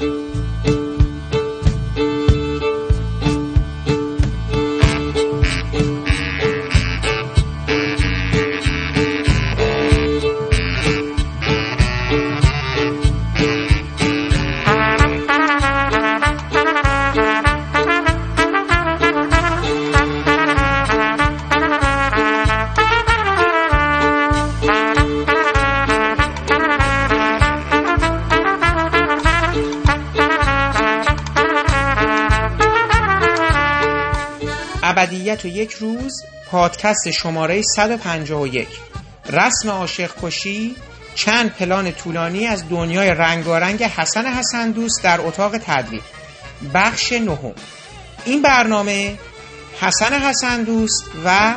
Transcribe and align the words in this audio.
ابدیت 0.00 0.35
پادکست 36.50 37.10
شماره 37.10 37.62
151 37.62 38.68
رسم 39.30 39.70
عاشق 39.70 40.10
کشی 40.22 40.76
چند 41.14 41.50
پلان 41.50 41.92
طولانی 41.92 42.46
از 42.46 42.68
دنیای 42.68 43.08
رنگارنگ 43.08 43.82
حسن 43.82 44.26
حسن 44.26 44.70
دوست 44.70 45.00
در 45.02 45.20
اتاق 45.20 45.58
تدریب 45.58 46.02
بخش 46.74 47.12
نهم. 47.12 47.54
این 48.24 48.42
برنامه 48.42 49.18
حسن 49.80 50.12
حسن 50.12 50.62
دوست 50.62 51.04
و 51.24 51.54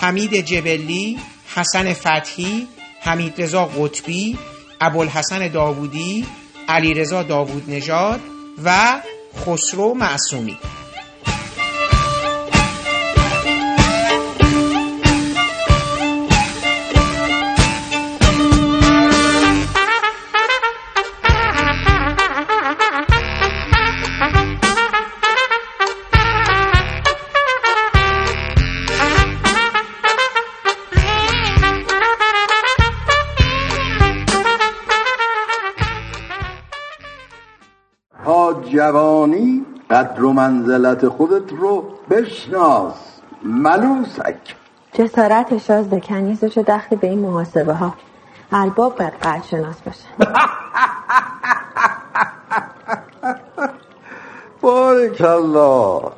حمید 0.00 0.40
جبلی 0.40 1.18
حسن 1.54 1.92
فتحی 1.92 2.68
حمید 3.00 3.42
رضا 3.42 3.66
قطبی 3.66 4.38
ابوالحسن 4.80 5.48
داوودی 5.48 6.26
علیرضا 6.68 7.22
داوود 7.22 7.70
نژاد 7.70 8.20
و 8.64 9.00
خسرو 9.46 9.94
معصومی. 9.94 10.58
قدر 40.24 40.30
و 40.30 40.32
منزلت 40.32 41.08
خودت 41.08 41.52
رو 41.52 41.84
بشناس. 42.10 42.94
ملوسک. 43.42 44.56
جسارت 44.92 45.58
شازده 45.58 46.00
کنیزشو 46.00 46.62
دخلی 46.62 46.98
به 46.98 47.06
این 47.06 47.18
محاسبه 47.18 47.74
ها. 47.74 47.94
الباب 48.52 48.98
باید 48.98 49.12
قدر 49.12 49.42
شناس 49.42 49.76
باشه 49.82 50.04
بارکالله 54.60 56.12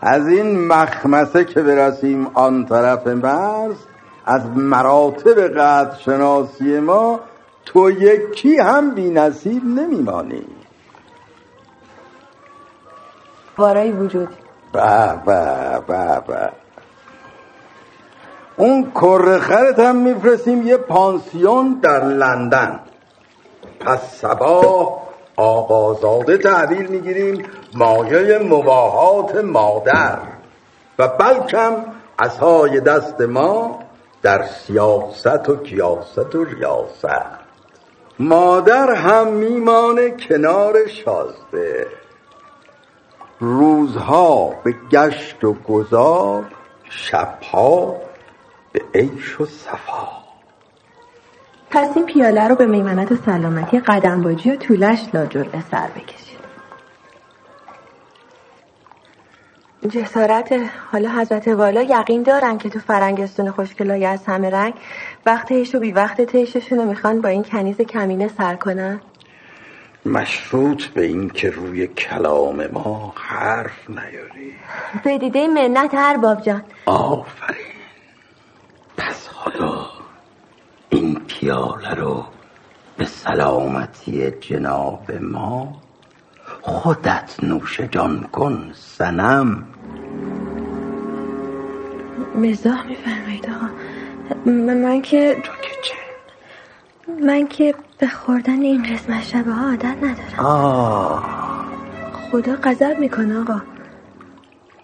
از 0.00 0.28
این 0.28 0.66
مخمسه 0.66 1.44
که 1.44 1.62
برسیم 1.62 2.26
آن 2.34 2.66
طرف 2.66 3.06
مرز 3.06 3.76
از 4.26 4.46
مراتب 4.56 5.40
قدر 5.40 5.96
شناسی 5.96 6.80
ما 6.80 7.20
تو 7.64 7.90
یکی 7.90 8.58
هم 8.58 8.94
بی 8.94 9.10
نصیب 9.10 9.64
نمیمانی. 9.64 10.61
بارای 13.56 13.92
وجود. 13.92 14.28
به 14.72 15.20
به 15.26 15.80
به 15.86 16.22
به. 16.26 16.50
اون 18.56 18.92
کرخرت 18.94 19.78
هم 19.78 19.96
میفرستیم 19.96 20.66
یه 20.66 20.76
پانسیون 20.76 21.80
در 21.82 22.04
لندن. 22.04 22.80
پس 23.80 24.20
سبا 24.20 24.98
آقازاده 25.36 26.38
تحویل 26.38 26.86
می‌گیریم 26.86 27.44
مایه 27.74 28.38
مباهات 28.38 29.36
مادر. 29.36 30.18
و 30.98 31.08
بلکم 31.08 31.72
های 32.40 32.80
دست 32.80 33.20
ما 33.20 33.78
در 34.22 34.42
سیاست 34.42 35.48
و 35.48 35.56
کیاست 35.56 36.34
و 36.34 36.44
ریاست. 36.44 37.06
مادر 38.18 38.94
هم 38.94 39.28
میمانه 39.28 40.10
کنار 40.10 40.86
شازده. 40.86 42.01
روزها 43.44 44.54
به 44.64 44.74
گشت 44.90 45.44
و 45.44 45.52
گذار 45.52 46.44
شبها 46.90 47.96
به 48.72 48.82
عیش 48.94 49.40
و 49.40 49.46
صفا. 49.46 50.08
پس 51.70 51.96
این 51.96 52.06
پیاله 52.06 52.48
رو 52.48 52.54
به 52.54 52.66
میمنت 52.66 53.14
سلامتی 53.14 53.80
قدم 53.80 54.22
باجی 54.22 54.50
و 54.50 54.56
طولش 54.56 55.08
لاجرعه 55.14 55.62
سر 55.70 55.86
بکشید. 55.86 56.38
جسارت 59.90 60.54
حالا 60.92 61.10
حضرت 61.10 61.48
والا 61.48 61.82
یقین 61.82 62.22
دارن 62.22 62.58
که 62.58 62.68
تو 62.68 62.78
فرنگستون 62.78 63.50
خوشگلای 63.50 64.06
از 64.06 64.26
همه 64.26 64.50
رنگ 64.50 64.74
وقت 65.26 65.52
و 65.74 65.78
بی 65.80 65.92
وقت 65.92 66.20
تیششون 66.20 66.78
رو 66.78 66.84
می‌خوان 66.84 67.20
با 67.20 67.28
این 67.28 67.42
کنیز 67.42 67.76
کمینه 67.76 68.28
سر 68.28 68.54
کنن؟ 68.54 69.00
مشروط 70.06 70.84
به 70.84 71.04
این 71.04 71.28
که 71.30 71.50
روی 71.50 71.86
کلام 71.86 72.66
ما 72.66 73.14
حرف 73.16 73.90
نیاری. 73.90 74.54
به 75.04 75.18
دیده 75.18 75.48
منت 75.48 75.94
هر 75.94 76.16
باب 76.16 76.42
جان. 76.42 76.62
آفرین. 76.86 77.66
پس 78.96 79.28
حالا 79.28 79.86
این 80.90 81.14
پیاله 81.26 81.94
رو 81.94 82.24
به 82.96 83.04
سلامتی 83.04 84.30
جناب 84.30 85.12
ما 85.20 85.80
خودت 86.62 87.36
نوش 87.42 87.80
جان 87.80 88.22
کن 88.32 88.70
سنم 88.74 89.64
مزاح 92.34 92.86
میفرمایید 92.86 93.46
آقا. 93.50 93.68
من 94.50 95.02
که 95.02 95.34
تو 95.44 95.52
که 95.62 95.70
چه؟ 95.82 95.94
من 97.08 97.46
که 97.46 97.74
به 97.98 98.08
خوردن 98.08 98.60
این 98.60 98.94
قسمت 98.94 99.22
شبه 99.22 99.52
ها 99.52 99.70
عادت 99.70 99.96
ندارم. 100.02 100.46
آه. 100.46 101.24
خدا 102.32 102.56
غضب 102.62 102.96
می‌کنه 102.98 103.40
آقا. 103.40 103.60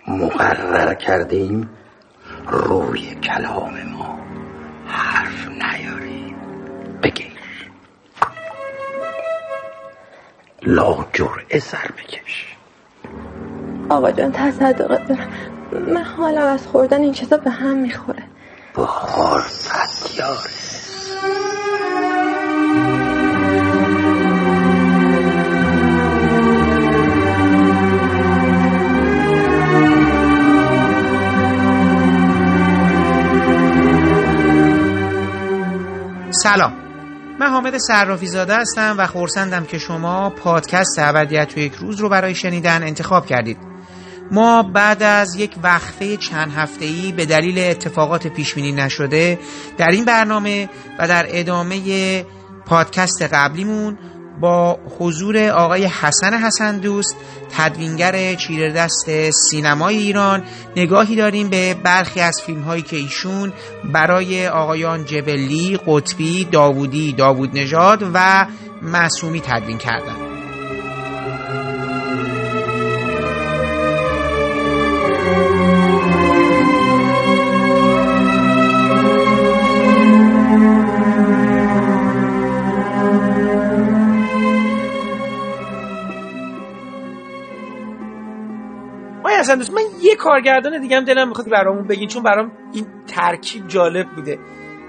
مقرر 0.08 0.94
کردیم 0.94 1.70
روی 2.48 3.14
کلام 3.14 3.82
ما 3.82 4.18
حرف 4.86 5.48
نیاری 5.48 6.34
بگیر. 7.02 7.38
لا 10.62 11.06
جرعه 11.12 11.58
سر 11.58 11.90
بکش. 11.98 12.56
آقا 13.88 14.10
جان 14.10 14.32
تصدقت 14.32 15.08
دارم 15.08 15.28
من. 15.94 16.04
حالا 16.04 16.48
از 16.48 16.66
خوردن 16.66 17.00
این 17.00 17.12
چیزا 17.12 17.36
به 17.36 17.50
هم 17.50 17.76
می‌خوره. 17.76 18.22
بخور 18.76 19.40
ستیاره 19.48 20.50
سلام. 36.42 36.72
من 37.40 37.46
حامد 37.46 37.78
صرافی 37.78 38.26
زاده 38.26 38.56
هستم 38.56 38.94
و 38.98 39.06
خورسندم 39.06 39.64
که 39.64 39.78
شما 39.78 40.30
پادکست 40.30 40.98
ابدیت 40.98 41.52
و 41.56 41.60
یک 41.60 41.74
روز 41.74 42.00
رو 42.00 42.08
برای 42.08 42.34
شنیدن 42.34 42.82
انتخاب 42.82 43.26
کردید. 43.26 43.58
ما 44.30 44.62
بعد 44.62 45.02
از 45.02 45.36
یک 45.36 45.56
وقفه 45.62 46.16
چند 46.16 46.52
هفته‌ای 46.52 47.12
به 47.12 47.26
دلیل 47.26 47.58
اتفاقات 47.58 48.26
پیشبینی 48.26 48.72
نشده 48.72 49.38
در 49.78 49.88
این 49.88 50.04
برنامه 50.04 50.68
و 50.98 51.08
در 51.08 51.26
ادامه 51.28 52.24
پادکست 52.66 53.22
قبلیمون 53.22 53.98
با 54.40 54.78
حضور 54.98 55.48
آقای 55.48 55.84
حسن 55.84 56.34
حسن 56.34 56.78
دوست 56.78 57.16
تدوینگر 57.56 58.34
چیره 58.34 58.72
دست 58.72 59.30
سینمای 59.30 59.96
ایران 59.96 60.42
نگاهی 60.76 61.16
داریم 61.16 61.48
به 61.48 61.74
برخی 61.74 62.20
از 62.20 62.40
فیلم 62.46 62.62
هایی 62.62 62.82
که 62.82 62.96
ایشون 62.96 63.52
برای 63.92 64.48
آقایان 64.48 65.04
جبلی، 65.04 65.78
قطبی، 65.86 66.44
داوودی، 66.44 67.12
داوود 67.12 67.58
نژاد 67.58 68.10
و 68.14 68.46
معصومی 68.82 69.40
تدوین 69.40 69.78
کردند. 69.78 70.27
من 89.54 89.82
یه 90.02 90.16
کارگردان 90.16 90.80
دیگه 90.80 90.96
هم 90.96 91.04
دلم 91.04 91.28
می‌خواد 91.28 91.50
برامون 91.50 91.86
بگین 91.86 92.08
چون 92.08 92.22
برام 92.22 92.52
این 92.72 92.86
ترکیب 93.06 93.68
جالب 93.68 94.06
بوده. 94.16 94.38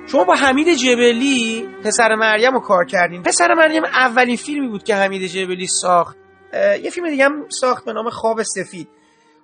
شما 0.07 0.23
با 0.23 0.35
حمید 0.35 0.73
جبلی 0.73 1.67
پسر 1.83 2.15
مریم 2.15 2.53
رو 2.53 2.59
کار 2.59 2.85
کردین. 2.85 3.23
پسر 3.23 3.53
مریم 3.53 3.83
اولین 3.83 4.35
فیلمی 4.37 4.67
بود 4.67 4.83
که 4.83 4.95
حمید 4.95 5.25
جبلی 5.25 5.67
ساخت. 5.67 6.17
یه 6.83 6.89
فیلم 6.89 7.09
دیگه 7.09 7.25
هم 7.25 7.49
ساخت 7.49 7.85
به 7.85 7.93
نام 7.93 8.09
خواب 8.09 8.43
سفید. 8.43 8.87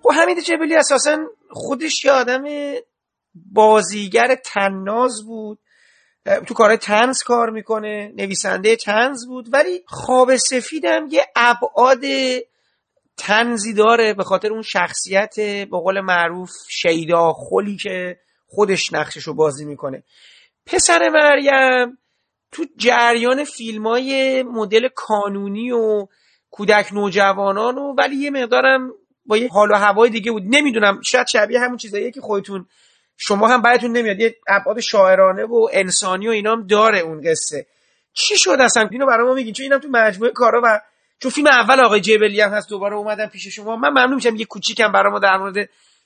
خب 0.04 0.12
حمید 0.14 0.40
جبلی 0.40 0.76
اساسا 0.76 1.18
خودش 1.50 2.06
یه 2.06 2.12
آدم 2.12 2.44
بازیگر 3.54 4.36
تناز 4.46 5.24
بود. 5.28 5.60
تو 6.48 6.54
کار 6.54 6.76
تنز 6.76 7.24
کار 7.24 7.50
می‌کنه 7.50 8.14
نویسنده 8.18 8.76
تنز 8.76 9.28
بود. 9.28 9.54
ولی 9.54 9.84
خواب 9.88 10.36
سفیدم 10.36 11.08
یه 11.12 11.26
ابعاد 11.36 12.04
تنزی 13.18 13.74
داره 13.74 14.14
به 14.14 14.24
خاطر 14.24 14.52
اون 14.52 14.62
شخصیت 14.62 15.36
به 15.40 15.78
قول 15.78 16.02
معروف 16.02 16.50
شیدا 16.70 17.34
خلی 17.34 17.78
که 17.78 18.18
خودش 18.48 18.94
نقشش 18.94 19.24
رو 19.24 19.34
بازی 19.34 19.66
می‌کنه. 19.66 20.04
پسر 20.66 21.10
مریم 21.10 21.98
تو 22.52 22.66
جریان 22.78 23.44
فیلم 23.44 23.88
های 23.88 24.44
مدل 24.44 24.88
کانونی 24.96 25.72
و 25.72 26.08
کودک 26.52 26.94
نوجوانان 26.94 27.78
و 27.78 27.96
ولی 27.98 28.16
یه 28.16 28.32
مقدارم 28.32 28.92
با 29.26 29.38
یه 29.38 29.50
حال 29.50 29.72
و 29.72 29.76
هوای 29.76 30.10
دیگه 30.10 30.32
بود. 30.32 30.44
نمی‌دونم 30.46 31.02
شاید 31.02 31.28
شبیه 31.28 31.60
همون 31.60 31.78
چیزاییه 31.78 32.12
که 32.12 32.22
خودتون 32.22 32.66
شما 33.18 33.48
هم 33.48 33.62
براتون 33.62 33.92
نمیاد. 33.92 34.20
یه 34.20 34.36
ابعاد 34.48 34.80
شاعرانه 34.80 35.46
و 35.46 35.68
انسانی 35.74 36.28
و 36.28 36.32
اینام 36.32 36.68
داره 36.68 37.00
اون 37.00 37.22
قصه. 37.22 37.66
چی 38.14 38.38
شد 38.38 38.58
اصلا؟ 38.60 38.88
اینو 38.92 39.06
برای 39.06 39.28
ما 39.28 39.34
میگین 39.34 39.54
چون 39.54 39.64
اینم 39.64 39.80
تو 39.80 39.88
مجموعه 39.92 40.32
کارا 40.32 40.62
و 40.64 40.82
چون 41.22 41.32
فیلم 41.32 41.48
اول 41.48 41.80
آقای 41.86 42.02
جبلی 42.02 42.42
هم 42.42 42.50
هست 42.50 42.70
دوباره 42.70 42.96
اومدم 42.96 43.28
پیش 43.28 43.48
شما. 43.48 43.76
من 43.76 43.90
ممنون 43.90 44.16
میشم 44.16 44.36
یه 44.36 44.46
کوچیکم 44.46 44.92
برای 44.92 45.12
ما 45.12 45.20
در 45.20 45.38
مورد 45.38 45.56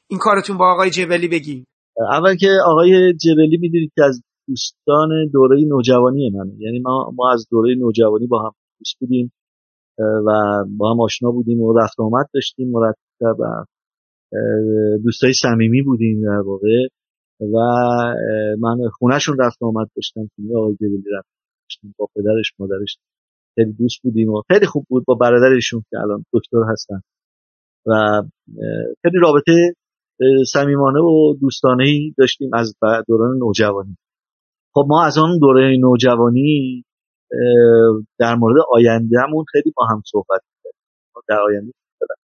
این 0.07 0.19
کارتون 0.19 0.57
با 0.57 0.73
آقای 0.73 0.89
جبلی 0.89 1.27
بگین 1.27 1.65
اول 2.11 2.35
که 2.35 2.47
آقای 2.65 3.13
جبلی 3.13 3.57
می‌دونید 3.57 3.91
که 3.95 4.03
از 4.03 4.21
دوستان 4.47 5.09
دوره 5.33 5.63
نوجوانی 5.67 6.29
منه. 6.29 6.53
یعنی 6.57 6.79
ما 6.79 7.11
ما 7.15 7.31
از 7.33 7.47
دوره 7.51 7.75
نوجوانی 7.75 8.27
با 8.27 8.39
هم 8.39 8.51
دوست 8.79 8.99
بودیم 8.99 9.31
و 9.97 10.31
با 10.77 10.93
هم 10.93 11.01
آشنا 11.01 11.31
بودیم 11.31 11.59
و 11.61 11.79
رفت 11.79 11.99
آمد 11.99 12.25
داشتیم. 12.33 12.71
مرتب 12.71 13.37
دوستای 15.03 15.33
صمیمی 15.33 15.81
بودیم 15.81 16.21
در 16.21 16.41
واقع. 16.45 16.87
و 17.41 17.57
من 18.59 18.77
خونهشون 18.99 19.37
رفت 19.39 19.57
آمد 19.61 19.87
داشتم. 19.95 20.25
که 20.35 20.43
آقای 20.57 20.73
جبلی 20.73 21.03
رفت 21.17 21.27
با 21.97 22.07
پدرش 22.15 22.53
مادرش. 22.59 22.97
خیلی 23.59 23.73
دوست 23.73 24.01
بودیم 24.03 24.29
و 24.29 24.41
خیلی 24.51 24.65
خوب 24.65 24.85
بود 24.89 25.03
با 25.07 25.15
برادرشون 25.15 25.83
که 25.89 25.97
الان 25.97 26.25
دکتر 26.33 26.57
هستن. 26.71 27.01
و 27.85 28.21
خیلی 29.01 29.17
رابطه 29.21 29.73
صمیمانه 30.53 30.99
و 30.99 31.35
دوستانه 31.41 31.83
ای 31.83 32.13
داشتیم 32.17 32.49
از 32.53 32.75
دوران 33.07 33.37
نوجوانی. 33.37 33.97
خب 34.73 34.85
ما 34.87 35.05
از 35.05 35.17
آن 35.17 35.39
دوره 35.39 35.77
نوجوانی 35.79 36.83
در 38.19 38.35
مورد 38.35 38.55
آیندهمون 38.71 39.45
خیلی 39.51 39.73
با 39.77 39.85
هم 39.85 40.01
صحبت 40.05 40.41
کردیم 40.63 41.23
در 41.27 41.39
آینده 41.41 41.71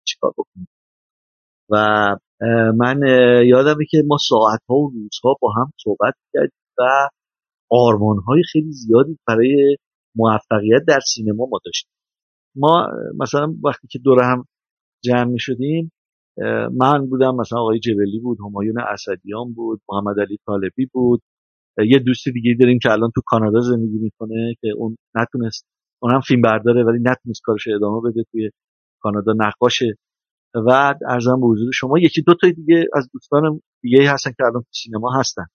چیکار 0.04 0.32
بکنیم. 0.38 0.69
و 1.70 1.76
من 2.76 3.00
یادمه 3.46 3.84
که 3.90 4.02
ما 4.06 4.16
ساعتها 4.28 4.75
و 4.75 4.90
روزها 4.90 5.36
با 5.40 5.52
هم 5.56 5.72
صحبت 5.84 6.14
کردیم 6.34 6.58
و 6.78 6.82
آرمانهای 7.70 8.42
خیلی 8.52 8.72
زیادی 8.72 9.19
برای 9.26 9.76
موفقیت 10.18 10.82
در 10.88 11.00
سینما 11.00 11.46
ما 11.50 11.58
داشتیم. 11.64 11.92
ما 12.56 12.88
مثلا 13.20 13.54
وقتی 13.64 13.88
که 13.90 13.98
دور 13.98 14.22
هم 14.22 14.44
جمع 15.04 15.24
می 15.24 15.38
شدیم 15.40 15.92
من 16.76 17.06
بودم 17.06 17.36
مثلا 17.36 17.60
آقای 17.60 17.78
جبلی 17.78 18.20
بود 18.20 18.38
همایون 18.40 18.80
اسدیان 18.80 19.52
بود 19.54 19.80
محمد 19.88 20.20
علی 20.20 20.38
طالبی 20.46 20.86
بود. 20.92 21.22
یه 21.86 21.98
دوست 21.98 22.28
دیگه 22.28 22.56
داریم 22.60 22.78
که 22.82 22.90
الان 22.90 23.10
تو 23.14 23.20
کانادا 23.26 23.60
زندگی 23.60 23.98
می‌کنه 23.98 24.54
که 24.60 24.68
اون 24.76 24.96
نتونست 25.14 25.66
اون 26.02 26.14
هم 26.14 26.20
فیلم 26.20 26.42
برداره 26.42 26.84
ولی 26.84 26.98
نتونست 26.98 27.40
کارش 27.44 27.68
ادامه 27.76 28.10
بده 28.10 28.24
توی 28.32 28.50
کانادا 29.02 29.34
نقاشه. 29.36 29.94
و 30.54 30.94
ارزم 31.08 31.40
به 31.40 31.46
حضور 31.46 31.72
شما 31.72 31.98
یکی 31.98 32.22
دو 32.22 32.34
تا 32.34 32.50
دیگه 32.50 32.84
از 32.94 33.08
دوستان 33.12 33.60
دیگه 33.82 34.12
هستن 34.12 34.30
که 34.30 34.44
الان 34.44 34.62
تو 34.62 34.68
سینما 34.70 35.12
هستن. 35.20 35.46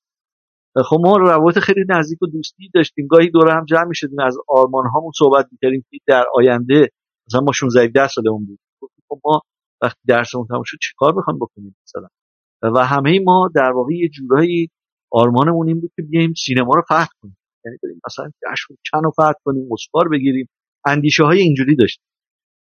خب 0.81 0.97
ما 1.01 1.17
روابط 1.17 1.59
خیلی 1.59 1.85
نزدیک 1.89 2.21
و 2.21 2.27
دوستی 2.27 2.69
داشتیم. 2.73 3.07
گاهی 3.07 3.29
دور 3.29 3.57
هم 3.57 3.65
جمع 3.65 3.83
می‌شدیم. 3.83 4.19
از 4.19 4.37
آرمان 4.47 4.85
هامون 4.87 5.11
صحبت 5.19 5.47
می‌کردیم 5.51 5.85
که 5.91 5.97
در 6.07 6.25
آینده 6.35 6.89
مثلا 7.27 7.41
ما 7.41 7.51
16 7.51 7.83
17 7.83 8.07
سالمون 8.07 8.45
بود. 8.45 8.59
خب 9.09 9.19
ما 9.25 9.41
وقتی 9.81 9.99
درسمون 10.07 10.47
تموم 10.49 10.63
شد 10.65 10.77
چیکار 10.81 11.13
بخوام 11.15 11.39
بکنیم 11.39 11.75
مثلا؟ 11.87 12.07
و 12.61 12.85
همه 12.85 13.19
ما 13.19 13.49
در 13.55 13.71
واقع 13.71 13.93
یه 13.93 14.09
جورایی 14.09 14.69
آرمانمون 15.11 15.67
این 15.67 15.81
بود 15.81 15.91
که 15.95 16.01
بیایم 16.01 16.33
سینما 16.33 16.73
رو 16.75 16.81
فتح 16.81 17.07
کنیم. 17.21 17.37
یعنی 17.65 17.77
بریم 17.83 18.01
مثلا 18.07 18.25
جشن 18.25 18.75
چن 18.91 19.03
رو 19.03 19.11
فتح 19.11 19.39
کنیم 19.45 19.69
اسکار 19.71 20.09
بگیریم. 20.09 20.49
اندیشه 20.85 21.23
های 21.23 21.39
اینجوری 21.39 21.75
داشتیم. 21.75 22.05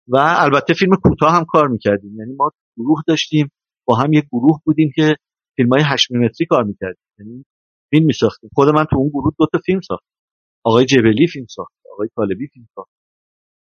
و 0.09 0.17
البته 0.17 0.75
فیلم 0.75 0.97
کوتاه 0.97 1.33
هم 1.33 1.45
کار 1.45 1.69
می‌کردیم. 1.69 2.19
یعنی 2.19 2.35
ما 2.35 2.51
گروه 2.77 3.03
داشتیم. 3.07 3.51
با 3.85 3.95
هم 3.95 4.13
یک 4.13 4.25
گروه 4.33 4.61
بودیم 4.65 4.93
که 4.95 5.17
فیلم 5.57 5.69
های 5.69 5.83
8 5.87 6.13
متری 6.13 6.47
کار 6.47 6.65
می‌کردیم. 6.65 7.05
یعنی 7.19 7.45
فیلم 7.91 8.07
میساختیم 8.07 8.51
خود 8.55 8.69
من 8.69 8.85
تو 8.85 8.97
اون 8.97 9.09
گروه 9.09 9.33
دو 9.39 9.47
تا 9.53 9.59
فیلم 9.67 9.81
ساختم. 9.81 10.07
آقای 10.65 10.85
جبلی 10.85 11.27
فیلم 11.27 11.47
ساخت 11.47 11.73
آقای 11.93 12.09
طالبی 12.17 12.49
فیلم 12.49 12.67
ساخت. 12.75 12.91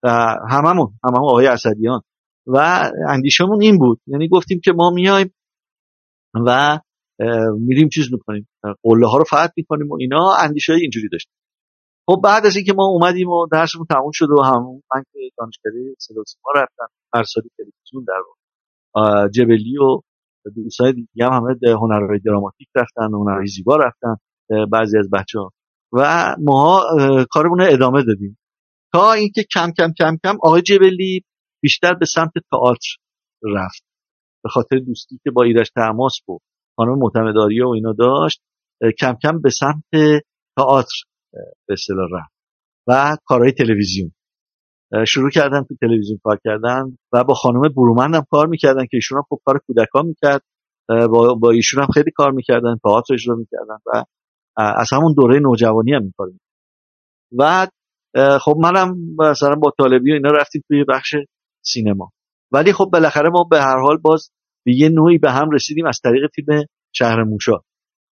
و 0.03 0.09
هممون 0.49 0.93
هممون 1.03 1.29
آقای 1.29 1.47
اسدیان 1.47 2.01
و 2.47 2.57
اندیشمون 3.09 3.61
این 3.61 3.77
بود. 3.77 4.01
یعنی 4.07 4.27
گفتیم 4.27 4.59
که 4.63 4.71
ما 4.71 4.89
میایم 4.89 5.33
و 6.45 6.79
میریم 7.59 7.89
چیز 7.89 8.13
می‌کنیم. 8.13 8.47
قله 8.83 9.07
ها 9.07 9.17
رو 9.17 9.23
فتح 9.23 9.53
می‌کنیم 9.57 9.89
و 9.89 9.97
اینا. 9.99 10.35
اندیشه 10.39 10.73
اینجوری 10.73 11.09
داشتیم. 11.09 11.33
خب 12.09 12.21
بعد 12.23 12.45
از 12.45 12.55
اینکه 12.55 12.73
ما 12.73 12.85
اومدیم 12.85 13.29
و 13.29 13.47
درسمون 13.51 13.85
تموم 13.89 14.11
شد 14.13 14.29
و 14.29 14.41
همون 14.43 14.83
من 14.95 15.03
که 15.13 15.19
دانشکده 15.37 15.95
صدا 15.99 16.23
سیما 16.23 16.51
رفتم 16.55 16.87
مرسادی 17.13 17.49
تلویزیون 17.57 18.05
در 18.07 18.23
جبلی 19.27 19.77
و 19.77 20.01
دوستای 20.55 20.93
دیگه 20.93 21.25
هم 21.25 21.33
همه 21.33 21.55
هنرهای 21.81 22.19
دراماتیک 22.25 22.67
رفتن 22.75 23.13
هنرهای 23.13 23.47
زیبا 23.47 23.75
رفتن 23.75 24.15
بعضی 24.71 24.97
از 24.97 25.09
بچه 25.13 25.39
ها 25.39 25.51
و 25.93 26.35
ما 26.39 26.83
کارمون 27.31 27.61
ادامه 27.61 28.03
دادیم. 28.03 28.37
تا 28.93 29.13
اینکه 29.13 29.43
کم 29.53 29.71
کم 29.77 29.93
کم 29.99 30.17
کم 30.23 30.35
آقای 30.43 30.61
جبلی 30.61 31.23
بیشتر 31.61 31.93
به 31.93 32.05
سمت 32.05 32.31
تئاتر 32.51 32.95
رفت. 33.43 33.83
به 34.43 34.49
خاطر 34.49 34.79
دوستی 34.79 35.19
که 35.23 35.31
با 35.31 35.43
ایرش 35.43 35.69
تماس 35.75 36.13
بود 36.25 36.41
خانم 36.75 36.99
معتمداری 36.99 37.61
و 37.61 37.67
اینا 37.67 37.93
داشت 37.93 38.41
کم 38.99 39.15
کم 39.23 39.41
به 39.41 39.49
سمت 39.49 40.21
تئاتر 40.57 41.03
به 41.67 41.75
رفت. 42.11 42.33
و 42.87 43.17
کارهای 43.25 43.51
تلویزیون. 43.51 44.11
شروع 45.07 45.29
کردن 45.29 45.63
تو 45.63 45.75
تلویزیون 45.81 46.19
کار 46.23 46.39
کردن 46.43 46.97
و 47.13 47.23
با 47.23 47.33
خانم 47.33 47.61
برومند 47.61 48.15
هم 48.15 48.25
کار 48.31 48.47
می‌کردن 48.47 48.81
که 48.81 48.97
ایشون 48.97 49.17
هم 49.17 49.23
خب 49.29 49.39
کار 49.45 49.59
کودکان 49.67 50.05
می‌کرد. 50.05 50.41
با, 50.87 51.33
با 51.33 51.51
ایشون 51.51 51.83
هم 51.83 51.87
خیلی 51.93 52.11
کار 52.11 52.31
می‌کردن 52.31 52.77
تئاتر 52.83 53.13
اجرا 53.13 53.35
می‌کردن 53.35 53.77
و 53.85 54.03
از 54.55 54.89
همون 54.93 55.13
دوره 55.13 55.39
نوجوانی 55.39 55.93
هم 55.93 56.03
میکار 56.03 56.27
و 57.37 57.67
خب 58.39 58.55
منم 58.59 58.97
مثلا 59.17 59.55
با 59.55 59.73
طالبی 59.77 60.11
و 60.11 60.13
اینا 60.13 60.29
رفتیم 60.29 60.63
توی 60.67 60.83
بخش 60.83 61.15
سینما. 61.65 62.11
ولی 62.51 62.73
خب 62.73 62.89
بالاخره 62.93 63.29
ما 63.29 63.43
به 63.51 63.61
هر 63.61 63.77
حال 63.79 63.97
باز 63.97 64.31
به 64.65 64.75
یه 64.75 64.89
نوعی 64.89 65.17
به 65.17 65.31
هم 65.31 65.49
رسیدیم 65.51 65.85
از 65.85 65.99
طریق 66.03 66.31
فیلم 66.35 66.65
شهر 66.95 67.23
موشا. 67.23 67.57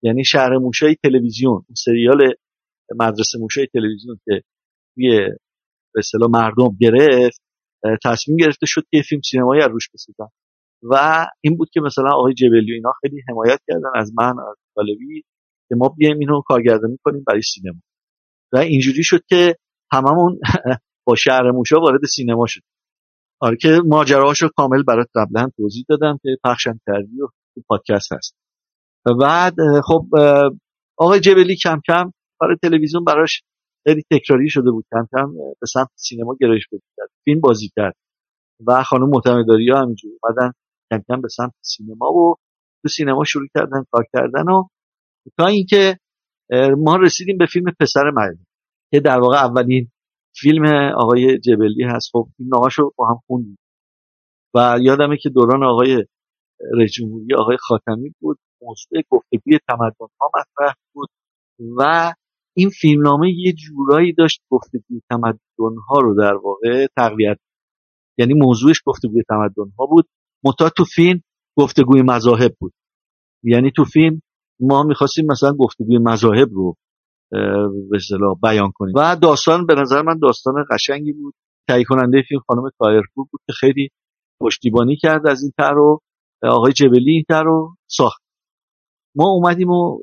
یعنی 0.02 0.24
شهر 0.24 0.58
موشای 0.58 0.96
تلویزیون 1.02 1.64
سریال 1.76 2.34
مدرسه 2.96 3.38
موشای 3.38 3.66
تلویزیون 3.72 4.20
که 4.24 4.42
توی 4.94 5.28
به 5.94 5.98
اصطلاح 5.98 6.30
مردم 6.30 6.76
گرفت 6.80 7.40
تصمیم 8.04 8.36
گرفته 8.36 8.66
شد 8.66 8.82
که 8.90 9.02
فیلم 9.08 9.20
سینمایی 9.30 9.62
از 9.62 9.70
روش 9.70 9.88
بسازن. 9.94 10.30
و 10.90 11.26
این 11.40 11.56
بود 11.56 11.68
که 11.72 11.80
مثلا 11.80 12.10
آقای 12.10 12.34
جبلی 12.34 12.74
اینا 12.74 12.92
خیلی 13.00 13.22
حمایت 13.28 13.60
کردن 13.68 13.90
از 13.94 14.12
من 14.18 14.34
از 14.50 14.56
طالبی 14.74 15.22
که 15.68 15.74
ما 15.74 15.88
بیایم 15.88 16.18
اینو 16.18 16.42
کارگردانی 16.46 16.98
کنیم 17.04 17.24
برای 17.26 17.42
سینما. 17.42 17.80
و 18.52 18.58
اینجوری 18.58 19.04
شد 19.04 19.20
که 19.28 19.56
هممون 19.92 20.38
با 21.06 21.14
شهر 21.14 21.50
موشا 21.50 21.80
وارد 21.80 22.00
سینما 22.04 22.46
شد. 22.48 22.60
آره 23.40 23.56
که 23.56 23.80
ماجراهاشو 23.86 24.48
کامل 24.56 24.82
برات 24.82 25.08
قبلا 25.14 25.50
توضیح 25.56 25.84
دادم 25.88 26.18
که 26.22 26.28
پخشم 26.44 26.80
کردی 26.86 27.22
و 27.22 27.26
تو 27.54 27.62
پادکست 27.68 28.12
هست. 28.12 28.36
بعد 29.20 29.54
خب 29.84 30.06
آقای 30.98 31.20
جبلی 31.20 31.56
کم 31.56 31.80
کم 31.86 32.12
کار 32.38 32.56
تلویزیون 32.62 33.04
براش 33.04 33.42
خیلی 33.84 34.02
تکراری 34.10 34.50
شده 34.50 34.70
بود. 34.70 34.84
کم 34.90 35.06
کم 35.12 35.32
به 35.60 35.66
سمت 35.66 35.88
سینما 35.94 36.36
گرایش 36.40 36.68
پیدا 36.70 36.86
کرد. 36.96 37.08
فیلم 37.24 37.40
بازی 37.40 37.70
کرد. 37.76 37.94
و 38.66 38.82
خانم 38.82 39.08
معتمداری 39.08 39.70
ها 39.70 39.80
همینجوری 39.80 40.14
اومدن 40.22 40.52
کم 40.90 41.02
کم 41.08 41.20
به 41.20 41.28
سمت 41.28 41.52
سینما 41.60 42.12
و 42.12 42.34
تو 42.82 42.88
سینما 42.88 43.24
شروع 43.24 43.46
کردن 43.54 43.84
کار 43.90 44.04
کردن 44.12 44.52
و 44.52 44.64
تا 45.38 45.46
اینکه 45.46 45.98
ما 46.78 46.96
رسیدیم 46.96 47.38
به 47.38 47.46
فیلم 47.46 47.72
پسر 47.80 48.10
مریم 48.10 48.46
که 48.90 49.00
در 49.00 49.18
واقع 49.18 49.36
اولین 49.36 49.90
فیلم 50.36 50.64
آقای 50.96 51.38
جبلی 51.38 51.84
هست. 51.84 52.08
خب 52.12 52.28
این 52.38 52.50
رو 52.76 52.92
با 52.96 53.08
هم 53.08 53.20
خوندیم. 53.26 53.58
و 54.54 54.78
یادمه 54.80 55.16
که 55.16 55.30
دوران 55.30 55.64
آقای 55.64 56.04
رئیس 56.78 56.92
آقای 57.38 57.56
خاتمی 57.60 58.14
بود. 58.20 58.38
موضوع 58.62 59.02
گفتگوی 59.10 59.58
تمدن 59.68 60.08
ها 60.20 60.30
مطرح 60.36 60.74
بود. 60.92 61.08
و 61.78 62.12
این 62.56 62.70
فیلمنامه 62.70 63.30
یه 63.30 63.52
جورایی 63.52 64.12
داشت 64.12 64.42
گفتگوی 64.50 65.00
تمدن 65.10 65.76
ها 65.88 65.98
رو 66.00 66.14
در 66.14 66.34
واقع 66.34 66.86
تقویت 66.96 67.38
یعنی 68.18 68.34
موضوعش 68.34 68.82
گفتگوی 68.86 69.22
تمدن 69.28 69.72
ها 69.78 69.86
بود. 69.86 70.08
متا 70.44 70.68
تو 70.68 70.84
فیلم 70.84 71.20
گفتگوی 71.58 72.02
مذاهب 72.02 72.56
بود. 72.60 72.72
یعنی 73.42 73.70
تو 73.76 73.84
فیلم 73.84 74.22
ما 74.60 74.82
می‌خواستیم 74.82 75.26
مثلا 75.26 75.52
گفتگوی 75.52 75.98
مذاهب 75.98 76.48
رو 76.52 76.76
به 77.90 77.98
بیان 78.42 78.72
کنیم. 78.74 78.94
و 78.96 79.16
داستان 79.16 79.66
به 79.66 79.74
نظر 79.74 80.02
من 80.02 80.18
داستان 80.18 80.54
قشنگی 80.70 81.12
بود. 81.12 81.34
تهیه 81.68 81.84
کننده 81.84 82.22
فیلم 82.28 82.40
خانم 82.46 82.70
تایرپور 82.78 83.26
بود 83.30 83.40
که 83.46 83.52
خیلی 83.52 83.88
پشتیبانی 84.40 84.96
کرد 84.96 85.26
از 85.26 85.42
این 85.42 85.52
تر 85.58 85.72
رو 85.72 86.00
آقای 86.42 86.72
جبلی 86.72 87.12
این 87.12 87.24
تر 87.28 87.42
رو 87.42 87.76
ساخت. 87.86 88.22
ما 89.16 89.30
اومدیم 89.30 89.70
و 89.70 89.98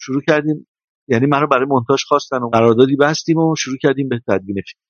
شروع 0.00 0.22
کردیم 0.28 0.66
یعنی 1.08 1.26
من 1.26 1.40
رو 1.40 1.46
برای 1.46 1.66
مونتاژ 1.66 2.04
خواستن 2.08 2.42
و 2.42 2.48
قراردادی 2.48 2.96
بستیم 2.96 3.38
و 3.38 3.54
شروع 3.58 3.76
کردیم 3.82 4.08
به 4.08 4.20
تدوین 4.28 4.54
فیلم 4.54 4.84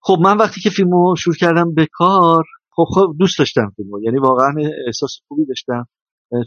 خب 0.00 0.16
من 0.20 0.36
وقتی 0.36 0.60
که 0.60 0.70
فیلم 0.70 0.90
رو 0.90 1.14
شروع 1.18 1.34
کردم 1.36 1.74
به 1.74 1.86
کار 1.92 2.44
خب 2.70 2.84
خب 2.94 3.14
دوست 3.18 3.38
داشتم 3.38 3.72
فیلمو 3.76 4.02
یعنی 4.02 4.18
واقعا 4.18 4.54
احساس 4.86 5.10
خوبی 5.28 5.44
داشتم. 5.46 5.86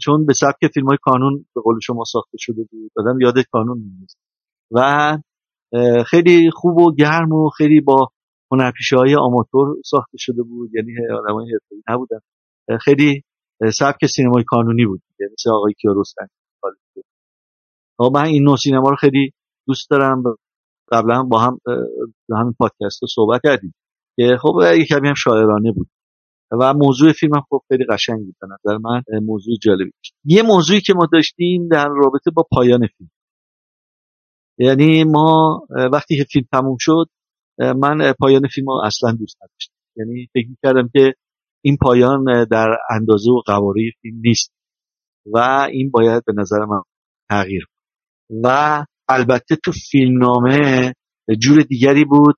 چون 0.02 0.26
به 0.26 0.32
سبک 0.32 0.72
فیلم 0.74 0.86
های 0.86 0.98
کانون 1.02 1.46
به 1.54 1.60
قول 1.60 1.78
شما 1.82 2.04
ساخته 2.04 2.36
شده 2.40 2.64
بود 2.70 2.90
دادم 2.96 3.20
یاد 3.20 3.34
کانون 3.52 3.78
نیست 4.00 4.18
و 4.70 5.18
خیلی 6.06 6.50
خوب 6.50 6.78
و 6.78 6.94
گرم 6.94 7.32
و 7.32 7.48
خیلی 7.48 7.80
با 7.80 8.08
هنرپیشه 8.52 8.96
های 8.96 9.16
آماتور 9.16 9.76
ساخته 9.84 10.18
شده 10.18 10.42
بود 10.42 10.70
یعنی 10.74 10.92
آدم 11.18 11.34
های 11.34 11.58
نبودن. 11.88 12.18
خیلی 12.80 13.22
سبک 13.72 14.06
سینمای 14.06 14.44
کانونی 14.46 14.86
بود 14.86 15.02
یعنی 15.20 15.32
مثل 15.32 15.50
آقای 15.50 15.72
کیارستمی 15.72 16.28
من 18.00 18.24
این 18.24 18.44
نوع 18.44 18.56
سینما 18.56 18.90
رو 18.90 18.96
خیلی 18.96 19.32
دوست 19.66 19.90
دارم. 19.90 20.22
قبلا 20.92 21.22
با 21.22 21.38
هم 21.38 21.58
همین 22.36 22.54
پادکست 22.58 23.02
رو 23.02 23.08
صحبت 23.08 23.40
کردیم 23.44 23.74
که 24.16 24.36
خب 24.42 24.54
یه 24.78 24.84
کمی 24.84 25.08
هم 25.08 25.14
شاعرانه 25.14 25.72
بود. 25.72 25.88
و 26.60 26.74
موضوع 26.74 27.12
فیلم 27.12 27.34
هم 27.34 27.42
خب 27.50 27.62
خیلی 27.68 27.84
قشنگ 27.90 28.18
بود 28.18 28.36
نظر 28.42 28.78
من 28.78 29.02
موضوع 29.22 29.56
جالبی 29.62 29.90
داشت. 29.90 30.14
یه 30.24 30.42
موضوعی 30.42 30.80
که 30.80 30.94
ما 30.94 31.06
داشتیم 31.12 31.68
در 31.68 31.88
رابطه 31.88 32.30
با 32.30 32.46
پایان 32.50 32.86
فیلم. 32.98 33.10
یعنی 34.58 35.04
ما 35.04 35.60
وقتی 35.92 36.16
که 36.16 36.24
فیلم 36.24 36.46
تموم 36.52 36.76
شد 36.80 37.06
من 37.58 38.12
پایان 38.12 38.48
فیلم 38.54 38.66
رو 38.66 38.80
اصلا 38.84 39.12
دوست 39.12 39.36
نداشتم. 39.42 39.74
یعنی 39.96 40.28
فکر 40.32 40.48
کردم 40.62 40.90
که 40.92 41.14
این 41.64 41.76
پایان 41.76 42.44
در 42.50 42.68
اندازه 42.90 43.30
و 43.30 43.42
قواره 43.46 43.90
فیلم 44.02 44.20
نیست 44.24 44.52
و 45.26 45.38
این 45.72 45.90
باید 45.90 46.24
به 46.26 46.32
نظر 46.36 46.64
من 46.64 46.82
تغییر 47.30 47.66
و 48.30 48.84
البته 49.08 49.56
تو 49.64 49.72
فیلمنامه 49.90 50.92
جور 51.38 51.62
دیگری 51.62 52.04
بود 52.04 52.36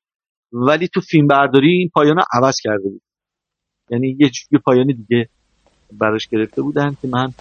ولی 0.52 0.88
تو 0.88 1.00
فیلم 1.00 1.26
برداری 1.26 1.68
این 1.68 1.90
پایان 1.94 2.16
رو 2.16 2.22
عوض 2.32 2.56
کرده 2.62 2.88
بود 2.88 3.02
یعنی 3.90 4.16
یه 4.20 4.30
جوری 4.30 4.62
پایان 4.66 4.86
دیگه 4.86 5.28
براش 5.92 6.28
گرفته 6.28 6.62
بودن 6.62 6.96
که 7.00 7.08
من 7.08 7.34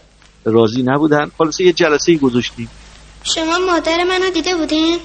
راضی 0.45 0.83
نبودن 0.85 1.29
خلاصه 1.37 1.63
یه 1.63 1.73
جلسه 1.73 2.17
گذاشتیم 2.21 2.73
شما 3.23 3.57
مادر 3.67 4.03
منو 4.03 4.29
دیده 4.33 4.55
بودین؟ 4.55 4.99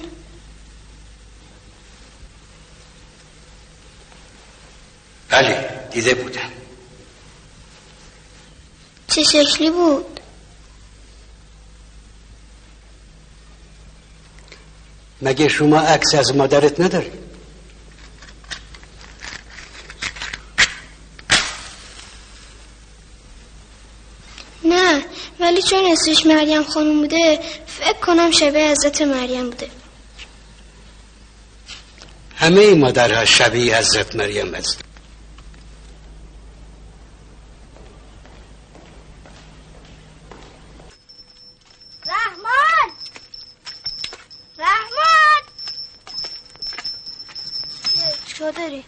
بله 5.31 5.87
دیده 5.91 6.15
بودن 6.15 6.49
چه 9.07 9.23
شکلی 9.23 9.71
بود؟ 9.71 10.19
مگه 15.25 15.47
شما 15.47 15.79
عکس 15.79 16.15
از 16.15 16.35
مادرت 16.35 16.79
نداری؟ 16.79 17.11
نه 24.65 25.05
ولی 25.39 25.61
چون 25.61 25.85
اسمش 25.91 26.25
مریم 26.25 26.63
خانم 26.63 27.01
بوده 27.01 27.39
فکر 27.67 27.99
کنم 27.99 28.31
شبیه 28.31 28.71
حضرت 28.71 29.01
مریم 29.01 29.49
بوده 29.49 29.69
همه 32.35 32.73
مادرها 32.73 33.25
شبیه 33.25 33.77
حضرت 33.77 34.15
مریم 34.15 34.55
هست 34.55 34.79
رحمان 42.07 42.91
رحمان 44.57 45.15
داری؟ 48.39 48.83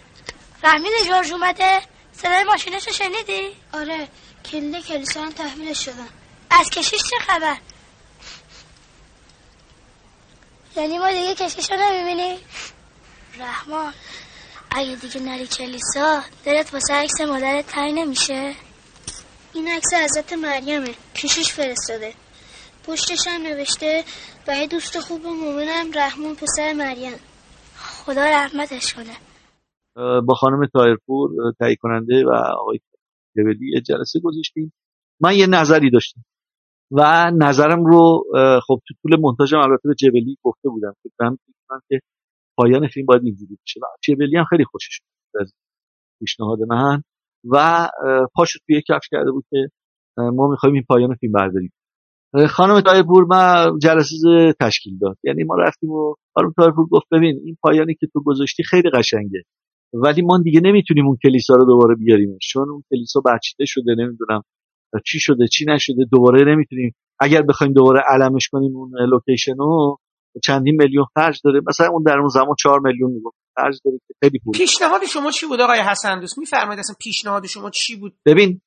رحمین 0.63 0.91
جورج 1.07 1.31
اومده 1.31 1.81
صدای 2.13 2.43
ماشینش 2.43 2.89
شنیدی؟ 2.89 3.55
آره 3.73 4.07
کله 4.51 4.81
کلیسا 4.81 5.21
هم 5.21 5.31
تحویلش 5.31 5.85
شدن 5.85 6.09
از 6.49 6.69
کشیش 6.69 7.01
چه 7.01 7.17
خبر؟ 7.19 7.57
یعنی 10.75 10.97
ما 10.97 11.11
دیگه 11.11 11.35
کشیش 11.35 11.71
رو 11.71 11.77
نمی‌بینیم؟ 11.77 12.39
رحمان 13.39 13.93
اگه 14.71 14.95
دیگه 14.95 15.19
نری 15.19 15.47
کلیسا 15.47 16.23
دلت 16.45 16.73
واسه 16.73 16.93
عکس 16.93 17.21
مادرت 17.21 17.67
تایی 17.67 17.93
نمیشه؟ 17.93 18.55
این 19.53 19.67
عکس 19.67 19.93
حضرت 19.93 20.33
مریمه 20.33 20.95
کشیش 21.15 21.53
فرستاده 21.53 22.13
پشتش 22.87 23.27
هم 23.27 23.41
نوشته 23.41 24.03
برای 24.45 24.67
دوست 24.67 24.99
خوب 24.99 25.25
و 25.25 25.33
مؤمنم 25.33 25.91
رحمان 25.93 26.35
پسر 26.35 26.73
مریم 26.73 27.19
خدا 27.77 28.25
رحمتش 28.25 28.93
کنه 28.93 29.15
با 30.27 30.33
خانم 30.33 30.65
تایرپور 30.65 31.31
تهیه 31.59 31.75
کننده 31.75 32.25
و 32.25 32.29
آقای 32.31 32.79
جبلی 33.37 33.71
یه 33.73 33.81
جلسه 33.81 34.19
گذاشتیم. 34.23 34.73
من 35.21 35.35
یه 35.35 35.47
نظری 35.47 35.89
داشتم 35.89 36.21
و 36.91 37.31
نظرم 37.37 37.85
رو 37.85 38.23
خب 38.67 38.81
تو 38.87 38.93
طول 39.01 39.19
منتاجم 39.21 39.57
البته 39.57 39.89
به 39.89 39.95
جبلی 39.95 40.37
گفته 40.43 40.69
بودم. 40.69 40.95
من 41.19 41.37
که 41.89 41.99
پایان 42.57 42.87
فیلم 42.87 43.05
باید 43.05 43.21
اینجوری 43.23 43.57
بشه. 43.63 43.79
و 43.79 43.85
جبلی 44.03 44.37
هم 44.37 44.43
خیلی 44.43 44.65
خوشش 44.65 44.99
از 45.41 45.53
پیشنهاد 46.19 46.59
من 46.69 47.01
و 47.51 47.87
پاشو 48.35 48.59
توی 48.67 48.81
کفش 48.89 49.09
کرده 49.11 49.31
بود 49.31 49.45
که 49.49 49.69
ما 50.17 50.47
می‌خوایم 50.47 50.75
این 50.75 50.83
پایان 50.89 51.15
فیلم 51.15 51.31
برداریم. 51.31 51.71
خانم 52.49 52.81
طائرپور 52.81 53.25
ما 53.25 53.77
جلسه 53.79 54.53
تشکیل 54.61 54.97
داد. 54.97 55.17
یعنی 55.23 55.43
ما 55.43 55.55
رفتیم 55.55 55.89
و 55.89 56.15
خانم 56.33 56.53
طائرپور 56.57 56.87
گفت 56.91 57.05
ببین 57.11 57.41
این 57.45 57.57
پایانی 57.63 57.95
که 57.95 58.07
تو 58.13 58.21
گذاشتی 58.25 58.63
خیلی 58.63 58.89
قشنگه. 58.89 59.43
ولی 59.93 60.21
ما 60.21 60.39
دیگه 60.43 60.61
نمی‌تونیم 60.63 61.07
اون 61.07 61.17
کلیسا 61.23 61.53
رو 61.55 61.65
دوباره 61.65 61.95
بیاریم. 61.95 62.37
چون 62.41 62.69
اون 62.69 62.83
کلیسا 62.89 63.21
برچیده 63.25 63.65
شده 63.67 63.95
نمی‌دونم 63.97 64.41
چی 65.05 65.19
شده 65.19 65.47
چی 65.47 65.65
نشده 65.67 66.05
دوباره 66.11 66.53
نمی‌تونیم. 66.53 66.95
اگر 67.19 67.41
بخوایم 67.41 67.73
دوباره 67.73 68.01
علمش 68.09 68.49
کنیم 68.51 68.75
اون 68.75 68.91
لوکیشن 69.09 69.55
رو 69.57 69.97
چندین 70.43 70.75
میلیون 70.79 71.05
خرج 71.15 71.41
داره. 71.43 71.61
مثلا 71.67 71.87
اون 71.87 72.03
در 72.03 72.19
اون 72.19 72.27
زمان 72.27 72.55
4 72.59 72.79
میلیون 72.79 73.11
می‌گفت. 73.11 73.37
خرج 73.55 73.79
داره 73.85 73.97
که 74.07 74.13
خیلی 74.23 74.39
پول. 74.39 74.53
پیشنهاد 74.57 75.05
شما 75.05 75.31
چی 75.31 75.45
بود 75.45 75.61
آقای 75.61 75.79
حسن 75.79 76.19
دوست؟ 76.19 76.39
میفرمایید 76.39 76.79
اصلا 76.79 76.95
پیشنهاد 76.99 77.45
شما 77.45 77.69
چی 77.69 77.95
بود؟ 77.95 78.13
ببین 78.25 78.61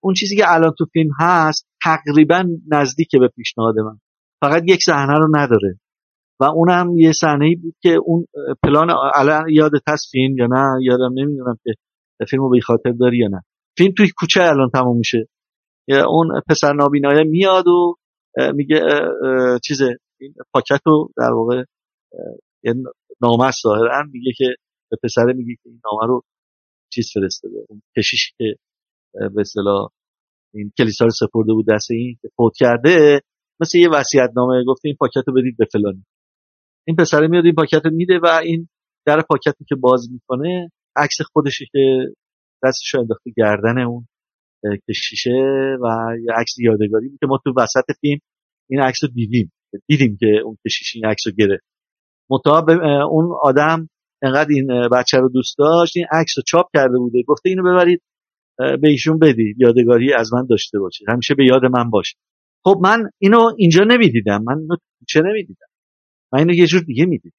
اون 0.00 0.14
چیزی 0.14 0.36
که 0.36 0.44
الان 0.46 0.72
تو 0.78 0.86
فیلم 0.92 1.10
هست 1.20 1.68
تقریبا 1.84 2.44
نزدیک 2.68 3.08
به 3.20 3.28
پیشنهاد 3.36 3.78
من. 3.78 3.98
فقط 4.40 4.62
یک 4.66 4.82
صحنه 4.82 5.18
رو 5.18 5.28
نداره. 5.36 5.78
و 6.40 6.44
اونم 6.44 6.98
یه 6.98 7.12
صحنه 7.12 7.56
بود 7.62 7.74
که 7.82 7.98
اون 8.04 8.26
پلان 8.62 8.90
الان 9.14 9.48
یادت 9.50 9.82
هست 9.88 10.08
فیلم 10.10 10.38
یا 10.38 10.46
نه؟ 10.46 10.84
یادم 10.84 11.12
نمی‌دونم 11.14 11.58
که 11.64 11.72
فیلمو 12.30 12.50
به 12.50 12.60
خاطر 12.60 12.90
داری 12.90 13.18
یا 13.18 13.28
نه. 13.28 13.40
فیلم 13.78 13.92
توی 13.96 14.06
کوچه 14.16 14.42
الان 14.42 14.70
تموم 14.74 14.96
میشه. 14.98 15.28
اون 16.08 16.40
پسر 16.48 16.72
نابینایه 16.72 17.24
میاد 17.24 17.68
و 17.68 17.94
میگه 18.54 18.80
چیزه 19.64 19.96
این 20.20 20.34
پاکت 20.54 20.80
رو 20.86 21.10
در 21.16 21.32
واقع 21.32 21.62
نامه 23.22 23.44
است 23.44 23.62
ظاهرا. 23.62 24.04
میگه 24.12 24.32
که 24.36 24.44
به 24.90 24.96
پسره 25.02 25.32
میگه 25.32 25.54
که 25.62 25.68
این 25.68 25.80
نامه 25.84 26.06
رو 26.06 26.22
چیز 26.92 27.10
فرستاده 27.14 27.54
اون 27.68 27.82
کشیشی 27.96 28.32
که 28.38 28.54
به 29.12 29.40
اصطلاح 29.40 29.88
این 30.54 30.72
کلیسا 30.78 31.04
رو 31.04 31.10
سپرده 31.10 31.52
بود 31.52 31.66
دست 31.68 31.90
این 31.90 32.18
که 32.22 32.28
فوت 32.36 32.52
کرده 32.56 33.20
مثل 33.60 33.78
یه 33.78 33.88
وصیت 33.88 34.30
نامه 34.36 34.64
گفته 34.64 34.88
این 34.88 34.96
پاکت 35.00 35.22
رو 35.26 35.34
بدید 35.34 35.56
به 35.58 35.66
فلانی. 35.72 36.04
این 36.86 36.96
پسره 36.96 37.28
میاد 37.28 37.44
این 37.44 37.54
پاکت 37.54 37.80
رو 37.84 37.90
میده 37.90 38.18
و 38.22 38.26
این 38.26 38.68
در 39.06 39.22
پاکتی 39.22 39.64
که 39.68 39.74
باز 39.74 40.08
می‌کنه 40.12 40.70
عکس 40.96 41.16
خودشه 41.32 41.64
که 41.72 42.06
دستش 42.64 42.94
رو 42.94 43.00
انداخته 43.00 43.30
گردن 43.36 43.78
اون 43.78 44.06
کشیشه 44.88 45.30
و 45.82 46.16
یه 46.24 46.32
عکس 46.34 46.58
یادگاری 46.58 47.10
که 47.20 47.26
ما 47.26 47.40
تو 47.44 47.52
وسط 47.56 47.84
فیلم 48.00 48.20
این 48.70 48.80
عکس 48.80 49.04
رو 49.04 49.10
دیدیم 49.10 49.52
دیدیم 49.86 50.16
که 50.20 50.26
اون 50.44 50.56
کشیش 50.66 50.92
این 50.94 51.04
عکس 51.04 51.26
رو 51.26 51.32
گرفت. 51.32 51.64
مطابق 52.30 52.80
اون 53.10 53.36
آدم 53.42 53.88
انقدر 54.22 54.48
این 54.50 54.88
بچه 54.88 55.18
رو 55.18 55.28
دوست 55.28 55.58
داشت 55.58 55.96
این 55.96 56.06
عکس 56.12 56.32
رو 56.36 56.42
چاپ 56.46 56.66
کرده 56.74 56.98
بوده 56.98 57.22
گفته 57.28 57.48
اینو 57.48 57.62
ببرید 57.62 58.02
به 58.58 58.88
ایشون 58.88 59.18
بدی 59.18 59.54
یادگاری 59.58 60.12
از 60.12 60.34
من 60.34 60.46
داشته 60.50 60.78
باشه 60.78 61.04
همیشه 61.08 61.34
به 61.34 61.44
یاد 61.44 61.64
من 61.64 61.90
باشه. 61.90 62.16
خب 62.64 62.80
من 62.82 63.10
اینو 63.18 63.52
اینجا 63.56 63.84
نمی‌دیدم 63.84 64.42
من 64.42 64.76
چه 65.08 65.20
نمی‌دیدم. 65.20 65.66
من 66.32 66.38
اینو 66.38 66.54
یه 66.54 66.66
جور 66.66 66.80
دیگه 66.80 67.04
می‌دیدم. 67.06 67.36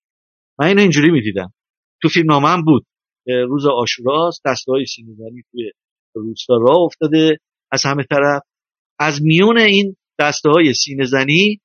من 0.59 0.67
اینو 0.67 0.81
اینجوری 0.81 1.11
می‌دیدم. 1.11 1.53
تو 2.01 2.09
فیلم 2.09 2.31
هم 2.31 2.65
بود. 2.65 2.85
روز 3.25 3.65
آشوراست 3.65 4.41
دسته 4.45 4.71
های 4.71 4.85
سینیزنی 4.85 5.43
توی 5.51 5.71
روستا 6.15 6.57
راه 6.57 6.77
افتاده. 6.77 7.37
از 7.71 7.85
همه 7.85 8.03
طرف. 8.03 8.41
از 8.99 9.21
میون 9.23 9.57
این 9.57 9.95
دسته 10.19 10.49
های 10.49 10.73
سینه 10.73 11.05
زنی 11.05 11.59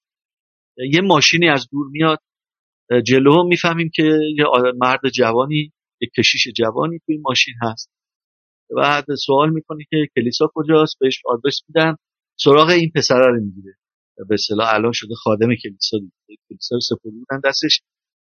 یه 0.77 1.01
ماشینی 1.01 1.49
از 1.49 1.69
دور 1.73 1.87
میاد. 1.91 2.19
جلو 3.07 3.45
می‌فهمیم 3.45 3.91
که 3.95 4.03
یه 4.37 4.45
مرد 4.77 5.09
جوانی 5.15 5.73
یه 6.01 6.09
کشیش 6.19 6.49
جوانی 6.57 6.99
توی 7.07 7.19
ماشین 7.19 7.55
هست. 7.63 7.91
بعد 8.77 9.05
سوال 9.27 9.51
می‌کنه 9.51 9.85
که 9.91 9.97
کلیسا 10.17 10.51
کجاست؟ 10.55 10.97
بهش 11.01 11.23
آدرس 11.25 11.61
میدن. 11.69 11.97
سراغ 12.41 12.69
این 12.69 12.93
پسره 12.95 13.27
رو 13.27 13.41
می‌گیره. 13.45 13.75
به 14.17 14.35
اصطلاح 14.35 14.75
الان 14.75 14.93
شده 14.93 15.15
خادم 15.15 15.49
کلیسا 15.63 15.99
دیگه. 15.99 16.41
کلیسا 16.49 16.79
سپرده 16.81 17.17
بودن 17.19 17.41
دستش. 17.45 17.81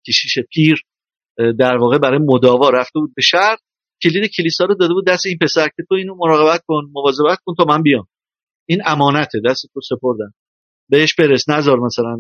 کشیش 0.08 0.40
پیر 0.50 0.84
در 1.60 1.78
واقع 1.78 1.98
برای 1.98 2.20
مداوا 2.20 2.70
رفته 2.70 3.00
بود 3.00 3.14
به 3.16 3.22
شهر. 3.22 3.58
کلید 4.04 4.32
کلیسا 4.38 4.66
رو 4.66 4.76
داده 4.76 4.94
بود 4.94 5.08
دست 5.08 5.26
این 5.26 5.38
پسر 5.42 5.68
که 5.68 5.84
تو 5.90 5.96
اینو 5.96 6.16
مراقبت 6.16 6.64
کن 6.68 6.90
مواظبت 6.94 7.38
کن 7.46 7.56
تا 7.58 7.64
من 7.64 7.82
بیام. 7.82 8.08
این 8.70 8.82
امانته 8.86 9.42
دست 9.46 9.66
تو 9.74 9.82
سپردن. 9.82 10.32
بهش 10.90 11.16
برس 11.16 11.50
نظر 11.50 11.76
مثلا 11.76 12.20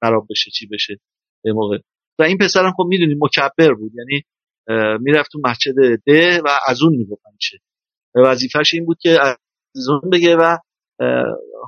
خراب 0.00 0.26
بشه 0.30 0.50
چی 0.50 0.66
بشه. 0.66 1.00
به 1.44 1.52
موقع. 1.52 1.78
و 2.18 2.22
این 2.22 2.38
پسرم 2.38 2.72
خب 2.76 2.84
می‌دونی 2.88 3.14
مکبر 3.20 3.74
بود 3.74 3.92
یعنی 3.94 4.22
می‌رفت 5.00 5.32
تو 5.32 5.40
مسجد 5.44 5.74
ده 6.06 6.40
و 6.44 6.48
از 6.66 6.82
اون 6.82 6.96
می‌گفت 6.96 7.22
همیشه 7.26 7.58
وظیفش 8.14 8.74
این 8.74 8.84
بود 8.84 8.98
که 9.00 9.18
از 9.22 9.88
اون 9.88 10.10
بگه 10.10 10.36
و 10.36 10.56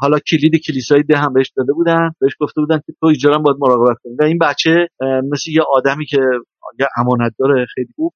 حالا 0.00 0.18
کلید 0.18 0.52
کلیسای 0.66 1.02
ده 1.02 1.16
هم 1.16 1.32
بهش 1.32 1.52
داده 1.56 1.72
بودن 1.72 2.10
بهش 2.20 2.32
گفته 2.40 2.60
بودن 2.60 2.78
که 2.86 2.92
تو 3.00 3.06
اینجا 3.06 3.30
باید 3.30 3.56
مراقبت 3.60 3.96
کنی. 4.04 4.14
و 4.20 4.24
این 4.24 4.38
بچه 4.38 4.88
مثل 5.32 5.50
یه 5.50 5.62
آدمی 5.72 6.06
که 6.06 6.20
یه 6.80 6.86
امانت 6.96 7.32
داره 7.38 7.66
خیلی 7.74 7.88
خوب 7.96 8.12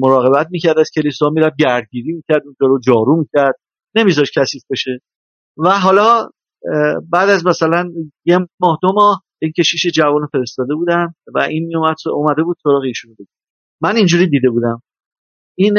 مراقبت 0.00 0.46
می‌کرد 0.50 0.78
از 0.78 0.90
کلیسا 0.94 1.30
می‌رفت 1.30 1.56
گردگیری 1.58 2.12
می‌کرد 2.12 2.42
اونجا 2.44 2.66
رو 2.66 2.80
جارو 2.80 3.16
می‌کرد 3.16 3.54
نمیذاش 3.94 4.30
کثیف 4.38 4.62
بشه. 4.70 4.98
و 5.58 5.68
حالا 5.70 6.28
بعد 7.12 7.28
از 7.28 7.46
مثلا 7.46 7.90
یه 8.24 8.38
ماه 8.60 8.78
دو 8.82 8.92
ماه 8.94 9.22
این 9.42 9.52
کشیش 9.58 9.86
جوان 9.86 10.26
فرستاده 10.32 10.74
بودن 10.74 11.14
و 11.34 11.38
این 11.40 11.66
میومد 11.66 11.96
اومده 12.12 12.42
بود 12.42 12.56
سراغ 12.62 12.82
ایشون 12.82 13.14
بود 13.14 13.28
من 13.82 13.96
اینجوری 13.96 14.28
دیده 14.28 14.50
بودم. 14.50 14.82
این 15.58 15.74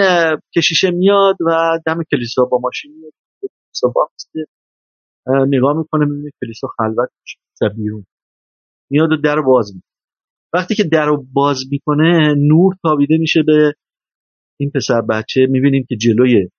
کشیشه 0.56 0.92
میاد 0.92 1.36
و 1.48 1.80
دم 1.86 2.04
کلیسا 2.12 2.46
با 2.46 2.60
ماشین 2.64 2.92
میاد. 3.00 3.14
نگاه 5.48 5.78
می‌کنه 5.78 6.06
می‌بینه 6.06 6.32
کلیسا 6.42 6.68
خلوت 6.78 7.10
میشه 7.22 7.76
بیرون. 7.76 8.06
میاد 8.92 9.12
و 9.12 9.18
در 9.18 9.42
باز 9.42 9.76
می‌کنه. 9.76 9.92
وقتی 10.54 10.76
که 10.76 10.84
در 10.84 11.08
باز 11.34 11.64
می‌کنه 11.72 12.36
نور 12.38 12.76
تابیده 12.84 13.18
میشه 13.18 13.44
به 13.44 13.74
این 14.60 14.72
پسر 14.76 15.02
بچه. 15.02 15.48
می‌بینیم 15.50 15.86
که 15.90 15.96
جلوی 15.96 16.50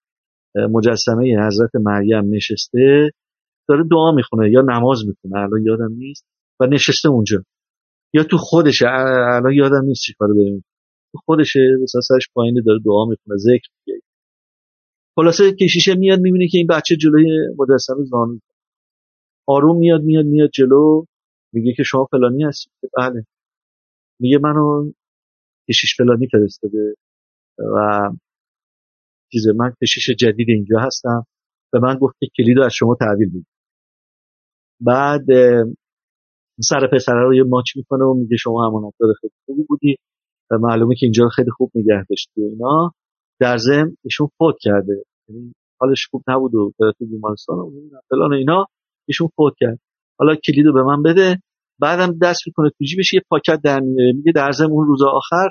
مجسمه 0.55 1.47
حضرت 1.47 1.71
مریم 1.75 2.35
نشسته 2.35 3.11
داره 3.69 3.85
دعا 3.91 4.13
می‌خونه 4.13 4.51
یا 4.51 4.61
نماز 4.61 4.99
می‌کنه 5.07 5.41
الان 5.43 5.63
یادم 5.67 5.93
نیست 5.93 6.27
و 6.61 6.67
نشسته 6.67 7.09
اونجا. 7.09 7.45
یا 8.15 8.25
تو 8.25 8.37
خودشه 8.37 8.87
الان 8.89 9.53
یادم 9.53 9.85
نیست 9.85 10.03
چی 10.03 10.15
کار 10.19 10.29
داره 10.29 10.63
تو 11.13 11.19
خودشه 11.25 11.61
مثلا 11.83 12.01
سرش 12.01 12.29
پایین 12.35 12.63
داره 12.67 12.79
دعا 12.85 13.05
می‌کنه 13.05 13.37
ذکر 13.37 13.69
میگه. 13.87 14.01
خلاصه 15.17 15.53
کشیشه 15.53 15.95
میاد 15.95 16.21
می‌بینه 16.21 16.49
که 16.49 16.59
این 16.59 16.67
بچه 16.67 16.97
جلوی 16.97 17.39
مجسمه 17.59 18.05
زانو 18.05 18.39
آروم 19.49 19.79
میاد 19.79 20.03
میاد 20.03 20.25
میاد 20.25 20.51
جلو. 20.55 21.05
میگه 21.53 21.73
که 21.77 21.83
شما 21.83 22.05
فلانی 22.11 22.45
هستی. 22.45 22.71
بله. 22.97 23.25
میگه 24.21 24.39
منو 24.39 24.93
کشیش 25.69 25.97
فلانی 25.97 26.29
فرستاده 26.33 26.95
و 27.59 28.11
چیز 29.33 29.49
من 29.49 29.73
کشیش 29.83 30.11
جدید 30.11 30.49
اینجا 30.49 30.79
هستم 30.81 31.25
به 31.73 31.79
من 31.79 31.95
گفت 31.95 32.17
که 32.21 32.27
کلید 32.37 32.59
از 32.59 32.73
شما 32.73 32.97
تحویل 33.01 33.29
بگیر 33.29 33.45
بعد 34.81 35.27
سر 36.63 36.89
پسره 36.93 37.25
رو 37.25 37.35
یه 37.35 37.43
ماچ 37.43 37.77
می‌کنه 37.77 38.05
و 38.05 38.15
میگه 38.15 38.37
شما 38.37 38.67
امانتدار 38.67 39.15
خیلی 39.21 39.33
خوبی 39.47 39.63
بودی 39.69 39.97
و 40.51 40.59
معلومه 40.59 40.95
که 40.95 41.07
اینجا 41.07 41.25
رو 41.25 41.31
خیلی 41.31 41.51
خوب 41.51 41.71
نگه 41.75 42.05
داشتی 42.11 42.41
و 42.41 42.45
اینا. 42.45 42.93
در 43.41 43.57
ضمن 43.57 43.97
ایشون 44.05 44.29
فوت 44.39 44.55
کرده. 44.61 45.05
یعنی 45.29 45.55
حالش 45.81 46.07
خوب 46.07 46.25
نبود 46.29 46.55
و 46.55 46.73
بیمارستان 47.01 47.59
و 47.59 47.71
فلان 48.09 48.33
اینا. 48.33 48.67
ایشون 49.09 49.29
فوت 49.37 49.55
کرد. 49.59 49.79
حالا 50.19 50.35
کلید 50.35 50.67
رو 50.67 50.73
به 50.73 50.83
من 50.83 51.03
بده. 51.03 51.43
بعدم 51.79 52.19
دست 52.19 52.41
می‌کنه 52.47 52.71
تو 52.71 52.85
جیبش 52.85 53.15
یه 53.15 53.21
پاکت 53.31 53.61
در 53.65 53.81
میگه 54.15 54.33
در 54.35 54.51
اون 54.71 54.87
روز 54.87 55.03
آخر 55.03 55.49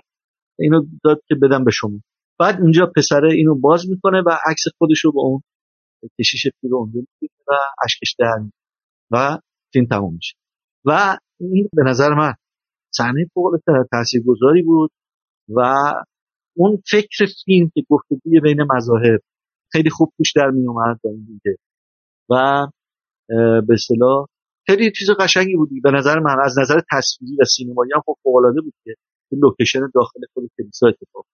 اینو 0.59 0.85
داد 1.03 1.21
که 1.27 1.35
بدم 1.35 1.63
به 1.63 1.71
شما. 1.71 1.99
بعد 2.39 2.61
اونجا 2.61 2.91
پسره 2.95 3.33
اینو 3.33 3.55
باز 3.55 3.89
می‌کنه 3.89 4.21
و 4.25 4.29
عکس 4.45 4.63
خودش 4.77 4.99
رو 5.05 5.11
با 5.11 5.21
اون 5.21 5.41
کشیش 6.19 6.47
پیر 6.61 6.75
اونجا 6.75 6.99
و 7.47 7.51
اشکش 7.83 8.15
در 8.19 8.43
و 9.11 9.39
فیلم 9.73 9.85
تموم 9.85 10.13
میشه. 10.13 10.35
و 10.85 11.17
این 11.39 11.69
به 11.73 11.83
نظر 11.83 12.13
من 12.13 12.33
صحنه 12.93 13.25
فوق 13.33 13.59
تاثیرگذاری 13.91 14.63
بود 14.63 14.91
و 15.49 15.61
اون 16.57 16.81
فکر 16.91 17.25
فیلم 17.45 17.71
که 17.73 17.83
گفتگوی 17.89 18.39
بین 18.39 18.63
مذاهب 18.71 19.19
خیلی 19.71 19.89
خوب 19.89 20.13
توش 20.17 20.33
در 20.35 20.49
می 20.49 20.67
اومد 20.67 20.99
و 22.29 22.67
به 23.67 23.73
اصطلاح 23.73 24.27
خیلی 24.67 24.91
چیز 24.91 25.09
قشنگی 25.19 25.55
بود. 25.55 25.69
به 25.83 25.91
نظر 25.91 26.19
من 26.19 26.37
از 26.43 26.59
نظر 26.59 26.81
تصویری 26.91 27.37
و 27.41 27.45
سینمایی 27.45 27.91
هم 27.95 28.01
خب 28.05 28.15
فوق 28.23 28.35
العاده 28.35 28.61
بود 28.61 28.73
که 28.83 28.95
لوکیشن 29.31 29.79
داخل 29.95 30.19
خود 30.33 30.49
کلیسا 30.57 30.87
اتفاق 30.87 31.25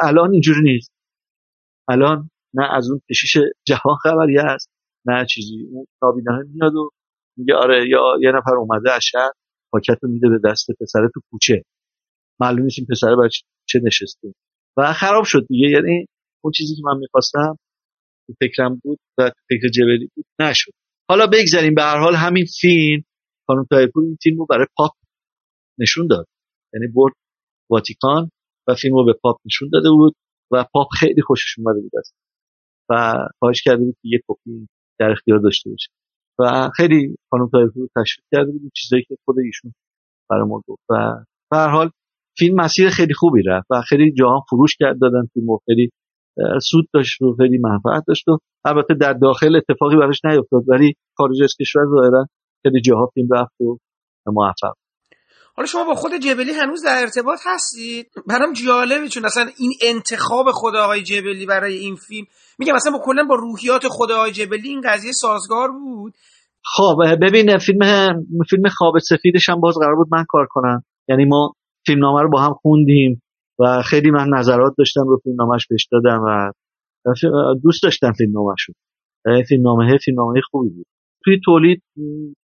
الان 0.00 0.32
اینجوری 0.32 0.62
نیست. 0.62 0.92
الان 1.88 2.30
نه 2.54 2.74
از 2.74 2.90
اون 2.90 3.00
کشیش 3.10 3.36
جهان 3.66 3.96
خبری 4.02 4.38
هست 4.38 4.70
نه 5.06 5.26
چیزی. 5.26 5.68
اون 5.72 5.86
نابینه 6.02 6.42
میاد 6.54 6.74
و 6.74 6.90
میگه 7.36 7.54
آره 7.54 7.88
یا 7.88 8.00
یه 8.20 8.32
نفر 8.32 8.54
اومده 8.54 8.92
از 8.92 9.02
شهر 9.04 9.30
پاکت 9.72 9.98
رو 10.02 10.08
میده 10.08 10.28
به 10.28 10.40
دست 10.44 10.66
پسره 10.80 11.10
تو 11.14 11.20
کوچه. 11.30 11.62
معلوم 12.40 12.62
نیست 12.62 12.78
این 12.78 12.86
پسره 12.90 13.16
برای 13.16 13.30
چه 13.68 13.80
نشسته. 13.84 14.34
و 14.76 14.92
خراب 14.92 15.24
شد 15.24 15.46
دیگه. 15.48 15.68
یعنی 15.68 16.06
اون 16.44 16.52
چیزی 16.52 16.76
که 16.76 16.82
من 16.84 16.98
می‌خواستم 16.98 17.58
تو 18.26 18.34
فکرم 18.40 18.80
بود 18.84 18.98
و 19.18 19.28
تو 19.28 19.36
فکر 19.48 19.68
جبلی 19.68 20.10
بود 20.14 20.24
نشد. 20.40 20.72
حالا 21.12 21.26
بگذاریم 21.26 21.74
به 21.74 21.82
هر 21.82 21.98
حال 21.98 22.14
همین 22.14 22.44
فیلم 22.60 23.02
خانم 23.46 23.64
طائرپور 23.70 24.04
این 24.04 24.16
فیلم 24.22 24.38
رو 24.38 24.46
برای 24.50 24.66
پاپ 24.76 24.92
نشون 25.78 26.06
داد. 26.06 26.26
یعنی 26.74 26.86
برد 26.94 27.12
واتیکان 27.70 28.30
و 28.68 28.74
فیلم 28.74 28.94
رو 28.94 29.04
به 29.04 29.12
پاپ 29.22 29.36
نشون 29.46 29.68
داده 29.72 29.90
بود 29.90 30.14
و 30.52 30.64
پاپ 30.72 30.88
خیلی 31.00 31.22
خوشش 31.22 31.58
اومده 31.58 31.80
بود 31.80 31.90
ازش 31.98 32.14
و 32.90 33.14
خواهش 33.38 33.62
کرده 33.62 33.84
بود 33.84 33.94
که 34.02 34.08
یه 34.08 34.20
کپی 34.28 34.68
در 34.98 35.10
اختیار 35.10 35.38
داشته 35.38 35.70
باشه. 35.70 35.88
و 36.38 36.70
خیلی 36.76 37.16
خانم 37.30 37.48
طائرپور 37.48 37.88
تشویق 37.96 38.26
کرده 38.32 38.52
بود 38.52 38.72
چیزایی 38.74 39.04
که 39.08 39.16
خود 39.24 39.36
ایشون 39.38 39.72
برای 40.30 40.48
ما 40.48 40.62
گفت. 40.68 40.82
و 40.90 40.94
به 41.50 41.56
هر 41.56 41.68
حال 41.68 41.90
فیلم 42.38 42.56
مسیر 42.56 42.90
خیلی 42.90 43.14
خوبی 43.14 43.42
رفت 43.42 43.66
و 43.70 43.82
خیلی 43.88 44.12
جاها 44.12 44.44
فروش 44.50 44.76
کرد 44.78 45.00
دادن 45.00 45.26
فیلم 45.32 45.46
خیلی 45.66 45.90
سود 46.70 46.84
داشت 46.94 47.22
و 47.22 47.34
خیلی 47.36 47.58
منفعت 47.58 48.04
داشت 48.08 48.28
و 48.28 48.38
البته 48.64 48.94
در 48.94 49.12
داخل 49.12 49.56
اتفاقی 49.56 49.96
براش 49.96 50.24
نیفتاد 50.24 50.62
ولی 50.68 50.94
خارج 51.16 51.42
از 51.42 51.54
کشور 51.60 51.82
ظاهرا 51.94 52.26
خیلی 52.62 52.80
جاها 52.80 53.10
فیلم 53.14 53.28
رفت 53.32 53.60
و 53.60 53.78
موفق. 54.26 54.74
حالا 55.56 55.66
شما 55.66 55.84
با 55.84 55.94
خود 55.94 56.12
جبلی 56.14 56.52
هنوز 56.52 56.84
در 56.84 57.00
ارتباط 57.00 57.38
هستید؟ 57.46 58.06
برام 58.26 58.52
جالبه 58.52 59.08
چون 59.08 59.24
اصلا 59.24 59.50
این 59.58 59.72
انتخاب 59.82 60.50
خود 60.50 60.76
آقای 60.76 61.02
جبلی 61.02 61.46
برای 61.46 61.74
این 61.74 61.96
فیلم 61.96 62.26
میگم 62.58 62.74
مثلا 62.74 62.92
با 62.92 63.04
کلا 63.04 63.24
با 63.28 63.34
روحیات 63.34 63.82
خود 63.88 64.12
آقای 64.12 64.32
جبلی 64.32 64.68
این 64.68 64.80
قضیه 64.84 65.12
سازگار 65.12 65.68
بود. 65.70 66.12
خب 66.64 66.96
ببین 67.22 67.58
فیلم 67.58 67.80
فیلم 68.50 68.68
خواب 68.68 68.98
سفیدش 68.98 69.48
هم 69.48 69.60
باز 69.60 69.74
قرار 69.80 69.94
بود 69.94 70.08
من 70.10 70.24
کار 70.28 70.46
کنم. 70.50 70.84
یعنی 71.08 71.24
ما 71.24 71.52
فیلمنامه 71.86 72.22
رو 72.22 72.30
با 72.30 72.40
هم 72.40 72.54
خوندیم. 72.62 73.21
و 73.58 73.82
خیلی 73.82 74.10
من 74.10 74.28
نظرات 74.28 74.74
داشتم 74.78 75.08
رو 75.08 75.20
فیلمنامهش 75.24 75.66
بهش 75.70 75.88
دادم 75.92 76.22
و 76.26 76.52
دوست 77.62 77.82
داشتم 77.82 78.12
فیلمنامه 78.12 78.54
شد 78.56 78.74
فیلمنامه 79.48 79.98
فیلمنامه 79.98 80.40
خوبی 80.50 80.68
بود. 80.68 80.86
توی 81.24 81.40
تولید 81.44 81.82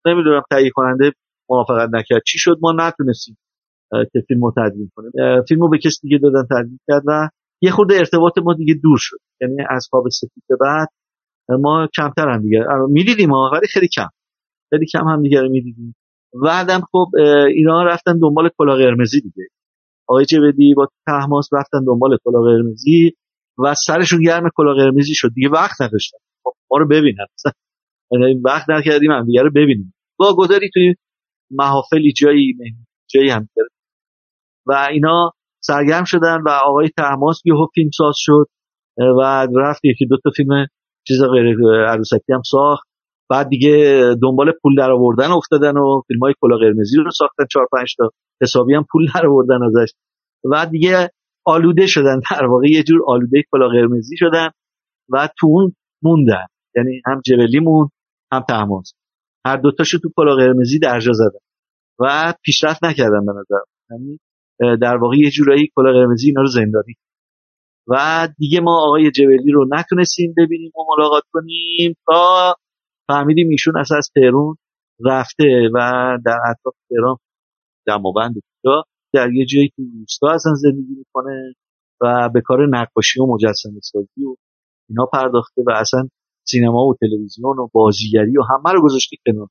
نمی‌دونم 0.05 0.41
تهیه 0.51 0.69
کننده 0.73 1.11
موافقت 1.49 1.89
نکرد. 1.93 2.21
چی 2.27 2.39
شد؟ 2.39 2.57
ما 2.61 2.73
نتونستیم 2.77 3.37
که 3.91 4.19
فیلم 4.27 4.41
رو 4.41 4.53
تدوین 4.57 4.91
کنیم. 4.95 5.11
فیلم 5.47 5.61
رو 5.61 5.69
به 5.69 5.77
کسی 5.77 5.99
دیگه 6.01 6.17
دادن 6.17 6.43
تدوین 6.51 6.79
کرد 6.87 7.03
و 7.07 7.29
یه 7.61 7.71
خورده 7.71 7.95
ارتباط 7.95 8.37
ما 8.37 8.53
دیگه 8.53 8.73
دور 8.83 8.97
شد. 8.99 9.17
یعنی 9.41 9.55
از 9.69 9.87
خواب 9.89 10.09
سفید 10.09 10.43
بعد 10.61 10.87
ما 11.49 11.87
کمتر 11.95 12.29
هم 12.29 12.41
دیگه. 12.41 12.65
می‌دیدیم 12.89 13.31
ولی 13.31 13.67
خیلی 13.67 13.87
کم. 13.87 14.09
خیلی 14.69 14.85
کم 14.85 15.07
هم 15.07 15.21
دیگه 15.21 15.41
رو 15.41 15.49
می‌دیدیم. 15.49 15.95
بعدم 16.43 16.81
خب 16.91 17.07
اینا 17.55 17.83
رفتن 17.83 18.19
دنبال 18.19 18.49
کلا 18.57 18.75
قرمزی 18.75 19.21
دیگه. 19.21 19.47
آقای 20.07 20.25
جبدی 20.25 20.73
با 20.73 20.87
تحماس 21.07 21.49
رفتن 21.53 21.83
دنبال 21.87 22.17
کلا 22.23 22.41
قرمزی 22.41 23.13
و 23.57 23.73
سرشون 23.73 24.21
گرم 24.21 24.49
کلا 24.55 24.73
قرمزی 24.73 25.15
شد. 25.15 25.29
دیگه 25.35 25.49
وقت 25.49 25.81
نداشتن. 25.81 26.17
خب، 26.43 26.53
ما 26.71 26.77
رو 26.77 26.87
ببینن. 26.87 27.25
یعنی 28.11 28.41
وقت 28.45 28.69
نکردیم 28.69 29.11
هم 29.11 29.25
دیگه 29.25 29.41
رو 29.41 29.51
ببینیم. 29.51 29.93
با 30.19 30.35
گذاری 30.35 30.69
توی 30.73 30.95
محافلی 31.51 32.13
جایی 32.13 32.53
جایی 33.07 33.29
هم 33.29 33.49
و 34.65 34.87
اینا 34.91 35.31
سرگرم 35.59 36.03
شدن 36.03 36.41
و 36.45 36.49
آقای 36.49 36.89
تحماس 36.97 37.41
یهو 37.45 37.67
فیلم 37.75 37.89
ساز 37.97 38.15
شد 38.17 38.45
و 38.97 39.47
رفت 39.55 39.85
یکی 39.85 40.05
دو 40.05 40.17
تا 40.23 40.29
فیلم 40.35 40.67
چیز 41.07 41.23
غیر 41.23 41.55
عروسکی 41.87 42.33
هم 42.33 42.41
ساخت. 42.51 42.86
بعد 43.29 43.49
دیگه 43.49 44.01
دنبال 44.21 44.51
پول 44.61 44.75
در 44.75 44.91
آوردن 44.91 45.31
افتادن 45.31 45.77
و 45.77 46.01
فیلم 46.07 46.19
های 46.19 46.33
کلا 46.41 46.57
قرمزی 46.57 46.97
رو 46.97 47.11
ساختن 47.11 47.45
چهار 47.51 47.67
پنج 47.71 47.95
تا 47.97 48.09
حسابی 48.41 48.73
هم 48.73 48.85
پول 48.91 49.07
در 49.15 49.27
آوردن 49.27 49.59
ازش. 49.63 49.93
و 50.51 50.65
دیگه 50.65 51.09
آلوده 51.45 51.87
شدن 51.87 52.19
در 52.31 52.45
واقع 52.45 52.67
یه 52.67 52.83
جور 52.83 53.01
آلوده 53.07 53.43
کلا 53.51 53.67
قرمزی 53.67 54.17
شدن 54.17 54.49
و 55.09 55.29
تو 55.39 55.47
اون 55.47 55.75
موندن. 56.03 56.45
یعنی 56.75 57.01
هم 57.05 57.21
جبلی 57.25 57.59
مون 57.59 57.89
هم 58.31 58.41
تحماس 58.49 58.93
هر 59.45 59.57
دوتاشو 59.57 59.99
تو 59.99 60.09
کلا 60.15 60.35
قرمزی 60.35 60.79
درجا 60.79 61.11
زدن 61.13 61.39
و 61.99 62.33
پیشرفت 62.43 62.83
نکردن 62.83 63.25
به 63.25 63.31
نظر. 63.31 63.61
یعنی 63.91 64.19
در 64.59 64.97
واقع 64.97 65.17
یه 65.17 65.29
جورایی 65.29 65.71
کلا 65.75 65.91
قرمزی 65.91 66.27
اینا 66.27 66.41
رو 66.41 66.47
زندانی 66.47 66.93
و 67.87 68.27
دیگه 68.37 68.59
ما 68.59 68.87
آقای 68.87 69.11
جبلی 69.11 69.51
رو 69.51 69.67
نتونستیم 69.71 70.33
ببینیم 70.37 70.71
و 70.75 70.79
ملاقات 70.97 71.23
کنیم 71.31 71.95
تا 72.05 72.55
فهمیدیم 73.07 73.49
ایشون 73.49 73.77
اصلا 73.77 73.97
از 73.97 74.09
تهرون 74.15 74.55
رفته 75.05 75.69
و 75.73 75.79
در 76.25 76.37
اطراف 76.49 76.75
تهران 76.89 77.17
دماوند 77.87 78.35
در 79.13 79.31
یه 79.33 79.45
جایی 79.45 79.67
که 79.67 79.83
روستا 79.99 80.27
اصلا 80.27 80.53
زندگی 80.53 80.95
می‌کنه 80.97 81.53
و 82.01 82.29
به 82.33 82.41
کار 82.41 82.67
نقاشی 82.69 83.19
و 83.19 83.25
مجسمه 83.25 83.79
سازی 83.81 84.25
و 84.25 84.35
اینا 84.89 85.05
پرداخته 85.13 85.63
و 85.67 85.71
اصلا 85.71 86.09
سینما 86.47 86.85
و 86.85 86.95
تلویزیون 87.01 87.59
و 87.59 87.67
بازیگری 87.73 88.37
و 88.37 88.41
همه 88.49 88.73
رو 88.73 88.83
گذاشته 88.83 89.17
کنار. 89.25 89.47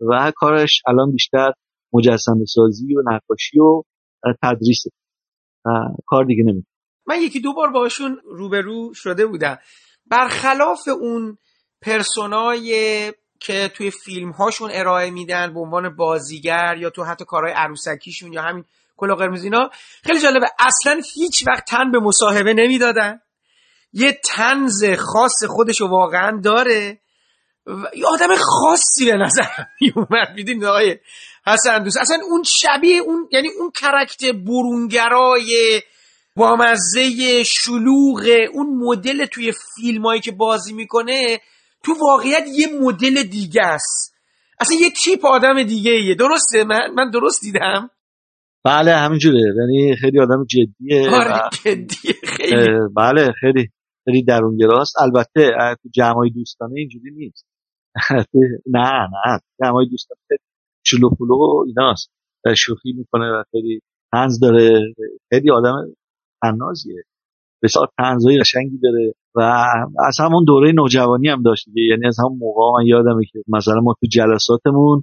و 0.00 0.32
کارش 0.36 0.82
الان 0.86 1.12
بیشتر 1.12 1.52
مجسمه 1.92 2.44
سازی 2.44 2.96
و 2.96 3.02
نقاشی 3.06 3.60
و 3.60 3.82
تدریسه 4.42 4.90
کار 6.06 6.24
دیگه 6.24 6.42
نمی‌کنه. 6.42 6.72
من 7.06 7.16
یکی 7.22 7.40
دو 7.40 7.52
بار 7.52 7.70
باشون 7.70 8.18
روبرو 8.24 8.94
شده 8.94 9.26
بودم. 9.26 9.58
برخلاف 10.06 10.88
اون 11.00 11.38
پرسونای 11.82 13.12
که 13.40 13.70
توی 13.74 13.90
فیلم 13.90 14.30
هاشون 14.30 14.70
ارائه 14.72 15.10
میدن 15.10 15.54
به 15.54 15.60
عنوان 15.60 15.96
بازیگر 15.96 16.76
یا 16.78 16.90
تو 16.90 17.04
حتی 17.04 17.24
کارهای 17.24 17.52
عروسکیشون 17.52 18.32
یا 18.32 18.42
همین 18.42 18.64
کلا 18.96 19.14
قرمز 19.14 19.44
اینا 19.44 19.70
خیلی 20.04 20.20
جالبه. 20.20 20.46
اصلا 20.58 21.00
هیچ 21.14 21.44
وقت 21.46 21.64
تن 21.64 21.90
به 21.92 22.00
مصاحبه 22.00 22.54
نمی‌دادن. 22.54 23.20
یه 23.92 24.20
تنز 24.24 24.84
خاص 24.98 25.44
خودشو 25.48 25.86
واقعا 25.86 26.40
داره. 26.44 26.98
یه 27.96 28.06
آدم 28.06 28.28
خاصی 28.36 29.04
به 29.04 29.16
نظر 29.16 29.44
میومد 29.80 30.28
می‌دونید 30.36 30.64
آقای 30.64 30.98
حسن 31.46 31.82
دوست؟ 31.82 31.98
اصلا 32.00 32.18
اون 32.30 32.42
شبیه 32.42 32.98
اون 32.98 33.28
یعنی 33.32 33.48
اون 33.58 33.70
کرکت 33.70 34.24
برونگرای 34.24 35.82
بامزه 36.36 37.42
شلوغ 37.44 38.48
اون 38.52 38.66
مدل 38.84 39.26
توی 39.26 39.52
فیلمایی 39.76 40.20
که 40.20 40.32
بازی 40.32 40.72
می‌کنه 40.72 41.40
تو 41.84 41.92
واقعیت 42.00 42.44
یه 42.54 42.66
مدل 42.80 43.22
دیگه 43.22 43.62
است. 43.62 44.14
اصلا 44.60 44.76
یه 44.80 44.90
تیپ 44.90 45.26
آدم 45.26 45.62
دیگه 45.62 45.90
ایه. 45.90 46.14
درسته؟ 46.14 46.64
من 46.64 46.90
من 46.94 47.10
درست 47.10 47.40
دیدم؟ 47.42 47.90
بله 48.64 48.96
همینجوره. 48.96 49.40
یعنی 49.40 49.96
خیلی 49.96 50.20
آدم 50.20 50.44
جدیه 50.44 51.10
آره 51.10 51.50
جدیه. 51.64 52.14
خیلی. 52.24 52.66
بله 52.96 53.32
خیلی 53.40 53.68
خیلی 54.04 54.24
درونگراست 54.24 54.94
البته 55.02 55.50
تو 55.82 55.88
جمعای 55.94 56.30
دوستانه 56.30 56.74
اینجوری 56.76 57.10
نیست. 57.10 57.46
نه 58.76 58.90
نه 58.90 59.40
جمعای 59.62 59.88
دوستانه 59.88 60.20
چلو 60.84 61.10
پلو 61.10 61.64
ایناست. 61.66 62.10
شوخی 62.56 62.92
می‌کنه 62.92 63.24
و 63.24 63.44
خیلی 63.50 63.80
تنز 64.12 64.40
داره. 64.40 64.94
خیلی 65.32 65.50
آدم 65.50 65.94
تنازیه. 66.42 67.02
بسیار 67.62 67.88
تنزهای 67.98 68.38
قشنگی 68.40 68.78
داره. 68.82 69.14
و 69.38 69.42
از 70.08 70.20
همون 70.20 70.44
دوره 70.44 70.72
نوجوانی 70.72 71.28
هم 71.28 71.42
داشت 71.42 71.68
یعنی 71.74 72.06
از 72.06 72.16
همون 72.18 72.38
موقع 72.38 72.80
من 72.80 72.86
یادمه 72.86 73.24
که 73.32 73.38
مثلا 73.48 73.80
ما 73.80 73.94
تو 74.00 74.06
جلساتمون 74.12 75.02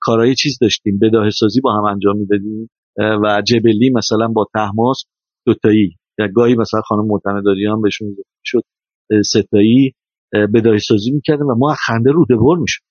کارهای 0.00 0.34
چیز 0.34 0.58
داشتیم. 0.60 0.98
بداه 1.02 1.30
سازی 1.30 1.60
با 1.60 1.72
هم 1.72 1.84
انجام 1.84 2.16
می‌دادیم. 2.16 2.70
و 2.98 3.42
جبلی 3.46 3.90
مثلا 3.90 4.28
با 4.28 4.46
تحماس 4.54 5.04
دوتایی. 5.46 5.96
یا 6.18 6.28
گاهی 6.28 6.54
مثلا 6.54 6.80
خانم 6.80 7.06
معتمداریان 7.06 7.82
بهشون 7.82 8.16
شد؟ 8.44 8.62
ستایی 9.24 9.92
بداه 10.54 10.78
سازی 10.78 11.10
می‌کردن 11.12 11.44
و 11.44 11.54
ما 11.58 11.74
خنده 11.86 12.10
رو 12.10 12.24
دور 12.28 12.58
می‌شد 12.58 12.82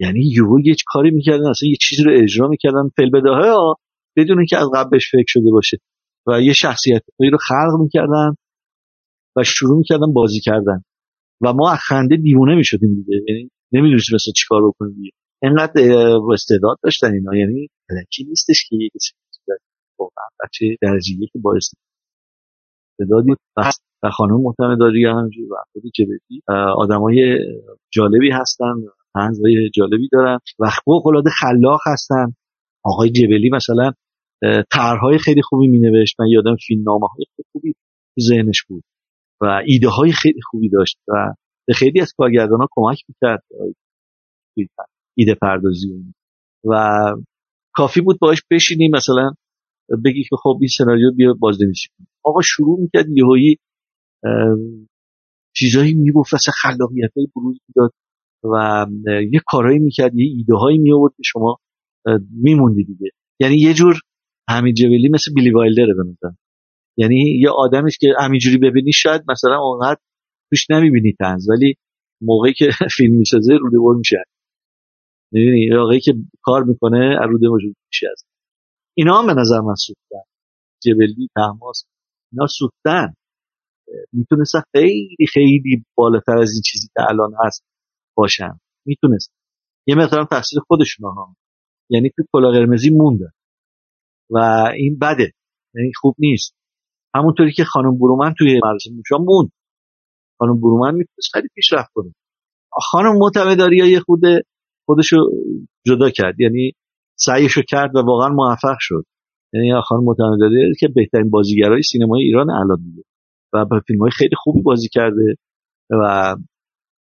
یعنی 0.00 0.20
یهو 0.36 0.60
یه 0.64 0.74
کاری 0.86 1.10
می‌کردن 1.10 1.46
اصلا 1.46 1.68
یه 1.68 1.76
چیزی 1.80 2.02
رو 2.04 2.12
اجرا 2.14 2.48
می‌کردن. 2.48 2.88
فل 2.96 3.10
بداهه 3.10 3.74
بدون 4.16 4.38
اینکه 4.38 4.56
از 4.56 4.68
قبلش 4.74 5.10
فکر 5.12 5.24
شده 5.26 5.50
باشه. 5.52 5.78
و 6.26 6.40
یه 6.40 6.52
شخصیت 6.52 7.02
رو 7.18 7.38
خلق 7.48 7.80
می‌کردن. 7.80 8.34
و 9.36 9.44
شروع 9.44 9.78
می‌کردن 9.78 10.12
بازی 10.12 10.40
کردن. 10.40 10.82
و 11.40 11.52
ما 11.52 11.72
از 11.72 11.78
خنده 11.88 12.16
دیوونه 12.16 12.54
می‌شدیم 12.54 12.94
دیگه. 12.94 13.22
یعنی 13.28 13.50
نمی‌دونستیم 13.72 14.14
مثلا 14.14 14.32
چیکار 14.36 14.68
بکنیم 14.68 14.94
دیگه. 14.94 15.10
اینقدر 15.42 15.82
استعداد 16.32 16.78
داشتن 16.82 17.12
اینا. 17.12 17.36
یعنی 17.36 17.68
الکی 17.90 18.24
نیستش 18.24 18.64
که 18.68 18.76
یه 18.76 18.88
کسی 18.94 19.12
واقعا 19.98 20.26
بچه 20.44 20.76
درجه 20.82 21.14
که 21.32 21.38
با 21.38 21.54
استعدادی 21.56 23.30
و 24.02 24.10
خانم 24.10 24.40
معتمداری 24.40 25.04
همجور 25.04 25.52
و 25.52 25.56
خود 25.72 25.82
جبدی 25.94 26.42
آدمای 26.76 27.38
جالبی 27.92 28.30
هستن. 28.30 28.74
های 29.14 29.70
جالبی 29.74 30.08
دارن. 30.12 30.38
و 30.58 30.70
العاده 31.06 31.30
خلاق 31.30 31.80
هستن. 31.86 32.34
آقای 32.84 33.10
جبلی 33.10 33.50
مثلا 33.50 33.92
طرحهای 34.72 35.18
خیلی 35.18 35.42
خوبی 35.42 35.66
می 35.66 35.78
نوشت 35.78 36.20
من 36.20 36.26
یادم 36.26 36.56
فیلم 36.66 36.82
نامه 36.82 37.06
های 37.06 37.24
خوبی 37.52 37.72
تو 38.14 38.20
ذهنش 38.20 38.62
بود. 38.68 38.84
و 39.40 39.62
ایده 39.66 39.88
های 39.88 40.12
خیلی 40.12 40.40
خوبی 40.50 40.68
داشت 40.68 40.98
و 41.08 41.34
به 41.68 41.74
خیلی 41.74 42.00
از 42.00 42.12
کارگردان 42.16 42.58
ها 42.60 42.68
کمک 42.70 42.98
می‌کرد. 43.08 43.44
ایده 45.18 45.34
پردازی 45.34 45.88
و 46.64 46.88
کافی 47.74 48.00
بود 48.00 48.18
باش 48.20 48.42
بشینیم 48.50 48.90
مثلا 48.94 49.30
بگی 50.04 50.22
که 50.22 50.36
خب 50.42 50.58
این 50.60 50.68
سناریو 50.78 51.12
بیا 51.12 51.34
بازنویسی 51.38 51.88
کنیم. 51.98 52.08
آقا 52.24 52.40
شروع 52.42 52.80
می‌کرد 52.80 53.06
یهویی 53.08 53.58
چیزایی 55.56 55.94
می‌گفت 55.94 56.34
اصلا 56.34 56.54
خلاقیت 56.62 57.12
بروز 57.36 57.58
می‌داد 57.68 57.92
و 58.44 58.86
یه 59.32 59.40
کارایی 59.46 59.78
می‌کرد 59.78 60.14
یه 60.14 60.26
ایده 60.36 60.54
هایی 60.54 60.78
می 60.78 60.92
آورد 60.92 61.12
که 61.16 61.22
شما 61.24 61.58
میموندی 62.42 62.84
دیگه. 62.84 63.10
یعنی 63.40 63.56
یه 63.56 63.74
جور 63.74 64.00
همین 64.48 64.74
جبلی 64.74 65.08
مثل 65.08 65.34
بیلی 65.34 65.50
وایلدره 65.50 65.94
به 65.94 66.02
یعنی 66.96 67.38
یه 67.40 67.50
آدمی 67.50 67.90
که 68.00 68.08
همینجوری 68.20 68.58
ببینی 68.58 68.92
شاید 68.92 69.22
مثلا 69.28 69.58
اونقدر 69.58 70.00
توش 70.50 70.70
نمی‌بینی 70.70 71.12
تنز 71.20 71.48
ولی 71.50 71.74
موقعی 72.20 72.52
که 72.54 72.70
فیلم 72.96 73.14
می‌سازه 73.18 73.54
روده 73.60 73.98
میشه. 73.98 74.16
می‌دونی 75.32 75.72
آقایی 75.74 76.00
که 76.00 76.14
کار 76.42 76.64
می‌کنه 76.64 77.18
روده 77.28 77.48
موجود 77.48 77.76
میشه. 77.88 78.06
از 78.12 78.24
اینا 78.94 79.18
هم 79.18 79.26
به 79.26 79.40
نظر 79.40 79.60
من 79.60 79.74
سوختن. 79.74 80.28
جبلی 80.82 81.28
تحماس 81.36 81.84
اینا 82.32 82.46
سوختن. 82.46 83.14
می‌تونستن 84.12 84.62
خیلی 84.72 85.26
خیلی 85.32 85.84
بالاتر 85.96 86.38
از 86.38 86.52
این 86.52 86.62
چیزی 86.62 86.88
که 86.96 87.02
الان 87.10 87.32
هست 87.44 87.64
باشن. 88.16 88.60
می‌تونست 88.86 89.32
یه 89.86 89.94
مقدار 89.94 90.26
تحصیل 90.30 90.60
خودشون 90.68 91.10
ها 91.10 91.36
یعنی 91.90 92.10
تو 92.16 92.22
کلا 92.32 92.50
قرمزی 92.50 92.90
مونده 92.90 93.30
و 94.30 94.38
این 94.76 94.98
بده. 94.98 95.32
یعنی 95.74 95.92
خوب 96.00 96.14
نیست. 96.18 96.54
همونطوری 97.14 97.52
که 97.52 97.64
خانم 97.64 97.98
برومن 97.98 98.34
توی 98.38 98.60
مدرسه 98.64 98.90
موشا 98.90 99.24
موند. 99.24 99.50
خانم 100.38 100.60
برومن 100.60 100.94
می‌تونست 100.94 101.32
خیلی 101.32 101.48
پیشرفت 101.54 101.90
کنه. 101.94 102.14
خانم 102.72 103.18
معتمداری 103.18 103.76
یه 103.76 104.00
خود 104.00 104.20
خودشو 104.86 105.16
جدا 105.86 106.10
کرد. 106.10 106.40
یعنی 106.40 106.72
سعیشو 107.18 107.62
کرد 107.68 107.96
و 107.96 107.98
واقعا 107.98 108.28
موفق 108.28 108.76
شد. 108.80 109.04
یعنی 109.52 109.80
خانم 109.84 110.04
معتمداری 110.04 110.74
که 110.80 110.88
بهترین 110.88 111.30
بازیگرای 111.30 111.82
سینمای 111.82 112.22
ایران 112.22 112.50
الان 112.50 112.80
میده 112.80 113.02
و 113.52 113.64
به 113.64 113.80
فیلم 113.86 114.00
های 114.00 114.10
خیلی 114.10 114.36
خوبی 114.36 114.62
بازی 114.62 114.88
کرده 114.88 115.34
و 115.90 116.36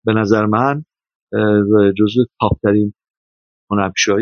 به 0.04 0.12
نظر 0.12 0.46
من 0.46 0.84
جزو 1.98 2.24
تاپترین 2.40 2.92
هنرپیشه 3.70 4.12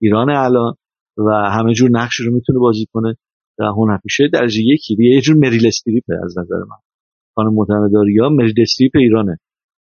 ایران 0.00 0.30
الان 0.30 0.74
و 1.18 1.30
همه 1.30 1.74
جور 1.74 1.90
نقش 1.90 2.20
رو 2.20 2.34
می‌تونه 2.34 2.58
بازی 2.58 2.86
کنه. 2.92 3.16
هنرپیشه 3.58 4.28
درجه 4.32 4.60
یکی 4.60 4.96
یه 4.98 5.20
جور 5.20 5.36
مریل 5.36 5.66
استریپ 5.66 6.04
از 6.24 6.38
نظر 6.38 6.56
من. 6.56 6.76
خانم 7.34 7.54
معتمداری 7.54 8.18
ها 8.18 8.28
مریل 8.28 8.54
استریپ 8.58 8.92
ایرانه. 8.94 9.38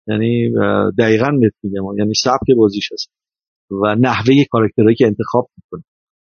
یعنی 0.07 0.51
دقیقا 0.99 1.31
مت 1.31 1.53
میگم. 1.63 1.97
یعنی 1.97 2.13
سبک 2.23 2.55
بازیش 2.57 2.89
هست. 2.93 3.11
و 3.71 3.95
نحوه 3.95 4.43
کاراکترهایی 4.51 4.95
که 4.95 5.05
انتخاب 5.05 5.49
می‌کنه. 5.57 5.83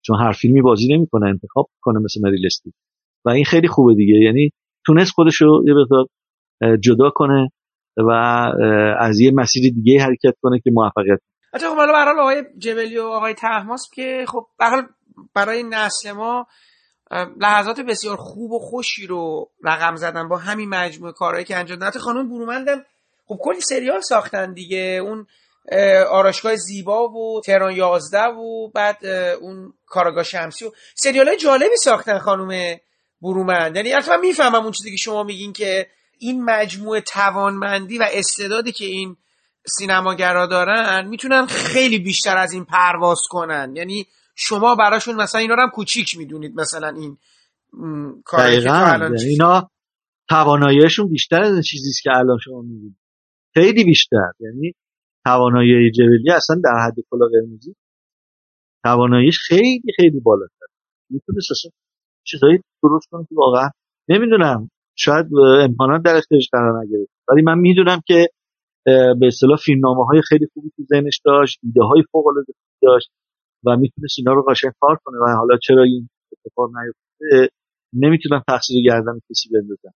چون 0.05 0.19
هر 0.19 0.31
فیلمی 0.31 0.61
بازی 0.61 0.93
نمی‌کنه 0.93 1.27
انتخاب 1.27 1.69
کنه 1.81 1.99
مثل 1.99 2.21
مریل 2.21 2.45
استریپ. 2.45 2.75
و 3.25 3.29
این 3.29 3.45
خیلی 3.45 3.67
خوبه 3.67 3.95
دیگه. 3.95 4.13
یعنی 4.13 4.49
تونست 4.85 5.11
خودش 5.11 5.41
رو 5.41 5.63
یه 5.67 5.73
جدا 6.77 7.09
کنه 7.15 7.49
و 7.97 8.11
از 8.99 9.19
یه 9.19 9.31
مسیر 9.31 9.73
دیگه 9.73 10.01
حرکت 10.01 10.33
کنه 10.41 10.59
که 10.63 10.71
موفقیت. 10.73 11.19
حتی 11.53 11.65
خب 11.65 11.75
حالا 11.75 12.21
آقای 12.21 12.43
جبلی 12.57 12.97
و 12.97 13.03
آقای 13.03 13.33
تحماس 13.33 13.89
که 13.93 14.25
خب 14.27 14.45
برای 15.35 15.63
نسل 15.63 16.11
ما 16.11 16.45
لحظات 17.38 17.80
بسیار 17.80 18.18
خوب 18.18 18.52
و 18.52 18.60
خوشی 18.60 19.08
رو 19.08 19.50
رقم 19.63 19.96
زدن 19.96 20.28
با 20.28 20.38
همین 20.38 20.70
مجموعه 20.70 21.13
کارهایی 21.13 21.46
که 21.46 21.56
انجام 21.56 21.80
دادن. 21.80 22.00
خانم 22.00 22.30
برومندم 22.30 22.86
خب 23.28 23.39
کلی 23.41 23.62
سریال 23.62 24.02
ساختن 24.02 24.54
دیگه. 24.54 25.02
اون 25.04 25.28
آراشگاه 26.10 26.56
زیبا 26.56 27.08
و 27.08 27.41
تهران 27.41 27.76
یازده 27.76 28.28
و 28.28 28.70
بعد 28.70 29.06
اون 29.41 29.74
کاراگاه 29.86 30.24
شمسی 30.24 30.65
و 30.65 30.72
سریال 30.96 31.28
های 31.28 31.38
جالبی 31.38 31.76
ساختن 31.78 32.18
خانم 32.20 32.78
برومند. 33.22 33.76
یعنی 33.76 33.94
من 34.08 34.20
می‌فهمم 34.20 34.63
اون 34.63 34.72
چیزی 34.72 34.91
که 34.91 34.98
شما 34.98 35.24
میگین 35.24 35.54
که 35.54 35.88
این 36.20 36.44
مجموعه 36.44 37.02
توانمندی 37.02 37.98
و 37.98 38.08
استعدادی 38.12 38.72
که 38.72 38.86
این 38.86 39.18
سینماگرا 39.68 40.46
دارن 40.46 41.08
می‌تونن 41.08 41.46
خیلی 41.46 42.00
بیشتر 42.00 42.38
از 42.38 42.54
این 42.54 42.65
پرواز 42.65 43.20
کنن. 43.30 43.74
یعنی 43.76 44.08
شما 44.36 44.76
براشون 44.76 45.15
مثلا 45.15 45.41
اینا 45.41 45.56
رو 45.56 45.62
هم 45.62 45.69
کوچیک 45.69 46.17
می‌دونید 46.17 46.60
مثلا 46.60 46.88
این 46.88 47.17
کاری 48.26 48.62
که 48.62 48.93
الان 48.93 49.17
اینا 49.19 49.69
تواناییشون 50.30 51.10
بیشتر 51.10 51.41
از 51.41 51.65
چیزی 51.65 51.91
که 52.04 52.10
الان 52.15 52.38
شما 52.43 52.62
می‌دونید 52.62 52.98
خیلی 53.54 53.84
بیشتر. 53.84 54.32
یعنی 54.39 54.74
توانایی 55.26 55.91
جبلی 55.91 56.32
اصلا 56.32 56.56
در 56.63 56.88
حد 56.88 56.95
کلا 57.10 57.26
قرمزی 57.28 57.76
تواناییش 58.84 59.39
خیلی 59.48 59.93
خیلی 59.95 60.19
بالاتر. 60.19 60.65
می‌تونه 61.10 61.38
اصلا 61.38 61.71
چیزایی 62.24 62.60
درست 62.84 63.08
کنه 63.12 63.26
که 63.30 63.36
واقعا 63.36 63.69
نمی‌دونم. 64.10 64.69
شاید 64.98 65.26
امکانات 65.62 66.02
در 66.02 66.15
اختیارش 66.15 66.50
قرار 66.52 66.84
نگرفت. 66.84 67.12
ولی 67.28 67.41
من 67.41 67.60
می‌دونم 67.60 68.02
که 68.06 68.28
به 68.86 69.28
اصطلاح 69.28 69.58
فیلمنامه 69.58 70.06
های 70.06 70.21
خیلی 70.30 70.48
خوبی 70.54 70.69
تو 70.76 70.84
ذهنش 70.84 71.21
داشت 71.26 71.60
ایده 71.63 71.82
های 71.82 72.04
فوق 72.12 72.28
العاده 72.28 72.54
داشت. 72.82 73.12
و 73.65 73.78
می‌تونست 73.78 74.15
اینا 74.17 74.34
رو 74.34 74.43
قشنگ 74.43 74.71
کار 74.80 74.99
کنه 75.04 75.17
و 75.17 75.36
حالا 75.38 75.58
چرا 75.63 75.84
این 75.84 76.10
اتفاق 76.32 76.69
نیفته 76.69 77.54
نمی‌تونم 77.93 78.43
تقصیر 78.47 78.84
گردن 78.84 79.19
کسی 79.30 79.49
بندازم 79.49 79.93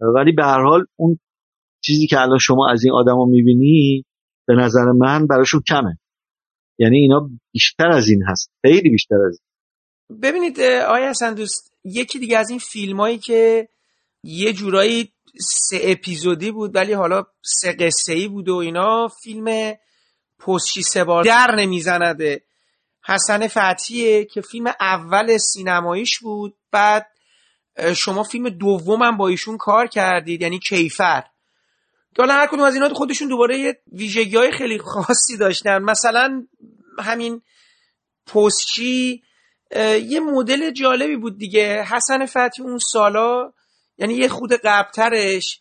ولی 0.00 0.32
به 0.32 0.44
هر 0.44 0.62
حال 0.62 0.86
اون 0.96 1.18
چیزی 1.84 2.06
که 2.06 2.20
الان 2.20 2.38
شما 2.38 2.70
از 2.70 2.84
این 2.84 2.92
آدما 2.92 3.24
می‌بینی 3.24 4.04
به 4.46 4.54
نظر 4.54 4.84
من 4.84 5.26
براشون 5.26 5.62
کمه. 5.68 5.98
یعنی 6.78 6.96
اینا 6.96 7.30
بیشتر 7.52 7.88
از 7.88 8.08
این 8.08 8.22
هست. 8.28 8.50
خیلی 8.62 8.90
بیشتر 8.90 9.14
از 9.28 9.40
این. 9.40 10.20
ببینید 10.20 10.60
آیا 10.60 11.10
حسن 11.10 11.34
دوست 11.34 11.74
یکی 11.84 12.18
دیگه 12.18 12.38
از 12.38 12.50
این 12.50 12.58
فیلم 12.58 13.00
هایی 13.00 13.18
که 13.18 13.68
یه 14.22 14.52
جورایی 14.52 15.12
سه 15.40 15.80
اپیزودی 15.82 16.50
بود 16.50 16.74
ولی 16.74 16.92
حالا 16.92 17.24
سه 17.44 17.72
قصه 17.72 18.12
ای 18.12 18.28
بود 18.28 18.48
و 18.48 18.54
اینا 18.54 19.08
فیلم 19.22 19.74
پستچی 20.38 20.82
سه 20.82 21.04
بار 21.04 21.24
در 21.24 21.54
نمیزنده. 21.58 22.42
حسن 23.06 23.48
فتحیه 23.48 24.24
که 24.24 24.40
فیلم 24.40 24.66
اول 24.80 25.38
سینماییش 25.38 26.18
بود 26.18 26.54
بعد 26.70 27.06
شما 27.96 28.22
فیلم 28.22 28.48
دومم 28.48 29.16
با 29.16 29.28
ایشون 29.28 29.56
کار 29.56 29.86
کردید 29.86 30.42
یعنی 30.42 30.58
کیفر. 30.58 31.22
که 32.14 32.22
حالا 32.22 32.34
هر 32.34 32.46
کدوم 32.46 32.60
از 32.60 32.74
اینا 32.74 32.88
خودشون 32.88 33.28
دوباره 33.28 33.58
یه 33.58 33.78
ویژگی 33.92 34.36
های 34.36 34.52
خیلی 34.52 34.78
خاصی 34.78 35.36
داشتن. 35.36 35.78
مثلا 35.78 36.46
همین 36.98 37.42
پستچی 38.26 39.22
یه 40.02 40.20
مدل 40.20 40.70
جالبی 40.70 41.16
بود 41.16 41.38
دیگه. 41.38 41.82
حسن 41.82 42.26
فتحی 42.26 42.64
اون 42.64 42.78
سالا 42.78 43.52
یعنی 43.98 44.14
یه 44.14 44.28
خود 44.28 44.52
قبلترش 44.52 45.60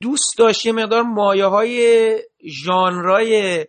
دوست 0.00 0.38
داشت 0.38 0.66
یه 0.66 0.72
مقدار 0.72 1.02
مایه 1.02 1.46
های 1.46 2.18
ژانرای 2.64 3.66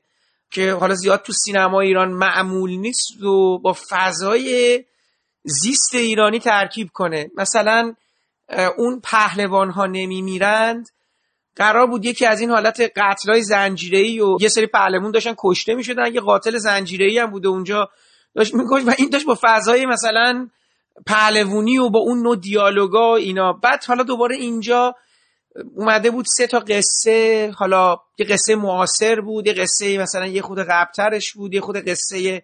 که 0.52 0.74
حالا 0.74 0.96
زیاد 0.96 1.22
تو 1.22 1.34
سینما 1.34 1.82
ایران 1.82 2.12
معمول 2.12 2.72
نیست 2.72 3.24
و 3.24 3.60
با 3.60 3.76
فضای 3.90 4.84
زیست 5.44 5.96
ایرانی 5.96 6.40
ترکیب 6.40 6.90
کنه. 6.94 7.32
مثلا 7.36 7.94
اون 8.78 9.00
پهلوان 9.04 9.70
ها 9.70 9.86
نمی 9.86 10.22
میرند 10.22 10.90
قرار 11.56 11.88
بود 11.88 12.06
یکی 12.06 12.26
از 12.26 12.42
این 12.42 12.50
حالت 12.50 12.82
قتل 12.96 13.32
های 13.32 13.44
زنجیری 13.44 14.22
و 14.22 14.38
یه 14.40 14.50
سری 14.50 14.68
پهلوان 14.68 15.12
داشتن 15.12 15.34
کشته 15.38 15.76
می 15.76 15.84
شدن 15.84 16.14
یه 16.14 16.22
قاتل 16.22 16.58
زنجیری 16.58 17.20
هم 17.20 17.32
بوده 17.32 17.48
اونجا. 17.48 17.90
داشت 18.36 18.54
میکش 18.54 18.84
و 18.88 18.94
این 18.98 19.10
داشت 19.10 19.26
با 19.26 19.38
فضای 19.42 19.86
مثلا 19.86 20.48
پهلوونی 21.06 21.78
و 21.78 21.90
با 21.90 22.00
اون 22.00 22.22
نوع 22.22 22.36
دیالوگا 22.36 23.16
اینا. 23.16 23.54
بعد 23.54 23.86
حالا 23.86 24.04
دوباره 24.04 24.36
اینجا 24.36 24.96
اومده 25.76 26.12
بود 26.12 26.26
سه 26.38 26.48
تا 26.48 26.60
قصه 26.60 27.52
حالا 27.56 27.98
یه 28.18 28.26
قصه 28.26 28.56
معاصر 28.56 29.22
بود 29.22 29.48
یه 29.48 29.54
قصه 29.54 29.98
مثلا 29.98 30.28
یه 30.28 30.42
خود 30.42 30.60
قبلترش 30.60 31.34
بود 31.34 31.54
یه 31.54 31.62
خود 31.62 31.78
قصه 31.78 32.44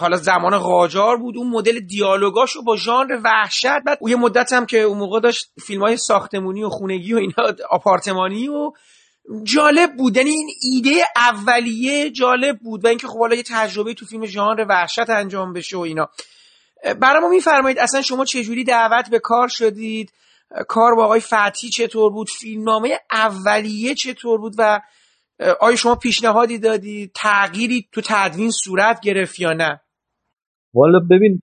حالا 0.00 0.16
زمان 0.16 0.58
قاجار 0.58 1.16
بود. 1.16 1.36
اون 1.36 1.48
مدل 1.48 1.80
دیالوگاشو 1.80 2.62
با 2.62 2.76
ژانر 2.76 3.20
وحشت 3.24 3.82
بعد 3.86 3.98
یه 4.08 4.16
مدت 4.16 4.52
هم 4.52 4.66
که 4.66 4.80
اون 4.80 4.98
موقع 4.98 5.20
داشت 5.20 5.52
فیلم 5.66 5.82
های 5.82 5.96
ساختمونی 5.96 6.64
و 6.64 6.68
خونگی 6.68 7.14
و 7.14 7.16
اینا 7.16 7.54
آپارتمانی 7.70 8.48
و 8.48 8.72
جالب 9.42 9.96
بود. 9.96 10.16
یعنی 10.16 10.30
این 10.30 10.48
ایده 10.62 11.04
اولیه 11.16 12.10
جالب 12.10 12.58
بود 12.58 12.84
و 12.84 12.88
اینکه 12.88 13.06
خب 13.06 13.18
حالا 13.18 13.34
یه 13.34 13.42
تجربه 13.42 13.94
تو 13.94 14.06
فیلم 14.06 14.26
ژانر 14.26 14.66
وحشت 14.68 15.10
انجام 15.10 15.52
بشه 15.52 15.76
و 15.76 15.80
اینا. 15.80 16.08
برای 17.00 17.20
ما 17.20 17.28
میفرمایید 17.28 17.78
اصلا 17.78 18.02
شما 18.02 18.24
چجوری 18.24 18.64
دعوت 18.64 19.10
به 19.10 19.18
کار 19.18 19.48
شدید؟ 19.48 20.12
کار 20.68 20.94
با 20.94 21.04
آقای 21.04 21.20
فتی 21.20 21.68
چطور 21.68 22.12
بود؟ 22.12 22.28
فیلمنامه 22.40 22.88
اولیه 23.12 23.94
چطور 23.94 24.40
بود؟ 24.40 24.54
و 24.58 24.80
آیا 25.60 25.76
شما 25.76 25.94
پیشنهادی 25.94 26.58
دادی؟ 26.58 27.10
تغییری 27.14 27.88
تو 27.92 28.00
تدوین 28.04 28.50
صورت 28.64 29.00
گرفت 29.00 29.40
یا 29.40 29.52
نه؟ 29.52 29.80
والا 30.74 30.98
ببین 31.10 31.40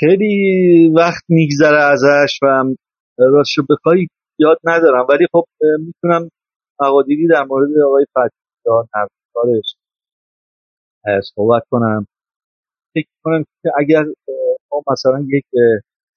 خیلی 0.00 0.92
وقت 0.96 1.22
میگذره 1.28 1.82
ازش 1.82 2.38
و 2.42 2.64
راستشو 3.18 3.62
بخوای 3.70 4.06
یاد 4.38 4.58
ندارم. 4.64 5.06
ولی 5.08 5.26
خب 5.32 5.44
می‌تونم 5.60 6.30
مقادیری 6.80 7.28
در 7.28 7.44
مورد 7.44 7.68
آقای 7.86 8.06
فتیدان 8.10 8.86
کارش. 9.34 9.74
صحبت 11.34 11.62
کنم. 11.70 12.06
فکر 12.94 13.08
کنم 13.24 13.44
که 13.62 13.70
اگر 13.78 14.04
ما 14.72 14.82
مثلا 14.92 15.26
یک 15.28 15.44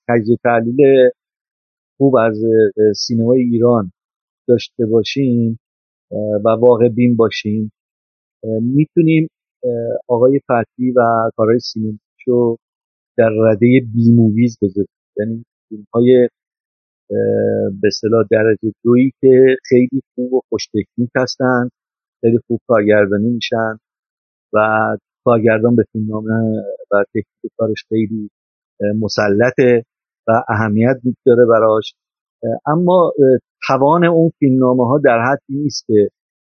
تجزیه 0.09 0.37
تحلیل 0.43 1.09
خوب 1.97 2.15
از 2.15 2.41
سینمای 2.95 3.41
ایران 3.41 3.91
داشته 4.47 4.85
باشیم 4.85 5.59
و 6.45 6.49
واقع 6.59 6.89
بین 6.89 7.15
باشیم. 7.15 7.71
می‌تونیم 8.61 9.27
آقای 10.07 10.39
فتحی 10.39 10.91
و 10.91 11.01
کارهای 11.35 11.59
سینمایشو 11.59 12.57
در 13.17 13.29
رده 13.29 13.67
B 13.95 14.11
movies 14.11 14.57
بذاریم. 14.61 14.87
یعنی 15.17 15.45
فیلم 15.69 15.85
های 15.93 16.29
به 17.81 17.89
اصطلاح 18.01 18.25
درجه 18.31 18.73
دویی 18.83 19.11
که 19.21 19.55
خیلی 19.69 20.01
خوب 20.15 20.33
و 20.33 20.41
خوش 20.49 20.67
تکنیک 20.67 21.09
هستن 21.15 21.69
خیلی 22.21 22.39
خوب 22.47 22.59
کارگردانی 22.67 23.29
میشن 23.29 23.77
و 24.53 24.57
کارگردان 25.25 25.75
به 25.75 25.83
فیلمنامه 25.91 26.61
و 26.91 27.03
تکنیک 27.09 27.51
کارش 27.57 27.85
خیلی 27.89 28.29
مسلطه. 28.99 29.85
و 30.27 30.43
اهمیت 30.49 30.95
داره 31.25 31.45
براش. 31.45 31.93
اما 32.65 33.13
توان 33.67 34.03
اون 34.05 34.31
فیلمنامه 34.39 34.87
ها 34.87 35.01
در 35.03 35.21
حدی 35.31 35.59
نیست 35.59 35.85
که 35.87 36.09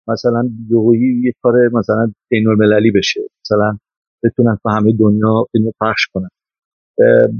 مثلا 0.08 0.50
یهویی 0.70 1.22
یه 1.24 1.32
کار 1.42 1.54
مثلا 1.74 2.14
بین 2.30 2.48
المللی 2.48 2.92
بشه 2.92 3.22
مثلا 3.46 3.78
بتونن 4.24 4.58
تو 4.64 4.70
همه 4.70 4.94
دنیا 5.00 5.46
فیلم 5.52 5.72
پخش 5.82 6.08
کنن. 6.14 6.30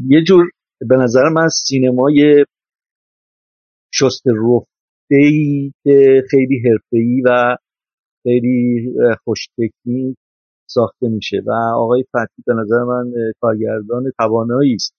یه 0.08 0.24
جور 0.24 0.50
به 0.80 0.96
نظر 0.98 1.30
من 1.30 1.48
سینمای 1.48 2.46
شست 3.94 4.28
رفته 4.28 5.16
ای 5.16 5.72
که 5.84 6.24
خیلی 6.30 6.62
حرفه‌ای 6.70 7.22
و 7.26 7.58
خیلی 8.24 8.94
خوش 9.24 9.48
تکنیک 9.48 10.18
ساخته 10.70 11.10
میشه. 11.10 11.42
و 11.48 11.52
آقای 11.76 12.04
فتی 12.04 12.44
به 12.48 12.54
نظر 12.54 12.84
من 12.84 13.12
کارگردان 13.42 14.04
توانایی 14.18 14.76
است 14.76 14.99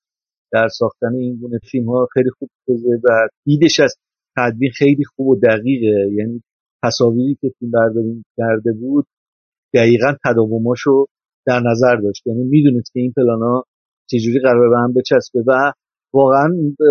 در 0.53 0.69
ساختن 0.69 1.15
این 1.15 1.37
گونه 1.41 1.59
فیلم 1.71 1.89
ها 1.89 2.09
خیلی 2.15 2.31
خوب 2.39 2.51
شده 2.67 3.01
و 3.05 3.29
دیدش 3.45 3.81
از 3.81 3.97
تدوین 4.37 4.71
خیلی 4.71 5.05
خوب 5.05 5.27
و 5.27 5.41
دقیقه. 5.41 6.11
یعنی 6.13 6.43
تصاویری 6.85 7.39
که 7.41 7.53
فیلم 7.59 7.71
برداری 7.71 8.25
کرده 8.37 8.73
بود 8.73 9.07
دقیقا 9.75 10.15
تداوماشو 10.25 11.07
در 11.47 11.61
نظر 11.61 11.97
داشت. 11.97 12.27
یعنی 12.27 12.43
می‌دونست 12.43 12.93
که 12.93 13.01
این 13.01 13.13
پلان 13.17 13.43
ها 13.43 13.65
چجوری 14.11 14.41
قرار 14.41 14.71
به 14.71 14.77
هم 14.79 14.93
بچسبه 14.93 15.45
و 15.47 15.73
واقعا 16.15 16.49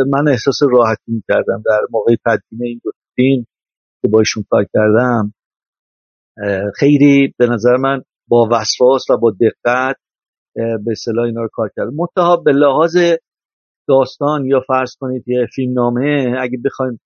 من 0.08 0.28
احساس 0.28 0.60
راحتی 0.72 1.12
می‌کردم 1.12 1.64
در 1.66 1.80
موقع 1.92 2.16
تدوین 2.26 2.64
این 2.64 2.82
دو 2.84 2.92
فیلم 3.16 3.46
که 4.02 4.08
با 4.08 4.24
کار 4.50 4.66
کردم. 4.74 5.34
خیلی 6.76 7.34
به 7.38 7.48
نظر 7.48 7.78
من 7.78 8.02
با 8.28 8.50
وسواس 8.52 9.10
و 9.10 9.18
با 9.18 9.32
دقت 9.32 9.96
به 10.56 10.92
اصطلاح 10.92 11.26
اینا 11.26 11.42
رو 11.42 11.50
کار 11.54 11.72
کردم. 11.76 11.94
منتها 11.96 12.38
به 12.38 12.52
لحاظ 12.52 12.98
داستان 13.90 14.46
یا 14.46 14.62
فرض 14.68 14.96
کنید 15.00 15.24
یه 15.28 15.48
فیلم 15.56 15.74
نامه 15.74 16.36
اگه 16.40 16.58
بخوایم 16.66 17.00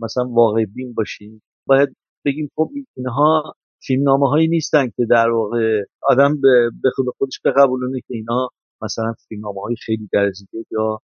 مثلا 0.00 0.24
واقع 0.28 0.64
بین 0.64 0.94
باشیم 0.94 1.42
باید 1.66 1.96
بگیم 2.26 2.50
خب 2.56 2.70
اینها 2.96 3.54
فیلم 3.86 4.02
نامه 4.02 4.28
هایی 4.28 4.48
نیستن 4.48 4.86
که 4.86 5.06
در 5.10 5.30
واقع 5.30 5.82
آدم 6.02 6.40
به 6.82 6.90
خود 6.94 7.06
خودش 7.18 7.40
بقبولونه 7.44 8.00
که 8.00 8.14
اینا 8.14 8.48
مثلا 8.82 9.14
فیلم 9.28 9.40
نامه 9.42 9.60
های 9.60 9.76
خیلی 9.84 10.08
درزیده 10.12 10.58
یا 10.70 11.00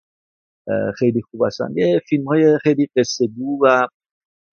خیلی 0.98 1.22
خوب 1.30 1.44
هستن. 1.46 1.66
یه 1.74 2.00
فیلم 2.08 2.24
های 2.24 2.58
خیلی 2.62 2.88
قصه 2.96 3.26
گو 3.26 3.58
و 3.64 3.86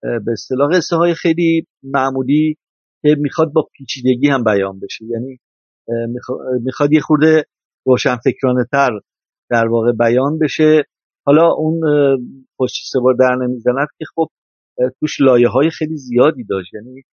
به 0.01 0.31
اصطلاح 0.31 0.77
قصه 0.77 0.95
های 0.95 1.13
خیلی 1.13 1.67
معمولی 1.83 2.57
که 3.01 3.15
می‌خواد 3.19 3.53
با 3.53 3.67
پیچیدگی 3.73 4.29
هم 4.29 4.43
بیان 4.43 4.79
بشه. 4.79 5.05
یعنی 5.05 5.39
می‌خواد 6.63 6.93
یه 6.93 6.99
خورده 6.99 7.45
روشن 7.85 8.15
فکرانه 8.15 8.65
تر 8.71 8.99
در 9.49 9.67
واقع 9.67 9.91
بیان 9.91 10.39
بشه. 10.39 10.83
حالا 11.25 11.51
اون 11.51 11.81
پشت 12.59 12.75
سوار 12.91 13.13
در 13.13 13.35
نمی‌زند 13.35 13.87
که 13.97 14.05
خب 14.15 14.27
توش 14.99 15.21
لایه 15.21 15.47
های 15.47 15.69
خیلی 15.69 15.97
زیادی 15.97 16.43
داشت. 16.43 16.73
یعنی 16.73 17.03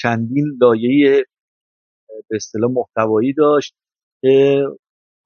چندین 0.00 0.58
لایه 0.60 1.24
به 2.30 2.36
اصطلاح 2.36 2.70
محتوایی 2.70 3.32
داشت 3.32 3.74
که 4.20 4.62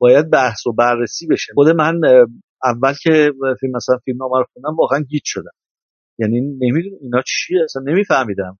باید 0.00 0.31
بحث 0.31 0.66
و 0.66 0.72
بررسی 0.72 1.26
بشه. 1.26 1.52
خود 1.55 1.68
من 1.68 2.00
اول 2.64 2.92
که 3.02 3.33
فیلم 3.61 3.76
مثلا 3.76 3.96
فیلم 4.05 4.18
رو 4.18 4.44
خوندم 4.52 4.76
واقعا 4.76 5.00
گیت 5.00 5.22
شدم. 5.24 5.57
یعنی 6.18 6.40
نمی‌دونم 6.40 6.98
اینا 7.00 7.22
چیه 7.26 7.64
اصلا 7.64 7.83
نمیفهمیدم 7.83 8.59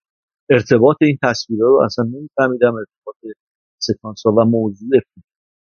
ارتباط 0.51 0.97
این 1.01 1.19
تصویرها 1.23 1.69
رو 1.69 1.83
اصلا 1.85 2.05
نمیفهمیدم 2.05 2.75
ارتباط 2.75 3.17
سکانس 3.79 4.23
ها 4.27 4.33
و 4.33 4.45
موضوع 4.45 4.91
فیلم 4.91 5.26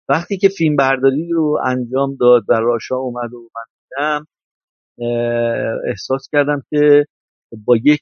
وقتی 0.10 0.38
که 0.38 0.50
فیلم 0.50 0.76
برداری 0.76 1.30
رو 1.30 1.60
انجام 1.66 2.16
داد 2.20 2.44
و 2.50 2.54
راشا 2.54 2.96
اومد 2.96 3.34
و 3.34 3.50
من 3.56 3.64
دیدم 3.90 4.28
احساس 5.88 6.30
کردم 6.32 6.64
که 6.70 7.06
با 7.66 7.78
یک 7.84 8.02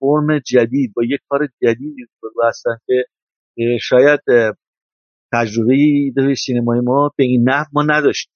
فرم 0.00 0.38
جدید 0.38 0.92
با 0.96 1.02
یک 1.04 1.20
کار 1.28 1.48
جدیدی 1.62 2.06
رو 2.22 2.30
هستن 2.48 2.76
که 2.86 3.04
شاید 3.80 4.20
تجربه 5.32 5.76
در 6.16 6.34
سینمای 6.34 6.80
ما 6.80 7.10
به 7.16 7.24
این 7.24 7.48
نحو 7.48 7.64
ما 7.72 7.82
نداشتیم. 7.82 8.34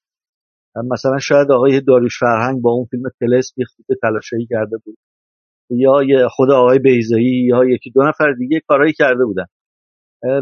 مثلا 0.90 1.18
شاید 1.18 1.53
آقای 1.53 1.81
داریوش 1.81 2.18
فرهنگ 2.18 2.62
با 2.62 2.70
اون 2.70 2.87
فیلم 2.90 3.03
تلس 3.20 3.53
یه 3.57 3.66
خود 3.77 3.98
تلاشایی 4.03 4.46
کرده 4.51 4.77
بود. 4.85 4.98
یا 5.70 6.29
خود 6.29 6.51
آقای 6.51 6.79
بیزایی 6.79 7.46
یا 7.46 7.64
یکی 7.64 7.90
دو 7.90 8.03
نفر 8.03 8.33
دیگه 8.33 8.61
کارهایی 8.68 8.92
کرده 8.92 9.25
بودن. 9.25 9.46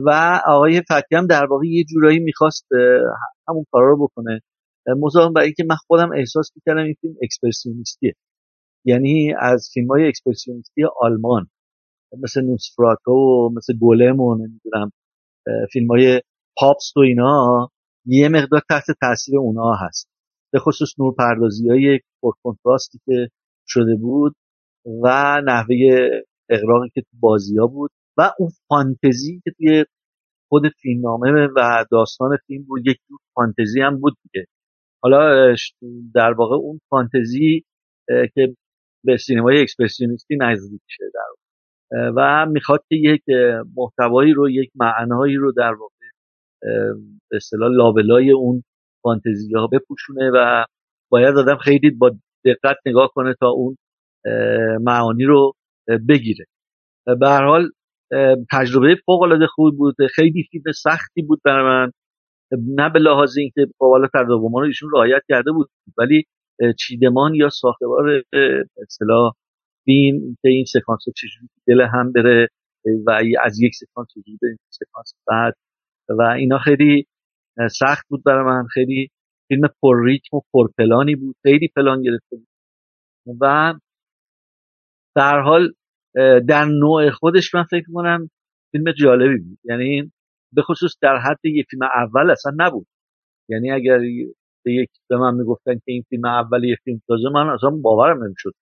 و 0.07 0.41
آقای 0.47 0.81
فتی 0.81 1.17
هم 1.17 1.27
در 1.27 1.47
واقع 1.47 1.67
یه 1.67 1.85
جورایی 1.85 2.19
می‌خواست 2.19 2.67
همون 3.49 3.65
کارا 3.73 3.91
رو 3.91 4.05
بکنه. 4.07 4.41
مزاحم 4.99 5.33
برای 5.33 5.47
اینکه 5.47 5.65
من 5.65 5.77
خودم 5.77 6.13
احساس 6.17 6.51
می‌کردم 6.57 6.85
این 6.85 6.95
فیلم 7.01 7.15
اکسپرسیونیستیه. 7.23 8.15
یعنی 8.85 9.35
از 9.39 9.71
فیلم 9.75 9.89
های 9.89 10.09
اکسپرسیونیستی 10.09 10.83
آلمان 11.01 11.47
مثل 12.23 12.43
نوسفراتو 12.43 13.13
و 13.13 13.51
مثل 13.57 13.79
گولم 13.79 14.21
و 14.21 14.35
نمی‌دونم 14.35 14.93
فیلم 15.73 15.89
های 15.89 16.21
پاپس 16.59 16.93
و 16.97 17.01
اینا 17.01 17.69
یه 18.07 18.29
مقدار 18.29 18.63
تحت 18.71 18.85
تاثیر 19.01 19.39
اونا 19.39 19.73
هست. 19.73 20.09
به 20.53 20.59
خصوص 20.59 20.89
نورپردازی 20.99 21.69
های 21.69 22.01
کنتراستی 22.43 23.01
که 23.07 23.29
شده 23.67 23.97
بود 24.01 24.35
و 25.03 25.41
نحوه 25.45 25.77
اقراقی 26.51 26.89
که 26.95 27.01
تو 27.01 27.17
بازی 27.21 27.57
ها 27.57 27.67
بود. 27.67 27.91
و 28.21 28.33
اون 28.39 28.51
فانتزی 28.69 29.41
که 29.45 29.51
توی 29.57 29.85
خود 30.49 30.63
فیلمنامه 30.83 31.49
و 31.57 31.85
داستان 31.91 32.37
فیلم 32.47 32.65
بود 32.65 32.87
یک 32.87 32.99
جور 33.09 33.19
فانتزی 33.35 33.81
هم 33.81 34.01
بود 34.01 34.17
دیگه. 34.23 34.47
حالا 35.03 35.55
در 36.15 36.33
واقع 36.33 36.57
اون 36.57 36.81
فانتزی 36.91 37.65
که 38.35 38.57
به 39.05 39.17
سینمای 39.17 39.61
اکسپرسیونیستی 39.63 40.37
نزدیک 40.41 40.81
شه 40.87 41.05
در 41.15 42.13
و 42.17 42.47
می‌خواد 42.47 42.81
که 42.89 42.97
یک 42.97 43.23
محتوایی 43.77 44.33
رو 44.33 44.51
یک 44.51 44.71
معنایی 44.75 45.37
رو 45.37 45.53
در 45.53 45.73
واقع 45.73 45.95
به 47.31 47.37
اصطلاح 47.37 47.71
لابلای 47.71 48.31
اون 48.31 48.63
فانتزی 49.03 49.55
ها 49.55 49.67
بپوشونه 49.67 50.31
و 50.35 50.65
باید 51.11 51.37
آدم 51.37 51.57
خیلی 51.57 51.91
با 51.91 52.11
دقت 52.45 52.77
نگاه 52.87 53.11
کنه 53.15 53.35
تا 53.41 53.49
اون 53.49 53.77
معانی 54.81 55.25
رو 55.25 55.53
بگیره. 56.09 56.45
به 57.07 57.29
هر 57.29 57.45
حال 57.45 57.71
تجربه 58.53 58.97
فوق 59.07 59.23
العاده 59.23 59.47
خوبی 59.47 59.77
بود 59.77 59.95
خیلی 60.15 60.49
فیلم 60.51 60.73
سختی 60.73 61.23
بود 61.23 61.41
برای 61.45 61.65
من. 61.65 61.91
نه 62.53 62.89
به 62.89 62.99
لحاظ 62.99 63.39
اینکه 63.39 63.67
حالا 63.81 64.09
تداوما 64.15 64.61
رو 64.61 64.67
ایشون 64.67 64.91
رعایت 64.95 65.23
کرده 65.29 65.53
بود 65.53 65.71
ولی 65.99 66.25
چیدمان 66.79 67.35
یا 67.35 67.49
ساختار 67.49 68.23
اصطلاح 68.83 69.33
فیلم 69.85 70.37
که 70.43 70.49
این 70.49 70.65
سکانس 70.65 71.01
چجوری 71.17 71.49
دل 71.67 71.81
هم 71.81 72.13
بره 72.13 72.49
و 73.07 73.21
از 73.43 73.61
یک 73.61 73.75
سکانس 73.75 74.09
چجوری 74.11 74.39
به 74.41 74.49
سکانس 74.71 75.15
بعد. 75.27 75.55
و 76.19 76.23
اینا 76.23 76.59
خیلی 76.59 77.07
سخت 77.71 78.09
بود 78.09 78.25
برای 78.25 78.45
من 78.45 78.67
خیلی 78.67 79.11
فیلم 79.49 79.69
پر 79.83 80.05
ریتم 80.05 80.37
و 80.37 80.41
پر 80.53 80.69
پلانی 80.79 81.17
بود 81.17 81.37
خیلی 81.43 81.69
پلان 81.77 82.03
گرفته 82.03 82.37
بود. 82.37 82.49
و 83.41 83.75
در 85.17 85.41
حال 85.41 85.73
در 86.49 86.65
نوع 86.65 87.11
خودش 87.11 87.55
من 87.55 87.65
فکر 87.65 87.87
کنم 87.93 88.31
فیلم 88.73 88.93
جالبی 88.93 89.39
بود. 89.39 89.59
یعنی 89.65 90.13
به 90.53 90.63
خصوص 90.63 90.93
در 91.03 91.17
حد 91.17 91.45
یه 91.45 91.65
فیلم 91.71 91.83
اول 91.83 92.31
اصلا 92.31 92.53
نبود. 92.57 92.87
یعنی 93.49 93.71
اگر 93.71 93.99
به 94.65 94.73
یک 94.73 94.91
به 95.11 95.17
من 95.17 95.35
می‌گفتن 95.35 95.75
که 95.75 95.83
این 95.87 96.05
فیلم 96.09 96.25
اول 96.25 96.65
یه 96.65 96.77
فیلم 96.85 97.01
تازه 97.09 97.29
من 97.35 97.49
اصلا 97.49 97.71
باورم 97.71 98.25
نمی‌شد 98.25 98.53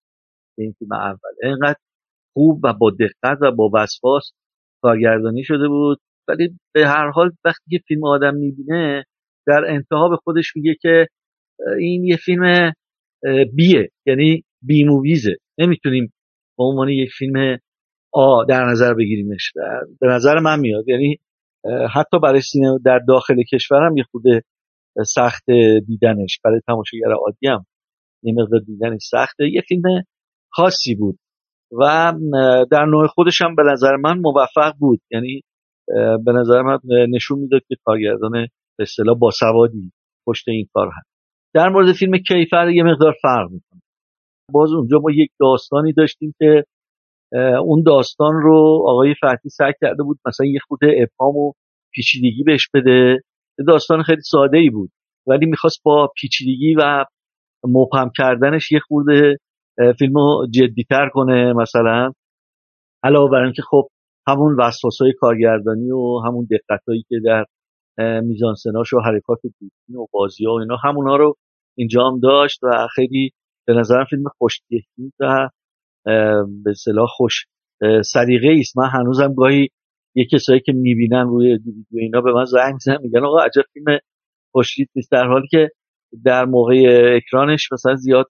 که 0.57 0.63
این 0.63 0.75
فیلم 0.79 0.93
اول. 0.93 1.19
اینقدر 1.43 1.79
خوب 2.37 2.61
و 2.65 2.73
با 2.73 2.91
دقت 2.91 3.39
و 3.43 3.53
با 3.53 3.71
وسواس 3.75 4.33
کارگردانی 4.83 5.45
شده 5.45 5.69
بود. 5.69 5.99
ولی 6.29 6.59
به 6.75 6.87
هر 6.87 7.11
حال 7.11 7.31
وقتی 7.45 7.71
که 7.71 7.79
فیلم 7.89 8.05
آدم 8.05 8.35
می‌بینه 8.35 9.05
در 9.47 9.65
انتها 9.69 10.09
به 10.09 10.17
خودش 10.17 10.57
میگه 10.57 10.75
که 10.81 11.07
این 11.79 12.05
یه 12.05 12.17
فیلم 12.17 12.73
بیه. 13.55 13.89
یعنی 14.07 14.45
بی 14.63 14.85
موویزه 14.85 15.37
نمی‌تونیم 15.59 16.13
به 16.59 16.64
عنوان 16.64 16.88
یک 16.88 17.11
فیلم 17.18 17.59
آ 18.12 18.44
در 18.44 18.64
نظر 18.64 18.94
بگیریمش. 18.94 19.53
به 20.01 20.07
نظر 20.07 20.38
من 20.38 20.61
میاد. 20.61 20.88
یعنی 20.88 21.16
حتی 21.94 22.18
برای 22.18 22.40
سینما 22.40 22.79
در 22.85 22.99
داخل 23.09 23.42
کشورم 23.53 23.97
یه 23.97 24.05
خود 24.11 24.23
سخت 25.07 25.44
دیدنش. 25.87 26.40
برای 26.44 26.61
تماشاگر 26.66 27.12
عادی 27.12 27.47
هم 27.47 27.66
یه 28.23 28.35
مقدار 28.37 28.61
دیدنش 28.61 29.01
سخته. 29.11 29.49
یه 29.53 29.61
فیلم 29.68 29.83
خاصی 30.53 30.94
بود. 30.94 31.18
و 31.73 32.12
در 32.71 32.85
نوع 32.85 33.07
خودش 33.07 33.42
هم 33.42 33.55
به 33.55 33.62
نظر 33.73 33.97
من 33.97 34.18
موفق 34.18 34.73
بود. 34.79 35.01
یعنی 35.11 35.42
به 36.25 36.33
نظر 36.33 36.62
من 36.62 36.79
نشون 37.11 37.38
می‌داد 37.38 37.61
که 37.68 37.77
کارگردان 37.85 38.33
به 38.79 38.83
اصطلاح 38.83 39.18
باسوادی 39.18 39.92
پشت 40.27 40.49
این 40.49 40.68
کار 40.73 40.90
هست. 40.99 41.09
در 41.55 41.68
مورد 41.68 41.92
فیلم 41.92 42.18
کیفر 42.18 42.71
یه 42.71 42.83
مقدار 42.83 43.14
فرق 43.23 43.51
می‌کنه. 43.51 43.81
باز 44.53 44.73
اونجا 44.73 44.99
ما 44.99 45.11
یک 45.11 45.31
داستانی 45.41 45.93
داشتیم 45.93 46.35
که 46.39 46.65
اون 47.65 47.83
داستان 47.87 48.35
رو 48.43 48.85
آقای 48.87 49.15
فتی 49.15 49.49
سعی 49.49 49.73
کرده 49.81 50.03
بود 50.03 50.19
مثلا 50.27 50.47
یه 50.47 50.61
خود 50.69 50.79
ابهام 50.83 51.37
و 51.37 51.53
پیچیدگی 51.93 52.43
بهش 52.43 52.69
بده. 52.75 53.19
داستان 53.69 54.03
خیلی 54.03 54.21
ساده 54.21 54.59
ای 54.59 54.71
بود. 54.71 54.91
ولی 55.27 55.47
می‌خواست 55.47 55.81
با 55.85 56.13
پیچیدگی 56.17 56.75
و 56.75 57.05
مبهم 57.67 58.11
کردنش 58.17 58.73
یه 58.73 58.81
خورده 58.89 59.37
فیلم 59.99 60.15
رو 60.15 60.47
جدیتر 60.51 61.09
کنه 61.13 61.53
مثلا. 61.53 62.13
علاوه 63.03 63.31
بر 63.31 63.43
اینکه 63.45 63.63
خب 63.71 63.89
همون 64.29 64.57
وسواس 64.61 65.01
های 65.01 65.13
کارگردانی 65.13 65.91
و 65.91 66.19
همون 66.27 66.49
دقت 66.51 66.81
هایی 66.89 67.05
که 67.09 67.17
در 67.25 67.45
میزان 68.21 68.55
سناش 68.55 68.93
و 68.93 69.01
حرکات 69.01 69.39
دوربین 69.43 70.03
و 70.03 70.07
بازی 70.12 70.45
ها 70.45 70.53
و 70.53 70.61
اینا 70.61 70.77
همونا 70.77 71.16
رو 71.16 71.35
اینجا 71.79 72.07
هم 72.07 72.20
داشت 72.20 72.59
و 72.62 72.87
خیلی 72.95 73.31
به 73.69 73.75
نظرم 73.75 74.05
فیلم 74.05 74.25
خوش 74.39 74.61
و 75.21 75.49
به 76.64 76.75
صلاح 76.75 77.07
خوش 77.07 77.47
سریقه 78.05 78.57
است. 78.61 78.79
من 78.79 78.89
هنوزم 78.89 79.35
گاهی 79.35 79.69
یه 80.14 80.27
کسایی 80.33 80.61
که 80.61 80.73
می‌بینن 80.73 81.27
روی 81.27 81.53
ویدیو 81.53 81.99
اینا 81.99 82.21
به 82.21 82.33
من 82.33 82.45
زنگ 82.45 82.73
می‌زنن 82.73 82.99
میگن 83.03 83.25
آقا 83.25 83.39
عجب 83.39 83.62
فیلم 83.73 83.99
خوشیت 84.53 84.89
نیست. 84.97 85.12
در 85.12 85.27
حالی 85.27 85.49
که 85.49 85.69
در 86.25 86.45
موقع 86.45 86.75
اکرانش 87.16 87.73
مثلا 87.73 87.95
زیاد 87.95 88.27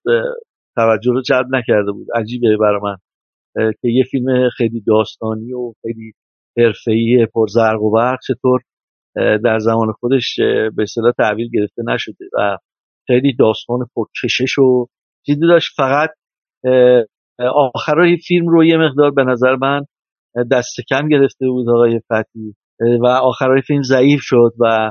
توجه 0.77 1.11
رو 1.13 1.23
جلب 1.23 1.47
نکرده 1.51 1.93
بود. 1.93 2.07
عجیبه 2.15 2.57
برای 2.57 2.81
من 2.83 2.97
که 3.55 3.89
یه 3.89 4.05
فیلم 4.11 4.49
خیلی 4.57 4.81
داستانی 4.81 5.53
و 5.53 5.73
خیلی 5.83 6.13
حرفه‌ای 6.59 7.27
زرق 7.49 7.83
و 7.83 7.91
برق 7.91 8.19
چطور 8.27 8.61
در 9.45 9.59
زمان 9.59 9.93
خودش 9.93 10.37
به 10.77 10.83
اصطلاح 10.83 11.13
تحویل 11.19 11.51
گرفته 11.53 11.83
نشده 11.87 12.25
و 12.33 12.59
خیلی 13.07 13.35
داستان 13.35 13.79
پرکشش 13.97 14.59
و 14.59 14.87
چیزی 15.27 15.41
داشت 15.41 15.75
فقط 15.77 16.11
آخرای 17.55 18.17
فیلم 18.17 18.49
رو 18.49 18.65
یه 18.65 18.77
مقدار 18.77 19.11
به 19.11 19.25
نظر 19.25 19.57
من 19.57 19.81
دست 20.53 20.77
کم 20.89 21.09
گرفته 21.09 21.47
بود 21.47 21.69
آقای 21.69 22.01
فتی. 22.01 22.55
و 23.03 23.07
آخرای 23.07 23.63
فیلم 23.63 23.83
ضعیف 23.83 24.21
شد 24.23 24.53
و 24.59 24.91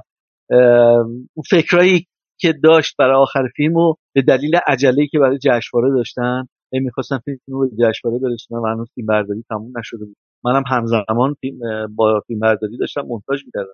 اون 1.35 1.43
فکرایی 1.49 2.05
که 2.39 2.53
داشت 2.63 2.95
برای 2.99 3.21
آخر 3.21 3.47
فیلم 3.55 3.75
و 3.75 3.93
به 4.15 4.21
دلیل 4.21 4.55
عجله 4.67 5.07
که 5.07 5.19
برای 5.19 5.37
جشنواره 5.37 5.93
داشتن 5.95 6.43
می‌خواستن 6.71 7.17
فیلم 7.17 7.37
رو 7.47 7.69
به 7.69 7.75
جشنواره 7.75 8.19
برسونن 8.19 8.61
و 8.61 8.67
هنوز 8.67 8.91
فیلم 8.95 9.07
برداری 9.07 9.43
تموم 9.49 9.71
نشده 9.79 10.05
بود. 10.05 10.15
منم 10.45 10.63
همزمان 10.67 11.33
فیلم 11.41 11.59
با 11.95 12.21
فیلم 12.27 12.39
برداری 12.39 12.77
داشتم 12.77 13.01
مونتاژ 13.01 13.43
می‌کردم. 13.45 13.73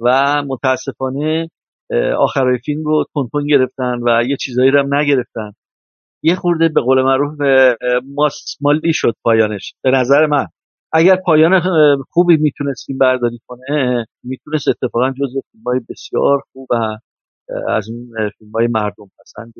و 0.00 0.42
متاسفانه 0.46 1.48
آخرای 2.18 2.58
فیلم 2.64 2.84
رو 2.84 3.04
تونتون 3.14 3.46
گرفتن 3.46 3.98
و 4.06 4.22
یه 4.28 4.36
چیزایی 4.36 4.70
رو 4.70 4.78
هم 4.78 4.94
نگرفتن. 4.94 5.52
یه 6.22 6.34
خورده 6.34 6.68
به 6.68 6.80
قول 6.80 7.02
معروف 7.02 7.38
ماسمالی 8.14 8.92
شد 8.92 9.14
پایانش 9.24 9.74
به 9.82 9.90
نظر 9.90 10.26
من. 10.26 10.46
اگر 10.92 11.16
پایان 11.16 11.60
خوبی 12.10 12.36
می‌تونست 12.36 12.86
فیلم 12.86 12.98
برداری 12.98 13.40
کنه 13.46 14.06
می‌تونست 14.24 14.68
اتفاقا 14.68 15.10
جزو 15.10 15.40
فیلم 15.52 15.64
های 15.66 15.80
بسیار 15.88 16.42
خوب 16.52 16.68
و 16.70 16.74
از 17.68 17.88
این 17.88 18.10
فیلم 18.38 18.50
های 18.50 18.66
مردم 18.66 19.10
پسند 19.20 19.54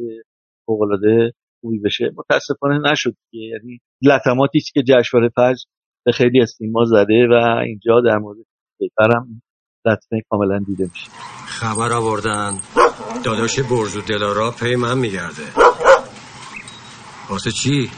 فوقلاده 0.66 1.32
خوبی 1.60 1.78
بشه. 1.78 2.12
متاسفانه 2.16 2.90
نشد 2.90 3.14
یعنی 3.32 3.80
لطماتی 4.02 4.60
که 4.74 4.82
جشنواره 4.82 5.28
فجر 5.36 5.64
به 6.04 6.12
خیلی 6.12 6.42
از 6.42 6.54
فیلم 6.58 6.84
زده 6.84 7.28
و 7.30 7.58
اینجا 7.66 8.00
در 8.00 8.18
مورد 8.18 8.38
هم 8.98 9.42
لطمه 9.86 10.22
کاملا 10.30 10.58
دیده 10.58 10.84
میشه. 10.84 11.10
خبر 11.46 11.92
آوردن 11.92 12.52
داداش 13.24 13.60
برز 13.60 13.96
و 13.96 14.00
دلارا 14.08 14.50
پی 14.60 14.76
من 14.76 14.98
میگرده. 14.98 15.59
واسه 17.30 17.52
چی؟ 17.52 17.90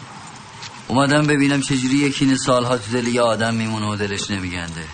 اومدم 0.88 1.26
ببینم 1.26 1.60
چجوری 1.60 1.96
یکین 1.96 2.36
سالها 2.36 2.78
تو 2.78 2.92
دل 2.92 3.06
یه 3.06 3.22
آدم 3.22 3.54
میمونه 3.54 3.86
و 3.86 3.96
دلش 3.96 4.30
نمیگنده. 4.30 4.84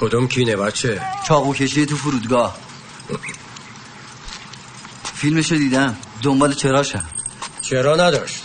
کدوم 0.00 0.28
کینه 0.28 0.56
بچه؟ 0.56 1.02
چاقو 1.28 1.54
کشی 1.54 1.86
تو 1.86 1.96
فرودگاه. 1.96 2.56
فیلمشو 5.14 5.54
دیدم. 5.54 5.96
دنبال 6.22 6.54
چراشم. 6.54 7.06
چرا 7.60 7.96
نداشت؟ 7.96 8.42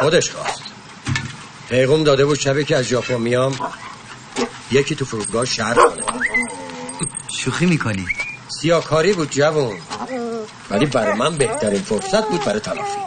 خودش 0.00 0.30
خواست. 0.30 0.62
پیغم 1.68 2.04
داده 2.04 2.24
بود 2.24 2.38
شبه 2.38 2.64
که 2.64 2.76
از 2.76 2.84
ژاپن 2.84 3.16
میام. 3.16 3.58
یکی 4.70 4.94
تو 4.94 5.04
فرودگاه 5.04 5.44
شهر 5.44 5.74
کنه 5.74 6.02
شوخی 7.28 7.66
می‌کنی. 7.66 8.06
سیاکاری 8.48 9.12
بود 9.12 9.30
جوون. 9.30 9.78
ولی 10.70 10.86
برای 10.86 11.18
من 11.18 11.36
بهترین 11.36 11.82
فرصت 11.82 12.28
بود 12.28 12.44
برای 12.44 12.60
تلافی. 12.60 12.98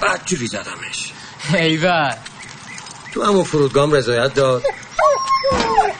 بعد 0.00 0.20
جوری 0.26 0.46
زدمش. 0.46 1.12
ایول. 1.54 2.14
تو 3.14 3.24
همون 3.24 3.44
فرودگاه 3.44 3.96
رضایت 3.96 4.34
داد. 4.34 4.62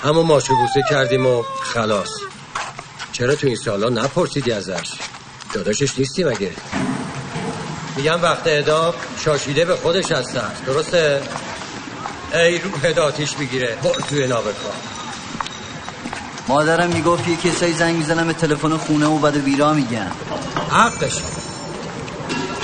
همون 0.03 0.26
ماچو 0.26 0.55
بوسه 0.55 0.82
کردیم 0.90 1.26
و 1.26 1.42
خلاص. 1.42 2.09
چرا 3.12 3.34
تو 3.34 3.46
این 3.46 3.57
سالا 3.57 3.88
نپرسیدی 3.88 4.53
ازش؟ 4.53 4.90
داداشش 5.53 5.99
نیستی 5.99 6.24
مگه؟ 6.24 6.53
میگم 7.96 8.22
وقت 8.22 8.42
ادام 8.46 8.94
شاشیده 9.24 9.64
به 9.64 9.76
خودش 9.76 10.12
هست 10.12 10.38
درسته؟ 10.66 11.22
ای 12.34 12.59
رو 12.59 12.70
هداتیش 12.84 13.38
می‌گیره. 13.38 13.78
برو 13.82 14.01
توی 14.09 14.26
نابکا 14.26 14.72
مادرم 16.49 16.90
می‌گفت 16.90 17.28
یه 17.28 17.36
کسایی 17.36 17.72
زنگ 17.72 17.96
می‌زنم 17.96 18.26
به 18.26 18.32
تلفن 18.32 18.76
خونه 18.76 19.07
و 19.07 19.18
بعد 19.18 19.36
ویرا 19.36 19.72
میگن. 19.72 20.12
حقش 20.70 21.12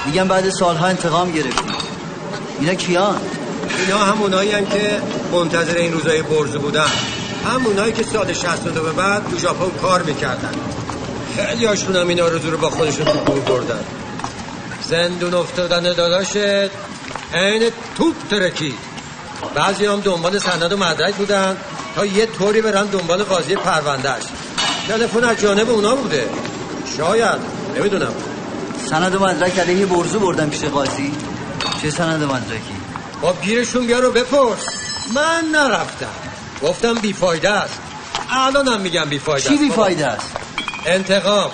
میگم 0.07 0.29
بعد 0.29 0.51
سالها 0.51 0.87
انتقام 0.87 1.33
گرفتیم. 1.33 1.75
اینا 2.61 2.75
کیان؟ 2.75 3.21
اینا 3.79 3.99
همونایی 3.99 4.51
که 4.51 5.01
منتظر 5.33 5.77
این 5.77 5.93
روزای 5.93 6.23
برزو 6.23 6.59
بودن. 6.59 6.87
همونایی 7.47 7.93
که 7.93 8.03
سال 8.03 8.33
62 8.33 8.83
به 8.83 8.93
بعد 8.93 9.31
تو 9.31 9.39
ژاپن 9.39 9.79
کار 9.79 10.03
می‌کردن. 10.03 10.55
خیلی 11.37 11.65
هاشون 11.65 11.97
هم 11.97 12.09
این 12.09 12.21
آرزو 12.21 12.51
رو 12.51 12.59
با 12.59 12.71
خودشون 12.71 13.05
تو 13.05 13.19
کور 13.19 13.41
بردن. 13.41 13.85
زندون 14.89 15.35
افتادن 15.35 15.83
داداشت 15.83 16.37
عین 17.35 17.71
توپ 17.97 18.15
ترکی. 18.31 18.75
بعضی 19.55 19.87
هم 19.87 20.01
دنبال 20.01 20.39
سند 20.39 20.73
و 20.73 20.77
مدرک 20.77 21.15
بودن 21.15 21.57
تا 21.97 22.07
یه 22.07 22.27
طوری 22.27 22.61
برن 22.61 22.87
دنبال 22.87 23.23
قاضی 23.23 23.57
پروندهش 23.57 24.23
تلفن 24.89 25.25
از 25.25 25.41
جانب 25.41 25.71
اونا 25.71 25.97
بوده. 25.97 26.29
شاید 26.97 27.39
نمی‌دونم. 27.77 28.13
سند 28.91 29.15
و 29.15 29.19
مدرک 29.19 29.59
علیه 29.59 29.87
برزو 29.87 30.21
بردن 30.21 30.51
پیش 30.51 30.65
قاضی. 30.65 31.13
چه 31.83 31.91
سند 31.91 32.23
و 32.23 32.27
مدرکی؟ 32.27 32.75
با 33.23 33.33
خب 33.33 33.43
گیرشون 33.43 33.87
بیارو 33.87 34.13
بپرس. 34.13 34.65
من 35.15 35.45
نرفتم. 35.53 36.07
گفتم 36.63 36.95
بیفایده 36.95 37.51
است. 37.51 37.81
الانم 38.31 38.81
میگم 38.81 39.05
بیفایده 39.05 39.49
چی 39.49 39.57
بیفایده 39.57 40.07
است؟ 40.07 40.37
انتقام. 40.87 41.51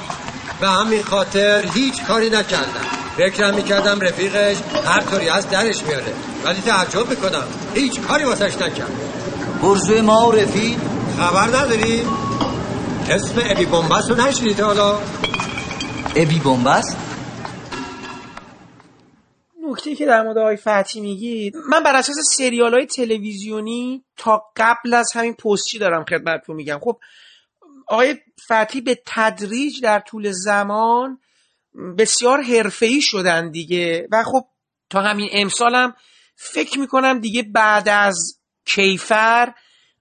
به 0.61 0.69
همین 0.69 1.03
خاطر 1.03 1.65
هیچ 1.75 2.03
کاری 2.03 2.31
نکردم. 2.31 2.85
فکرم 3.17 3.55
می‌کردم 3.55 4.01
رفیقش 4.01 4.57
هر 4.87 5.01
طوری 5.01 5.29
از 5.29 5.51
درش 5.51 5.83
میاره. 5.83 6.13
ولی 6.45 6.61
تعجب 6.61 7.11
می‌کنم. 7.11 7.45
هیچ 7.75 8.01
کاری 8.01 8.25
واسش 8.25 8.55
نکرد. 8.55 8.93
برزوی 9.63 10.01
ما 10.01 10.29
و 10.29 10.33
رفیق؟ 10.33 10.79
خبر 11.19 11.59
نداری؟ 11.59 12.07
اسم 13.11 13.35
ابی 13.51 13.65
بومبس 13.65 14.11
رو 14.11 14.15
نشنید 14.15 14.61
حالا؟ 14.61 14.99
ابی 16.17 16.39
بومبس؟ 16.39 16.97
نکته 19.71 19.95
که 19.95 20.07
در 20.07 20.23
مورد 20.23 20.39
آقای 20.39 20.57
فتی 20.57 21.01
میگید 21.01 21.57
من 21.71 21.83
بر 21.83 21.97
اساس 21.97 22.17
سریال 22.37 22.75
های 22.75 22.87
تلویزیونی 22.87 24.05
تا 24.17 24.43
قبل 24.57 24.95
از 24.95 25.13
همین 25.15 25.35
پستچی 25.35 25.79
دارم 25.79 26.05
خدمتتون 26.05 26.57
میگم. 26.57 26.79
خب 26.83 26.99
آقای 27.89 28.17
فتی 28.49 28.81
به 28.81 29.03
تدریج 29.07 29.83
در 29.83 30.01
طول 30.01 30.31
زمان 30.31 31.19
بسیار 31.99 32.43
حرفه‌ای 32.43 33.01
شدن 33.01 33.51
دیگه 33.51 34.09
و 34.13 34.25
خب 34.25 34.45
تا 34.91 35.01
همین 35.01 35.29
امسال 35.33 35.75
هم 35.75 35.95
فکر 36.37 36.79
می‌کنم 36.79 37.19
دیگه 37.21 37.43
بعد 37.43 37.89
از 37.89 38.39
کیفر 38.65 39.55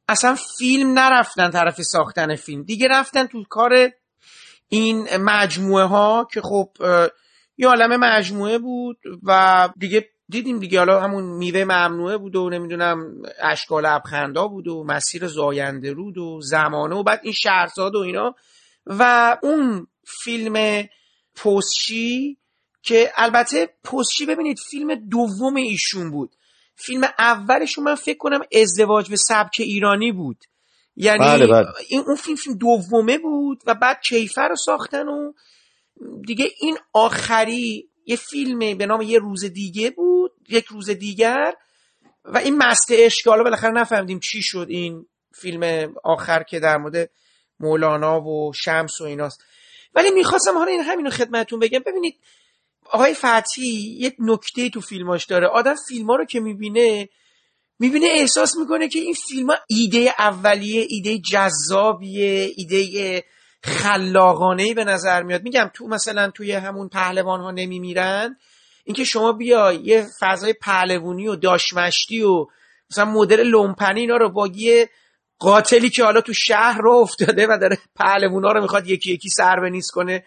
اصلا 0.10 0.36
فیلم 0.58 1.00
نرفتن 1.00 1.52
طرف 1.52 1.82
ساختن 1.82 2.36
فیلم. 2.36 2.64
دیگه 2.64 2.88
رفتن 2.88 3.26
تو 3.26 3.44
کار 3.50 3.92
این 4.70 5.18
مجموعه 5.18 5.86
ها 5.86 6.28
که 6.34 6.42
خب 6.42 6.72
یه 7.60 7.68
عالم 7.68 8.00
مجموعه 8.00 8.58
بود 8.58 8.98
و 9.24 9.70
دیگه 9.78 10.10
دیدیم 10.30 10.60
دیگه. 10.60 10.80
حالا 10.80 11.02
همون 11.02 11.24
میوه 11.24 11.64
ممنوعه 11.64 12.18
بود 12.18 12.36
و 12.36 12.50
نمی‌دونم 12.50 13.22
اشکال 13.42 13.86
ابخندا 13.86 14.48
بود 14.48 14.68
و 14.68 14.84
مسیر 14.84 15.28
زاینده 15.28 15.94
رود 15.94 16.18
و 16.18 16.42
زمانه 16.42 16.96
و 16.96 17.04
بعد 17.04 17.20
این 17.24 17.34
شهرزاد 17.34 17.96
و 17.96 18.00
اینا. 18.00 18.36
و 18.86 19.38
اون 19.44 19.88
فیلم 20.24 20.88
پستچی 21.36 22.38
که 22.82 23.12
البته 23.16 23.70
پستچی 23.84 24.26
ببینید 24.26 24.60
فیلم 24.70 24.96
دوم 24.96 25.56
ایشون 25.56 26.12
بود. 26.12 26.36
فیلم 26.76 27.04
اولشون 27.20 27.84
من 27.84 27.96
فکر 27.96 28.18
کنم 28.18 28.42
ازدواج 28.62 29.10
به 29.10 29.16
سبک 29.16 29.56
ایرانی 29.60 30.12
بود. 30.12 30.38
یعنی 30.96 31.20
بله 31.20 31.48
بله. 31.48 31.68
این 31.90 32.04
اون 32.08 32.16
فیلم 32.16 32.36
فیلم 32.36 32.58
دومه 32.58 33.18
بود 33.18 33.64
و 33.66 33.76
بعد 33.76 34.02
کیفر 34.02 34.48
رو 34.48 34.56
ساختن 34.56 35.08
و 35.08 35.34
دیگه 36.28 36.52
این 36.62 36.78
آخری 36.94 37.90
یه 38.06 38.16
فیلم 38.16 38.78
به 38.78 38.86
نام 38.86 39.02
یه 39.02 39.20
روز 39.20 39.46
دیگه 39.46 39.90
بود 39.90 40.32
یک 40.50 40.66
روز 40.66 40.90
دیگر 40.90 41.54
و 42.26 42.38
این 42.38 42.58
مست 42.58 42.88
اشکالا 42.92 43.44
بالاخره 43.44 43.72
نفهمیدیم 43.72 44.20
چی 44.20 44.42
شد 44.42 44.66
این 44.70 45.06
فیلم 45.42 45.94
آخر 46.04 46.44
که 46.44 46.60
در 46.60 46.78
مورد 46.78 47.10
مولانا 47.60 48.22
و 48.22 48.54
شمس 48.54 49.02
و 49.02 49.04
ایناست. 49.04 49.44
ولی 49.96 50.12
می‌خواستم 50.12 50.58
حالا 50.58 50.72
این 50.72 50.82
همینو 50.82 51.10
خدمتون 51.10 51.60
بگم. 51.60 51.80
ببینید 51.86 52.20
آقای 52.92 53.14
فتحی 53.14 53.98
یک 54.00 54.16
نکته 54.20 54.70
تو 54.70 54.82
فیلماش 54.82 55.26
داره. 55.26 55.48
آدم 55.48 55.76
فیلم 55.88 56.08
ها 56.08 56.16
رو 56.16 56.26
که 56.26 56.40
می‌بینه 56.40 57.10
می‌بینه 57.80 58.08
احساس 58.12 58.58
می‌کنه 58.58 58.88
که 58.88 59.00
این 59.00 59.14
فیلم 59.14 59.48
ایده 59.68 60.14
اولیه 60.20 60.86
ایده 60.90 61.20
جذابیه 61.20 62.52
ایده 62.56 63.24
خلاقانه 63.64 64.74
به 64.74 64.84
نظر 64.84 65.24
میاد. 65.24 65.44
میگم 65.44 65.72
تو 65.74 65.88
مثلا 65.88 66.32
توی 66.32 66.52
همون 66.52 66.90
پهلوان 66.90 67.40
ها 67.40 67.52
نمیمیرن. 67.52 68.38
اینکه 68.84 69.04
شما 69.04 69.32
بیا 69.32 69.74
یه 69.74 70.06
فضای 70.20 70.54
پهلوونی 70.54 71.28
و 71.28 71.36
داشمشتی 71.36 72.22
و 72.22 72.46
مثلا 72.92 73.06
مدل 73.06 73.44
لومپنی 73.44 74.00
اینا 74.00 74.18
رو 74.18 74.30
با 74.30 74.48
یه 74.48 74.90
قاتلی 75.40 75.90
که 75.90 76.04
حالا 76.04 76.22
تو 76.22 76.34
شهر 76.34 76.82
رو 76.82 76.92
افتاده 76.92 77.48
و 77.48 77.58
داره 77.62 77.78
پهلوونا 77.96 78.52
رو 78.52 78.62
می‌خواد 78.62 78.88
یکی 78.88 79.14
یکی 79.14 79.30
سر 79.30 79.60
بنیز 79.60 79.92
کنه. 79.92 80.24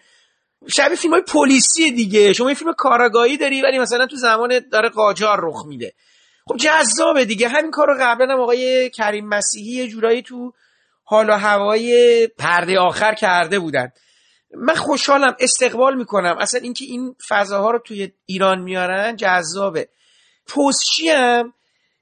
شبیه 0.69 0.95
فیلم 0.95 1.13
های 1.13 1.21
پلیسی 1.21 1.91
دیگه. 1.91 2.33
شما 2.33 2.49
یه 2.49 2.55
فیلم 2.55 2.73
کاراگاهی 2.77 3.37
داری 3.37 3.61
ولی 3.61 3.79
مثلا 3.79 4.07
تو 4.07 4.15
زمان 4.15 4.59
داره 4.71 4.89
قاجار 4.89 5.39
رخ 5.41 5.65
میده. 5.65 5.93
خب 6.47 6.57
جذابه 6.57 7.25
دیگه. 7.25 7.47
همین 7.47 7.71
کار 7.71 7.87
رو 7.87 7.97
قبلا 8.01 8.33
هم 8.33 8.39
آقای 8.39 8.89
کریم 8.89 9.27
مسیحی 9.27 9.71
یه 9.71 9.87
جورایی 9.87 10.21
تو 10.21 10.53
حال 11.03 11.29
و 11.29 11.33
هوای 11.33 12.27
پرده 12.27 12.79
آخر 12.79 13.13
کرده 13.13 13.59
بودن. 13.59 13.91
من 14.57 14.75
خوشحالم 14.75 15.35
استقبال 15.39 15.97
می‌کنم. 15.97 16.37
اصلا 16.39 16.59
اینکه 16.59 16.85
این 16.85 17.15
فضاها 17.27 17.71
رو 17.71 17.79
توی 17.79 18.11
ایران 18.25 18.61
میارن 18.61 19.15
جذابه. 19.15 19.89
پستچی 20.47 21.09
هم 21.09 21.53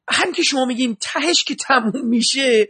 هم 0.09 0.31
که 0.31 0.43
شما 0.43 0.65
میگین 0.65 0.97
تهش 1.01 1.43
که 1.43 1.55
تموم 1.55 2.05
میشه 2.05 2.69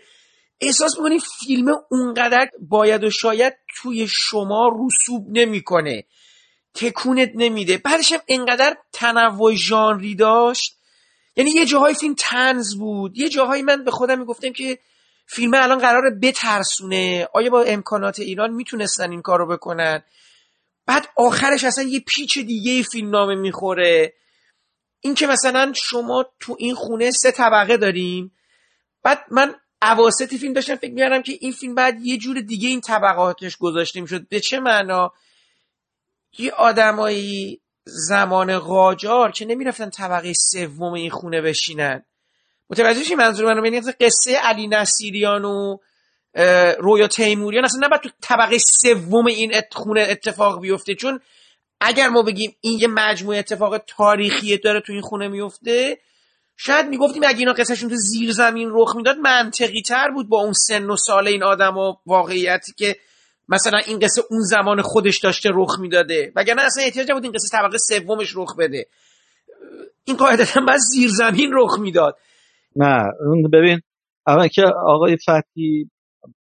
احساس 0.62 0.98
می‌کنی 0.98 1.20
فیلم 1.20 1.68
اونقدر 1.92 2.50
باید 2.60 3.04
و 3.04 3.10
شاید 3.10 3.54
توی 3.76 4.08
شما 4.10 4.72
رسوب 4.86 5.28
نمی‌کنه. 5.30 6.04
تکونت 6.74 7.32
نمیده. 7.36 7.78
بعدش 7.78 8.12
هم 8.12 8.20
انقدر 8.28 8.78
تنوع 8.94 9.56
ژانری 9.56 10.16
داشت. 10.16 10.78
یعنی 11.36 11.52
یه 11.52 11.66
جاهای 11.66 11.94
فیلم 11.94 12.16
تنز 12.18 12.76
بود. 12.76 13.18
یه 13.18 13.30
جاهایی 13.30 13.64
من 13.64 13.84
به 13.84 13.92
خودم 13.92 14.20
می‌گفتم 14.20 14.54
که 14.54 14.80
فیلم 15.34 15.54
الان 15.54 15.80
قراره 15.80 16.10
بترسونه. 16.22 17.28
آیا 17.34 17.50
با 17.50 17.64
امکانات 17.64 18.20
ایران 18.20 18.54
می‌تونستن 18.54 19.12
این 19.12 19.22
کارو 19.22 19.48
بکنن؟ 19.48 20.04
بعد 20.86 21.08
آخرش 21.16 21.64
اصلا 21.64 21.84
یه 21.84 22.00
پیچ 22.00 22.38
دیگه 22.38 22.84
فیلم 22.84 23.10
نامه 23.10 23.36
می‌خوره. 23.36 24.14
این 25.02 25.16
که 25.16 25.28
مثلا 25.28 25.74
شما 25.76 26.26
تو 26.40 26.56
این 26.60 26.76
خونه 26.76 27.12
سه 27.12 27.32
طبقه 27.32 27.78
داریم 27.78 28.32
بعد 29.04 29.26
من 29.32 29.56
عواسط 29.82 30.36
فیلم 30.36 30.54
داشتم 30.54 30.76
فکر 30.76 30.92
می‌کردم 30.92 31.22
که 31.22 31.38
این 31.42 31.52
فیلم 31.52 31.76
بعد 31.76 32.06
یه 32.06 32.18
جور 32.18 32.42
دیگه 32.42 32.70
این 32.70 32.82
طبقاتش 32.82 33.58
گذاشته 33.58 34.02
می‌شد. 34.02 34.28
به 34.28 34.40
چه 34.40 34.60
معنا؟ 34.60 35.12
یه 36.38 36.52
آدمایی 36.52 37.62
زمان 37.86 38.60
قاجار 38.60 39.32
که 39.32 39.46
نمی‌رفتن 39.46 39.90
طبقه 39.90 40.34
سوم 40.34 40.94
این 40.94 41.10
خونه 41.10 41.42
بشینن. 41.42 42.06
متوجه 42.72 43.04
شی 43.04 43.16
منظور 43.16 43.54
منو؟ 43.54 43.66
یعنی 43.66 43.82
قصه 44.00 44.36
علی 44.36 44.68
نصیریان 44.68 45.46
و 45.46 45.78
رویا 46.80 47.08
تیموریان 47.08 47.66
اصلا 47.66 47.88
نباید 47.88 48.02
تو 48.02 48.10
طبقه 48.22 48.58
سوم 48.58 49.26
این 49.26 49.54
خونه 49.72 50.08
اتفاق 50.10 50.62
بیفته. 50.62 50.96
چون 50.96 51.20
اگر 51.82 52.10
ما 52.10 52.24
بگیم 52.24 52.56
این 52.62 52.80
یه 52.80 52.88
مجموعه 52.88 53.40
اتفاق 53.40 53.78
تاریخی 53.78 54.58
داره 54.58 54.82
تو 54.82 54.94
این 54.94 55.02
خونه 55.02 55.28
میفته 55.28 55.98
شاید 56.58 56.88
می‌گفتیم 56.88 57.24
اگه 57.26 57.40
اینا 57.40 57.54
قصهشون 57.54 57.90
تو 57.90 57.96
زیر 57.96 58.32
زمین 58.32 58.70
رخ 58.72 58.96
می‌داد 58.96 59.18
منطقی 59.18 59.82
تر 59.82 60.12
بود 60.12 60.30
با 60.30 60.42
اون 60.42 60.54
سن 60.54 60.90
و 60.90 60.96
سال 60.96 61.28
این 61.28 61.44
آدم 61.44 61.78
و 61.78 61.96
واقعیتی 62.06 62.74
که 62.78 62.96
مثلا 63.50 63.78
این 63.78 64.00
قصه 64.00 64.24
اون 64.30 64.42
زمان 64.42 64.82
خودش 64.82 65.20
داشته 65.20 65.50
رخ 65.54 65.80
می‌داده. 65.80 66.32
وگرنه 66.36 66.62
اصلا 66.62 66.84
احتیاج 66.84 67.12
بود 67.12 67.24
این 67.24 67.32
قصه 67.32 67.50
طبقه 67.50 67.78
سومش 67.78 68.34
رخ 68.36 68.56
بده. 68.56 68.88
این 70.06 70.18
قاعدتا 70.18 70.62
بعد 70.62 70.80
زیر 70.80 71.10
زمین 71.10 71.52
رخ 71.54 71.80
می‌داد. 71.80 72.18
نه 72.76 73.12
ببین 73.54 73.80
اول 74.28 74.48
که 74.48 74.62
آقای 74.86 75.18
فتی 75.18 75.90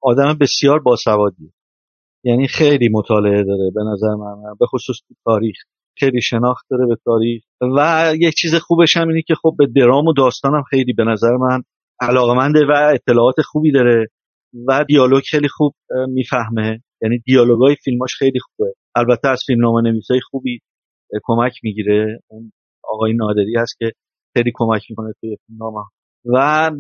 آدم 0.02 0.38
بسیار 0.42 0.80
باسوادی 0.80 1.54
یعنی 2.24 2.48
خیلی 2.48 2.90
مطالعه 2.90 3.44
داره 3.44 3.72
به 3.76 3.82
نظر 3.94 4.16
من 4.16 4.56
به 4.60 4.66
خصوص 4.66 4.98
تاریخ. 5.26 5.56
خیلی 5.98 6.22
شناخت 6.22 6.66
داره 6.70 6.86
به 6.86 6.98
تاریخ. 7.06 7.44
و 7.78 8.12
یک 8.20 8.34
چیز 8.34 8.56
خوبش 8.56 8.98
هم 8.98 9.08
اینه 9.08 9.22
که 9.22 9.36
خب 9.36 9.56
به 9.58 9.68
درام 9.76 10.08
و 10.08 10.14
داستانم 10.14 10.64
خیلی 10.70 10.94
به 10.94 11.04
نظر 11.04 11.38
من 11.38 11.64
علاقمنده 12.02 12.60
و 12.66 12.72
اطلاعات 12.94 13.36
خوبی 13.42 13.72
داره 13.72 14.08
و 14.68 14.86
دیالوگ 14.88 15.24
خیلی 15.24 15.48
خوب 15.48 15.76
می‌فهمه. 16.08 16.84
یعنی 17.02 17.20
دیالوگای 17.26 17.76
فیلماش 17.76 18.16
خیلی 18.16 18.40
خوبه. 18.40 18.74
البته 18.96 19.30
از 19.30 19.44
فیلمنامه 19.48 19.82
نویسای 19.82 20.20
خوبی 20.22 20.60
کمک 21.24 21.54
می‌گیره. 21.64 22.20
اون 22.28 22.52
آقای 22.84 23.14
نادری 23.14 23.56
هست 23.58 23.76
که 23.80 23.92
خیلی 24.34 24.52
کمک 24.56 24.82
می‌کنه 24.90 25.14
توی 25.22 25.38
فیلمنامه 25.48 25.84
و 26.26 26.72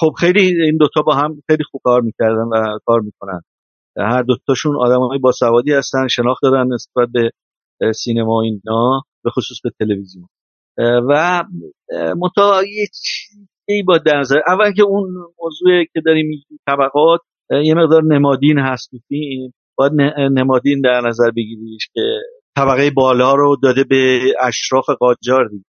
خب 0.00 0.12
خیلی 0.18 0.62
این 0.62 0.76
دوتا 0.76 1.02
با 1.02 1.14
هم 1.14 1.42
خیلی 1.50 1.64
خوب 1.70 1.80
کار 1.84 2.00
می‌کردن 2.00 2.44
و 2.52 2.78
کار 2.84 3.00
می‌کنن. 3.00 3.40
هر 3.98 4.22
دوتاشون 4.22 4.76
آدم 4.80 5.00
های 5.00 5.18
باسوادی 5.18 5.72
هستن 5.72 6.08
شناخت 6.08 6.42
دارن 6.42 6.72
نسبت 6.72 7.08
به 7.12 7.30
سینما 7.92 8.42
اینا 8.42 9.02
به 9.24 9.30
خصوص 9.30 9.56
به 9.64 9.70
تلویزیون. 9.78 10.26
و 10.78 11.44
متا 12.16 12.62
یه 12.64 12.86
چیزی 12.86 13.82
با 13.82 13.98
در 13.98 14.22
اول 14.46 14.72
که 14.72 14.82
اون 14.82 15.08
موضوع 15.42 15.84
که 15.92 16.00
داریم 16.06 16.42
طبقات 16.66 17.20
یه 17.64 17.74
مقدار 17.74 18.02
نمادین 18.02 18.58
هست 18.58 18.90
فیلم. 19.08 19.52
باید 19.76 19.92
نمادین 20.38 20.80
در 20.80 21.00
نظر 21.08 21.30
بگیریش 21.30 21.88
که 21.94 22.00
طبقه 22.56 22.90
بالا 22.90 23.34
رو 23.34 23.56
داده 23.62 23.84
به 23.84 24.20
اشراف 24.40 24.84
قاجار 25.00 25.48
دیگه. 25.48 25.64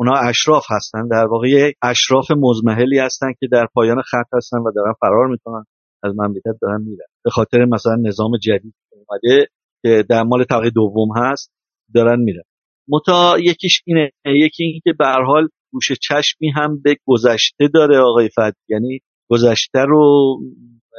اونا 0.00 0.12
اشراف 0.28 0.64
هستن. 0.70 1.08
در 1.08 1.26
واقع 1.26 1.72
اشراف 1.82 2.30
مزمحلی 2.30 2.98
هستن 2.98 3.32
که 3.40 3.46
در 3.52 3.66
پایان 3.74 4.02
خط 4.02 4.26
هستن 4.32 4.58
و 4.58 4.72
دارن 4.76 4.92
فرار 5.00 5.28
می‌کنن. 5.28 5.64
از 6.02 6.14
مملکت 6.16 6.58
دارن 6.62 6.82
میرن. 6.82 7.06
به 7.24 7.30
خاطر 7.30 7.64
مثلا 7.64 7.96
نظام 7.96 8.36
جدید 8.36 8.74
اومده 8.90 9.46
که 9.82 10.04
در 10.08 10.22
مال 10.22 10.44
طبقه 10.44 10.70
دوم 10.70 11.08
هست 11.16 11.52
دارن 11.94 12.20
میرن. 12.20 12.42
متا 12.88 13.38
یکیش 13.38 13.82
اینه. 13.86 14.10
یکی 14.26 14.64
این 14.64 14.80
که 14.84 14.92
به 14.98 15.06
حال 15.26 15.48
گوش 15.72 15.92
چشمی 15.92 16.50
هم 16.50 16.82
به 16.82 16.96
گذشته 17.06 17.68
داره 17.74 17.98
آقای 17.98 18.28
فد 18.36 18.54
یعنی 18.68 19.00
گذشته 19.30 19.78
رو 19.78 20.36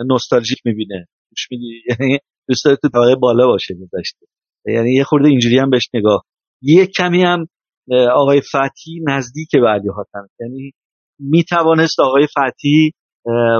نوستالژیک 0.09 0.59
می‌بینه. 0.65 1.07
گوش 1.29 1.47
میدی؟ 1.51 1.81
یعنی 1.89 2.19
دوست 2.47 2.65
داره 2.65 2.77
تو 2.81 2.89
طبقه 2.89 3.15
بالا 3.15 3.47
باشه 3.47 3.73
گذشته. 3.73 4.25
یعنی 4.65 4.93
یه 4.93 5.03
خورده 5.03 5.27
اینجوری 5.27 5.59
هم 5.59 5.69
بهش 5.69 5.89
نگاه. 5.93 6.25
یه 6.61 6.87
کمی 6.87 7.23
هم 7.23 7.47
آقای 8.13 8.41
فتی 8.41 9.01
نزدیک 9.07 9.49
به 9.51 9.67
علی 9.67 9.89
حاتم 9.95 10.27
یعنی 10.39 10.71
می‌توانست 11.19 11.99
آقای 11.99 12.27
فتی 12.27 12.91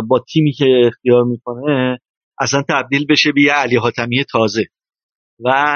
با 0.07 0.24
تیمی 0.34 0.51
که 0.51 0.82
اختیار 0.86 1.24
می‌کنه 1.24 1.99
اصلا 2.39 2.63
تبدیل 2.69 3.05
بشه 3.09 3.32
به 3.32 3.41
یه 3.41 3.53
علی 3.53 3.76
حاتمی 3.76 4.24
تازه. 4.32 4.65
و 5.45 5.76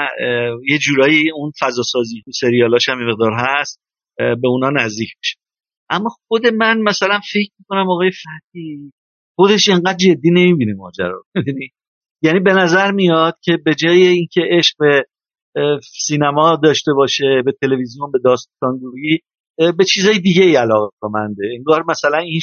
یه 0.68 0.78
جورایی 0.78 1.30
اون 1.30 1.52
فضا 1.60 1.82
سازی 1.82 2.22
سریالاش 2.40 2.88
هم 2.88 3.10
مقدار 3.10 3.32
هست 3.36 3.80
به 4.18 4.48
اونا 4.48 4.70
نزدیک 4.70 5.08
میشه. 5.18 5.36
اما 5.90 6.10
خود 6.28 6.46
من 6.46 6.82
مثلا 6.82 7.20
فکر 7.32 7.50
می‌کنم 7.58 7.90
آقای 7.90 8.10
فتی 8.10 8.92
خودش 9.36 9.68
اینقدر 9.68 9.96
جدی 9.96 10.30
نمی‌بینه 10.30 10.74
ماجرا 10.74 11.22
یعنی 12.22 12.40
به 12.40 12.52
نظر 12.52 12.90
میاد 12.90 13.34
که 13.42 13.58
به 13.64 13.74
جای 13.74 14.06
اینکه 14.06 14.40
عشق 14.50 14.74
به 14.78 15.04
سینما 16.06 16.56
داشته 16.62 16.92
باشه 16.92 17.42
به 17.44 17.52
تلویزیون 17.62 18.10
به 18.12 18.18
داستانگویی 18.24 19.18
به 19.58 19.84
چیزای 19.94 20.18
دیگه 20.18 20.42
ای 20.42 20.56
علاقه 20.56 21.08
منده 21.14 21.42
انگار 21.56 21.84
مثلا 21.88 22.18
این 22.18 22.40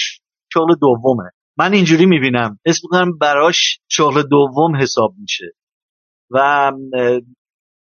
شغل 0.53 0.75
دومه. 0.81 1.29
من 1.57 1.73
اینجوری 1.73 2.05
می‌بینم. 2.05 2.59
اسم 2.65 2.79
می‌کنم 2.83 3.17
براش 3.17 3.79
شغل 3.89 4.23
دوم 4.23 4.75
حساب 4.75 5.13
میشه. 5.17 5.51
و 6.31 6.71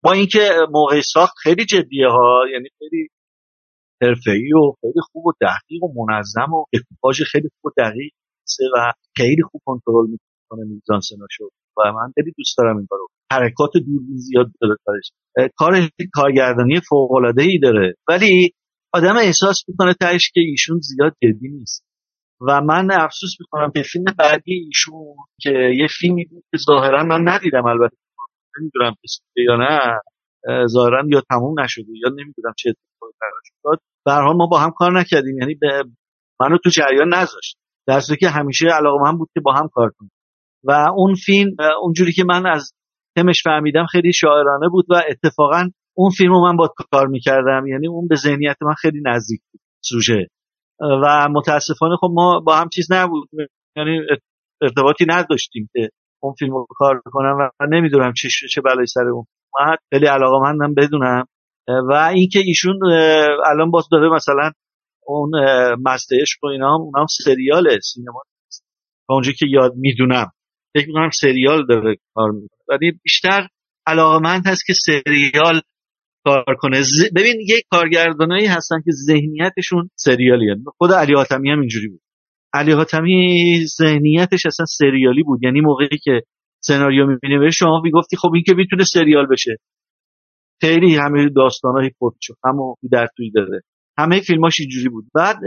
با 0.04 0.12
اینکه 0.12 0.50
موقع 0.72 1.02
ساخت 1.02 1.34
خیلی 1.44 1.66
جدیه 1.66 2.08
ها 2.08 2.44
یعنی 2.54 2.70
خیلی 2.80 3.08
حرفه‌ای 4.02 4.54
و 4.54 4.74
خیلی 4.82 5.02
خوب 5.12 5.26
و 5.26 5.32
دقیق 5.42 5.84
و 5.84 6.06
منظم 6.06 6.54
و 6.54 6.66
اکیپاژ 6.74 7.22
خیلی 7.32 7.50
خوب 7.50 7.72
و 7.72 7.82
دقیق 7.82 8.12
و 8.76 8.92
خیلی 9.18 9.42
خوب 9.52 9.62
کنترل 9.66 10.08
می‌کنه 10.08 10.66
میزان 10.66 11.00
سناشو. 11.00 11.50
و 11.78 11.92
من 11.92 12.12
خیلی 12.16 12.34
دوست 12.38 12.58
دارم 12.58 12.78
این 12.78 12.88
کارو 12.90 13.08
حرکات 13.32 13.72
دوربین 13.74 14.18
زیاد 14.18 14.48
داره 14.62 14.76
کارش. 14.86 15.12
کار 15.56 15.90
کارگردانی 16.14 16.80
فوق 16.90 17.12
العاده 17.12 17.42
ای 17.42 17.60
داره. 17.60 17.94
ولی 18.08 18.52
آدم 18.94 19.18
احساس 19.18 19.64
می‌کنه 19.68 19.94
تاش 19.94 20.32
که 20.34 20.42
ایشون 20.42 20.80
زیاد 20.80 21.14
جدی 21.24 21.50
نیست. 21.50 21.86
و 22.42 22.62
من 22.62 22.92
افسوس 22.92 23.32
می‌کنم 23.40 23.72
که 23.76 23.82
فیلم 23.82 24.06
بعدی 24.20 24.54
ایشون 24.54 25.16
که 25.42 25.52
یه 25.52 25.88
فیلمی 26.00 26.26
بود 26.26 26.44
که 26.52 26.58
ظاهرا 26.58 27.04
من 27.04 27.28
ندیدم 27.28 27.66
البته. 27.66 27.98
نمی‌دونم 28.60 28.96
یا 29.38 29.56
نه. 29.56 30.00
ظاهرا 30.68 31.04
یا 31.12 31.22
تموم 31.30 31.60
نشده 31.60 31.92
یا 32.04 32.10
نمی‌دونم 32.10 32.54
چه 32.58 32.70
اتفاقی 32.70 33.14
براش 33.22 33.52
افتاد. 33.56 33.80
ما 34.36 34.48
با 34.48 34.60
هم 34.60 34.72
کار 34.72 35.00
نکردیم. 35.00 35.40
یعنی 35.40 35.56
به 35.56 35.84
منو 36.40 36.58
تو 36.64 36.70
جریان 36.70 37.14
نذاشت. 37.14 37.58
در 37.88 38.02
که 38.20 38.30
همیشه 38.30 38.66
علاقه 38.66 39.04
من 39.04 39.18
بود 39.18 39.30
که 39.34 39.40
با 39.40 39.54
هم 39.54 39.70
کار 39.74 39.92
کنیم. 39.98 40.12
و 40.64 40.72
اون 40.96 41.16
فیلم 41.26 41.56
اونجوری 41.82 42.14
که 42.14 42.24
من 42.24 42.46
از 42.46 42.72
تمش 43.16 43.44
فهمیدم 43.44 43.86
خیلی 43.86 44.14
شاعرانه 44.14 44.70
بود 44.70 44.86
و 44.90 45.02
اتفاقا 45.10 45.70
اون 45.98 46.10
فیلم 46.10 46.32
رو 46.32 46.42
من 46.42 46.58
با 46.58 46.74
کار 46.92 47.08
می‌کردم. 47.08 47.68
یعنی 47.68 47.88
اون 47.88 48.08
به 48.08 48.16
ذهنیت 48.16 48.58
من 48.62 48.74
خیلی 48.74 49.02
نزدیک 49.06 49.42
بود. 49.52 49.62
سوژه. 49.82 50.28
و 50.80 51.28
متاسفانه 51.32 51.96
خب 52.02 52.10
ما 52.14 52.40
با 52.40 52.56
هم 52.56 52.70
چیز 52.70 52.92
نبود. 52.92 53.30
یعنی 53.78 54.00
ارتباطی 54.62 55.06
نداشتیم 55.10 55.70
که 55.74 55.90
اون 56.24 56.34
فیلم 56.40 56.52
رو 56.52 56.68
کار 56.70 57.02
کنم 57.06 57.38
و 57.60 57.66
نمی‌دونم 57.66 58.14
چه 58.18 58.30
چه 58.52 58.62
بلایی 58.62 58.88
سر 58.88 59.08
اون 59.08 59.26
من 59.60 59.76
خیلی 59.94 60.06
علاقه 60.06 60.40
مندم 60.40 60.74
بدونم. 60.74 61.26
و 61.68 61.94
اینکه 61.94 62.40
ایشون 62.40 62.80
الان 63.46 63.72
باز 63.72 63.88
داره 63.92 64.10
مثلا 64.10 64.52
اون 65.06 65.32
مست 65.86 66.14
عشق 66.22 66.44
و 66.44 66.48
اینا 66.48 66.76
هم 66.76 66.82
اونم 66.82 67.00
هم 67.00 67.80
سینما. 67.82 68.22
اونجا 69.10 69.32
که 69.32 69.46
یاد 69.50 69.74
می‌دونم. 69.76 70.32
فکر 70.74 70.88
می‌کنم 70.88 71.10
سریال 71.10 71.66
داره 71.66 71.96
کار 72.16 72.32
ولی 72.70 72.92
بیشتر 73.04 73.48
علاقمند 73.88 74.48
هست 74.48 74.66
که 74.66 74.74
سریال 74.74 75.62
کار 76.24 76.56
کنه. 76.60 76.82
ببین 77.16 77.40
یک 77.40 77.64
کارگردانایی 77.72 78.46
هستن 78.46 78.76
که 78.86 78.92
ذهنیتشون 78.92 79.90
سریالی 79.96 80.50
هست. 80.50 80.62
خود 80.78 80.92
علی 80.92 81.14
حاتمی 81.14 81.52
هم 81.52 81.60
اینجوری 81.60 81.88
بود. 81.88 82.02
علی 82.54 82.72
حاتمی 82.72 83.66
ذهنیتش 83.78 84.46
اصلا 84.46 84.66
سریالی 84.66 85.24
بود. 85.24 85.40
یعنی 85.44 85.62
موقعی 85.62 85.98
که 86.04 86.22
سناریو 86.60 87.06
می‌بینی 87.08 87.52
شما 87.52 87.82
می‌گفتی 87.84 88.18
خب 88.18 88.32
این 88.34 88.44
که 88.44 88.54
می‌تونه 88.56 88.84
سریال 88.84 89.28
بشه. 89.32 89.58
خیلی 90.62 90.96
همه 90.96 91.30
داستانهای 91.36 91.92
پرچ 92.00 92.32
هم 92.46 92.58
در 92.92 93.08
توی 93.18 93.32
داره. 93.32 93.62
همه 93.98 94.20
فیلماش 94.22 94.60
اینجوری 94.60 94.90
بود. 94.90 95.06
بعد 95.16 95.38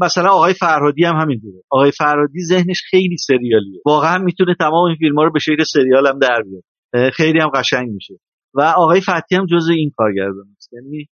مثلا 0.00 0.28
آقای 0.30 0.54
فرهادی 0.54 1.04
هم 1.04 1.16
همین 1.16 1.40
بوده 1.40 1.58
آقای 1.70 1.90
فرهادی 1.90 2.40
ذهنش 2.44 2.82
خیلی 2.90 3.16
سریالیه. 3.16 3.80
واقعا 3.86 4.18
می‌تونه 4.18 4.54
تمام 4.60 4.84
این 4.84 4.96
فیلم 4.96 5.18
ها 5.18 5.24
رو 5.24 5.32
به 5.32 5.38
شکل 5.38 5.62
سریال 5.64 6.06
هم 6.06 6.18
در 6.18 6.42
بیاره. 6.42 7.10
خیلی 7.10 7.40
هم 7.40 7.48
قشنگ 7.48 7.90
میشه. 7.90 8.14
و 8.54 8.60
آقای 8.60 9.00
فتی 9.00 9.34
هم 9.36 9.46
جز 9.46 9.68
این 9.68 9.90
کارگردان 9.96 10.46
است. 10.56 10.72
یعنی 10.72 11.08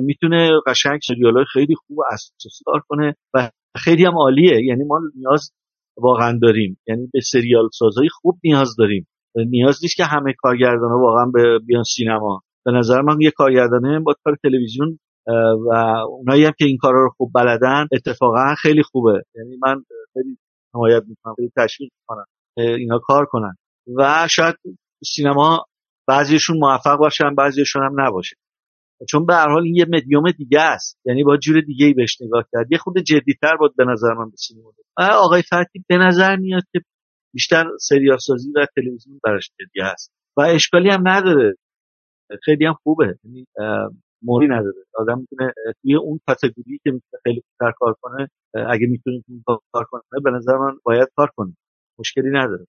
می‌تونه 0.00 0.50
قشنگ 0.66 1.00
سریال 1.06 1.44
خیلی 1.52 1.74
خوب 1.74 1.98
اساسی 2.12 2.64
کار 2.64 2.82
کنه 2.88 3.14
و 3.34 3.50
خیلی 3.76 4.04
هم 4.04 4.18
عالیه. 4.18 4.64
یعنی 4.64 4.84
ما 4.84 5.00
نیاز 5.16 5.50
واقعا 5.98 6.38
داریم. 6.42 6.78
یعنی 6.88 7.08
به 7.12 7.20
سریال 7.20 7.68
سازهای 7.72 8.08
خوب 8.12 8.38
نیاز 8.44 8.76
داریم. 8.78 9.06
نیاز 9.36 9.78
نیست 9.82 9.96
که 9.96 10.04
همه 10.04 10.34
کارگردان 10.38 10.90
واقعا 10.90 11.30
بیان 11.66 11.82
سینما. 11.82 12.42
به 12.64 12.72
نظر 12.72 13.00
من 13.00 13.20
یه 13.20 13.30
کارگردانه 13.30 14.00
با 14.00 14.14
کار 14.24 14.36
تلویزیون 14.42 14.98
و 15.66 15.74
اونایی 16.08 16.44
هم 16.44 16.52
که 16.58 16.64
این 16.64 16.76
کارا 16.76 17.02
رو 17.02 17.10
خوب 17.16 17.30
بلدن 17.34 17.86
اتفاقا 17.92 18.54
خیلی 18.54 18.82
خوبه. 18.82 19.22
یعنی 19.34 19.58
من 19.62 19.84
خیلی 20.12 20.38
حمایت 20.74 21.02
می‌کنم 21.06 21.34
خیلی 21.34 21.52
تشویق 21.56 21.90
می‌کنم 22.00 22.24
اینا 22.56 22.98
کار 22.98 23.26
کنن. 23.26 23.56
و 23.96 24.28
شاید 24.30 24.54
سینما 25.04 25.64
بعضیشون 26.06 26.58
موفق 26.58 26.96
باشن 26.98 27.34
بعضیشون 27.34 27.82
هم 27.82 28.00
نباشه. 28.00 28.36
چون 29.08 29.26
به 29.26 29.34
هر 29.34 29.48
حال 29.48 29.62
این 29.62 29.74
یه 29.74 29.86
مدیوم 29.88 30.30
دیگه 30.30 30.60
است. 30.60 30.98
یعنی 31.04 31.24
با 31.24 31.36
جور 31.36 31.60
دیگه 31.60 31.86
ای 31.86 31.94
بهش 31.94 32.20
نگاه 32.20 32.44
کرد. 32.52 32.72
یه 32.72 32.78
خود 32.78 32.98
جدیتر 32.98 33.56
بود 33.56 33.76
به 33.76 33.84
نظر 33.84 34.12
من 34.14 34.30
به 34.30 34.36
سینما. 34.36 34.72
آقای 34.96 35.42
فتی 35.42 35.84
به 35.88 35.96
نظر 35.96 36.36
میاد 36.36 36.62
که 36.72 36.80
بیشتر 37.34 37.66
سریال 37.80 38.18
سازی 38.18 38.52
و 38.56 38.66
تلویزیون 38.76 39.20
براش 39.24 39.50
جدی 39.60 39.80
است 39.80 40.12
و 40.36 40.40
اشکالی 40.40 40.90
هم 40.90 41.08
نداره. 41.08 41.54
خیلی 42.44 42.66
هم 42.66 42.74
خوبه. 42.82 43.18
یعنی 43.24 43.46
موری 44.22 44.46
نداره. 44.46 44.84
آدم 44.94 45.18
می‌تونه 45.18 45.52
توی 45.82 45.96
اون 45.96 46.20
کاتگوری 46.26 46.80
که 46.84 46.90
می‌تونه 46.90 47.20
خیلی 47.24 47.42
خوبتر 47.48 47.74
کار 47.78 47.96
کنه 48.00 48.30
اگه 48.70 48.86
می‌تونه 48.86 49.22
کار 49.72 49.84
کنه 49.84 50.02
به 50.24 50.30
نظر 50.30 50.56
من 50.56 50.78
باید 50.82 51.08
کار 51.16 51.30
کنه. 51.36 51.56
مشکلی 51.98 52.30
نداره. 52.30 52.66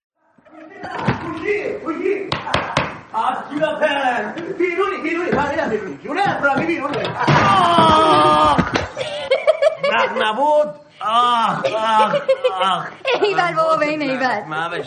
نبود 10.18 10.68
آه 11.02 11.64
آه 11.76 12.14
آه 12.62 12.88
ایول 13.22 13.56
بابا 13.56 13.78
به 13.78 13.86
این 13.86 14.02
ایول. 14.02 14.41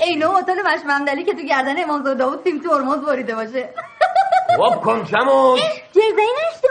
اینو 0.07 0.29
هتل 0.29 0.53
مشممدلی 0.67 1.25
که 1.25 1.33
تو 1.33 1.43
گردن 1.43 1.83
امام 1.83 2.03
زاده 2.03 2.27
بود 2.27 2.43
تیم 2.43 2.59
ترمز 2.59 3.05
بریده 3.07 3.35
باشه. 3.35 3.69
واب 4.59 4.81
کن 4.81 5.05
چموش 5.05 5.61
جرزه 5.93 6.23
نشتا 6.39 6.69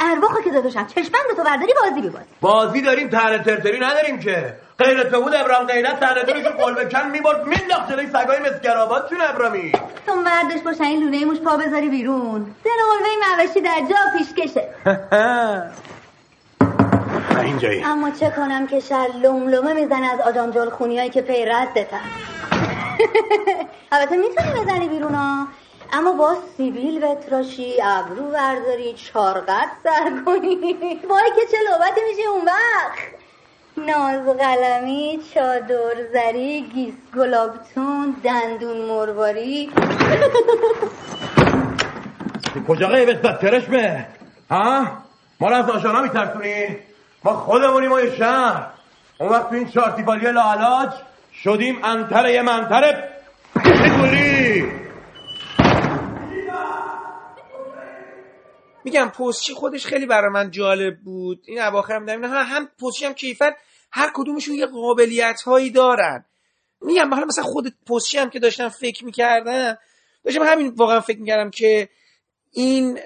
ارواخو 0.00 0.42
که 0.42 0.50
داداشم 0.50 0.86
چشمند 0.86 1.36
تو 1.36 1.42
برداری 1.44 1.72
بازی 1.82 2.00
بیباز 2.00 2.22
بازی 2.40 2.82
داریم 2.82 3.08
تره 3.08 3.38
ترتری 3.38 3.80
نداریم 3.80 4.20
که. 4.20 4.54
غیر 4.78 5.02
تو 5.02 5.22
بود 5.22 5.34
ابرام 5.34 5.66
غیرت 5.66 6.00
تره 6.00 6.24
ترش 6.24 6.46
قول 6.46 6.74
بکن 6.74 7.10
می‌برد 7.10 7.46
مینداخت 7.46 7.92
جلوی 7.92 8.06
سگای 8.06 8.38
مسگرابات 8.38 9.10
چون 9.10 9.20
ابرامی. 9.20 9.72
تو 10.06 10.14
مردش 10.14 10.60
باشن 10.60 10.84
این 10.84 11.02
لونه 11.02 11.24
موش 11.24 11.40
پا 11.40 11.56
بذاری 11.56 11.88
بیرون. 11.88 12.54
زن 12.64 12.70
قلبه 12.90 13.08
موشی 13.44 13.60
در 13.60 13.80
جا 13.90 13.96
پیشکشه 14.18 14.68
اینجایی. 17.44 17.84
اما 17.84 18.10
چه 18.10 18.30
کنم 18.30 18.66
که 18.66 18.80
شر 18.80 19.08
لومه 19.22 19.72
می‌زنه 19.72 20.06
از 20.12 20.20
آجام 20.20 20.50
جال 20.50 20.70
خونی 20.70 20.98
هایی 20.98 21.10
که 21.10 21.22
پی 21.22 21.44
ردتن 21.44 21.96
البته 23.92 24.16
می‌تونی 24.16 24.50
بزنی 24.64 24.88
بیرون 24.88 25.14
ها. 25.14 25.46
اما 25.92 26.12
با 26.12 26.36
سیبیل 26.56 27.00
بتراشی 27.00 27.74
ابرو 27.82 28.30
برداری 28.30 28.94
چارقد 28.94 29.68
سر 29.82 30.10
کنی. 30.26 30.56
وای 31.08 31.30
که 31.36 31.46
چه 31.50 31.56
لوبتی 31.70 32.00
میشه 32.10 32.28
اون 32.28 32.44
وقت. 32.44 33.22
ناز 33.76 34.38
چادر 35.34 36.06
زری 36.12 36.60
گیس 36.60 36.94
گلابتون 37.16 38.16
دندون 38.24 38.76
مرواری. 38.76 39.70
کجا 42.68 42.88
قیبت 42.88 43.22
بدترش 43.22 43.62
ها؟ 44.50 44.86
ما 45.40 45.48
رو 45.48 45.56
از 45.56 45.70
آشانا 45.70 46.02
میترسونی؟ 46.02 46.76
ما 47.24 47.32
خودمونیم 47.32 47.88
ما 47.88 48.06
شهر. 48.18 48.66
اون 49.18 49.30
وقت 49.30 49.48
تو 49.48 49.54
این 49.54 49.68
چارتیفالی 49.68 50.32
لاعلاج 50.32 50.90
شدیم 51.32 51.84
انتر 51.84 52.28
یه 52.28 52.42
منتر 52.42 53.08
میگم 58.84 59.08
پستچی 59.08 59.54
خودش 59.54 59.86
خیلی 59.86 60.06
برای 60.06 60.30
من 60.30 60.50
جالب 60.50 61.00
بود. 61.00 61.42
این 61.46 61.62
اواخر 61.62 61.94
هم 61.94 62.08
هم, 62.08 62.24
هم 62.24 62.68
پستچی 62.82 63.04
هم 63.04 63.12
کیفر 63.12 63.54
هر 63.92 64.10
کدومشون 64.14 64.54
یه 64.54 64.66
قابلیت 64.66 65.42
هایی 65.42 65.70
دارن. 65.70 66.24
میگم 66.80 67.14
حالا 67.14 67.26
مثلا 67.26 67.44
خود 67.44 67.74
پستچی 67.86 68.18
هم 68.18 68.30
که 68.30 68.38
داشتم 68.38 68.68
فکر 68.68 69.04
می‌کردم 69.04 69.78
داشتم 70.24 70.42
همین 70.42 70.68
واقعا 70.76 71.00
فکر 71.00 71.18
می‌کردم 71.18 71.50
که 71.50 71.88
این 72.50 72.98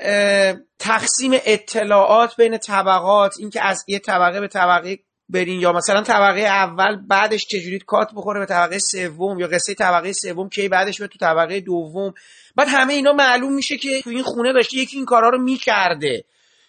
تقسیم 0.79 1.33
اطلاعات 1.33 2.37
بین 2.37 2.59
طبقات 2.59 3.35
این 3.39 3.51
که 3.51 3.65
از 3.65 3.85
یه 3.89 3.99
طبقه 3.99 4.41
به 4.41 4.49
طبقه 4.49 4.99
برین 5.29 5.61
یا 5.61 5.73
مثلا 5.73 6.03
طبقه 6.03 6.41
اول 6.41 6.97
بعدش 7.09 7.47
چجوری 7.47 7.79
کات 7.79 8.09
بخوره 8.15 8.41
به 8.41 8.47
طبقه 8.47 8.79
سوم 8.79 9.41
یا 9.41 9.47
قصه 9.47 9.75
طبقه 9.75 10.13
سوم 10.13 10.49
کی 10.49 10.69
بعدش 10.69 11.01
به 11.01 11.07
تو 11.07 11.19
طبقه 11.19 11.61
دوم. 11.61 12.15
بعد 12.57 12.69
همه 12.69 12.95
اینا 12.95 13.13
معلوم 13.13 13.55
میشه 13.55 13.77
که 13.77 14.03
تو 14.03 14.11
این 14.11 14.23
خونه 14.23 14.53
داشته 14.53 14.77
یکی 14.77 14.97
این 14.97 15.07
کارا 15.07 15.29
رو 15.29 15.43
می‌کرده. 15.43 16.25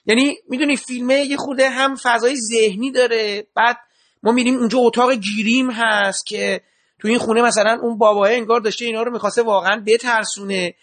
یعنی 0.06 0.38
می‌دونی 0.50 0.78
فیلمه 0.78 1.16
یه 1.16 1.38
خورده 1.38 1.70
هم 1.70 1.96
فضای 1.96 2.36
ذهنی 2.36 2.92
داره. 2.92 3.48
بعد 3.56 3.78
ما 4.24 4.32
میریم 4.32 4.58
اونجا 4.58 4.80
اتاق 4.80 5.14
گیریم 5.14 5.72
هست 5.72 6.26
که 6.26 6.62
تو 7.00 7.08
این 7.08 7.18
خونه 7.18 7.42
مثلا 7.42 7.80
اون 7.82 7.98
باباه 7.98 8.32
انگار 8.32 8.60
داشته 8.60 8.86
اینا 8.86 9.04
رو 9.04 9.12
می‌خواسته 9.12 9.42
واقعا 9.42 9.84
بترسونه. 9.88 10.74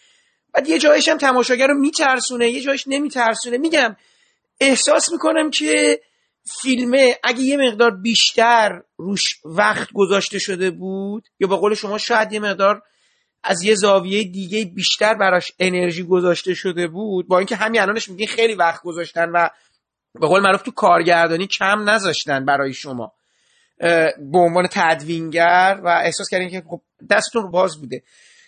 بعد 0.54 0.68
یه 0.68 0.78
جایش 0.78 1.08
هم 1.08 1.18
تماشاگر 1.18 1.66
رو 1.66 1.74
میترسونه 1.74 2.50
یه 2.50 2.60
جایش 2.60 2.84
نمیترسونه. 2.88 3.58
میگم 3.58 3.96
احساس 4.60 5.12
می‌کنم 5.12 5.50
که 5.50 6.00
فیلمه 6.46 7.18
اگه 7.24 7.40
یه 7.40 7.56
مقدار 7.56 7.90
بیشتر 7.90 8.82
روش 8.96 9.40
وقت 9.44 9.88
گذاشته 9.94 10.38
شده 10.38 10.70
بود 10.70 11.28
یا 11.40 11.48
به 11.48 11.56
قول 11.56 11.74
شما 11.74 11.98
شاید 11.98 12.32
یه 12.32 12.40
مقدار 12.40 12.82
از 13.42 13.62
یه 13.62 13.74
زاویه 13.74 14.24
دیگه 14.24 14.64
بیشتر 14.64 15.14
براش 15.14 15.52
انرژی 15.58 16.02
گذاشته 16.02 16.54
شده 16.54 16.88
بود 16.88 17.28
با 17.28 17.38
اینکه 17.38 17.56
همین 17.56 17.80
الانش 17.80 18.08
میگین 18.08 18.26
خیلی 18.26 18.54
وقت 18.54 18.82
گذاشتن 18.82 19.30
و 19.30 19.48
به 20.20 20.26
قول 20.26 20.42
معروف 20.42 20.62
تو 20.62 20.70
کارگردانی 20.70 21.46
کم 21.46 21.90
نذاشتن 21.90 22.44
برای 22.44 22.72
شما 22.72 23.12
به 24.18 24.38
عنوان 24.38 24.68
تدوینگر 24.72 25.80
و 25.84 25.88
احساس 25.88 26.28
کردین 26.30 26.50
که 26.50 26.62
خب 26.68 26.80
دستتون 27.10 27.50
باز 27.50 27.80
بوده. 27.80 28.02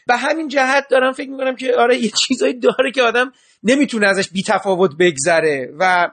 به 0.06 0.16
همین 0.16 0.48
جهت 0.48 0.88
دارم 0.90 1.12
فکر 1.12 1.30
می‌کنم 1.30 1.56
که 1.56 1.76
آره 1.76 1.96
یه 1.96 2.10
چیزایی 2.10 2.60
داره 2.60 2.92
که 2.94 3.02
آدم 3.02 3.32
نمی‌تونه 3.62 4.06
ازش 4.06 4.28
بی 4.28 4.42
تفاوت 4.42 4.90
بگذره 4.98 5.72
و 5.78 6.08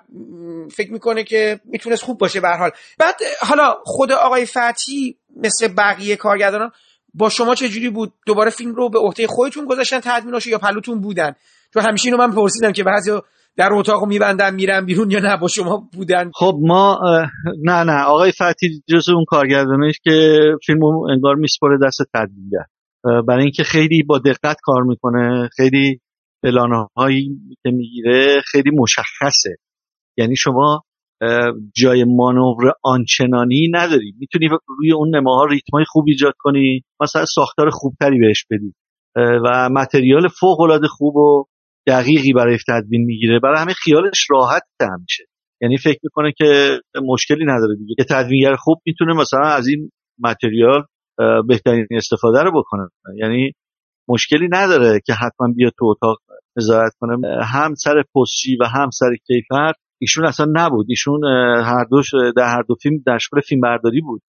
فکر 0.72 0.92
می‌کنه 0.92 1.24
که 1.24 1.60
می‌تونست 1.66 2.04
خوب 2.04 2.18
باشه 2.18 2.40
به 2.40 2.50
حال. 2.50 2.72
بعد 3.00 3.16
حالا 3.42 3.76
خود 3.84 4.12
آقای 4.12 4.46
فتی 4.46 5.18
مثل 5.44 5.68
بقیه 5.78 6.16
کارگردانان 6.16 6.72
با 7.14 7.30
شما 7.30 7.56
چه 7.56 7.70
جوری 7.70 7.90
بود؟ 7.90 8.14
دوباره 8.26 8.50
فیلم 8.50 8.76
رو 8.76 8.90
به 8.90 9.00
عهده 9.00 9.28
خودتون 9.28 9.66
گذاشتن 9.66 10.00
تدویناشو 10.04 10.50
یا 10.50 10.58
پلوتون 10.58 11.02
بودن؟ 11.02 11.36
چون 11.74 11.84
همیشه 11.84 12.06
اینو 12.06 12.18
من 12.18 12.32
پرسیدم 12.32 12.72
که 12.72 12.84
بعضی 12.84 13.12
در 13.58 13.70
اتاق 13.74 14.06
میبندن 14.08 14.56
میرن 14.56 14.86
بیرون 14.86 15.12
یا 15.12 15.20
نه 15.20 15.38
با 15.38 15.48
شما 15.48 15.90
بودن؟ 15.94 16.32
خب 16.34 16.60
ما 16.62 17.00
نه 17.64 17.84
نه. 17.84 18.04
آقای 18.04 18.32
فتی 18.32 18.84
جز 18.90 19.10
اون 19.10 19.26
کارگردانش 19.28 20.00
که 20.04 20.40
فیلمو 20.66 21.08
انگار 21.12 21.36
میسپره 21.36 21.78
دست 21.88 21.98
تدوینگر. 22.14 22.66
برای 23.28 23.44
اینکه 23.44 23.64
خیلی 23.64 24.04
با 24.04 24.20
دقت 24.20 24.58
کار 24.64 24.84
می‌کنه 24.84 25.50
خیلی 25.56 26.00
اعلانه 26.44 26.88
هایی 26.98 27.40
که 27.64 27.72
می‌گیره 27.72 28.42
خیلی 28.52 28.72
مشخصه. 28.72 29.56
یعنی 30.18 30.36
شما 30.36 30.84
جای 31.76 32.04
مانور 32.04 32.74
آنچنانی 32.84 33.70
نداری. 33.74 34.14
می‌تونی 34.20 34.50
روی 34.68 34.94
اون 34.94 35.16
نماها 35.16 35.46
ریتمای 35.46 35.86
خوب 35.88 36.06
ایجاد 36.08 36.34
کنی 36.40 36.82
مثلا 37.02 37.26
ساختار 37.26 37.70
خوبتری 37.70 38.20
بهش 38.20 38.46
بدی. 38.52 38.74
و 39.16 39.70
متریال 39.70 40.28
فوق 40.28 40.62
العاده 40.62 40.88
خوب 40.88 41.16
و 41.16 41.46
دقیقی 41.88 42.34
برای 42.34 42.58
تدوین 42.68 43.06
می‌گیره. 43.06 43.40
برای 43.40 43.60
همه 43.60 43.74
خیالش 43.74 44.28
راحت 44.30 44.64
میشه 45.02 45.24
یعنی 45.62 45.78
فکر 45.78 46.00
می‌کنه 46.04 46.32
که 46.38 46.80
مشکلی 47.08 47.46
نداره 47.46 47.76
دیگه. 47.76 47.96
که 47.98 48.04
تدوینگر 48.10 48.56
خوب 48.56 48.82
می‌تونه 48.86 49.14
مثلا 49.14 49.48
از 49.48 49.68
این 49.68 49.92
متریال 50.20 50.84
بهترین 51.48 51.88
استفاده 51.92 52.44
رو 52.44 52.52
بکنه. 52.60 52.88
یعنی 53.18 53.52
مشکلی 54.10 54.48
نداره 54.52 55.00
که 55.06 55.14
حتما 55.14 55.48
بیا 55.56 55.70
تو 55.80 55.86
اتاق 55.86 56.18
نظارت 56.58 56.94
کنه. 57.00 57.18
هم 57.46 57.76
سر 57.76 58.04
پستچی 58.16 58.58
و 58.58 58.66
هم 58.66 58.90
سر 58.90 59.16
کیفر. 59.28 59.74
ایشون 60.02 60.26
اصلا 60.26 60.46
نبود. 60.54 60.86
ایشون 60.90 61.24
هر 61.64 61.84
دوش 61.92 62.12
در 62.36 62.56
هر 62.56 62.62
دو 62.62 62.76
فیلم 62.76 62.96
در 63.06 63.18
شکل 63.18 63.42
فیلم 63.42 63.62
برداری 63.62 64.02
بود. 64.02 64.22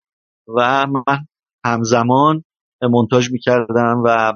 و 0.56 0.86
من 0.86 1.26
همزمان 1.64 2.44
منتاج 2.82 3.30
می‌کردم 3.32 4.02
و 4.04 4.32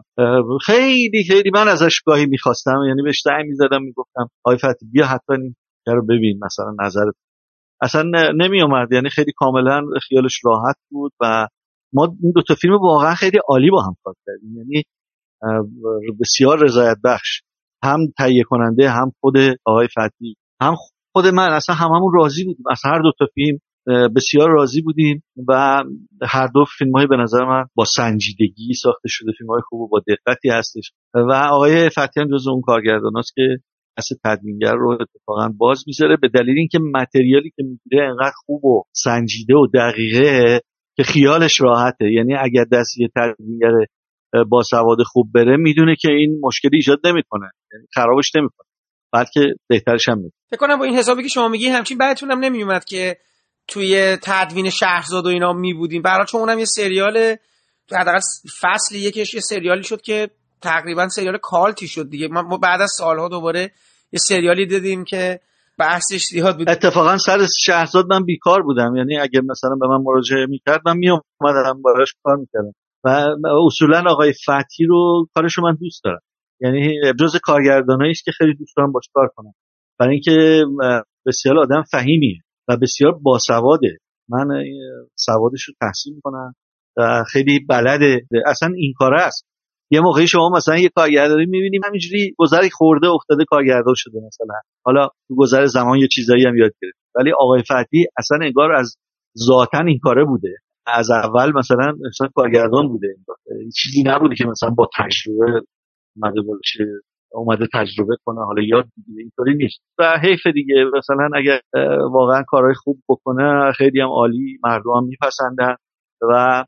خیلی 0.66 1.24
خیلی 1.28 1.50
من 1.54 1.68
ازش 1.68 2.00
گاهی 2.06 2.26
می‌خواستم. 2.26 2.78
یعنی 2.88 3.02
بهش 3.02 3.20
سعی 3.20 3.42
می‌زدم 3.44 3.82
می‌گفتم 3.82 4.28
آقای 4.44 4.58
فتی 4.58 4.86
بیا 4.92 5.06
حتما 5.06 5.36
این 5.36 5.54
رو 5.86 6.06
ببین 6.06 6.40
مثلا 6.44 6.74
نظر 6.86 7.04
اصلا 7.82 8.02
نمی 8.34 8.62
اومد 8.62 8.92
یعنی 8.92 9.10
خیلی 9.10 9.32
کاملا 9.36 9.82
خیالش 10.08 10.40
راحت 10.44 10.76
بود 10.90 11.12
و 11.20 11.46
ما 11.92 12.16
این 12.22 12.32
دو 12.34 12.42
تا 12.42 12.54
فیلم 12.54 12.74
واقعا 12.74 13.14
خیلی 13.14 13.38
عالی 13.48 13.70
با 13.70 13.82
هم 13.82 13.96
کار 14.04 14.14
کردیم. 14.26 14.56
یعنی 14.56 14.84
بسیار 16.20 16.64
رضایت 16.64 16.96
بخش. 17.04 17.42
هم 17.84 18.00
تهیه 18.18 18.42
کننده 18.42 18.90
هم 18.90 19.12
خود 19.20 19.34
آقای 19.64 19.88
فتی 19.88 20.36
هم 20.62 20.74
خود 21.12 21.26
من. 21.26 21.48
اصلا 21.52 21.74
هممون 21.74 22.12
راضی 22.14 22.44
بودیم. 22.44 22.64
از 22.70 22.80
هر 22.84 22.98
دو 23.02 23.12
تا 23.18 23.26
فیلم 23.34 23.58
بسیار 24.16 24.50
راضی 24.50 24.82
بودیم 24.82 25.22
و 25.48 25.82
هر 26.22 26.46
دو 26.46 26.64
فیلم 26.78 26.92
های 26.92 27.06
به 27.06 27.16
نظر 27.16 27.44
من 27.44 27.64
با 27.74 27.84
سنجیدگی 27.84 28.74
ساخته 28.82 29.08
شده 29.08 29.32
فیلم 29.38 29.50
های 29.50 29.60
خوب 29.68 29.80
و 29.80 29.88
با 29.88 30.00
دقتی 30.08 30.48
هستش. 30.48 30.92
و 31.14 31.32
آقای 31.32 31.88
فتیان 31.90 32.28
جز 32.28 32.48
اون 32.48 32.60
کارگردان 32.60 33.12
هست 33.16 33.32
که 33.34 33.42
اصل 33.96 34.14
تدوینگر 34.24 34.74
رو 34.74 34.90
اتفاقا 35.00 35.48
باز 35.58 35.84
می‌ذاره 35.86 36.16
به 36.22 36.28
دلیل 36.28 36.58
اینکه 36.58 36.78
متریالی 36.78 37.50
که 37.56 37.62
می‌گیره 37.62 38.08
انقدر 38.08 38.34
خوب 38.46 38.64
و 38.64 38.82
سنجیده 38.92 39.54
و 39.54 39.66
دقیقه 39.74 40.60
که 40.96 41.02
خیالش 41.02 41.60
راحته. 41.60 42.12
یه 42.12 42.24
اگر 42.40 42.64
دست 42.72 42.98
یه 42.98 43.08
تدوینگر 43.16 43.72
با 44.48 44.62
سواد 44.62 45.02
خوب 45.02 45.32
بره 45.34 45.56
می‌دونه 45.56 45.96
که 46.00 46.10
این 46.10 46.40
مشکلی 46.42 46.76
ایجاد 46.76 47.00
نمی‌کنه. 47.04 47.50
یعنی 47.72 47.86
خرابش 47.94 48.36
نمی‌کنه. 48.36 48.66
بلکه 49.12 49.54
بهترش 49.68 50.08
هم 50.08 50.30
فکر 50.50 50.60
کنم 50.60 50.78
با 50.78 50.84
این 50.84 50.96
حسابی 50.96 51.22
که 51.22 51.28
شما 51.28 51.48
میگی 51.48 51.68
همچین 51.68 51.98
بعدتون 51.98 52.30
هم 52.30 52.38
نمیومد 52.38 52.84
که 52.84 53.16
توی 53.68 54.16
تدوین 54.22 54.70
شهرزاد 54.70 55.26
و 55.26 55.28
اینا 55.28 55.52
می 55.52 55.74
بودیم 55.74 56.02
برای 56.02 56.26
چون 56.26 56.40
اونم 56.40 56.58
یه 56.58 56.64
سریال 56.64 57.36
حداقل 57.92 58.20
فصل 58.60 58.94
یکش 58.94 59.34
یه 59.34 59.40
سریالی 59.40 59.82
شد 59.82 60.00
که 60.00 60.30
تقریبا 60.62 61.08
سریال 61.08 61.38
کالتی 61.42 61.88
شد 61.88 62.10
دیگه. 62.10 62.28
ما 62.28 62.56
بعد 62.56 62.80
از 62.80 62.90
سالها 62.98 63.28
دوباره 63.28 63.60
یه 64.12 64.18
سریالی 64.18 64.66
دیدیم 64.66 65.04
که 65.04 65.40
بحثش 65.78 66.24
زیاد 66.24 66.56
بود. 66.56 66.68
اتفاقا 66.68 67.18
سر 67.18 67.46
شهرزاد 67.58 68.06
من 68.06 68.24
بیکار 68.24 68.62
بودم. 68.62 68.96
یعنی 68.96 69.18
اگه 69.18 69.40
مثلا 69.40 69.74
به 69.80 69.88
من 69.88 70.02
مراجعه 70.04 70.46
می‌کرد 70.46 70.80
من 70.86 70.96
میومدم 70.96 71.82
براش 71.84 72.14
کار 72.22 72.36
می‌کردم. 72.36 72.74
و 73.04 73.36
اصولا 73.66 74.04
آقای 74.10 74.32
فتی 74.32 74.84
رو 74.84 75.26
کارشو 75.34 75.62
من 75.62 75.76
دوست 75.80 76.04
دارم. 76.04 76.20
یعنی 76.60 76.94
جز 77.20 77.36
کارگردانایی 77.42 78.10
است 78.10 78.24
که 78.24 78.32
خیلی 78.32 78.54
دوست 78.54 78.76
دارم 78.76 78.92
باش 78.92 79.04
کار 79.14 79.30
کنم. 79.36 79.52
برای 79.98 80.12
اینکه 80.12 80.64
بسیار 81.26 81.58
آدم 81.58 81.82
فهیمیه 81.82 82.38
و 82.68 82.76
بسیار 82.76 83.12
باسواده. 83.22 83.98
من 84.28 84.64
سوادش 85.14 85.62
رو 85.62 85.74
تحصیل 85.80 86.14
می‌کنم 86.14 86.54
و 86.96 87.24
خیلی 87.32 87.60
بلده. 87.68 88.26
اصلا 88.46 88.70
این 88.76 88.92
کاره 88.98 89.22
است. 89.22 89.46
یه 89.90 90.00
موقعی 90.00 90.26
شما 90.26 90.50
مثلا 90.56 90.78
یه 90.78 90.88
کارگردانی 90.88 91.46
می‌بینیم 91.46 91.80
همینجوری 91.86 92.34
گذری 92.38 92.70
خورده 92.70 93.08
افتاده 93.08 93.44
کارگردان 93.48 93.94
شده 93.96 94.18
مثلا. 94.26 94.54
حالا 94.84 95.08
تو 95.28 95.36
گذر 95.36 95.66
زمان 95.66 95.98
یه 95.98 96.08
چیزایی 96.08 96.46
هم 96.46 96.56
یاد 96.56 96.72
گرفت 96.82 96.98
ولی 97.14 97.32
آقای 97.32 97.62
فتی 97.62 98.06
اصلا 98.18 98.38
انگار 98.42 98.72
از 98.72 98.96
ذاتا 99.38 99.78
این 99.78 99.98
کاره 100.02 100.24
بوده. 100.24 100.56
از 100.94 101.10
اول 101.10 101.52
مثلا 101.54 101.92
مثلا 102.08 102.28
کارگردان 102.34 102.88
بوده. 102.88 103.16
چیزی 103.76 104.02
نبوده 104.06 104.34
که 104.34 104.44
مثلا 104.46 104.70
با 104.70 104.88
تجربه 104.98 105.62
اومده 106.16 106.40
باشه 106.42 106.84
اومده 107.32 107.66
تجربه 107.74 108.16
کنه 108.24 108.44
حالا 108.44 108.62
یاد 108.62 108.84
بگیره 108.84 109.22
اینطوری 109.22 109.54
نیست. 109.54 109.80
و 109.98 110.18
حیف 110.22 110.46
دیگه 110.46 110.74
مثلا 110.96 111.28
اگر 111.34 111.60
واقعا 112.12 112.42
کارهای 112.42 112.74
خوب 112.74 112.98
بکنه 113.08 113.72
خیلی 113.72 114.00
هم 114.00 114.08
عالی 114.08 114.58
مردم 114.64 114.90
هم 114.90 115.04
میپسندن 115.04 115.76
و 116.30 116.64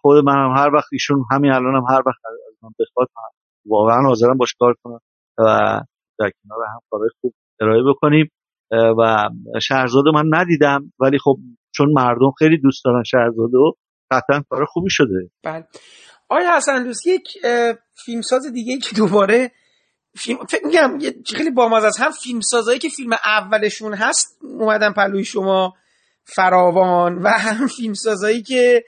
خود 0.00 0.24
من 0.24 0.34
هم 0.34 0.62
هر 0.62 0.74
وقت 0.74 0.88
ایشون 0.92 1.24
همین 1.30 1.52
الان 1.52 1.74
هم 1.74 1.84
هر 1.88 2.02
وقت 2.06 2.20
از 2.26 2.62
من 2.62 2.70
بخواد 2.80 3.08
واقعا 3.66 4.02
حاضرم 4.02 4.38
باش 4.38 4.54
کار 4.58 4.74
کنم 4.82 5.00
و 5.38 5.44
در 6.18 6.30
کنار 6.42 6.66
هم 6.68 6.80
کارهای 6.90 7.10
خوب 7.20 7.32
ارائه 7.60 7.82
بکنیم. 7.82 8.30
و 8.98 9.30
شهرزاد 9.62 10.04
من 10.14 10.24
ندیدم 10.30 10.92
ولی 11.00 11.18
خب 11.18 11.36
چون 11.74 11.92
مردم 11.92 12.30
خیلی 12.38 12.60
دوست 12.60 12.84
دارن 12.84 13.02
شهرزاد 13.02 13.54
و 13.54 13.76
قطعا 14.10 14.42
کار 14.50 14.64
خوبی 14.64 14.90
شده. 14.90 15.30
بله. 15.42 15.64
آیا 16.28 16.56
حسن 16.56 16.84
دوست 16.84 17.06
یک 17.06 17.28
فیلمساز 18.04 18.46
دیگه 18.52 18.78
که 18.78 18.96
دوباره 18.96 19.50
فیلم 20.16 20.38
فکر 20.46 20.66
میگم 20.66 20.98
خیلی 21.26 21.50
بامزه 21.50 21.86
از 21.86 21.98
هم 21.98 22.10
فیلمسازایی 22.10 22.78
که 22.78 22.88
فیلم 22.88 23.12
اولشون 23.24 23.94
هست 23.94 24.38
اومدن 24.42 24.92
پلوی 24.92 25.24
شما 25.24 25.74
فراوان 26.24 27.18
و 27.18 27.28
هم 27.28 27.66
فیلمسازایی 27.66 28.42
که 28.42 28.84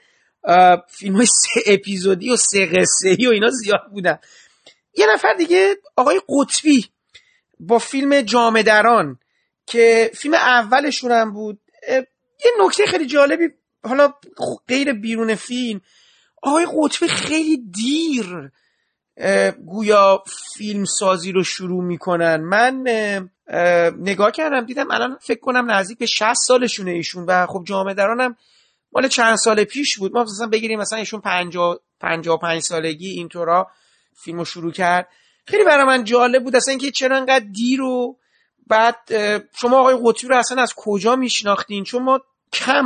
فیلم 0.89 1.15
های 1.15 1.25
سه 1.25 1.61
اپیزودی 1.73 2.31
و 2.31 2.35
سه 2.35 2.65
قصه 2.65 3.27
و 3.27 3.31
اینا 3.31 3.49
زیاد 3.49 3.89
بودن. 3.91 4.17
یه 4.97 5.05
نفر 5.13 5.33
دیگه 5.37 5.75
آقای 5.95 6.21
قطبی 6.29 6.85
با 7.59 7.79
فیلم 7.79 8.21
جامدران 8.21 9.19
که 9.65 10.11
فیلم 10.13 10.33
اولشون 10.33 11.11
هم 11.11 11.33
بود 11.33 11.59
یه 12.45 12.51
نکته 12.65 12.85
خیلی 12.85 13.05
جالبی 13.05 13.49
حالا 13.83 14.13
غیر 14.67 14.93
بیرون 14.93 15.35
فیلم 15.35 15.81
آقای 16.41 16.67
قطبی 16.81 17.07
خیلی 17.07 17.57
دیر 17.57 18.51
گویا 19.65 20.23
فیلم 20.57 20.85
سازی 20.85 21.31
رو 21.31 21.43
شروع 21.43 21.83
می‌کنن. 21.83 22.35
من 22.35 22.83
نگاه 23.97 24.31
کردم 24.31 24.65
دیدم 24.65 24.91
الان 24.91 25.17
فکر 25.21 25.39
کنم 25.39 25.71
نزدیک 25.71 25.97
به 25.97 26.05
60 26.05 26.33
سالشونه 26.33 26.91
ایشون 26.91 27.25
و 27.25 27.45
خب 27.45 27.63
جامعه 27.67 27.93
درانم 27.93 28.35
مال 28.91 29.07
چند 29.07 29.35
سال 29.35 29.63
پیش 29.63 29.97
بود. 29.97 30.13
ما 30.13 30.23
مثلا 30.23 30.47
بگیریم 30.47 30.79
مثلا 30.79 30.99
ایشون 30.99 31.21
50 31.21 31.79
55 31.99 32.61
سالگی 32.61 33.09
اینطورا 33.09 33.67
فیلم 34.23 34.37
رو 34.37 34.45
شروع 34.45 34.71
کرد. 34.71 35.07
خیلی 35.47 35.63
برای 35.63 35.85
من 35.85 36.03
جالب 36.03 36.43
بود 36.43 36.55
اصلا 36.55 36.71
اینکه 36.71 36.91
چرا 36.91 37.17
انقدر 37.17 37.45
دیر 37.45 37.81
و 37.81 38.17
بعد 38.67 38.95
شما 39.55 39.79
آقای 39.79 39.97
قطبی 40.05 40.27
رو 40.27 40.37
اصلا 40.37 40.61
از 40.61 40.73
کجا 40.77 41.15
میشناختین؟ 41.15 41.83
چون 41.83 42.03
ما 42.03 42.19
کم 42.53 42.85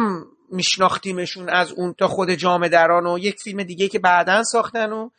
میشناختیمشون 0.52 1.50
از 1.50 1.72
اون 1.72 1.94
تا 1.94 2.08
خود 2.08 2.32
جامعه 2.32 2.70
دران 2.70 3.08
و 3.08 3.20
یک 3.20 3.36
فیلم 3.40 3.64
دیگه 3.64 3.88
که 3.88 4.00
بعدا 4.00 4.44
ساختن 4.44 4.92
و 4.92 5.10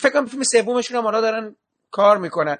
فکر 0.00 0.12
کنم 0.12 0.26
فیلم 0.26 0.42
سومشون 0.42 0.96
هم 0.96 1.04
حالا 1.04 1.20
دارن 1.20 1.56
کار 1.90 2.18
می‌کنن. 2.18 2.56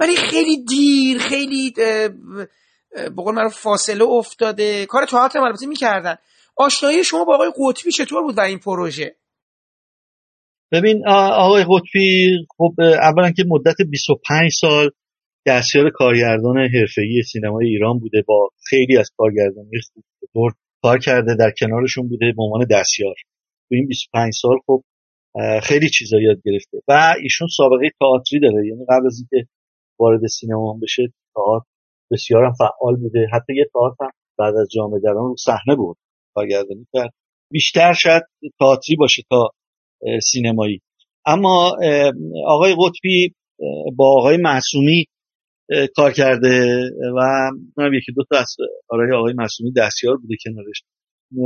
ولی 0.00 0.16
خیلی 0.16 0.64
دیر 0.64 1.18
خیلی 1.18 1.70
به 1.70 3.10
قول 3.16 3.34
معروف 3.34 3.58
فاصله 3.58 4.04
افتاده. 4.04 4.86
کار 4.86 5.06
تئاتر 5.06 5.38
هم 5.38 5.44
البته 5.44 5.66
می‌کردن. 5.66 6.16
آشنایی 6.56 7.04
شما 7.04 7.24
با 7.24 7.34
آقای 7.34 7.52
قطبی 7.58 7.92
چطور 7.92 8.22
بود 8.22 8.36
در 8.36 8.44
این 8.44 8.58
پروژه؟ 8.58 9.16
ببین 10.72 11.08
آقای 11.08 11.64
قطبی 11.64 12.30
خب 12.58 12.74
اولا 12.80 13.30
که 13.30 13.44
مدت 13.48 13.76
25 13.90 14.50
سال 14.60 14.90
دستیار 15.46 15.90
کارگردان 15.90 16.58
حرفه‌ای 16.58 17.22
سینمای 17.22 17.66
ایران 17.66 17.98
بوده 17.98 18.22
با 18.26 18.50
خیلی 18.68 18.96
از 18.96 19.10
کارگردانی 19.16 19.70
خوب 20.32 20.52
کار 20.82 20.98
کرده 20.98 21.36
در 21.38 21.52
کنارشون 21.58 22.08
بوده 22.08 22.32
به 22.36 22.42
عنوان 22.42 22.66
دستیار. 22.70 23.14
تو 23.68 23.74
این 23.74 23.86
25 23.86 24.32
سال 24.42 24.56
خب 24.66 24.82
خیلی 25.62 25.90
چیزا 25.90 26.20
یاد 26.20 26.36
گرفته 26.44 26.78
و 26.88 27.14
ایشون 27.22 27.48
سابقه 27.56 27.90
تئاتری 28.00 28.40
داره. 28.40 28.66
یعنی 28.68 28.84
قبل 28.88 29.06
از 29.06 29.18
اینکه 29.18 29.48
وارد 30.00 30.26
سینما 30.26 30.78
بشه 30.82 31.02
تئاتر 31.34 31.66
بسیار 32.12 32.44
هم 32.44 32.52
فعال 32.52 32.96
بوده. 32.96 33.26
حتی 33.32 33.54
یه 33.56 33.64
تئاتر 33.72 34.04
هم 34.04 34.10
بعد 34.38 34.54
از 34.54 34.68
جامعه 34.74 35.00
دران 35.00 35.24
رو 35.24 35.36
صحنه 35.38 35.76
بود 35.76 35.96
کارگردانی 36.34 36.86
کرد. 36.92 37.10
بیشتر 37.52 37.92
شاید 37.92 38.22
تئاتری 38.60 38.96
باشه 38.96 39.22
تا 39.30 39.50
سینمایی. 40.22 40.80
اما 41.26 41.76
آقای 42.46 42.74
قطبی 42.78 43.34
با 43.96 44.18
آقای 44.18 44.36
معصومی 44.36 45.04
کار 45.96 46.12
کرده 46.12 46.66
و 47.16 47.50
من 47.76 47.94
یکی 47.94 48.12
دو 48.12 48.24
تا 48.30 48.38
از 48.38 48.56
آرای 48.88 49.16
آقای 49.16 49.32
معصومی 49.36 49.72
دستیار 49.72 50.16
بوده 50.16 50.34
کنارش. 50.44 50.82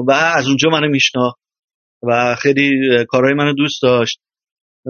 و 0.07 0.13
از 0.13 0.47
اونجا 0.47 0.71
منو 0.71 0.89
میشناخت 0.89 1.39
و 2.03 2.37
خیلی 2.43 2.71
کارهای 3.09 3.35
منو 3.35 3.55
دوست 3.55 3.83
داشت. 3.83 4.21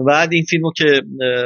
بعد 0.07 0.29
این 0.33 0.43
فیلمو 0.49 0.71
که 0.77 1.01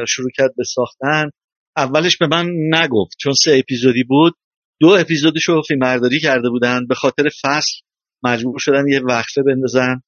شروع 0.08 0.30
کرد 0.36 0.52
به 0.58 0.64
ساختن 0.64 1.30
اولش 1.78 2.18
به 2.18 2.28
من 2.28 2.46
نگفت 2.70 3.18
چون 3.20 3.34
سه 3.34 3.58
اپیزودی 3.60 4.04
بود. 4.04 4.34
دو 4.80 4.88
اپیزودش 4.88 5.44
رو 5.44 5.62
فیلم 5.62 6.10
کرده 6.22 6.50
بودن 6.50 6.88
به 6.88 6.96
خاطر 6.96 7.30
فصل 7.42 7.74
مجبور 8.24 8.60
شدن 8.60 8.88
یه 8.88 9.00
وقفه 9.00 9.44
بندازن. 9.44 10.02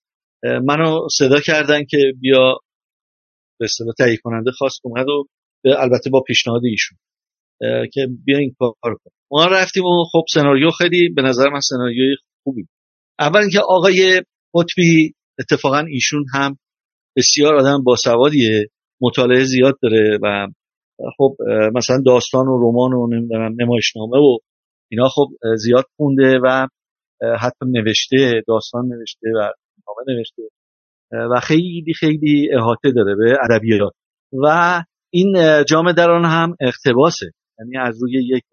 منو 0.44 1.08
صدا 1.18 1.40
کردن 1.40 1.86
که 1.86 1.98
بیا 2.20 2.60
به 3.60 3.66
اصطلاح 3.66 3.94
تهیه 3.98 4.18
کننده 4.24 4.52
خواست 4.52 4.80
اومد 4.84 5.10
و 5.10 5.28
البته 5.66 6.10
با 6.10 6.22
پیشنهاد 6.22 6.62
ایشون. 6.66 6.98
که 7.94 8.08
بیا 8.26 8.38
این 8.38 8.56
کار 8.60 8.74
کن 8.82 9.12
ما 9.32 9.46
رفتیم 9.46 9.84
و 9.84 10.06
خب 10.12 10.24
سناریو 10.34 10.72
خیلی 10.72 11.10
به 11.10 11.22
نظر 11.22 11.50
من 11.50 11.60
سناریوی 11.60 12.16
خوبی. 12.44 12.68
اول 13.20 13.40
اینکه 13.40 13.60
آقای 13.60 14.22
قطبی 14.54 15.14
اتفاقا 15.40 15.80
ایشون 15.80 16.26
هم 16.34 16.58
بسیار 17.18 17.56
آدم 17.56 17.84
باسوادیه 17.84 18.68
مطالعه 19.02 19.44
زیاد 19.44 19.78
داره 19.84 20.20
و 20.24 20.48
خب 21.18 21.36
مثلا 21.76 22.02
داستان 22.06 22.48
و 22.48 22.58
رمان 22.58 22.94
و 22.94 23.08
نمی‌دونم 23.08 23.56
نمایشنامه 23.60 24.18
و 24.18 24.38
اینا 24.92 25.10
خب 25.10 25.28
زیاد 25.58 25.86
خونده 25.98 26.40
و 26.44 26.68
حتی 27.40 27.66
نوشته 27.66 28.44
داستان 28.48 28.86
نوشته 28.86 29.28
و 29.36 29.40
نامه 29.88 30.18
نوشته 30.18 30.42
و 31.12 31.40
خیلی 31.40 31.94
خیلی 32.00 32.50
احاطه 32.54 32.92
داره 32.92 33.16
به 33.16 33.38
ادبیات. 33.44 33.94
و 34.44 34.84
این 35.14 35.36
جامعه 35.70 35.94
دران 35.94 36.26
هم 36.26 36.56
اقتباسه. 36.62 37.32
یعنی 37.60 37.78
از 37.78 38.02
روی 38.02 38.24
یک 38.24 38.44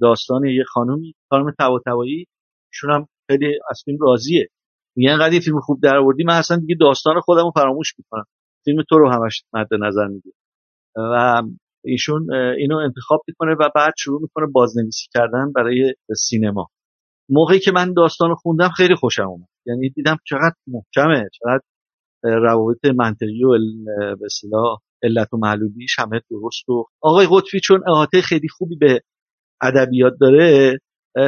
داستان 0.00 0.44
یک 0.44 0.66
خانومی 0.66 1.14
خانم 1.30 1.52
تواتوایی 1.58 2.26
ایشون 2.72 2.90
هم 2.90 3.06
خیلی 3.30 3.58
از 3.70 3.82
فیلم 3.84 3.98
راضیه. 4.00 4.48
میگه 4.96 5.10
انقدر 5.10 5.38
فیلم 5.40 5.60
خوب 5.60 5.80
در 5.82 5.96
آوردی 5.96 6.24
من 6.24 6.34
اصلا 6.34 6.56
دیگه 6.56 6.76
داستان 6.80 7.20
خودم 7.20 7.42
رو 7.42 7.50
فراموش 7.54 7.94
می‌کنم. 7.98 8.24
فیلم 8.64 8.82
تو 8.88 8.98
رو 8.98 9.10
همش 9.10 9.42
مد 9.52 9.68
نظر 9.80 10.06
میگه 10.06 10.30
و 10.96 11.42
ایشون 11.84 12.34
اینو 12.34 12.76
انتخاب 12.76 13.20
می‌کنه 13.28 13.52
و 13.60 13.70
بعد 13.74 13.92
شروع 13.98 14.22
می‌کنه 14.22 14.46
بازنویسی 14.52 15.06
کردن 15.14 15.52
برای 15.52 15.94
سینما. 16.16 16.68
موقعی 17.28 17.58
که 17.58 17.72
من 17.72 17.92
داستان 17.92 18.34
خوندم 18.34 18.68
خیلی 18.68 18.94
خوشم 18.94 19.28
اومد. 19.28 19.48
یعنی 19.66 19.90
دیدم 19.90 20.16
چقدر 20.24 20.54
محکمه 20.66 21.28
چقدر 21.32 21.60
روابط 22.22 22.84
منطقی 22.84 23.44
و 23.44 23.58
به 24.20 24.28
علت 25.02 25.34
و 25.34 25.36
معلولیش 25.36 25.98
همه 25.98 26.20
درست 26.30 26.68
و 26.68 26.84
آقای 27.00 27.26
قطبی 27.30 27.60
چون 27.60 27.80
احاطه 27.88 28.20
خیلی 28.20 28.48
خوبی 28.48 28.76
به 28.76 29.00
ادبیات 29.62 30.12
داره 30.20 30.78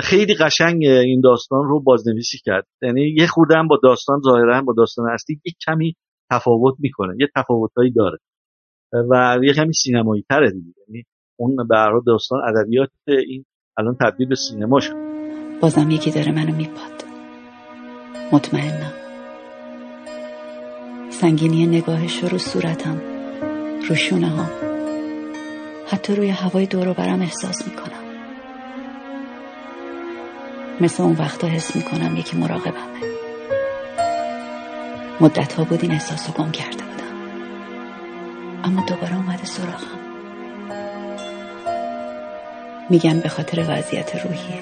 خیلی 0.02 0.34
قشنگ 0.34 0.84
این 0.84 1.20
داستان 1.20 1.64
رو 1.64 1.82
بازنویسی 1.82 2.38
کرد. 2.44 2.66
یعنی 2.82 3.14
یه 3.18 3.26
خورده 3.26 3.54
با 3.70 3.80
داستان 3.82 4.20
ظاهرا 4.20 4.62
با 4.62 4.74
داستان 4.76 5.10
اصلی 5.10 5.40
یک 5.44 5.56
کمی 5.66 5.94
تفاوت 6.30 6.74
می‌کنه 6.78 7.16
یه 7.20 7.28
تفاوتهایی 7.36 7.92
داره. 7.92 8.18
و 9.10 9.38
یه 9.42 9.52
کمی 9.52 9.72
سینمایی 9.72 10.24
تره 10.28 10.50
دیگه. 10.50 10.72
یعنی 10.88 11.04
اون 11.36 11.56
به 11.56 12.00
داستان 12.06 12.40
ادبیات 12.48 12.90
این 13.06 13.44
الان 13.78 13.96
تبدیل 14.00 14.28
به 14.28 14.34
سینما 14.34 14.80
شد 14.80 14.94
بازم 15.60 15.90
یکی 15.90 16.10
داره 16.10 16.32
منو 16.32 16.56
میپاد. 16.56 17.04
مطمئنم. 18.32 18.92
سنگینی 21.10 21.66
نگاهش 21.66 22.24
رو 22.24 22.38
صورتم. 22.38 23.17
رو 23.89 23.95
شونه 23.95 24.28
ها. 24.28 24.47
حتی 25.93 26.14
روی 26.14 26.30
هوای 26.30 26.66
دور 26.66 26.93
برم 26.93 27.22
احساس 27.22 27.68
می‌کنم. 27.68 28.05
مثل 30.80 31.03
اون 31.03 31.16
وقتا 31.18 31.47
حس 31.47 31.76
می‌کنم 31.76 32.16
یکی 32.16 32.36
مراقبمه. 32.36 32.99
مدت 35.20 35.53
ها 35.53 35.64
بود 35.64 35.82
این 35.82 35.91
احساس 35.93 36.26
رو 36.26 36.45
گم 36.45 36.51
کرده 36.51 36.84
بودم. 36.84 37.14
اما 38.64 38.84
دوباره 38.86 39.16
اومده 39.16 39.45
سراغم. 39.45 39.99
میگن 42.91 43.20
به 43.20 43.28
خاطر 43.28 43.64
وضعیت 43.68 44.16
روحیه 44.24 44.61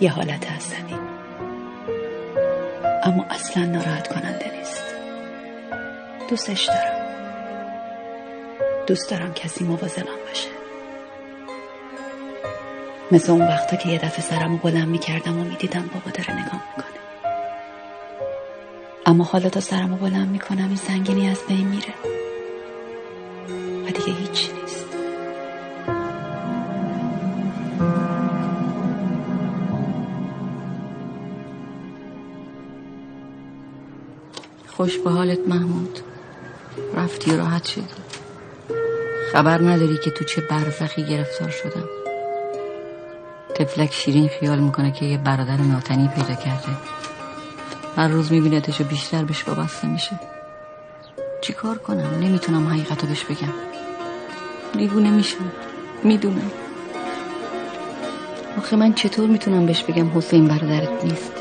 یه 0.00 0.10
حالت 0.10 0.52
عصبی. 0.52 0.94
اما 3.04 3.26
اصلا 3.30 3.64
ناراحت 3.64 4.08
کننده 4.08 4.52
نیست. 4.58 4.84
دوستش 6.30 6.66
دارم. 6.66 6.97
دوست 8.88 9.10
دارم 9.10 9.34
کسی 9.34 9.64
مواظبم 9.64 10.18
باشه. 10.28 10.48
مثل 13.12 13.32
اون 13.32 13.40
وقتا 13.48 13.76
که 13.76 13.88
یه 13.88 13.98
دفعه 13.98 14.20
سرم 14.20 14.52
رو 14.52 14.58
بلند 14.58 14.88
می‌کردم 14.88 15.40
و 15.40 15.44
می‌دیدم 15.44 15.90
بابا 15.94 16.10
داره 16.10 16.32
نگاه 16.32 16.62
می‌کنه. 16.76 16.98
اما 19.06 19.24
حالا 19.24 19.48
تا 19.48 19.60
سرم 19.60 19.90
رو 19.90 19.96
بلند 19.96 20.28
می‌کنم 20.28 20.66
این 20.66 20.76
سنگینی 20.76 21.28
از 21.28 21.40
بین 21.48 21.66
میره. 21.66 21.94
و 23.86 23.90
دیگه 23.90 24.18
هیچی 24.18 24.52
نیست. 24.52 24.86
خوش 34.66 34.98
به 34.98 35.10
حالت 35.10 35.48
محمود. 35.48 35.98
رفتی 36.94 37.36
راحت 37.36 37.66
شدی. 37.66 38.07
خبر 39.32 39.62
نداری 39.62 39.98
که 39.98 40.10
تو 40.10 40.24
چه 40.24 40.40
برزخی 40.40 41.04
گرفتار 41.04 41.50
شدم. 41.50 41.84
تفلک 43.54 43.92
شیرین 43.92 44.28
خیال 44.28 44.58
می‌کنه 44.58 44.92
که 44.92 45.04
یه 45.04 45.18
برادر 45.18 45.56
ناتنی 45.56 46.08
پیدا 46.08 46.34
کرده. 46.34 46.68
هر 47.96 48.08
روز 48.08 48.32
میبینتش 48.32 48.80
و 48.80 48.84
بیشتر 48.84 49.24
بهش 49.24 49.48
وابسته 49.48 49.88
میشه. 49.88 50.20
چیکار 51.40 51.78
کنم؟ 51.78 52.18
نمی‌تونم 52.20 52.68
حقیقتو 52.68 53.06
بهش 53.06 53.24
بگم. 53.24 53.54
دیوونه 54.78 55.10
میشم. 55.10 55.52
می‌دونم. 56.04 56.50
آخه 58.58 58.76
من 58.76 58.92
چطور 58.92 59.28
می‌تونم 59.28 59.66
بهش 59.66 59.82
بگم 59.82 60.18
حسین 60.18 60.48
برادرت 60.48 61.04
نیست؟ 61.04 61.32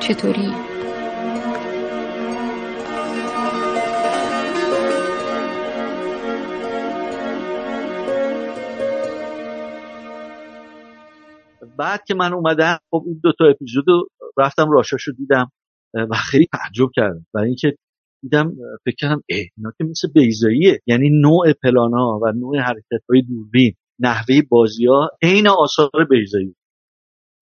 چطوری؟ 0.00 0.52
بعد 11.78 12.04
که 12.04 12.14
من 12.14 12.32
اومدم 12.34 12.78
خب 12.90 13.02
این 13.06 13.20
دو 13.22 13.32
تا 13.38 13.44
اپیزود 13.44 13.84
رفتم 14.38 14.70
راشاشو 14.70 15.12
دیدم 15.12 15.50
و 15.94 16.14
خیلی 16.30 16.46
تعجب 16.52 16.90
کردم. 16.94 17.26
برای 17.34 17.46
اینکه 17.46 17.76
دیدم 18.22 18.52
فکر 18.84 18.96
کردم 18.98 19.22
اینا 19.26 19.72
که 19.78 19.84
مثل 19.84 20.08
بیزاییه 20.14 20.80
یعنی 20.86 21.10
نوع 21.10 21.52
پلانا 21.62 22.18
و 22.22 22.32
نوع 22.32 22.58
حرکت 22.58 23.04
های 23.10 23.22
دوربین 23.22 23.74
نحوه 24.00 24.42
بازی 24.48 24.86
ها 24.86 25.10
عین 25.22 25.48
آثار 25.48 26.04
بیزایی 26.10 26.54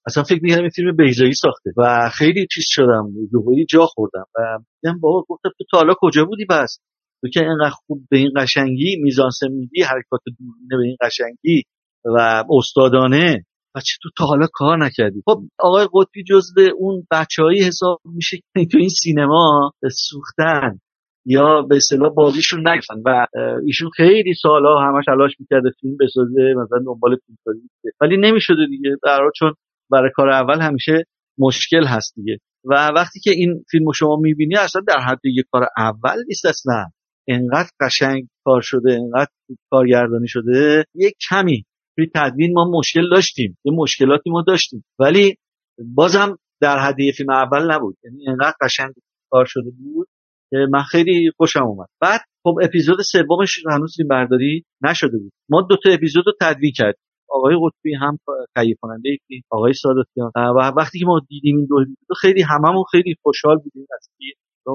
اصلا 0.07 0.23
فکر 0.23 0.43
می‌کردم 0.43 0.63
این 0.63 0.71
فیلم 0.71 0.97
بیزایی 0.97 1.33
ساخته. 1.33 1.73
و 1.77 2.11
خیلی 2.15 2.47
چیز 2.55 2.65
شدم 2.67 3.13
یهویی 3.33 3.65
جا 3.65 3.87
خوردم. 3.87 4.25
و 4.35 4.59
دیدم 4.83 5.01
بابا 5.01 5.25
گفتم 5.29 5.51
تو 5.59 5.65
تا 5.71 5.79
حالا 5.79 5.95
کجا 6.01 6.25
بودی 6.25 6.45
بس؟ 6.45 6.79
تو 7.21 7.29
که 7.29 7.41
اینقدر 7.41 7.71
خوب 7.71 8.07
به 8.11 8.19
این 8.19 8.31
قشنگی 8.37 8.97
میزانسه 9.03 9.49
میدی 9.49 9.83
حرکات 9.83 10.21
دوربینه 10.39 10.77
به 10.77 10.85
این 10.85 10.97
قشنگی 11.01 11.63
و 12.05 12.45
استادانه. 12.51 13.45
و 13.77 13.81
چه 13.81 13.95
تو 14.03 14.11
تا 14.19 14.25
حالا 14.25 14.47
کار 14.53 14.85
نکردی. 14.85 15.23
خب 15.27 15.43
آقای 15.59 15.89
قطبی 15.95 16.25
جزو 16.25 16.61
اون 16.79 17.07
بچههایی 17.11 17.63
حساب 17.63 18.01
میشه 18.05 18.37
که 18.37 18.67
تو 18.73 18.79
این 18.79 18.89
سینما 18.89 19.73
سوختن 19.93 20.79
یا 21.27 21.63
به 21.63 21.77
اصطلاح 21.77 22.15
بازیشون 22.15 22.69
نگفتن 22.69 22.95
و 23.05 23.27
ایشون 23.67 23.91
خیلی 23.97 24.35
سالها 24.43 24.89
همش 24.89 25.05
تلاش 25.07 25.31
می‌کرده 25.41 25.71
فیلم 25.81 25.97
بسازه 26.01 26.55
مثلا 26.65 26.79
دنبال 26.87 27.17
فیلم 27.27 27.39
سازی 27.45 27.61
ولی 28.01 28.17
نمی‌شده 28.17 28.67
دیگه. 28.71 28.97
برای 29.03 29.31
چون 29.37 29.55
برای 29.91 30.11
کار 30.15 30.31
اول 30.31 30.61
همیشه 30.61 31.05
مشکل 31.39 31.85
هست 31.87 32.15
دیگه. 32.17 32.39
و 32.65 32.93
وقتی 32.97 33.21
که 33.21 33.31
این 33.31 33.65
فیلم 33.71 33.93
شما 33.93 34.17
می‌بینی 34.17 34.57
اصلا 34.57 34.83
در 34.89 35.01
حد 35.01 35.21
یک 35.25 35.45
کار 35.53 35.63
اول 35.77 36.17
نیست 36.29 36.47
اصلا. 36.47 36.85
انقدر 37.29 37.69
قشنگ 37.81 38.29
کار 38.45 38.61
شده 38.61 38.93
انقدر 38.93 39.31
کارگردانی 39.71 40.29
شده 40.29 40.85
یک 40.95 41.15
کمی 41.31 41.65
توی 41.97 42.07
تدوین 42.15 42.53
ما 42.53 42.71
مشکل 42.79 43.09
داشتیم 43.11 43.59
یه 43.65 43.73
مشکلاتی 43.73 44.31
ما 44.31 44.43
داشتیم. 44.47 44.85
ولی 44.99 45.37
بازم 45.95 46.39
در 46.61 46.79
حد 46.79 46.97
فیلم 47.17 47.31
اول 47.31 47.73
نبود. 47.73 47.97
یعنی 48.05 48.29
انقدر 48.29 48.55
قشنگ 48.61 48.93
کار 49.31 49.45
شده 49.49 49.71
بود 49.79 50.09
که 50.51 50.57
من 50.71 50.83
خیلی 50.83 51.31
خوشم 51.37 51.63
اومد. 51.63 51.89
بعد 52.01 52.21
خب 52.43 52.55
اپیزود 52.63 52.99
سومش 53.03 53.59
هنوز 53.71 53.95
فیلم 53.97 54.09
برداری 54.09 54.65
نشده 54.83 55.19
بود. 55.19 55.33
ما 55.49 55.63
دو 55.63 55.77
تا 55.77 55.91
اپیزود 55.91 56.25
رو 56.27 56.33
تدوین 56.41 56.73
کردیم. 56.77 57.01
آقای 57.31 57.57
قطبی 57.63 57.95
هم 57.95 58.19
تهیه 58.57 58.77
کننده 58.81 59.17
فیلم 59.27 59.43
آقای 59.51 59.73
ساداتیان 59.73 60.31
و 60.37 60.73
وقتی 60.77 60.99
که 60.99 61.07
ما 61.07 61.21
دیدیم 61.29 61.57
این 61.57 61.67
دو 61.67 61.75
اپیزود 61.75 62.17
خیلی 62.21 62.43
هممون 62.43 62.85
خیلی 62.91 63.15
خوشحال 63.23 63.57
بودیم 63.57 63.87
از 63.97 64.09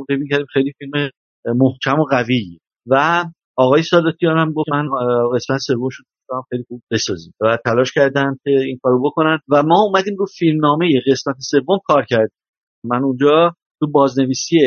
اینکه 0.09 0.45
خیلی 0.53 0.73
فیلم 0.77 1.09
محکم 1.45 1.99
و 1.99 2.03
قوی 2.03 2.57
و 2.87 3.25
آقای 3.55 3.83
ساداتیان 3.83 4.37
هم 4.37 4.53
گفت 4.53 4.69
من 4.69 4.89
قسمت 5.35 5.59
سومش 5.59 5.93
رو 6.35 6.43
خیلی 6.49 6.63
خوب 6.67 6.81
بسازیم. 6.91 7.33
و 7.41 7.57
تلاش 7.65 7.91
کردن 7.91 8.37
که 8.43 8.49
این 8.49 8.79
کارو 8.83 9.03
بکنن. 9.03 9.39
و 9.49 9.63
ما 9.63 9.81
اومدیم 9.81 10.15
رو 10.15 10.25
فیلمنامه 10.25 11.01
قسمت 11.11 11.35
سوم 11.39 11.79
کار 11.85 12.05
کردیم. 12.09 12.37
من 12.83 13.03
اونجا 13.03 13.55
تو 13.79 13.91
بازنویسی 13.91 14.57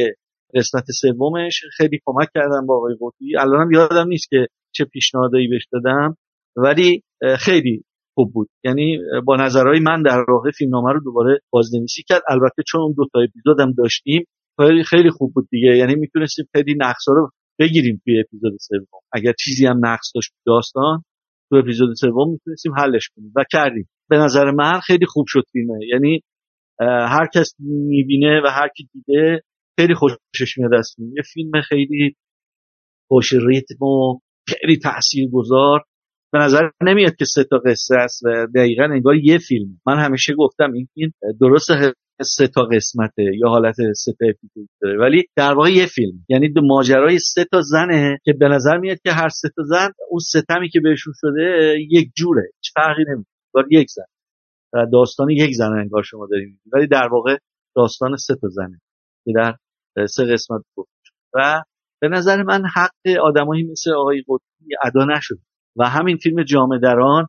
قسمت 0.54 0.84
سومش 1.00 1.60
خیلی 1.76 2.00
کمک 2.04 2.28
کردم 2.34 2.66
با 2.66 2.76
آقای 2.76 2.94
قطبی. 3.00 3.36
الانم 3.38 3.70
یادم 3.72 4.08
نیست 4.08 4.28
که 4.30 4.46
چه 4.74 4.84
پیشنهادایی 4.84 5.48
بهش 5.48 5.66
دادم. 5.72 6.16
ولی 6.56 7.02
خیلی 7.38 7.84
خوب 8.14 8.32
بود. 8.32 8.48
یعنی 8.64 8.98
با 9.24 9.36
نظرهای 9.36 9.80
من 9.80 10.02
در 10.02 10.24
راه 10.28 10.42
فیلمنامه 10.58 10.92
رو 10.92 11.00
دوباره 11.04 11.40
بازنویسی 11.50 12.02
کرد. 12.08 12.22
البته 12.28 12.62
چون 12.66 12.80
اون 12.80 12.94
دو 12.96 13.04
تا 13.12 13.20
اپیزودم 13.20 13.72
داشتیم 13.72 14.24
خیلی 14.60 14.84
خیلی 14.84 15.10
خوب 15.10 15.34
بود 15.34 15.48
دیگه. 15.50 15.76
یعنی 15.76 15.94
می‌تونستیم 15.94 16.44
خیلی 16.52 16.74
نقصا 16.78 17.12
رو 17.12 17.30
بگیریم 17.58 18.00
توی 18.04 18.20
اپیزود 18.20 18.52
سوم. 18.60 19.00
اگر 19.12 19.32
چیزی 19.44 19.66
هم 19.66 19.86
نقص 19.86 20.12
داشت 20.14 20.32
داستان 20.46 21.04
تو 21.50 21.56
اپیزود 21.56 21.94
سوم 21.94 22.30
می‌تونستیم 22.30 22.72
حلش 22.78 23.08
کنیم. 23.16 23.32
و 23.36 23.44
کردیم. 23.52 23.88
به 24.10 24.16
نظر 24.16 24.50
من 24.50 24.80
خیلی 24.80 25.06
خوب 25.06 25.24
شد 25.28 25.42
فیلمه. 25.52 25.86
یعنی 25.92 26.20
هر 26.80 27.28
کس 27.34 27.54
می‌بینه 27.58 28.40
و 28.44 28.46
هر 28.46 28.68
کی 28.76 28.88
دیده 28.92 29.42
خیلی 29.80 29.94
خوشش 29.94 30.58
میاد 30.58 30.74
از 30.74 30.94
فیلم. 30.96 31.08
یه 31.16 31.22
فیلم 31.32 31.60
خیلی 31.68 32.16
خوش 33.08 33.32
ریتم 33.32 33.84
و 33.84 34.18
خیلی 34.48 34.78
تاثیرگذار. 34.78 35.80
به 36.32 36.38
نظر 36.38 36.70
نمیاد 36.82 37.16
که 37.16 37.24
سه 37.24 37.44
تا 37.44 37.58
قصه 37.58 37.96
است 37.96 38.22
و 38.24 38.46
دقیقا 38.54 38.84
انگار 38.84 39.16
یه 39.16 39.38
فیلم 39.38 39.80
من 39.86 40.04
همیشه 40.04 40.34
گفتم 40.34 40.72
این 40.72 40.88
فیلم 40.94 41.12
درست 41.40 41.70
سه 42.22 42.48
تا 42.48 42.62
قسمته 42.62 43.22
یا 43.22 43.48
حالت 43.48 43.74
سه 43.96 44.12
تا 44.12 44.26
اپیزود 44.26 44.68
داره. 44.82 44.98
ولی 44.98 45.24
در 45.36 45.54
واقع 45.54 45.70
یه 45.72 45.86
فیلم. 45.86 46.24
یعنی 46.28 46.52
دو 46.52 46.60
ماجرای 46.64 47.18
سه 47.18 47.44
تا 47.44 47.60
زنه 47.60 48.18
که 48.24 48.32
به 48.32 48.48
نظر 48.48 48.78
میاد 48.78 48.98
که 49.04 49.12
هر 49.12 49.28
سه 49.28 49.48
تا 49.56 49.62
زن 49.62 49.90
اون 50.10 50.20
ستمی 50.20 50.68
که 50.68 50.80
بهشون 50.80 51.12
شده 51.16 51.76
یک 51.90 52.10
جوره. 52.16 52.42
هیچ 52.42 52.72
فرقی 52.74 53.04
نمی‌کنه. 53.08 53.24
یک 53.70 53.90
زن. 53.90 54.04
و 54.72 54.86
داستان 54.92 55.30
یک 55.30 55.54
زن 55.54 55.72
انگار 55.72 56.02
شما 56.02 56.26
داریم 56.30 56.60
ولی 56.72 56.86
در 56.86 57.08
واقع 57.12 57.36
داستان 57.76 58.16
سه 58.16 58.34
تا 58.34 58.48
زنه. 58.48 58.80
که 59.24 59.32
در 59.34 59.56
سه 60.06 60.24
قسمت 60.24 60.62
گفت. 60.76 60.90
و 61.34 61.62
به 62.00 62.08
نظر 62.08 62.42
من 62.42 62.62
حق 62.74 63.18
آدمایی 63.22 63.62
مثل 63.62 63.90
آقای 63.92 64.24
قطبی 64.28 64.74
ادا 64.84 65.04
نشد. 65.04 65.38
و 65.76 65.88
همین 65.88 66.16
فیلم 66.16 66.42
جامعه 66.42 66.78
دران 66.78 67.26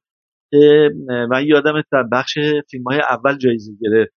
که 0.52 0.90
من 1.30 1.46
یادم 1.46 1.82
در 1.92 2.04
بخش 2.12 2.38
فیلم 2.72 2.84
های 2.84 3.00
اول 3.10 3.38
جایزه 3.38 3.72
گرفت. 3.82 4.15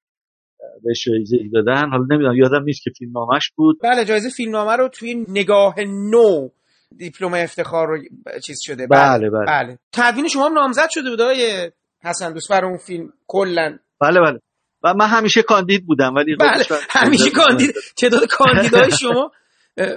به 0.84 0.92
جایزه 1.06 1.36
دادن. 1.52 1.90
حالا 1.90 2.04
نمی‌دونم 2.10 2.34
یادم 2.36 2.62
نیست 2.64 2.82
که 2.82 2.90
فیلم 2.98 3.12
نامش 3.14 3.50
بود. 3.56 3.78
بله 3.82 4.04
جایزه 4.04 4.28
فیلم 4.28 4.52
نامه 4.52 4.76
رو 4.76 4.88
توی 4.88 5.24
نگاه 5.28 5.74
نو 5.80 6.48
دیپلم 6.96 7.34
افتخار 7.34 7.86
رو 7.88 7.98
چیز 8.40 8.58
شده. 8.62 8.86
بله 8.86 9.30
بله, 9.30 9.46
بله. 9.46 9.78
تدوین 9.92 10.28
شما 10.28 10.46
هم 10.46 10.52
نامزد 10.54 10.88
شده 10.90 11.10
بود 11.10 11.20
آقای 11.20 11.70
حسن 12.04 12.32
دوست 12.32 12.50
برای 12.50 12.68
اون 12.70 12.78
فیلم 12.78 13.12
کلا. 13.26 13.78
بله 14.00 14.20
بله. 14.20 14.40
و 14.82 14.94
من 14.94 15.06
همیشه 15.06 15.42
کاندید 15.42 15.86
بودم 15.86 16.14
ولی 16.14 16.36
خب 16.36 16.44
بله 16.44 16.64
همیشه 16.90 17.30
کاندید. 17.30 17.74
چطور 17.96 18.26
کاندیدای 18.30 18.90
شما. 19.00 19.30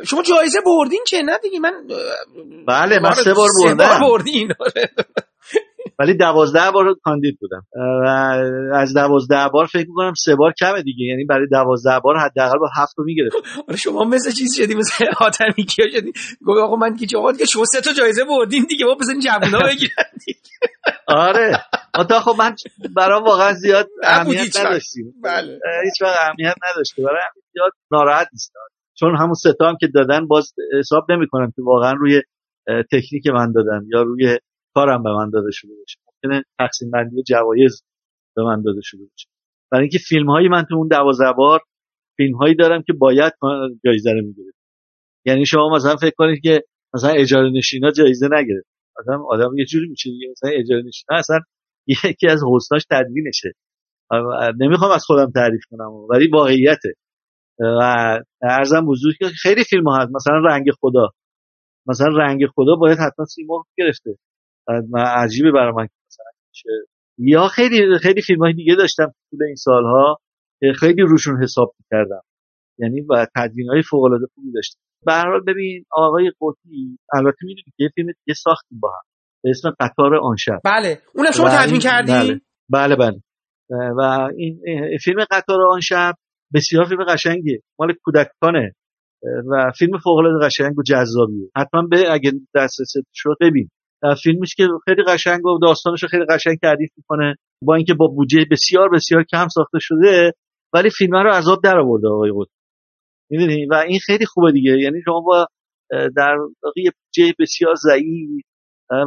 شما 0.05 0.21
جایزه 0.23 0.59
بردین 0.65 1.03
که 1.07 1.21
نه 1.21 1.37
دیگه؟ 1.43 1.59
من 1.59 1.71
بله 2.67 2.99
من 2.99 3.11
سه 3.11 3.33
بار 3.33 3.49
بردم 3.63 3.83
سه 3.83 3.99
بار 3.99 4.09
بردین. 4.09 4.53
ولی 6.01 6.13
دوازده 6.13 6.71
بار 6.71 6.95
کاندید 7.03 7.37
بودم. 7.41 7.63
و 8.05 8.07
از 8.75 8.93
دوازده 8.93 9.47
بار 9.53 9.65
فکر 9.65 9.87
می‌کنم 9.87 10.13
سه 10.13 10.35
بار 10.35 10.53
کمه 10.59 10.81
دیگه. 10.81 11.05
یعنی 11.05 11.25
برای 11.25 11.47
دوازده 11.47 11.99
بار 12.03 12.17
حداقل 12.17 12.57
با 12.59 12.69
هفت 12.77 12.93
رو 12.97 13.03
می‌گرفت 13.05 13.35
آره 13.67 13.77
شما 13.77 14.03
مثل 14.03 14.31
چیز 14.31 14.55
شدی؟ 14.57 14.75
مثل 14.75 15.05
حاتمی 15.17 15.65
کیا 15.69 15.85
شدی. 15.89 16.11
گفت 16.45 16.59
آقا 16.59 16.75
من 16.75 16.95
که 16.95 17.17
آقا 17.17 17.31
دیگه 17.31 17.45
شما 17.45 17.65
سه 17.65 17.81
تا 17.81 17.93
جایزه 17.93 18.23
بردین 18.23 18.65
دیگه. 18.69 18.85
ما 18.85 18.95
بزنین 18.95 19.19
جوونا 19.19 19.59
بگیرن. 19.69 20.05
آره. 21.07 21.57
تا 22.09 22.19
خب 22.19 22.35
من 22.39 22.55
برام 22.95 23.23
واقعا 23.23 23.53
زیاد 23.53 23.87
اهمیت 24.03 24.59
نداشتیم. 24.59 25.13
بله. 25.23 25.59
هیچ 25.85 26.01
وقت 26.01 26.17
اهمیت 26.19 26.55
نداشته 26.71 27.03
برای 27.03 27.21
زیاد 27.53 27.71
ناراحت 27.91 28.27
نیستم. 28.33 28.59
چون 28.99 29.15
همون 29.17 29.33
ستا 29.33 29.69
هم 29.69 29.77
که 29.79 29.87
دادن 29.87 30.27
باز 30.27 30.53
حساب 30.79 31.11
نمی‌کنم 31.11 31.51
که 31.55 31.61
واقعا 31.61 31.93
روی 31.93 32.21
تکنیک 32.91 33.27
من 33.33 33.51
دادن 33.51 33.81
یا 33.93 34.01
روی 34.01 34.37
کارم 34.75 35.03
به 35.03 35.09
من 35.13 35.29
داده 35.29 35.51
شده 35.51 35.71
باشه. 35.79 35.99
ممکنه 36.07 36.43
تقسیم 36.59 36.91
بندی 36.91 37.23
جوایز 37.23 37.83
به 38.35 38.43
من 38.43 38.61
داده 38.61 38.81
شده 38.83 39.03
باشه. 39.11 39.27
برای 39.71 39.83
اینکه 39.83 39.99
فیلم 39.99 40.29
هایی 40.29 40.47
من 40.49 40.63
تو 40.69 40.75
اون 40.75 40.87
دوازده 40.87 41.31
بار 41.33 41.61
فیلم 42.17 42.35
هایی 42.37 42.55
دارم 42.55 42.83
که 42.83 42.93
باید 42.93 43.33
جایزه 43.85 44.11
رو 44.13 44.21
می‌گیره 44.21 44.53
یعنی 45.25 45.45
شما 45.45 45.69
مثلا 45.75 45.95
فکر 45.95 46.15
کنید 46.17 46.41
که 46.43 46.63
مثلا 46.93 47.11
اجاره 47.11 47.49
نشینا 47.51 47.91
جایزه 47.91 48.27
نگرفت. 48.31 48.67
مثلا 48.99 49.23
آدم 49.29 49.57
یه 49.57 49.65
جوری 49.65 49.87
میشه 49.89 50.09
دیگه 50.09 50.27
مثلا 50.31 50.49
اجاره 50.53 50.83
نشینا 50.85 51.17
اصلا 51.19 51.39
یکی 52.11 52.27
از 52.27 52.41
حسناش 52.55 52.85
تدوینشه. 52.91 53.53
نمی‌خوام 54.59 54.91
از 54.91 55.05
خودم 55.05 55.31
تعریف 55.31 55.61
کنم 55.71 55.91
ولی 56.09 56.27
واقعیته. 56.27 56.93
و 57.59 58.19
ارزم 58.41 58.85
بزرگ 58.85 59.15
که 59.19 59.25
خیلی 59.27 59.63
فیلم 59.63 59.87
ها 59.87 59.97
هست. 59.97 60.11
مثلا 60.15 60.37
رنگ 60.45 60.71
خدا. 60.81 61.09
مثلا 61.87 62.07
رنگ 62.17 62.47
خدا 62.47 62.75
باید 62.75 62.97
حتما 62.99 63.25
سیما 63.25 63.65
گرفته. 63.77 64.17
عجیبه 64.95 65.51
برای 65.51 65.73
من 65.77 65.83
مثلا 65.83 66.31
یا 67.17 67.47
خیلی 67.47 67.97
خیلی 68.01 68.21
فیلم 68.21 68.39
های 68.39 68.53
دیگه 68.53 68.75
داشتم 68.75 69.13
طول 69.29 69.43
این 69.43 69.55
سالها 69.55 70.17
خیلی 70.79 71.01
روشون 71.01 71.43
حساب 71.43 71.73
کردم 71.91 72.21
یعنی 72.79 73.01
و 73.01 73.27
تدوین 73.35 73.69
های 73.69 73.81
فوق 73.89 74.03
العاده 74.03 74.25
خوبی 74.35 74.51
داشتم. 74.51 74.79
به 75.05 75.13
هر 75.13 75.29
حال 75.29 75.41
ببین 75.47 75.85
آقای 75.91 76.31
قطی 76.41 76.97
البته 77.13 77.37
می‌دونید 77.41 77.65
که 77.65 77.83
یه 77.83 77.89
فیلم 77.95 78.07
دیگه 78.07 78.33
ساختیم 78.33 78.79
با 78.79 78.89
هم. 78.89 79.01
به 79.43 79.49
اسم 79.49 79.69
قطار 79.79 80.15
آن 80.15 80.35
شب. 80.35 80.59
بله. 80.63 81.01
اونم 81.15 81.31
شما 81.31 81.49
تدوین 81.49 81.79
کردی؟ 81.79 82.11
بله. 82.11 82.41
بله, 82.69 82.95
بله. 82.95 83.19
و 83.97 84.29
این 84.37 84.59
فیلم 85.03 85.25
قطار 85.31 85.61
آن 85.61 85.79
شب 85.79 86.13
بسیار 86.53 86.85
فیلم 86.85 87.03
قشنگیه. 87.03 87.61
مال 87.79 87.93
کودکانه. 88.03 88.71
و 89.51 89.71
فیلم 89.77 89.97
فوق 89.97 90.17
العاده 90.17 90.45
قشنگ 90.45 90.79
و 90.79 90.83
جذابیه. 90.83 91.49
حتما 91.57 91.81
به 91.81 92.13
اگه 92.13 92.31
دسترس 92.55 92.93
شد 93.13 93.35
ببین. 93.41 93.69
فیلمیش 94.23 94.55
که 94.55 94.67
خیلی 94.85 95.03
قشنگ 95.07 95.45
و 95.45 95.59
داستانش 95.61 96.05
خیلی 96.05 96.25
قشنگ 96.29 96.57
تعریف 96.61 96.89
می‌کنه 96.97 97.35
با 97.63 97.75
اینکه 97.75 97.93
با 97.93 98.07
بودجه 98.07 98.45
بسیار 98.51 98.89
بسیار 98.89 99.23
کم 99.23 99.47
ساخته 99.47 99.77
شده 99.81 100.33
ولی 100.73 100.89
فیلم 100.89 101.15
رو 101.15 101.31
عذاب 101.31 101.63
در 101.63 101.77
آورده 101.77 102.07
آقای 102.07 102.31
قطب. 102.31 102.51
می‌دونی؟ 103.29 103.65
و 103.65 103.73
این 103.73 103.99
خیلی 103.99 104.25
خوبه 104.25 104.51
دیگه. 104.51 104.71
یعنی 104.71 105.01
شما 105.05 105.21
با 105.21 105.47
در 105.91 106.37
واقع 106.63 106.81
بودجه 106.83 107.33
بسیار 107.39 107.75
ضعیف 107.75 108.45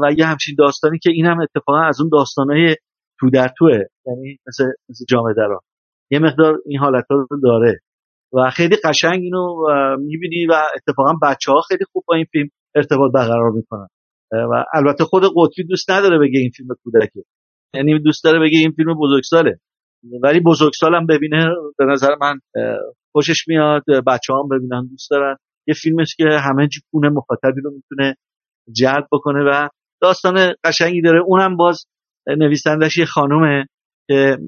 و 0.02 0.12
یه 0.18 0.26
همچین 0.26 0.54
داستانی 0.58 0.98
که 0.98 1.10
این 1.10 1.26
هم 1.26 1.40
اتفاقا 1.40 1.80
از 1.80 2.00
اون 2.00 2.10
داستانهای 2.12 2.76
تو 3.20 3.30
در 3.30 3.50
توه. 3.58 3.78
یعنی 4.06 4.38
مثل 4.46 4.64
مثل 4.88 5.04
جامعه 5.08 5.34
دران 5.34 5.60
یه 6.10 6.18
مقدار 6.18 6.58
این 6.66 6.78
حالت 6.78 7.04
رو 7.10 7.26
داره. 7.42 7.80
و 8.32 8.50
خیلی 8.50 8.76
قشنگ 8.84 9.20
اینو 9.22 9.56
می‌بینی 9.98 10.46
و 10.46 10.54
اتفاقا 10.76 11.12
بچه 11.22 11.52
ها 11.52 11.60
خیلی 11.60 11.84
خوب 11.92 12.04
با 12.06 12.14
این 12.14 12.24
فیلم 12.32 12.48
ارتباط 12.74 13.12
برقرار 13.12 13.50
می‌کنن. 13.50 13.88
و 14.32 14.64
البته 14.74 15.04
خود 15.04 15.22
قطبی 15.36 15.64
دوست 15.64 15.90
نداره 15.90 16.18
بگه 16.18 16.40
این 16.40 16.50
فیلم 16.50 16.68
کودکه. 16.84 17.24
یعنی 17.74 17.98
دوست 17.98 18.24
داره 18.24 18.40
بگه 18.40 18.58
این 18.58 18.72
فیلم 18.72 18.94
بزرگساله. 18.94 19.58
ولی 20.22 20.40
بزرگسالم 20.40 21.06
ببینه 21.06 21.46
به 21.78 21.84
نظر 21.84 22.14
من 22.20 22.40
خوشش 23.12 23.48
میاد 23.48 23.82
بچه 24.06 24.32
هم 24.32 24.48
ببینن 24.48 24.86
دوست 24.86 25.10
دارن. 25.10 25.36
یه 25.68 25.74
فیلمش 25.74 26.16
که 26.16 26.24
همه 26.24 26.68
گونه 26.92 27.08
مخاطبی 27.08 27.60
رو 27.64 27.70
می‌تونه 27.70 28.16
جلب 28.72 29.06
بکنه 29.12 29.44
و 29.50 29.68
داستان 30.02 30.54
قشنگی 30.64 31.02
داره. 31.02 31.22
اونم 31.26 31.56
باز 31.56 31.86
نویسندش 32.26 32.98
یه 32.98 33.04
خانومه 33.04 33.66
که 34.08 34.38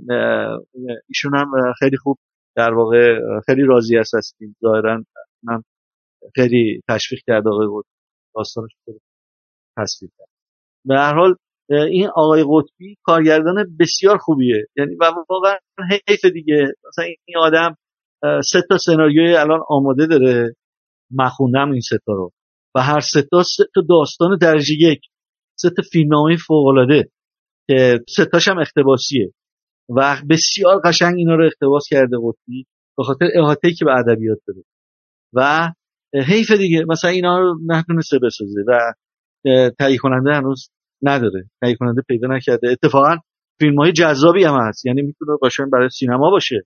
ایشون 1.08 1.36
هم 1.36 1.72
خیلی 1.78 1.96
خوب 1.96 2.18
در 2.56 2.74
واقع 2.74 3.18
خیلی 3.46 3.62
راضی 3.62 3.96
است 3.96 4.14
از 4.14 4.32
فیلم. 4.38 4.54
ظاهرا 4.62 5.02
من 5.42 5.62
خیلی 6.34 6.80
تشویق 6.88 7.20
کرد 7.26 7.48
آقای 7.48 7.66
قطبی 7.66 7.90
داستانش 8.36 8.70
تصویر 9.76 10.10
کرد. 10.18 10.28
به 10.84 10.94
هر 10.94 11.14
حال 11.14 11.34
این 11.70 12.08
آقای 12.08 12.44
قطبی 12.48 12.96
کارگردان 13.02 13.76
بسیار 13.80 14.18
خوبیه. 14.18 14.66
یعنی 14.76 14.96
واقعا 15.30 15.56
حیف 16.08 16.24
دیگه. 16.24 16.72
مثلا 16.88 17.04
این 17.04 17.36
آدم 17.38 17.76
سه 18.44 18.62
تا 18.68 18.78
سناریوی 18.78 19.36
الان 19.36 19.60
آماده 19.68 20.06
داره. 20.06 20.54
مخوندم 21.10 21.70
این 21.70 21.80
سه 21.80 21.98
تا 22.06 22.12
رو. 22.12 22.32
و 22.74 22.80
هر 22.80 23.00
سه 23.00 23.22
تا 23.22 23.42
سه 23.42 23.64
تا 23.74 23.82
داستان 23.88 24.38
درجه 24.40 24.74
یک. 24.78 25.00
سه 25.58 25.70
تا 25.70 25.82
فیلمنامه 25.92 26.36
فوق 26.46 26.66
العاده 26.66 27.10
که 27.68 28.00
سه 28.08 28.24
تاش 28.24 28.48
هم 28.48 28.58
اختباسیه 28.58 29.32
و 29.96 30.16
بسیار 30.30 30.80
قشنگ 30.84 31.14
اینا 31.16 31.34
رو 31.34 31.46
اختباس 31.46 31.84
کرده 31.90 32.16
قطبی 32.22 32.66
به 32.98 33.04
خاطر 33.04 33.26
احاطه‌ای 33.34 33.74
که 33.74 33.84
به 33.84 33.90
ادبیات 33.90 34.38
داره. 34.46 34.62
و 35.32 35.72
حیف 36.26 36.52
دیگه. 36.52 36.84
مثلا 36.88 37.10
اینا 37.10 37.38
رو 37.38 37.58
نتونسته 37.66 38.18
بسازه. 38.18 38.60
و 38.68 38.92
تهیه 39.78 39.98
کننده 39.98 40.34
هنوز 40.34 40.70
نداره. 41.02 41.44
تهیه 41.60 41.76
کننده 41.76 42.02
پیدا 42.08 42.28
نکرده. 42.28 42.70
اتفاقا 42.70 43.16
فیلم 43.60 43.78
های 43.78 43.92
جذابی 43.92 44.44
هم 44.44 44.54
هست. 44.68 44.86
یعنی 44.86 45.02
می‌تونه 45.02 45.32
باشه 45.40 45.62
برای 45.72 45.88
سینما 45.88 46.30
باشه. 46.30 46.62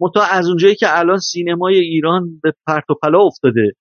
متا 0.00 0.20
از 0.30 0.48
اونجایی 0.48 0.74
که 0.74 0.86
الان 0.98 1.18
سینمای 1.18 1.74
ایران 1.74 2.40
به 2.42 2.52
پرت 2.66 2.90
و 2.90 2.94
پلا 3.02 3.18
افتاده 3.18 3.72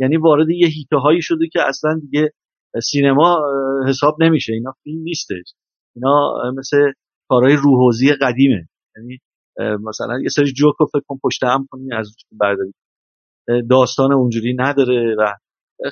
یعنی 0.00 0.16
وارد 0.16 0.50
یه 0.50 0.68
هیته 0.68 0.96
هایی 0.96 1.22
شده 1.22 1.48
که 1.52 1.60
اصلا 1.68 2.00
دیگه 2.00 2.30
سینما 2.82 3.42
حساب 3.88 4.22
نمیشه. 4.22 4.52
اینا 4.52 4.72
فیلم 4.82 5.02
نیستش. 5.02 5.54
اینا 5.96 6.32
مثل 6.58 6.76
کارهای 7.28 7.56
روحوزی 7.56 8.12
قدیمه. 8.12 8.68
یعنی 8.96 9.18
مثلا 9.88 10.20
یه 10.22 10.28
سری 10.28 10.52
جوک 10.52 10.74
رو 10.80 10.86
فکر 10.86 11.02
کن 11.06 11.18
پشت 11.24 11.44
هم 11.44 11.66
کنی 11.70 11.94
از 11.94 12.16
برداری. 12.32 12.72
داستان 13.70 14.12
اونجوری 14.12 14.56
نداره 14.58 15.14
و 15.18 15.34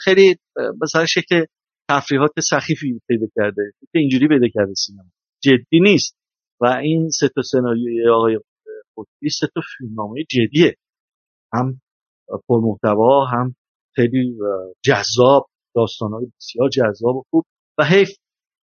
خیلی 0.00 0.36
مثلا 0.82 1.06
شکل 1.06 1.44
تفریحات 1.90 2.40
سخیفی 2.50 3.00
پیدا 3.08 3.26
کرده. 3.34 3.62
اینجوری 3.94 4.28
پیدا 4.28 4.46
کرده 4.54 4.72
سینما. 4.74 5.10
جدی 5.42 5.80
نیست. 5.80 6.16
و 6.60 6.66
این 6.66 7.08
سه 7.08 7.28
تا 7.28 7.42
سناریوی 7.42 8.08
آقای 8.10 8.38
قطبی 8.96 9.28
سه 9.28 9.46
تا 9.54 9.60
فیلمنامه 9.78 10.24
جدیه. 10.30 10.76
هم 11.54 11.80
پرمحتوا 12.48 13.26
هم 13.26 13.54
خیلی 13.94 14.36
جذاب 14.84 15.46
داستانهای 15.76 16.26
بسیار 16.38 16.68
جذاب 16.68 17.16
و 17.16 17.22
خوب. 17.30 17.44
و 17.78 17.84
حیف 17.84 18.08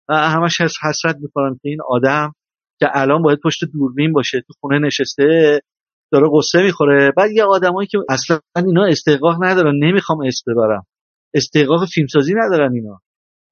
همش 0.09 0.61
حسرت 0.61 1.17
می‌کنم 1.21 1.55
که 1.55 1.69
این 1.69 1.79
آدم 1.89 2.33
که 2.81 2.87
الان 2.93 3.23
باید 3.23 3.39
پشت 3.45 3.65
دوربین 3.73 4.13
باشه 4.13 4.41
تو 4.41 4.53
خونه 4.61 4.79
نشسته 4.79 5.61
داره 6.13 6.29
قصه 6.33 6.63
می‌خوره. 6.63 7.13
بعد 7.17 7.31
یه 7.31 7.45
آدمایی 7.45 7.89
که 7.89 7.99
اصلا 8.09 8.41
اینا 8.57 8.85
استحقاق 8.85 9.45
ندارن. 9.45 9.75
نمی‌خوام 9.85 10.21
اسم 10.27 10.53
ببرم. 10.53 10.87
استحقاق 11.35 11.85
فیلمسازی 11.95 12.35
ندارن 12.37 12.73
اینا. 12.73 13.01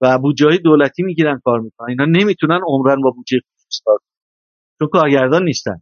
و 0.05 0.19
بودجه 0.19 0.47
های 0.47 0.59
دولتی 0.59 1.03
می‌گیرن 1.03 1.41
کار 1.45 1.61
می‌کنن. 1.61 1.89
اینا 1.89 2.05
نمی‌تونن 2.05 2.61
عمرن 2.67 3.01
با 3.01 3.11
بودجه 3.11 3.39
خصوصی 3.55 3.83
کار 3.85 3.99
چون 4.79 4.89
کارگردان 4.93 5.45
نیستن. 5.45 5.77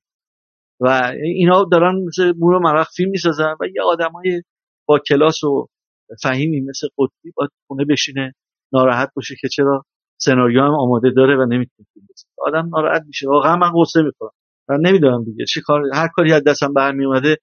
و 0.80 1.12
اینا 1.22 1.64
دارن 1.72 1.94
مثل 2.06 2.32
مورو 2.38 2.60
مرخ 2.60 2.88
فیلم 2.96 3.10
می‌سازن 3.10 3.54
و 3.60 3.64
یه 3.74 3.82
آدمای 3.82 4.42
با 4.88 4.98
کلاس 4.98 5.44
و 5.44 5.66
فهیمی 6.22 6.60
مثل 6.60 6.88
قطبی 6.98 7.32
با 7.36 7.48
خونه 7.66 7.84
بشینه 7.84 8.32
ناراحت 8.72 9.10
باشه 9.16 9.34
که 9.40 9.48
چرا 9.48 9.84
سناریو 10.20 10.60
هم 10.62 10.74
آماده 10.74 11.10
داره 11.16 11.36
و 11.36 11.46
نمی‌تونه 11.46 11.86
فیلم 11.92 12.06
آدم 12.38 12.68
ناراحت 12.68 13.02
میشه. 13.06 13.28
واقعا 13.28 13.56
من 13.56 13.72
قصه 13.80 14.02
می‌کنم 14.02 14.30
و 14.68 14.78
نمی‌دونم 14.78 15.24
دیگه 15.24 15.44
چی 15.44 15.60
کار 15.60 15.82
هر 15.94 16.08
کاری 16.08 16.32
از 16.32 16.44
دستم 16.44 16.72
برمی 16.72 17.04
اومده 17.04 17.36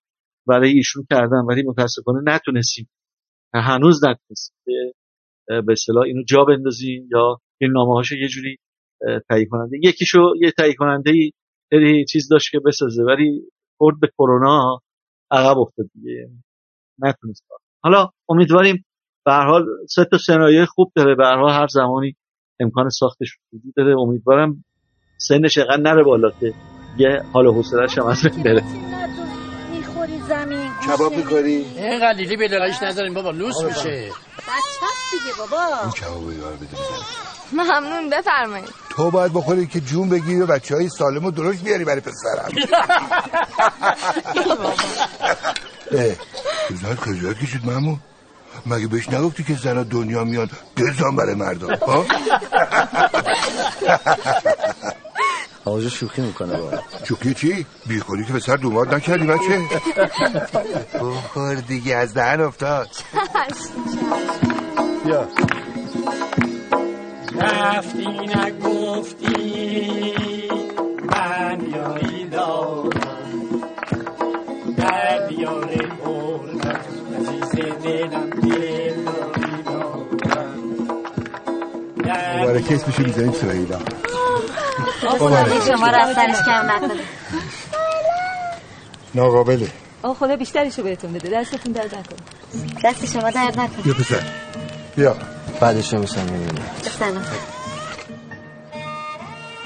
برای 0.48 0.72
ایشون 0.72 1.06
کردم 1.10 1.46
ولی 1.50 1.64
متاسفانه 1.64 2.20
نتونستیم. 2.26 2.90
هنوز 3.54 4.04
نتونستیم. 4.04 4.56
به 5.50 5.72
اصطلاح 5.72 6.04
اینو 6.04 6.24
جا 6.24 6.44
بندازیم 6.44 7.10
یا 7.12 7.38
این 7.62 7.72
نامه 7.72 7.94
هاشو 7.94 8.16
یه 8.16 8.28
جوری 8.28 8.58
تهیه 9.30 9.46
کننده 9.46 9.78
یکیشو 9.84 10.34
یه 10.42 10.52
تهیه 10.52 10.74
کننده 10.74 11.12
ای 11.72 12.06
چیز 12.06 12.28
داشت 12.28 12.52
که 12.52 12.60
بسازه 12.66 13.04
ولی 13.04 13.42
خورد 13.78 14.00
به 14.00 14.08
کرونا 14.18 14.80
عقب 15.32 15.58
افتاد 15.58 15.86
دیگه. 15.94 16.30
نتونست. 17.00 17.44
حالا 17.84 18.10
امیدواریم 18.30 18.86
به 19.26 19.32
هر 19.32 19.46
حال 19.46 19.66
سه 19.90 20.06
تا 20.06 20.18
سناریوی 20.18 20.66
خوب 20.66 20.92
داره. 20.96 21.16
به 21.16 21.26
هر 21.26 21.36
حال 21.36 21.52
هر 21.52 21.68
زمانی 21.68 22.16
امکان 22.60 22.90
ساختش 22.90 23.38
وجود 23.54 23.74
داره. 23.78 24.00
امیدوارم 24.00 24.66
سنش 25.18 25.58
اینقدر 25.58 25.82
نره 25.82 26.04
بالا 26.04 26.30
که 26.30 26.54
یه 26.98 27.22
حال 27.34 27.48
و 27.48 27.54
حوصله‌اش 27.54 27.98
هم 27.98 28.06
از 28.06 28.26
بین 28.26 28.44
بره. 28.44 28.64
می‌خوری 29.72 30.20
زمین. 30.20 30.70
کباب 30.88 31.14
می‌خوری؟ 31.14 31.66
این 31.78 32.00
قلیلی 32.00 32.38
به 32.38 32.48
دلش 32.48 32.84
نداریم 32.84 33.14
بابا. 33.14 33.32
لوس 33.32 33.64
میشه. 33.64 34.10
بچه 34.50 34.88
دیگه 35.12 35.38
بابا. 35.38 35.82
این 35.82 35.92
کباب 35.92 36.34
یار 36.34 36.54
بده 36.54 36.66
بزن 36.66 37.06
ممنون 37.52 38.10
بفرمایید. 38.10 38.70
تو 38.90 39.12
باید 39.12 39.34
بخوری 39.34 39.68
که 39.68 39.80
جون 39.80 40.10
بگیری 40.10 40.42
و 40.42 40.46
بچه 40.46 40.76
های 40.76 40.90
سالم 40.90 41.26
و 41.26 41.32
درشت 41.32 41.62
بیاری 41.64 41.86
برای 41.86 42.02
پسرم. 42.02 42.52
زن 46.82 46.96
خجالت 46.96 47.40
کشید 47.40 47.66
مامو؟ 47.66 47.98
مگه 48.66 48.88
بهش 48.88 49.10
نگفتی 49.10 49.44
که 49.44 49.56
زنها 49.56 49.84
دنیا 49.84 50.24
میان 50.24 50.50
بزن 50.78 51.16
برای 51.16 51.36
مردم 51.36 51.76
آقا 55.66 55.82
شوخی 55.82 56.22
می‌کنه 56.22 56.58
بابا 56.58 56.78
شوخی 57.04 57.34
چی؟ 57.34 57.66
بیخوری 57.86 58.26
که 58.26 58.34
به 58.34 58.40
سر 58.40 58.56
دوماد 58.56 58.96
نکردی 58.96 59.28
بچه. 59.28 59.60
بخور 61.02 61.56
دیگه 61.56 61.96
از 61.96 62.14
دهن 62.14 62.42
افتاد. 62.42 62.88
بیا 65.06 65.28
رفتی 67.36 68.08
نگفتی 68.36 69.34
من 71.06 71.60
یاری 71.76 72.30
دارم. 72.30 72.90
در 74.78 75.28
دیار 75.28 75.76
بردم 76.06 76.80
عزیز 77.20 77.52
دلم 77.84 78.30
دل 78.30 79.04
دارم. 79.04 80.00
مبارکه 82.42 82.76
اسمشو 82.76 83.04
می‌ذاریم 83.04 83.32
سرائیلا 83.32 83.78
خدا 83.78 84.09
شما 85.02 85.88
را 85.88 86.04
از 86.04 86.16
سرش 86.16 86.36
کم 86.46 86.72
نکنه. 86.72 87.04
ناقابله 89.16 89.68
آه 90.04 90.16
خدا 90.16 90.36
بیشترشو 90.36 90.84
بهتون 90.84 91.14
بده. 91.14 91.30
دستتون 91.30 91.72
درد 91.72 91.96
نکنه. 91.96 92.20
دست 92.84 93.06
شما 93.06 93.30
درد 93.30 93.60
نکنه. 93.60 93.84
بیا 93.84 93.94
پسر. 93.94 94.24
بیا. 94.96 95.16
بعدش 95.62 95.94
نمیسن 95.94 96.24
می‌بینیم 96.24 96.66
سلام 97.00 97.26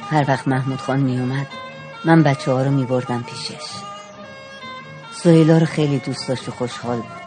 هر 0.10 0.26
وقت 0.28 0.48
محمود 0.48 0.80
خان 0.80 1.00
می 1.00 1.20
اومد 1.20 1.48
من 2.06 2.24
بچه 2.24 2.52
ها 2.52 2.64
رو 2.64 2.72
می 2.72 2.86
بردم 2.86 3.24
پیشش. 3.24 3.64
سویلا 5.24 5.58
رو 5.58 5.66
خیلی 5.66 6.00
دوست 6.00 6.28
داشت 6.28 6.50
و 6.50 6.52
خوشحال 6.52 6.98
بود. 6.98 7.24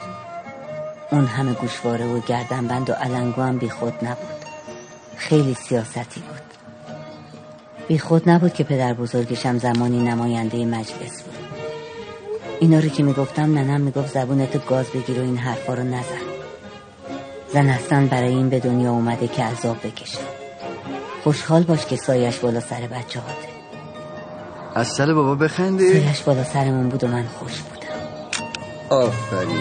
اون 1.11 1.27
همه 1.27 1.53
گوشواره 1.53 2.05
و 2.05 2.21
گردنبند 2.21 2.91
و 2.91 2.93
علنگو 2.93 3.43
هم 3.43 3.59
بی 3.59 3.71
خود 3.71 3.95
نبود. 4.05 4.47
خیلی 5.17 5.55
سیاستی 5.55 6.21
بود. 6.21 6.46
بی 7.89 7.99
خود 7.99 8.29
نبود 8.29 8.53
که 8.53 8.65
پدر 8.65 8.93
بزرگشم 8.95 9.59
زمانی 9.59 9.99
نماینده 9.99 10.65
مجلس 10.65 11.23
بود. 11.23 11.35
اینا 12.61 12.79
رو 12.79 12.89
که 12.89 13.03
می‌گفتم 13.03 13.59
ننم 13.59 13.81
می‌گفت 13.81 14.15
زبونت 14.15 14.67
گاز 14.67 14.87
بگیر 14.87 15.21
و 15.21 15.23
این 15.23 15.37
حرفا 15.37 15.75
رو 15.75 15.83
نزن. 15.83 16.27
زن 17.53 17.69
اصلا 17.69 18.07
برای 18.11 18.29
این 18.29 18.49
به 18.49 18.61
دنیا 18.61 18.91
اومده 18.91 19.29
که 19.29 19.45
عذاب 19.45 19.77
بکشه. 19.85 20.19
خوشحال 21.25 21.63
باش 21.63 21.87
که 21.87 21.97
سایش 21.97 22.39
بالا 22.39 22.61
سر 22.61 22.81
بچه 22.81 23.21
هاته. 23.21 23.49
از 24.75 24.89
سر 24.89 25.15
بابا 25.15 25.35
بخندی؟ 25.35 25.93
سایش 25.93 26.23
بالا 26.23 26.45
سرمون 26.45 26.89
بود 26.89 27.05
و 27.05 27.07
من 27.07 27.25
خوش 27.39 27.53
بودم. 27.61 27.87
آفرین. 28.91 29.61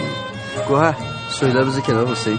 گوه 0.68 0.94
سویلا 1.30 1.64
بزر 1.64 1.80
کنار 1.80 2.06
حسین 2.06 2.38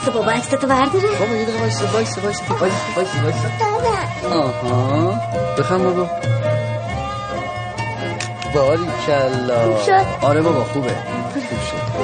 واسه 0.00 0.10
بابا 0.12 0.32
عکستو 0.32 0.66
برداره 0.66 1.08
بابا 1.18 1.34
یه 1.36 1.44
دقیقه 1.44 1.60
وایسا 1.60 1.86
وایسا 1.86 2.20
وایسا 2.20 2.42
وایسا 2.60 2.76
وایسا 2.96 3.18
وایسا 3.22 4.36
آها 4.36 5.20
بخند 5.58 5.82
بابا 5.82 6.10
باری 8.54 8.86
کلا 9.06 9.64
خوب 9.64 9.82
شد؟ 9.86 10.06
آره 10.22 10.42
بابا 10.42 10.64
خوبه 10.64 10.96
خوب 11.32 11.60
شد 11.70 12.00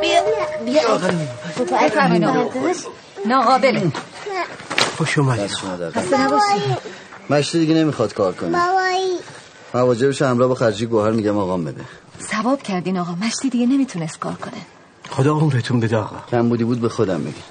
بیا 0.00 0.20
بیا 0.64 0.82
بابا 0.88 1.76
بردارش 1.86 2.76
ناقابله 3.26 3.92
خوش 4.96 5.18
اومدید 5.18 5.50
خسته 5.50 6.20
نباشی 6.20 6.76
مشتی 7.30 7.58
دیگه 7.58 7.74
نمی‌خواد 7.74 8.14
کار 8.14 8.32
کنه 8.32 8.50
بابایی 8.50 9.18
مواجبش 9.74 10.22
همراه 10.22 10.48
با 10.48 10.54
خرجی 10.54 10.86
گوهر 10.86 11.10
میگم 11.10 11.38
آقام 11.38 11.64
بده 11.64 11.84
ثواب 12.30 12.62
کردین 12.62 12.98
آقا 12.98 13.12
مشتی 13.12 13.50
دیگه 13.50 13.66
نمی‌تونست 13.66 14.18
کار 14.18 14.34
کنه 14.34 14.73
خدا 15.16 15.32
عمرتون 15.32 15.80
بده 15.80 15.96
آقا. 15.96 16.16
کم 16.30 16.48
بودی 16.48 16.64
بود 16.64 16.80
به 16.80 16.88
خودم 16.88 17.20
میگی. 17.20 17.42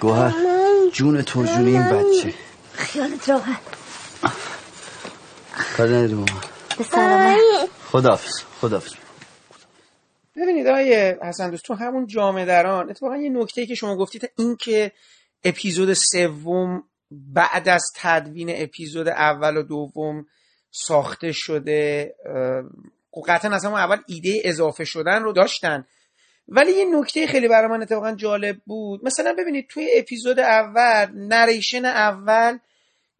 گوهر 0.00 0.34
جون 0.92 1.22
تو 1.22 1.44
جون 1.44 1.66
این 1.66 1.82
بچه. 1.82 2.34
خیالت 2.72 3.28
راحت. 3.28 3.60
کاری 5.76 5.92
نداری 5.92 6.14
ماما 6.14 6.40
به 6.78 6.84
سلامت 6.84 7.38
خدافز 7.90 8.42
خدافز 8.60 8.94
ببینید 10.36 10.66
آقای 10.66 11.16
حسن 11.22 11.50
دوست 11.50 11.64
تو 11.64 11.74
همون 11.74 12.06
جامعه 12.06 12.44
دران 12.44 12.90
اتفاقا 12.90 13.16
یه 13.16 13.30
نکته 13.30 13.66
که 13.66 13.74
شما 13.74 13.96
گفتید 13.96 14.30
این 14.38 14.56
که 14.56 14.92
اپیزود 15.44 15.92
سوم 15.92 16.82
بعد 17.10 17.68
از 17.68 17.84
تدوین 17.96 18.50
اپیزود 18.54 19.08
اول 19.08 19.56
و 19.56 19.62
دوم 19.62 20.26
ساخته 20.70 21.32
شده 21.32 22.14
قطعا 23.28 23.54
از 23.54 23.64
همون 23.64 23.78
اول 23.78 23.96
ایده 24.06 24.42
اضافه 24.44 24.84
شدن 24.84 25.22
رو 25.22 25.32
داشتن. 25.32 25.84
ولی 26.48 26.72
یه 26.72 26.84
نکته 26.84 27.26
خیلی 27.26 27.48
برای 27.48 27.68
من 27.68 27.82
اتفاقا 27.82 28.12
جالب 28.12 28.56
بود. 28.66 29.04
مثلا 29.04 29.34
ببینید 29.38 29.68
توی 29.68 29.88
اپیزود 29.96 30.40
اول 30.40 31.06
نریشن 31.14 31.84
اول 31.84 32.58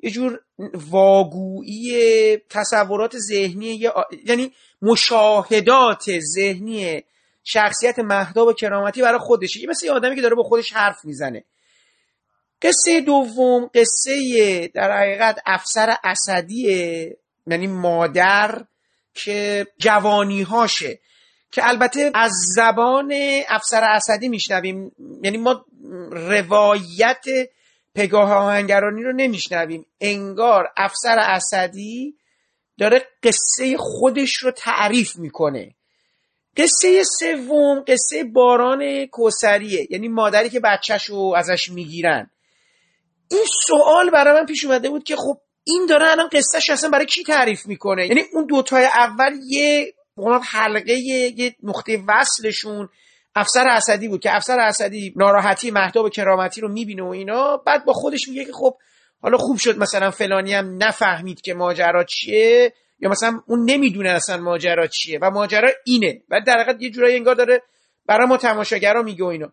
یه 0.00 0.10
جور 0.10 0.40
واگویی 0.74 2.36
تصورات 2.36 3.18
ذهنی 3.18 3.90
یعنی 4.24 4.52
مشاهدات 4.82 6.05
ذهنی 6.34 7.02
شخصیت 7.44 7.98
مهداب 7.98 8.56
کرامتی 8.56 9.02
برای 9.02 9.18
خودشه. 9.18 9.60
یه 9.60 9.68
مثل 9.68 9.88
آدمی 9.88 10.16
که 10.16 10.22
داره 10.22 10.34
با 10.34 10.42
خودش 10.42 10.72
حرف 10.72 11.05
می‌زنه. 11.05 11.44
قصه 12.62 13.01
دوم 13.01 13.70
قصه 13.74 14.68
در 14.74 14.98
حقیقت 14.98 15.38
افسر 15.47 15.97
اسدیه 16.05 17.16
یعنی 17.47 17.66
مادر 17.66 18.64
که 19.14 19.66
جوانی 19.78 20.42
هاشه 20.42 20.98
که 21.52 21.68
البته 21.68 22.10
از 22.14 22.32
زبان 22.54 23.14
افسر 23.48 23.84
اسدی 23.84 24.28
میشنویم. 24.28 24.92
یعنی 25.22 25.36
ما 25.36 25.64
روایت 26.10 27.24
پگاه 27.94 28.32
آهنگرانی 28.32 29.02
رو 29.02 29.12
نمیشنویم. 29.12 29.86
انگار 30.00 30.72
افسر 30.76 31.18
اسدی 31.18 32.16
داره 32.78 33.08
قصه 33.22 33.76
خودش 33.78 34.36
رو 34.36 34.50
تعریف 34.50 35.16
می‌کنه. 35.16 35.74
قصه 36.56 37.02
سوم 37.18 37.84
قصه 37.88 38.24
باران 38.24 39.06
کوسریه 39.06 39.86
یعنی 39.90 40.08
مادری 40.08 40.50
که 40.50 40.60
بچهش 40.60 41.04
رو 41.04 41.34
ازش 41.36 41.70
می‌گیرن. 41.70 42.30
این 43.30 43.44
سوال 43.66 44.10
برای 44.10 44.40
من 44.40 44.46
پیش 44.46 44.64
اومده 44.64 44.88
بود 44.90 45.04
که 45.04 45.16
خب 45.16 45.38
این 45.64 45.86
داره 45.88 46.10
الان 46.10 46.28
قصهش 46.32 46.70
اصلا 46.70 46.90
برای 46.90 47.06
کی 47.06 47.22
تعریف 47.22 47.66
می‌کنه؟ 47.66 48.06
یعنی 48.06 48.22
اون 48.32 48.46
دوتای 48.46 48.84
اول 48.84 49.32
یه 49.48 49.94
حلقه 50.43 50.93
یه 50.93 51.55
نقطه 51.62 52.02
وصلشون. 52.09 52.89
افسر 53.34 53.68
اسدی 53.68 54.09
بود 54.09 54.20
که 54.20 54.36
افسر 54.36 54.59
اسدی 54.60 55.12
ناراحتی 55.16 55.70
مهداب 55.70 56.09
کرامتی 56.09 56.60
رو 56.60 56.68
می‌بینه 56.68 57.02
و 57.02 57.06
اینا. 57.06 57.56
بعد 57.56 57.84
با 57.84 57.93
خودش 57.93 58.28
میگه 58.28 58.44
که 58.44 58.52
خب 58.52 58.76
حالا 59.22 59.39
خوب 59.39 59.59
شد 59.59 59.78
مثلا 59.78 60.10
فلانی 60.10 60.55
هم 60.55 60.82
نفهمید 60.82 61.40
که 61.40 61.55
ماجرا 61.55 62.05
چیه 62.05 62.72
یا 63.01 63.10
مثلا 63.10 63.40
اون 63.47 63.70
نمی‌دونه 63.70 64.10
اصلا 64.10 64.36
ماجرا 64.36 64.86
چیه 64.86 65.18
و 65.22 65.30
ماجرا 65.30 65.70
اینه. 65.84 66.22
و 66.28 66.40
در 66.47 66.60
حقیقت 66.60 66.82
یه 66.82 66.90
جورایی 66.90 67.16
انگار 67.16 67.34
داره 67.34 67.62
برای 68.06 68.26
ما 68.26 68.36
تماشاگرا 68.36 69.02
میگه 69.02 69.24
و 69.24 69.26
اینا. 69.26 69.52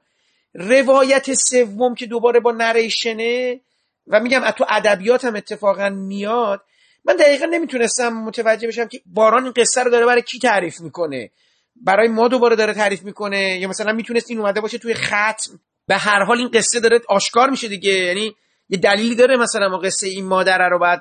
روایت 0.53 1.33
سوم 1.33 1.95
که 1.95 2.05
دوباره 2.05 2.39
با 2.39 2.51
نریشنه 2.51 3.61
و 4.07 4.19
میگم 4.19 4.43
از 4.43 4.53
تو 4.53 4.65
ادبیات 4.69 5.25
هم 5.25 5.35
اتفاقا 5.35 5.89
میاد 5.89 6.61
من 7.05 7.15
دقیقا 7.15 7.45
نمی‌تونستم 7.45 8.09
متوجه 8.09 8.67
بشم 8.67 8.87
که 8.87 9.01
باران 9.05 9.43
این 9.43 9.53
قصه 9.53 9.83
رو 9.83 9.91
داره 9.91 10.05
برای 10.05 10.21
کی 10.21 10.39
تعریف 10.39 10.79
می‌کنه. 10.81 11.31
برای 11.75 12.07
ما 12.07 12.27
دوباره 12.27 12.55
داره 12.55 12.73
تعریف 12.73 13.03
می‌کنه 13.03 13.59
یا 13.59 13.67
مثلا 13.67 13.93
می‌تونست 13.93 14.29
این 14.29 14.39
اومده 14.39 14.61
باشه 14.61 14.77
توی 14.77 14.93
ختم. 14.93 15.59
به 15.87 15.97
هر 15.97 16.23
حال 16.23 16.37
این 16.37 16.49
قصه 16.49 16.79
داره 16.79 17.01
آشکار 17.09 17.49
میشه 17.49 17.67
دیگه. 17.67 17.91
یعنی 17.91 18.35
یه 18.69 18.77
دلیلی 18.77 19.15
داره 19.15 19.37
مثلا 19.37 19.69
ما 19.69 19.77
قصه 19.77 20.07
این 20.07 20.25
مادره 20.25 20.69
رو 20.69 20.79
باید 20.79 20.99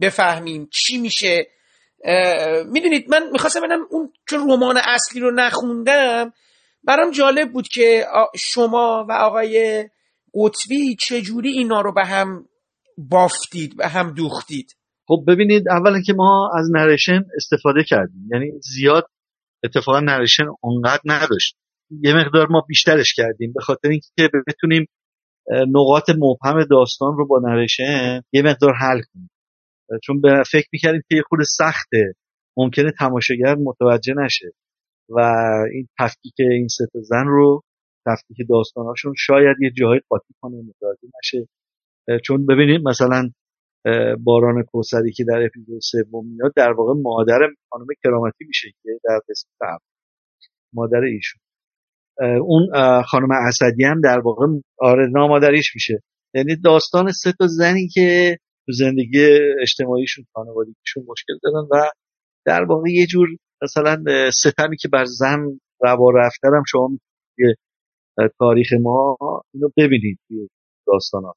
بفهمیم. 0.00 0.68
چی 0.72 0.98
میشه؟ 0.98 1.46
می‌دونید 2.66 3.10
من 3.10 3.30
می‌خواستم 3.32 3.60
ببینم 3.60 3.86
اون 3.90 4.12
چون 4.28 4.50
رمان 4.50 4.76
اصلی 4.76 5.20
رو 5.20 5.30
نخوندم 5.30 6.32
برام 6.84 7.10
جالب 7.10 7.52
بود 7.52 7.68
که 7.68 8.06
شما 8.36 9.06
و 9.08 9.12
آقای 9.12 9.84
قطبی 10.34 10.96
چجوری 10.96 11.50
اینا 11.50 11.80
رو 11.80 11.92
به 11.92 12.04
هم 12.04 12.48
بافتید 12.98 13.76
به 13.76 13.88
هم 13.88 14.14
دوختید؟ 14.14 14.74
خب 15.08 15.24
ببینید 15.28 15.68
اولا 15.68 16.00
که 16.06 16.12
ما 16.12 16.50
از 16.58 16.70
نریشن 16.74 17.24
استفاده 17.36 17.84
کردیم. 17.84 18.28
یعنی 18.32 18.52
زیاد 18.60 19.06
اتفاقا 19.64 20.00
نریشن 20.00 20.44
اونقدر 20.62 21.02
نداشت. 21.04 21.56
یه 21.90 22.14
مقدار 22.14 22.46
ما 22.50 22.64
بیشترش 22.68 23.14
کردیم. 23.14 23.52
به 23.52 23.60
خاطر 23.60 23.88
اینکه 23.88 24.30
بتونیم 24.46 24.86
نقاط 25.50 26.10
مبهم 26.10 26.64
داستان 26.70 27.16
رو 27.16 27.26
با 27.26 27.40
نریشن 27.44 28.22
یه 28.32 28.42
مقدار 28.42 28.74
حل 28.74 29.00
کنیم. 29.12 29.30
چون 30.02 30.20
به 30.20 30.42
فکر 30.50 30.68
می‌کردیم 30.72 31.02
که 31.08 31.16
یه 31.16 31.22
خود 31.28 31.38
سخته. 31.42 32.14
ممکنه 32.56 32.92
تماشاگر 32.98 33.54
متوجه 33.54 34.14
نشه. 34.24 34.50
و 35.08 35.20
این 35.72 35.88
تفکیک 35.98 36.34
این 36.38 36.68
سه 36.68 36.84
زن 36.94 37.26
رو 37.26 37.62
تفکیک 38.06 38.46
داستاناشون 38.48 39.14
شاید 39.18 39.56
یه 39.60 39.70
جایی 39.70 40.00
قاطی 40.08 40.34
کنه 40.40 40.56
متوجه 40.56 41.08
نشه. 41.22 41.48
چون 42.24 42.46
ببینید 42.46 42.88
مثلا 42.88 43.30
باران 44.24 44.62
کوسری 44.62 45.12
که 45.12 45.24
در 45.24 45.42
اپیزود 45.46 45.80
سوم 45.80 46.26
میاد 46.26 46.52
در 46.56 46.72
واقع 46.72 46.92
مادر 47.02 47.38
خانم 47.70 47.86
کرامتی 48.02 48.44
میشه 48.44 48.68
که 48.82 48.90
در 49.04 49.20
قسمت 49.28 49.80
مادر 50.72 51.00
ایشون. 51.00 51.40
اون 52.40 52.68
خانم 53.02 53.28
اسدی 53.30 53.84
هم 53.84 54.00
در 54.00 54.18
واقع 54.18 54.46
آره 54.78 55.06
نامادریش 55.10 55.74
میشه. 55.74 56.02
یعنی 56.34 56.56
داستان 56.56 57.12
سه 57.12 57.32
تا 57.38 57.46
زنی 57.46 57.88
که 57.88 58.38
تو 58.66 58.72
زندگی 58.72 59.26
اجتماعیشون 59.62 60.24
خانوادگیشون 60.32 61.04
مشکل 61.08 61.34
دارن 61.42 61.68
و 61.70 61.90
در 62.46 62.64
واقع 62.64 62.90
یه 62.90 63.06
جور 63.06 63.28
مثلا 63.62 64.04
ستمی 64.30 64.76
که 64.76 64.88
بر 64.88 65.04
زن 65.04 65.60
روا 65.80 66.10
رفترم 66.10 66.62
شما 66.68 66.90
تاریخ 68.38 68.72
ما 68.80 69.16
اینو 69.54 69.68
ببینید 69.76 70.18
توی 70.28 70.48
داستان 70.86 71.22
ها 71.24 71.36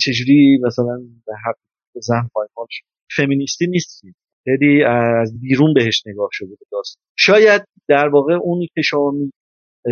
چجوری 0.00 0.58
مثلا 0.62 0.98
حق 1.46 1.56
زن 2.00 2.28
پایمال 2.34 2.66
شد. 2.70 2.84
فمینیستی 3.16 3.66
نیستی. 3.66 4.14
خیلی 4.44 4.84
از 5.22 5.40
بیرون 5.40 5.74
بهش 5.74 6.02
نگاه 6.06 6.28
شده 6.32 6.48
به 6.48 6.66
داستان. 6.72 7.02
شاید 7.18 7.62
در 7.88 8.08
واقع 8.08 8.32
اونی 8.32 8.68
که 8.74 8.82
شما 8.82 9.12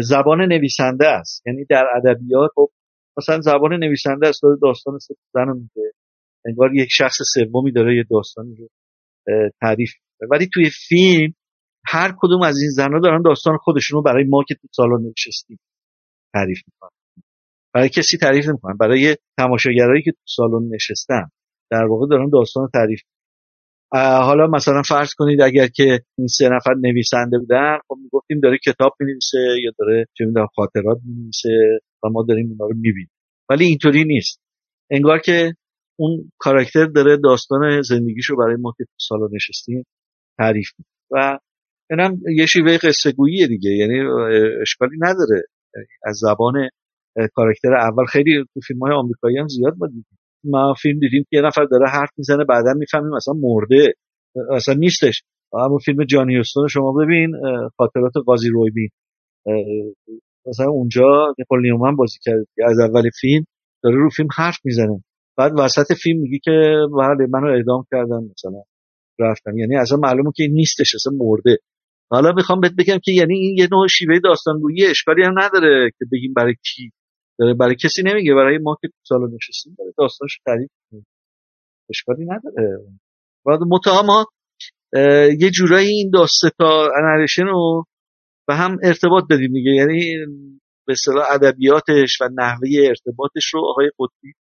زبان 0.03 0.41
نویسنده 0.41 1.09
است. 1.09 1.47
یعنی 1.47 1.65
در 1.71 1.85
ادبیات 1.97 2.51
خب 2.55 2.71
مثلا 3.19 3.41
زبان 3.41 3.73
نویسنده 3.73 4.29
است 4.29 4.43
داره 4.43 4.59
داستان 4.63 4.99
زن 5.35 5.47
رو 5.47 5.55
میگه. 5.55 5.93
انگار 6.47 6.75
یک 6.75 6.89
شخص 6.91 7.17
سومی 7.35 7.73
داره 7.73 7.97
یه 7.97 8.05
داستانی 8.11 8.55
رو 8.57 8.69
تعریف 9.61 9.91
ولی 10.31 10.49
توی 10.55 10.71
فیلم 10.89 11.35
هر 11.87 12.15
کدوم 12.19 12.43
از 12.43 12.57
این 12.61 12.71
زنها 12.71 13.01
دارن 13.01 13.23
داستان 13.23 13.57
خودشون 13.57 13.97
رو 13.97 14.03
برای 14.03 14.25
ما 14.25 14.45
که 14.49 14.55
تو 14.55 14.69
سالن 14.73 15.11
نشستیم 15.11 15.59
تعریف 16.35 16.59
می‌کنن. 16.67 16.91
برای 17.75 17.89
کسی 17.89 18.19
تعریف 18.19 18.49
نمی‌کنن. 18.49 18.77
برای 18.77 19.17
تماشاگرایی 19.39 20.03
که 20.03 20.13
تو 20.13 20.23
سالن 20.25 20.75
نشستن. 20.75 21.29
در 21.75 21.85
واقع 21.85 22.07
دارن 22.11 22.31
داستان 22.31 22.69
تعریف. 22.75 23.01
حالا 24.27 24.47
مثلا 24.47 24.83
فرض 24.83 25.15
کنید 25.15 25.41
اگر 25.41 25.67
که 25.67 26.01
این 26.19 26.27
سه 26.27 26.49
نفر 26.49 26.75
نویسنده 26.75 27.39
بودن 27.39 27.79
خب 27.89 27.97
می‌گفتیم 28.03 28.41
داره 28.41 28.59
کتاب 28.67 28.93
می‌نویسه 29.01 29.39
یا 29.65 29.73
داره 29.79 30.07
چه 30.19 30.25
می‌دونم 30.25 30.47
خاطرات 30.55 30.99
می‌نویسه 31.05 31.81
و 32.05 32.09
ما 32.09 32.25
داریم 32.29 32.51
اونا 32.51 32.67
رو 32.67 32.75
می‌بینیم. 32.77 33.11
ولی 33.51 33.65
اینطوری 33.65 34.05
نیست. 34.05 34.41
انگار 34.91 35.19
که 35.19 35.55
اون 35.99 36.33
کاراکتر 36.39 36.85
داره 36.87 37.17
داستان 37.17 37.83
زندگیشو 37.83 38.37
برای 38.37 38.57
ما 38.57 38.75
که 38.79 38.85
تو 38.85 38.93
سالن 39.09 39.29
نشستیم 39.33 39.87
تعریف 40.39 40.69
می‌کنه. 40.79 40.95
و 41.11 41.39
اینم 41.91 42.21
یه 42.37 42.47
شیوه 42.47 42.79
قصه 42.79 43.13
گوییه 43.13 43.47
دیگه 43.47 43.71
یعنی 43.71 44.01
اشکالی 44.63 44.97
نداره. 45.01 45.43
از 46.05 46.17
زبان 46.17 46.69
کاراکتر 47.35 47.75
اول 47.75 48.05
خیلی 48.05 48.45
تو 48.55 48.61
فیلم 48.67 48.81
های 48.81 48.93
آمریکایی 48.93 49.39
هم 49.39 49.49
زیاد 49.49 49.75
ما 49.79 49.87
دیدیم. 49.87 50.19
ما 50.45 50.75
فیلم 50.83 51.01
دیدیم 51.01 51.23
که 51.31 51.37
یه 51.37 51.43
نفر 51.43 51.65
داره 51.65 51.89
حرف 51.89 52.11
می‌زنه 52.17 52.45
بعدا 52.45 52.73
می‌فهمیم 52.77 53.11
مثلا 53.17 53.35
مرده 53.35 53.93
اصلا 54.51 54.75
نیستش. 54.75 55.23
اما 55.53 55.79
فیلم 55.79 56.05
جانی 56.05 56.37
هستون 56.37 56.69
شما 56.69 56.93
ببین 56.93 57.33
خاطرات 57.77 58.13
قاضی 58.27 58.49
رویبین 58.49 58.89
مثلا 60.47 60.67
اونجا 60.67 61.35
نیکول 61.39 61.61
نیومن 61.63 61.97
بازی 61.97 62.19
کرد 62.23 62.45
از 62.65 62.79
اول 62.79 63.11
فیلم 63.21 63.45
داره 63.83 63.97
رو 63.97 64.11
فیلم 64.11 64.29
حرف 64.37 64.59
می‌زنه. 64.65 65.05
بعد 65.39 65.53
وسط 65.59 65.93
فیلم 66.03 66.21
میگی 66.21 66.39
که 66.39 66.51
بله 66.99 67.27
منو 67.31 67.47
اعدام 67.47 67.85
کردن 67.91 68.21
مثلا 68.33 68.63
رفتم. 69.19 69.59
یعنی 69.59 69.77
اصلا 69.77 69.99
معلومه 69.99 70.31
که 70.37 70.45
نیستش 70.53 70.95
اصلا 70.95 71.13
مرده. 71.17 71.59
حالا 72.11 72.33
می‌خوام 72.33 72.61
بهت 72.61 72.73
بگم 72.79 72.99
که 73.05 73.13
یعنی 73.13 73.35
این 73.39 73.59
یه 73.59 73.69
نوع 73.73 73.89
شیوه 73.89 74.19
داستانگویی 74.25 74.87
اشکالی 74.87 75.23
هم 75.23 75.39
نداره 75.39 75.91
که 75.99 76.05
بگیم 76.13 76.33
برای 76.37 76.55
کی. 76.55 76.91
داره 77.39 77.55
برای 77.55 77.77
کسی 77.77 78.03
نمیگه 78.03 78.35
برای 78.35 78.59
ما 78.59 78.77
که 78.83 78.89
سال 79.09 79.21
نشستیم 79.35 79.75
داره 79.79 79.93
داستانش 79.99 80.41
تعریف 80.47 80.71
اشکالی 81.91 82.25
نداره. 82.25 82.79
بعد 83.47 83.61
متها 83.69 84.03
ما 84.03 84.27
یه 85.41 85.51
جورایی 85.51 85.89
این 85.89 86.11
داسته 86.11 86.51
تا 86.59 86.89
انریشن 86.97 87.43
رو 87.43 87.85
به 88.49 88.55
هم 88.55 88.79
ارتباط 88.83 89.25
دادیم 89.31 89.53
دیگه. 89.53 89.71
یعنی 89.71 90.17
به 90.87 90.93
اصطلاح 90.93 91.27
ادبیاتش 91.33 92.21
و 92.21 92.29
نحوه 92.39 92.69
ارتباطش 92.89 93.55
رو 93.55 93.61
آقای 93.61 93.91
قطبی 93.99 94.33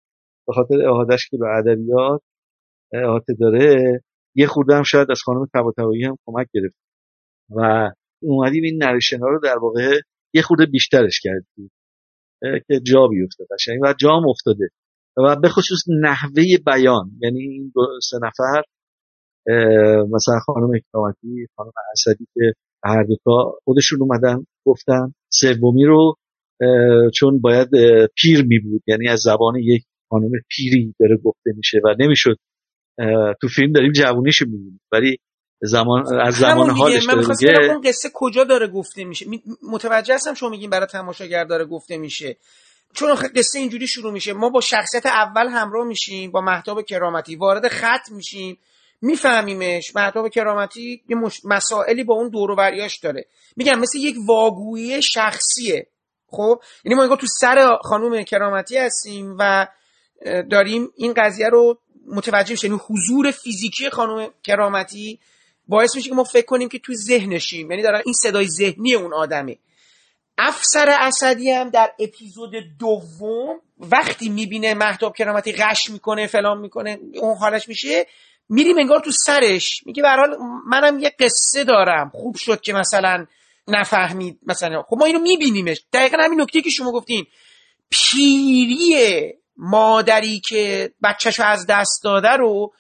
به 0.47 0.53
خاطر 0.53 0.89
احادش 0.89 1.29
که 1.31 1.37
به 1.37 1.47
ادبیات 1.59 2.21
احاطه 2.93 3.35
داره 3.41 4.01
یه 4.35 4.47
خورده 4.47 4.75
هم 4.75 4.83
شاید 4.83 5.11
از 5.11 5.21
خانم 5.25 5.47
طباطبایی 5.55 6.05
هم 6.05 6.17
کمک 6.27 6.47
گرفت. 6.55 6.77
و 7.57 7.91
اومدیم 8.23 8.63
این 8.63 8.83
نریشن 8.83 9.21
رو 9.21 9.41
در 9.45 9.59
واقع 9.59 10.01
یه 10.35 10.43
خورده 10.43 10.67
بیشترش 10.67 11.21
کردیم. 11.23 11.71
که 12.69 12.81
جا 12.81 13.07
بیفته 13.07 13.45
قشنگ 13.51 13.79
و 13.83 13.95
جام 14.01 14.29
افتاده. 14.29 14.69
و 15.17 15.37
به 15.37 15.49
خصوص 15.49 15.79
نحوه 16.03 16.43
بیان 16.67 17.11
یعنی 17.23 17.41
این 17.41 17.73
دو 17.75 17.81
سه 18.03 18.17
نفر 18.23 18.63
مثلا 20.11 20.39
خانم 20.47 20.71
اکرامتی 20.75 21.47
خانم 21.57 21.73
اسدی 21.93 22.27
که 22.35 22.53
هر 22.85 23.03
دوتا 23.03 23.59
خودشون 23.65 24.03
اومدن 24.03 24.47
گفتن 24.67 25.15
سومی 25.33 25.85
رو 25.85 26.15
چون 27.15 27.41
باید 27.41 27.69
پیر 28.23 28.45
می 28.47 28.59
بود 28.59 28.83
یعنی 28.87 29.09
از 29.09 29.21
زبان 29.21 29.57
یک 29.57 29.83
خانم 30.11 30.31
پیری 30.51 30.95
داره 31.01 31.17
گفته 31.17 31.53
میشه 31.57 31.81
و 31.85 31.95
نمی‌شد 31.99 32.37
تو 33.41 33.49
فیلم 33.49 33.73
داریم 33.73 33.93
جوونیشو 33.93 34.45
می‌بینیم. 34.47 34.81
ولی 34.93 35.17
زمان 35.63 36.21
از 36.21 36.35
زمان 36.35 36.71
حالش 36.71 37.07
من 37.07 37.21
داره 37.21 37.73
اون 37.73 37.81
قصه 37.81 38.11
کجا 38.15 38.45
داره 38.45 38.69
گفته 38.69 39.05
میشه؟ 39.05 39.27
متوجه 39.63 40.15
هستم 40.15 40.35
شما 40.35 40.49
میگین 40.49 40.71
برای 40.71 40.87
تماشاگر 40.87 41.45
داره 41.45 41.65
گفته 41.65 41.97
میشه. 41.97 42.37
چون 42.95 43.15
قصه 43.15 43.59
اینجوری 43.59 43.87
شروع 43.87 44.13
میشه. 44.13 44.33
ما 44.33 44.49
با 44.49 44.61
شخصیت 44.61 45.07
اول 45.07 45.49
همراه 45.49 45.87
میشیم 45.87 46.31
با 46.31 46.41
محتاب 46.41 46.83
کرامتی. 46.83 47.37
وارد 47.37 47.69
خط 47.69 48.11
میشیم 48.11 48.59
میفهمیمش. 49.03 49.97
محتاب 49.97 50.29
کرامتی 50.29 51.03
یه 51.09 51.17
مش... 51.17 51.41
مسائلی 51.45 52.05
با 52.05 52.15
اون 52.15 52.29
دور 52.29 52.51
و 52.51 52.89
داره. 53.03 53.27
میگم 53.57 53.79
مثل 53.79 53.99
یک 53.99 54.17
واگویی 54.27 55.03
شخصیه. 55.03 55.87
خب؟ 56.27 56.61
یعنی 56.85 56.99
ما 56.99 57.17
تو 57.17 57.27
سر 57.27 57.79
خانوم 57.83 58.23
کرامتی 58.23 58.79
هستیم 58.79 59.37
و 59.39 59.67
داریم 60.51 60.89
این 60.97 61.13
قضیه 61.13 61.49
رو 61.49 61.79
متوجه 62.07 62.51
میشه 62.51 62.69
یعنی 62.69 62.81
حضور 62.89 63.31
فیزیکی 63.31 63.91
خانم 63.91 64.29
کرامتی 64.43 65.21
باعث 65.73 65.97
میشه 65.97 66.09
که 66.09 66.15
ما 66.15 66.25
فکر 66.25 66.47
کنیم 66.47 66.69
که 66.69 66.79
تو 66.79 66.95
ذهنشیم 66.95 67.71
یعنی 67.71 67.83
دارن 67.83 68.03
این 68.05 68.15
صدای 68.15 68.47
ذهنی 68.49 68.95
اون 68.95 69.15
آدمه. 69.15 69.59
افسر 70.39 70.97
اسدی 71.01 71.51
هم 71.51 71.71
در 71.71 71.93
اپیزود 71.99 72.51
دوم 72.79 73.61
وقتی 73.79 74.29
می‌بینه 74.29 74.75
محتاب 74.75 75.17
کرامتی 75.17 75.53
غش 75.53 75.91
می‌کنه 75.91 76.27
فلان 76.27 76.59
می‌کنه 76.59 76.99
اون 77.21 77.37
حالش 77.37 77.69
میشه 77.69 78.07
میریم 78.49 78.79
انگار 78.79 79.01
تو 79.01 79.11
سرش. 79.27 79.83
میگه 79.87 80.03
به 80.03 80.09
حال 80.09 80.37
منم 80.67 80.99
یه 80.99 81.13
قصه 81.21 81.65
دارم. 81.65 82.11
خوب 82.15 82.37
شد 82.37 82.61
که 82.61 82.73
مثلا 82.73 83.27
نفهمید 83.69 84.39
مثلا. 84.47 84.83
خب 84.83 84.97
ما 84.97 85.05
اینو 85.05 85.19
میبینیمش. 85.19 85.81
دقیقا 85.93 86.17
همین 86.21 86.41
نکته 86.41 86.63
که 86.63 86.71
شما 86.71 86.93
گفتین. 86.93 87.27
پیری 87.91 88.97
مادری 89.57 90.41
که 90.41 90.93
بچهشو 91.03 91.43
از 91.43 91.67
دست 91.69 92.01
داده 92.05 92.29
رو 92.29 92.73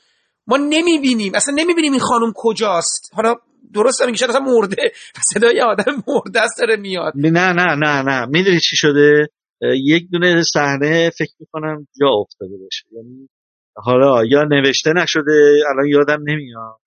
ما 0.47 0.57
نمی‌بینیم. 0.57 1.33
اصلا 1.35 1.55
نمی‌بینیم 1.59 1.93
این 1.93 2.01
خانم 2.01 2.33
کجاست. 2.37 3.11
حالا 3.15 3.35
درست 3.75 4.03
هم 4.03 4.07
میگه 4.11 4.29
اصلا 4.29 4.41
مرده. 4.41 4.93
صدای 5.35 5.61
آدم 5.61 6.03
مرده 6.09 6.41
است 6.41 6.59
داره 6.59 6.77
میاد. 6.77 7.13
نه 7.17 7.53
نه 7.53 7.75
نه 7.75 8.03
نه. 8.03 8.27
می‌دونی 8.27 8.61
چی 8.61 8.77
شده؟ 8.77 9.29
یک 9.63 10.11
دونه 10.13 10.43
صحنه 10.43 11.11
فکر 11.11 11.33
می‌کنم 11.41 11.87
جا 12.01 12.09
افتاده 12.09 12.57
باشه. 12.63 12.85
یعنی 12.93 13.29
حالا 13.77 14.25
یا 14.25 14.43
نوشته 14.45 14.93
نشده 14.93 15.63
الان 15.71 15.87
یادم 15.87 16.23
نمیاد. 16.27 16.79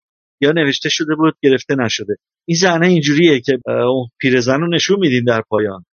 یا 0.41 0.52
نوشته 0.52 0.90
شده 0.90 1.15
بود 1.15 1.34
گرفته 1.44 1.76
نشده. 1.76 2.15
این 2.48 2.57
صحنه 2.57 2.88
اینجوریه 2.88 3.41
که 3.41 3.60
اون 3.68 4.07
پیرزن 4.19 4.60
رو 4.60 4.76
نشون 4.76 4.99
میدیم 4.99 5.23
در 5.27 5.41
پایان. 5.49 5.86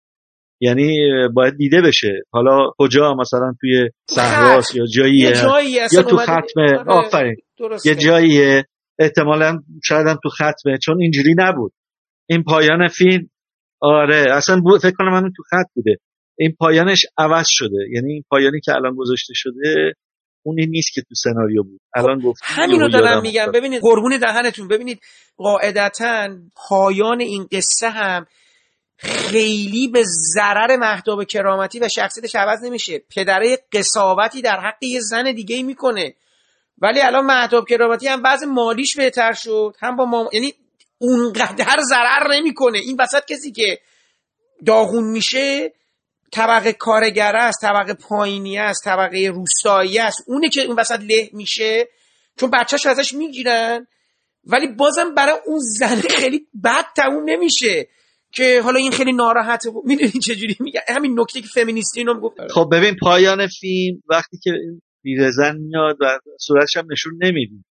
یعنی 0.63 1.09
باید 1.35 1.57
دیده 1.57 1.83
بشه. 1.83 2.23
حالا 2.31 2.59
کجا 2.79 3.15
مثلا 3.21 3.53
توی 3.61 3.89
صحراست 4.11 4.75
یا 4.75 4.85
جاییه؟ 4.95 5.33
یا 5.93 6.03
تو 6.03 6.17
ختمه 6.17 6.79
آره، 6.79 6.85
آفرین. 6.87 7.37
یه 7.85 7.95
جاییه. 7.95 8.65
احتمالا 8.99 9.59
شاید 9.85 10.07
هم 10.07 10.19
تو 10.23 10.29
ختمه 10.29 10.79
چون 10.83 11.01
اینجوری 11.01 11.35
نبود. 11.39 11.73
این 12.27 12.43
پایان 12.43 12.89
فیلم 12.89 13.31
آره 13.81 14.25
اصلا 14.31 14.61
بود 14.61 14.81
فکر 14.81 14.95
کنم 14.99 15.15
همین 15.15 15.33
تو 15.37 15.43
خط 15.43 15.67
بوده. 15.75 15.97
این 16.39 16.57
پایانش 16.59 17.07
عوض 17.19 17.47
شده. 17.49 17.89
یعنی 17.95 18.13
این 18.13 18.25
پایانی 18.31 18.61
که 18.61 18.73
الان 18.73 18.95
گذاشته 18.97 19.33
شده 19.37 19.93
اونی 20.43 20.67
نیست 20.67 20.93
که 20.95 21.01
تو 21.01 21.15
سناریو 21.15 21.63
بود. 21.63 21.81
الان 21.95 22.19
گفت 22.19 22.41
همین 22.45 22.81
رو 22.81 22.89
دارم 22.89 23.23
میگم. 23.23 23.53
ببینید 23.55 23.81
قربون 23.83 24.19
دهنتون. 24.19 24.69
ببینید 24.69 25.01
قاعدتا 25.37 26.29
پایان 26.69 27.21
این 27.21 27.47
قصه 27.53 27.91
هم 27.91 28.27
خیلی 29.03 29.89
به 29.89 30.05
ضرر 30.35 30.77
مهداب 30.77 31.25
کرامتی 31.25 31.81
و 31.81 31.89
شخصیتش 31.89 32.35
عوض 32.35 32.65
نمیشه. 32.65 32.99
پدره 32.99 33.59
قصاوتی 33.73 34.43
در 34.43 34.61
حق 34.61 34.83
یه 34.83 35.01
زن 35.01 35.33
دیگه 35.33 35.63
می‌کنه. 35.63 36.15
ولی 36.79 37.01
الان 37.01 37.27
مهداب 37.27 37.69
کرامتی 37.69 38.09
هم 38.09 38.23
بعض 38.23 38.43
مالیش 38.43 38.97
بهتر 38.97 39.33
شد. 39.33 39.77
هم 39.81 39.97
با 39.97 40.05
ما... 40.05 40.31
یعنی 40.33 40.55
اونقدر 40.99 41.81
ضرر 41.89 42.35
نمی‌کنه. 42.35 42.79
این 42.79 42.97
وسط 43.01 43.25
کسی 43.25 43.53
که 43.53 43.79
داغون 44.67 45.05
میشه 45.05 45.73
طبقه 46.33 46.73
کارگر 46.73 47.37
است 47.37 47.61
طبقه 47.63 47.95
پایینی 47.95 48.59
است 48.59 48.85
طبقه 48.85 49.33
روستایی 49.35 49.99
است. 49.99 50.25
اونه 50.27 50.49
که 50.49 50.63
اون 50.63 50.79
وسط 50.79 51.01
له 51.01 51.31
میشه 51.33 51.89
چون 52.37 52.51
بچهش 52.51 52.87
ازش 52.87 53.15
می‌گیرن. 53.15 53.87
ولی 54.45 54.67
بازم 54.67 55.15
برای 55.15 55.39
اون 55.47 55.59
زن 55.79 56.01
خیلی 56.01 56.47
بد 56.65 56.85
تموم 56.97 57.23
نمیشه. 57.27 57.89
که 58.35 58.61
حالا 58.65 58.79
این 58.79 58.93
خیلی 58.93 59.13
ناراحته. 59.13 59.71
می‌دونی 59.85 60.11
چجوری 60.11 60.57
میگه؟ 60.61 60.81
همین 60.89 61.21
نکته 61.21 61.41
که 61.41 61.49
فمینیستی 61.55 62.01
اینو 62.01 62.21
گفت 62.21 62.37
خب 62.51 62.69
ببین 62.73 62.97
پایان 63.03 63.47
فیلم 63.47 64.03
وقتی 64.09 64.39
که 64.43 64.51
بیرزن 65.05 65.57
میاد 65.57 65.97
و 66.01 66.19
صورتش 66.41 66.77
هم 66.77 66.85
نشون 66.93 67.13
نمیدیم 67.23 67.65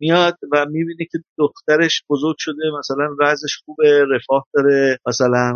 میاد 0.00 0.38
و 0.52 0.66
می‌بینه 0.70 1.08
که 1.12 1.18
دخترش 1.38 2.02
بزرگ 2.10 2.36
شده 2.38 2.62
مثلا 2.78 3.04
رزش 3.20 3.56
خوبه 3.64 4.04
رفاه 4.10 4.46
داره 4.54 4.98
مثلا 5.06 5.54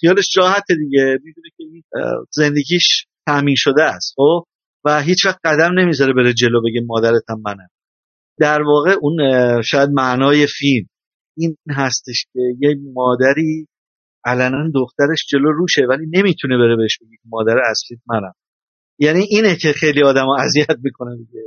خیالش 0.00 0.36
راحته 0.36 0.74
دیگه. 0.74 1.18
می‌دونه 1.24 1.48
که 1.56 1.64
زندگیش 2.30 3.06
تامین 3.26 3.54
شده 3.58 3.82
است 3.82 4.14
خب؟ 4.16 4.44
و 4.84 5.02
هیچ 5.02 5.26
وقت 5.26 5.38
قدم 5.44 5.78
نمی‌ذاره 5.78 6.12
بره 6.12 6.32
جلو 6.32 6.60
بگه 6.62 6.80
مادرتم 6.86 7.40
منم 7.44 7.68
در 8.40 8.62
واقع 8.62 8.96
اون 9.00 9.18
شاید 9.62 9.90
معنای 9.92 10.46
فیلم. 10.46 10.86
این 11.38 11.56
هستش 11.70 12.26
که 12.32 12.40
یه 12.60 12.76
مادری 12.94 13.66
علنا 14.24 14.70
دخترش 14.74 15.26
جلو 15.30 15.52
روشه 15.52 15.82
ولی 15.88 16.06
نمی‌تونه 16.16 16.58
بره 16.58 16.76
بهش 16.76 16.98
بگه 16.98 17.16
مادر 17.24 17.58
اصلیت 17.70 18.00
منم. 18.06 18.32
یعنی 18.98 19.20
اینه 19.30 19.56
که 19.56 19.72
خیلی 19.72 20.02
آدم 20.02 20.28
اذیت 20.28 20.76
می‌کنه 20.82 21.16
دیگه. 21.16 21.40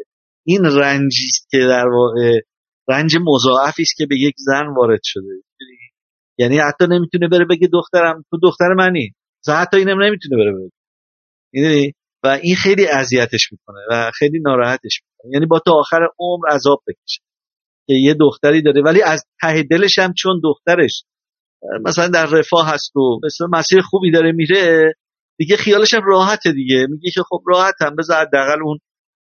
این 0.45 0.65
رنجی 0.65 1.27
که 1.51 1.57
در 1.57 1.87
واقع 1.87 2.39
رنج 2.89 3.17
مضاعفی 3.21 3.81
است 3.81 3.95
که 3.97 4.05
به 4.05 4.15
یک 4.19 4.35
زن 4.37 4.67
وارد 4.77 4.99
شده. 5.03 5.41
یعنی 6.37 6.57
حتی 6.57 6.85
نمی‌تونه 6.89 7.27
بره 7.27 7.45
بگه 7.45 7.67
دخترم 7.73 8.23
تو 8.29 8.37
دختر 8.43 8.73
منی. 8.77 9.11
حتی 9.47 9.77
اینم 9.77 10.03
نمی‌تونه 10.03 10.37
بره 10.37 10.51
بگه. 10.51 10.71
یعنی 11.53 11.93
و 12.23 12.27
این 12.27 12.55
خیلی 12.55 12.87
اذیتش 12.87 13.51
می‌کنه 13.51 13.79
و 13.91 14.11
خیلی 14.13 14.39
ناراحتش 14.39 15.01
می‌کنه. 15.03 15.33
یعنی 15.33 15.45
با 15.45 15.59
تا 15.59 15.71
آخر 15.71 16.07
عمر 16.19 16.47
عذاب 16.49 16.83
بکشه. 16.87 17.21
یه 17.93 18.13
دختری 18.13 18.61
داره 18.61 18.81
ولی 18.81 19.01
از 19.01 19.23
ته 19.41 19.63
دلش 19.63 19.99
هم 19.99 20.13
چون 20.13 20.41
دخترش 20.43 21.03
مثلا 21.85 22.07
در 22.07 22.25
رفاه 22.25 22.73
هست 22.73 22.95
و 22.95 23.19
مثلا 23.25 23.47
مسیر 23.47 23.81
خوبی 23.81 24.11
داره 24.11 24.31
میره 24.31 24.93
دیگه 25.37 25.57
خیالش 25.57 25.93
هم 25.93 26.01
راحته 26.05 26.51
دیگه. 26.51 26.87
میگه 26.89 27.11
که 27.11 27.21
خب 27.29 27.43
راحتم 27.47 27.95
بذار 27.95 28.17
حداقل 28.17 28.63
اون 28.63 28.79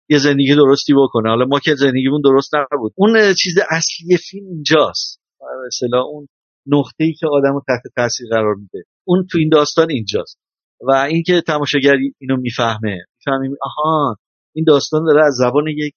یه 0.10 0.18
زندگی 0.18 0.56
درستی 0.56 0.94
بکنه. 0.94 1.30
حالا 1.30 1.46
ما 1.46 1.60
که 1.60 1.76
زندگیمون 1.76 2.22
درست 2.22 2.52
نبود. 2.56 2.94
اون 2.96 3.34
چیز 3.34 3.54
اصلی 3.70 4.18
فیلم 4.18 4.48
اینجاست. 4.48 5.22
مثلا 5.68 6.02
اون 6.02 6.28
نقطه 6.68 7.04
ای 7.04 7.14
که 7.14 7.28
آدم 7.28 7.54
رو 7.54 7.64
تحت 7.68 7.94
تاثیر 7.96 8.28
قرار 8.32 8.56
میده. 8.56 8.86
اون 9.08 9.28
تو 9.32 9.38
این 9.38 9.50
داستان 9.50 9.90
اینجاست. 9.90 10.40
و 10.82 10.92
اینکه 10.92 11.42
تماشاگر 11.42 11.96
اینو 12.20 12.38
می‌فهمه. 12.38 13.06
می‌فهمیم 13.18 13.56
آها 13.62 14.16
این 14.56 14.66
داستان 14.68 15.06
داره 15.06 15.26
از 15.26 15.34
زبان 15.34 15.68
یک 15.68 15.94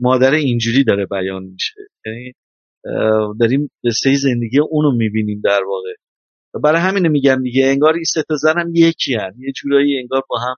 مادر 0.00 0.32
اینجوری 0.32 0.84
داره 0.84 1.06
بیان 1.06 1.42
میشه. 1.42 1.74
یعنی 2.06 2.32
داریم 3.40 3.70
قصه 3.84 4.14
زندگی 4.14 4.58
اونو 4.70 4.96
می‌بینیم 4.96 5.40
در 5.44 5.60
واقع. 5.68 5.94
برای 6.62 6.80
همین 6.80 7.08
میگم 7.08 7.42
دیگه 7.42 7.66
انگار 7.66 7.94
این 7.94 8.04
سه 8.04 8.22
زن 8.42 8.58
هم 8.58 8.72
یکی 8.74 9.14
هن. 9.14 9.32
یه 9.38 9.52
جورایی 9.52 9.98
انگار 9.98 10.22
با 10.30 10.38
هم 10.38 10.54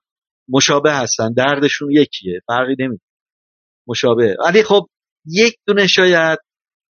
مشابه 0.49 0.93
هستن. 0.93 1.33
دردشون 1.33 1.91
یکیه. 1.91 2.39
فرقی 2.47 2.75
نمی 2.79 2.99
مشابه. 3.87 4.35
ولی 4.45 4.63
خب 4.63 4.87
یک 5.25 5.55
دونه 5.67 5.87
شاید 5.87 6.39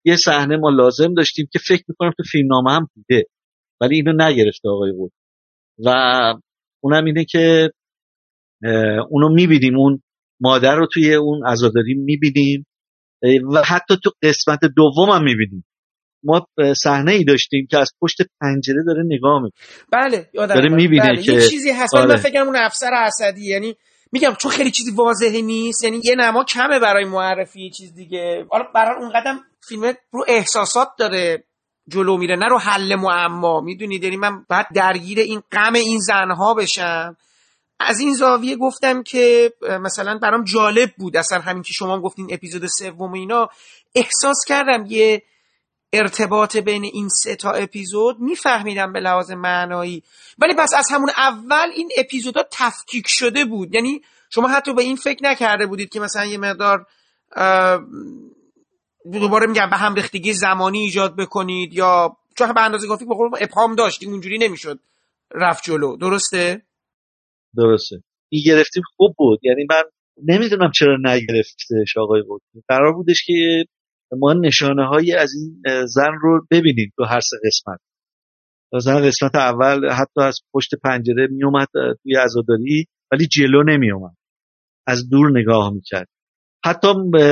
یه 0.06 0.16
صحنه 0.16 0.58
ما 0.58 0.70
لازم 0.70 1.14
داشتیم 1.14 1.48
که 1.54 1.60
فکر 1.68 1.84
می‌کنم 1.88 2.12
تو 2.18 2.24
فیلمنامه 2.32 2.72
هم 2.72 2.88
بوده. 2.96 3.24
ولی 3.82 3.96
اینو 3.96 4.14
نگرفته 4.18 4.70
آقای 4.70 4.92
بود. 4.92 5.12
و 5.86 5.90
اونم 6.84 7.06
اینه 7.06 7.26
که 7.26 7.72
اونو 9.10 9.30
می‌بینیم. 9.30 9.78
اون 9.78 10.02
مادر 10.42 10.76
رو 10.76 10.88
توی 10.94 11.14
اون 11.16 11.48
عزاداری 11.48 11.94
می‌بینیم. 11.94 12.66
و 13.54 13.64
حتی 13.66 13.98
تو 14.04 14.12
قسمت 14.24 14.60
دوم 14.76 15.10
هم 15.10 15.24
می‌بینیم 15.24 15.66
ما 16.24 16.48
صحنه 16.76 17.12
ای 17.12 17.24
داشتیم 17.24 17.68
که 17.72 17.78
از 17.78 17.92
پشت 18.02 18.18
پنجره 18.42 18.84
داره 18.86 19.04
نگاه 19.06 19.42
می‌کنه. 19.42 19.60
بله 19.92 20.30
یادم 20.34 20.56
داره 20.56 20.70
می‌بینه 20.70 21.04
بله. 21.04 21.22
که 21.22 21.32
یه 21.32 21.48
چیزی 21.48 21.72
هست. 21.72 21.96
آره. 21.96 22.08
من 22.08 22.16
فکر 22.16 22.42
اون 22.42 22.56
افسر 22.56 22.94
اسدی 22.94 23.46
یعنی 23.46 23.76
میگم 24.12 24.34
چون 24.38 24.52
خیلی 24.52 24.72
چیزی 24.72 24.92
واضحه 24.92 25.42
نیست 25.42 25.84
یعنی 25.84 26.02
یه 26.04 26.16
نما 26.16 26.44
کمه 26.44 26.80
برای 26.80 27.06
معرفی 27.06 27.62
یه 27.62 27.70
چیز 27.70 27.94
دیگه. 27.94 28.46
حالا 28.52 28.64
برای 28.76 29.04
اون 29.04 29.10
قدم 29.10 29.40
فیلم 29.68 29.94
رو 30.12 30.26
احساسات 30.28 30.88
داره 31.00 31.44
جلو 31.88 32.18
میره 32.18 32.36
نه 32.36 32.46
رو 32.46 32.58
حل 32.60 32.96
معما. 32.96 33.62
می‌دونید؟ 33.62 34.04
یعنی 34.04 34.18
من 34.18 34.46
بعد 34.50 34.68
درگیر 34.76 35.20
این 35.20 35.42
غم 35.52 35.74
این 35.74 36.00
زنها 36.00 36.54
بشم. 36.54 37.18
از 37.86 38.00
این 38.00 38.14
زاویه 38.14 38.56
گفتم 38.56 39.04
که 39.04 39.54
مثلا 39.82 40.18
برام 40.18 40.44
جالب 40.44 40.92
بود. 40.98 41.18
اصلا 41.18 41.40
همین 41.40 41.64
که 41.64 41.74
شما 41.74 42.02
گفتین 42.02 42.28
اپیزود 42.32 42.68
سوم 42.68 43.14
اینا 43.14 43.50
احساس 43.96 44.38
کردم 44.48 44.86
یه 44.88 45.24
ارتباط 45.94 46.58
بین 46.58 46.84
این 46.84 47.10
سه 47.10 47.36
تا 47.36 47.52
اپیزود 47.52 48.20
میفهمیدم 48.20 48.94
به 48.94 49.00
لحاظ 49.00 49.32
معنایی. 49.32 50.04
ولی 50.40 50.54
پس 50.54 50.74
از 50.78 50.88
همون 50.92 51.10
اول 51.18 51.70
این 51.76 51.90
اپیزودا 51.98 52.44
تفکیک 52.52 53.06
شده 53.08 53.46
بود. 53.46 53.76
یعنی 53.76 54.02
شما 54.30 54.48
حتی 54.48 54.74
به 54.74 54.82
این 54.82 54.96
فکر 54.96 55.20
نکرده 55.24 55.66
بودید 55.66 55.90
که 55.90 56.00
مثلا 56.00 56.26
یه 56.26 56.38
مقدار 56.38 56.86
دوباره 59.12 59.48
میگم 59.48 59.70
به 59.70 59.78
هم 59.78 59.96
ریختگی 59.96 60.34
زمانی 60.34 60.80
ایجاد 60.80 61.16
بکنید 61.16 61.74
یا 61.74 62.18
چون 62.38 62.54
به 62.54 62.62
اندازه 62.62 62.88
کافی 62.88 63.06
به 63.06 63.14
ابهام 63.42 63.76
داشتیم. 63.76 64.10
اونجوری 64.10 64.38
نمی‌شد 64.38 64.80
رفت 65.32 65.64
جلو. 65.64 65.98
درسته؟ 65.98 66.62
درسته. 67.58 67.96
این 68.32 68.44
گرفتیم 68.46 68.84
خوب 68.96 69.16
بود. 69.18 69.40
یعنی 69.44 69.66
من 69.70 69.84
نمی‌دونم 70.28 70.72
چرا 70.76 70.98
نگرفتش 71.04 71.98
آقای 71.98 72.22
بود 72.22 72.42
قرار 72.68 72.94
بودش 72.94 73.24
که 73.26 73.66
ما 74.18 74.34
نشانه 74.34 74.88
هایی 74.88 75.14
از 75.14 75.32
این 75.34 75.62
زن 75.86 76.12
رو 76.22 76.46
ببینیم 76.52 76.92
تو 76.98 77.04
هر 77.04 77.20
سه 77.20 77.38
قسمت. 77.46 77.80
زن 78.80 79.08
قسمت 79.08 79.36
اول 79.36 79.90
حتی 79.90 80.22
از 80.22 80.40
پشت 80.54 80.70
پنجره 80.84 81.28
میومد 81.32 81.68
توی 82.04 82.16
عزاداری 82.16 82.86
ولی 83.12 83.28
جلو 83.28 83.64
نمیومد 83.64 84.16
از 84.88 85.10
دور 85.10 85.40
نگاه 85.40 85.74
می‌کرد. 85.74 86.08
حتی 86.66 86.88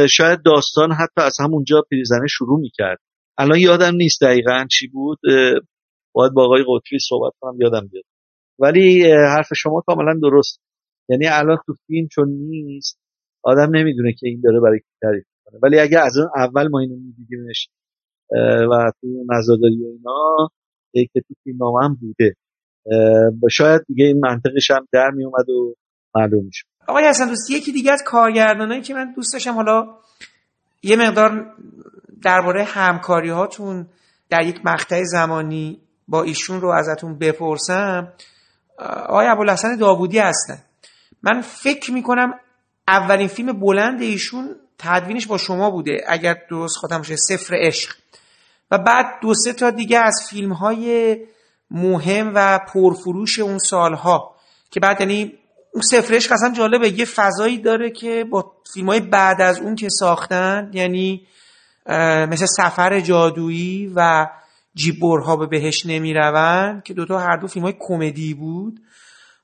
شاید 0.09 0.43
داستان 0.45 0.91
حتی 0.91 1.21
از 1.21 1.37
همونجا 1.39 1.81
پیرزنه 1.89 2.27
شروع 2.29 2.59
می‌کرد. 2.59 2.99
الان 3.37 3.59
یادم 3.59 3.95
نیست 3.95 4.21
دقیقا 4.21 4.65
چی 4.71 4.87
بود. 4.87 5.19
باید 6.13 6.33
با 6.33 6.45
آقای 6.45 6.63
قطبی 6.67 6.97
صحبت 7.09 7.33
کنم 7.39 7.61
یادم 7.61 7.87
بیاد. 7.87 8.03
ولی 8.61 9.11
حرف 9.11 9.47
شما 9.55 9.83
کاملا 9.87 10.19
درست. 10.21 10.61
یعنی 11.09 11.27
الان 11.27 11.57
تو 11.65 11.73
فیلم 11.87 12.07
چون 12.11 12.27
نیست 12.29 12.99
آدم 13.43 13.75
نمی‌دونه 13.75 14.13
که 14.13 14.27
این 14.27 14.41
داره 14.43 14.59
برای 14.59 14.79
کی 14.79 14.85
تعریف 15.01 15.25
کنه 15.45 15.59
ولی 15.63 15.79
اگه 15.79 15.99
از 15.99 16.17
اون 16.17 16.29
اول 16.35 16.67
ما 16.67 16.79
اینو 16.79 16.95
میدیدیمش 16.95 17.69
و 18.71 18.91
تو 19.01 19.07
نزاداری 19.29 19.83
و 19.83 19.87
اینا 19.87 20.49
که 20.93 21.21
تو 21.27 21.33
فیلم 21.43 21.57
هم 21.83 21.97
بوده. 22.01 22.35
شاید 23.51 23.81
دیگه 23.87 24.05
این 24.05 24.19
منطقش 24.19 24.71
هم 24.71 24.87
در 24.93 25.09
میومد 25.09 25.49
و 25.49 25.75
معلوم 26.15 26.45
می‌شد. 26.45 26.65
آقای 26.87 27.03
حسن 27.03 27.27
دوست 27.27 27.51
یکی 27.51 27.71
دیگه 27.71 27.91
از 27.91 28.03
کارگردانایی 28.05 28.81
که 28.81 28.93
من 28.93 29.13
دوست 29.15 29.33
داشتم 29.33 29.53
حالا 29.53 29.85
یه 30.83 30.95
مقدار 30.95 31.55
درباره 32.23 32.63
همکاری 32.63 33.29
هاتون 33.29 33.87
در 34.29 34.41
یک 34.41 34.61
مقطع 34.65 35.03
زمانی 35.03 35.81
با 36.07 36.23
ایشون 36.23 36.61
رو 36.61 36.69
ازتون 36.69 37.17
بپرسم. 37.17 38.13
آقای 38.79 39.27
ابوالحسن 39.27 39.75
داوودی 39.75 40.19
هستن. 40.19 40.57
من 41.23 41.41
فکر 41.41 41.91
می‌کنم 41.91 42.33
اولین 42.87 43.27
فیلم 43.27 43.59
بلند 43.59 44.01
ایشون 44.01 44.55
تدوینش 44.77 45.27
با 45.27 45.37
شما 45.37 45.71
بوده 45.71 46.03
اگر 46.07 46.37
درست 46.49 46.77
خودم 46.77 46.97
باشه 46.97 47.15
سفر 47.15 47.55
عشق. 47.55 47.95
و 48.71 48.77
بعد 48.77 49.05
دو 49.21 49.33
سه 49.33 49.53
تا 49.53 49.69
دیگه 49.69 49.99
از 49.99 50.27
فیلم 50.29 50.53
های 50.53 51.17
مهم 51.71 52.31
و 52.35 52.59
پرفروش 52.73 53.39
اون 53.39 53.57
سالها 53.57 54.35
که 54.71 54.79
بعد 54.79 55.01
یعنی 55.01 55.33
اون 55.73 55.81
سفر 55.81 56.13
عشق 56.13 56.31
اصلا 56.31 56.53
جالبه 56.53 56.89
یه 56.99 57.05
فضایی 57.05 57.57
داره 57.57 57.89
که 57.89 58.25
با 58.29 58.51
فیلم 58.73 58.89
های 58.89 58.99
بعد 58.99 59.41
از 59.41 59.59
اون 59.59 59.75
که 59.75 59.89
ساختن 59.89 60.71
یعنی 60.73 61.27
مثل 62.29 62.45
سفر 62.45 62.99
جادویی 62.99 63.91
و 63.95 64.27
جیبورها 64.75 65.35
به 65.35 65.45
بهش 65.45 65.85
نمی‌روند 65.85 66.83
که 66.83 66.93
دوتا 66.93 67.19
هر 67.19 67.37
دو 67.37 67.47
فیلم 67.47 67.65
های 67.65 67.75
کمدی 67.79 68.33
بود. 68.33 68.79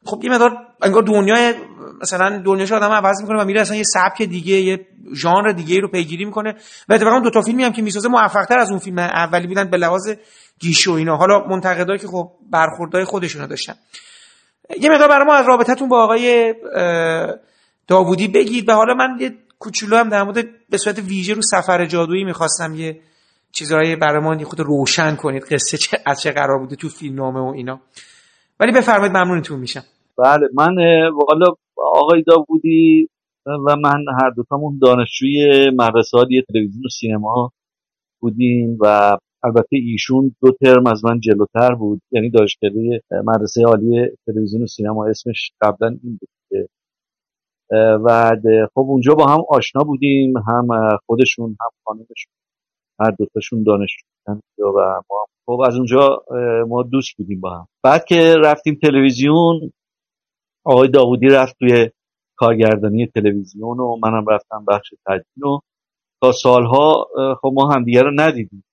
خب 0.06 0.24
یه 0.24 0.30
مدار 0.32 0.58
انگار 0.82 1.04
دنیای 1.04 1.54
مثلا 2.02 2.42
دنیاش 2.46 2.72
آدم 2.72 2.92
عوض 2.92 3.22
می‌کنه 3.22 3.42
و 3.42 3.46
میره 3.46 3.62
اصلا 3.62 3.78
یه 3.78 3.84
سبک 3.84 4.22
دیگه 4.22 4.54
یه 4.54 4.88
ژانر 5.16 5.52
دیگه 5.52 5.80
رو 5.80 5.88
پیگیری 5.88 6.26
می‌کنه. 6.26 6.56
و 6.90 6.94
اتفاقا 6.94 7.20
دو 7.20 7.30
تا 7.30 7.42
فیلمی 7.42 7.64
هم 7.64 7.72
که 7.74 7.82
می‌سازه 7.82 8.10
موفقتر 8.10 8.60
از 8.60 8.70
اون 8.70 8.80
فیلم 8.80 9.00
اولی 9.00 9.48
بودن 9.48 9.70
به 9.70 9.78
لحاظ 9.78 10.10
گیش 10.60 10.88
و 10.88 10.92
اینا. 10.92 11.18
حالا 11.18 11.48
منتقدایی 11.48 12.00
که 12.00 12.08
خب 12.08 12.32
برخوردهای 12.52 13.04
خودشونو 13.04 13.48
داشتن. 13.48 13.76
یه 14.80 14.90
مقدار 14.90 15.08
برای 15.08 15.26
ما 15.26 15.34
از 15.34 15.48
رابطتون 15.48 15.90
با 15.90 16.04
آقای 16.04 16.56
داوودی 17.88 18.28
بگید. 18.28 18.70
و 18.70 18.74
حالا 18.74 18.94
من 18.94 19.18
یه 19.20 19.34
کوچولو 19.60 19.98
هم 19.98 20.10
در 20.10 20.24
مورد 20.24 20.46
به 20.70 20.78
صورت 20.78 21.00
ویژه 21.00 21.34
رو 21.34 21.42
سفر 21.42 21.86
جادویی 21.86 22.24
می‌خواستم 22.24 22.76
یه 22.76 23.02
چیزهایی 23.58 23.96
برای 23.96 24.24
ما 24.24 24.44
خود 24.44 24.60
روشن 24.60 25.16
کنید 25.16 25.44
قصه 25.44 25.78
چه 25.78 25.98
از 26.06 26.22
چه 26.22 26.32
قرار 26.32 26.60
بوده 26.60 26.76
تو 26.76 26.90
فیلم 26.90 27.16
نامه 27.16 27.40
و 27.40 27.54
اینا. 27.56 27.80
ولی 28.60 28.72
بفرمایید 28.72 29.18
ممنونتون 29.18 29.60
میشم. 29.60 29.84
بله 30.18 30.48
من 30.54 30.76
والا 31.10 31.56
آقای 31.78 32.24
داوودی 32.28 33.10
و 33.46 33.76
من 33.76 34.06
هر 34.22 34.30
دوتامون 34.30 34.80
دانشجوی 34.82 35.70
مدرسه 35.70 36.18
تلویزیون 36.54 36.86
و 36.86 36.90
سینما 37.00 37.52
بودیم 38.22 38.78
و 38.82 39.18
البته 39.44 39.78
ایشون 39.78 40.36
دو 40.42 40.52
ترم 40.52 40.88
از 40.88 41.06
من 41.06 41.20
جلوتر 41.20 41.76
بود. 41.76 42.02
یعنی 42.12 42.30
دانشکده 42.30 43.02
مدرسه 43.12 43.64
عالی 43.64 44.08
تلویزیون 44.26 44.64
و 44.64 44.68
سینما 44.68 45.08
اسمش 45.08 45.52
قبلا 45.62 45.88
این 45.88 46.20
بود 46.20 46.30
و 48.06 48.36
خب 48.74 48.82
اونجا 48.82 49.14
با 49.14 49.26
هم 49.26 49.42
آشنا 49.50 49.84
بودیم 49.84 50.38
هم 50.38 50.68
خودشون 51.06 51.58
هم 51.62 51.70
خانمشون 51.86 52.34
هر 53.00 53.12
دوتاشون 53.12 53.64
دانشجو 53.64 54.06
و 54.60 55.02
ما 55.10 55.26
خب 55.46 55.62
از 55.68 55.76
اونجا 55.76 56.24
ما 56.68 56.84
دوست 56.84 57.18
بودیم 57.18 57.42
با 57.42 57.58
هم. 57.58 57.68
بعد 57.84 58.06
که 58.06 58.36
رفتیم 58.44 58.80
تلویزیون 58.84 59.72
آقای 60.66 60.88
داوودی 60.88 61.28
رفت 61.28 61.56
توی 61.60 61.90
کارگردانی 62.38 63.08
تلویزیون 63.08 63.80
و 63.80 63.96
منم 64.04 64.26
رفتم 64.30 64.66
بخش 64.68 64.90
تدوین 65.06 65.54
و 65.54 65.60
تا 66.24 66.32
سالها 66.32 67.08
خب 67.42 67.52
ما 67.54 67.72
همدیگه 67.72 68.02
رو 68.02 68.12
ندیدیم. 68.16 68.64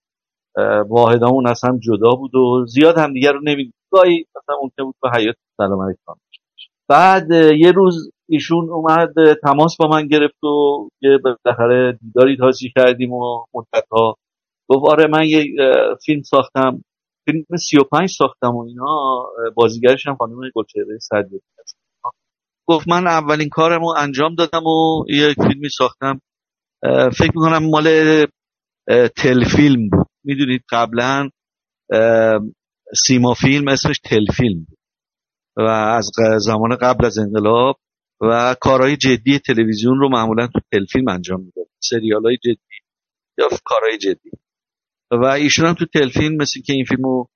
واحدامون 0.88 1.46
از 1.46 1.64
هم 1.64 1.78
جدا 1.78 2.10
بود 2.10 2.34
و 2.34 2.66
زیاد 2.66 2.98
همدیگه 2.98 3.32
رو 3.32 3.40
نمی‌دید 3.40 3.74
گاهی 3.92 4.26
مثلا 4.36 4.56
ممکن 4.62 4.84
بود 4.84 4.94
به 5.02 5.10
حیات 5.10 5.36
سلام 5.56 5.82
علیکم. 5.82 6.14
بعد 6.88 7.30
یه 7.30 7.72
روز 7.72 8.10
ایشون 8.28 8.70
اومد 8.70 9.14
تماس 9.42 9.76
با 9.78 9.88
من 9.88 10.06
گرفت 10.06 10.44
و 10.44 10.88
یه 11.02 11.18
بالاخره 11.24 11.98
دیداری 12.02 12.36
تازی 12.36 12.72
کردیم 12.76 13.12
و 13.12 13.44
مدتها 13.54 14.16
گفت 14.68 14.92
آره 14.92 15.06
من 15.06 15.24
یه 15.26 15.44
فیلم 16.04 16.22
ساختم. 16.22 16.84
فیلم 17.24 17.44
35 17.58 18.10
ساختم 18.10 18.56
و 18.56 18.64
اینا. 18.64 19.24
بازیگرش 19.54 20.06
هم 20.06 20.16
خانم 20.16 20.50
گلچهره 20.54 20.98
صدری 21.00 21.40
گفت 22.66 22.88
من 22.88 23.06
اولین 23.06 23.48
کارمو 23.48 23.88
انجام 23.98 24.34
دادم 24.34 24.66
و 24.66 25.04
یه 25.08 25.34
فیلمی 25.34 25.68
ساختم. 25.68 26.20
فکر 27.18 27.32
می‌کنم 27.34 27.70
مال 27.70 27.88
تلفیلم 29.16 29.88
بود. 29.88 30.06
می‌دونید 30.24 30.62
قبلا 30.70 31.30
سیما 33.06 33.34
فیلم 33.34 33.68
اسمش 33.68 33.98
تلفیلم 34.04 34.58
بود. 34.58 34.78
و 35.56 35.62
از 35.70 36.10
زمان 36.38 36.76
قبل 36.76 37.04
از 37.04 37.18
انقلاب 37.18 37.76
و 38.20 38.56
کارهای 38.60 38.96
جدی 38.96 39.38
تلویزیون 39.38 39.98
رو 39.98 40.08
معمولا 40.08 40.46
تو 40.46 40.60
تلفیلم 40.72 41.08
انجام 41.08 41.40
می‌داد 41.40 41.66
سریال 41.82 42.24
های 42.24 42.36
جدی 42.36 42.76
یا 43.38 43.48
کارهای 43.64 43.98
جدی. 43.98 44.30
و 45.10 45.24
ایشون 45.24 45.66
هم 45.66 45.74
تو 45.74 45.86
تلفیلم 45.86 46.36
مثل 46.36 46.60
که 46.60 46.72
این 46.72 46.84
فیلمو 46.84 47.26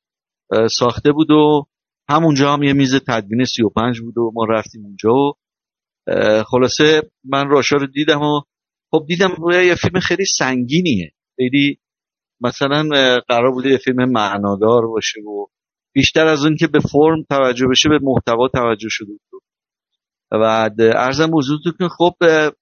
ساخته 0.70 1.12
بود 1.12 1.30
و 1.30 1.66
همونجا 2.08 2.52
هم 2.52 2.62
یه 2.62 2.72
میز 2.72 2.94
تدوین 3.08 3.44
35 3.44 4.00
بود 4.00 4.18
و 4.18 4.32
ما 4.34 4.44
رفتیم 4.44 4.84
اونجا 4.84 5.14
و 5.14 5.32
خلاصه 6.46 7.02
من 7.24 7.48
راشا 7.48 7.76
رو 7.76 7.86
دیدم 7.86 8.20
و 8.20 8.40
خب 8.90 9.04
دیدم 9.08 9.30
یه 9.50 9.74
فیلم 9.74 10.00
خیلی 10.00 10.24
سنگینیه. 10.24 11.12
خیلی 11.36 11.78
مثلا 12.40 12.88
قرار 13.28 13.52
بوده 13.52 13.70
یه 13.70 13.76
فیلم 13.76 14.12
معنادار 14.12 14.86
باشه 14.86 15.20
و 15.20 15.46
بیشتر 15.94 16.26
از 16.26 16.44
اون 16.44 16.56
که 16.56 16.66
به 16.66 16.80
فرم 16.80 17.22
توجه 17.30 17.66
بشه 17.66 17.88
به 17.88 17.98
محتوا 18.02 18.48
توجه 18.48 18.88
شده 18.90 19.12
و 20.32 20.70
ارزم 20.78 21.36
حضورتون 21.36 21.72
که 21.78 21.88
خب 21.88 22.14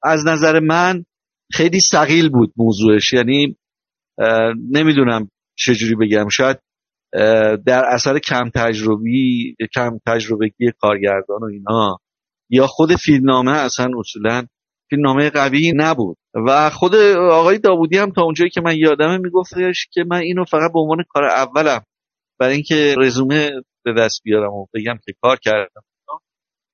از 0.03 0.27
نظر 0.27 0.61
من 0.61 1.05
خیلی 1.53 1.81
سقیل 1.81 2.29
بود 2.29 2.53
موضوعش. 2.57 3.13
یعنی 3.13 3.57
نمی‌دونم 4.71 5.31
چجوری 5.59 5.95
بگم. 5.95 6.29
شاید 6.29 6.59
در 7.67 7.85
اثر 7.93 8.19
کم 8.19 8.51
تجربی 8.55 9.57
کم 9.75 9.99
تجربگی 10.07 10.73
کارگردان 10.81 11.41
و 11.43 11.45
اینا 11.45 11.99
یا 12.51 12.67
خود 12.67 12.97
فیلمنامه 12.97 13.53
اصلا 13.53 13.91
اصولا 13.99 14.47
فیلمنامه 14.91 15.31
قوی 15.31 15.73
نبود. 15.77 16.17
و 16.47 16.71
خود 16.71 16.95
آقای 17.31 17.59
داوودی 17.59 17.99
هم 17.99 18.13
تا 18.13 18.23
اونجایی 18.23 18.51
که 18.51 18.61
من 18.61 18.77
یادمه 18.77 19.19
میگفتش 19.19 19.89
که 19.93 20.05
من 20.05 20.17
اینو 20.17 20.45
فقط 20.45 20.73
به 20.73 20.81
عنوان 20.81 21.05
کار 21.09 21.25
اولم 21.25 21.83
برای 22.41 22.55
اینکه 22.55 22.95
رزومه 22.99 23.51
به 23.85 23.93
دست 23.93 24.21
بیارم 24.25 24.53
و 24.53 24.67
بگم 24.75 24.99
که 25.05 25.13
کار 25.23 25.37
کردم. 25.43 25.83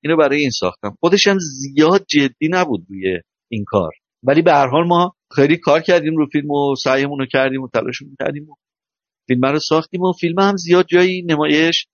اینو 0.03 0.17
برای 0.17 0.39
این 0.39 0.49
ساختم. 0.49 0.97
خودش 0.99 1.27
هم 1.27 1.37
زیاد 1.39 2.05
جدی 2.09 2.49
نبود 2.49 2.85
روی 2.89 3.19
این 3.51 3.63
کار. 3.67 3.91
ولی 4.23 4.41
به 4.41 4.51
هر 4.51 4.67
حال 4.67 4.87
ما 4.87 5.13
خیلی 5.35 5.57
کار 5.57 5.81
کردیم 5.81 6.17
رو 6.17 6.25
فیلم 6.25 6.51
و 6.51 6.75
سعیمون 6.75 7.19
رو 7.19 7.25
کردیم 7.25 7.61
و 7.61 7.67
تلاشمون 7.73 8.15
کردیم 8.19 8.49
و 8.49 8.55
فیلم 9.27 9.45
رو 9.45 9.59
ساختیم 9.59 10.01
و 10.01 10.11
فیلم 10.11 10.39
هم 10.39 10.55
زیاد 10.55 10.85
جایی 10.85 11.21
نمایش 11.21 11.85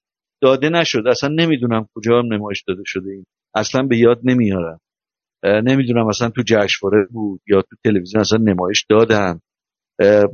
داده 0.42 0.70
نشد. 0.70 1.04
اصلا 1.08 1.30
نمی‌دونم 1.30 1.88
کجا 1.96 2.20
هم 2.20 2.34
نمایش 2.34 2.64
داده 2.68 2.84
شده 2.86 3.12
این. 3.12 3.26
اصلا 3.56 3.84
به 3.84 3.98
یاد 3.98 4.20
نمیارم. 4.24 4.80
نمی‌دونم 5.44 6.08
اصلا 6.08 6.30
تو 6.30 6.44
جشنواره 6.48 7.08
بود 7.12 7.42
یا 7.48 7.62
تو 7.62 7.76
تلویزیون 7.84 8.22
اصلا 8.22 8.40
نمایش 8.44 8.86
دادن. 8.90 9.40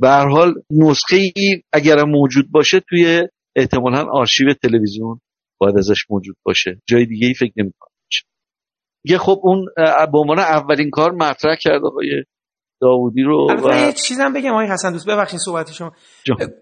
به 0.00 0.08
هر 0.08 0.28
حال 0.28 0.54
نسخه 0.70 1.16
ای 1.16 1.62
اگر 1.72 2.04
موجود 2.04 2.50
باشه 2.50 2.80
توی 2.88 3.28
احتمالا 3.56 4.04
آرشیو 4.12 4.54
تلویزیون 4.62 5.20
باید 5.58 5.78
ازش 5.78 6.10
موجود 6.10 6.36
باشه. 6.42 6.82
جای 6.86 7.06
دیگه 7.06 7.26
ای 7.26 7.34
فکر 7.34 7.52
نمی‌کنم. 7.56 7.92
یه 9.04 9.18
خب 9.18 9.40
اون 9.42 9.66
به 10.12 10.18
عنوان 10.18 10.38
اولین 10.38 10.90
کار 10.90 11.12
مطرح 11.12 11.56
کرد 11.60 11.84
آقای 11.84 12.24
داوودی 12.80 13.22
رو 13.22 13.46
و... 13.64 13.76
یه 13.76 13.92
چیزم 13.92 14.32
بگم 14.32 14.50
آقای 14.50 14.66
حسن 14.66 14.92
دوست 14.92 15.08
ببخشید 15.08 15.40
صحبت 15.40 15.72
شما. 15.72 15.92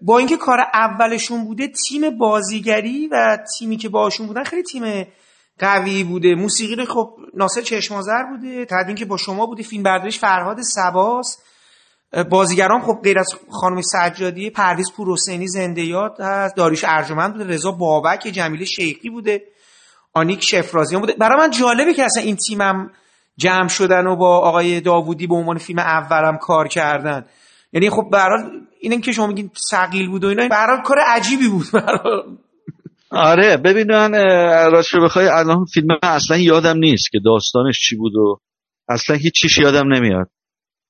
با 0.01 0.17
اینکه 0.17 0.37
کار 0.37 0.59
اولشون 0.73 1.45
بوده 1.45 1.67
تیم 1.67 2.17
بازیگری 2.17 3.07
و 3.11 3.37
تیمی 3.57 3.77
که 3.77 3.89
باشون 3.89 4.27
بودن 4.27 4.43
خیلی 4.43 4.63
تیم 4.63 5.07
قوی 5.59 6.03
بوده. 6.03 6.35
موسیقی 6.35 6.75
رو 6.75 6.85
خب 6.85 7.15
ناصر 7.33 7.61
چشمازر 7.61 8.23
بوده. 8.29 8.65
تدوین 8.65 8.95
که 8.95 9.05
با 9.05 9.17
شما 9.17 9.45
بوده 9.45 9.63
فیلم 9.63 9.83
برداریش 9.83 10.19
فرهاد 10.19 10.57
سباس. 10.61 11.37
بازیگران 12.29 12.81
خب 12.81 12.99
غیر 13.03 13.19
از 13.19 13.27
خانم 13.51 13.81
سجادی 13.81 14.49
پرویز 14.49 14.85
پور 14.97 15.17
زنده 15.45 15.81
یاد 15.81 16.17
هست 16.19 16.55
داریش 16.55 16.83
ارجمند 16.87 17.33
بوده 17.33 17.47
رضا 17.47 17.71
بابک 17.71 18.19
جمیل 18.19 18.65
شیخی 18.65 19.09
بوده 19.09 19.43
آنیک 20.13 20.43
شفرازیان 20.43 21.01
بوده. 21.01 21.13
برای 21.19 21.37
من 21.37 21.51
جالبه 21.51 21.93
که 21.93 22.03
اصلا 22.03 22.23
این 22.23 22.35
تیمم 22.35 22.91
جمع 23.37 23.67
شدن 23.67 24.07
و 24.07 24.15
با 24.15 24.37
آقای 24.37 24.81
داوودی 24.81 25.27
به 25.27 25.35
عنوان 25.35 25.57
فیلم 25.57 25.79
اولم 25.79 26.37
کار 26.37 26.67
کردن. 26.67 27.25
یعنی 27.73 27.89
خب 27.89 28.09
برای 28.11 28.43
این 28.79 29.01
که 29.01 29.11
شما 29.11 29.27
میگین 29.27 29.51
ثقیل 29.71 30.09
بود 30.09 30.23
و 30.23 30.27
اینا 30.27 30.47
برای 30.47 30.77
کار 30.83 30.97
عجیبی 31.07 31.47
بود. 31.47 31.65
برای 31.73 32.23
آره 33.11 33.57
ببین 33.57 33.91
من 33.91 34.11
بخوای 35.03 35.27
الان 35.27 35.65
فیلم 35.73 35.87
اصلا 36.03 36.37
یادم 36.37 36.77
نیست 36.77 37.11
که 37.11 37.19
داستانش 37.25 37.79
چی 37.79 37.95
بود 37.95 38.15
و 38.15 38.39
اصلا 38.89 39.15
هیچ 39.15 39.33
چیش 39.41 39.57
یادم 39.57 39.93
نمیاد. 39.93 40.29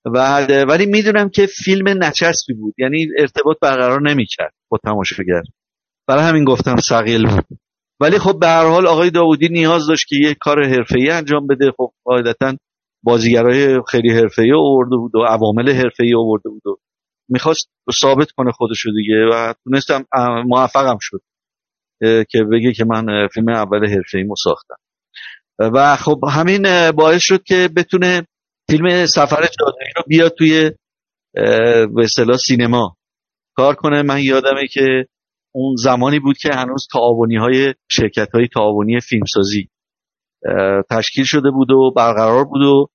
و 0.06 0.48
ولی 0.70 0.86
می‌دونم 0.86 1.30
که 1.30 1.46
فیلم 1.46 2.04
نچسبی 2.04 2.54
بود. 2.54 2.74
یعنی 2.78 3.08
ارتباط 3.20 3.58
برقرار 3.62 4.10
نمی‌کرد 4.10 4.54
با 4.70 4.78
تماشاگر. 4.84 5.42
برای 6.08 6.24
همین 6.24 6.44
گفتم 6.44 6.76
ثقیل 6.76 7.28
بود. 7.28 7.46
ولی 8.00 8.20
خب 8.20 8.40
به 8.40 8.48
هر 8.48 8.66
حال 8.66 8.88
آقای 8.88 9.10
داوودی 9.10 9.50
نیاز 9.50 9.88
داشت 9.88 10.08
که 10.08 10.16
یک 10.16 10.38
کار 10.40 10.64
حرفه‌ای 10.66 11.10
انجام 11.10 11.48
بده. 11.48 11.72
خب 11.78 11.92
قاعدتا 12.04 12.58
بازیگرای 13.04 13.82
خیلی 13.88 14.10
حرفه‌ای 14.10 14.54
آورده 14.54 14.96
بود 14.96 15.16
و 15.16 15.20
عوامل 15.20 15.72
حرفه‌ای 15.72 16.16
آورده 16.16 16.50
بود 16.50 16.68
و 16.68 16.78
می‌خواست 17.30 17.70
ثابت 18.02 18.32
کنه 18.32 18.52
خودشو 18.52 18.90
دیگه 18.92 19.26
و 19.34 19.54
تونستم 19.64 20.06
موفقم 20.46 20.98
شد 21.02 21.22
که 22.02 22.44
بگه 22.52 22.74
که 22.74 22.86
من 22.86 23.28
فیلم 23.28 23.50
اول 23.50 23.90
حرفه‌ای 23.90 24.24
مو 24.24 24.36
ساختم. 24.44 24.76
و 25.60 25.96
خب 25.96 26.20
همین 26.32 26.92
باعث 26.92 27.22
شد 27.22 27.44
که 27.44 27.70
بتونه 27.76 28.28
فیلم 28.70 29.06
سفر 29.06 29.42
جادویی 29.60 29.92
رو 29.96 30.04
بیاد 30.08 30.32
توی 30.38 30.72
به 31.96 32.04
اصطلاح 32.04 32.38
سینما. 32.38 32.98
کار 33.56 33.76
کنه. 33.76 34.02
من 34.02 34.22
یادمه 34.24 34.68
که 34.74 35.06
اون 35.56 35.76
زمانی 35.76 36.20
بود 36.20 36.38
که 36.38 36.50
هنوز 36.54 36.88
تعاونی 36.94 37.38
های 37.38 37.74
شرکت 37.92 38.28
های 38.34 38.48
تعاونی 38.48 39.00
فیلمسازی 39.00 39.70
تشکیل 40.90 41.24
شده 41.26 41.52
بود 41.52 41.72
و 41.72 41.92
برقرار 41.96 42.46
بود 42.46 42.62
و 42.62 42.88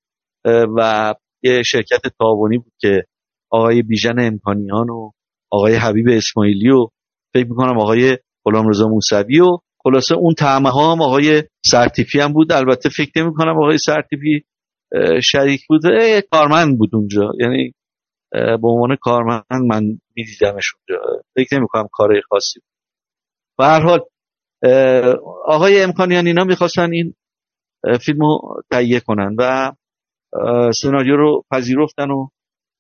و 0.77 1.15
یه 1.43 1.63
شرکت 1.63 2.01
تعاونی 2.19 2.59
بود 2.59 2.73
که 2.81 3.05
آقای 3.51 3.83
بیژن 3.83 4.19
امکانیان 4.19 4.91
و 4.91 5.11
آقای 5.51 5.75
حبیب 5.75 6.07
اسماعیلی 6.09 6.71
و 6.71 6.87
فکر 7.35 7.47
می‌کنم 7.49 7.79
آقای 7.79 8.19
غلامرضا 8.45 8.89
موسوی 8.89 9.41
و 9.41 9.59
خلاصه 9.85 10.15
اون 10.15 10.35
تعمه 10.35 10.71
ها 10.71 10.93
هم 10.93 11.03
آقای 11.03 11.43
سرتیفی 11.67 12.21
هم 12.21 12.33
بود. 12.33 12.53
البته 12.53 12.89
فکر 12.89 13.23
نمی 13.23 13.35
کنم 13.35 13.57
آقای 13.63 13.79
سرتیفی 13.79 14.45
شریک 15.23 15.67
بود 15.69 15.83
کارمند 16.31 16.79
بود 16.79 16.91
اونجا. 16.95 17.33
یعنی 17.41 17.73
به 18.33 18.69
عنوان 18.69 18.97
کارمند 19.01 19.45
من 19.69 19.83
میدیدمش 20.17 20.65
اونجا. 20.75 21.05
فکر 21.37 21.59
نمی 21.59 21.67
کنم 21.69 21.89
کار 21.93 22.21
خاصی 22.29 22.61
بود. 22.61 22.69
و 23.59 23.65
هر 23.65 23.81
حال 23.81 24.01
آقای 25.47 25.83
امکانیان 25.83 26.27
اینا 26.27 26.45
می‌خواستن 26.45 26.93
این 26.93 27.15
فیلم 28.01 28.19
تهیه 28.71 29.01
کنن 29.01 29.37
و 29.39 29.73
سناریو 30.73 31.17
رو 31.17 31.45
پذیرفتن 31.51 32.11
و 32.11 32.29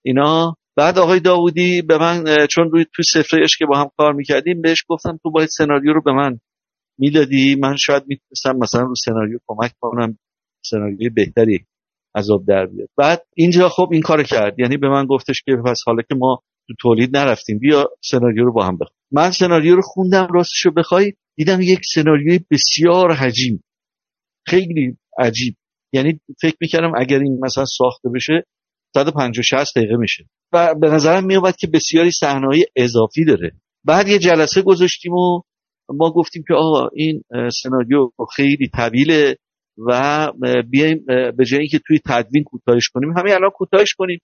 اینا. 0.05 0.57
بعد 0.77 0.99
آقای 0.99 1.20
داودی 1.20 1.82
به 1.82 1.99
من 1.99 2.47
چون 2.51 2.70
روی 2.70 2.87
تو 2.95 3.03
سفرهش 3.03 3.57
که 3.57 3.66
با 3.66 3.78
هم 3.78 3.91
کار 3.97 4.12
می‌کردیم 4.12 4.62
بهش 4.62 4.85
گفتم 4.89 5.19
تو 5.23 5.31
باید 5.31 5.49
سناریو 5.49 5.93
رو 5.93 6.03
به 6.03 6.12
من 6.12 6.41
می‌دادی؟ 6.99 7.55
من 7.55 7.77
شاید 7.77 8.03
می‌تونستم 8.07 8.57
مثلا 8.57 8.82
رو 8.82 8.95
سناریو 8.95 9.39
کمک 9.47 9.73
کنم. 9.81 10.19
سناریوی 10.65 11.09
بهتری. 11.09 11.66
عذاب 12.15 12.47
در 12.47 12.66
بیاد. 12.66 12.89
بعد 12.97 13.23
اینجا 13.37 13.69
خب 13.69 13.89
این 13.93 14.03
کار 14.03 14.23
کرد. 14.23 14.59
یعنی 14.59 14.77
به 14.77 14.89
من 14.89 15.07
گفتش 15.07 15.43
که 15.43 15.53
پس 15.66 15.82
حالا 15.87 16.03
که 16.03 16.15
ما 16.15 16.43
تو 16.69 16.74
تولید 16.81 17.16
نرفتیم 17.16 17.59
بیا 17.59 17.91
سناریو 18.05 18.45
رو 18.45 18.53
با 18.53 18.65
هم 18.65 18.77
بخون. 18.77 18.97
من 19.12 19.31
سناریو 19.31 19.77
رو 19.77 19.82
خوندم 19.82 20.28
راستش 20.35 20.66
رو 20.66 20.73
بخوای 20.73 21.12
دیدم 21.37 21.61
یک 21.61 21.81
سناریوی 21.95 22.41
بسیار 22.51 23.12
حجیم 23.12 23.65
خیلی 24.47 24.97
عجیب. 25.19 25.55
یعنی 25.93 26.20
فکر 26.41 26.57
می‌کردم 26.61 26.93
اگر 26.99 27.19
این 27.19 27.39
مثلا 27.43 27.65
ساخته 27.65 28.09
بشه 28.15 28.45
150 28.95 29.43
60 29.43 29.78
دقیقه 29.78 29.97
میشه. 29.97 30.24
و 30.53 30.74
به 30.74 30.89
نظرم 30.91 31.24
میاد 31.24 31.57
که 31.57 31.66
بسیاری 31.66 32.11
صحنه‌های 32.11 32.66
اضافی 32.77 33.24
داره. 33.24 33.53
بعد 33.85 34.09
یه 34.09 34.19
جلسه 34.19 34.62
گذاشتیم 34.62 35.12
و 35.12 35.43
ما 35.89 36.11
گفتیم 36.11 36.45
که 36.49 36.55
آقا 36.55 36.89
این 36.95 37.23
سناریو 37.62 38.11
خیلی 38.37 38.69
طویله 38.77 39.37
و 39.86 40.32
بیایم 40.70 41.05
به 41.36 41.44
جای 41.44 41.61
اینکه 41.61 41.81
توی 41.86 41.98
تدوین 42.09 42.44
کوتاهش 42.44 42.89
کنیم 42.89 43.19
همین 43.19 43.35
الان 43.35 43.51
کوتاهش 43.51 43.94
کنیم. 43.94 44.19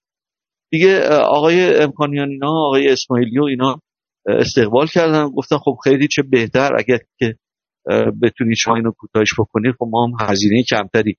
دیگه 0.71 1.07
آقای 1.09 1.75
امکانیان 1.75 2.29
اینا 2.29 2.47
آقای 2.47 2.87
اسماعیلی 2.89 3.39
و 3.39 3.43
اینا 3.43 3.81
استقبال 4.25 4.87
کردن. 4.87 5.29
گفتن 5.29 5.57
خب 5.57 5.75
خیلی 5.83 6.07
چه 6.07 6.23
بهتر 6.23 6.71
اگر 6.77 6.97
که 7.19 7.35
بتونید 8.21 8.55
شما 8.57 8.75
اینو 8.75 8.91
کوتاهش 8.91 9.33
بکنید. 9.39 9.75
خب 9.79 9.85
ما 9.89 10.05
هم 10.05 10.29
هزینه 10.29 10.63
کمتری 10.63 11.17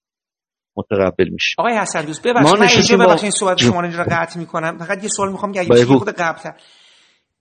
متقبل 0.76 1.28
میشه. 1.28 1.54
آقای 1.58 1.78
حسن 1.78 2.04
دوست 2.04 2.26
ببخشید 2.26 2.58
من 2.58 2.68
اینجا 2.68 2.96
ببخشید 2.96 3.30
صحبت 3.30 3.58
شما 3.58 3.80
رو 3.80 4.04
قطع 4.10 4.38
می‌کنم. 4.38 4.78
فقط 4.78 5.02
یه 5.02 5.08
سوال 5.08 5.32
می‌خوام 5.32 5.52
که 5.52 5.60
اگه 5.60 5.84
خود 5.84 6.08
قبل 6.08 6.50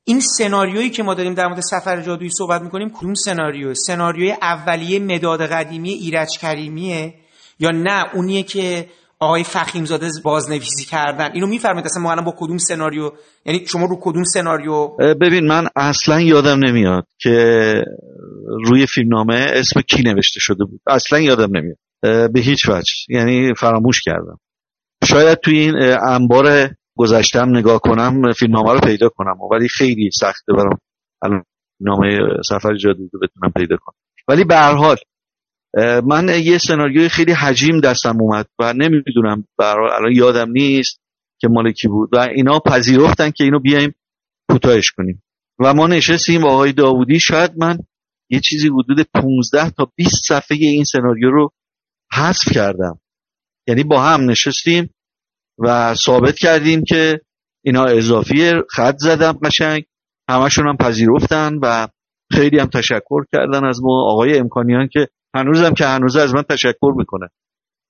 این 0.09 0.19
سناریویی 0.19 0.89
که 0.89 1.03
ما 1.03 1.13
داریم 1.13 1.34
در 1.34 1.47
مورد 1.47 1.59
سفر 1.59 2.01
جادویی 2.01 2.29
صحبت 2.29 2.61
می‌کنیم 2.61 2.89
کدوم 2.89 3.13
سناریو 3.13 3.73
سناریوی 3.73 4.31
اولیه 4.31 4.99
مداد 4.99 5.41
قدیمی 5.41 5.89
ایرج 5.89 6.27
کریمیه 6.41 7.13
یا 7.59 7.71
نه؟ 7.71 8.15
اونیه 8.15 8.43
که 8.43 8.88
آقای 9.19 9.43
فخیمزاده 9.43 10.09
بازنویسی 10.23 10.85
کردن. 10.85 11.31
اینو 11.34 11.47
میفرمایید 11.47 11.85
اصلا 11.85 12.03
ما 12.03 12.11
الان 12.11 12.25
با 12.25 12.34
کدوم 12.38 12.57
سناریو؟ 12.57 13.11
یعنی 13.45 13.65
شما 13.65 13.85
رو 13.85 13.97
کدوم 14.01 14.23
سناریو؟ 14.23 14.88
ببین 14.97 15.47
من 15.47 15.67
اصلا 15.75 16.21
یادم 16.21 16.65
نمیاد 16.65 17.07
که 17.19 17.73
روی 18.65 18.85
فیلمنامه 18.85 19.45
اسم 19.49 19.81
کی 19.81 20.03
نوشته 20.03 20.39
شده 20.39 20.65
بود. 20.65 20.81
اصلا 20.88 21.19
یادم 21.19 21.57
نمیاد. 21.57 21.77
به 22.34 22.39
هیچ 22.39 22.69
وجه. 22.69 22.93
یعنی 23.09 23.53
فراموش 23.53 24.01
کردم. 24.01 24.39
شاید 25.03 25.39
توی 25.39 25.59
این 25.59 25.75
انبار 26.07 26.69
گذشتم 26.98 27.57
نگاه 27.57 27.80
کنم 27.80 28.34
فیلمنامه 28.34 28.74
رو 28.74 28.80
پیدا 28.80 29.10
کنم. 29.10 29.41
ولی 29.52 29.68
خیلی 29.68 30.10
سخته 30.14 30.53
برام. 30.53 30.78
الان 31.24 31.44
نامه 31.82 32.19
سفر 32.49 32.76
جادویی 32.76 33.10
رو 33.14 33.19
بتونم 33.19 33.52
پیدا 33.56 33.78
کنم. 33.78 33.95
ولی 34.28 34.44
به 34.44 34.56
هر 34.56 34.74
حال 34.74 34.98
من 36.06 36.30
یه 36.44 36.57
سناریوی 36.57 37.10
خیلی 37.10 37.32
حجیم 37.32 37.80
دستم 37.80 38.18
اومد 38.22 38.48
و 38.60 38.74
نمی‌دونم 38.74 39.45
الان 39.60 40.11
یادم 40.11 40.52
نیست 40.52 41.02
که 41.41 41.48
مال 41.48 41.72
کی 41.72 41.88
بود. 41.88 42.10
و 42.14 42.18
اینا 42.18 42.60
پذیرفتن 42.60 43.32
که 43.32 43.44
اینو 43.44 43.60
بیایم 43.60 43.95
کوتاهش 44.49 44.91
کنیم. 44.91 45.24
و 45.60 45.74
ما 45.74 45.88
نشستیم 45.88 46.41
با 46.41 46.53
آقای 46.53 46.72
داوودی. 46.72 47.19
شاید 47.19 47.52
من 47.57 47.78
یه 48.30 48.40
چیزی 48.40 48.68
حدود 48.68 49.07
15 49.14 49.69
تا 49.69 49.91
20 49.95 50.15
صفحه 50.28 50.57
این 50.57 50.84
سناریو 50.84 51.32
رو 51.32 51.52
حذف 52.14 52.53
کردم. 52.53 52.99
یعنی 53.68 53.84
با 53.84 54.02
هم 54.02 54.30
نشستیم. 54.30 54.90
و 55.59 55.93
ثابت 55.93 56.35
کردیم 56.35 56.84
که 56.84 57.21
اینا 57.65 57.84
اضافیه 57.84 58.53
خط 58.69 58.95
زدم 58.97 59.31
قشنگ. 59.31 59.84
همشون 60.29 60.67
هم 60.67 60.77
پذیرفتن 60.77 61.59
و 61.61 61.88
خیلی 62.31 62.59
هم 62.59 62.67
تشکر 62.67 63.25
کردن 63.31 63.65
از 63.65 63.84
ما 63.84 64.11
آقای 64.11 64.38
امکانیان 64.38 64.88
که 64.88 65.07
هنوزم 65.35 65.73
که 65.73 65.85
هنوز 65.85 66.15
از 66.15 66.35
من 66.35 66.43
تشکر 66.43 66.93
می‌کنه. 66.95 67.29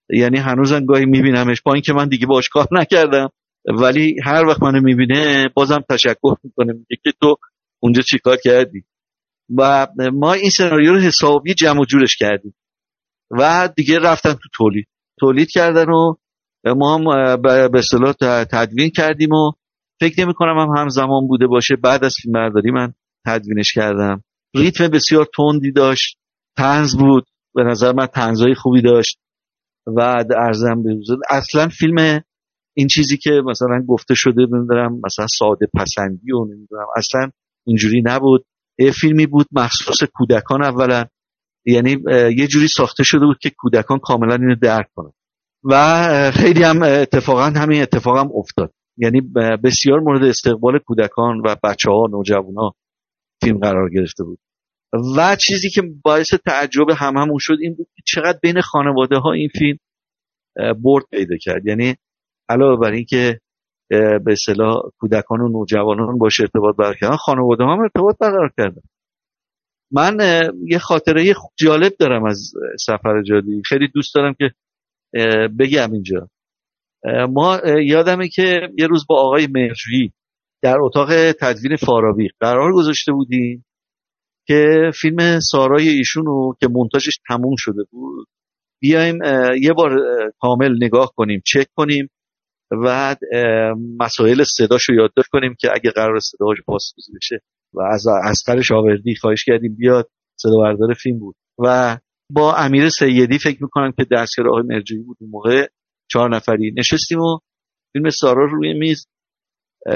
یعنی 0.10 0.38
هنوزم 0.38 0.86
گاهی 0.86 1.06
میبینمش. 1.06 1.62
با 1.62 1.74
اینکه 1.74 1.94
من 1.94 2.08
دیگه 2.10 2.26
باش 2.26 2.50
کار 2.50 2.68
نکردم. 2.72 3.30
ولی 3.66 4.16
هر 4.24 4.46
وقت 4.46 4.64
منو 4.64 4.82
می‌بینه 4.82 5.50
بازم 5.54 5.84
تشکر 5.90 6.36
می‌کنه. 6.44 6.74
میگه 6.74 7.02
که 7.04 7.12
تو 7.22 7.36
اونجا 7.80 8.02
چیکار 8.02 8.38
کردی؟ 8.44 8.84
و 9.58 9.88
ما 10.14 10.34
این 10.34 10.50
سناریو 10.50 10.94
رو 10.94 11.00
حسابی 11.00 11.54
جمع 11.54 11.80
و 11.80 11.86
جورش 11.86 12.16
کردیم. 12.16 12.56
و 13.32 13.70
دیگه 13.76 14.00
رفتن 14.00 14.34
تو 14.34 14.50
تولید. 14.54 14.88
تولید 15.20 15.50
کردن 15.50 15.90
و 15.90 16.16
ما 16.74 16.96
هم 16.96 17.04
به 17.42 17.80
اصطلاح 17.80 18.14
تدوین 18.44 18.90
کردیم 18.90 19.32
و 19.32 19.52
فکر 20.00 20.24
نمی 20.24 20.34
کنم 20.34 20.58
هم 20.58 20.78
همزمان 20.78 21.28
بوده 21.28 21.48
باشه. 21.48 21.76
بعد 21.76 22.04
از 22.04 22.16
فیلم 22.22 22.34
برداری 22.34 22.72
من 22.72 22.94
تدوینش 23.28 23.74
کردم. 23.74 24.24
ریتم 24.56 24.88
بسیار 24.88 25.28
تندی 25.38 25.72
داشت. 25.72 26.18
تنز 26.58 26.96
بود. 26.98 27.26
به 27.56 27.64
نظر 27.64 27.94
من 27.94 28.06
تنزای 28.06 28.56
خوبی 28.56 28.82
داشت. 28.82 29.20
و 29.88 30.26
ارزم 30.38 30.84
به 30.84 30.90
اصلا 31.30 31.68
فیلم 31.68 32.22
این 32.74 32.88
چیزی 32.88 33.18
که 33.18 33.32
مثلا 33.46 33.84
گفته 33.88 34.14
شده 34.16 34.42
نمی‌دونم 34.42 35.00
مثلا 35.06 35.28
ساده 35.28 35.68
پسندی 35.76 36.32
و 36.32 36.46
نمی‌دونم 36.46 36.86
اصلا 36.98 37.30
اینجوری 37.68 38.02
نبود. 38.06 38.46
یه 38.80 38.92
فیلمی 38.92 39.26
بود 39.26 39.48
مخصوص 39.52 40.04
کودکان 40.14 40.64
اولا. 40.64 41.06
یعنی 41.66 41.98
یه 42.38 42.48
جوری 42.48 42.68
ساخته 42.68 43.04
شده 43.04 43.26
بود 43.26 43.38
که 43.40 43.52
کودکان 43.58 44.00
کاملا 44.00 44.36
اینو 44.36 44.56
درک 44.56 44.88
کنن. 44.96 45.12
و 45.64 46.32
خیلی 46.32 46.64
هم 46.64 46.82
اتفاقا 46.82 47.42
همین 47.42 47.82
اتفاق 47.82 48.18
هم 48.18 48.30
افتاد. 48.36 48.74
یعنی 48.98 49.22
بسیار 49.64 50.00
مورد 50.00 50.24
استقبال 50.24 50.80
کودکان 50.80 51.40
و 51.46 51.56
بچه 51.64 51.92
ها 51.92 52.08
نوجوان 52.12 52.56
ها 52.56 52.76
فیلم 53.44 53.58
قرار 53.58 53.90
گرفته 53.90 54.24
بود. 54.24 54.40
و 55.18 55.36
چیزی 55.36 55.70
که 55.70 55.82
باعث 56.04 56.34
تعجب 56.46 56.90
هم 56.98 57.18
همون 57.18 57.38
شد 57.40 57.58
این 57.62 57.76
بود 57.76 57.88
که 57.96 58.04
چقدر 58.06 58.40
بین 58.42 58.62
خانواده 58.62 59.18
ها 59.18 59.32
این 59.32 59.50
فیلم 59.58 59.78
برد 60.84 61.06
پیدا 61.12 61.36
کرد. 61.42 61.68
یعنی 61.68 61.96
علاوه 62.50 62.82
بر 62.82 62.92
اینکه 62.92 63.40
به 63.90 64.32
اصطلاح 64.32 64.82
کودکان 65.00 65.42
و 65.42 65.48
نوجوانان 65.48 66.18
باشه 66.18 66.44
ارتباط 66.44 66.76
برقرار 66.76 67.18
خانواده 67.18 67.64
هم 67.64 67.80
ارتباط 67.80 68.18
برقرار 68.20 68.52
کردن. 68.58 68.82
من 69.92 70.18
یه 70.66 70.80
خاطره 70.80 71.34
جالب 71.60 71.94
دارم 72.00 72.26
از 72.26 72.54
سفر 72.80 73.22
جادی 73.22 73.62
خیلی 73.66 73.88
دوست 73.88 74.16
دارم 74.16 74.34
که 74.34 74.52
بگم 75.60 75.92
اینجا. 75.92 76.30
ما 77.30 77.60
یادمه 77.84 78.28
که 78.28 78.60
یه 78.78 78.88
روز 78.88 79.06
با 79.10 79.16
آقای 79.16 79.48
مرجویی 79.48 80.14
در 80.62 80.78
اتاق 80.82 81.32
تدوین 81.32 81.76
فارابی 81.76 82.30
قرار 82.40 82.74
گذاشته 82.74 83.12
بودیم 83.12 83.66
که 84.48 84.92
فیلم 85.02 85.40
سارای 85.40 85.90
ایشونو 85.90 86.54
که 86.60 86.68
منتاجش 86.68 87.20
تموم 87.28 87.56
شده 87.58 87.84
بود 87.92 88.28
بیایم 88.82 89.20
یه 89.62 89.74
بار 89.74 90.00
کامل 90.40 90.84
نگاه 90.84 91.14
کنیم 91.16 91.42
چک 91.46 91.68
کنیم 91.76 92.10
و 92.72 93.16
مسائل 94.00 94.44
صداشو 94.44 94.94
یادداشت 94.94 95.30
کنیم 95.30 95.56
که 95.60 95.70
اگه 95.74 95.92
قرار 95.92 96.20
صداش 96.20 96.58
پاسخگویی 96.66 97.16
بشه 97.16 97.40
و 97.74 97.82
از 97.82 98.08
اسقر 98.24 98.76
آوردی 98.76 99.16
خواهش 99.16 99.46
کردیم 99.46 99.76
بیاد 99.76 100.10
صدا 100.36 100.58
بردار 100.58 100.94
فیلم 100.94 101.20
بود. 101.20 101.36
و 101.60 101.98
با 102.32 102.56
امیر 102.56 102.90
سیدی 102.90 103.40
فکر 103.40 103.64
می‌کنم 103.64 103.92
که 103.92 104.06
دستیار 104.12 104.50
آقای 104.50 104.64
مرجعی 104.64 105.00
بود 105.00 105.18
اون 105.20 105.30
موقع. 105.30 105.68
چهار 106.12 106.36
نفری 106.36 106.74
نشستیم 106.78 107.20
و 107.20 107.40
فیلم 107.94 108.10
سارا 108.10 108.46
روی 108.46 108.74
میز 108.74 109.08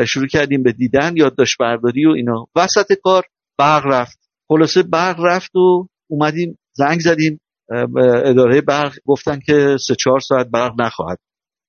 شروع 0.07 0.27
کردیم 0.27 0.63
به 0.63 0.71
دیدن 0.71 1.17
یادداشت 1.17 1.57
برداری 1.59 2.05
و 2.05 2.09
اینا. 2.09 2.47
وسط 2.55 2.93
کار 3.03 3.23
برق 3.57 3.85
رفت. 3.85 4.19
خلاصه 4.47 4.83
برق 4.83 5.19
رفت 5.19 5.55
و 5.55 5.87
اومدیم 6.09 6.57
زنگ 6.73 6.99
زدیم. 6.99 7.39
اداره 8.25 8.61
برق 8.61 8.95
گفتن 9.05 9.39
که 9.45 9.77
سه 9.87 9.95
چهار 9.95 10.19
ساعت 10.19 10.47
برق 10.47 10.81
نخواهد 10.81 11.17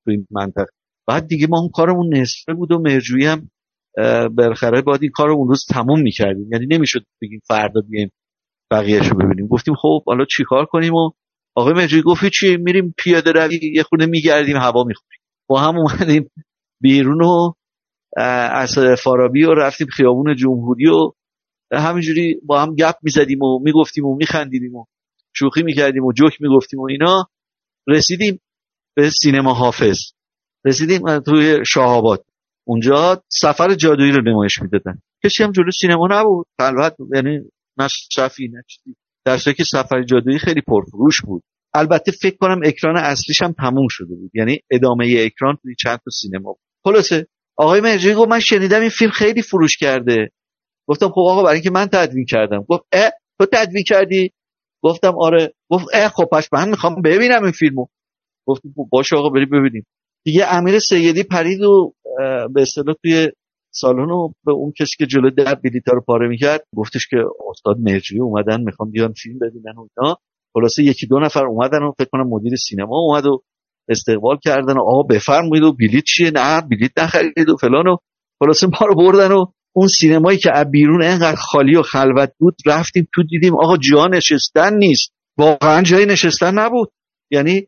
تو 0.04 0.10
این 0.10 0.26
منطقه. 0.30 0.66
بعد 1.08 1.26
دیگه 1.26 1.46
ما 1.46 1.58
اون 1.60 1.70
کارمون 1.74 2.14
نصفه 2.16 2.54
بود 2.54 2.72
و 2.72 2.78
مرجویی 2.78 3.26
هم 3.26 3.50
بالاخره 4.36 4.82
باید 4.82 5.02
این 5.02 5.10
کار 5.14 5.28
رو 5.28 5.34
اون 5.34 5.48
روز 5.48 5.66
تموم 5.70 6.00
می‌کردیم. 6.00 6.52
یعنی 6.52 6.66
نمی‌شد 6.66 7.04
بگیم 7.22 7.40
فردا 7.48 7.80
بیایم. 7.88 8.10
بقیهش 8.72 9.06
رو 9.06 9.16
ببینیم. 9.16 9.46
گفتیم 9.46 9.74
خب 9.74 10.02
حالا 10.06 10.24
چیکار 10.24 10.64
کنیم؟ 10.64 10.94
و 10.94 11.10
آقای 11.54 11.72
مرجویی 11.72 12.02
گفت 12.02 12.26
چی 12.26 12.56
میریم 12.56 12.94
پیاده 12.98 13.32
روی 13.32 13.58
یه 13.74 13.82
خونه 13.82 14.06
میگردیم 14.06 14.56
هوا 14.56 14.84
می‌خوریم. 14.84 15.20
با 15.48 15.60
هم 15.60 15.78
اومدیم 15.78 16.30
بیرون 16.80 17.22
و 17.22 17.52
از 18.52 18.78
فارابی 18.78 19.44
و 19.44 19.54
رفتیم 19.54 19.86
خیابون 19.86 20.36
جمهوری 20.36 20.86
و 20.88 21.12
همینجوری 21.72 22.40
با 22.46 22.62
هم 22.62 22.74
گپ 22.74 22.94
می‌زدیم 23.02 23.42
و 23.42 23.58
می‌گفتیم 23.62 24.04
و 24.04 24.16
میخندیدیم 24.16 24.74
و 24.74 24.84
شوخی 25.36 25.62
می‌کردیم 25.62 26.04
و 26.04 26.12
جوک 26.12 26.32
می‌گفتیم 26.40 26.80
و 26.80 26.86
اینا. 26.90 27.24
رسیدیم 27.88 28.40
به 28.96 29.10
سینما 29.10 29.54
حافظ. 29.54 29.98
رسیدیم 30.64 31.20
توی 31.20 31.58
شاهآباد 31.66 32.24
اونجا 32.66 33.22
سفر 33.28 33.74
جادویی 33.74 34.12
رو 34.12 34.22
نمایش 34.22 34.62
می‌دادن. 34.62 34.98
کسی 35.24 35.42
هم 35.44 35.52
جلو 35.52 35.70
سینما 35.80 36.08
نبود. 36.10 36.46
خلوت. 36.60 36.96
یعنی 37.14 37.40
صفی 38.12 38.48
نه 38.48 38.62
چیزی 38.68 38.96
در 39.24 39.38
که 39.38 39.64
سفر 39.64 40.02
جادویی 40.02 40.38
خیلی 40.38 40.60
پرفروش 40.60 41.20
بود. 41.20 41.42
البته 41.74 42.12
فکر 42.12 42.36
کنم 42.36 42.60
اکران 42.64 42.96
اصلیش 42.96 43.42
هم 43.42 43.52
تموم 43.52 43.86
شده 43.90 44.14
بود. 44.14 44.30
یعنی 44.34 44.58
ادامه 44.70 45.16
اکران 45.18 45.56
توی 45.62 45.74
چند 45.78 45.98
تا 45.98 46.10
سینما 46.10 46.52
بود. 46.52 46.60
خلاصه 46.84 47.26
آقای 47.56 47.80
مرجعی 47.80 48.14
گفت 48.14 48.28
من 48.28 48.40
شنیدم 48.40 48.80
این 48.80 48.90
فیلم 48.90 49.10
خیلی 49.10 49.42
فروش 49.42 49.76
کرده. 49.76 50.30
گفتم 50.88 51.08
خب 51.08 51.20
آقا 51.20 51.42
برای 51.42 51.54
اینکه 51.54 51.70
من 51.70 51.86
تدوین 51.86 52.24
کردم. 52.24 52.64
گفت 52.68 52.82
اه 52.92 53.10
تو 53.38 53.46
تدوین 53.52 53.84
کردی؟ 53.84 54.32
گفتم 54.82 55.12
آره. 55.18 55.52
گفت 55.70 55.86
اه 55.94 56.08
خب 56.08 56.24
پس 56.32 56.48
من 56.52 56.68
می‌خوام 56.68 57.02
ببینم 57.02 57.42
این 57.42 57.52
فیلمو. 57.52 57.86
گفتم 58.46 58.68
خب 58.76 58.88
باشه 58.92 59.16
آقا 59.16 59.28
بری 59.28 59.46
ببینیم. 59.46 59.86
دیگه 60.24 60.46
امیر 60.54 60.78
سیدی 60.78 61.22
پرید 61.22 61.62
و 61.62 61.92
به 62.54 62.62
اصطلاح 62.62 62.94
توی 63.02 63.30
سالن 63.74 64.08
به 64.44 64.52
اون 64.52 64.72
کسی 64.78 64.96
که 64.98 65.06
جلو 65.06 65.30
در 65.30 65.54
بلیطا 65.54 65.92
رو 65.92 66.00
پاره 66.00 66.28
می‌کرد 66.28 66.66
گفتش 66.76 67.08
که 67.08 67.16
استاد 67.50 67.76
مرجعی 67.78 68.20
اومدن 68.20 68.60
می‌خوام 68.60 68.90
بیان 68.90 69.12
فیلم 69.12 69.38
ببینن 69.38 69.76
و 69.76 69.86
اینا. 69.96 70.16
خلاصه 70.54 70.82
یکی 70.82 71.06
دو 71.06 71.18
نفر 71.18 71.46
اومدن 71.46 71.82
و 71.82 71.92
فکر 71.98 72.08
کنم 72.12 72.28
مدیر 72.28 72.56
سینما 72.56 72.96
اومد 72.98 73.26
و 73.26 73.42
استقبال 73.88 74.36
کردن 74.44 74.76
و 74.76 74.80
آقا 74.80 75.02
بفرمایید 75.02 75.64
و 75.64 75.72
بلیط 75.72 76.04
چیه؟ 76.04 76.30
نه 76.34 76.60
بلیط 76.60 76.98
نخرید 76.98 77.48
و 77.48 77.56
فلان 77.56 77.86
و 77.86 77.96
خلاصه 78.40 78.66
ما 78.66 78.86
رو 78.86 78.94
بردن 78.94 79.32
و 79.32 79.46
اون 79.76 79.88
سینمایی 79.88 80.38
که 80.38 80.50
از 80.54 80.70
بیرون 80.70 81.02
انقدر 81.02 81.36
خالی 81.36 81.76
و 81.76 81.82
خلوت 81.82 82.32
بود 82.38 82.54
رفتیم 82.66 83.08
تو 83.14 83.22
دیدیم 83.22 83.54
آقا 83.54 83.76
جا 83.76 84.06
نشستن 84.06 84.76
نیست. 84.76 85.12
واقعا 85.38 85.82
جای 85.82 86.06
نشستن 86.06 86.58
نبود. 86.58 86.90
یعنی 87.30 87.66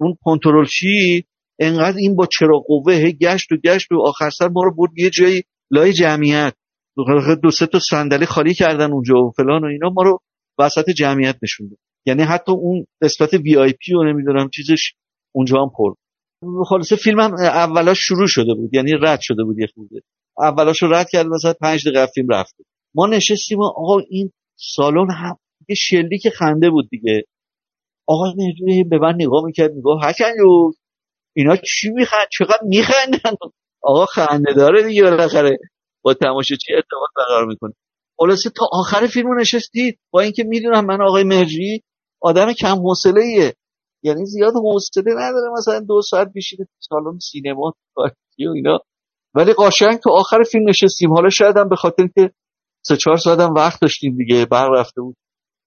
اون 0.00 0.16
کنترلچی 0.24 1.24
انقدر 1.58 1.96
این 1.96 2.16
با 2.16 2.26
چراغ 2.26 2.66
قوه 2.66 2.94
هی 2.94 3.12
گشت 3.12 3.52
و 3.52 3.56
گشت 3.56 3.92
و 3.92 4.00
آخر 4.02 4.30
سر 4.30 4.48
ما 4.48 4.62
رو 4.62 4.74
برد 4.74 4.90
یه 4.98 5.10
جایی 5.10 5.42
لای 5.70 5.92
جمعیت. 5.92 6.54
دو 7.42 7.50
سه 7.50 7.66
تا 7.66 7.78
صندلی 7.78 8.26
خالی 8.26 8.54
کردن 8.54 8.92
اونجا 8.92 9.14
و 9.14 9.32
فلان 9.36 9.64
و 9.64 9.66
اینا 9.66 9.90
ما 9.90 10.02
رو 10.02 10.18
وسط 10.58 10.90
جمعیت 10.90 11.36
نشون 11.42 11.68
داد. 11.68 11.78
یعنی 12.06 12.22
حتی 12.22 12.52
اون 12.52 12.86
قسمت 13.02 13.34
وی 13.34 13.56
آی 13.56 13.72
پی 13.72 13.94
و 13.94 14.02
نمی‌دونم 14.02 14.50
چیزش 14.54 14.92
اونجا 15.34 15.62
هم 15.62 15.70
پر 15.76 15.94
خلاصه 16.68 16.96
فیلمم 16.96 17.34
اولاش 17.40 17.98
شروع 18.00 18.26
شده 18.26 18.54
بود 18.54 18.74
یعنی 18.74 18.92
رد 19.00 19.20
شده 19.20 19.44
بود 19.44 19.58
یه 19.58 19.66
خورده. 19.74 20.00
اولاش 20.38 20.82
رو 20.82 20.92
رد 20.92 21.10
کرد 21.10 21.26
مثلا 21.26 21.52
پنج 21.60 21.88
دقیقه 21.88 22.06
فیلم 22.06 22.28
رفته 22.28 22.64
ما 22.94 23.06
نشستیم 23.06 23.58
و 23.58 23.64
آقا 23.64 23.98
این 24.10 24.30
سالن 24.56 25.10
هم 25.10 25.36
یه 25.68 25.74
شلیک 25.74 26.28
خنده 26.28 26.70
بود 26.70 26.88
دیگه. 26.90 27.24
آقا 28.06 28.32
مهدی 28.36 28.84
به 28.84 28.98
من 28.98 29.14
نگاه 29.14 29.44
می‌کرد 29.44 29.72
میگه 29.72 29.90
حکنیوز 30.08 30.78
اینا 31.36 31.56
چی 31.56 31.90
میخند؟ 31.90 32.26
چقدر 32.32 32.62
میخندن؟ 32.62 33.36
آقا 33.82 34.06
خنده 34.06 34.52
داره 34.56 34.82
دیگه 34.82 35.02
بالاخره. 35.02 35.58
با 36.02 36.14
تماشاچی 36.14 36.74
ارتباط 36.74 37.10
برقرار 37.16 37.46
می‌کنه. 37.46 37.72
خلاصه 38.18 38.50
تا 38.50 38.66
آخر 38.72 39.06
فیلم 39.06 39.40
نشستید. 39.40 39.98
با 40.10 40.20
اینکه 40.20 40.44
می‌دونم 40.44 40.86
من 40.86 41.02
آقای 41.02 41.24
مهری 41.24 41.82
آدم 42.20 42.52
کم 42.52 42.76
حوصله 42.76 43.54
یعنی 44.02 44.26
زیاد 44.26 44.52
حوصله 44.54 45.12
نداره 45.12 45.52
مثلا 45.58 45.80
دو 45.80 46.02
ساعت 46.02 46.28
بشینه 46.36 46.64
تو 46.64 46.72
سالن 46.80 47.18
سینما 47.18 47.74
و 47.96 48.00
اینا. 48.38 48.80
ولی 49.34 49.52
قاشنگ 49.52 49.98
تو 49.98 50.10
آخر 50.10 50.42
فیلم 50.42 50.68
نشستیم. 50.68 51.12
حالا 51.12 51.28
شاید 51.28 51.56
هم 51.56 51.68
به 51.68 51.76
خاطر 51.76 52.06
که 52.14 52.30
سه 52.86 52.96
چهار 52.96 53.16
ساعت 53.16 53.40
هم 53.40 53.54
وقت 53.54 53.80
داشتیم 53.80 54.16
دیگه 54.16 54.46
برق 54.46 54.70
رفته 54.70 55.00
بود. 55.00 55.16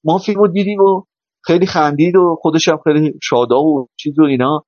ما 0.03 0.17
فیلم 0.17 0.51
دیدیم 0.51 0.79
و 0.79 1.03
خیلی 1.45 1.65
خندید 1.65 2.15
و 2.15 2.37
خودش 2.41 2.69
خیلی 2.83 3.19
شادا 3.23 3.59
و 3.59 3.87
چیز 3.99 4.19
و 4.19 4.23
اینا. 4.23 4.65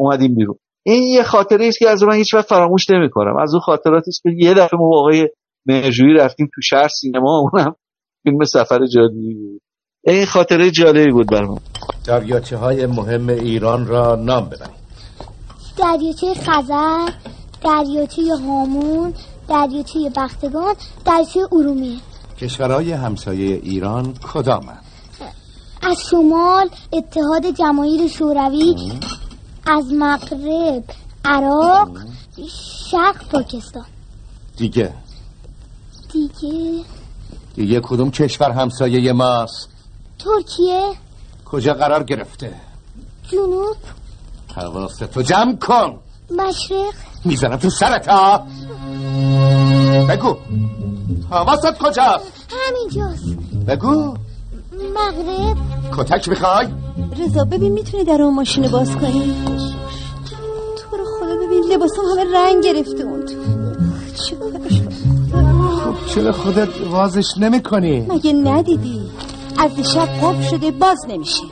اومدیم 0.00 0.34
بیرون. 0.34 0.56
این 0.82 1.02
یه 1.02 1.22
خاطره 1.22 1.66
است 1.66 1.78
که 1.78 1.88
از 1.88 2.02
من 2.02 2.14
هیچ 2.14 2.34
وقت 2.34 2.46
فراموش 2.46 2.90
نمی‌کنم. 2.90 3.36
از 3.36 3.54
اون 3.54 3.60
خاطراتی 3.60 4.10
است 4.10 4.22
که 4.22 4.30
یه 4.36 4.54
دفعه 4.54 4.78
ما 4.78 4.88
با 4.88 4.98
آقای 4.98 5.28
مهرجویی 5.66 6.14
رفتیم 6.14 6.50
تو 6.54 6.60
شهر 6.62 6.88
سینما 6.88 7.38
اونم 7.38 7.74
فیلم 8.22 8.44
سفر 8.44 8.86
جادویی 8.86 9.34
بود. 9.34 9.60
این 10.04 10.26
خاطره 10.26 10.70
جالبی 10.70 11.12
بود 11.12 11.26
برام 11.30 11.60
دریاچه 12.06 12.56
های 12.56 12.86
مهم 12.86 13.28
ایران 13.28 13.86
را 13.86 14.16
نام 14.16 14.44
ببرید. 14.44 14.80
دریاچه 15.78 16.34
خزر 16.34 17.08
دریاچه 17.64 18.22
هامون 18.46 19.14
دریاچه 19.48 19.98
بختگان 20.16 20.74
دریاچه 21.06 21.40
ارومیه. 21.52 21.98
کشورهای 22.40 22.92
همسایه 22.92 23.60
ایران 23.62 24.14
کدامند 24.32 24.84
از 25.82 25.96
شمال 26.10 26.68
اتحاد 26.92 27.46
جماهیر 27.58 28.08
شوروی 28.08 28.74
از 29.66 29.92
مغرب 29.92 30.84
عراق 31.24 31.90
شرق 32.90 33.28
پاکستان. 33.28 33.84
دیگه. 34.56 34.92
دیگه؟ 36.12 36.84
دیگه 37.54 37.80
کدوم 37.80 38.10
کشور 38.10 38.50
همسایه 38.50 39.12
ماست؟ 39.12 39.68
ترکیه. 40.18 40.92
کجا 41.44 41.74
قرار 41.74 42.02
گرفته؟ 42.04 42.54
جنوب. 43.32 43.76
حواستو 44.56 45.22
جمع 45.22 45.56
کن. 45.56 45.98
مشرق. 46.30 46.94
می‌زنم 47.24 47.56
تو 47.56 47.70
سرت 47.70 48.08
ها 48.08 48.46
بگو. 50.08 50.36
حواست 51.30 51.78
کجاست؟ 51.78 52.32
همینجاست. 52.50 53.24
بگو. 53.68 54.16
مغرب. 54.94 55.56
کتک 55.96 56.28
می‌خوای؟ 56.28 56.66
رضا 57.18 57.44
ببین 57.44 57.72
می‌تونی 57.72 58.04
در 58.04 58.22
اون 58.22 58.34
ماشین 58.34 58.68
باز 58.68 58.96
کنی؟ 58.96 59.34
تو 60.76 60.96
رو 60.96 61.04
خدا 61.04 61.36
ببین 61.46 61.64
لباسم 61.72 62.02
همه 62.12 62.24
رنگ 62.34 62.64
گرفته 62.64 63.02
اون 63.02 63.26
تو 63.26 63.34
خب 65.84 66.14
چرا 66.14 66.32
خودت 66.32 66.68
وازش 66.90 67.38
نمی 67.38 67.62
کنی 67.62 68.00
مگه 68.00 68.32
ندیدی؟ 68.32 69.00
از 69.58 69.70
شب 69.94 70.08
قب 70.22 70.42
شده 70.50 70.70
باز 70.70 70.98
نمیشه. 71.08 71.42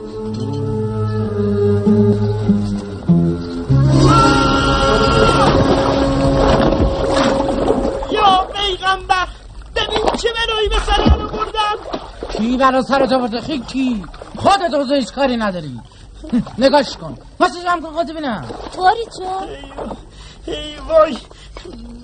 یا 8.11 8.47
پیغمبر 8.53 9.27
ببین 9.75 10.05
چه 10.17 10.29
بلایی 10.33 10.69
به 10.69 10.75
سرانو 10.85 11.27
بردم 11.29 12.08
کی 12.39 12.57
برا 12.57 12.81
سر 12.81 13.05
تو 13.05 13.19
برده؟ 13.19 13.41
خیلی 13.41 13.63
کی؟ 13.63 14.03
خودت 14.37 14.91
هیچ 14.91 15.13
کاری 15.13 15.37
نداری. 15.37 15.79
نگاش 16.57 16.97
کن. 16.97 17.17
واسه 17.39 17.63
جمع 17.63 17.81
کن 17.81 17.93
خودت 17.93 18.11
بینم 18.11 18.47
طوری 18.75 19.05
چه 19.17 20.51
ای 20.51 20.75
وای 20.87 21.17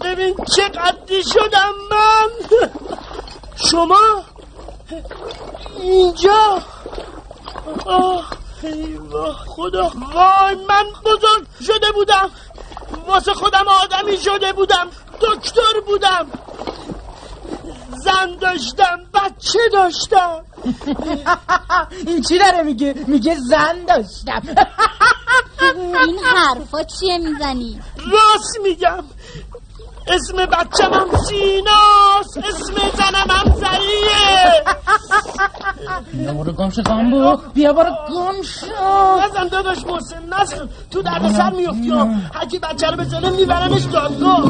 ببین 0.02 0.36
چه 0.56 0.64
قدی 0.64 1.24
شدم 1.24 1.74
من. 1.92 2.70
شما 3.56 4.24
اینجا. 5.82 6.62
آه 7.86 8.26
ای 8.64 8.94
وای. 8.98 9.32
خدا. 9.48 9.92
وای 10.14 10.56
من 10.56 10.86
بزرگ 11.06 11.48
شده 11.62 11.92
بودم. 11.92 12.30
واسه 13.08 13.34
خودم 13.34 13.66
آدمی 13.84 14.18
شده 14.18 14.54
بودم. 14.54 14.88
دکتر 15.22 15.80
بودم. 15.88 16.28
زن 18.06 18.36
داشتم 18.42 19.00
بچه 19.14 19.60
داشتم. 19.74 20.42
این 22.08 22.22
چی 22.22 22.40
داره 22.40 22.64
میگه؟ 22.64 22.96
میگه 23.08 23.36
زن 23.36 23.86
داشتم. 23.88 24.42
این 26.06 26.20
حرفا 26.20 26.84
چیه 26.84 27.18
می‌زنی؟ 27.18 27.80
راست 27.98 28.60
میگم. 28.64 29.04
اسم 30.08 30.46
بچم 30.46 30.94
هم 30.94 31.08
سیناست 31.30 32.38
اسم 32.38 32.74
زنم 32.98 33.30
هم 33.30 33.56
زریه. 33.56 34.64
بیا 36.14 36.34
برو 36.34 36.52
گامبو 36.84 37.38
بیا 37.54 37.74
برو 37.74 37.92
گمشو 38.10 38.66
نزن 39.26 39.48
داداش 39.48 39.86
محسن 39.86 40.24
نزن 40.42 40.70
تو 40.92 41.02
درد 41.02 41.32
سر 41.32 41.50
میفتی 41.50 41.90
هرکی 42.34 42.60
بچه 42.60 42.88
رو 42.88 42.98
بزنه 42.98 43.30
میبرنش 43.30 43.84
دادگاه 43.84 44.44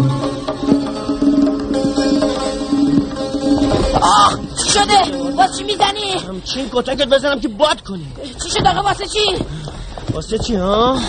آه 4.05 4.39
چی 4.63 4.69
شده؟ 4.69 5.31
واسه 5.35 5.57
چی 5.57 5.63
می‌زنی؟ 5.63 6.11
همچین 6.27 6.69
کتکت 6.73 7.07
بزنم 7.07 7.39
که 7.39 7.47
باد 7.47 7.81
کنی؟ 7.81 8.07
چی 8.43 8.49
شد 8.49 8.67
آقا 8.67 8.81
واسه 8.81 9.07
چی؟ 9.07 9.45
واسه 10.11 10.37
چی 10.37 10.55
ها؟ 10.55 10.99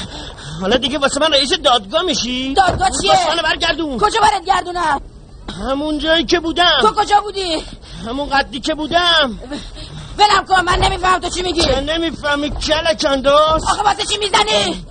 حالا 0.60 0.76
دیگه 0.76 0.98
واسه 0.98 1.20
من 1.20 1.32
رئیس 1.32 1.52
دادگاه 1.52 2.02
میشی؟ 2.02 2.54
دادگاه 2.54 2.90
چیه؟ 3.00 3.10
واسه 3.10 3.36
من 3.36 3.42
برگردون. 3.42 3.98
کجا 3.98 4.20
برات 4.20 4.44
گردونم؟ 4.46 5.00
همون 5.68 5.98
جایی 5.98 6.24
که 6.24 6.40
بودم. 6.40 6.78
تو 6.80 6.92
کجا 6.92 7.20
بودی؟ 7.20 7.64
همون 8.06 8.28
قدی 8.28 8.60
که 8.60 8.74
بودم. 8.74 9.38
ولم 10.18 10.44
کن 10.48 10.60
من 10.60 10.78
نمیفهم 10.78 11.18
تو 11.20 11.28
چی 11.28 11.42
میگی؟ 11.42 11.66
نمی‌فهمی 11.86 12.50
کلک 12.50 13.06
انداز. 13.10 13.64
آخه 13.64 13.82
واسه 13.82 14.04
چی 14.04 14.18
می‌زنی؟ 14.18 14.84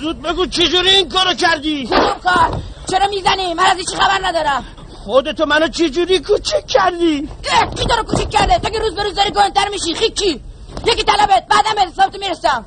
زود 0.00 0.22
بگو 0.22 0.46
چجوری 0.46 0.90
این 0.90 1.08
کارو 1.08 1.34
کردی؟ 1.34 1.86
کدوم 1.86 2.20
کار. 2.24 2.60
چرا 2.90 3.06
می‌زنی؟ 3.06 3.54
من 3.54 3.64
از 3.64 3.76
چی 3.90 3.96
خبر 3.96 4.20
ندارم. 4.24 4.64
خودتو 5.04 5.46
منو 5.46 5.68
چجوری 5.68 6.20
کوچک 6.20 6.66
کردی؟ 6.66 7.28
کی 7.76 7.84
رو 7.98 8.02
کوچک 8.02 8.30
کرده؟ 8.30 8.58
تو 8.58 8.70
که 8.70 8.78
روز 8.78 8.94
به 8.94 9.02
روز 9.02 9.14
داری 9.14 9.30
گنتر 9.30 9.68
میشی 9.70 9.94
خیکی 9.94 10.40
یکی 10.86 11.02
طلبت 11.02 11.46
بعدم 11.50 11.74
به 11.74 11.80
حسابتو 11.80 12.18
می‌رسم. 12.18 12.64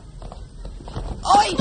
آی 1.23 1.55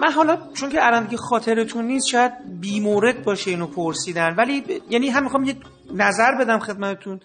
من 0.00 0.12
حالا 0.12 0.38
چون 0.54 0.70
که 0.70 0.86
الان 0.86 1.04
دیگه 1.04 1.16
خاطرتون 1.16 1.84
نیست 1.84 2.06
شاید 2.06 2.32
بیمورد 2.60 3.24
باشه 3.24 3.50
اینو 3.50 3.66
پرسیدن. 3.66 4.34
ولی 4.38 4.60
ب... 4.60 4.66
یعنی 4.90 5.08
هم 5.08 5.22
می‌خوام 5.22 5.44
یه 5.44 5.56
نظر 5.94 6.34
بدم 6.40 6.58
خدمتتون. 6.58 7.20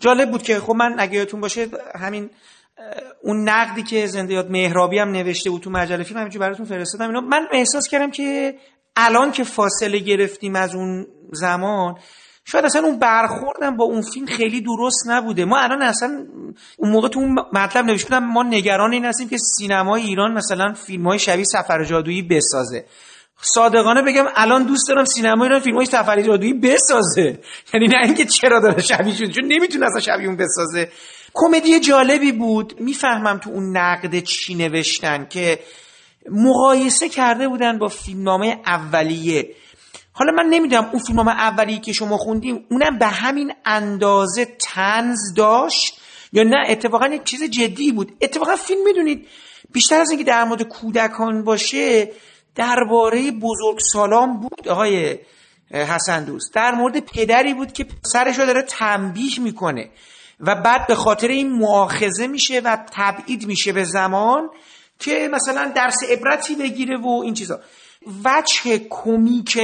جالب 0.00 0.30
بود 0.30 0.42
که 0.42 0.60
خب 0.60 0.72
من 0.72 0.94
اگه 0.98 1.14
یادتون 1.14 1.40
باشه 1.40 1.68
همین 2.00 2.30
اون 3.22 3.48
نقدی 3.48 3.82
که 3.82 4.06
زنده 4.06 4.34
یاد 4.34 4.50
مهرابی 4.50 4.98
هم 4.98 5.08
نوشته 5.08 5.50
بود 5.50 5.62
تو 5.62 5.70
مجله 5.70 6.02
فیلم 6.02 6.20
همینجور 6.20 6.40
براتون 6.40 6.66
فرستادم. 6.66 7.06
اینو 7.06 7.20
من 7.20 7.46
احساس 7.52 7.88
کردم 7.88 8.10
که 8.10 8.54
الان 8.96 9.32
که 9.32 9.44
فاصله 9.44 9.98
گرفتیم 9.98 10.56
از 10.56 10.74
اون 10.74 11.06
زمان 11.32 11.94
شاید 12.44 12.64
اصلا 12.64 12.82
اون 12.82 12.98
برخوردم 12.98 13.76
با 13.76 13.84
اون 13.84 14.02
فیلم 14.02 14.26
خیلی 14.26 14.60
درست 14.60 15.04
نبوده. 15.08 15.44
ما 15.44 15.58
الان 15.58 15.82
اصلا 15.82 16.26
اون 16.76 16.90
موقع 16.90 17.08
تو 17.08 17.20
اون 17.20 17.34
مطلب 17.52 17.84
نوشته 17.84 18.08
بودم 18.08 18.24
ما 18.24 18.42
نگران 18.42 18.92
این 18.92 19.04
هستیم 19.04 19.28
که 19.28 19.36
سینمای 19.38 20.02
ایران 20.02 20.32
مثلا 20.32 20.72
فیلم 20.72 21.06
های 21.06 21.18
شبیه 21.18 21.44
سفر 21.44 21.84
جادویی 21.84 22.22
بسازه. 22.22 22.84
صادقانه 23.40 24.02
بگم 24.02 24.24
الان 24.34 24.62
دوست 24.62 24.88
دارم 24.88 25.04
سینما 25.04 25.44
ایران 25.44 25.60
فیلم 25.60 25.76
های 25.76 25.86
سفر 25.86 26.22
جادویی 26.22 26.54
بسازه. 26.54 27.38
یعنی 27.74 27.86
نه 27.86 28.04
اینکه 28.04 28.24
چرا 28.24 28.60
داره 28.60 28.82
شبیه 28.82 29.14
شده 29.14 29.28
چون 29.28 29.44
نمی‌تونه 29.44 29.86
اصلا 29.86 30.00
شبیه 30.00 30.26
اون 30.26 30.36
بسازه. 30.36 30.88
کمدی 31.38 31.80
جالبی 31.80 32.32
بود. 32.32 32.80
می‌فهمم 32.80 33.38
تو 33.38 33.50
اون 33.50 33.76
نقد 33.76 34.18
چی 34.18 34.54
نوشتن 34.54 35.26
که 35.30 35.58
مقایسه 36.30 37.08
کرده 37.08 37.48
بودن 37.48 37.78
با 37.78 37.88
فیلمنامه 37.88 38.60
اولیه. 38.66 39.54
حالا 40.12 40.32
من 40.32 40.46
نمی‌دونم 40.50 40.90
اون 40.92 41.02
فیلم 41.02 41.28
اولی 41.28 41.78
که 41.78 41.92
شما 41.92 42.16
خوندیم 42.16 42.64
اونم 42.70 42.98
به 42.98 43.06
همین 43.06 43.52
اندازه 43.64 44.44
تنز 44.44 45.34
داشت 45.36 46.00
یا 46.32 46.42
نه؟ 46.42 46.64
اتفاقا 46.68 47.06
یک 47.06 47.24
چیز 47.24 47.42
جدی 47.42 47.92
بود. 47.92 48.16
اتفاقا 48.20 48.56
فیلم 48.56 48.84
می‌دونید 48.84 49.26
بیشتر 49.72 50.00
از 50.00 50.10
اینکه 50.10 50.24
در 50.24 50.44
مورد 50.44 50.62
کودکان 50.62 51.44
باشه 51.44 52.12
درباره 52.54 53.30
بزرگ 53.30 53.78
سالان 53.92 54.40
بود 54.40 54.68
آقای 54.68 55.18
حسن 55.70 56.24
دوست. 56.24 56.54
در 56.54 56.74
مورد 56.74 57.00
پدری 57.00 57.54
بود 57.54 57.72
که 57.72 57.86
سرش 58.02 58.38
رو 58.38 58.46
داره 58.46 58.62
تنبیه 58.62 59.40
می‌کنه. 59.40 59.90
و 60.40 60.54
بعد 60.54 60.86
به 60.86 60.94
خاطر 60.94 61.28
این 61.28 61.52
معاخزه 61.52 62.26
میشه 62.26 62.60
و 62.60 62.78
تبعید 62.92 63.46
میشه 63.46 63.72
به 63.72 63.84
زمان 63.84 64.50
که 64.98 65.28
مثلا 65.32 65.72
درس 65.76 65.96
عبرتی 66.10 66.54
بگیره 66.54 66.96
و 66.96 67.08
این 67.24 67.34
چیزا. 67.34 67.60
وجه 68.24 68.86
کمیک 68.90 69.58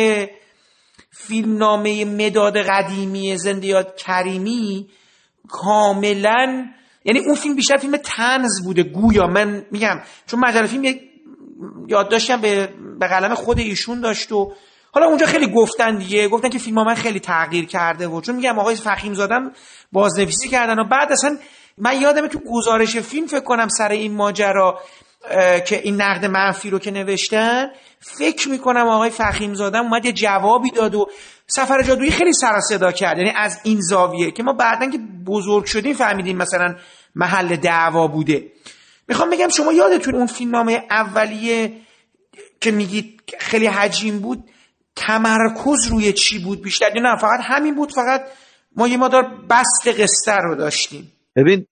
فیلمنامه 1.10 2.04
مداد 2.04 2.56
قدیمی 2.58 3.36
زنده 3.36 3.66
یاد 3.66 3.96
کریمی 3.96 4.88
کاملا 5.48 6.66
یعنی 7.04 7.18
اون 7.18 7.34
فیلم 7.34 7.56
بیشتر 7.56 7.76
فیلم 7.76 7.96
تنز 7.96 8.64
بوده 8.64 8.82
گویا. 8.82 9.26
من 9.26 9.66
میگم 9.70 10.00
چون 10.26 10.40
مجله 10.40 10.66
فیلم 10.66 11.00
یاد 11.88 12.10
داشتم 12.10 12.40
به, 12.40 12.68
به 12.98 13.06
قلم 13.06 13.34
خود 13.34 13.58
ایشون 13.58 14.00
داشت 14.00 14.32
و 14.32 14.52
حالا 14.94 15.06
اونجا 15.06 15.26
خیلی 15.26 15.46
گفتن 15.46 15.96
دیگه 15.96 16.28
گفتن 16.28 16.48
که 16.48 16.58
فیلم 16.58 16.84
من 16.84 16.94
خیلی 16.94 17.20
تغییر 17.20 17.66
کرده 17.66 18.08
و 18.08 18.20
چون 18.20 18.36
میگم 18.36 18.58
آقای 18.58 18.76
فخیم 18.76 19.14
زادم 19.14 19.52
بازنویسی 19.92 20.48
کردن 20.48 20.78
و 20.78 20.84
بعد 20.84 21.12
اصلا 21.12 21.38
من 21.78 22.00
یادمه 22.00 22.28
تو 22.28 22.38
گزارش 22.38 22.96
فیلم 22.96 23.26
فکر 23.26 23.40
کنم 23.40 23.68
سر 23.68 23.88
این 23.88 24.14
ماجرا 24.14 24.80
که 25.66 25.80
این 25.82 26.00
نقد 26.00 26.24
منفی 26.24 26.70
رو 26.70 26.78
که 26.78 26.90
نوشتن 26.90 27.70
فکر 28.00 28.48
می‌کنم 28.48 28.88
آقای 28.88 29.10
فخیم 29.10 29.54
زادم 29.54 29.80
اومد 29.80 30.04
یه 30.04 30.12
جوابی 30.12 30.70
داد 30.70 30.94
و 30.94 31.06
سفر 31.46 31.82
جادویی 31.82 32.10
خیلی 32.10 32.32
سر 32.32 32.60
صدا 32.60 32.92
کرد. 32.92 33.18
یعنی 33.18 33.32
از 33.36 33.60
این 33.62 33.80
زاویه 33.80 34.30
که 34.30 34.42
ما 34.42 34.52
بعدا 34.52 34.90
که 34.90 34.98
بزرگ 35.26 35.64
شدیم 35.64 35.94
فهمیدیم 35.94 36.36
مثلا 36.36 36.74
محل 37.14 37.56
دعوا 37.56 38.06
بوده. 38.06 38.52
می‌خوام 39.08 39.30
بگم 39.30 39.48
شما 39.48 39.72
یادتون 39.72 40.14
اون 40.14 40.26
فیلمنامه 40.26 40.82
اولیه 40.90 41.72
که 42.60 42.70
میگید 42.70 43.22
خیلی 43.38 43.66
حجیم 43.66 44.18
بود؟ 44.18 44.44
تمرکز 44.96 45.86
روی 45.90 46.12
چی 46.12 46.38
بود 46.38 46.62
بیشتر؟ 46.62 46.86
نه 46.94 47.16
فقط 47.16 47.40
همین 47.42 47.74
بود 47.74 47.92
فقط 47.92 48.24
ما 48.76 48.88
یه 48.88 48.96
مادار 48.96 49.22
بست 49.50 49.88
قصه 49.88 50.36
رو 50.42 50.54
داشتیم. 50.54 51.12
ببین 51.36 51.66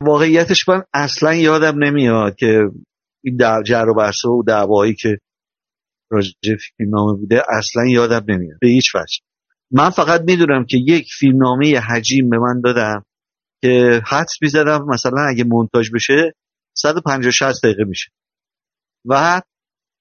واقعیتش 0.00 0.68
من 0.68 0.82
اصلا 0.94 1.34
یادم 1.34 1.84
نمیاد 1.84 2.36
که 2.36 2.60
این 3.24 3.36
در 3.36 3.62
جر 3.62 3.84
و 3.88 3.94
بحث 3.94 4.24
و 4.24 4.42
دعوایی 4.46 4.94
که 4.94 5.18
راجع 6.10 6.56
فیلمنامه 6.76 7.18
بوده 7.18 7.42
اصلا 7.58 7.86
یادم 7.86 8.24
نمیاد. 8.28 8.58
به 8.60 8.68
هیچ 8.68 8.94
وجه. 8.94 9.20
من 9.70 9.90
فقط 9.90 10.20
می‌دونم 10.20 10.64
که 10.64 10.76
یک 10.86 11.08
فیلمنامه 11.18 11.80
حجیم 11.80 12.30
به 12.30 12.38
من 12.38 12.60
دادم 12.64 13.04
که 13.62 14.02
حدس 14.06 14.42
می‌زدم 14.42 14.86
مثلا 14.88 15.26
اگه 15.30 15.44
مونتاژ 15.44 15.90
بشه 15.94 16.32
150 16.76 17.30
60 17.30 17.64
دقیقه 17.64 17.84
میشه. 17.84 18.10
و 19.04 19.42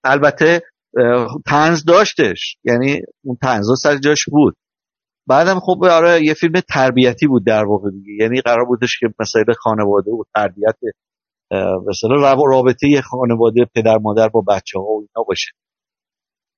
البته 0.04 0.62
تنز 1.46 1.86
داشتش. 1.86 2.58
یعنی 2.64 3.02
اون 3.24 3.38
تنزا 3.42 3.76
سر 3.76 3.98
جاش 3.98 4.26
بود. 4.32 4.56
بعدم 5.28 5.60
خب 5.60 5.84
آره 5.84 6.24
یه 6.24 6.34
فیلم 6.34 6.60
تربیتی 6.60 7.28
بود 7.28 7.46
در 7.46 7.66
واقع 7.66 7.90
دیگه. 7.92 8.14
یعنی 8.24 8.42
قرار 8.42 8.66
بودش 8.66 9.00
که 9.00 9.08
مسائل 9.20 9.54
خانواده 9.54 10.12
و 10.12 10.24
تربیت 10.36 10.76
مثلا 11.88 12.36
رابطه 12.48 13.02
خانواده 13.02 13.66
پدر 13.76 13.98
مادر 13.98 14.30
با 14.30 14.42
بچه 14.42 14.80
ها 14.80 14.86
و 14.86 15.00
اینا 15.00 15.26
باشه. 15.28 15.52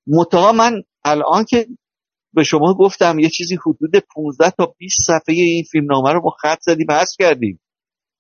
متها 0.07 0.51
من 0.51 0.84
الان 1.05 1.45
که 1.49 1.68
به 2.34 2.43
شما 2.43 2.73
گفتم 2.73 3.19
یه 3.19 3.30
چیزی 3.30 3.55
حدود 3.55 4.03
15 4.15 4.49
تا 4.49 4.73
20 4.77 4.95
صفحه 5.07 5.35
این 5.35 5.64
فیلمنامه 5.72 6.11
رو 6.14 6.22
ما 6.23 6.30
خط 6.30 6.57
زدیم 6.61 6.91
حذف 6.91 7.15
کردیم. 7.19 7.59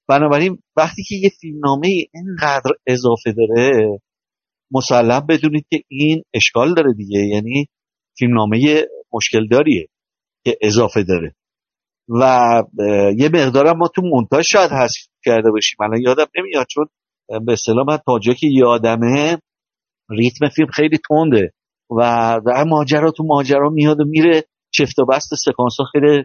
بنابراین 0.09 0.59
وقتی 0.77 1.03
که 1.03 1.15
یه 1.15 1.29
فیلمنامه 1.41 1.87
اینقدر 2.13 2.71
اضافه 2.87 3.31
داره 3.31 3.99
مسلم 4.71 5.25
بدونید 5.29 5.65
که 5.69 5.83
این 5.87 6.23
اشکال 6.33 6.73
داره 6.73 6.93
دیگه. 6.93 7.19
یعنی 7.19 7.67
فیلمنامه 8.17 8.85
مشکل 9.13 9.47
داریه 9.47 9.87
که 10.45 10.57
اضافه 10.61 11.03
داره. 11.03 11.35
و 12.09 12.63
یه 13.17 13.29
مقدارم 13.29 13.77
ما 13.77 13.87
تو 13.87 14.01
مونتاژ 14.01 14.45
شاید 14.47 14.71
حذف 14.71 14.97
کرده 15.25 15.51
باشیم. 15.51 15.77
الان 15.81 16.01
یادم 16.01 16.25
نمیاد 16.37 16.65
چون 16.69 16.85
به 17.45 17.53
اصطلاح 17.53 17.85
من 17.87 17.97
تا 17.97 18.19
که 18.19 18.47
یادمه 18.47 19.37
ریتم 20.09 20.49
فیلم 20.49 20.67
خیلی 20.67 20.97
تنده 21.09 21.53
و 21.89 22.01
در 22.45 22.63
ماجرا 22.63 23.11
تو 23.11 23.23
ماجرا 23.23 23.69
میاد 23.69 23.99
و 23.99 24.05
میره 24.05 24.43
چفت 24.71 24.99
و 24.99 25.05
بست 25.05 25.35
سکانس 25.35 25.75
ها 25.79 25.85
خیلی 25.91 26.23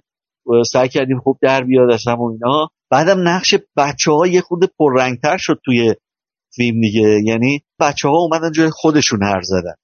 سعی 0.64 0.88
کردیم 0.88 1.18
خوب 1.18 1.38
در 1.42 1.64
بیاد 1.64 1.92
از 1.92 2.04
هم 2.08 2.20
اینا. 2.20 2.68
بعدم 2.90 3.28
نقش 3.28 3.54
بچه 3.76 4.12
ها 4.12 4.26
یه 4.26 4.40
خود 4.40 4.60
پررنگتر 4.78 5.36
شد 5.36 5.60
توی 5.64 5.94
فیلم 6.56 6.80
دیگه. 6.80 7.20
یعنی 7.24 7.62
بچه 7.80 8.08
ها 8.08 8.16
اومدن 8.16 8.52
جای 8.52 8.70
خودشون 8.70 9.22
هر 9.22 9.40
زدن. 9.42 9.74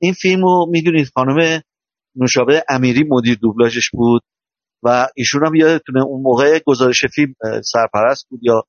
این 0.00 0.12
فیلم 0.12 0.42
رو 0.42 0.66
می‌دونید 0.70 1.06
خانم 1.14 1.62
نوشابه 2.16 2.64
امیری 2.68 3.04
مدیر 3.08 3.38
دوبلاژش 3.42 3.90
بود 3.90 4.22
و 4.82 5.08
ایشون 5.16 5.46
هم 5.46 5.54
یادتونه 5.54 6.02
اون 6.04 6.22
موقع 6.22 6.58
گزارش 6.66 7.04
فیلم 7.04 7.34
سرپرست 7.64 8.26
بود 8.28 8.40
یا 8.42 8.62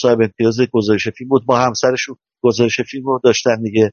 صاحب 0.00 0.20
امتیاز 0.20 0.60
گزارش 0.72 1.08
فیلم 1.08 1.28
بود. 1.28 1.46
با 1.46 1.58
همسرشون 1.58 2.16
گزارش 2.42 2.80
فیلم 2.80 3.04
رو 3.06 3.20
داشتن 3.24 3.62
دیگه. 3.62 3.90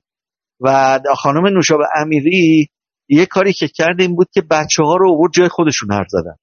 و 0.62 1.00
خانم 1.18 1.48
نوشابه 1.48 1.84
امیری 1.96 2.68
یه 3.10 3.26
کاری 3.26 3.54
که 3.54 3.68
کرد 3.68 4.02
این 4.02 4.16
بود 4.16 4.28
که 4.34 4.42
بچه 4.42 4.84
ها 4.84 4.96
رو 4.96 5.10
اوورد 5.10 5.34
جای 5.34 5.48
خودشون 5.48 5.92
حرف 5.92 6.08
زدن. 6.10 6.36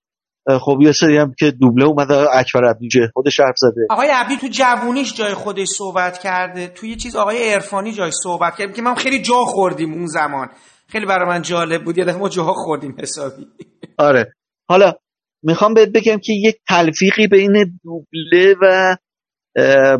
خب 0.60 0.78
یه 0.82 0.92
سری 0.92 1.16
هم 1.16 1.34
که 1.38 1.50
دوبله 1.50 1.84
اومده 1.84 2.36
اکبر 2.36 2.64
عبدی 2.64 2.88
جای 2.88 3.08
خودش 3.14 3.40
حرف 3.40 3.54
زده. 3.56 3.86
آقای 3.90 4.08
عبدی 4.08 4.36
تو 4.36 4.48
جوونیش 4.50 5.14
جای 5.14 5.34
خودش 5.34 5.68
صحبت 5.68 6.18
کرده. 6.18 6.68
تو 6.68 6.86
یه 6.86 6.96
چیز 6.96 7.16
آقای 7.16 7.52
عرفانی 7.52 7.92
جای 7.92 8.10
صحبت 8.22 8.56
کرد 8.58 8.74
که 8.74 8.82
من 8.82 8.94
خیلی 8.94 9.22
جا 9.22 9.44
خوردیم 9.44 9.92
اون 9.92 10.06
زمان. 10.06 10.48
خیلی 10.88 11.06
برای 11.06 11.28
من 11.28 11.42
جالب 11.42 11.84
بود. 11.84 11.98
یه 11.98 12.04
دفعه 12.04 12.20
ما 12.20 12.28
جاها 12.28 12.52
خوردیم 12.52 12.96
حسابی. 12.98 13.46
آره. 13.98 14.32
حالا 14.68 14.92
می‌خوام 15.42 15.74
بهت 15.74 15.88
بگم 15.88 16.18
که 16.18 16.32
یک 16.32 16.56
تلفیقی 16.68 17.26
بین 17.26 17.78
دوبله 17.84 18.54
و 18.62 18.96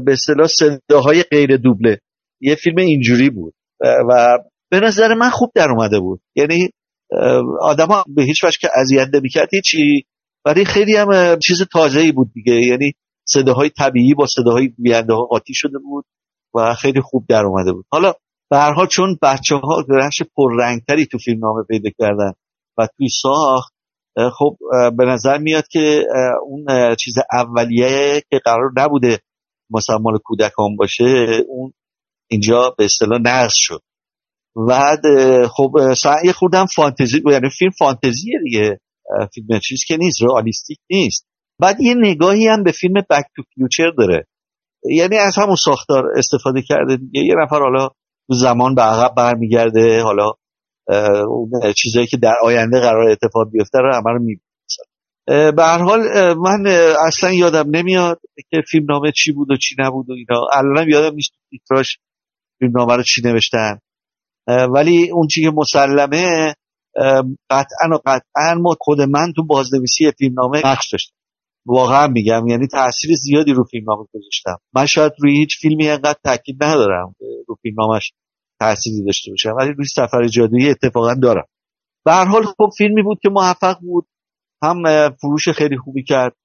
به 0.05 0.13
اصطلاح 0.13 0.47
صداهای 0.47 1.23
غیر 1.23 1.57
دوبله. 1.57 2.01
یه 2.41 2.55
فیلم 2.55 2.77
اینجوری 2.77 3.31
بود. 3.31 3.55
و 4.11 4.39
به 4.71 4.81
نظر 4.81 5.15
من 5.15 5.31
خوب 5.31 5.53
در 5.55 5.71
اومده 5.71 6.01
بود. 6.01 6.21
یعنی 6.37 6.71
آدما 7.61 8.05
به 8.09 8.23
هیچ 8.23 8.45
وجه 8.45 8.59
که 8.61 8.69
اذیت 8.75 9.09
نمی‌کرد 9.15 9.49
هیچی 9.53 10.05
ولی 10.45 10.65
خیلی 10.65 10.97
هم 10.97 11.39
چیز 11.39 11.63
تازه 11.73 12.01
ای 12.01 12.13
بود 12.13 12.33
دیگه. 12.33 12.53
یعنی 12.53 12.93
صداهای 13.25 13.71
طبیعی 13.71 14.15
با 14.15 14.27
صداهای 14.27 14.69
گوینده 14.69 15.15
ها 15.15 15.23
قاطی 15.25 15.55
شده 15.55 15.79
بود 15.79 16.05
و 16.55 16.75
خیلی 16.75 17.01
خوب 17.01 17.27
در 17.29 17.45
اومده 17.45 17.73
بود. 17.73 17.87
حالا 17.93 18.13
به 18.51 18.57
هر 18.57 18.73
حال 18.73 18.87
چون 18.87 19.19
بچه 19.23 19.57
ها 19.57 19.85
رنگ 19.89 20.13
پررنگتری 20.37 21.07
تو 21.07 21.19
فیلم 21.19 21.39
نامه 21.39 21.63
پیدا 21.69 21.91
کردن 21.99 22.33
و 22.79 22.89
توی 22.97 23.09
ساخت 23.23 23.75
خب 24.39 24.57
به 24.97 25.05
نظر 25.05 25.39
میاد 25.39 25.69
که 25.69 26.05
اون 26.47 26.95
چیز 26.97 27.15
اولیه 27.33 28.23
که 28.31 28.41
قرار 28.45 28.71
نبوده 28.77 29.19
مثلا 29.71 29.99
مال 29.99 30.19
کودکان 30.25 30.77
باشه 30.77 31.43
اون 31.49 31.73
اینجا 32.31 32.75
به 32.79 32.85
اصطلاح 32.85 33.21
نقص 33.21 33.55
شد. 33.55 33.83
بعد 34.69 35.01
خب 35.47 35.71
یه 36.25 36.33
خوردم 36.33 36.67
فانتزی 36.67 37.23
یعنی 37.31 37.51
فیلم 37.59 37.71
فانتزیه 37.79 38.39
دیگه. 38.45 38.81
فیلم 39.35 39.61
چیز 39.69 39.85
که 39.87 39.97
نیست 39.97 40.23
رئالیستیک 40.23 40.79
نیست. 40.91 41.27
بعد 41.59 41.81
یه 41.81 41.95
نگاهی 41.95 42.49
هم 42.49 42.63
به 42.63 42.73
فیلم 42.73 42.95
بک 43.11 43.25
تو 43.37 43.43
فیوچر 43.55 43.91
داره. 43.99 44.27
یعنی 44.91 45.17
از 45.17 45.37
همون 45.39 45.57
ساختار 45.57 46.05
استفاده 46.17 46.63
کرده 46.63 46.97
دیگه. 46.97 47.21
یه 47.21 47.35
نفر 47.43 47.59
حالا 47.59 47.89
تو 48.29 48.35
زمان 48.35 48.75
به 48.75 48.83
عقب 48.83 49.15
برمیگرده 49.15 50.03
حالا 50.03 50.33
چیزایی 51.77 52.07
که 52.07 52.17
در 52.17 52.35
آینده 52.43 52.81
قرار 52.81 53.11
اتفاق 53.11 53.51
بیفته 53.53 53.79
رو 53.79 53.95
همه 53.95 54.13
رو 54.13 54.21
به 55.53 55.63
هر 55.63 55.79
حال 55.79 56.01
من 56.33 56.67
اصلا 57.07 57.33
یادم 57.33 57.77
نمیاد 57.77 58.21
که 58.51 58.63
فیلم 58.71 58.87
نامه 58.89 59.13
چی 59.17 59.33
بود 59.33 59.51
و 59.51 59.57
چی 59.57 59.75
نبود 59.79 60.11
و 60.11 60.13
اینا. 60.13 60.47
الانم 60.53 60.89
یادم 60.89 61.15
نیست 61.15 61.31
تیتراش 61.51 61.99
فیلم 62.59 62.73
نامه 62.77 62.97
رو 62.97 63.03
چی 63.03 63.23
نوشتن. 63.25 63.79
ولی 64.75 65.11
اون 65.11 65.27
چی 65.27 65.43
که 65.43 65.51
مسلمه 65.55 66.55
قطعا 67.51 67.89
و 67.93 67.99
قطعا 68.07 68.55
ما 68.55 68.77
خود 68.81 69.01
من 69.01 69.33
تو 69.37 69.47
بازنویسی 69.47 70.13
فیلم 70.19 70.35
نامه 70.41 70.63
نقش 70.65 70.93
داشتم. 70.93 71.17
واقعا 71.67 72.07
میگم 72.07 72.47
یعنی 72.47 72.67
تاثیر 72.67 73.17
زیادی 73.17 73.53
رو 73.53 73.65
فیلم 73.65 73.85
نامه 73.91 74.07
گذاشتم. 74.15 74.57
من 74.75 74.87
شاید 74.87 75.13
روی 75.19 75.39
هیچ 75.39 75.59
فیلمی 75.61 75.89
انقدر 75.89 76.19
تاکید 76.25 76.65
ندارم 76.65 77.15
رو 77.49 77.57
فیلم 77.63 77.75
نامش 77.79 78.13
تأثیری 78.61 79.05
داشته 79.05 79.31
باشم 79.31 79.55
ولی 79.59 79.73
روی 79.73 79.87
سفر 79.87 80.29
جادویی 80.29 80.71
اتفاقا 80.71 81.15
دارم. 81.15 81.47
به 82.05 82.13
هر 82.13 82.25
حال 82.25 82.43
خب 82.45 82.71
فیلمی 82.79 83.03
بود 83.03 83.19
که 83.23 83.29
موفق 83.29 83.79
بود. 83.81 84.07
هم 84.63 85.11
فروش 85.11 85.49
خیلی 85.49 85.79
خوبی 85.79 86.05
کرد. 86.05 86.37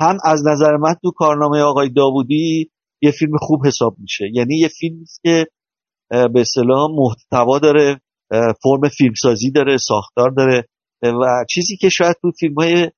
هم 0.00 0.18
از 0.24 0.46
نظر 0.46 0.76
من 0.76 0.94
تو 1.02 1.10
کارنامه 1.10 1.60
آقای 1.60 1.88
داوودی 1.88 2.70
یه 3.02 3.10
فیلم 3.10 3.32
خوب 3.38 3.66
حساب 3.66 3.96
میشه. 3.98 4.24
یعنی 4.34 4.56
یه 4.56 4.68
فیلمی 4.68 5.04
که 5.22 5.46
به 6.10 6.40
اصطلاح 6.40 6.90
محتوا 6.90 7.58
داره. 7.58 8.00
فرم 8.62 8.88
فیلمسازی 8.98 9.50
داره 9.50 9.76
ساختار 9.76 10.30
داره. 10.30 10.68
و 11.02 11.44
چیزی 11.50 11.76
که 11.76 11.88
شاید 11.88 12.16
تو 12.22 12.30
فیلم 12.40 12.54
های 12.54 12.90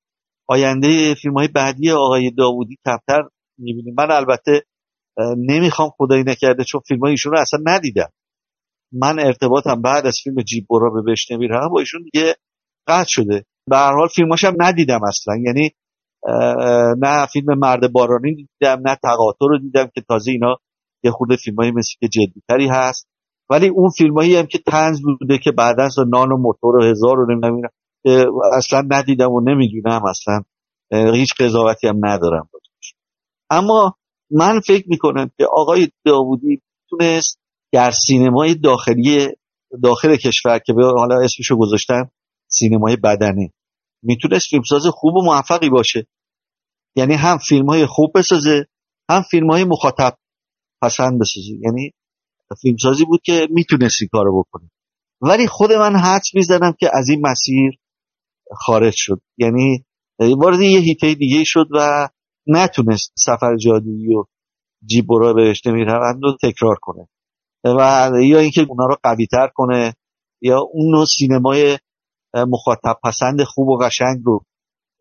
آینده 0.47 1.15
فیلم 1.21 1.33
های 1.33 1.47
بعدی 1.47 1.91
آقای 1.91 2.31
داوودی 2.31 2.77
کمتر 2.85 3.23
می‌بینیم. 3.59 3.95
من 3.97 4.11
البته 4.11 4.61
نمی‌خوام 5.37 5.89
خدایی 5.97 6.23
نکرده 6.23 6.63
چون 6.63 6.81
فیلم 6.87 6.99
های 6.99 7.11
ایشون 7.11 7.31
رو 7.31 7.39
اصلا 7.39 7.59
ندیدم. 7.65 8.09
من 8.93 9.19
ارتباطم 9.19 9.81
بعد 9.81 10.05
از 10.05 10.17
فیلم 10.23 10.41
جیب 10.41 10.65
برا 10.69 10.89
به 10.89 11.11
بشنوی 11.11 11.47
هم 11.47 11.69
با 11.69 11.79
ایشون 11.79 12.01
دیگه 12.11 12.35
قطع 12.87 13.09
شده. 13.09 13.45
به 13.69 13.77
هر 13.77 13.93
حال 13.93 14.07
فیلماش 14.07 14.43
هم 14.43 14.55
ندیدم 14.59 14.99
اصلا. 15.07 15.35
یعنی 15.45 15.71
نه 17.01 17.25
فیلم 17.25 17.59
مرد 17.59 17.91
بارانی 17.91 18.35
دیدم 18.35 18.81
نه 18.85 18.97
تقاطع 19.03 19.37
رو 19.49 19.59
دیدم 19.59 19.89
که 19.95 20.01
تازه 20.07 20.31
اینا 20.31 20.55
یه 21.03 21.11
خورده 21.11 21.35
فیلم 21.35 21.57
های 21.57 21.71
مثل 21.71 21.93
که 21.99 22.07
جدیتری 22.07 22.67
هست. 22.67 23.07
ولی 23.49 23.67
اون 23.67 23.89
فیلم 23.89 24.17
هم 24.17 24.45
که 24.45 24.57
تنز 24.57 25.01
بوده 25.01 25.37
که 25.37 25.51
بعدا 25.51 25.87
نان 26.07 26.31
و 26.31 26.37
موتور 26.37 26.75
و 26.75 26.83
هزار 26.83 27.17
رو 27.17 27.25
نمی‌دونم 27.35 27.69
اصلا 28.57 28.83
ندیدم 28.89 29.31
و 29.31 29.41
نمی‌دونم 29.41 30.01
اصلا 30.05 30.41
هیچ 31.13 31.29
قضاوتی 31.39 31.87
هم 31.87 32.05
ندارم 32.05 32.49
اما 33.49 33.95
من 34.31 34.59
فکر 34.59 34.85
می‌کنم 34.87 35.31
که 35.37 35.45
آقای 35.51 35.87
داوودی 36.05 36.61
تونست 36.89 37.39
در 37.71 37.91
سینمای 37.91 38.55
داخلی 38.55 39.27
داخل 39.83 40.15
کشور 40.15 40.59
که 40.59 40.73
به 40.73 40.85
حالا 40.85 41.15
اسمشو 41.23 41.57
گذاشتن 41.57 42.09
سینمای 42.47 42.95
بدنه 42.95 43.53
می‌تونست 44.03 44.47
فیلمساز 44.49 44.81
خوب 44.91 45.15
و 45.15 45.23
موفقی 45.23 45.69
باشه. 45.69 46.07
یعنی 46.95 47.13
هم 47.13 47.37
فیلم 47.37 47.65
های 47.69 47.85
خوب 47.85 48.11
بسازه 48.15 48.65
هم 49.09 49.21
فیلم 49.21 49.51
های 49.51 49.63
مخاطب 49.63 50.17
پسند 50.81 51.19
بسازه. 51.19 51.53
یعنی 51.61 51.91
فیلمسازی 52.61 53.05
بود 53.05 53.21
که 53.23 53.47
می‌تونست 53.51 54.01
این 54.01 54.09
کارو 54.11 54.43
بکنه. 54.43 54.69
ولی 55.21 55.47
خود 55.47 55.71
من 55.71 55.95
حدس 55.95 56.35
می‌زنم 56.35 56.73
که 56.79 56.89
از 56.93 57.09
این 57.09 57.27
مسیر 57.27 57.79
خارج 58.57 58.93
شد. 58.95 59.21
یعنی 59.37 59.85
وارد 60.19 60.59
یه 60.59 60.79
هیته 60.79 61.13
دیگه 61.13 61.43
شد 61.43 61.67
و 61.71 62.09
نتونست 62.47 63.13
سفر 63.17 63.57
جادویی 63.57 64.15
و 64.15 64.23
جیب 64.85 65.07
برا 65.07 65.33
بهشته 65.33 65.71
می‌روند 65.71 66.23
رو 66.23 66.37
تکرار 66.43 66.75
کنه. 66.81 67.07
و 67.63 68.11
یا 68.23 68.39
اینکه 68.39 68.65
اونا 68.69 68.85
رو 68.85 68.95
قوی 69.03 69.27
تر 69.27 69.49
کنه 69.55 69.93
یا 70.41 70.59
اون 70.73 70.91
نوع 70.91 71.05
سینمای 71.05 71.77
مخاطب 72.35 72.97
پسند 73.03 73.43
خوب 73.43 73.67
و 73.67 73.77
قشنگ 73.77 74.21
رو 74.25 74.41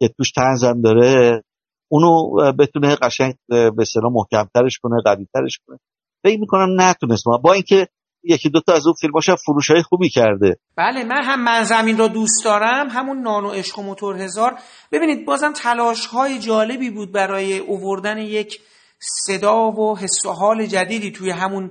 که 0.01 0.09
توش 0.09 0.31
تنزم 0.31 0.81
داره 0.81 1.43
اونو 1.91 2.33
بتونه 2.53 2.97
قشنگ 2.97 3.35
به 3.49 3.73
اصطلاح 3.79 4.13
محکمترش 4.13 4.79
کنه 4.83 4.97
قویترش 5.05 5.59
کنه. 5.67 5.79
فکر 6.27 6.41
می‌کنم 6.41 6.81
نتونست. 6.81 7.25
با 7.43 7.53
اینکه 7.53 7.89
یکی 8.23 8.51
دوتا 8.51 8.73
از 8.73 8.87
اون 8.87 8.95
فیلماش 9.01 9.31
فروش 9.31 9.71
های 9.71 9.83
خوبی 9.83 10.09
کرده. 10.09 10.57
بله 10.77 11.05
من 11.05 11.23
هم 11.25 11.45
من 11.45 11.65
زمین 11.65 11.99
را 11.99 12.09
دوست 12.09 12.45
دارم 12.45 12.89
همون 12.91 13.21
نانو 13.23 13.51
عشق 13.51 13.79
و 13.79 13.83
موتور 13.83 14.17
هزار. 14.17 14.59
ببینید 14.93 15.27
بازم 15.27 15.53
تلاش 15.53 16.07
های 16.07 16.39
جالبی 16.39 16.91
بود 16.91 17.13
برای 17.13 17.59
اووردن 17.59 18.19
یک 18.19 18.61
صدا 19.27 19.71
و 19.71 19.99
حس 19.99 20.27
و 20.27 20.31
حال 20.31 20.67
جدیدی 20.67 21.11
توی 21.11 21.31
همون 21.31 21.71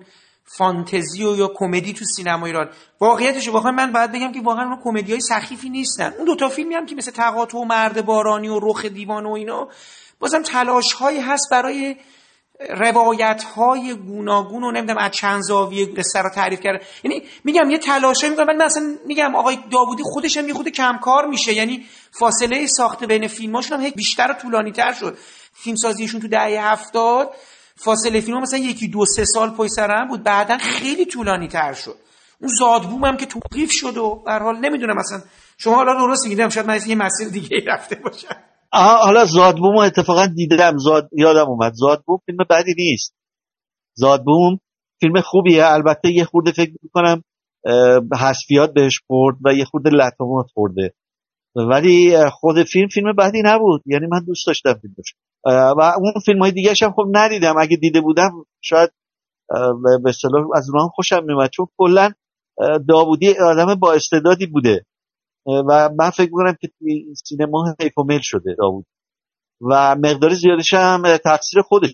فانتزی 0.57 1.23
و 1.23 1.35
یا 1.35 1.51
کمدی 1.55 1.93
تو 1.93 2.05
سینما 2.05 2.45
ایران. 2.45 2.69
واقعیتش 3.01 3.49
واقعا 3.49 3.71
من 3.71 3.91
باید 3.91 4.11
بگم 4.11 4.31
که 4.31 4.41
واقعا 4.41 4.63
اون 4.63 4.79
کمدی 4.83 5.11
های 5.11 5.21
سخیفی 5.21 5.69
نیستن. 5.69 6.13
اون 6.17 6.25
دوتا 6.25 6.49
فیلمی 6.49 6.75
هم 6.75 6.85
که 6.85 6.95
مثل 6.95 7.11
تقاطع 7.11 7.57
و 7.57 7.63
مرد 7.63 8.05
بارانی 8.05 8.47
و 8.47 8.59
رخ 8.63 8.85
دیوان 8.85 9.25
و 9.25 9.31
اینا 9.31 9.67
بازم 10.19 10.41
تلاش 10.41 10.93
هایی 10.93 11.19
هست 11.19 11.47
برای 11.51 11.95
روایت 12.59 13.43
های 13.43 13.93
گوناگون 13.93 14.63
و 14.63 14.71
نمی‌دونم 14.71 14.97
از 14.97 15.11
چند 15.11 15.41
زاویه 15.41 15.85
قصه 15.85 16.21
رو 16.21 16.29
تعریف 16.29 16.59
کرده 16.59 16.85
یعنی 17.03 17.23
میگم 17.43 17.69
یه 17.69 17.77
تلاش 17.77 18.23
می‌کنم 18.23 18.45
من 18.45 18.65
مثلا 18.65 18.95
میگم 19.05 19.35
آقای 19.35 19.57
داوودی 19.71 20.03
خودش 20.05 20.37
هم 20.37 20.53
خود 20.53 20.69
کمکار 20.69 21.25
میشه. 21.25 21.53
یعنی 21.53 21.85
فاصله 22.11 22.67
ساخته 22.67 23.07
بین 23.07 23.27
فیلماشون 23.27 23.81
هم 23.81 23.89
بیشتر 23.89 24.31
و 24.31 24.33
طولانی 24.33 24.71
تر 24.71 24.93
شد. 24.93 25.17
فیلم 25.53 25.75
سازیشون 25.75 26.21
تو 26.21 26.27
دهه 26.27 26.71
هفتاد 26.71 27.35
فاصله 27.75 28.21
فیلم 28.21 28.41
مثلا 28.41 28.59
یکی 28.59 28.87
دو 28.87 29.05
سه 29.05 29.25
سال 29.25 29.49
پای 29.49 29.69
سرم 29.69 30.07
بود. 30.07 30.23
بعدا 30.23 30.57
خیلی 30.57 31.05
طولانی 31.05 31.47
تر 31.47 31.73
شد. 31.73 31.95
اون 32.41 32.51
زادبوم 32.59 33.05
هم 33.05 33.17
که 33.17 33.25
توقیف 33.25 33.71
شد 33.71 33.97
و 33.97 34.23
به 34.25 34.33
حال 34.33 34.57
نمی‌دونم 34.57 34.97
مثلا 34.97 35.21
شما 35.57 35.75
حالا 35.75 35.93
درست 35.93 36.23
میگیدم 36.23 36.49
شاید 36.49 36.67
من 36.67 36.79
یه 36.87 36.95
مسیر 36.95 37.27
دیگه 37.27 37.57
رفته 37.67 37.95
باشم. 37.95 38.35
حالا 38.73 39.25
زادبوم 39.25 39.77
اتفاقا 39.77 40.25
دیدم. 40.25 40.77
زاد 40.77 41.09
یادم 41.17 41.49
اومد. 41.49 41.73
زادبوم 41.73 42.19
فیلم 42.25 42.37
بدی 42.49 42.73
نیست. 42.77 43.15
زادبوم 43.93 44.59
فیلم 44.99 45.21
خوبیه. 45.21 45.65
البته 45.65 46.11
یه 46.11 46.23
خورده 46.23 46.51
فکر 46.51 46.71
می‌کنم 46.83 47.23
حسفیات 48.19 48.73
بهش 48.73 49.01
برد 49.09 49.35
و 49.45 49.53
یه 49.53 49.65
خورده 49.65 49.89
لطمات 49.89 50.45
خورده. 50.53 50.93
ولی 51.55 52.17
خود 52.29 52.63
فیلم 52.63 52.87
فیلم 52.87 53.13
بدی 53.15 53.41
نبود. 53.45 53.81
یعنی 53.85 54.07
من 54.07 54.23
دوست 54.27 54.47
داشتم 54.47 54.73
فیلمش 54.73 55.15
و 55.77 55.93
اون 55.97 56.13
فیلم 56.25 56.41
های 56.41 56.51
دیگه 56.51 56.73
هم 56.81 56.91
خب 56.91 57.05
ندیدم. 57.11 57.55
اگه 57.59 57.77
دیده 57.77 58.01
بودم 58.01 58.31
شاید 58.61 58.89
به 60.03 60.09
اصطلاح 60.09 60.43
از 60.55 60.69
اونها 60.69 60.87
خوشم 60.87 61.23
میومد 61.23 61.49
چون 61.49 61.67
کلا 61.77 62.11
داوودی 62.89 63.33
آدم 63.39 63.75
با 63.75 63.93
استعدادی 63.93 64.45
بوده. 64.45 64.85
و 65.45 65.89
من 65.99 66.09
فکر 66.09 66.29
می‌کنم 66.31 66.55
که 66.61 66.69
سینما 67.25 67.75
حیف 67.79 67.93
شده 68.21 68.55
داوود. 68.57 68.85
و 69.61 69.95
مقدار 69.95 70.33
زیادش 70.33 70.73
هم 70.73 71.17
تقصیر 71.17 71.61
خودش 71.61 71.93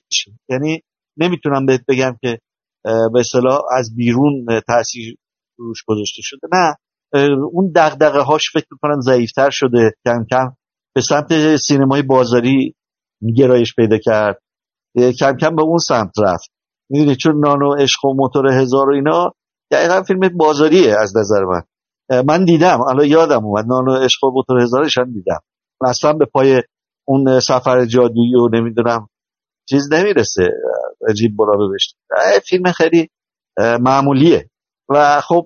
یعنی 0.49 0.81
نمی‌تونم 1.17 1.65
بهت 1.65 1.81
بگم 1.87 2.17
که 2.21 2.39
به 2.83 3.19
اصطلاح 3.19 3.61
از 3.77 3.95
بیرون 3.95 4.61
تاثیر 4.67 5.15
روش 5.57 5.83
گذاشته 5.87 6.21
شده. 6.21 6.47
نه. 6.53 6.75
اون 7.51 7.71
دغدغه 7.75 8.19
هاش 8.19 8.51
فکر 8.53 8.67
می‌کنم 8.71 9.01
ضعیفتر 9.01 9.49
شده. 9.49 9.91
کم 10.05 10.25
کم 10.31 10.55
به 10.95 11.01
سمت 11.01 11.55
سینمای 11.57 12.01
بازاری 12.01 12.75
گرایش 13.37 13.75
پیدا 13.75 13.97
کرد. 13.97 14.41
کم 15.19 15.37
کم 15.37 15.55
به 15.55 15.61
اون 15.61 15.77
سمت 15.77 16.11
رفت. 16.19 16.51
می‌دونی 16.89 17.15
چون 17.15 17.39
نانو 17.39 17.75
عشق 17.75 18.05
و 18.05 18.13
موتور 18.13 18.47
هزار 18.47 18.89
و 18.89 18.93
اینا 18.93 19.31
دقیقا 19.71 20.03
فیلم 20.03 20.37
بازاریه 20.37 20.95
از 20.99 21.17
نظر 21.17 21.43
من. 21.43 21.61
من 22.25 22.45
دیدم. 22.45 22.81
الان 22.81 23.05
یادم 23.05 23.45
اومد. 23.45 23.65
نانو 23.65 23.95
عشق 23.95 24.23
و 24.23 24.43
هزارش 24.61 24.97
هم 24.97 25.13
دیدم. 25.13 25.39
اصلا 25.87 26.13
به 26.13 26.25
پای 26.25 26.63
اون 27.07 27.39
سفر 27.39 27.85
جادویی 27.85 28.35
و 28.35 28.49
نمی‌دونم 28.53 29.07
چیز 29.69 29.93
نمی‌رسه. 29.93 30.49
عجیب 31.09 31.37
برا 31.37 31.57
ببشت 31.57 31.97
فیلم 32.49 32.71
خیلی 32.71 33.09
معمولیه. 33.59 34.49
و 34.89 35.21
خب 35.21 35.45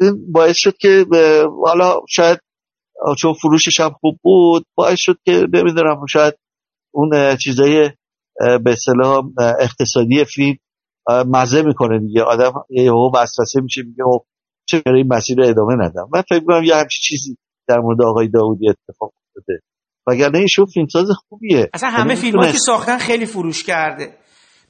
این 0.00 0.32
باعث 0.32 0.56
شد 0.56 0.76
که 0.76 1.06
حالا 1.66 2.00
شاید 2.08 2.38
چون 3.18 3.34
فروشش 3.34 3.80
هم 3.80 3.90
خوب 4.00 4.18
بود 4.22 4.66
باعث 4.74 4.98
شد 4.98 5.18
که 5.24 5.46
نمی‌دونم 5.52 6.06
شاید 6.06 6.34
اون 6.94 7.36
چیزای 7.36 7.90
به 8.64 8.72
اصطلاح 8.72 9.24
اقتصادی 9.60 10.24
فیلم 10.24 10.56
مزه 11.08 11.62
می‌کنه 11.62 11.98
دیگه. 11.98 12.22
آدم 12.22 12.52
یهو 12.70 13.10
وسوسه 13.14 13.60
میشه 13.60 13.82
میگه 13.82 14.04
خب 14.04 14.24
چه 14.66 14.82
این 14.86 15.08
مسیر 15.08 15.36
رو 15.36 15.48
ادامه 15.48 15.74
ندم؟ 15.74 16.08
من 16.14 16.22
فکر 16.28 16.44
کنم 16.46 16.62
یه 16.64 16.74
همچین 16.74 17.00
چیزی 17.02 17.36
در 17.68 17.78
مورد 17.78 18.02
آقای 18.02 18.28
داودی 18.28 18.68
اتفاق 18.68 19.12
افتاده. 19.28 19.60
وگرنه 20.06 20.38
ایشون 20.38 20.66
فیلمساز 20.66 21.06
خوبیه. 21.28 21.70
اصلا 21.74 21.90
همه 21.90 22.08
یعنی 22.08 22.20
فیلم 22.20 22.52
که 22.52 22.58
ساختن 22.58 22.98
خیلی 22.98 23.26
فروش 23.26 23.64
کرده. 23.64 24.16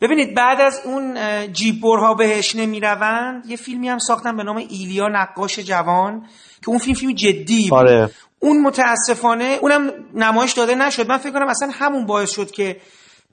ببینید 0.00 0.34
بعد 0.36 0.60
از 0.60 0.80
اون 0.84 1.16
جیبورها 1.52 2.14
بهش 2.14 2.56
نمی‌روند 2.56 3.46
یه 3.46 3.56
فیلمی 3.56 3.88
هم 3.88 3.98
ساختن 3.98 4.36
به 4.36 4.42
نام 4.42 4.56
ایلیا 4.56 5.08
نقاش 5.08 5.58
جوان 5.58 6.20
که 6.62 6.68
اون 6.68 6.78
فیلم 6.78 6.94
فیلم 6.94 7.12
جدی 7.12 7.68
بود. 7.70 7.78
آره. 7.78 8.10
اون 8.38 8.62
متاسفانه 8.62 9.58
اونم 9.62 9.90
نمایش 10.14 10.52
داده 10.52 10.74
نشد. 10.74 11.08
من 11.08 11.18
فکر 11.18 11.32
کنم 11.32 11.48
اصلا 11.48 11.70
همون 11.72 12.06
باعث 12.06 12.30
شد 12.30 12.50
که 12.50 12.76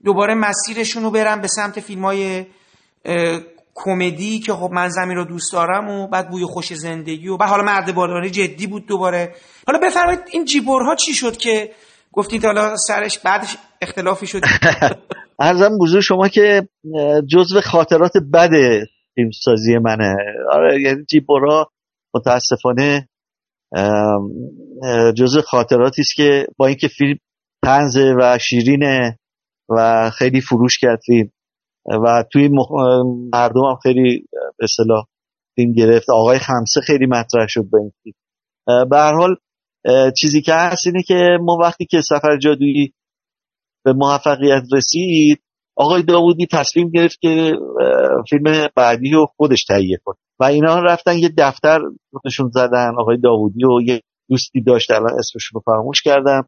دوباره 0.04 0.36
مسیرشون 0.36 1.04
رو 1.04 1.12
برن 1.12 1.42
به 1.42 1.48
سمت 1.48 1.80
فیلم 1.80 2.06
های 2.06 2.46
کمدی 3.84 4.40
که 4.40 4.54
خب 4.54 4.70
من 4.72 4.90
زمین 4.90 5.18
رو 5.18 5.26
دوست 5.26 5.54
دارم 5.54 5.90
و 5.90 6.08
بعد 6.08 6.30
بوی 6.30 6.46
خوش 6.46 6.74
زندگی 6.74 7.28
و 7.28 7.38
بعد 7.38 7.50
حالا 7.50 7.64
مرد 7.64 8.28
جدی 8.28 8.68
بود 8.68 8.88
دوباره. 8.88 9.36
حالا 9.68 9.80
بفرمایید 9.84 10.20
این 10.32 10.46
جیبورها 10.46 10.96
چی 10.96 11.14
شد 11.14 11.38
که 11.38 11.72
گفتید 12.12 12.46
حالا 12.46 12.76
سرش 12.78 13.20
بعدش 13.20 13.58
اختلافی 13.82 14.28
شد؟ 14.28 14.42
ارزم 15.40 15.78
بزرگ 15.82 16.02
شما 16.02 16.28
که 16.28 16.68
جزو 17.32 17.62
خاطرات 17.62 18.12
بد 18.34 18.50
فیلمسازی 19.16 19.78
منه. 19.78 20.16
آره 20.52 20.82
یعنی 20.82 21.06
جیبورها 21.10 21.72
متاسفانه 22.16 23.10
جزو 25.18 25.42
خاطراتی 25.42 26.02
است 26.02 26.16
که 26.16 26.48
با 26.58 26.68
اینکه 26.68 26.88
فیلم 26.88 27.18
تنزه 27.66 28.16
و 28.20 28.38
شیرینه 28.42 29.20
و 29.70 30.10
خیلی 30.10 30.42
فروش 30.42 30.78
کرد 30.78 31.00
فیلم. 31.06 31.30
و 31.86 32.24
توی 32.32 32.50
مردم 33.34 33.62
هم 33.62 33.76
خیلی 33.84 34.26
به 34.58 34.64
اصطلاح 34.64 35.06
فیلم 35.56 35.74
گرفت. 35.74 36.10
آقای 36.10 36.40
خمسه 36.40 36.82
خیلی 36.82 37.06
مطرح 37.06 37.48
شد 37.48 37.70
به 37.72 37.78
این 37.78 37.92
فیلم 38.04 38.16
به 38.90 38.98
هر 38.98 39.14
حال 39.14 39.36
چیزی 40.18 40.42
که 40.42 40.54
هست 40.54 40.88
اینه 40.88 41.04
که 41.04 41.38
ما 41.42 41.58
وقتی 41.62 41.86
که 41.86 42.02
سفر 42.02 42.38
جادویی 42.38 42.94
به 43.86 43.94
موفقیت 43.94 44.64
رسید 44.74 45.42
آقای 45.76 46.04
داوودی 46.04 46.48
تصمیم 46.52 46.90
گرفت 46.90 47.20
که 47.22 47.54
فیلم 48.30 48.68
بعدی 48.76 49.12
رو 49.12 49.28
خودش 49.38 49.64
تهیه 49.64 49.98
کنه. 50.06 50.16
و 50.40 50.44
اینا 50.44 50.80
رفتن 50.80 51.18
یه 51.18 51.30
دفتر 51.38 51.80
نشون 52.26 52.50
زدن 52.54 52.92
آقای 53.00 53.18
داوودی 53.18 53.66
و 53.66 53.82
یه 53.82 54.02
دوستی 54.30 54.62
داشت 54.62 54.92
الان 54.92 55.20
اسمش 55.20 55.44
رو 55.54 55.62
فراموش 55.66 56.02
کردم. 56.02 56.48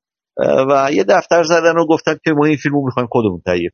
و 0.69 0.89
یه 0.93 1.03
دفتر 1.03 1.43
زدن 1.43 1.77
و 1.77 1.85
گفتن 1.85 2.15
که 2.23 2.31
ما 2.31 2.45
این 2.45 2.57
فیلم 2.57 2.75
رو 2.75 2.85
می‌خوایم 2.85 3.09
خودمون 3.11 3.41
تهیه 3.45 3.69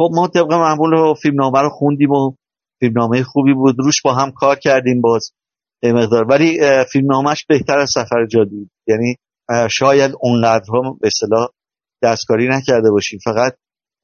خب 0.00 0.10
ما 0.14 0.28
طبق 0.28 0.52
معمول 0.52 1.14
فیلمنامه 1.14 1.60
رو 1.60 1.68
خوندیم 1.68 2.10
و 2.10 2.32
فیلمنامه 2.80 3.22
خوبی 3.22 3.54
بود. 3.54 3.76
روش 3.78 4.02
با 4.02 4.14
هم 4.14 4.32
کار 4.32 4.56
کردیم 4.56 5.00
باز 5.00 5.32
مقدار. 5.84 6.26
ولی 6.28 6.60
فیلمنامهش 6.92 7.44
بهتر 7.48 7.78
از 7.78 7.90
سفر 7.90 8.26
جادویی 8.26 8.70
یعنی 8.86 9.16
شاید 9.70 10.12
اونقدر 10.20 10.64
به 11.00 11.06
اصطلاح 11.06 11.48
دستکاری 12.02 12.48
نکرده 12.48 12.90
باشیم. 12.90 13.18
فقط 13.24 13.52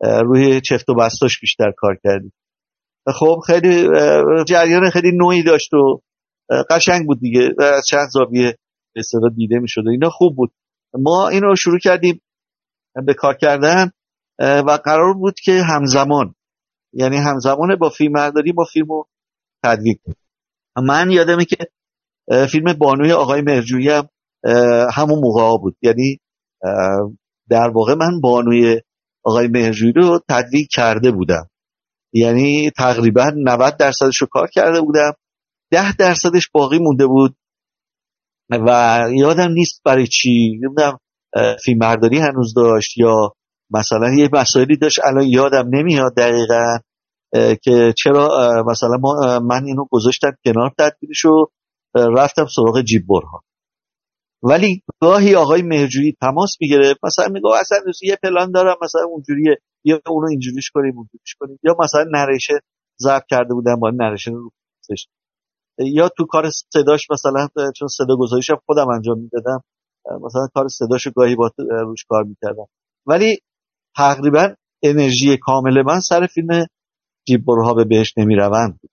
روی 0.01 0.61
چفت 0.61 0.89
و 0.89 0.95
بستاش 0.95 1.41
بیشتر 1.41 1.73
کار 1.77 1.99
کردیم. 2.05 2.33
خب 3.15 3.39
خیلی 3.47 3.89
جریان 4.45 4.91
خیلی 4.91 5.13
نوعی 5.17 5.43
داشت 5.43 5.75
و 5.75 6.01
قشنگ 6.71 7.07
بود 7.07 7.21
دیگه. 7.21 7.49
چند 7.91 8.09
زاویه 8.09 8.59
به 8.95 9.03
دیده 9.37 9.59
می‌شد 9.59 9.83
اینا 9.91 10.11
خوب 10.11 10.37
بود. 10.37 10.53
ما 10.95 11.29
این 11.29 11.43
رو 11.43 11.57
شروع 11.57 11.79
کردیم 11.79 12.21
به 13.07 13.15
کار 13.15 13.35
کردن. 13.35 13.91
و 14.39 14.79
قرار 14.85 15.15
بود 15.15 15.35
که 15.35 15.63
همزمان 15.63 16.35
یعنی 16.93 17.17
همزمان 17.17 17.77
با 17.77 17.89
فیلم 17.89 18.13
برداری 18.13 18.53
با 18.53 18.65
فیلم 18.73 18.87
رو 18.89 19.09
تدویق 19.65 19.97
من 20.77 21.11
یادمه 21.11 21.45
که 21.45 21.57
فیلم 22.51 22.73
بانوی 22.73 23.13
آقای 23.13 23.43
مرجویی 23.43 23.89
هم 23.89 24.09
همون 24.93 25.19
موقع 25.19 25.59
بود. 25.59 25.77
یعنی 25.83 26.21
در 27.51 27.69
واقع 27.75 27.95
من 27.95 28.21
بانوی 28.21 28.81
آقای 29.25 29.49
مهرجویی 29.49 29.93
رو 29.93 30.21
تدویق 30.29 30.67
کرده 30.71 31.11
بودم. 31.11 31.51
یعنی 32.13 32.71
تقریبا 32.71 33.33
90 33.37 33.77
درصدش 33.77 34.17
رو 34.17 34.27
کار 34.31 34.49
کرده 34.49 34.81
بودم. 34.81 35.13
10 35.71 35.97
درصدش 35.97 36.49
باقی 36.53 36.79
مونده 36.79 37.07
بود. 37.07 37.37
و 38.51 39.01
یادم 39.15 39.53
نیست 39.53 39.83
برای 39.85 40.07
چی. 40.07 40.61
نمی‌دونم 40.63 40.99
فیلم 41.65 41.79
برداری 41.79 42.19
هنوز 42.19 42.55
داشت 42.55 42.99
یا 42.99 43.33
مثلا 43.79 44.15
یه 44.19 44.29
مسائلی 44.33 44.77
داشت 44.77 44.99
الان 45.05 45.25
یادم 45.27 45.69
نمیاد 45.73 46.15
دقیقا 46.17 46.79
که 47.63 47.95
چرا 47.97 48.29
مثلا 48.67 48.97
ما 49.01 49.39
من 49.39 49.65
اینو 49.65 49.85
گذاشتم 49.91 50.33
کنار 50.45 50.71
تدبیرش 50.79 51.21
رو 51.25 51.51
رفتم 51.95 52.47
سراغ 52.57 52.83
جیبورها 52.83 53.45
ولی 54.43 54.83
گاهی 55.03 55.35
آقای 55.35 55.63
مهرجویی 55.63 56.17
تماس 56.21 56.57
می‌گرفت 56.61 57.01
مثلا 57.05 57.29
میگه 57.29 57.49
اصلا 57.61 57.79
یه 58.03 58.19
پلان 58.23 58.51
دارم 58.51 58.77
مثلا 58.83 59.03
اونجوریه 59.11 59.57
یا 59.85 60.01
اونو 60.07 60.27
اینجوریش 60.27 60.71
کنیم 60.71 60.99
اونجوریش 60.99 61.35
کنیم. 61.41 61.59
یا 61.63 61.77
مثلا 61.79 62.05
نریشه 62.13 62.61
ضبط 63.03 63.23
کرده 63.31 63.55
بودم 63.55 63.81
با 63.81 63.91
نریشه 63.91 64.31
رو 64.31 64.51
یا 65.79 66.09
تو 66.09 66.27
کار 66.27 66.51
صداش 66.51 67.11
مثلا 67.11 67.49
چون 67.77 67.89
صدا 67.89 68.17
گذاریشم 68.17 68.57
خودم 68.67 68.89
انجام 68.89 69.19
می‌دادم 69.19 69.61
مثلا 70.27 70.47
کار 70.55 70.69
صداشو 70.69 71.11
گاهی 71.11 71.37
با 71.37 71.51
روش 71.59 72.05
کار 72.09 72.23
می‌کردم. 72.25 72.67
ولی 73.07 73.39
تقریبا 73.97 74.55
انرژی 74.83 75.37
کامل 75.37 75.83
من 75.87 76.01
سر 76.01 76.27
فیلم 76.27 76.67
جیب 77.27 77.45
برها 77.47 77.75
به 77.75 77.85
بهش 77.85 78.15
نمی‌روند. 78.17 78.79
بود 78.83 78.91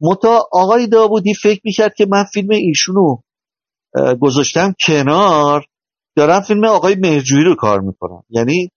متا 0.00 0.40
آقای 0.52 0.86
داوودی 0.86 1.34
فکر 1.34 1.60
می‌کرد 1.64 1.94
که 1.94 2.06
من 2.10 2.24
فیلم 2.24 2.50
ایشونو 2.50 3.16
گذاشتم 4.20 4.74
کنار 4.86 5.64
دارم 6.16 6.40
فیلم 6.40 6.64
آقای 6.64 6.94
مهرجویی 6.94 7.44
رو 7.44 7.54
کار 7.54 7.80
می‌کنم. 7.80 8.22
یعنی 8.30 8.68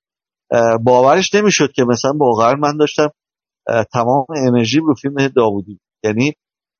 باورش 0.83 1.35
نمی‌شد 1.35 1.71
که 1.71 1.83
مثلا 1.83 2.11
واقعا 2.19 2.53
من 2.53 2.77
داشتم 2.77 3.09
تمام 3.93 4.25
انرژی 4.37 4.79
رو 4.79 4.93
فیلم 5.01 5.27
داوودی. 5.27 5.79
یعنی 6.03 6.33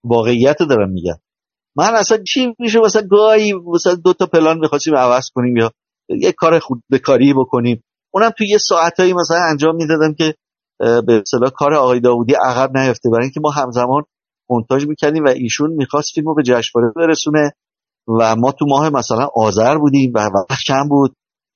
واقعیت 0.03 0.61
رو 0.61 0.68
دارم 0.68 0.90
میگم. 0.90 1.18
من 1.77 1.95
اصلا 1.95 2.18
چی 2.27 2.53
میشه؟ 2.60 2.80
مثلا 2.80 3.02
گاهی 3.11 3.53
مثلا 3.73 3.95
دو 3.95 4.14
تا 4.14 4.26
پلان 4.26 4.60
می‌خواستیم 4.60 4.95
عوض 4.95 5.30
کنیم 5.34 5.57
یا 5.57 5.72
یه 6.10 6.32
کار 6.32 6.60
خود 6.60 6.84
به 6.90 6.99
کاری 6.99 7.34
بکنیم. 7.34 7.84
اونم 8.15 8.29
توی 8.37 8.47
یه 8.47 8.57
ساعتایی 8.57 9.13
مثلا 9.13 9.37
انجام 9.49 9.75
می‌دادم 9.75 10.13
که 10.13 10.35
به 10.79 11.21
اصطلاح 11.21 11.49
کار 11.49 11.73
آقای 11.73 11.99
داوودی 11.99 12.33
عقب 12.33 12.77
نیفته. 12.77 13.09
برای 13.09 13.23
اینکه 13.23 13.39
ما 13.39 13.51
همزمان 13.51 14.03
مونتاژ 14.49 14.85
می‌کردیم 14.85 15.23
و 15.23 15.27
ایشون 15.27 15.73
می‌خواست 15.73 16.11
فیلمو 16.15 16.33
به 16.33 16.43
جشنواره 16.43 16.93
برسونه 16.95 17.51
و 18.19 18.35
ما 18.35 18.51
تو 18.51 18.65
ماه 18.65 18.89
مثلا 18.89 19.27
آذر 19.35 19.77
بودیم 19.77 20.11
و 20.15 20.19
وقت 20.19 20.59
کم 20.67 20.89
بود 20.89 21.15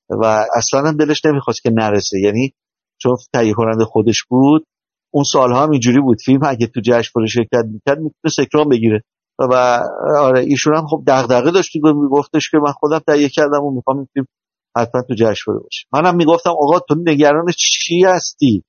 و 0.09 0.45
اصلا 0.55 0.79
هم 0.79 0.97
دلش 0.97 1.25
نمی‌خواست 1.25 1.63
که 1.63 1.69
نرسه. 1.69 2.19
یعنی 2.19 2.53
چون 3.01 3.17
تهیه 3.33 3.53
کننده 3.53 3.85
خودش 3.85 4.23
بود 4.23 4.65
اون 5.13 5.23
سالها 5.23 5.63
هم 5.63 5.71
اینجوری 5.71 6.01
بود. 6.01 6.17
فیلم 6.25 6.39
اگه 6.43 6.67
تو 6.67 6.81
جشنواره 6.83 7.27
شرکت 7.27 7.65
می‌کرد 7.71 7.97
می‌تونه 7.97 8.33
اکرام 8.39 8.69
بگیره. 8.69 9.03
و 9.39 9.83
آره 10.19 10.39
ایشون 10.39 10.75
هم 10.75 10.87
خب 10.87 11.03
دغدغه 11.07 11.51
داشت 11.51 11.71
میگفتش 11.75 12.51
که 12.51 12.57
من 12.57 12.71
خودم 12.71 12.99
تهیه 13.07 13.29
کردم 13.29 13.63
و 13.63 13.71
می‌خوام 13.75 13.97
این 13.97 14.07
فیلم 14.13 14.25
حتما 14.77 15.01
تو 15.01 15.13
جشنواره 15.13 15.63
باشه. 15.63 15.87
منم 15.93 16.15
می‌گفتم 16.15 16.49
آقا 16.49 16.79
تو 16.79 16.95
نگران 17.05 17.45
چی 17.57 18.03
هستی؟ 18.05 18.63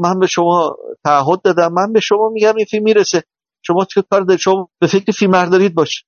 من 0.00 0.18
به 0.18 0.26
شما 0.26 0.76
تعهد 1.04 1.42
دادم. 1.44 1.72
من 1.72 1.92
به 1.92 2.00
شما 2.00 2.28
میگم 2.32 2.56
این 2.56 2.66
فیلم 2.66 2.84
می‌رسه. 2.84 3.22
شما 3.66 3.84
چه 3.84 4.02
کار 4.10 4.20
دارید؟ 4.20 4.40
شما 4.40 4.68
به 4.80 4.86
فکر 4.86 5.12
فیلم 5.12 5.30
بردارید 5.30 5.74
باش. 5.74 6.04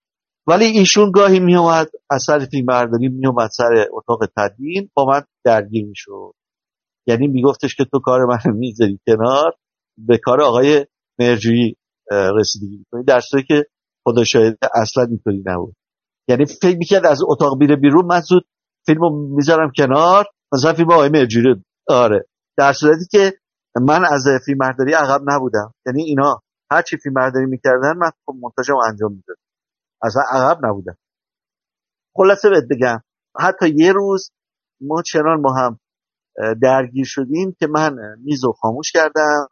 ولی 0.46 0.64
ایشون 0.64 1.10
گاهی 1.10 1.40
میومد 1.40 1.90
اثر 2.10 2.38
فیلم 2.38 2.66
برداری 2.66 3.08
میومد 3.08 3.50
سر 3.50 3.86
اتاق 3.92 4.20
تدوین 4.36 4.90
با 4.94 5.04
من 5.04 5.22
درگیر 5.44 5.86
می‌شد. 5.86 6.32
یعنی 7.06 7.28
میگفتش 7.28 7.74
که 7.76 7.84
تو 7.84 7.98
کار 7.98 8.20
من 8.24 8.52
می‌ذاری 8.54 9.00
کنار 9.06 9.52
به 9.98 10.18
کار 10.18 10.40
آقای 10.40 10.86
مرجویی 11.18 11.76
رسیدگی 12.10 12.76
می‌کنی. 12.76 13.04
در 13.04 13.20
صورتی 13.20 13.46
که 13.46 13.64
خدا 14.04 14.24
شاید 14.24 14.58
اصلا 14.74 15.04
اینطوری 15.04 15.42
نبود. 15.46 15.74
یعنی 16.28 16.44
فکر 16.44 16.76
می‌کرد 16.78 17.06
از 17.06 17.20
اتاق 17.28 17.58
بیره 17.58 17.76
بیرون. 17.76 18.06
من 18.06 18.20
زود 18.20 18.44
فیلمو 18.86 19.34
می‌ذارم 19.36 19.72
کنار. 19.76 20.24
مثلا 20.52 20.72
فیلم 20.72 20.92
آقای 20.92 21.08
مرجویی 21.08 21.64
آره. 21.88 22.26
در 22.58 22.72
صورتی 22.72 23.04
که 23.10 23.32
من 23.80 24.04
از 24.04 24.24
فیلم 24.44 24.58
برداری 24.58 24.92
عقب 24.92 25.20
نبودم. 25.26 25.74
یعنی 25.86 26.02
اینا 26.02 26.40
هر 26.70 26.82
چی 26.82 26.96
فیلم 26.96 27.14
برداری 27.14 27.46
می‌کردن 27.46 27.96
من 27.96 28.10
خب 28.26 28.34
منتاجم 28.42 28.76
انجام 28.76 29.12
می‌دادم. 29.12 29.40
اصلا 30.02 30.22
عقب 30.30 30.66
نبودم. 30.66 30.96
خلاصه 32.16 32.50
بهت 32.50 32.64
بگم 32.70 33.00
حتی 33.40 33.68
یه 33.76 33.92
روز 33.92 34.30
ما 34.80 35.02
چنان 35.02 35.40
ما 35.40 35.54
هم 35.54 35.78
درگیر 36.62 37.04
شدیم 37.08 37.56
که 37.58 37.66
من 37.66 37.96
میز 38.24 38.44
رو 38.44 38.52
خاموش 38.52 38.92
کردم 38.92 39.48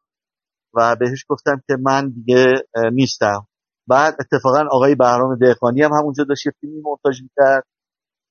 و 0.74 0.96
بهش 0.96 1.24
گفتم 1.28 1.62
که 1.66 1.76
من 1.82 2.08
دیگه 2.08 2.54
نیستم. 2.92 3.46
بعد 3.88 4.16
اتفاقا 4.20 4.64
آقای 4.70 4.94
بهرام 4.94 5.36
دهقانی 5.36 5.82
هم 5.82 5.92
همونجا 5.92 6.24
داشت 6.24 6.46
یه 6.46 6.52
فیلمی 6.60 6.80
مونتاژ 6.80 7.22
می‌کرد. 7.22 7.64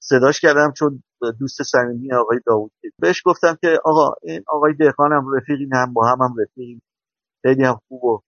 صداش 0.03 0.40
کردم 0.40 0.73
چون 0.78 1.03
دوست 1.40 1.64
صمیمی 1.64 2.14
آقای 2.14 2.40
داوود 2.45 2.72
بهش 2.99 3.22
گفتم 3.26 3.57
که 3.61 3.80
آقا 3.86 4.14
این 4.23 4.44
آقای 4.48 4.73
دهقان 4.73 5.11
هم 5.11 5.36
رفیقی 5.36 5.69
هم 5.73 5.94
با 5.94 6.07
هم 6.07 6.18
هم 6.22 6.34
رفیقیم. 6.41 6.82
خیلی 7.41 7.64
هم 7.64 7.80
خوب 7.88 8.03
و 8.03 8.19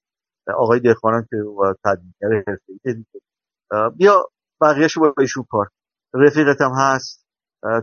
آقای 0.57 0.79
دهقان 0.79 1.13
هم 1.13 1.27
که 1.29 1.37
تدبیرگر 1.85 2.43
حرفه‌ای 2.47 3.05
بیا 3.97 4.29
بقیهشو 4.61 5.01
با 5.01 5.13
ایشون 5.19 5.45
کار. 5.49 5.67
رفیقت 6.13 6.61
هم 6.61 6.71
هست. 6.77 7.25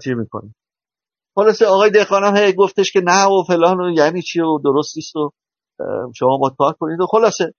چی 0.04 0.14
می‌کنی؟ 0.14 0.54
خلاصه 1.34 1.66
آقای 1.66 1.90
دهقان 1.90 2.24
هم 2.24 2.36
هی 2.36 2.52
گفتش 2.52 2.92
که 2.92 3.00
نه 3.04 3.26
و 3.26 3.42
فلان 3.46 3.80
و 3.80 3.90
یعنی 3.90 4.22
چی 4.22 4.40
و 4.40 4.58
درست 4.64 4.96
نیست 4.96 5.16
و 5.16 5.32
شما 6.14 6.38
با 6.38 6.54
کار 6.58 6.72
کنید. 6.72 7.00
و 7.00 7.06
خلاصه 7.06 7.54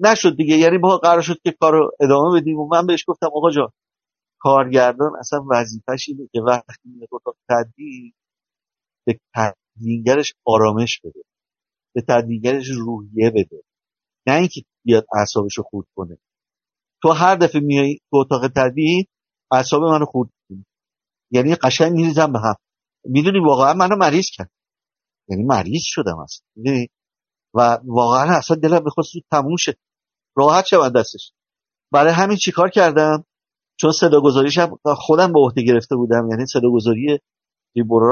نشد 0.00 0.36
دیگه. 0.36 0.56
یعنی 0.56 0.78
ما 0.78 0.96
قرار 0.96 1.22
شد 1.22 1.36
که 1.44 1.54
کارو 1.60 1.90
ادامه 2.00 2.40
بدیم. 2.40 2.58
و 2.58 2.68
من 2.72 2.86
بهش 2.86 3.04
گفتم 3.08 3.26
آقا 3.26 3.50
جان 3.50 3.68
کارگردان 4.46 5.12
اصلا 5.18 5.44
وظیفش 5.50 6.08
اینه 6.08 6.28
که 6.32 6.40
وقتی 6.40 6.88
میره 6.88 7.08
اتاق 7.12 7.36
تدبیر 7.48 8.14
به 9.06 9.20
تدوینگرش 9.34 10.34
آرامش 10.44 11.00
بده 11.04 11.22
به 11.94 12.02
تدوینگرش 12.08 12.66
روحیه 12.68 13.30
بده 13.30 13.62
نه 14.26 14.34
اینکه 14.34 14.62
بیاد 14.84 15.06
اعصابش 15.18 15.58
رو 15.58 15.64
خورد 15.64 15.86
کنه. 15.96 16.18
تو 17.02 17.12
هر 17.12 17.36
دفعه 17.36 17.60
میای 17.60 17.98
تو 18.10 18.16
اتاق 18.16 18.48
تدوین 18.48 19.04
اعصاب 19.52 19.82
منو 19.82 20.04
خورد 20.04 20.30
کنی 20.48 20.64
یعنی 21.30 21.54
قشنگ 21.54 21.92
میریزم 21.92 22.32
به 22.32 22.38
هم. 22.38 22.54
می‌دونی 23.04 23.40
واقعا 23.40 23.74
منو 23.74 23.96
مریض 23.96 24.30
کرد. 24.32 24.50
یعنی 25.28 25.44
مریض 25.44 25.82
شدم 25.84 26.18
اصلا. 26.18 26.46
و 27.54 27.78
واقعا 27.84 28.38
اصلا 28.38 28.56
دلم 28.56 28.84
می‌خواست 28.84 29.10
تموم 29.30 29.56
شه. 29.56 29.76
راحت 30.36 30.66
شوم 30.66 30.88
دستش. 30.88 31.32
برای 31.92 32.12
همین 32.12 32.36
چیکار 32.36 32.70
کردم؟ 32.70 33.24
چون 33.76 33.92
صدا 33.92 34.20
گذاریش 34.20 34.58
هم 34.58 34.78
خودم 34.84 35.32
به 35.32 35.40
عهده 35.40 35.62
گرفته 35.62 35.96
بودم 35.96 36.28
یعنی 36.30 36.46
صدا 36.46 36.70
گذاری 36.70 37.18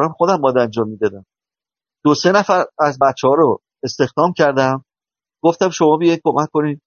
هم 0.02 0.12
خودم 0.16 0.36
باید 0.36 0.58
انجام 0.58 0.88
می‌دادم. 0.88 1.26
دو 2.04 2.14
سه 2.14 2.32
نفر 2.32 2.64
از 2.78 2.98
بچه 2.98 3.28
ها 3.28 3.34
رو 3.34 3.62
استخدام 3.82 4.32
کردم. 4.32 4.84
گفتم 5.42 5.70
شما 5.70 5.96
بیاید 5.96 6.20
کمک 6.24 6.48
کنید. 6.52 6.82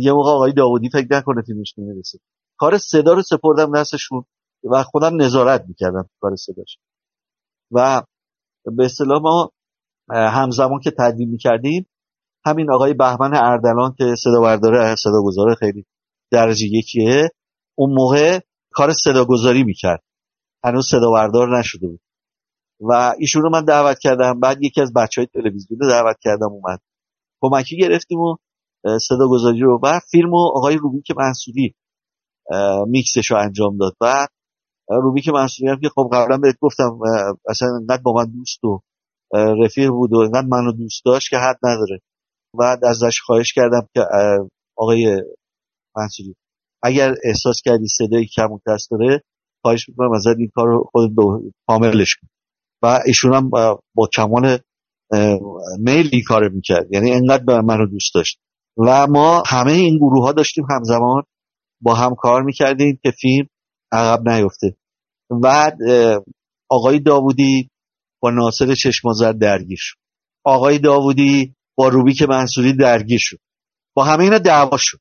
یه 0.00 0.12
موقع 0.12 0.30
آقای 0.30 0.52
داودی 0.52 0.90
فکر 0.90 1.06
نکنه 1.10 1.42
فیلمش 1.42 1.74
نمی‌رسه. 1.78 2.18
کار 2.58 2.78
صدا 2.78 3.12
رو 3.12 3.22
سپردم 3.22 3.80
دستشون 3.80 4.24
و 4.70 4.82
خودم 4.82 5.22
نظارت 5.22 5.64
می‌کردم 5.68 6.08
کار 6.20 6.36
صداش. 6.36 6.78
و 7.70 8.02
به 8.64 8.84
اصطلاح 8.84 9.22
ما 9.22 9.50
همزمان 10.10 10.80
که 10.80 10.90
تدوین 10.98 11.30
می‌کردیم 11.30 11.86
همین 12.46 12.72
آقای 12.72 12.94
بهمن 12.94 13.34
اردلان 13.34 13.94
که 13.98 14.04
صدا 14.18 14.40
برداره 14.40 14.94
صدا 14.94 15.22
گذاره 15.24 15.54
خیلی 15.54 15.86
درجه 16.30 16.66
یکیه 16.66 17.30
اون 17.78 17.94
موقع 17.94 18.40
کار 18.72 18.92
صدا 18.92 19.24
گذاری 19.24 19.64
می‌کرد. 19.64 20.02
هنوز 20.64 20.88
صدا 20.90 21.10
بردار 21.10 21.58
نشده 21.58 21.86
بود. 21.86 22.00
و 22.80 23.14
ایشون 23.18 23.42
رو 23.42 23.50
من 23.50 23.64
دعوت 23.64 23.98
کردم. 23.98 24.40
بعد 24.40 24.62
یکی 24.62 24.80
از 24.80 24.92
بچه 24.92 25.20
های 25.20 25.26
تلویزیون 25.26 25.80
رو 25.80 25.88
دعوت 25.88 26.16
کردم 26.20 26.52
اومد. 26.52 26.80
کمکی 27.42 27.76
گرفتیم 27.76 28.18
و 28.18 28.36
صدا 28.98 29.28
گذاری 29.28 29.60
رو. 29.60 29.80
و 29.82 30.00
فیلم 30.10 30.32
و 30.32 30.50
آقای 30.54 30.76
روبیک 30.76 31.10
منصوری 31.16 31.74
میکسش 32.86 33.30
رو 33.30 33.36
انجام 33.36 33.76
داد. 33.76 33.96
و 34.00 34.26
روبیک 34.88 35.28
منصوری 35.28 35.70
هم 35.70 35.80
که 35.80 35.88
خب 35.88 36.10
قبلا 36.12 36.36
بهت 36.36 36.56
گفتم 36.60 36.98
اصلا 37.48 37.68
انقدر 37.80 38.02
با 38.02 38.12
من 38.12 38.24
دوست 38.24 38.64
و 38.64 38.80
رفیق 39.34 39.90
بود 39.90 40.12
و 40.12 40.18
انقدر 40.18 40.46
منو 40.46 40.72
دوست 40.72 41.04
داشت 41.04 41.30
که 41.30 41.36
حد 41.36 41.58
نداره. 41.62 42.00
و 42.54 42.76
ازش 42.82 43.20
خواهش 43.20 43.52
کردم 43.52 43.88
که 43.94 44.00
آقای 44.76 45.22
منصوری 45.96 46.36
اگر 46.84 47.14
احساس 47.24 47.60
کردی 47.64 47.86
صدای 47.88 48.26
کم 48.26 48.52
و 48.52 48.58
داره 48.90 49.22
خواهش 49.62 49.88
می‌کنم 49.88 50.12
ازت 50.12 50.36
این 50.38 50.50
کار 50.54 50.66
رو 50.66 50.90
خود 50.92 51.12
کاملش 51.66 52.14
کن. 52.14 52.28
و 52.82 53.00
ایشون 53.06 53.34
هم 53.34 53.50
با 53.94 54.08
کمان 54.16 54.58
میل 55.78 56.08
این 56.12 56.22
کار 56.26 56.48
می‌کرد. 56.48 56.86
یعنی 56.92 57.12
انقدر 57.12 57.44
به 57.44 57.60
من 57.60 57.78
رو 57.78 57.86
دوست 57.86 58.14
داشت. 58.14 58.38
و 58.78 59.06
ما 59.06 59.42
همه 59.46 59.72
این 59.72 59.96
گروه 59.96 60.24
ها 60.24 60.32
داشتیم 60.32 60.64
همزمان 60.70 61.22
با 61.80 61.94
هم 61.94 62.14
کار 62.14 62.42
می‌کردیم 62.42 62.98
که 63.02 63.10
فیلم 63.10 63.46
عقب 63.92 64.28
نیفته. 64.28 64.76
و 65.42 65.72
آقای 66.70 66.98
داوودی 66.98 67.70
با 68.22 68.30
ناصر 68.30 68.74
چشمازر 68.74 69.32
درگیر 69.32 69.78
شد. 69.80 69.96
آقای 70.44 70.78
داوودی 70.78 71.54
با 71.76 71.88
روبیک 71.88 72.22
منصوری 72.22 72.76
درگیر 72.76 73.18
شد. 73.20 73.38
با 73.96 74.04
همه 74.04 74.24
اینا 74.24 74.38
دعوا 74.38 74.76
شد. 74.80 74.98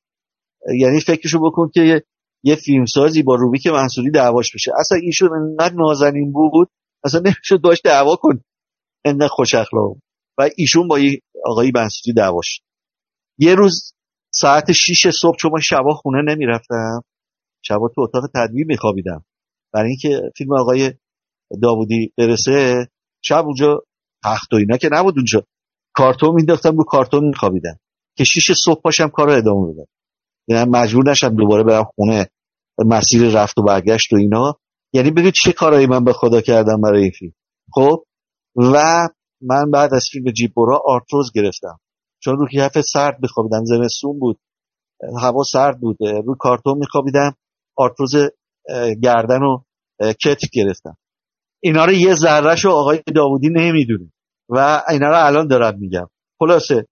یعنی 0.80 1.00
فکرشو 1.00 1.40
بکن 1.40 1.70
که 1.74 2.04
یه 2.44 2.56
فیلمسازی 2.56 3.24
با 3.24 3.36
روبیک 3.36 3.68
منصوری 3.68 4.12
دعواش 4.12 4.56
بشه. 4.56 4.72
اصلا 4.80 4.98
ایشون 5.04 5.30
انقدر 5.34 5.76
نازنین 5.76 6.32
بود 6.32 6.70
اصلا 7.04 7.20
نمی‌شد 7.20 7.62
باش 7.62 7.82
دعوا 7.84 8.16
کن 8.16 8.42
انقدر 9.06 9.28
خوش 9.28 9.56
اخلاق. 9.56 9.98
و 10.38 10.50
ایشون 10.58 10.88
با 10.88 11.00
آقای 11.46 11.72
منصوری 11.76 12.14
دعواش. 12.14 12.62
یه 13.38 13.56
روز 13.56 13.94
ساعت 14.34 14.72
6 14.72 15.10
صبح 15.10 15.38
چون 15.38 15.52
من 15.52 15.60
شبا 15.60 15.94
خونه 15.94 16.34
نمی‌رفتم 16.34 17.02
شبا 17.62 17.90
تو 17.96 18.02
اتاق 18.02 18.24
تدوین 18.36 18.66
میخوابیدم. 18.68 19.26
برای 19.74 19.90
اینکه 19.90 20.22
فیلم 20.38 20.54
آقای 20.54 20.94
داوودی 21.62 22.14
برسه 22.18 22.88
شب 23.22 23.46
اونجا 23.46 23.84
تخت 24.24 24.54
و 24.54 24.56
اینا 24.56 24.78
که 24.78 24.90
نبود 24.92 25.18
اونجا. 25.18 25.44
کارتون 25.94 26.36
مینداختم 26.36 26.78
رو 26.78 26.84
کارتون 26.84 27.28
میخوابیدم. 27.28 27.80
که 28.18 28.24
6 28.24 28.52
صبح 28.52 28.82
پاشم 28.82 29.08
کار 29.08 29.30
ادامه 29.30 29.74
بدم 29.74 29.86
مجبور 30.50 31.12
نشم 31.12 31.36
دوباره 31.36 31.64
برم 31.64 31.84
خونه 31.96 32.30
مسیر 32.86 33.32
رفت 33.32 33.58
و 33.58 33.64
برگشت 33.64 34.14
و 34.14 34.16
اینا. 34.16 34.60
یعنی 34.94 35.12
بگو 35.12 35.32
چه 35.32 35.54
کارایی 35.54 35.88
من 35.88 36.04
به 36.04 36.14
خدا 36.14 36.42
کردم 36.42 36.82
برای 36.82 37.02
این 37.02 37.12
فیلم. 37.12 37.34
خب؟ 37.74 38.04
و 38.56 39.08
من 39.42 39.72
بعد 39.72 39.94
از 39.94 40.08
فیلم 40.12 40.32
جیبورا 40.32 40.82
آرتروز 40.86 41.32
گرفتم. 41.36 41.80
چون 42.24 42.38
رو 42.38 42.48
کیف 42.48 42.82
سرد 42.82 43.18
میخوابیدم 43.22 43.66
زمستون 43.66 44.20
بود. 44.20 44.40
هوا 45.22 45.44
سرد 45.44 45.80
بود 45.80 45.98
رو 46.26 46.36
کارتون 46.40 46.78
میخوابیدم. 46.78 47.36
آرتروز 47.78 48.16
گردن 49.04 49.44
و 49.44 49.64
کتف 50.00 50.50
گرفتم. 50.54 50.98
اینا 51.64 51.86
رو 51.86 51.92
یه 51.92 52.16
ذرهشو 52.16 52.70
آقای 52.70 53.02
داودی 53.16 53.50
نمی‌دونه. 53.50 54.12
و 54.50 54.84
اینا 54.90 55.10
رو 55.10 55.26
الان 55.26 55.48
دارم 55.48 55.80
میگم. 55.80 56.08
خلاصه 56.40 56.88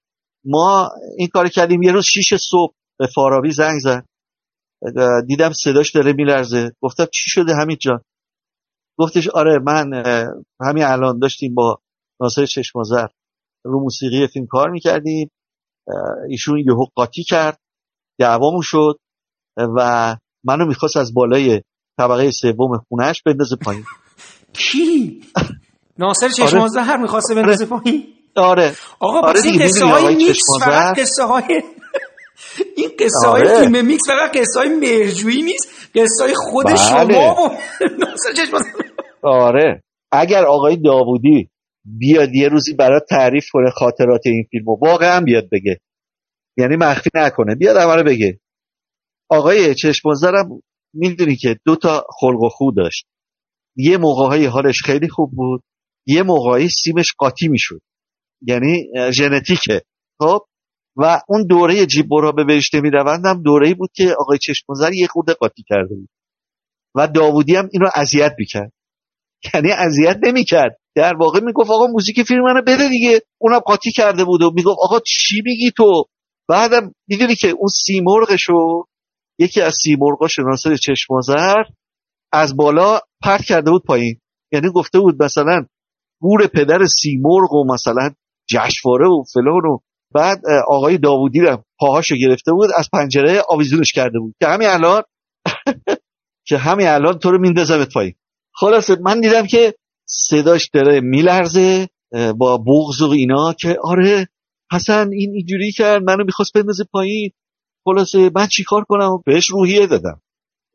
ما 0.45 0.89
این 1.17 1.27
کار 1.27 1.47
کردیم 1.47 1.81
یه 1.81 1.91
روز 1.91 2.05
شیش 2.05 2.33
صبح. 2.33 2.73
به 3.01 3.07
فارابی 3.15 3.51
زنگ 3.51 3.79
زد. 3.79 4.05
دیدم 5.27 5.51
صداش 5.53 5.91
داره 5.95 6.13
میلرزه. 6.13 6.71
گفتم 6.81 7.05
چی 7.05 7.29
شده 7.29 7.55
همین 7.55 7.77
جان؟ 7.79 8.01
گفتش 8.99 9.27
آره 9.27 9.59
من 9.59 9.93
همین 10.61 10.83
الان 10.83 11.19
داشتیم 11.19 11.55
با 11.55 11.79
ناصر 12.21 12.45
چشمازر 12.45 13.07
رو 13.65 13.79
موسیقی 13.79 14.27
فیلم 14.27 14.47
کار 14.47 14.69
می‌کردیم. 14.69 15.31
ایشون 16.29 16.59
یهو 16.59 16.85
قاطی 16.95 17.23
کرد. 17.23 17.59
دعوامون 18.19 18.61
شد 18.63 18.99
و 19.77 20.15
منو 20.43 20.65
می‌خواست 20.65 20.97
از 20.97 21.13
بالای 21.13 21.61
طبقه 21.97 22.31
سوم 22.31 22.77
خونهش 22.89 23.21
بندازه 23.25 23.55
پایین. 23.55 23.83
کی؟ 24.53 25.21
ناصر 25.97 26.29
چشمازر 26.29 26.79
آره. 26.79 26.97
می‌خواسته 26.97 27.35
بندازه 27.35 27.65
پایین؟ 27.65 28.03
آره. 28.35 28.75
آقا 28.99 29.19
آره 29.19 29.41
این 29.43 29.63
قصه 29.63 29.85
های 29.85 30.15
نیست 30.15 30.59
فقط 30.59 30.99
قصه 30.99 31.23
های 31.23 31.63
این 32.77 32.89
قصه 32.99 33.27
های 33.27 33.41
آره. 33.41 33.59
فیلم 33.59 33.85
میکس 33.85 34.03
فقط 34.07 34.37
قصه 34.37 34.59
های 34.59 34.69
مرجویی 34.69 35.41
نیست 35.41 35.89
قصه 35.95 36.23
های 36.23 36.33
خود 36.35 36.65
بله. 36.65 36.75
شما 36.75 37.51
و 39.23 39.27
آره. 39.27 39.83
اگر 40.11 40.45
آقای 40.45 40.75
داوودی 40.75 41.49
بیاد 41.85 42.29
یه 42.35 42.47
روزی 42.47 42.73
برای 42.73 42.99
تعریف 43.09 43.45
کنه 43.51 43.69
خاطرات 43.69 44.21
این 44.25 44.47
فیلم 44.51 44.67
و 44.67 44.77
واقعا 44.81 45.21
بیاد 45.21 45.49
بگه. 45.51 45.79
یعنی 46.57 46.75
مخفی 46.75 47.09
نکنه. 47.15 47.55
بیاد 47.55 47.77
رو 47.77 48.03
بگه. 48.03 48.39
آقای 49.29 49.75
چشمانزرم 49.75 50.61
می‌دونی 50.93 51.35
که 51.35 51.57
دو 51.65 51.75
تا 51.75 52.05
خلق 52.19 52.41
و 52.41 52.49
خو 52.49 52.71
داشت. 52.71 53.05
یه 53.75 53.97
موقعهای 53.97 54.45
حالش 54.45 54.81
خیلی 54.85 55.09
خوب 55.09 55.31
بود. 55.31 55.63
یه 56.07 56.23
موقعی 56.23 56.69
سیمش 56.69 57.13
قاطی 57.17 57.47
می‌شد. 57.47 57.81
یعنی 58.41 58.87
ژنتیکه. 59.11 59.81
خب؟ 60.19 60.39
و 60.97 61.21
اون 61.27 61.47
دوره 61.47 61.85
جیبورا 61.85 62.31
به 62.31 62.43
بهشته 62.43 62.81
میروندم 62.81 63.41
دوره 63.43 63.73
بود 63.73 63.89
که 63.93 64.15
آقای 64.19 64.37
چشمانزر 64.37 64.93
یه 64.93 65.07
خورده 65.07 65.33
قاطی 65.33 65.63
کرده 65.67 65.95
بود. 65.95 66.09
و 66.95 67.07
داوودی 67.07 67.55
هم 67.55 67.69
اینو 67.71 67.89
اذیت 67.95 68.31
می‌کرد. 68.37 68.71
یعنی 69.53 69.71
اذیت 69.71 70.17
نمی‌کرد. 70.23 70.77
در 70.95 71.13
واقع 71.15 71.39
می‌گفت 71.39 71.71
آقا 71.71 71.87
موزیک 71.87 72.23
فیلم 72.23 72.43
منو 72.43 72.61
بده 72.61 72.89
دیگه. 72.89 73.21
اونم 73.37 73.59
قاطی 73.59 73.91
کرده 73.91 74.25
بود 74.25 74.41
و 74.41 74.51
می‌گفت 74.55 74.77
آقا 74.81 74.99
چی 74.99 75.41
میگی 75.45 75.71
تو؟ 75.77 76.05
بعدم 76.47 76.93
می‌دونی 77.07 77.35
که 77.35 77.47
اون 77.47 77.69
سیمرغشو 77.85 78.85
یکی 79.39 79.61
از 79.61 79.75
سیمرغاش 79.83 80.39
ناصر 80.39 80.75
چشمازر 80.75 81.63
از 82.31 82.55
بالا 82.55 82.99
پرت 83.23 83.41
کرده 83.41 83.71
بود 83.71 83.83
پایین. 83.85 84.19
یعنی 84.51 84.69
گفته 84.75 84.99
بود 84.99 85.23
مثلا 85.23 85.65
گور 86.21 86.47
پدر 86.47 86.85
سیمرغ 86.85 87.53
و 87.53 87.73
مثلا 87.73 88.09
جشواره 88.49 89.07
و 89.07 89.23
فلان 89.33 89.65
و 89.65 89.77
بعد 90.13 90.41
آقای 90.67 90.97
داوودی 90.97 91.39
رو 91.39 91.63
پاهاشو 91.79 92.15
گرفته 92.15 92.51
بود 92.51 92.69
از 92.77 92.89
پنجره 92.93 93.41
آویزونش 93.49 93.91
کرده 93.91 94.19
بود. 94.19 94.35
که 94.39 94.47
همین 94.47 94.67
الان 94.67 95.03
که 96.47 96.57
همین 96.57 96.87
الان 96.87 97.19
تو 97.19 97.31
رو 97.31 97.39
میندازمت 97.39 97.93
پایین. 97.93 98.13
خلاصه 98.53 98.95
من 99.01 99.21
دیدم 99.21 99.47
که 99.47 99.73
صداش 100.05 100.69
داره 100.73 101.01
میلرزه 101.01 101.87
با 102.37 102.57
بغض 102.57 103.01
و 103.01 103.09
اینا 103.09 103.53
که 103.53 103.77
آره 103.83 104.27
حسن 104.71 105.09
این 105.11 105.31
اینجوری 105.33 105.71
کرد 105.71 106.03
منو 106.03 106.23
می‌خواست 106.23 106.53
بندازه 106.53 106.83
پایین. 106.91 107.31
خلاصه 107.85 108.31
من 108.35 108.47
چیکار 108.47 108.83
کنم؟ 108.83 109.23
بهش 109.25 109.49
روحیه 109.49 109.87
دادم. 109.87 110.21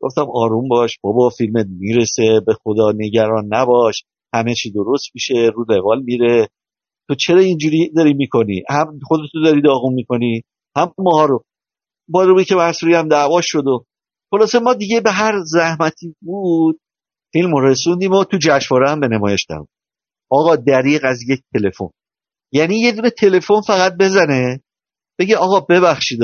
گفتم 0.01 0.25
آروم 0.33 0.67
باش 0.67 0.99
بابا 1.03 1.29
فیلمت 1.29 1.65
می‌رسه 1.79 2.41
به 2.45 2.53
خدا 2.63 2.91
نگران 2.95 3.47
نباش. 3.49 4.03
همه 4.33 4.55
چی 4.55 4.71
درست 4.71 5.05
میشه 5.15 5.51
رو 5.55 5.65
روال 5.69 6.03
میره. 6.03 6.49
تو 7.07 7.15
چرا 7.15 7.39
اینجوری 7.39 7.91
داری 7.95 8.13
می‌کنی؟ 8.13 8.63
هم 8.69 8.99
خودتو 9.03 9.43
داری 9.43 9.61
داغون 9.61 9.93
می‌کنی 9.93 10.41
هم 10.77 10.93
ما 10.97 11.25
رو. 11.25 11.43
با 12.09 12.23
روی 12.23 12.45
که 12.45 12.55
مسئولی 12.55 12.95
هم 12.95 13.07
دعوا 13.07 13.41
شد 13.41 13.67
و 13.67 13.85
خلاصه 14.31 14.59
ما 14.59 14.73
دیگه 14.73 15.01
به 15.01 15.11
هر 15.11 15.33
زحمتی 15.45 16.15
بود 16.21 16.79
فیلم 17.33 17.51
رو 17.51 17.67
رسوندیم 17.67 18.11
و 18.11 18.23
تو 18.23 18.37
جشنواره 18.41 18.89
هم 18.89 18.99
به 18.99 19.07
نمایش 19.07 19.45
دارم 19.49 19.67
آقا 20.31 20.55
دریق 20.55 21.01
از 21.03 21.19
یک 21.29 21.39
تلفن. 21.53 21.89
یعنی 22.51 22.79
یه 22.79 22.91
دونه 22.91 23.09
تلفن 23.09 23.61
فقط 23.67 23.93
بزنه 23.99 24.61
بگه 25.19 25.37
آقا 25.37 25.59
ببخشید 25.59 26.19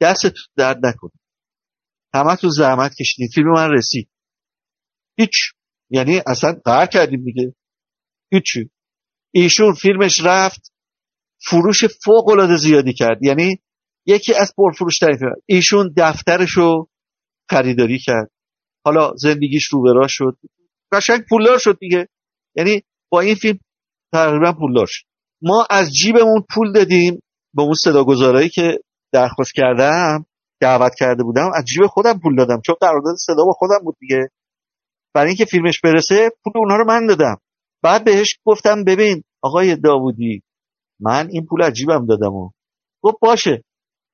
دست 0.00 0.32
درد 0.56 0.86
نکنه. 0.86 1.10
همه 2.14 2.36
تو 2.36 2.48
زحمت 2.48 2.94
کشیدید 3.00 3.30
فیلم 3.34 3.52
من 3.52 3.70
رسید. 3.70 4.08
هیچ. 5.18 5.32
یعنی 5.90 6.20
اصلا 6.26 6.60
قهر 6.64 6.86
کردیم 6.86 7.24
دیگه. 7.24 7.54
هیچی 8.32 8.70
ایشون 9.34 9.74
فیلمش 9.74 10.20
رفت 10.24 10.72
فروش 11.44 11.84
فوق 12.04 12.28
العاده 12.28 12.56
زیادی 12.56 12.92
کرد. 12.92 13.22
یعنی 13.22 13.58
یکی 14.06 14.34
از 14.34 14.54
پرفروشترین 14.56 15.16
فیلم. 15.16 15.34
ایشون 15.46 15.94
دفترشو 15.96 16.86
خریداری 17.50 17.98
کرد. 17.98 18.30
حالا 18.84 19.12
زندگیش 19.16 19.64
رو 19.64 20.08
شد. 20.08 20.36
قشنگ 20.92 21.24
پولدار 21.28 21.58
شد 21.58 21.78
دیگه. 21.78 22.08
یعنی 22.56 22.82
با 23.10 23.20
این 23.20 23.34
فیلم 23.34 23.58
تقریبا 24.12 24.52
پولدار 24.52 24.86
شد. 24.88 25.04
ما 25.42 25.66
از 25.70 25.90
جیبمون 25.92 26.44
پول 26.54 26.72
دادیم 26.72 27.20
به 27.54 27.62
اون 27.62 27.74
صداگذارایی 27.74 28.48
که 28.48 28.78
درخواست 29.12 29.54
کردم 29.54 30.26
دعوت 30.60 30.92
کرده 30.98 31.22
بودم 31.22 31.50
از 31.54 31.64
جیب 31.64 31.86
خودم 31.86 32.18
پول 32.18 32.36
دادم. 32.36 32.60
چون 32.66 32.74
قرارداد 32.80 33.14
صدا 33.26 33.44
با 33.44 33.52
خودم 33.52 33.78
بود 33.84 33.96
دیگه. 34.00 34.28
برای 35.14 35.28
اینکه 35.28 35.44
فیلمش 35.44 35.80
برسه 35.80 36.30
پول 36.44 36.52
اونها 36.56 36.76
رو 36.76 36.84
من 36.84 37.06
دادم. 37.06 37.36
بعد 37.82 38.04
بهش 38.04 38.38
گفتم 38.44 38.84
ببین 38.84 39.24
آقای 39.42 39.76
داوودی 39.76 40.42
من 41.00 41.28
این 41.30 41.46
پول 41.46 41.62
از 41.62 41.72
جیبم 41.72 42.06
دادم 42.06 42.34
و. 42.34 42.50
گفت 43.02 43.16
باشه 43.22 43.64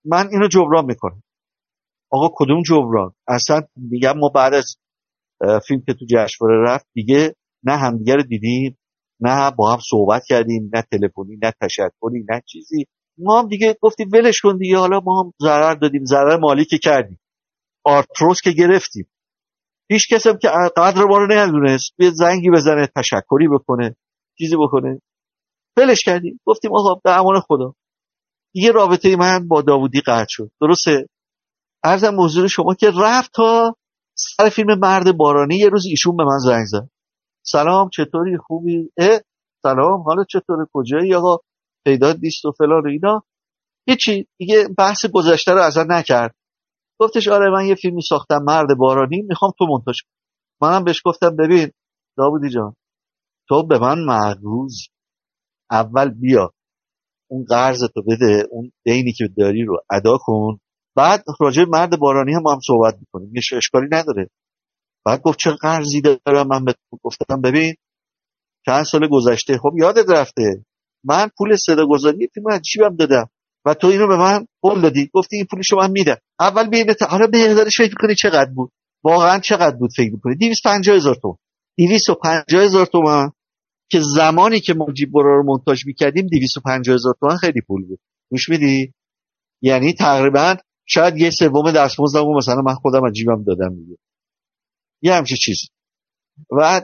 من 0.05 0.29
اینو 0.33 0.49
جبران 0.49 0.85
می‌کنم. 0.85 1.23
آقا 2.11 2.29
کدوم 2.37 2.63
جبران؟ 2.63 3.13
اصلا 3.29 3.61
میگم 3.77 4.19
ما 4.19 4.29
بعد 4.29 4.55
از 4.55 4.77
فیلم 5.67 5.83
که 5.87 5.95
تو 5.95 6.07
جشنواره 6.11 6.63
رفت 6.73 6.87
دیگه 6.95 7.35
نه 7.65 7.77
همدیگه 7.77 8.15
رو 8.15 8.23
دیدیم 8.23 8.79
نه 9.21 9.51
با 9.51 9.73
هم 9.73 9.79
صحبت 9.91 10.23
کردیم 10.27 10.71
نه 10.75 10.83
تلفنی 10.83 11.39
نه 11.43 11.53
تشکری 11.63 11.91
نه 12.31 12.43
چیزی. 12.47 12.87
ما 13.19 13.41
هم 13.43 13.49
دیگه 13.49 13.77
گفتیم 13.83 14.09
ولش 14.13 14.41
کن 14.41 14.57
دیگه 14.59 14.79
حالا 14.79 15.01
ما 15.01 15.23
هم 15.23 15.33
ضرر 15.43 15.75
دادیم 15.75 16.05
ضرر 16.05 16.37
مالی 16.37 16.65
که 16.65 16.79
کردیم. 16.79 17.21
آرتروس 17.85 18.41
که 18.41 18.51
گرفتیم. 18.51 19.09
هیچ 19.91 20.15
کسم 20.15 20.37
که 20.37 20.49
قدر 20.77 21.05
ما 21.05 21.19
رو 21.19 21.27
نمی‌دونست 21.27 21.93
به 21.97 22.11
زنگی 22.11 22.51
بزنه 22.51 22.89
تشکری 22.97 23.49
بکنه 23.53 23.97
چیزی 24.39 24.57
بکنه. 24.57 25.01
ولش 25.77 26.05
کردیم. 26.05 26.41
گفتیم 26.45 26.71
آقا 26.75 27.01
به 27.05 27.19
امان 27.19 27.41
خدا. 27.41 27.75
دیگه 28.55 28.73
رابطه 28.73 29.17
من 29.17 29.49
با 29.49 29.63
داوودی 29.63 30.01
قطع 30.01 30.27
شد. 30.29 30.51
درسته؟ 30.61 31.09
ارزم 31.85 32.15
موضوع 32.15 32.47
شما 32.47 32.75
که 32.75 32.91
رفت 33.01 33.33
تا 33.33 33.77
سر 34.15 34.49
فیلم 34.49 34.79
مرد 34.79 35.17
بارانی 35.17 35.57
یه 35.57 35.69
روز 35.69 35.87
ایشون 35.87 36.17
به 36.17 36.25
من 36.25 36.39
زنگ 36.39 36.65
زد. 36.67 36.89
سلام 37.43 37.91
چطوری؟ 37.93 38.37
خوبی؟ 38.37 38.91
اه 38.97 39.21
سلام 39.63 40.03
حالا 40.03 40.25
چطور 40.25 40.67
کجایی 40.73 41.15
آقا؟ 41.15 41.37
پیدات 41.85 42.17
نیست 42.23 42.45
و 42.45 42.53
فلان 42.53 42.83
و 42.85 42.89
اینا. 42.89 43.23
هیچی 43.89 44.27
دیگه 44.39 44.69
بحث 44.79 45.07
گذشته 45.07 45.53
رو 45.53 45.61
ازن 45.61 45.93
نکرد. 45.93 46.35
گفتش 47.01 47.29
آره 47.29 47.51
من 47.51 47.67
یه 47.67 47.75
فیلمی 47.75 48.03
ساختم 48.03 48.43
مرد 48.43 48.69
بارانی 48.79 49.23
می‌خوام 49.23 49.53
تو 49.59 49.67
منتاج 49.67 49.97
منم 50.63 50.85
بهش 50.85 51.03
گفتم 51.05 51.37
ببین 51.37 51.71
داودی 52.19 52.49
جان 52.51 52.77
تو 53.49 53.67
به 53.67 53.79
من 53.79 54.05
مغروز 54.05 54.89
اول 55.71 56.11
بیا 56.11 56.53
اون 57.31 57.45
قرض 57.45 57.81
تو 57.95 58.03
بده 58.03 58.49
اون 58.51 58.73
دینی 58.85 59.13
که 59.13 59.29
داری 59.39 59.65
رو 59.65 59.79
ادا 59.91 60.19
کن. 60.21 60.59
بعد 60.97 61.25
راجع 61.41 61.65
مرد 61.69 61.99
بارانی 61.99 62.35
هم 62.35 62.47
هم 62.47 62.61
صحبت 62.67 62.95
می‌کنیم. 63.01 63.37
یه 63.37 63.43
اشکالی 63.57 63.87
نداره. 63.93 64.31
بعد 65.07 65.23
گفت 65.23 65.39
چه 65.39 65.51
قرضی 65.51 66.03
دارم؟ 66.03 66.49
من 66.49 66.65
به 66.65 66.75
گفتم 67.05 67.41
ببین 67.41 67.75
چند 68.67 68.85
سال 68.85 69.09
گذشته. 69.13 69.59
خب 69.59 69.73
یادت 69.79 70.11
رفته. 70.11 70.65
من 71.05 71.31
پول 71.39 71.57
صدا 71.57 71.87
گذاری 71.87 72.29
فیلم 72.35 72.47
از 72.53 72.61
جیبم 72.63 72.97
دادم. 72.97 73.31
و 73.69 73.75
تو 73.75 73.87
اینو 73.87 74.07
به 74.07 74.17
من 74.17 74.47
قول 74.63 74.81
دادی. 74.81 75.11
گفتی 75.13 75.37
این 75.37 75.47
پولشو 75.51 75.77
من 75.77 75.91
میدم. 75.91 76.17
اول 76.41 76.69
بین 76.69 76.95
حالا 77.09 77.27
به 77.27 77.49
مقدارش 77.49 77.77
فکر 77.77 77.95
کنی 78.01 78.15
چقدر 78.15 78.51
بود؟ 78.55 78.71
واقعا 79.05 79.39
چقدر 79.39 79.77
بود 79.77 79.91
فکر 79.97 80.13
می‌کنی؟ 80.13 80.35
250 80.35 80.97
هزار 80.97 81.15
تومن 81.15 81.37
250 81.79 82.63
هزار 82.63 82.87
تومن 82.87 83.31
که 83.91 84.01
زمانی 84.01 84.61
که 84.61 84.75
ما 84.75 84.87
جیب 84.93 85.13
برا 85.13 85.37
رو 85.37 85.45
منتاج 85.53 85.87
می‌کردیم 85.87 86.27
250 86.27 86.95
هزار 86.95 87.15
تومن 87.21 87.37
خیلی 87.37 87.61
پول 87.61 87.85
بود. 87.85 87.99
گوش 88.31 88.49
میدی؟ 88.49 88.93
یعنی 89.63 89.93
تقریبا 89.93 90.57
شاید 90.87 91.17
یه 91.17 91.31
سوم 91.31 91.71
دستمزدمو 91.71 92.37
مثلا 92.37 92.63
من 92.63 92.75
خودم 92.75 93.05
از 93.05 93.13
جیبم 93.13 93.45
دادم 93.45 93.75
دیگه. 93.75 93.97
یه 95.03 95.15
همچه 95.15 95.37
چیزی. 95.37 95.67
و 96.59 96.81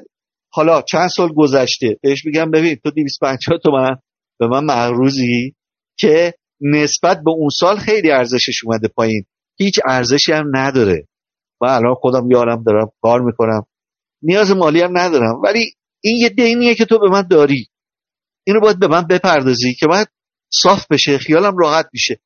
حالا 0.53 0.83
چند 0.83 1.09
سال 1.09 1.33
گذشته؟ 1.33 1.97
بهش 2.03 2.25
میگم 2.27 2.51
ببین 2.51 2.75
تو 2.85 2.91
250 2.91 3.59
تومن 3.59 3.97
به 4.39 4.47
من 4.47 4.65
مغروزی 4.65 5.55
که 5.99 6.35
نسبت 6.65 7.21
به 7.25 7.31
اون 7.31 7.49
سال 7.49 7.77
خیلی 7.77 8.11
ارزشش 8.11 8.65
اومده 8.65 8.89
پایین. 8.89 9.25
هیچ 9.59 9.81
ارزشی 9.89 10.33
هم 10.33 10.57
نداره. 10.57 11.09
و 11.61 11.65
الان 11.67 11.95
خودم 11.95 12.31
یارم 12.31 12.63
دارم 12.63 12.91
کار 13.03 13.21
می‌کنم. 13.21 13.67
نیاز 14.23 14.51
مالی 14.51 14.81
هم 14.81 14.99
ندارم. 14.99 15.41
ولی 15.45 15.75
این 16.05 16.17
یه 16.17 16.29
دینیه 16.29 16.75
که 16.75 16.85
تو 16.85 16.99
به 16.99 17.09
من 17.11 17.23
داری. 17.23 17.69
اینو 18.47 18.61
باید 18.61 18.79
به 18.79 18.89
من 18.89 19.03
بپردازی 19.03 19.75
که 19.75 19.87
من 19.87 20.05
صاف 20.53 20.87
بشه. 20.91 21.19
خیالم 21.19 21.57
راحت 21.57 21.87
میشه. 21.93 22.21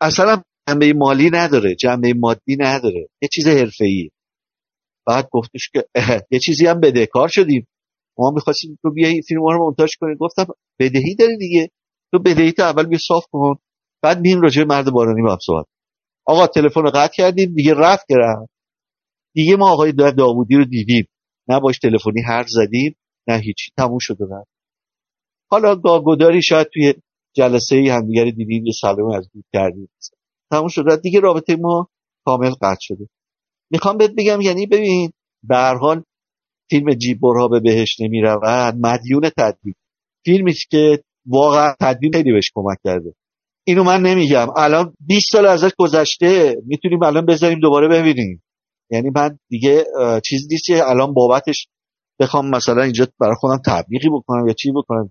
اصلا 0.00 0.42
جنبه 0.68 0.92
مالی 0.92 1.30
نداره. 1.30 1.74
جنبه 1.74 2.14
مادی 2.14 2.56
نداره. 2.58 3.08
یه 3.22 3.28
چیز 3.32 3.48
حرفه‌ای 3.48 4.10
بعد 5.06 5.28
گفتش 5.32 5.70
که 5.72 5.84
یه 6.32 6.38
چیزی 6.38 6.66
هم 6.66 6.80
بدهکار 6.80 7.28
شدیم. 7.28 7.66
ما 8.18 8.30
می‌خواستیم 8.30 8.78
تو 8.82 8.90
بیای 8.90 9.22
فیلم 9.22 9.42
رو 9.42 9.66
منتاج 9.66 9.96
کنی. 10.00 10.16
گفتم 10.20 10.46
بدهی 10.80 11.14
داری 11.14 11.36
دیگه. 11.38 11.70
تو 12.12 12.18
بدهی 12.18 12.52
تو 12.52 12.62
اول 12.62 12.86
بیا 12.86 12.98
صاف 12.98 13.24
کن. 13.32 13.54
بعد 14.06 14.20
مییم 14.20 14.40
راجع 14.40 14.64
مرد 14.64 14.90
بارانی 14.90 15.22
با 15.22 15.32
هم 15.32 15.38
صحبت 15.46 15.66
آقا 16.26 16.46
تلفن 16.46 16.82
رو 16.82 16.90
قطع 16.94 17.14
کردیم 17.16 17.54
دیگه 17.54 17.74
رفت 17.74 18.06
گرفت. 18.08 18.50
دیگه 19.34 19.56
ما 19.56 19.72
آقای 19.72 19.92
داوودی 19.92 20.56
رو 20.56 20.64
دیدیم. 20.64 21.08
نه 21.48 21.60
باش 21.60 21.78
تلفنی 21.78 22.22
حرف 22.22 22.48
زدیم 22.48 22.96
نه 23.28 23.38
هیچی. 23.38 23.72
تموم 23.78 23.98
شده 24.00 24.24
رفت. 24.24 24.48
حالا 25.50 25.76
گاگوداری 25.76 26.42
شاید 26.42 26.66
توی 26.74 26.94
جلسه 27.36 27.76
ای 27.76 27.88
همدیگه 27.88 28.24
دیدیم 28.24 28.66
یه 28.66 28.72
سلام 28.80 29.10
از 29.10 29.30
دور 29.34 29.42
کردیم. 29.54 29.90
تموم 30.52 30.68
شده 30.68 30.96
دیگه 30.96 31.20
رابطه 31.20 31.56
ما 31.56 31.88
کامل 32.24 32.50
قطع 32.50 32.80
شده. 32.80 33.08
می‌خوام 33.70 33.96
بهت 33.98 34.10
بگم 34.18 34.40
یعنی 34.40 34.66
ببین 34.66 35.12
به 35.44 35.56
هر 35.56 35.74
حال 35.76 36.02
فیلم 36.70 36.94
جیب 36.94 37.20
برها 37.22 37.48
به 37.48 37.60
بهش 37.60 38.00
نمی 38.00 38.20
رود 38.22 38.74
مدیون 38.80 39.30
تدبیر 39.38 39.74
فیلمی 40.24 40.54
که 40.70 41.04
واقعا 41.26 41.74
تدبیر 41.80 42.12
خیلی 42.12 42.32
بهش 42.32 42.50
کمک 42.54 42.78
کرده. 42.84 43.14
اینو 43.68 43.84
من 43.84 44.02
نمیگم. 44.02 44.46
الان 44.56 44.94
20 45.00 45.32
سال 45.32 45.46
ازش 45.46 45.70
گذشته. 45.78 46.56
می‌تونیم 46.66 47.02
الان 47.02 47.26
بذاریم 47.26 47.58
دوباره 47.60 47.88
ببینیم. 47.88 48.42
یعنی 48.90 49.10
من 49.14 49.38
دیگه 49.50 49.84
چیز 50.24 50.48
نیست 50.50 50.64
که 50.66 50.88
الان 50.88 51.14
بابتش 51.14 51.68
بخوام 52.20 52.50
مثلا 52.50 52.82
اینجا 52.82 53.06
برای 53.20 53.34
خودم 53.40 53.60
تبلیغی 53.66 54.08
بکنم 54.08 54.46
یا 54.46 54.52
چی 54.52 54.72
بکنم. 54.72 55.10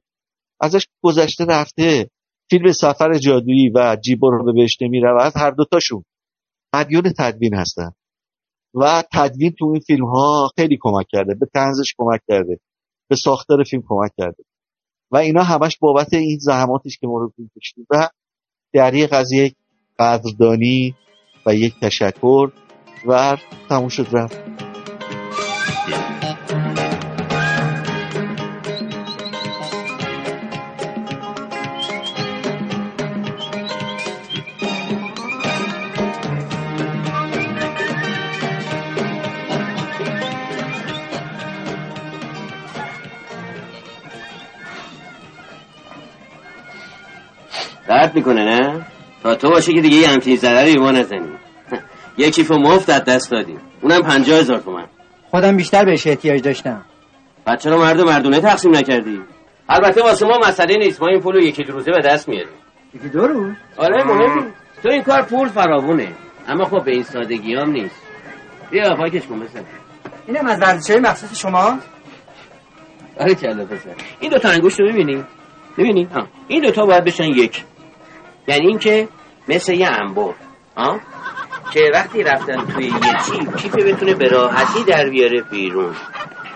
ازش 0.61 0.87
گذشته 1.03 1.45
رفته. 1.45 2.09
فیلم 2.49 2.71
سفر 2.71 3.17
جادویی 3.17 3.69
و 3.75 3.97
جیبور 4.03 4.33
رو 4.33 4.45
به 4.45 4.51
بهش 4.51 4.77
نمی 4.81 4.99
رود 4.99 5.33
هر 5.35 5.51
دوتاشون 5.51 6.03
مدیون 6.75 7.13
تدوین 7.17 7.53
هستن. 7.53 7.91
و 8.73 9.03
تدوین 9.13 9.51
تو 9.59 9.65
این 9.65 9.79
فیلم 9.79 10.05
ها 10.05 10.49
خیلی 10.55 10.77
کمک 10.81 11.05
کرده. 11.09 11.35
به 11.35 11.45
تنزش 11.53 11.93
کمک 11.97 12.21
کرده. 12.27 12.59
به 13.09 13.15
ساختار 13.15 13.63
فیلم 13.63 13.83
کمک 13.87 14.11
کرده. 14.17 14.43
و 15.11 15.17
اینا 15.17 15.43
همش 15.43 15.77
بابت 15.77 16.13
این 16.13 16.37
زحماتش 16.41 16.97
که 16.97 17.07
ما 17.07 17.19
رو 17.19 17.33
و 17.89 18.09
در 18.75 18.93
یک 18.93 19.09
قضیه 19.09 19.51
قدردانی 19.99 20.95
و 21.45 21.55
یک 21.55 21.73
تشکر 21.81 22.49
و 23.07 23.37
تموم 23.69 23.89
شد 23.89 24.07
رفت. 24.11 24.64
درد 47.87 48.15
می‌کنه 48.15 48.43
نه؟ 48.45 48.85
تا 49.23 49.35
تو 49.35 49.49
باشه 49.49 49.73
که 49.73 49.81
دیگه 49.81 49.97
یه 49.97 50.07
همچین 50.07 50.35
ضرری 50.35 50.77
ما 50.77 50.91
نزنی. 50.91 51.31
یه 52.17 52.31
کیف 52.31 52.51
مفت 52.51 52.89
از 52.89 53.03
دست 53.03 53.31
دادیم. 53.31 53.59
اونم 53.81 54.01
پنجاه 54.01 54.39
هزار 54.39 54.57
تومن. 54.57 54.85
خودم 55.31 55.57
بیشتر 55.57 55.85
بهش 55.85 56.07
احتیاج 56.07 56.41
داشتم. 56.41 56.81
بعد 57.45 57.59
چرا 57.59 57.77
مرد 57.77 57.99
و 57.99 58.05
مردونه 58.05 58.41
تقسیم 58.41 58.75
نکردی. 58.75 59.21
البته 59.69 60.03
واسه 60.03 60.25
ما 60.25 60.39
مسئله 60.47 60.77
نیست. 60.77 61.01
ما 61.01 61.07
این 61.07 61.21
پولو 61.21 61.41
یکی 61.41 61.63
دو 61.63 61.73
روزه 61.73 61.91
به 61.91 62.01
دست 62.01 62.29
میاریم. 62.29 62.53
یکی 62.93 63.09
دو 63.09 63.27
روز؟ 63.27 63.55
آره 63.77 64.03
مهم. 64.03 64.53
تو 64.83 64.89
این 64.89 65.03
کار 65.03 65.21
پول 65.21 65.47
فراوونه. 65.47 66.07
اما 66.47 66.65
خب 66.65 66.85
به 66.85 66.91
این 66.91 67.03
سادگی 67.03 67.55
هم 67.55 67.71
نیست. 67.71 68.01
بیا 68.71 68.95
پاکش 68.95 69.27
کن 69.27 69.39
بسن 69.39 69.63
اینم 70.27 70.47
از 70.47 70.61
ورزش 70.61 70.95
مخصوص 70.95 71.39
شما؟ 71.39 71.79
آره 73.19 73.35
کلا 73.35 73.65
پسر 73.65 73.95
این 74.19 74.31
دو 74.31 74.37
تا 74.37 74.49
انگشت 74.49 74.79
رو 74.79 74.87
ببینی 74.87 75.23
ببینی 75.77 76.03
ها 76.03 76.27
این 76.47 76.61
دو 76.61 76.71
تا 76.71 76.85
باید 76.85 77.03
بشن 77.03 77.23
یک. 77.23 77.63
یعنی 78.47 78.67
اینکه 78.67 79.07
مثل 79.47 79.73
یه 79.73 79.87
انبر 79.87 80.33
ها 80.77 80.99
که 81.71 81.91
وقتی 81.93 82.23
رفتن 82.23 82.65
توی 82.65 82.85
یه 82.85 82.91
چی 83.25 83.45
کیف 83.57 83.75
بتونه 83.75 84.13
به 84.13 84.27
راحتی 84.27 84.83
در 84.83 85.09
بیاره 85.09 85.41
بیرون. 85.41 85.95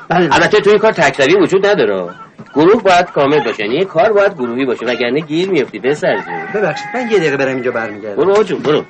البته 0.09 0.59
توی 0.59 0.79
کار 0.79 0.91
تکروی 0.91 1.35
وجود 1.43 1.65
نداره. 1.65 2.15
گروه 2.55 2.83
باید 2.83 3.05
کامل 3.05 3.43
باشه. 3.43 3.63
یعنی 3.63 3.85
کار 3.85 4.13
باید 4.13 4.33
گروهی 4.33 4.65
باشه. 4.65 4.85
وگرنه 4.85 5.19
گیر 5.19 5.49
میفتی 5.49 5.79
پسر 5.79 6.17
جون. 6.17 6.61
ببخشید 6.61 6.87
من 6.93 7.11
یه 7.11 7.17
دقیقه 7.17 7.37
برم 7.37 7.55
اینجا 7.55 7.71
برمیگردم. 7.71 8.15
برو 8.15 8.37
آجون 8.37 8.59
برو. 8.59 8.85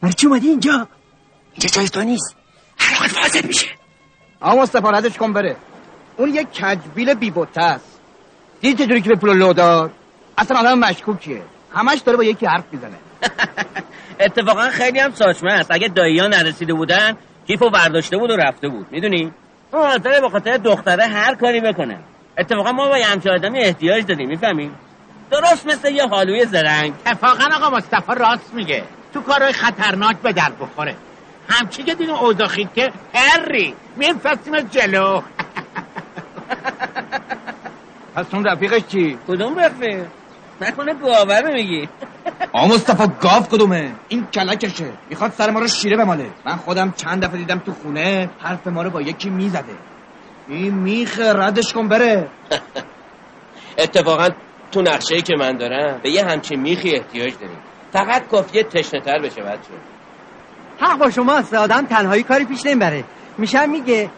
برای 0.00 0.14
چی 0.14 0.26
اومدی 0.26 0.48
اینجا؟ 0.48 0.88
اینجا 1.52 1.68
جای 1.68 1.88
تو 1.88 2.02
نیست. 2.02 2.36
هر 2.78 3.02
وقت 3.02 3.10
فاسد 3.10 3.46
میشه. 3.46 3.66
آقا 4.40 4.62
مصطفی 4.62 4.86
ردش 4.92 5.16
کن 5.18 5.32
بره. 5.32 5.56
اون 6.16 6.28
یک 6.28 6.48
کجبیل 6.52 7.14
بیبوته 7.14 7.62
است. 7.62 8.00
دیدی 8.60 8.84
چجوری 8.84 9.00
که 9.00 9.08
به 9.08 9.16
پول 9.16 9.36
لو 9.36 9.52
داد؟ 9.52 9.90
اصلا 10.38 10.58
آدم 10.58 10.78
مشکوکیه 10.78 11.42
همش 11.74 11.98
داره 11.98 12.16
با 12.16 12.24
یکی 12.24 12.46
حرف 12.46 12.64
می‌زنه. 12.72 12.96
اتفاقا 14.20 14.68
خیلی 14.68 14.98
هم 14.98 15.12
ساچمه 15.12 15.52
است. 15.52 15.70
اگه 15.70 15.88
داییان 15.88 16.34
نرسیده 16.34 16.74
بودن 16.74 17.16
کیفو 17.46 17.70
برداشته 17.70 18.16
بود 18.16 18.30
و 18.30 18.36
رفته 18.36 18.68
بود. 18.68 18.86
می‌دونی؟ 18.90 19.32
اون 19.72 19.82
حاضره 19.82 20.20
به 20.20 20.28
خاطر 20.28 20.56
دختره 20.56 21.04
هر 21.04 21.34
کاری 21.34 21.60
بکنه. 21.60 21.98
اتفاقا 22.38 22.72
ما 22.72 22.88
با 22.88 22.98
یه 22.98 23.06
همچه 23.06 23.30
آدمی 23.30 23.60
احتیاج 23.60 24.06
داریم 24.06 24.28
می‌فهمی؟ 24.28 24.70
درست 25.30 25.66
مثل 25.66 25.92
یه 25.92 26.06
حالوی 26.06 26.46
زرنگ. 26.46 26.92
اتفاقا 27.06 27.44
آقا 27.56 27.76
مصطفی 27.76 28.12
راست 28.16 28.54
میگه. 28.54 28.84
تو 29.14 29.20
کارهای 29.20 29.52
خطرناک 29.52 30.16
به 30.16 30.32
در 30.32 30.52
بخوره. 30.60 30.96
همچی 31.48 31.82
که 31.82 31.94
دیگه 31.94 32.22
اوضاع 32.22 32.48
که 32.48 32.92
هری 33.14 33.74
میفرستیم 33.96 34.60
جلو. 34.60 35.20
پس 38.14 38.26
اون 38.34 38.44
رفیقش 38.44 38.82
چی؟ 38.88 39.18
کدوم 39.28 39.58
رفیق؟ 39.58 40.04
نکنه 40.62 40.94
گاوه 40.94 41.40
میگی 41.54 41.88
آقا 42.52 42.66
مصطفی 42.66 43.04
گاو 43.20 43.42
کدومه؟ 43.42 43.92
این 44.08 44.26
کلکشه. 44.26 44.92
می‌خواد 45.10 45.32
سر 45.32 45.50
ما 45.50 45.60
رو 45.60 45.68
شیره 45.68 45.96
بماله. 45.96 46.26
من 46.46 46.56
خودم 46.56 46.92
چند 46.96 47.24
دفعه 47.24 47.36
دیدم 47.38 47.58
تو 47.58 47.72
خونه 47.72 48.30
حرف 48.38 48.66
ما 48.66 48.82
رو 48.82 48.90
با 48.90 49.00
یکی 49.02 49.30
می‌زده. 49.30 49.74
این 50.48 50.74
میخه 50.74 51.32
ردش 51.32 51.72
کن 51.72 51.88
بره. 51.88 52.28
اتفاقا 53.78 54.28
تو 54.72 54.82
نقشه 54.82 55.22
که 55.22 55.34
من 55.38 55.56
دارم 55.56 56.00
به 56.02 56.10
یه 56.10 56.24
همچین 56.24 56.60
میخی 56.60 56.90
احتیاج 56.90 57.32
داریم. 57.40 57.58
فقط 57.92 58.28
کافیه 58.28 58.62
تشنه 58.62 59.00
تر 59.00 59.18
بشه 59.18 59.42
بچه 59.42 59.72
حق 60.80 60.98
با 60.98 61.10
شما 61.10 61.34
است 61.34 61.54
آدم 61.54 61.86
تنهایی 61.86 62.22
کاری 62.22 62.44
پیش 62.44 62.66
نمی‌بره. 62.66 63.04
میشم 63.38 63.70
میگه 63.70 64.10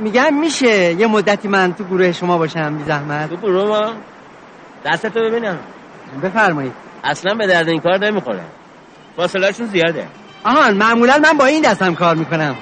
میگم 0.00 0.34
میشه 0.34 0.92
یه 0.92 1.06
مدتی 1.06 1.48
من 1.48 1.74
تو 1.74 1.84
گروه 1.84 2.12
شما 2.12 2.38
باشم 2.38 2.76
بی 2.76 2.84
زحمت. 2.84 3.30
تو 3.30 3.36
گروه 3.36 3.68
ما؟ 3.68 3.92
دستتو 4.84 5.20
ببینم. 5.20 5.58
بفرمایید. 6.20 6.72
اصلا 7.04 7.34
به 7.34 7.46
درد 7.46 7.68
این 7.68 7.80
کار 7.80 7.98
نمی‌خوره. 7.98 8.42
فاصلهشون 9.16 9.66
زیاده. 9.66 10.06
آهان 10.44 10.76
معمولا 10.76 11.18
من 11.22 11.38
با 11.38 11.46
این 11.46 11.62
دستم 11.62 11.94
کار 11.94 12.16
می‌کنم. 12.16 12.56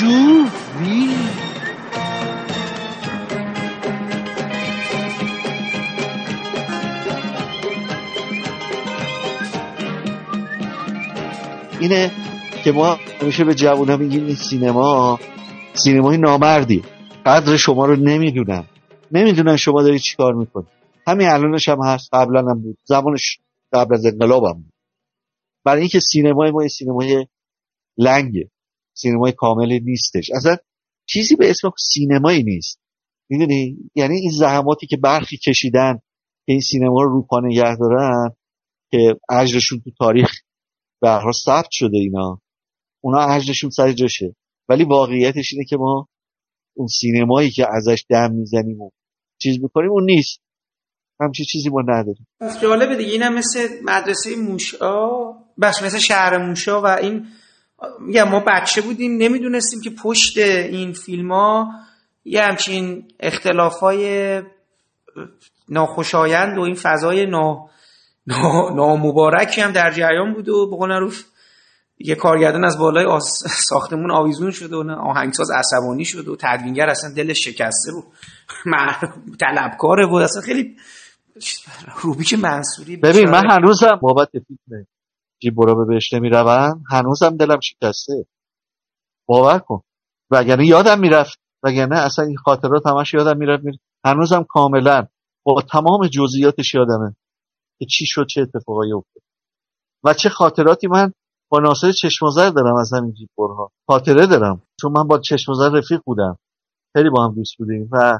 جوفی 0.00 1.16
اینه 11.80 12.10
که 12.64 12.72
ما 12.72 12.98
همیشه 13.22 13.44
به 13.44 13.54
جوونا 13.54 13.96
میگیم 13.96 14.26
این 14.26 14.34
سینما 14.34 15.18
سینمای 15.74 16.18
نامردی 16.18 16.82
قدر 17.26 17.56
شما 17.56 17.86
رو 17.86 17.96
نمی‌دونن 17.96 18.64
نمی‌دونن 19.12 19.56
شما 19.56 19.82
داری 19.82 19.98
چیکار 19.98 20.34
می‌کنی 20.34 20.66
همین 21.06 21.28
الانش 21.28 21.68
هم 21.68 21.82
هست. 21.82 22.08
قبلا 22.12 22.40
هم 22.40 22.62
بود. 22.62 22.78
زمانش 22.84 23.38
قبل 23.72 23.94
از 23.94 24.06
انقلاب 24.06 24.44
هم 24.44 24.62
بود. 24.62 24.72
برای 25.64 25.80
اینکه 25.80 26.00
سینمای 26.00 26.50
ما 26.50 26.68
سینمای 26.68 27.26
لنگه. 27.98 28.50
سینمای 28.94 29.32
کامل 29.32 29.78
نیستش. 29.82 30.30
اصلا 30.34 30.56
چیزی 31.06 31.36
به 31.36 31.50
اسم 31.50 31.70
سینمایی 31.78 32.42
نیست. 32.42 32.80
می‌دونی؟ 33.30 33.76
یعنی 33.94 34.16
این 34.16 34.30
زحماتی 34.30 34.86
که 34.86 34.96
برخی 34.96 35.36
کشیدن 35.36 35.94
که 36.46 36.52
این 36.52 36.60
سینما 36.60 37.02
رو 37.02 37.12
روپا 37.12 37.40
نگه 37.40 37.76
دارن 37.76 38.30
که 38.90 39.16
اجرشون 39.30 39.80
تو 39.80 39.90
تاریخ 39.98 40.30
به 41.00 41.20
ثبت 41.44 41.68
شده 41.70 41.98
اینا. 41.98 42.40
اونا 43.00 43.18
اجرشون 43.18 43.70
سر 43.70 43.92
جاشه. 43.92 44.36
ولی 44.68 44.84
واقعیتش 44.84 45.52
اینه 45.52 45.64
که 45.64 45.76
ما 45.76 46.08
اون 46.76 46.86
سینمایی 46.86 47.50
که 47.50 47.66
ازش 47.76 48.04
دم 48.10 48.32
می‌زنیم 48.32 48.80
و 48.80 48.90
چیز 49.38 49.62
می‌کنیم 49.62 49.90
اون 49.90 50.04
نیست. 50.04 50.40
همچی 51.22 51.44
چیزی 51.44 51.68
ما 51.68 51.80
نداریم 51.80 52.26
جالبه 52.62 52.96
دیگه 52.96 53.12
اینم 53.12 53.34
مثل 53.34 53.68
مدرسه 53.84 54.36
موشا 54.36 55.08
بخش 55.60 55.82
مثل 55.82 55.98
شهر 55.98 56.38
موشا 56.38 56.80
و 56.80 56.86
این 56.86 57.26
میگم 58.00 58.28
ما 58.28 58.40
بچه 58.40 58.80
بودیم 58.80 59.16
نمی‌دونستیم 59.16 59.80
که 59.80 59.90
پشت 59.90 60.38
این 60.38 60.92
فیلم 60.92 61.32
ها 61.32 61.68
یه 62.24 62.42
همچین 62.42 63.04
اختلاف 63.20 63.80
های 63.80 64.42
ناخوشایند 65.68 66.58
و 66.58 66.60
این 66.60 66.74
فضای 66.74 67.26
نا... 67.26 67.68
نامبارکی 68.76 69.60
هم 69.60 69.72
در 69.72 69.90
جریان 69.90 70.34
بود 70.34 70.48
و 70.48 70.70
به 70.70 70.76
قول 70.76 71.10
یه 71.98 72.14
کارگردان 72.14 72.64
از 72.64 72.78
بالای. 72.78 73.20
ساختمون 73.68 74.10
آویزون 74.10 74.50
شد 74.50 74.72
و 74.72 74.90
آهنگساز 74.90 75.50
عصبانی 75.50 76.04
شد 76.04 76.28
و 76.28 76.36
تدوینگر 76.36 76.88
اصلا 76.88 77.10
دلش 77.14 77.44
شکسته 77.44 77.92
بود 77.92 78.04
طلبکاره 79.40 80.06
بود 80.06 80.22
اصلا 80.22 80.42
خیلی 80.42 80.76
روبیک 82.02 82.34
منصوری 82.34 82.96
ببین 82.96 83.30
من 83.30 83.50
هنوزم 83.50 83.98
بابت 84.02 84.30
فیلم 84.30 84.86
جیبورا 85.42 85.74
به 85.74 85.84
بهش 85.84 86.12
نمی‌روم 86.12 86.84
هنوزم 86.90 87.36
دلم 87.36 87.60
شکسته. 87.60 88.26
باور 89.28 89.58
کن. 89.58 89.82
وگرنه 90.30 90.66
یادم 90.66 91.00
می‌رفت 91.00 91.38
وگرنه 91.62 91.98
اصلا 91.98 92.24
این 92.24 92.36
خاطرات 92.36 92.86
همش 92.86 93.14
یادم 93.14 93.38
می‌رفت 93.38 93.64
می‌رفت. 93.64 93.82
هنوزم 94.04 94.44
کاملا 94.48 95.06
با 95.44 95.62
تمام 95.62 96.06
جزئیاتش 96.06 96.74
یادمه 96.74 97.16
که 97.78 97.86
چی 97.86 98.06
شد 98.06 98.26
چه 98.26 98.40
اتفاقایی 98.40 98.92
افتاد. 98.92 99.22
و 100.04 100.14
چه 100.14 100.28
خاطراتی 100.28 100.86
من 100.86 101.12
با 101.48 101.58
ناصر 101.58 101.92
چشمازر 101.92 102.50
دارم 102.50 102.76
از 102.76 102.92
همین 102.92 103.12
جیبورها 103.12 103.72
خاطره 103.86 104.26
دارم 104.26 104.62
چون 104.80 104.92
من 104.92 105.08
با 105.08 105.18
چشمازر 105.18 105.70
رفیق 105.70 106.00
بودم. 106.06 106.38
خیلی 106.96 107.10
با 107.10 107.24
هم 107.24 107.34
دوست 107.34 107.56
بودیم 107.58 107.88
و 107.92 108.18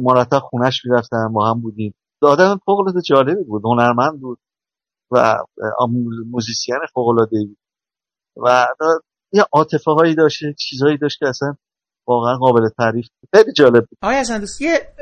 مرتب 0.00 0.38
خونش 0.38 0.84
می‌رفتم 0.84 1.32
با 1.32 1.50
هم 1.50 1.60
بودیم. 1.60 1.94
آدم 2.26 2.60
فوق 2.64 2.78
العاده 2.78 3.00
جالبی 3.00 3.44
بود. 3.44 3.62
هنرمند 3.64 4.20
بود 4.20 4.38
و 5.10 5.38
موزیسین 6.30 6.76
فوق 6.94 7.08
العاده 7.08 7.36
بود. 7.46 7.58
و 8.36 8.66
یه 9.32 9.44
عاطفه 9.52 9.90
هایی 9.90 10.14
داشت 10.14 10.42
چیزهایی 10.58 10.98
داشت 10.98 11.18
که 11.18 11.28
اصلا 11.28 11.56
واقعا 12.06 12.36
قابل 12.36 12.68
تعریف 12.68 13.06
خیلی 13.34 13.52
جالب 13.52 13.80
بود. 13.80 13.98
آقای 14.02 14.16
حسن 14.16 14.40
دوست 14.40 14.60
یه 14.60 14.94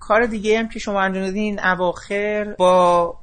کار 0.00 0.26
دیگه 0.26 0.58
هم 0.58 0.68
که 0.68 0.78
شما 0.78 1.00
انجام 1.00 1.24
دادین 1.24 1.60
اواخر 1.60 2.54
با 2.58 3.14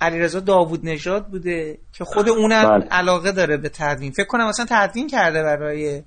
علیرضا 0.00 0.40
داوود 0.40 0.80
نژاد 0.82 1.26
بوده 1.26 1.78
که 1.92 2.04
خود 2.04 2.28
اونم 2.28 2.68
بله. 2.68 2.88
علاقه 2.90 3.32
داره 3.32 3.56
به 3.56 3.68
تدوین. 3.68 4.12
فکر 4.12 4.26
کنم 4.26 4.46
اصلا 4.46 4.66
تدوین 4.68 5.08
کرده 5.08 5.42
برای 5.42 6.02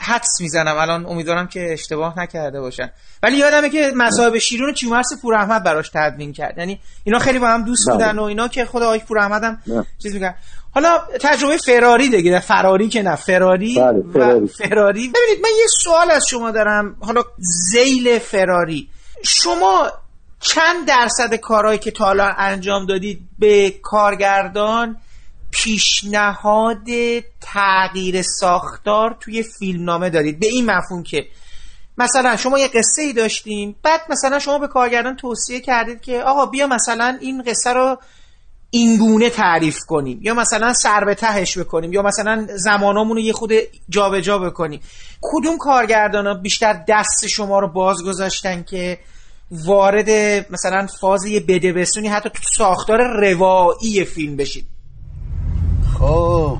حدس 0.00 0.40
می‌زنم. 0.40 0.76
الان 0.78 1.06
امیدوارم 1.06 1.48
که 1.48 1.72
اشتباه 1.72 2.18
نکرده 2.18 2.60
باشن. 2.60 2.90
ولی 3.22 3.36
یادمه 3.36 3.70
که 3.70 3.92
مصاحب 3.96 4.38
شیرون 4.38 4.72
کیومرث 4.72 5.06
پور 5.22 5.34
احمد 5.34 5.64
براش 5.64 5.90
تدوین 5.94 6.32
کرد. 6.32 6.58
یعنی 6.58 6.80
اینا 7.04 7.18
خیلی 7.18 7.38
با 7.38 7.48
هم 7.48 7.64
دوست 7.64 7.88
بله. 7.88 7.96
بودن 7.96 8.18
و 8.18 8.22
اینا 8.22 8.48
که 8.48 8.64
خود 8.64 8.82
آقای 8.82 8.98
پور 8.98 9.18
احمد 9.18 9.44
هم 9.44 9.58
چیز 10.02 10.14
میگن 10.14 10.34
حالا 10.74 10.98
تجربه 11.20 11.56
فراری 11.56 12.08
دیگه 12.08 12.40
فراری 12.40 12.88
که 12.88 13.02
نه. 13.02 13.16
فراری 13.16 13.74
بله، 13.74 14.02
فراری. 14.12 14.44
و 14.44 14.46
فراری. 14.46 15.08
ببینید 15.08 15.42
من 15.42 15.50
یه 15.58 15.66
سوال 15.84 16.10
از 16.10 16.26
شما 16.28 16.50
دارم. 16.50 16.96
حالا 17.00 17.22
زیل 17.38 18.18
فراری. 18.18 18.88
شما 19.22 19.92
چند 20.40 20.88
درصد 20.88 21.34
کارهایی 21.34 21.78
که 21.78 21.90
تا 21.90 22.04
حالا 22.04 22.34
انجام 22.38 22.86
دادید 22.86 23.20
به 23.38 23.74
کارگردان 23.82 24.96
پیشنهاد 25.50 26.86
تغییر 27.40 28.22
ساختار 28.22 29.16
توی 29.20 29.42
فیلمنامه 29.42 30.10
دارید. 30.10 30.40
به 30.40 30.46
این 30.46 30.70
مفهوم 30.70 31.02
که 31.02 31.26
مثلا 31.98 32.36
شما 32.36 32.58
یه 32.58 32.68
قصه 32.68 33.02
ای 33.02 33.12
داشتین 33.12 33.74
بعد 33.82 34.00
مثلا 34.08 34.38
شما 34.38 34.58
به 34.58 34.68
کارگردان 34.68 35.16
توصیه 35.16 35.60
کردید 35.60 36.00
که 36.00 36.22
آقا 36.22 36.46
بیا 36.46 36.66
مثلا 36.66 37.18
این 37.20 37.42
قصه 37.42 37.72
رو 37.72 37.98
اینگونه 38.70 39.30
تعریف 39.30 39.78
کنیم. 39.78 40.20
یا 40.22 40.34
مثلا 40.34 40.72
سر 40.72 41.04
به 41.04 41.14
تهش 41.14 41.58
بکنیم. 41.58 41.92
یا 41.92 42.02
مثلا 42.02 42.46
زمانامون 42.56 43.16
رو 43.16 43.22
یه 43.22 43.32
خود 43.32 43.52
جابجا 43.88 44.20
جا 44.20 44.38
بکنیم. 44.38 44.80
کدوم 45.22 45.58
کارگردان 45.58 46.26
ها 46.26 46.34
بیشتر 46.34 46.84
دست 46.88 47.26
شما 47.26 47.58
رو 47.58 47.68
باز 47.68 48.04
گذاشتن 48.04 48.62
که 48.62 48.98
وارد 49.50 50.10
مثلا 50.52 50.86
فاز 51.00 51.24
یه 51.24 51.40
بده 51.40 51.72
بسونی 51.72 52.08
حتی 52.08 52.30
تو 52.30 52.42
ساختار 52.56 52.98
روایی 53.20 54.04
فیلم 54.04 54.36
بشید؟ 54.36 54.69
خب. 56.00 56.58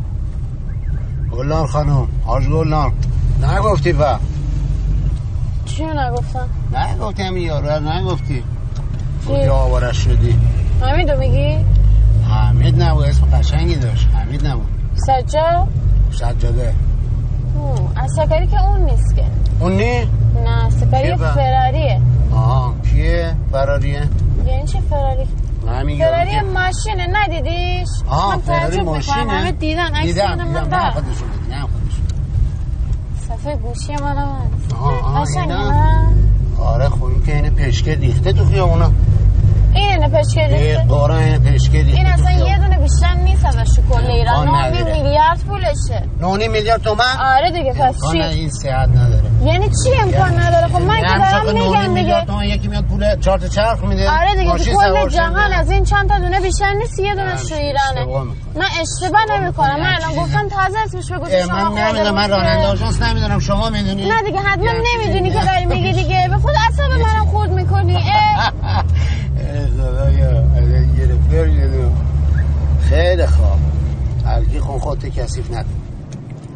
گلنار 1.33 1.67
خانم 1.67 2.09
آج 2.27 2.49
گلنار. 2.49 2.93
نگفتی 3.43 3.93
با؟ 3.93 4.19
چی 5.65 5.85
نگفتم؟ 5.85 6.49
نگفتی 6.75 7.23
همین 7.23 7.43
یارو 7.43 7.89
نگفتی. 7.89 8.43
کجا 9.29 9.55
آوارش 9.55 9.97
شدی. 9.97 10.37
حمید 10.81 11.11
میگی؟ 11.11 11.65
حمید 12.31 12.83
نبود 12.83 13.05
اسم 13.05 13.27
قشنگی 13.27 13.75
داشت. 13.75 14.09
حمید 14.15 14.47
نبود. 14.47 14.69
سجا؟ 14.95 15.69
سجاده. 16.13 16.75
از 17.97 18.11
سکری 18.17 18.47
که 18.47 18.65
اون 18.65 18.81
نیست 18.81 19.17
که. 19.17 19.25
اون 19.61 19.73
نی؟ 19.73 20.01
نه 20.45 20.71
سکری 20.71 21.17
فراریه. 21.17 22.01
آه 22.35 22.75
کیه؟ 22.91 23.35
فراریه؟ 23.53 24.09
یعنی 24.47 24.67
چه 24.67 24.81
فراری؟ 24.81 25.29
فراری 25.67 26.41
ماشینه 26.41 27.07
ندیدیش؟ 27.13 27.89
آه 28.09 28.37
فراری 28.39 28.81
ماشینه؟ 28.83 29.17
همه 29.33 29.53
دیدن 29.53 29.95
عکس 29.95 30.07
دیدم 30.07 30.31
دیدم. 30.37 30.65
دیدم. 30.65 30.75
نه 30.77 30.91
خودشون 30.91 31.29
دیدم. 31.45 31.69
خودشون 31.73 32.05
صفحه 33.29 33.57
گوشی 33.57 33.93
من 33.93 34.17
هم 34.17 34.51
آه 34.81 35.17
آه 35.17 35.27
اینا. 35.37 35.73
آره 36.59 36.89
خوبی 36.89 37.27
که 37.27 37.37
این 37.37 37.51
پشکه 37.51 37.95
ریخته 37.95 38.33
تو 38.33 38.45
خیابونا. 38.45 38.85
این 38.85 38.95
اینه 39.75 40.85
قارا 40.89 41.19
این 41.19 41.39
پشکه 41.39 41.79
ریخته 41.83 41.97
این 41.97 42.07
اصلا. 42.07 42.31
یه 42.49 42.59
دونه 42.59 42.79
بیشتر 42.79 43.15
نیست 43.15 43.45
ازش 43.45 43.77
تو 43.77 43.83
کل 43.95 44.07
ایران. 44.07 44.37
امکان 44.37 44.61
نه 44.61 44.67
نداره. 44.67 44.93
میلیارد 45.03 45.41
پولشه. 45.49 46.03
نونی 46.21 46.49
میلیارد 46.49 46.83
تومن؟ 46.83 47.17
آره 47.37 47.51
دیگه 47.51 47.73
پس 47.73 47.95
چی؟ 48.13 48.19
این 48.23 48.51
صحت 48.51 48.89
نداره. 48.89 49.23
یعنی 49.45 49.69
چی 49.69 49.91
امکان 50.03 50.41
نداره؟ 50.41 50.67
خب 50.67 50.81
من 50.83 51.01
که 51.01 51.07
یعنی 51.07 51.61
دارم 51.61 51.91
میگم 51.91 51.95
دیگه. 51.95 52.25
تومن 52.25 52.45
یکی 52.45 52.69
میاد 52.69 52.85
پول 52.85 53.21
چهار 53.21 53.39
تا 53.39 53.49
چرخ 53.49 53.85
میده. 53.85 54.11
آره 54.11 54.35
دیگه 54.35 54.53
تو 54.53 54.65
کل 54.65 55.09
جهان. 55.09 55.53
از 55.53 55.71
این 55.71 55.85
چند 55.85 56.09
تا 56.09 56.19
دونه 56.19 56.41
بیشتر 56.41 56.73
نیست 56.73 56.99
یه 56.99 57.15
دونه 57.15 57.37
تو 57.37 57.55
ایرانه. 57.55 58.25
من 58.55 58.65
اشتباه 58.81 59.39
نمی‌کنم. 59.39 59.81
من 59.81 59.95
الان 59.95 60.15
گفتم 60.25 60.49
تازه 60.49 60.79
اسمش 60.79 61.13
بگو 61.13 61.27
شما 61.47 61.71
من 61.71 61.83
نمی‌دونم 61.83 62.15
من 62.15 62.31
راننده 62.31 62.67
آژانس 62.67 63.03
نمی‌دونم 63.03 63.39
شما 63.39 63.71
می‌دونی؟ 63.71 64.09
نه 64.09 64.23
دیگه 64.23 64.39
حتما 64.39 64.71
نمی‌دونی 64.95 65.31
که 65.31 65.41
داری 65.45 65.67
میگی 65.67 65.93
دیگه. 65.93 66.29
به 66.31 66.37
خود 66.37 66.55
اصاب 66.69 66.91
منم 67.07 67.27
خورد 67.27 67.51
می‌کنی 67.51 68.05
خدایا 69.77 70.31
از 70.31 70.97
گرفتار 70.99 71.49
شدم 71.49 71.93
خیلی 72.81 73.27
خواب 73.27 73.59
الگی 74.27 74.61
خون 74.61 74.79
خودت 74.79 75.09
کثیف 75.09 75.51
نکن. 75.51 75.69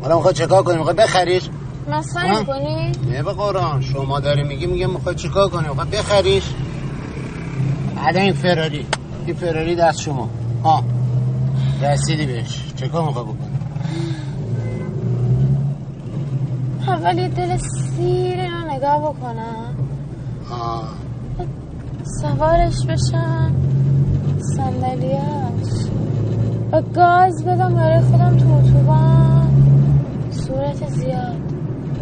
حالا 0.02 0.16
می‌خوای 0.16 0.35
چکار 0.35 0.62
کنی؟ 0.62 0.77
می‌خوای 0.77 0.97
بخریش؟ 0.97 1.51
مسخره؟ 1.90 2.39
می‌کنی؟ 2.39 2.93
نه 3.11 3.23
به 3.23 3.32
قرآن. 3.32 3.81
شما 3.81 4.20
داری 4.20 4.43
میگی 4.43 4.66
میگه 4.66 4.86
می‌خوای 4.86 5.15
چیکار 5.15 5.48
کنی؟ 5.48 5.69
می‌خوای 5.69 5.86
بخریش؟ 5.86 6.44
بعد 7.97 8.16
این 8.16 8.32
فراری. 8.32 8.86
این 9.27 9.36
فراری 9.36 9.77
دست 9.77 10.01
شما. 10.01 10.28
ها 10.65 10.85
رسیدی 11.82 12.27
بهش. 12.27 12.73
چیکار 12.77 13.06
می‌خوای 13.06 13.24
بکنی؟ 13.24 13.59
اول 16.89 17.19
یه 17.19 17.28
دل 17.28 17.56
سیر 17.56 18.40
اینو 18.40 18.74
نگاه 18.77 18.98
بکنم. 18.98 19.77
آه. 20.51 20.89
سوارش 22.05 22.86
بشم. 22.86 23.52
صندلیاش. 24.56 25.89
و 26.72 26.82
گاز 26.82 27.44
بدم 27.44 27.74
برای 27.74 28.01
خودم 28.01 28.36
تو 28.36 28.52
اتوبان. 28.55 29.48
صورت 30.31 30.89
زیاد. 30.89 31.36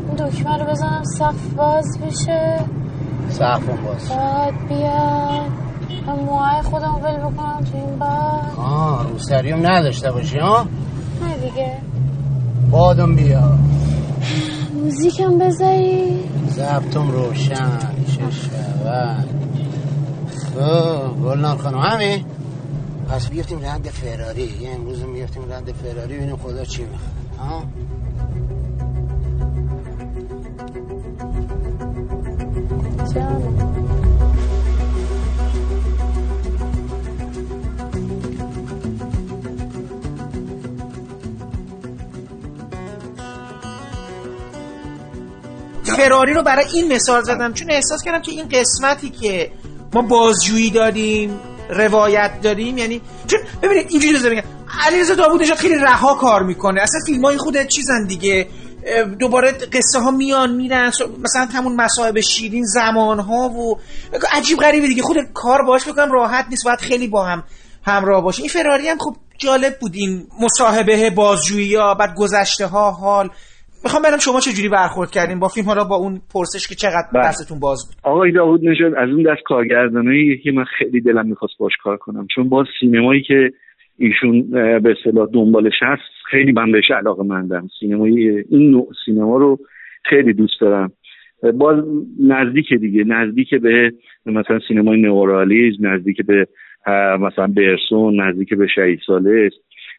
این 0.09 0.29
دکمه 0.29 0.57
رو 0.57 0.71
بزنم 0.71 1.03
صف 1.19 1.55
باز 1.57 1.99
بشه. 2.07 2.61
سقفون 3.29 3.77
باز. 3.85 4.09
باد 4.09 4.69
بیاد 4.69 5.51
و 6.07 6.17
موهای 6.17 6.63
خودم 6.63 7.01
ول 7.03 7.17
بکنم 7.17 7.61
تو 7.73 7.77
این 7.79 7.99
باد 7.99 8.65
آه 8.67 9.09
روسریوم 9.13 9.67
نداشته 9.67 10.13
باشی 10.13 10.39
ها 10.39 10.67
نه 11.23 11.37
دیگه. 11.51 11.73
بادم 12.71 13.15
بیا. 13.17 13.59
موزیکم 14.75 15.39
بذاری. 15.39 16.21
زبطم 16.49 17.11
روشن 17.11 17.79
چه 18.07 18.31
شود. 18.31 19.29
گلنار 21.25 21.57
خانم. 21.57 21.79
همین؟ 21.79 22.25
پس 23.09 23.29
بیفتیم 23.29 23.61
رند 23.61 23.89
فراری. 23.89 24.43
یه 24.61 24.71
امروز 24.71 25.03
میفتیم 25.03 25.53
رند 25.53 25.73
فراری 25.73 26.15
ببینیم 26.17 26.37
خدا 26.37 26.65
چی 26.65 26.85
می‌خواد. 26.85 27.13
فراری 45.97 46.35
رو 46.35 46.43
برای 46.43 46.65
این 46.75 46.93
مثال 46.93 47.23
زدم 47.23 47.53
چون 47.53 47.71
احساس 47.71 48.03
کردم 48.03 48.23
که 48.23 48.33
این 48.33 48.49
قسمتی 48.49 49.11
که 49.11 49.51
ما 49.95 50.03
بازجویی 50.03 50.71
داریم 50.71 51.41
روایت 51.71 52.41
داریم 52.43 52.79
یعنی 52.79 53.01
چون 53.27 53.41
ببینید 53.63 53.87
اینجوری 53.91 54.15
بذار 54.15 54.31
بگم 54.31 54.43
علیرضا 54.87 55.15
داوود 55.15 55.45
خیلی 55.45 55.75
رها 55.75 56.15
کار 56.15 56.43
می‌کنه. 56.43 56.81
اصلا 56.81 57.01
فیلم 57.07 57.25
های 57.25 57.39
خود 57.39 57.67
چیزن 57.67 58.07
دیگه. 58.07 58.49
دوباره 59.19 59.53
قصه 59.53 59.99
ها 59.99 60.11
میان 60.11 60.55
میرن 60.55 60.93
مثلا 61.23 61.49
همون 61.55 61.77
مصاحب 61.77 62.21
شیرین 62.21 62.65
زمان 62.65 63.21
ها 63.21 63.49
و 63.49 63.79
عجیب 64.33 64.59
غریبه 64.59 64.87
دیگه. 64.87 65.03
خود 65.03 65.17
کار 65.35 65.63
باش 65.63 65.89
بکنم 65.89 66.13
راحت 66.13 66.47
نیست 66.51 66.65
باید 66.65 66.79
خیلی 66.79 67.09
با 67.09 67.25
هم 67.25 67.45
همراه 67.87 68.23
باشه 68.23 68.41
این 68.43 68.49
فراری 68.49 68.89
هم 68.89 68.99
خب 68.99 69.17
جالب 69.39 69.79
بود 69.79 69.93
این 69.95 70.27
مصاحبه 70.41 71.11
بازجویی 71.11 71.75
ها 71.75 71.95
بعد 71.95 72.15
گذشته 72.15 72.67
ها 72.67 72.91
حال. 72.91 73.31
می‌خوام 73.85 74.03
ببینم 74.03 74.19
شما 74.19 74.41
چه 74.41 74.51
جوری 74.57 74.69
برخورد 74.69 75.11
کردین 75.11 75.39
با 75.39 75.49
فیلم 75.49 75.67
حالا 75.67 75.85
با 75.85 75.97
اون 75.97 76.21
پرسش 76.35 76.69
که 76.69 76.75
چقدر 76.75 77.09
بله. 77.15 77.23
دستتون 77.29 77.61
باز 77.61 77.79
بود. 77.87 78.13
آقای 78.13 78.33
داوود 78.33 78.69
نژاد 78.69 78.95
از 78.95 79.09
اون 79.09 79.23
دست 79.23 79.43
کارگردانایی 79.45 80.39
که 80.39 80.53
من 80.53 80.65
خیلی 80.65 81.01
دلم 81.01 81.27
می‌خواست 81.27 81.55
باش 81.59 81.73
کار 81.83 81.97
کنم. 81.97 82.27
چون 82.35 82.49
باز 82.49 82.67
سینمایی 82.81 83.23
که 83.23 83.51
ایشون 83.99 84.51
به 84.81 84.95
اصطلاح 84.99 85.29
دنبالش 85.33 85.79
هست 85.83 86.03
خیلی 86.31 86.53
من 86.53 86.73
بهش 86.73 86.91
علاقه 86.91 87.23
مندم. 87.23 87.69
سینمای 87.81 88.45
این 88.51 88.71
نوع 88.71 88.89
سینما 89.05 89.37
رو 89.37 89.59
خیلی 90.05 90.33
دوست 90.33 90.61
دارم. 90.61 90.93
باز 91.55 91.85
نزدیک 92.21 92.75
دیگه 92.81 93.05
نزدیک 93.05 93.55
به 93.55 93.93
مثلا 94.27 94.59
سینمای 94.69 95.01
نئورالیسم 95.01 95.87
نزدیک 95.87 96.17
به 96.27 96.47
مثلا 97.21 97.47
برسون 97.47 98.21
نزدیک 98.21 98.55
به 98.55 98.67
شهید 98.75 99.01
سالس. 99.07 99.53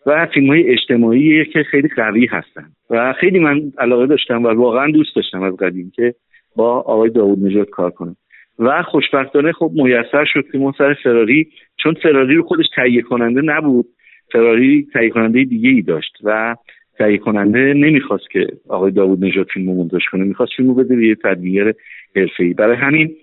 و 0.06 0.28
فیلم 0.34 0.48
های 0.48 0.70
اجتماعی 0.70 1.46
که 1.46 1.64
خیلی 1.64 1.88
قوی 1.96 2.26
هستن. 2.26 2.66
و 2.90 3.14
خیلی 3.14 3.40
من 3.40 3.62
علاقه 3.78 4.08
داشتم 4.08 4.44
و 4.44 4.48
واقعا 4.48 4.92
دوست 4.92 5.16
داشتم 5.16 5.44
از 5.44 5.56
قدیم 5.56 5.92
که 5.96 6.14
با 6.56 6.80
آقای 6.80 7.10
داوود 7.10 7.46
نژاد 7.46 7.70
کار 7.70 7.92
کنم. 7.92 8.16
و 8.60 8.84
خوشبختانه 8.84 9.52
خب 9.52 9.72
میسر 9.74 10.26
شد 10.26 10.46
که 10.52 10.58
ما 10.58 10.74
سر 10.78 10.94
فراری 11.04 11.48
چون 11.78 11.94
فراری 11.94 12.36
رو 12.36 12.44
خودش 12.44 12.66
تهیه 12.76 13.02
کننده 13.02 13.42
نبود 13.42 13.86
فراری 14.32 14.88
تهیه 14.94 15.10
کننده 15.10 15.44
دیگه 15.44 15.70
ای 15.70 15.82
داشت 15.82 16.18
و 16.24 16.56
تهیه 16.98 17.18
کننده 17.18 17.74
نمی‌خواست 17.74 18.30
که 18.32 18.48
آقای 18.70 18.92
داوود 18.92 19.26
نژاد 19.26 19.48
فیلم 19.54 19.70
رو 19.70 20.00
کنه 20.12 20.24
می‌خواست 20.24 20.52
فیلم 20.58 20.70
رو 20.70 20.76
بده 20.76 20.96
به 20.96 21.08
یه 21.08 21.16
تدوینگر 21.16 21.74
حرفه‌ای. 22.16 22.54
برای 22.54 22.76
همین 22.76 23.16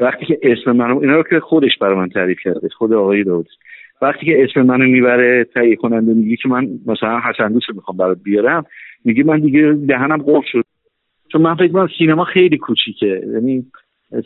وقتی 0.00 0.26
که 0.26 0.38
اسم 0.42 0.72
منو 0.72 0.98
اینا 0.98 1.16
رو 1.16 1.22
که 1.22 1.40
خودش 1.40 1.78
برای 1.80 1.96
من 1.96 2.08
تعریف 2.08 2.38
کرده 2.44 2.68
خود 2.68 2.92
آقای 2.92 3.24
داوود 3.24 3.48
وقتی 4.02 4.26
که 4.26 4.44
اسم 4.44 4.62
منو 4.62 4.84
می‌بره 4.84 5.44
تهیه 5.44 5.76
کننده 5.76 6.14
میگه 6.14 6.36
که 6.36 6.48
من 6.48 6.68
مثلا 6.86 7.20
حسن 7.20 7.54
رو 7.54 7.74
می‌خوام 7.74 7.96
برات 7.96 8.18
بیارم 8.24 8.64
میگه 9.04 9.24
من 9.24 9.40
دیگه 9.40 9.78
دهنم 9.88 10.22
قفل 10.26 10.46
شد. 10.52 10.64
چون 11.32 11.42
من 11.42 11.54
فکر 11.54 11.72
کنم 11.72 11.88
سینما 11.98 12.24
خیلی 12.24 12.58
کوچیکه. 12.58 13.22
یعنی 13.32 13.66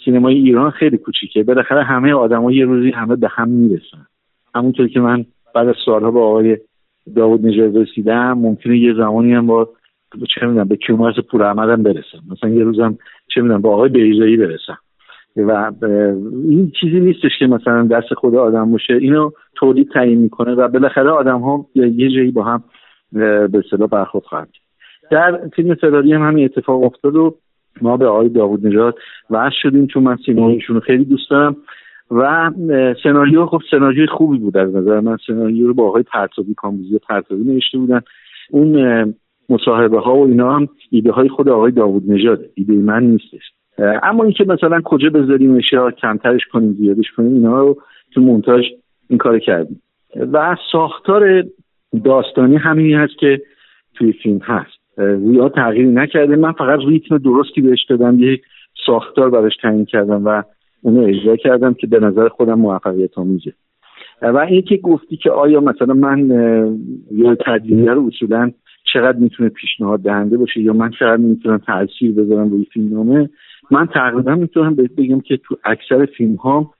سینمای 0.05 0.35
ایران 0.35 0.71
خیلی 0.71 0.97
کوچیکه. 0.97 1.43
بالاخره 1.43 1.85
همه 1.85 2.13
آدما 2.13 2.53
یه 2.53 2.65
روزی 2.65 2.91
همه 2.91 3.17
به 3.17 3.29
هم 3.29 3.49
می‌رسن. 3.49 4.07
همونطور 4.55 4.89
که 4.89 5.01
من 5.01 5.25
بعد 5.55 5.69
از 5.69 5.75
سالها 5.85 6.11
با 6.11 6.27
آقای 6.27 6.59
داوود 7.17 7.47
نژاد 7.47 7.77
رسیدم 7.77 8.33
ممکنه 8.33 8.79
یه 8.79 8.95
زمانی 8.95 9.33
هم 9.33 9.47
با 9.47 9.69
چه 10.35 10.47
می‌دونم 10.47 10.69
به 10.69 10.77
کیومرث 10.77 11.19
پور 11.31 11.43
احمدم 11.43 11.83
برسم. 11.83 12.23
مثلا 12.31 12.51
یه 12.51 12.65
روزم 12.65 12.99
چه 13.35 13.41
می‌دونم 13.43 13.63
با 13.63 13.75
آقای 13.75 13.89
بیضایی 13.89 14.37
برسم. 14.37 14.79
و 15.37 15.73
این 16.49 16.73
چیزی 16.81 17.01
نیستش 17.01 17.39
که 17.39 17.47
مثلا 17.47 17.87
دست 17.87 18.15
خود 18.15 18.35
آدم 18.35 18.71
باشه. 18.71 18.95
اینو 18.95 19.31
تولید 19.55 19.91
تعیین 19.91 20.19
می‌کنه 20.19 20.55
و 20.55 20.69
بالاخره 20.69 21.11
آدم 21.11 21.41
ها 21.41 21.67
یه 21.75 22.11
جایی 22.11 22.31
با 22.31 22.43
هم 22.43 22.65
به 23.13 23.59
اصطلاح 23.65 23.89
برخورد 23.89 24.25
خواهند. 24.25 24.53
در 25.11 25.41
فیلم 25.57 25.75
فراری 25.75 26.13
هم 26.13 26.23
همین 26.23 26.45
اتفاق 26.45 26.83
افتاد 26.83 27.17
و 27.17 27.35
ما 27.83 27.97
به 27.97 28.07
آقای 28.07 28.29
داوود 28.29 28.67
نژاد 28.67 28.95
وصل 29.31 29.57
شدیم 29.63 29.87
چون 29.87 30.03
من 30.03 30.17
سینمایشون 30.27 30.77
رو 30.77 30.81
خیلی 30.81 31.05
دوست 31.05 31.31
دارم. 31.31 31.57
و 32.11 32.51
سناریو 33.03 33.47
خب 33.47 33.61
سناریوی 33.71 34.07
خوبی 34.07 34.39
بود 34.39 34.57
از 34.57 34.75
نظر 34.75 35.01
من. 35.01 35.17
سناریو 35.27 35.67
رو 35.67 35.75
با 35.75 35.89
آقای 35.89 36.03
پرتابی 36.03 36.55
کامبوزی 36.55 36.99
پرتابی 36.99 37.45
نوشته 37.45 37.79
بودن. 37.79 38.01
اون 38.51 39.15
مصاحبه 39.49 40.01
ها 40.01 40.17
و 40.17 40.27
اینا 40.27 40.57
هم 40.57 40.69
ایده 40.91 41.13
های 41.13 41.29
خود 41.29 41.49
آقای 41.49 41.73
داوود 41.73 42.11
نژاد. 42.11 42.41
ایده 42.55 42.73
من 42.73 43.03
نیستش. 43.03 43.53
اما 43.79 44.25
اینکه 44.25 44.45
مثلا 44.45 44.81
کجا 44.81 45.11
بذاریم 45.11 45.61
یا 45.73 45.91
کمترش 45.91 46.47
کنیم 46.53 46.73
زیادش 46.73 47.11
کنیم 47.17 47.35
اینا 47.35 47.61
رو 47.61 47.77
تو 48.15 48.21
مونتاژ 48.21 48.65
این 49.09 49.19
کار 49.19 49.39
کردیم. 49.39 49.83
و 50.33 50.57
ساختار 50.73 51.45
داستانی 52.05 52.57
همینی 52.57 52.95
هست 52.95 53.19
که 53.19 53.43
توی 53.95 54.13
فیلم 54.13 54.39
هست. 54.39 54.77
زیاد 55.19 55.55
تغییری 55.55 55.89
نکرده 55.89 56.37
من 56.37 56.53
فقط 56.53 56.79
ریتم 56.87 57.19
درستی 57.19 57.61
بهش 57.61 57.85
دادم 57.89 58.17
یک 58.21 58.43
ساختار 58.87 59.31
براش 59.31 59.57
تعیین 59.63 59.85
کردم 59.85 60.25
و 60.25 60.43
اونو 60.83 61.01
اجرا 61.01 61.37
کردم 61.37 61.75
که 61.75 61.87
به 61.87 62.01
نظر 62.01 62.29
خودم 62.29 62.55
موفقیت 62.55 63.19
آمیزه. 63.19 63.53
و 64.23 64.39
اینکه 64.39 64.77
گفتی 64.77 65.17
که 65.17 65.31
آیا 65.31 65.61
مثلا 65.61 65.95
من 65.95 66.29
یا 67.11 67.35
تدوینگر 67.35 67.95
رو 67.95 68.07
اصولا 68.07 68.51
چقدر 68.93 69.19
می‌تونه 69.19 69.49
پیشنهاد 69.49 70.01
دهنده 70.01 70.37
باشه 70.37 70.61
یا 70.61 70.73
من 70.73 70.91
چقدر 70.91 71.17
می‌تونم 71.17 71.59
تاثیر 71.59 72.13
بذارم 72.13 72.49
روی 72.49 72.65
فیلمنامه 72.65 73.29
من 73.71 73.87
تقریبا 73.87 74.35
می‌تونم 74.35 74.75
بهت 74.75 74.91
بگم 74.99 75.21
که 75.21 75.37
تو 75.37 75.57
اکثر 75.65 76.07
فیلم 76.07 76.35
ها 76.35 76.71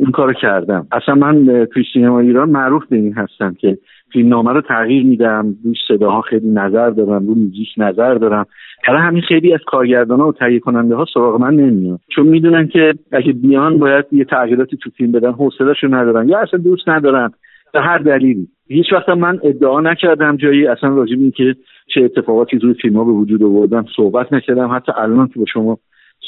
این 0.00 0.10
کارو 0.10 0.32
کردم. 0.32 0.86
اصلا 0.92 1.14
من 1.14 1.66
توی 1.72 1.84
سینما 1.92 2.20
ایران 2.20 2.50
معروف 2.50 2.86
به 2.86 2.96
این 2.96 3.12
هستم 3.12 3.54
که 3.54 3.78
فیلمنامه 4.12 4.52
رو 4.52 4.60
تغییر 4.60 5.06
میدم 5.06 5.54
روی 5.64 5.74
صداها 5.88 6.20
خیلی 6.20 6.50
نظر 6.50 6.90
دارم 6.90 7.26
روی 7.26 7.34
موزیک 7.34 7.68
نظر 7.76 8.14
دارم. 8.14 8.46
برای 8.88 9.02
همین 9.02 9.22
خیلی 9.22 9.54
از 9.54 9.60
کارگردان 9.66 10.20
ها 10.20 10.28
و 10.28 10.32
تهیه 10.32 10.58
کننده 10.60 10.94
ها 10.94 11.04
سراغ 11.14 11.40
من 11.40 11.54
نمیاد 11.54 12.00
چون 12.14 12.26
می‌دونن 12.26 12.68
که 12.68 12.94
اگه 13.12 13.32
بیان 13.32 13.78
باید 13.78 14.04
یه 14.12 14.24
تغییراتی 14.24 14.76
تو 14.76 14.90
فیلم 14.90 15.12
بدن 15.12 15.32
حوصلهشو 15.32 15.94
ندارن 15.94 16.28
یا 16.28 16.38
اصلا 16.38 16.60
دوست 16.60 16.88
ندارن. 16.88 17.30
به 17.72 17.80
هر 17.80 17.98
دلیلی. 17.98 18.48
هیچ 18.68 18.92
وقت 18.92 19.08
من 19.08 19.38
ادعا 19.44 19.80
نکردم 19.80 20.36
جایی 20.36 20.66
اصلا 20.66 20.90
راجع 20.94 21.16
به 21.16 21.22
اینکه 21.22 21.54
چه 21.94 22.04
اتفاقاتی 22.04 22.58
روی 22.58 22.74
فیلم 22.74 22.96
ها 22.96 23.04
به 23.04 23.12
وجود 23.12 23.42
آوردم 23.42 23.84
صحبت 23.96 24.32
نکردم. 24.32 24.74
حتی 24.74 24.92
الان 24.96 25.28
که 25.28 25.38
با 25.38 25.44
شما 25.52 25.78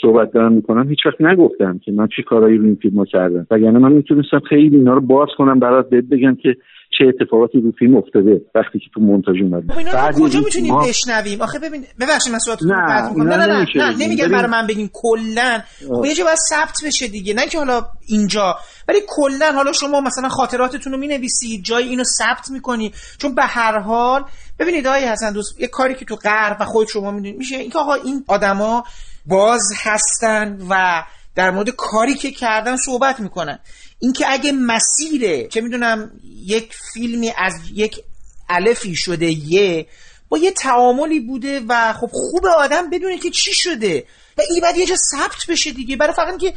صحبت 0.03 0.33
دارم 0.33 0.53
می‌کنم 0.53 0.89
هیچ 0.89 0.99
وقت 1.07 1.21
نگفتم 1.21 1.81
که 1.85 1.93
من 1.93 2.09
چی 2.17 2.23
کارایی 2.23 2.59
رو 2.59 2.65
این 2.65 2.79
فیلم 2.83 2.99
ها 2.99 3.05
کردم. 3.05 3.47
وگرنه 3.51 3.79
من 3.79 3.93
می‌تونستم 3.93 4.41
خیلی 4.49 4.77
اینا 4.77 4.95
رو 4.95 5.01
باز 5.01 5.29
کنم 5.39 5.59
برات 5.59 5.91
بهت 5.91 6.05
بگم 6.05 6.37
که 6.43 6.57
چه 6.99 7.05
اتفاقاتی 7.09 7.61
رو 7.61 7.73
فیلم 7.79 7.97
افتاده 7.97 8.41
وقتی 8.55 8.79
که 8.79 8.87
تو 8.95 9.01
مونتاژ 9.01 9.37
اومد 9.43 9.67
بعد 9.67 10.15
کجا 10.15 10.41
می‌تونیم 10.41 10.75
ما... 10.75 10.87
بشنویم؟ 10.89 11.43
آخه 11.43 11.59
ببین 11.59 11.81
ببخشید 12.01 12.33
من 12.33 12.39
صحبتتون 12.39 12.71
رو 12.71 12.77
قطع 12.89 13.17
نه, 13.17 13.25
نه, 13.25 13.37
نه, 13.37 13.47
نه, 13.47 13.67
نه 13.77 14.07
نمیگم 14.07 14.29
برای 14.29 14.51
من 14.51 14.67
بگین 14.67 14.91
کلا. 14.93 15.59
خب 15.89 16.05
یه 16.05 16.25
باید 16.25 16.39
ثبت 16.51 16.77
بشه 16.87 17.09
دیگه 17.09 17.35
نه 17.35 17.47
که 17.47 17.59
حالا 17.59 17.83
اینجا. 18.09 18.55
ولی 18.89 18.99
کلا 19.09 19.53
حالا 19.55 19.73
شما 19.73 20.01
مثلا 20.01 20.29
خاطراتتون 20.29 20.93
رو 20.93 20.99
می‌نویسید 20.99 21.65
جای 21.65 21.85
اینو 21.85 22.05
ثبت 22.05 22.51
می‌کنی. 22.53 22.93
چون 23.19 23.35
به 23.35 23.43
هر 23.43 23.79
حال 23.79 24.23
ببینید 24.59 24.87
آقای 24.87 25.05
حسن 25.05 25.33
دوست 25.33 25.61
یه 25.61 25.67
کاری 25.67 25.95
که 25.95 26.05
تو 26.05 26.17
غرب 26.17 26.57
و 26.61 26.65
خود 26.65 26.89
شما 26.89 27.11
می‌دونید 27.11 27.39
میشه 27.39 27.57
اینکه 27.57 27.79
آقا 27.79 27.95
این 27.95 28.25
آدما 28.29 28.85
باز 29.27 29.73
هستن 29.77 30.59
و 30.71 31.05
در 31.35 31.51
مورد 31.51 31.71
کاری 31.71 32.15
که 32.15 32.31
کردن 32.31 32.77
صحبت 32.77 33.21
می‌کنن. 33.21 33.59
اینکه 33.99 34.33
اگه 34.33 34.53
مسیره 34.53 35.49
چه 35.49 35.61
می‌دونم 35.61 36.11
یک 36.45 36.75
فیلمی 36.95 37.33
از 37.37 37.55
یک 37.75 38.05
الفی 38.49 38.97
شده 38.97 39.27
یه 39.27 39.87
با 40.29 40.39
یه 40.39 40.51
تعاملی 40.51 41.21
بوده 41.21 41.61
و 41.69 41.93
خب 41.93 42.11
خوب 42.13 42.47
آدم 42.47 42.91
بدونه 42.91 43.19
که 43.19 43.31
چی 43.31 43.55
شده 43.55 44.05
و 44.39 44.43
این 44.51 44.61
باید 44.61 44.77
یه 44.77 44.87
جا 44.87 44.97
ثبت 45.11 45.47
بشه 45.49 45.71
دیگه. 45.71 45.97
برای 45.97 46.15
فقط 46.15 46.39
که 46.39 46.55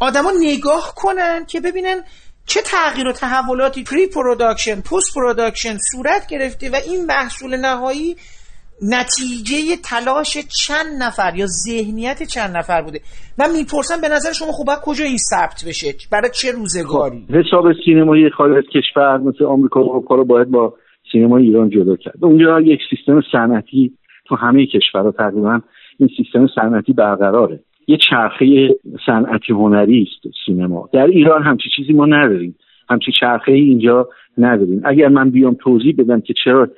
آدما 0.00 0.32
نگاه 0.40 0.94
کنن 0.94 1.46
که 1.46 1.60
ببینن 1.60 2.04
چه 2.46 2.62
تغییر 2.62 3.06
و 3.06 3.12
تحولاتی 3.12 3.82
pre-production 3.82 4.80
post-production 4.80 5.78
صورت 5.92 6.26
گرفته 6.26 6.70
و 6.70 6.74
این 6.74 7.04
محصول 7.04 7.56
نهایی 7.56 8.16
نتیجه 8.82 9.76
تلاش 9.84 10.38
چند 10.66 11.02
نفر 11.02 11.32
یا 11.36 11.46
ذهنیت 11.46 12.22
چند 12.22 12.56
نفر 12.56 12.82
بوده 12.82 13.00
من 13.38 13.46
می‌پرسم 13.58 14.00
به 14.00 14.08
نظر 14.08 14.32
شما 14.32 14.52
خوب 14.52 14.68
کجا 14.84 15.04
این 15.04 15.16
ثبت 15.16 15.64
بشه؟ 15.68 15.86
برای 16.12 16.30
چه 16.34 16.52
روزگاری؟ 16.52 17.24
خب، 17.28 17.34
حساب 17.34 17.64
سینمایی 17.84 18.30
خارج 18.30 18.64
کشور 18.64 19.18
مثل 19.18 19.44
آمریکا 19.44 19.84
و 19.84 19.90
اروپا 19.90 20.14
رو 20.14 20.24
باید 20.24 20.50
با 20.50 20.74
سینمای 21.12 21.42
ایران 21.42 21.70
جدا 21.70 21.96
کرد. 21.96 22.24
اونجا 22.24 22.60
یک 22.60 22.80
سیستم 22.90 23.20
صنعتی 23.32 23.92
تو 24.24 24.36
همه 24.36 24.66
کشورها 24.66 25.10
تقریبا 25.10 25.60
این 25.98 26.08
سیستم 26.16 26.46
صنعتی 26.54 26.92
برقراره. 26.92 27.60
یه 27.86 27.98
چرخه 28.10 28.68
صنعتی 29.06 29.52
هنری 29.52 30.08
است 30.08 30.34
سینما. 30.46 30.88
در 30.92 31.06
ایران 31.06 31.42
همچی 31.42 31.68
چیزی 31.76 31.92
ما 31.92 32.06
نداریم. 32.06 32.56
همچی 32.90 33.12
چرخه 33.20 33.52
اینجا 33.52 34.08
نداریم. 34.38 34.82
اگر 34.84 35.08
من 35.08 35.30
بیام 35.30 35.54
توضیح 35.54 35.94
بدم 35.98 36.20
که 36.20 36.34
چرا 36.44 36.68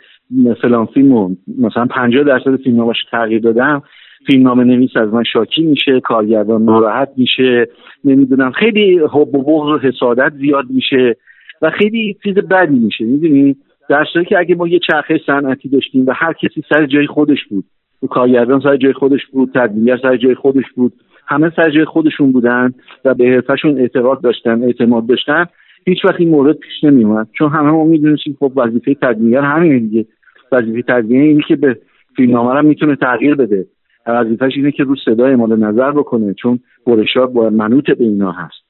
فلان 0.63 0.87
فیلم 0.87 1.37
مثلا 1.59 1.87
50 1.87 2.25
درصد 2.25 2.57
فیلم 2.57 2.93
تغییر 3.11 3.41
دادم 3.41 3.83
فیلمنامه 4.27 4.65
نویس 4.65 4.97
از 4.97 5.09
من 5.09 5.23
شاکی 5.23 5.63
میشه 5.63 6.01
کارگردان 6.01 6.63
ناراحت 6.63 7.09
میشه 7.17 7.69
نمی‌دونم 8.05 8.51
خیلی 8.51 8.99
حب 8.99 9.35
و 9.35 9.43
بغض 9.43 9.85
و 9.85 9.89
حسادت 9.89 10.33
زیاد 10.35 10.65
میشه 10.71 11.17
و 11.63 11.71
خیلی 11.71 12.17
چیز 12.23 12.35
بدی 12.35 12.79
میشه 12.79 13.05
می‌دونی؟ 13.05 13.57
در 13.89 14.05
صورتی 14.13 14.29
که 14.29 14.39
اگه 14.39 14.55
ما 14.55 14.69
یه 14.69 14.79
چرخه 14.91 15.21
صنعتی 15.27 15.69
داشتیم 15.69 16.07
و 16.07 16.13
هر 16.17 16.33
کسی 16.33 16.63
سر 16.69 16.87
جای 16.87 17.07
خودش 17.07 17.45
بود 17.51 17.65
کارگردان 18.11 18.61
سر 18.61 18.77
جای 18.77 18.93
خودش 18.93 19.27
بود 19.27 19.51
تدبیر 19.55 19.97
سر 19.97 20.17
جای 20.17 20.35
خودش 20.35 20.65
بود 20.77 20.93
همه 21.27 21.53
سر 21.57 21.71
جای 21.71 21.85
خودشون 21.85 22.33
بودن 22.33 22.75
و 23.05 23.15
به 23.15 23.25
حرفشون 23.25 23.79
اعتقاد 23.79 24.21
داشتن 24.21 24.63
اعتماد 24.63 25.07
داشتن 25.07 25.47
هیچ 25.87 26.05
وقت 26.05 26.21
این 26.21 26.29
مورد 26.29 26.57
پیش 26.57 26.85
نمیومد 26.85 27.29
چون 27.39 27.51
همه 27.51 27.71
ما 27.71 27.85
می‌دونستیم 27.85 28.37
خب 28.41 28.53
وظیفه 28.57 28.95
تدبیر 28.95 29.39
همین 29.39 29.79
دیگه. 29.79 30.07
وظیفه 30.53 30.83
تدوین 30.83 31.23
اینه 31.23 31.43
که 31.49 31.57
به 31.57 31.79
فیلمنامه 32.17 32.61
می‌تونه 32.61 32.97
تغییر 32.97 33.35
بده. 33.35 33.67
وظیفهش 34.07 34.53
اینه 34.57 34.73
که 34.73 34.85
رو 34.85 34.97
صدای 35.05 35.37
مال 35.37 35.59
نظر 35.59 35.91
بکنه 35.91 36.35
چون 36.35 36.59
برشاد 36.87 37.33
با 37.33 37.51
منوط 37.51 37.91
به 37.91 38.05
اینا 38.05 38.33
هست. 38.33 38.69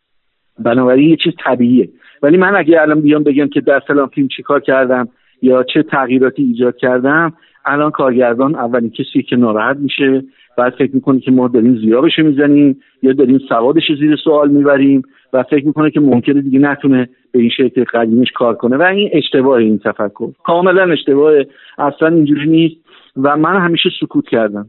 بنابراین 0.58 1.08
یه 1.08 1.16
چیز 1.16 1.32
طبیعیه. 1.44 1.88
ولی 2.22 2.36
من 2.36 2.56
اگه 2.56 2.80
الان 2.82 3.00
بیام 3.00 3.22
بگم 3.22 3.48
که 3.48 3.60
در 3.60 3.78
فلان 3.78 4.06
فیلم 4.06 4.28
چیکار 4.36 4.60
کردم 4.60 5.08
یا 5.42 5.62
چه 5.74 5.82
تغییراتی 5.82 6.42
ایجاد 6.42 6.76
کردم 6.76 7.32
الان 7.64 7.90
کارگردان 7.90 8.54
اولین 8.54 8.90
کسی 8.90 9.22
که 9.22 9.36
ناراحت 9.36 9.76
میشه 9.76 10.22
بعد 10.58 10.74
فکر 10.74 10.94
می‌کنه 10.94 11.20
که 11.20 11.30
ما 11.30 11.48
داریم 11.48 11.76
زیابش 11.76 12.18
می‌زنیم 12.18 12.80
یا 13.02 13.12
داریم 13.12 13.38
سوادش 13.48 13.82
زیر 14.00 14.16
سوال 14.24 14.50
می‌بریم. 14.50 15.02
و 15.32 15.42
فکر 15.42 15.66
می‌کنه 15.66 15.90
که 15.90 16.00
ممکنه 16.00 16.40
دیگه 16.40 16.58
نتونه 16.58 17.08
به 17.32 17.40
این 17.40 17.50
شکل 17.56 17.84
قدیمش 17.84 18.28
کار 18.36 18.54
کنه. 18.54 18.76
و 18.76 18.82
این 18.82 19.10
اشتباه 19.12 19.58
این 19.58 19.78
تفکر. 19.78 20.30
کاملا 20.44 20.92
اشتباه. 20.92 21.32
اصلا 21.78 22.08
اینجوری 22.08 22.50
نیست. 22.50 22.76
و 23.16 23.36
من 23.36 23.60
همیشه 23.60 23.88
سکوت 24.00 24.28
کردم. 24.28 24.66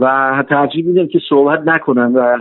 و 0.00 0.44
ترجیح 0.48 0.86
میدم 0.86 1.06
که 1.06 1.18
صحبت 1.28 1.60
نکنم 1.66 2.12
و 2.14 2.38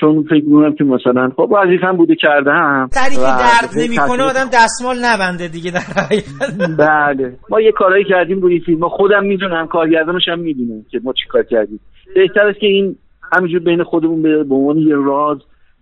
چون 0.00 0.22
فکر 0.22 0.44
می‌کنم 0.44 0.74
که 0.74 0.84
مثلا 0.84 1.30
خب 1.36 1.52
وظیفم 1.52 1.96
بوده 1.96 2.14
کردم. 2.14 2.88
سری 2.90 3.16
که 3.16 3.20
درد 3.20 3.84
نمی‌کنه 3.84 4.22
آدم 4.22 4.50
دستمال 4.52 4.96
نبنده 5.04 5.48
دیگه 5.48 5.70
در 5.70 5.80
بله. 6.78 7.36
ما 7.50 7.60
یه 7.60 7.72
کارایی 7.72 8.04
کردیم 8.04 8.40
روی 8.40 8.60
فیلم. 8.60 8.88
خودم 8.88 9.24
می‌دونم 9.24 9.66
کارگردانش 9.66 10.28
هم 10.28 10.38
می‌دونم 10.38 10.82
که 10.90 11.00
ما 11.04 11.12
چیکار 11.12 11.42
کردیم. 11.42 11.80
بهتر 12.14 12.46
است 12.46 12.60
که 12.60 12.66
این 12.66 12.96
همینجور 13.32 13.60
بین 13.60 13.82
خودمون 13.82 14.22
به 14.22 14.54
عنوان 14.54 14.78
یه 14.78 14.94
راز. 14.94 15.38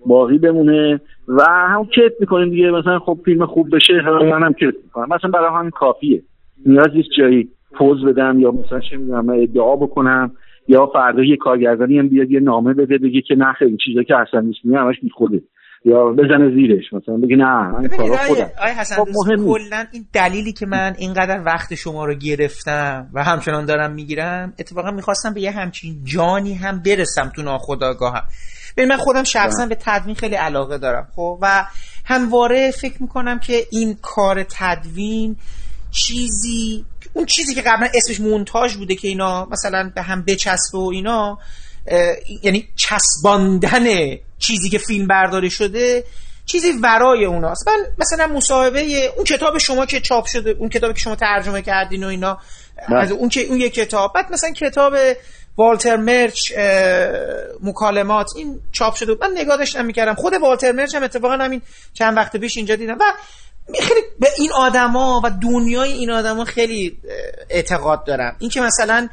باقی 0.06 0.38
بمونه 0.38 1.00
و 1.28 1.42
هم 1.44 1.84
کت 1.84 2.12
می‌کنیم 2.20 2.50
دیگه. 2.50 2.70
مثلا 2.70 2.98
خب 2.98 3.18
فیلم 3.24 3.46
خوب 3.46 3.76
بشه 3.76 3.92
منم 4.30 4.52
کت 4.52 4.74
می‌کنم. 4.84 5.08
مثلا 5.16 5.30
برای 5.30 5.50
همین 5.58 5.70
کافیه. 5.70 6.22
نیاز 6.66 6.88
نیست 6.94 7.08
جایی 7.18 7.48
پوز 7.78 8.04
بدم 8.04 8.38
یا 8.38 8.50
مثلا 8.50 8.80
چه 8.80 8.96
می‌دونم 8.96 9.28
ادعا 9.28 9.76
بکنم 9.76 10.32
یا 10.68 10.86
فردا 10.86 11.24
یه 11.24 11.36
کارگردانی 11.36 11.98
هم 11.98 12.08
بیاد 12.08 12.30
یه 12.30 12.40
نامه 12.40 12.74
بده 12.74 12.98
بگه 12.98 13.20
که 13.20 13.34
نه 13.34 13.52
خیلی 13.52 13.76
چیزا 13.84 14.02
که 14.02 14.16
اصلا 14.16 14.40
نیست. 14.40 14.58
میگه 14.64 14.78
همش 14.78 14.96
خوده 15.14 15.42
یا 15.84 16.04
بزنه 16.04 16.50
زیرش 16.54 16.92
مثلا 16.92 17.16
بگه 17.16 17.36
نه 17.36 17.72
من 17.72 17.88
کارا 17.88 18.16
خودم. 18.16 18.50
آی 18.64 18.70
حسن 18.80 19.04
خب 19.04 19.36
کلا 19.36 19.84
این 19.92 20.04
دلیلی 20.14 20.52
که 20.52 20.66
من 20.66 20.92
اینقدر 20.98 21.42
وقت 21.46 21.74
شما 21.74 22.04
رو 22.04 22.14
گرفتم 22.14 23.06
و 23.14 23.24
همچنان 23.24 23.66
دارم 23.66 23.94
می‌گیرم 23.94 24.52
اتفاقا 24.58 24.90
می‌خواستم 24.90 25.34
به 25.34 25.40
یه 25.40 25.50
همچین 25.50 25.92
جانی 26.04 26.54
هم 26.54 26.82
برسم 26.86 27.32
تو 27.36 27.42
ناخداگاهم 27.42 28.22
ببین 28.76 28.88
من 28.88 28.96
خودم 28.96 29.24
شخصا 29.24 29.66
به 29.66 29.76
تدوین 29.80 30.14
خیلی 30.14 30.34
علاقه 30.34 30.78
دارم 30.78 31.08
خب؟ 31.16 31.38
و 31.42 31.66
همواره 32.04 32.70
فکر 32.70 33.02
می‌کنم 33.02 33.38
که 33.38 33.66
این 33.70 33.98
کار 34.02 34.46
تدوین 34.50 35.36
چیزی 35.90 36.84
اون 37.12 37.26
چیزی 37.26 37.54
که 37.54 37.62
قبلا 37.62 37.88
اسمش 37.94 38.20
مونتاژ 38.20 38.76
بوده 38.76 38.94
که 38.94 39.08
اینا 39.08 39.44
مثلا 39.44 39.92
به 39.94 40.02
هم 40.02 40.22
بچسبه 40.22 40.78
و 40.78 40.90
اینا 40.92 41.38
یعنی 42.42 42.68
چسباندن 42.76 43.84
چیزی 44.38 44.68
که 44.68 44.78
فیلم 44.78 45.06
برداری 45.06 45.50
شده 45.50 46.04
چیزی 46.46 46.72
ورای 46.82 47.24
اوناست. 47.24 47.68
من 47.68 47.86
مثلا 47.98 48.26
مصاحبه 48.26 48.80
اون 49.16 49.24
کتاب 49.24 49.58
شما 49.58 49.86
که 49.86 50.00
چاپ 50.00 50.26
شده 50.26 50.50
اون 50.50 50.68
کتابی 50.68 50.94
که 50.94 51.00
شما 51.00 51.16
ترجمه 51.16 51.62
کردین 51.62 52.04
و 52.04 52.06
اینا 52.06 52.38
بله. 52.88 52.98
از 52.98 53.12
اون 53.12 53.28
که 53.28 53.40
اون 53.40 53.60
یک 53.60 53.74
کتاب. 53.74 54.12
بعد 54.14 54.32
مثلا 54.32 54.50
کتاب 54.50 54.94
والتر 55.60 55.96
مرچ 55.96 56.52
مکالمات 57.62 58.30
این 58.36 58.60
چاپ 58.72 58.94
شده 58.94 59.16
من 59.20 59.30
نگاه 59.34 59.56
داشتم 59.56 59.84
می‌کردم. 59.84 60.14
خود 60.14 60.32
والتر 60.42 60.72
مرچ 60.72 60.94
هم 60.94 61.02
اتفاقا 61.02 61.36
همین 61.36 61.62
چند 61.94 62.16
وقت 62.16 62.36
پیش 62.36 62.56
اینجا 62.56 62.76
دیدم. 62.76 62.98
و 63.00 63.04
خیلی 63.80 64.00
به 64.20 64.28
این 64.38 64.52
آدما 64.52 65.20
و 65.24 65.30
دنیای 65.42 65.92
این 65.92 66.10
آدما 66.10 66.44
خیلی 66.44 66.98
اعتقاد 67.50 68.04
دارم. 68.04 68.36
اینکه 68.38 68.60
مثلا 68.60 69.08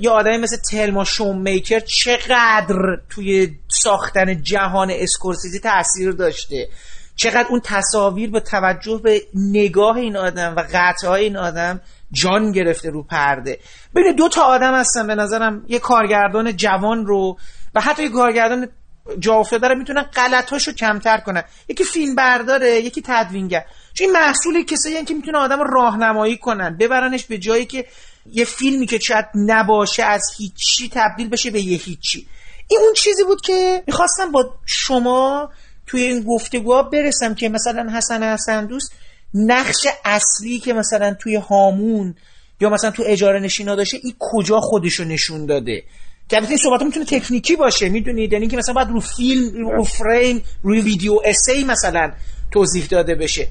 یه 0.00 0.10
آدمی 0.10 0.38
مثل 0.38 0.56
تلما 0.70 1.04
شوم 1.04 1.42
میکر 1.42 1.80
چقدر 1.80 2.98
توی 3.10 3.58
ساختن 3.68 4.42
جهان 4.42 4.90
اسکورسیزی 4.90 5.60
تاثیر 5.60 6.12
داشته. 6.12 6.68
چقدر 7.16 7.46
اون 7.48 7.60
تصاویر 7.64 8.30
به 8.30 8.40
توجه 8.40 9.00
به 9.04 9.22
نگاه 9.34 9.96
این 9.96 10.16
آدم 10.16 10.56
و 10.56 10.64
قطعه 10.72 11.10
این 11.10 11.36
آدم 11.36 11.80
جان 12.12 12.52
گرفته 12.52 12.90
رو 12.90 13.02
پرده. 13.02 13.58
ببین 13.94 14.16
دو 14.16 14.28
تا 14.28 14.42
آدم 14.42 14.74
هستن 14.74 15.06
به 15.06 15.14
نظرم. 15.14 15.64
یه 15.68 15.78
کارگردان 15.78 16.56
جوان 16.56 17.06
رو 17.06 17.38
و 17.74 17.80
حتی 17.80 18.02
یه 18.02 18.08
کارگردان 18.08 18.68
جا 19.18 19.34
افتاده 19.34 19.68
رو 19.68 19.74
می‌تونن 19.74 20.02
غلطاشو 20.02 20.72
کمتر 20.72 21.18
کنن. 21.18 21.44
یکی 21.68 21.84
فیلم 21.84 22.14
برداره 22.14 22.80
یکی 22.80 23.02
تدوینگر 23.04 23.64
چون 23.94 24.06
این 24.06 24.12
محصول 24.12 24.64
کسایی 24.64 25.04
که 25.04 25.14
می‌تونه 25.14 25.38
آدم 25.38 25.60
راهنمایی 25.60 26.36
کنن 26.36 26.76
ببرنش 26.76 27.24
به 27.24 27.38
جایی 27.38 27.64
که 27.64 27.86
یه 28.32 28.44
فیلمی 28.44 28.86
که 28.86 28.98
شاید 28.98 29.26
نباشه 29.34 30.02
از 30.02 30.22
هیچی 30.38 30.90
تبدیل 30.92 31.28
بشه 31.28 31.50
به 31.50 31.60
یه 31.60 31.78
هیچی. 31.78 32.26
این 32.68 32.80
اون 32.82 32.92
چیزی 32.92 33.24
بود 33.24 33.40
که 33.40 33.82
می‌خواستم 33.86 34.32
با 34.32 34.54
شما 34.66 35.50
توی 35.86 36.02
این 36.02 36.22
گفتگوها 36.22 36.82
برسم 36.82 37.34
که 37.34 37.48
مثلا 37.48 37.92
حسن 37.96 38.22
حسن 38.22 38.66
دوست 38.66 38.92
نقش 39.34 39.86
اصلی 40.04 40.58
که 40.58 40.72
مثلا 40.72 41.14
توی 41.14 41.36
هامون 41.36 42.14
یا 42.60 42.70
مثلا 42.70 42.90
تو 42.90 43.02
اجاره 43.06 43.40
نشینا 43.40 43.74
داشته 43.74 43.98
این 44.02 44.12
کجا 44.18 44.60
خودشو 44.60 45.04
نشون 45.04 45.46
داده؟ 45.46 45.82
که 46.28 46.36
البته 46.36 46.50
این 46.50 46.58
صحبت 46.58 46.82
می‌تونه 46.82 47.06
تکنیکی 47.06 47.56
باشه 47.56 47.88
می‌دونید 47.88 48.32
یعنی 48.32 48.48
که 48.48 48.56
مثلا 48.56 48.74
باید 48.74 48.88
رو 48.88 49.00
فیلم 49.00 49.68
رو 49.68 49.82
فریم 49.82 50.42
روی 50.62 50.80
ویدیو 50.80 51.12
اسی 51.24 51.64
مثلا 51.64 52.12
توضیح 52.52 52.84
داده 52.90 53.14
بشه. 53.14 53.46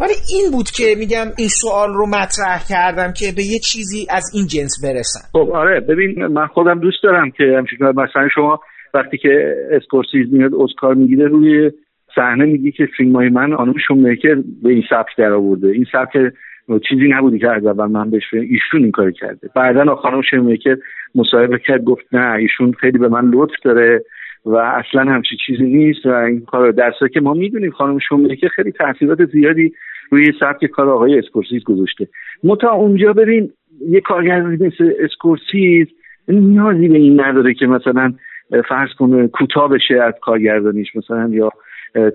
ولی 0.00 0.12
این 0.28 0.50
بود 0.52 0.70
که 0.70 0.94
میگم 0.98 1.26
این 1.36 1.48
سوال 1.48 1.94
رو 1.94 2.06
مطرح 2.06 2.64
کردم 2.68 3.12
که 3.12 3.32
به 3.36 3.42
یه 3.42 3.58
چیزی 3.58 4.06
از 4.10 4.24
این 4.34 4.46
جنس 4.46 4.72
برسن. 4.84 5.20
خب 5.32 5.50
آره. 5.54 5.80
ببین 5.80 6.26
من 6.26 6.46
خودم 6.46 6.80
دوست 6.80 6.98
دارم 7.02 7.30
که 7.30 7.44
همچنین 7.58 7.90
مثلا 7.90 8.28
شما 8.34 8.60
وقتی 8.94 9.18
که 9.18 9.54
اسکورسیز 9.76 10.32
میاد 10.32 10.50
اسکار 10.54 10.94
می‌گیره 10.94 11.28
روی 11.28 11.70
صحنه 12.18 12.44
میگی 12.44 12.72
که 12.72 12.86
فیلم 12.86 13.16
های 13.16 13.28
من 13.28 13.52
آنوم 13.52 13.74
شومکر 13.88 14.34
به 14.62 14.70
این 14.70 14.84
سبک 14.90 15.16
در 15.16 15.32
آورده 15.32 15.68
این 15.68 15.86
سبک 15.92 16.32
چیزی 16.88 17.08
نبودی 17.08 17.38
که 17.38 17.50
از 17.50 17.66
اول 17.66 17.86
من 17.86 18.10
بهش 18.10 18.34
ایشون 18.34 18.82
این 18.82 18.90
کار 18.90 19.10
کرده. 19.10 19.50
بعدا 19.56 19.94
خانم 19.94 20.22
شومکر 20.22 20.76
مصاحبه 21.14 21.58
کرد 21.58 21.84
گفت 21.84 22.04
نه 22.12 22.32
ایشون 22.32 22.72
خیلی 22.72 22.98
به 22.98 23.08
من 23.08 23.30
لطف 23.30 23.54
داره 23.64 24.04
و 24.44 24.56
اصلا 24.56 25.12
همچی 25.12 25.36
چیزی 25.46 25.64
نیست 25.64 26.06
و 26.06 26.12
این 26.12 26.40
کار 26.40 26.70
درسته 26.70 27.08
که 27.08 27.20
ما 27.20 27.34
می‌دونیم 27.34 27.70
خانم 27.70 27.98
شومکر 27.98 28.48
خیلی 28.48 28.72
تاثیرات 28.72 29.24
زیادی 29.24 29.72
روی 30.10 30.32
سبک 30.40 30.66
کار 30.66 30.88
آقای 30.88 31.18
اسکورسیزی 31.18 31.64
گذاشته. 31.64 32.08
منتها 32.44 32.70
اونجا 32.70 33.12
ببین 33.12 33.50
یه 33.88 34.00
کارگردانی 34.00 34.56
مثل 34.66 34.92
اسکورسیزی 35.00 35.86
نیازی 36.28 36.88
به 36.88 36.98
این 36.98 37.20
نداره 37.20 37.54
که 37.54 37.66
مثلا 37.66 38.14
فرض 38.68 38.88
کنه 38.98 39.28
کوتاه 39.28 39.68
بشه 39.68 40.02
از 40.02 40.14
کارگردانیش 40.22 40.96
مثلا 40.96 41.28
یا 41.32 41.50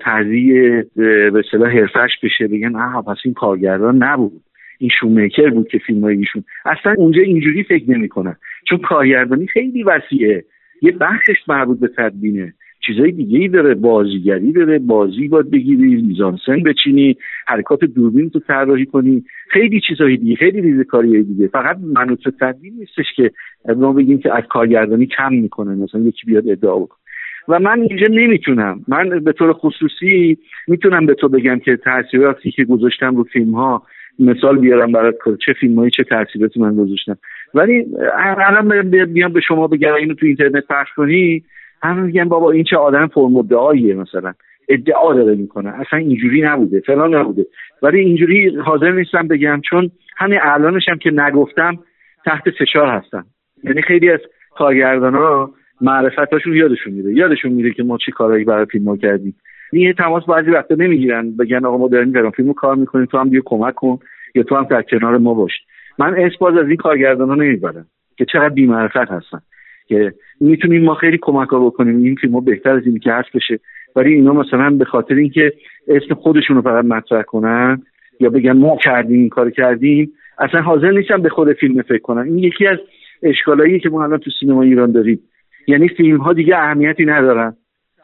تهیه 0.05 0.85
به 0.95 1.43
اصطلاح 1.45 1.71
حرفش 1.71 2.11
بشه 2.23 2.47
بگن 2.47 2.75
آها 2.75 3.01
پس 3.01 3.17
این 3.25 3.33
کارگردان 3.33 4.03
نبود. 4.03 4.41
این 4.77 4.89
شومیکر 4.99 5.49
بود 5.49 5.67
که 5.67 5.77
فیلم 5.77 6.03
ایشون. 6.03 6.43
اصلا 6.65 6.95
اونجا 6.97 7.21
اینجوری 7.21 7.63
فکر 7.63 7.91
نمی‌کنن. 7.91 8.35
چون 8.69 8.77
کارگردانی 8.77 9.47
خیلی 9.47 9.83
وسیعه. 9.83 10.43
یه 10.81 10.91
بخشش 10.91 11.47
مربوط 11.47 11.79
به 11.79 11.87
تدبینه 11.97 12.53
چیزای 12.85 13.11
دیگه 13.11 13.39
ای 13.39 13.47
داره 13.47 13.75
بازیگری 13.75 14.51
داره 14.51 14.79
بازی 14.79 15.27
باید 15.27 15.51
بگیری 15.51 16.01
میزانسن 16.01 16.63
بچینی 16.63 17.17
حرکات 17.47 17.83
دوربین 17.83 18.29
تو 18.29 18.39
طراحی 18.39 18.85
کنی. 18.85 19.23
خیلی 19.49 19.81
چیزای 19.87 20.17
دیگه 20.17 20.35
خیلی 20.35 20.61
ریزه 20.61 20.83
کاری 20.83 21.23
دیگه. 21.23 21.47
فقط 21.47 21.77
منوط 21.93 22.19
تدبین 22.39 22.73
نیستش 22.79 23.05
که 23.15 23.31
ما 23.75 23.93
بگیم 23.93 24.17
که 24.17 24.37
از 24.37 24.43
کارگردانی 24.49 25.05
کم 25.05 25.33
می‌کنه. 25.33 25.75
مثلا 25.75 26.01
یکی 26.01 26.27
بیاد 26.27 26.49
ادعا 26.49 26.79
بکنه. 26.79 26.99
و 27.47 27.59
من 27.59 27.81
اینجا 27.81 28.07
نمی‌تونم. 28.09 28.81
من 28.87 29.09
به 29.09 29.31
طور 29.33 29.53
خصوصی 29.53 30.37
می‌تونم 30.67 31.05
به 31.05 31.13
تو 31.13 31.29
بگم 31.29 31.59
که 31.59 31.77
تاثیراتی 31.77 32.51
که 32.51 32.63
گذاشتم 32.63 33.15
رو 33.15 33.23
فیلم 33.23 33.51
ها 33.51 33.83
مثال 34.19 34.57
بیارم 34.57 34.91
برات 34.91 35.15
چه 35.45 35.53
فیلم 35.53 35.75
هایی 35.75 35.91
چه 35.91 36.03
تاثیراتی 36.03 36.59
من 36.59 36.75
گذاشتم. 36.75 37.17
ولی 37.53 37.85
الان 38.37 38.89
بیام 39.05 39.33
به 39.33 39.41
شما 39.41 39.67
بگم 39.67 39.93
اینو 39.93 40.13
تو 40.13 40.25
اینترنت 40.25 40.67
پخش 40.69 40.93
کنی 40.95 41.43
همه 41.81 42.01
میگن 42.01 42.29
بابا 42.29 42.51
این 42.51 42.63
چه 42.63 42.77
آدم 42.77 43.07
فرم 43.07 43.35
ادعاییه 43.35 43.95
مثلا. 43.95 44.33
ادعا 44.69 45.13
داره 45.13 45.35
می‌کنه. 45.35 45.69
اصلا 45.69 45.99
اینجوری 45.99 46.41
نبوده 46.41 46.79
فلان 46.79 47.15
نبوده. 47.15 47.45
ولی 47.81 47.99
اینجوری 47.99 48.57
حاضر 48.57 48.91
نیستم 48.91 49.27
بگم 49.27 49.61
چون 49.69 49.89
همین 50.17 50.39
الانش 50.41 50.89
هم 50.89 50.97
که 50.97 51.11
نگفتم 51.11 51.79
تحت 52.25 52.43
فشار 52.59 52.87
هستم. 52.87 53.25
یعنی 53.63 53.81
خیلی 53.81 54.09
از 54.09 54.19
کارگردان 54.55 55.15
ها 55.15 55.51
معرفتاشون 55.83 56.55
یادشون 56.55 56.93
میره. 56.93 57.13
یادشون 57.13 57.51
میره 57.51 57.71
که 57.71 57.83
ما 57.83 57.97
چی 57.97 58.11
کارهایی 58.11 58.43
برای 58.43 58.65
فیلم 58.65 58.97
کردیم. 58.97 59.35
این 59.73 59.93
تماس 59.93 60.23
بعضی 60.25 60.51
وقتا 60.51 60.75
نمی‌گیرن. 60.75 61.31
بگن 61.31 61.65
آقا 61.65 61.77
ما 61.77 61.87
داریم 61.87 62.11
در 62.11 62.29
فیلم 62.29 62.53
کار 62.53 62.75
می‌کنیم. 62.75 63.05
تو 63.05 63.17
هم 63.17 63.29
بیا 63.29 63.41
کمک 63.45 63.75
کن 63.75 63.99
یا 64.35 64.43
تو 64.43 64.55
هم 64.55 64.63
در 64.63 64.81
کنار 64.81 65.17
ما 65.17 65.33
باش. 65.33 65.51
من 65.99 66.15
اسپاز 66.15 66.57
از 66.57 66.67
این 66.67 66.77
کارگردان 66.77 67.29
ها 67.29 67.35
نمی‌برم 67.35 67.85
که 68.17 68.25
چقدر 68.25 68.49
بیمعرفت 68.49 69.11
هستن. 69.11 69.39
که 69.87 70.13
می‌تونیم 70.41 70.83
ما 70.83 70.95
خیلی 70.95 71.17
کمک 71.21 71.49
ها 71.49 71.65
بکنیم. 71.65 72.03
این 72.03 72.15
فیلم 72.15 72.45
بهتر 72.45 72.69
از 72.69 72.85
این 72.85 72.99
که 72.99 73.11
هست 73.11 73.29
بشه. 73.35 73.59
ولی 73.95 74.13
اینا 74.13 74.33
مثلا 74.33 74.69
به 74.69 74.85
خاطر 74.85 75.15
اینکه 75.15 75.53
اسم 75.87 76.13
خودشون 76.13 76.55
رو 76.55 76.61
فقط 76.61 76.85
مطرح 76.85 77.21
کنن 77.21 77.81
یا 78.19 78.29
بگن 78.29 78.51
ما 78.51 78.77
کردیم 78.83 79.19
این 79.19 79.29
کار 79.29 79.49
کردیم 79.49 80.11
اصلا 80.37 80.61
حاضر 80.61 80.91
نیستن 80.91 81.21
به 81.21 81.29
خود 81.29 81.53
فیلم 81.53 81.81
فکر 81.81 82.01
کنن. 82.01 82.21
این 82.21 82.39
یکی 82.39 82.67
از 82.67 82.77
اشکالایی 83.23 83.79
که 83.79 83.89
ما 83.89 84.03
الان 84.03 84.17
تو 84.19 84.31
سینما 84.39 84.61
ایران 84.61 84.91
داریم. 84.91 85.19
یعنی 85.67 85.87
فیلم 85.87 86.17
ها 86.17 86.33
دیگه 86.33 86.57
اهمیتی 86.57 87.05
ندارن. 87.05 87.55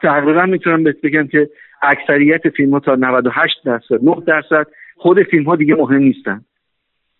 تقریبا 0.02 0.46
می‌تونم 0.46 0.84
بهت 0.84 1.00
بگم 1.00 1.26
که 1.26 1.50
اکثریت 1.82 2.48
فیلم 2.48 2.70
ها 2.70 2.80
تا 2.80 2.94
98 2.94 3.54
درصد 3.64 4.04
9 4.04 4.16
درصد 4.26 4.66
خود 4.96 5.22
فیلم 5.22 5.44
ها 5.44 5.56
دیگه 5.56 5.74
مهم 5.74 6.02
نیستن. 6.02 6.40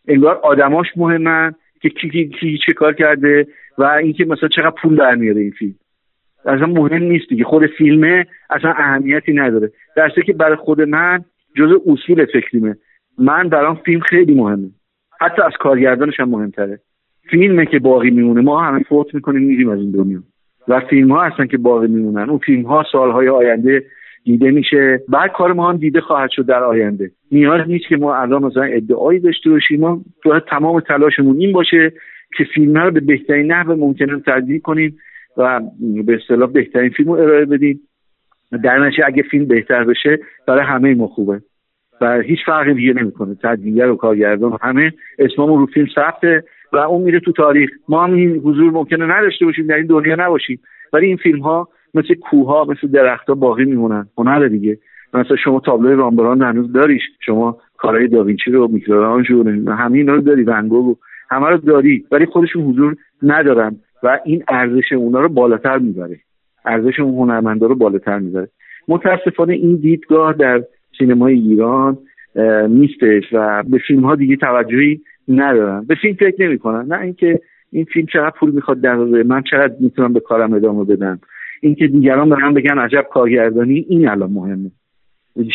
انگار 0.08 0.34
آدماش 0.34 0.86
مهمن 0.96 1.54
که 1.80 1.88
کی, 1.88 2.10
کی, 2.10 2.28
کی 2.28 2.58
چه 2.66 2.72
کار 2.72 2.94
کرده 2.94 3.46
و 3.78 3.84
اینکه 3.84 4.24
مثلا 4.24 4.48
چقدر 4.48 4.74
پول 4.82 4.96
در 4.96 5.14
میاره 5.14 5.40
این 5.40 5.50
فیلم. 5.50 5.74
اصلا 6.44 6.66
مهم 6.66 7.02
نیست 7.02 7.28
دیگه. 7.28 7.44
خود 7.44 7.66
فیلمه 7.66 8.26
اصلا 8.50 8.70
اهمیتی 8.70 9.32
نداره. 9.32 9.70
درسته 9.96 10.22
که 10.22 10.32
برای 10.32 10.56
خود 10.56 10.80
من 10.80 11.24
جزء 11.56 11.78
اصول 11.86 12.26
فکریمه. 12.26 12.76
من 13.18 13.48
برام 13.48 13.74
فیلم 13.74 14.00
خیلی 14.00 14.34
مهمه. 14.34 14.70
حتی 15.20 15.42
از 15.42 15.52
کارگردانش 15.60 16.20
هم 16.20 16.28
مهمتره. 16.28 16.80
فیلمه 17.30 17.66
که 17.66 17.78
باقی 17.78 18.10
میمونه. 18.10 18.40
ما 18.40 18.60
همه 18.60 18.82
فوت 18.82 19.14
می‌کنیم 19.14 19.42
میریم 19.42 19.68
از 19.68 19.78
این 19.78 19.90
دنیا. 19.90 20.18
و 20.68 20.80
فیلم 20.80 21.12
ها 21.12 21.24
هستن 21.24 21.46
که 21.46 21.58
باقی 21.58 21.86
میمونن. 21.86 22.30
اون 22.30 22.38
فیلم 22.38 22.62
ها 22.62 22.84
سالهای 22.92 23.28
آینده 23.28 23.84
دیده 24.24 24.50
میشه. 24.50 25.00
بعد 25.08 25.32
کار 25.32 25.52
ما 25.52 25.70
هم 25.70 25.76
دیده 25.76 26.00
خواهد 26.00 26.30
شد 26.30 26.46
در 26.46 26.62
آینده. 26.62 27.10
نیاز 27.32 27.68
نیست 27.68 27.88
که 27.88 27.96
ما 27.96 28.16
الان 28.16 28.44
مثلا 28.44 28.62
ادعایی 28.62 29.20
داشته 29.20 29.50
باشیم. 29.50 29.80
ما 29.80 30.00
باید 30.24 30.42
تمام 30.44 30.80
تلاشمون 30.80 31.36
این 31.36 31.52
باشه 31.52 31.92
که 32.36 32.44
فیلم 32.54 32.78
رو 32.78 32.90
به 32.90 33.00
بهترین 33.00 33.52
نحو 33.52 33.76
ممکنه 33.76 34.20
تدوین 34.26 34.60
کنیم 34.60 34.96
و 35.36 35.60
به 36.06 36.14
اصطلاح 36.14 36.52
بهترین 36.52 36.90
فیلم 36.90 37.12
رو 37.12 37.18
ارائه 37.18 37.44
بدیم. 37.44 37.80
در 38.64 38.78
نشه 38.78 39.02
اگه 39.06 39.22
فیلم 39.22 39.44
بهتر 39.44 39.84
بشه 39.84 40.18
برای 40.46 40.64
همه 40.64 40.94
ما 40.94 41.06
خوبه. 41.06 41.40
و 42.00 42.20
هیچ 42.20 42.38
فرقی 42.46 42.74
دیگه 42.74 42.92
نمی‌کنه. 42.92 43.34
تدوینگر 43.42 43.90
و 43.90 43.96
کارگردان 43.96 44.58
همه 44.60 44.92
اسممون 45.18 45.58
رو 45.58 45.66
فیلم 45.66 45.86
ثبته. 45.94 46.44
و 46.72 46.76
اون 46.76 47.02
میره 47.02 47.20
تو 47.20 47.32
تاریخ. 47.32 47.70
ما 47.88 48.04
هم 48.04 48.12
این 48.12 48.36
حضور 48.36 48.70
ممکنه 48.70 49.06
نداشته 49.16 49.44
باشیم 49.44 49.66
در 49.66 49.74
این 49.74 49.86
دنیا 49.86 50.16
نباشیم. 50.18 50.60
ولی 50.92 51.06
این 51.06 51.16
فیلم 51.16 51.40
ها 51.40 51.68
مثل 51.94 52.14
کوه 52.14 52.70
مثل 52.70 52.88
درخت 52.88 53.28
ها 53.28 53.34
باقی 53.34 53.64
میمونن. 53.64 54.06
هنر 54.18 54.48
دیگه. 54.48 54.78
مثلا 55.14 55.36
شما 55.36 55.60
تابلوی 55.60 55.94
رامبران 55.94 56.42
هنوز 56.42 56.72
داریش. 56.72 57.02
شما 57.20 57.58
کارهای 57.78 58.08
داوینچی 58.08 58.50
رو 58.50 58.68
میکلارانژ 58.68 59.30
رو 59.30 59.72
همین 59.72 60.06
رو 60.06 60.20
داری 60.20 60.42
ونگو 60.42 60.96
همه 61.30 61.48
رو 61.48 61.56
داری. 61.56 62.04
ولی 62.10 62.26
خودشون 62.26 62.62
حضور 62.62 62.96
ندارن 63.22 63.76
و 64.02 64.18
این 64.24 64.42
ارزش 64.48 64.92
اونا 64.92 65.20
رو 65.20 65.28
بالاتر 65.28 65.78
می‌بره. 65.78 66.18
ارزش 66.64 67.00
اون 67.00 67.14
هنرمندا 67.14 67.66
رو 67.66 67.74
بالاتر 67.74 68.18
می‌بره. 68.18 68.48
متاسفانه 68.88 69.52
این 69.52 69.76
دیدگاه 69.76 70.32
در 70.32 70.62
سینمای 70.98 71.34
ایران 71.34 71.98
نیستش 72.68 73.24
و 73.32 73.62
به 73.68 73.78
فیلم 73.86 74.04
ها 74.04 74.14
دیگه 74.14 74.36
توجهی 74.36 75.00
ندارن. 75.30 75.84
به 75.84 75.94
فیلم 75.94 76.14
فکر 76.14 76.42
نمی‌کنن. 76.42 76.92
نه 76.92 77.00
اینکه 77.00 77.40
این 77.72 77.84
فیلم 77.84 78.06
چقدر 78.12 78.32
پول 78.38 78.50
می‌خواد 78.50 78.80
در 78.80 78.96
من 79.22 79.42
چقدر 79.42 79.74
می‌تونم 79.80 80.12
به 80.12 80.20
کارم 80.20 80.52
ادامه 80.52 80.84
بدم. 80.84 81.20
اینکه 81.60 81.86
دیگران 81.86 82.28
به 82.28 82.36
من 82.36 82.54
بگن 82.54 82.78
عجب 82.78 83.06
کارگردانی 83.12 83.86
این 83.88 84.08
الان 84.08 84.30
مهمه. 84.32 84.70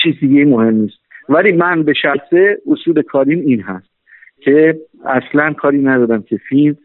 چیز 0.03 0.19
دیگه 0.19 0.45
مهم 0.45 0.75
نیست. 0.75 0.97
ولی 1.29 1.51
من 1.51 1.83
به 1.83 1.93
شخصه 1.93 2.57
اصول 2.71 3.01
کاریم 3.01 3.39
این 3.39 3.61
هست 3.61 3.89
که 4.39 4.79
اصلا 5.05 5.53
کاری 5.53 5.81
ندارم 5.81 6.21
که 6.21 6.37
فیلم 6.37 6.75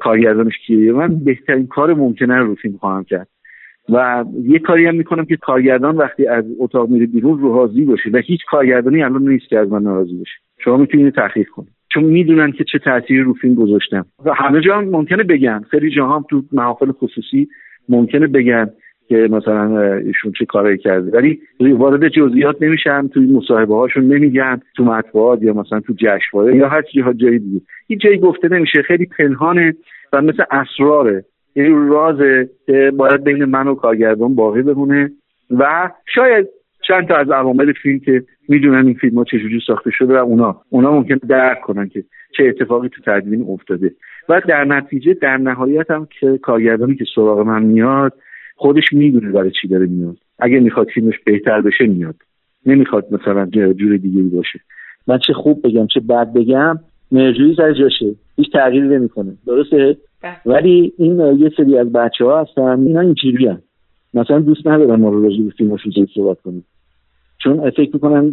کارگردانش 0.00 0.58
کیه 0.66 0.92
من 0.92 1.24
بهترین 1.24 1.66
کار 1.66 1.94
ممکنه 1.94 2.38
رو 2.38 2.54
فیلم 2.54 2.76
خواهم 2.76 3.04
کرد. 3.04 3.28
و 3.88 4.24
یه 4.42 4.58
کاری 4.58 4.86
هم 4.86 4.94
می‌کنم 4.94 5.24
که 5.24 5.36
کارگردان 5.36 5.96
وقتی 5.96 6.26
از 6.26 6.44
اتاق 6.58 6.88
میره 6.88 7.06
بیرون 7.06 7.38
رو 7.38 7.56
راضی 7.56 7.84
باشه. 7.84 8.10
و 8.10 8.16
هیچ 8.16 8.40
کارگردانی 8.50 9.02
الان 9.02 9.28
نیست 9.28 9.48
که 9.48 9.58
از 9.58 9.68
من 9.68 9.82
ناراضی 9.82 10.18
باشه. 10.18 10.32
شما 10.58 10.76
می‌تونید 10.76 11.14
تحقیق 11.14 11.48
کنید. 11.48 11.79
چون 11.92 12.04
می‌دونن 12.04 12.52
که 12.52 12.64
چه 12.64 12.78
تأثیری 12.78 13.20
رو 13.20 13.32
فیلم 13.32 13.54
گذاشتم 13.54 14.06
و 14.24 14.34
همه 14.34 14.60
جا 14.60 14.80
ممکنه 14.80 15.22
بگن. 15.22 15.60
خیلی 15.70 15.90
جاها 15.90 16.16
هم 16.16 16.24
تو 16.30 16.42
محافل 16.52 16.92
خصوصی 16.92 17.48
ممکنه 17.88 18.26
بگن 18.26 18.70
که 19.08 19.28
مثلا 19.30 19.96
ایشون 19.96 20.32
چه 20.38 20.44
کارایی 20.44 20.78
کرده. 20.78 21.10
ولی 21.10 21.40
وارد 21.72 22.08
جزئیات 22.08 22.62
نمیشن 22.62 23.08
توی 23.08 23.26
مصاحبه 23.26 23.74
هاشون 23.74 24.04
نمیگن 24.04 24.60
تو 24.76 24.84
مطبوعات 24.84 25.42
یا 25.42 25.52
مثلا 25.52 25.80
تو 25.80 25.92
جشنواره 25.98 26.56
یا 26.56 26.68
هر 26.68 26.82
جایی 26.82 27.18
جای 27.18 27.38
دیگه. 27.38 27.60
هیچ 27.88 28.00
جایی 28.00 28.18
گفته 28.18 28.48
نمیشه. 28.48 28.82
خیلی 28.82 29.06
پنهانه 29.06 29.74
و 30.12 30.22
مثل 30.22 30.42
اسراره. 30.50 31.24
یعنی 31.56 31.88
رازه 31.88 32.48
که 32.66 32.92
باید 32.96 33.24
بین 33.24 33.44
من 33.44 33.68
و 33.68 33.74
کارگردان 33.74 34.34
باقی 34.34 34.62
بمونه 34.62 35.10
و 35.50 35.90
شاید 36.14 36.46
چند 36.90 37.08
تا 37.08 37.16
از 37.16 37.30
عوامل 37.30 37.72
فیلم 37.72 37.98
که 37.98 38.22
می‌دونن 38.48 38.86
این 38.86 38.94
فیلم 38.94 39.18
ها 39.18 39.24
چجوری 39.24 39.60
ساخته 39.66 39.90
شده 39.90 40.14
و 40.14 40.16
اونا. 40.16 40.60
اونا 40.70 40.92
ممکن 40.92 41.16
درک 41.28 41.60
کنن 41.60 41.88
که 41.88 42.04
چه 42.36 42.44
اتفاقی 42.44 42.88
تو 42.88 43.02
تدوین 43.06 43.46
افتاده. 43.48 43.92
و 44.28 44.42
در 44.48 44.64
نتیجه 44.64 45.14
در 45.14 45.36
نهایت 45.36 45.90
هم 45.90 46.08
که 46.20 46.38
کارگردانی 46.42 46.94
که 46.94 47.04
سراغ 47.14 47.38
من 47.38 47.62
میاد 47.62 48.12
خودش 48.56 48.92
می‌دونه 48.92 49.32
برای 49.32 49.50
چی 49.62 49.68
داره 49.68 49.86
میاد. 49.86 50.16
اگه 50.38 50.60
می‌خواد 50.60 50.88
فیلمش 50.94 51.14
بهتر 51.26 51.60
بشه 51.60 51.86
میاد. 51.86 52.16
نمی‌خواد 52.66 53.06
مثلا 53.10 53.46
جور 53.46 53.96
دیگه 53.96 54.22
باشه. 54.22 54.60
من 55.06 55.18
چه 55.26 55.32
خوب 55.32 55.66
بگم 55.66 55.86
چه 55.86 56.00
بد 56.00 56.32
بگم 56.32 56.78
مرجوی 57.12 57.54
سر 57.56 57.72
جاشه. 57.72 58.14
هیچ 58.36 58.52
تغییری 58.52 58.88
نمی‌کنه. 58.88 59.32
درسته؟ 59.46 59.96
ولی 60.46 60.92
این 60.98 61.38
یه 61.38 61.50
سری 61.56 61.78
از 61.78 61.92
بچه 61.92 62.24
ها 62.24 62.40
هستن 62.40 62.80
اینا 62.86 63.00
اینجوری. 63.00 63.56
مثلا 64.14 64.38
دوست 64.38 64.66
ندارن 64.66 65.00
ما 65.00 65.08
رو 65.08 65.22
راجع 65.22 65.42
به 65.42 65.50
فیلم 65.50 65.76
صحبت 66.14 66.40
کنیم. 66.40 66.64
چون 67.42 67.70
فکر 67.70 67.90
می‌کنن 67.92 68.32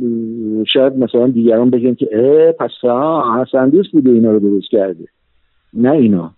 شاید 0.74 0.94
مثلا 0.94 1.27
دیگران 1.27 1.69
بگن 1.69 1.94
که 1.94 2.10
اه 2.11 2.52
پس 2.52 2.72
حسن 3.42 3.69
دوست 3.69 3.92
بوده 3.92 4.10
اینا 4.11 4.32
رو 4.32 4.40
درست 4.40 4.69
کرده. 4.72 5.08
نه 5.74 5.92
اینا. 5.92 6.32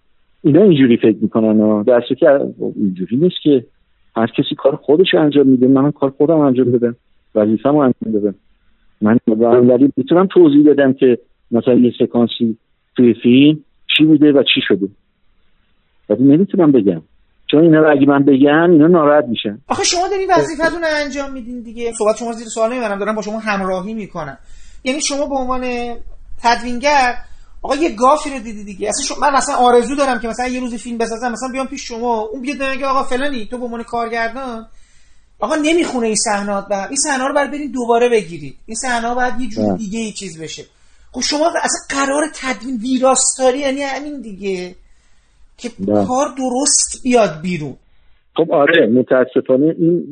اینا 0.43 0.61
اینجوری 0.63 0.97
فکر 0.97 1.17
می‌کنن 1.21 1.83
در 1.83 2.01
که 2.01 2.39
اینجوری 2.75 3.17
نیست 3.17 3.35
که 3.43 3.65
هر 4.15 4.27
کسی 4.27 4.55
کار 4.57 4.75
خودش 4.75 5.13
انجام 5.13 5.47
میده. 5.47 5.67
من 5.67 5.91
کار 5.91 6.09
خودم 6.09 6.37
انجام 6.37 6.71
بدم 6.71 6.95
وظیفه‌مو 7.35 7.77
انجام 7.77 8.21
بدم 8.21 8.35
من 9.01 9.17
ولی 9.67 9.93
می‌تونم 9.97 10.27
توضیح 10.27 10.69
بدم 10.69 10.93
که 10.93 11.17
مثلا 11.51 11.73
یه 11.73 11.93
سکانسی 11.99 12.57
توی 12.95 13.13
فیلم 13.13 13.59
چی 13.97 14.05
بوده 14.05 14.31
و 14.31 14.43
چی 14.43 14.61
شده. 14.67 14.87
ولی 16.09 16.23
نمی‌تونم 16.23 16.71
بگم. 16.71 17.01
چون 17.51 17.63
اینا 17.63 17.79
رو 17.79 17.91
اگه 17.91 18.05
من 18.05 18.23
بگم 18.25 18.71
اینا 18.71 18.87
ناراحت 18.87 19.25
میشن. 19.25 19.61
آخه 19.67 19.83
شما 19.83 20.07
دارین 20.07 20.31
وظیفتون 20.31 20.81
رو 20.81 20.87
انجام 20.89 21.31
میدین 21.31 21.61
دیگه. 21.61 21.93
صحبت 21.97 22.17
شما 22.17 22.31
زیر 22.31 22.47
سوال 22.47 22.73
نمی‌برم. 22.73 22.99
دارم 22.99 23.15
با 23.15 23.21
شما 23.21 23.39
همراهی 23.39 23.93
می‌کنم. 23.93 24.37
یعنی 24.83 25.01
شما 25.01 25.25
به 25.25 25.35
عنوان 25.35 25.95
تدوینگر 26.43 27.15
آقا 27.61 27.75
یه 27.75 27.89
گافی 27.89 28.29
رو 28.29 28.39
دیدی 28.39 28.63
دیگه. 28.63 28.89
اصلا 28.89 29.17
من 29.21 29.37
مثلا 29.37 29.55
آرزو 29.55 29.95
دارم 29.95 30.19
که 30.19 30.27
مثلا 30.27 30.47
یه 30.47 30.59
روز 30.59 30.75
فیلم 30.75 30.97
بسازم 30.97 31.31
مثلا 31.31 31.49
بیام 31.51 31.67
پیش 31.67 31.87
شما. 31.87 32.19
اون 32.19 32.41
بیاد 32.41 32.57
بگه 32.57 32.85
آقا 32.85 33.03
فلانی 33.03 33.45
تو 33.45 33.57
به 33.57 33.65
عنوان 33.65 33.83
کارگردان؟ 33.83 34.67
آقا 35.39 35.55
نمی‌خونه 35.55 36.07
این 36.07 36.15
صحنات 36.15 36.67
بعد. 36.67 36.89
این 36.89 36.97
صحنه 36.97 37.27
رو 37.27 37.33
بعد 37.33 37.51
برید 37.51 37.71
دوباره 37.71 38.09
بگیرید. 38.09 38.55
این 38.65 38.75
صحنه 38.75 39.15
بعد 39.15 39.41
یه 39.41 39.49
جور 39.49 39.77
دیگه 39.77 39.99
ای 39.99 40.11
چیز 40.11 40.41
بشه. 40.41 40.65
خب 41.11 41.21
شما 41.21 41.47
اصلا 41.47 41.99
قرار 41.99 42.23
تدوین 42.35 42.77
ویراستاری 42.77 43.59
یعنی 43.59 43.81
همین 43.81 44.21
دیگه. 44.21 44.75
که 45.61 45.69
کار 46.07 46.27
درست 46.37 47.03
بیاد 47.03 47.29
بیرون. 47.43 47.73
خب 48.35 48.51
آره 48.51 48.87
متاسفانه 48.87 49.75
این 49.79 50.05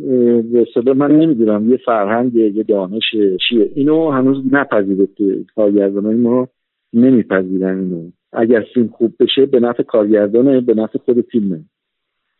به 0.85 0.93
من 0.93 1.11
نمی‌دونم 1.11 1.71
یه 1.71 1.77
فرهنگ 1.85 2.35
یه 2.35 2.63
دانش 2.63 3.03
چیه؟ 3.49 3.71
اینو 3.75 4.11
هنوز 4.11 4.43
نپذیرفته. 4.51 5.45
کارگردانای 5.55 6.15
ما 6.15 6.47
نمیپذیرن 6.93 7.79
اینو. 7.79 8.09
اگر 8.33 8.65
فیلم 8.73 8.87
خوب 8.87 9.13
بشه 9.19 9.45
به 9.45 9.59
نفع 9.59 9.83
کارگردانه 9.83 10.61
به 10.61 10.73
نفع 10.73 10.99
خود 10.99 11.21
فیلمه. 11.21 11.59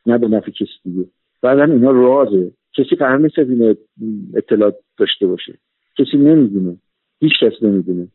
نه 0.06 0.18
به 0.18 0.28
نفع 0.28 0.52
کسی 0.52 0.66
دیگه. 0.84 1.06
بعدا 1.42 1.64
اینا 1.64 1.92
رازه. 1.92 2.52
کسی 2.78 2.96
قرار 2.96 3.20
نیست 3.20 3.40
از 3.40 3.50
این 3.50 3.78
اطلاع 4.36 4.72
داشته 4.98 5.28
باشه. 5.28 5.54
کسی 5.98 6.18
نمی‌دونه. 6.18 6.78
هیچ 7.20 7.34
کس 7.42 7.64
نمی‌دونه. 7.64 8.08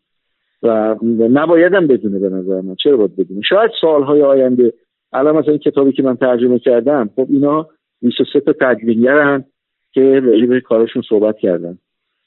و 0.62 0.97
نباید 1.29 1.75
هم 1.75 1.87
بدونه 1.87 2.19
به 2.19 2.29
نظر 2.29 2.61
من. 2.61 2.75
چرا 2.75 2.97
باید 2.97 3.17
بدونه؟ 3.17 3.41
شاید 3.49 3.71
سالهای 3.81 4.23
آینده 4.23 4.73
الان 5.12 5.36
مثلا 5.36 5.50
این 5.50 5.58
کتابی 5.58 5.92
که 5.92 6.02
من 6.02 6.16
ترجمه 6.16 6.58
کردم 6.58 7.10
خب 7.16 7.26
اینا 7.31 7.68
23 8.02 8.41
تا 8.41 8.52
تدوینگرن 8.52 9.44
که 9.92 10.20
راجع 10.20 10.47
به 10.47 10.60
کارشون 10.60 11.02
صحبت 11.08 11.39
کردن. 11.39 11.78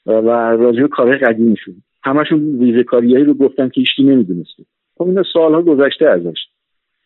و 0.06 0.30
راجع 0.56 0.82
به 0.82 0.88
کارهای 0.88 1.18
قدیمیشون. 1.18 1.74
همشون 2.04 2.58
ویژه 2.58 2.82
کاریایی 2.82 3.24
رو 3.24 3.34
گفتن 3.34 3.68
که 3.68 3.80
هیچکی 3.80 4.02
نمی‌دونسته. 4.02 4.62
خب 4.98 5.06
اینا 5.06 5.22
سالها 5.32 5.62
گذشته 5.62 6.08
ازش. 6.08 6.38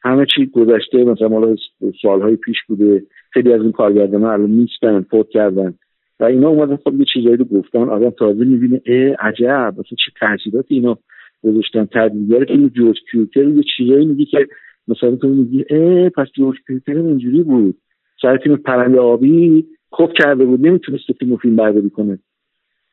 همه 0.03 0.27
چی 0.35 0.47
گذشته 0.47 1.05
مثلا 1.05 1.29
مال 1.29 1.57
سالهای 2.03 2.37
پیش 2.37 2.57
بوده. 2.69 3.03
خیلی 3.31 3.53
از 3.53 3.63
این 3.63 3.73
کارگردان 3.73 4.25
الان 4.25 4.51
نیستن 4.51 5.01
فوت 5.01 5.29
کردن. 5.29 5.75
و 6.21 6.25
اینا 6.25 6.49
اومدن 6.49 6.77
خب 6.77 6.95
یه 6.95 7.05
چیزایی 7.13 7.37
رو 7.37 7.45
گفتن. 7.45 7.89
آدم 7.89 8.11
تازه 8.11 8.45
می‌بینه 8.45 8.81
اه 8.87 9.29
عجب. 9.29 9.73
مثلا 9.73 9.97
چه 10.05 10.13
تاثیراتی 10.21 10.75
اینا 10.75 10.99
گذاشتن. 11.45 11.85
تدوینگر 11.85 12.45
که 12.45 12.69
جورج 12.69 12.97
کیوتر 13.11 13.49
یه 13.49 13.63
چیزایی 13.77 14.07
میگه 14.07 14.25
که 14.25 14.47
مثلا 14.89 15.17
تو 15.17 15.29
میگی 15.29 15.65
اه 15.71 16.09
پس 16.09 16.27
جورج 16.37 16.57
کیوتر 16.67 16.97
اینجوری 16.97 17.43
بود. 17.43 17.77
سر 18.23 18.37
فیلم 18.37 18.57
پرنده 18.57 18.99
آبی 18.99 19.67
خوب 19.91 20.13
کرده 20.13 20.45
بود 20.45 20.67
نمی‌تونست 20.67 21.13
فیلم 21.19 21.33
و 21.33 21.37
فیلم 21.37 21.57
برداری 21.57 21.91
کنه. 21.91 22.19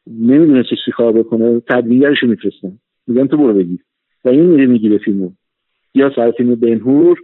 نمی‌دونست 0.07 0.69
چی 0.85 0.91
کار 0.91 1.11
بکنه 1.11 1.59
تدوینگرش 1.59 2.24
میفرستن. 2.24 2.80
میگن 3.07 3.27
تو 3.27 3.38
برو 3.38 3.53
بگیر 3.53 3.80
و 4.25 4.30
این 4.30 4.45
میره 4.45 4.66
می‌گیره 4.66 4.98
فیلمو 4.98 5.32
یا 5.95 6.11
سر 6.16 6.32
فیلم 6.32 6.56
بنهور 6.56 7.19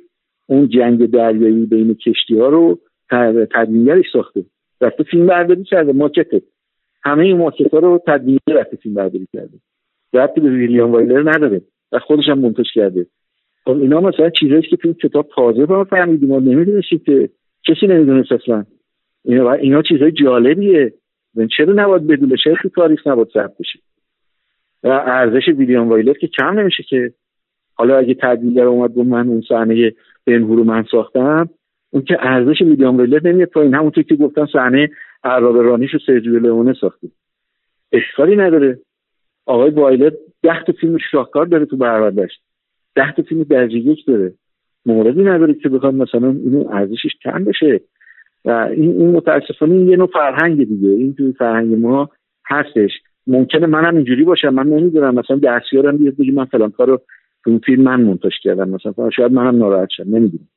اون 0.48 0.70
جنگ 0.70 1.06
دریایی 1.06 1.66
بین 1.66 1.94
کشتی 1.94 2.38
ها 2.40 2.50
رو 2.50 2.80
تدوینگرش 3.52 4.06
ساخته. 4.14 4.46
رفته 4.82 5.04
فیلم 5.04 5.28
برداری 5.28 5.64
کرده 5.64 5.94
ماکته. 5.94 6.42
همه 7.04 7.24
این 7.24 7.38
ماکت 7.38 7.74
ها 7.74 7.80
رو 7.80 8.02
تدوینگر 8.08 8.54
رفته 8.54 8.78
فیلم 8.78 8.96
برداری 8.96 9.28
کرده. 9.34 9.58
رفتی 10.14 10.42
به 10.42 10.50
ویلیام 10.50 10.92
وایلر 10.92 11.30
نداره. 11.36 11.62
و 11.92 12.00
خودش 12.00 12.24
هم 12.28 12.40
منتج 12.40 12.66
کرده. 12.74 13.06
خب 13.66 13.72
اینا 13.72 14.02
مثلا 14.02 14.30
چیزایی 14.30 14.62
که 14.62 14.78
تو 14.78 14.94
کتاب 14.94 15.30
تازه 15.36 15.66
با 15.66 15.84
فهمیدیم 15.84 16.30
ما 16.30 16.40
نمی‌دونستیم 16.40 17.02
که 17.06 17.30
کسی 17.68 17.88
نمی‌دونست 17.88 18.32
اصلا. 18.32 18.66
اینا, 19.26 19.52
اینا 19.52 19.82
چیزای 19.82 20.12
جالبیه. 20.12 20.94
چرا 21.58 21.74
نباید 21.74 22.08
بدونه 22.08 22.36
چرا 22.44 22.56
تو 22.62 22.70
تاریخ 22.70 23.08
نباید 23.08 23.28
ثبت 23.34 23.58
بشه؟ 23.60 23.80
و 24.84 24.88
ارزش 24.88 25.48
ویلیام 25.48 25.90
وایلر 25.90 26.14
که 26.14 26.28
کم 26.28 26.60
نمیشه 26.60 26.84
که. 26.84 27.14
حالا 27.76 27.98
اگه 27.98 28.14
تدوینگر 28.22 28.64
اومد 28.64 28.94
گفت 28.94 29.08
من 29.08 29.28
اون 29.28 29.42
صحنه 29.50 29.92
بنهور 30.26 30.58
رو 30.58 30.64
من 30.64 30.86
ساختم 30.92 31.50
اون 31.92 32.04
که 32.04 32.18
ارزش 32.20 32.62
ویلیام 32.62 32.98
وایلر 32.98 33.28
نمیاد 33.28 33.50
پایین. 33.50 33.76
همونطور 33.76 34.04
که 34.04 34.16
گفتن 34.16 34.46
صحنه 34.46 34.90
عراب 35.24 35.58
رانیش 35.58 35.94
رو 35.94 36.00
سرجیو 36.06 36.40
لئونه 36.40 36.74
ساخته. 36.82 37.08
اشکالی 37.92 38.36
نداره. 38.36 38.80
آقای 39.46 39.70
وایلر 39.70 40.12
ده 40.44 40.64
تا 40.64 40.74
فیلم 40.74 40.98
شاهکار 41.12 41.46
داره 41.46 41.66
تو 41.66 41.78
برآوردش 41.78 42.32
ده 42.96 43.12
تا 43.12 43.24
فیلم 43.24 43.44
درجه 43.44 43.78
یک 43.78 44.06
داره. 44.08 44.34
موردی 44.86 45.24
نداره 45.24 45.54
که 45.54 45.70
بخواد 45.70 45.94
مثلا 45.94 46.30
اینو 46.30 46.68
ارزشش 46.72 47.10
کم 47.24 47.44
بشه. 47.44 47.82
و 48.46 48.50
این, 48.52 48.98
این 48.98 49.12
متاسفانه 49.12 49.76
یه 49.76 49.98
نوع 49.98 50.08
فرهنگ 50.14 50.68
دیگه. 50.68 50.90
این 50.90 51.14
توی 51.14 51.32
فرهنگ 51.32 51.76
ما 51.76 52.10
هستش. 52.46 52.92
ممکنه 53.28 53.68
منم 53.68 53.96
اینجوری 53.96 54.24
باشم 54.24 54.50
من 54.50 54.68
نمی‌دونم. 54.68 55.16
مثلا 55.16 55.40
دستیارم 55.44 55.98
بیاد 55.98 56.18
بگی 56.18 56.32
من 56.32 56.46
فلان 56.46 56.72
کارو 56.72 57.02
تو 57.44 57.60
فیلم 57.66 57.84
من 57.84 58.02
منتج 58.02 58.32
کردم. 58.44 58.70
مثلا 58.70 59.10
شاید 59.10 59.32
منم 59.32 59.58
ناراحت 59.58 59.90
شم. 59.98 60.04
نمی‌دونم. 60.04 60.48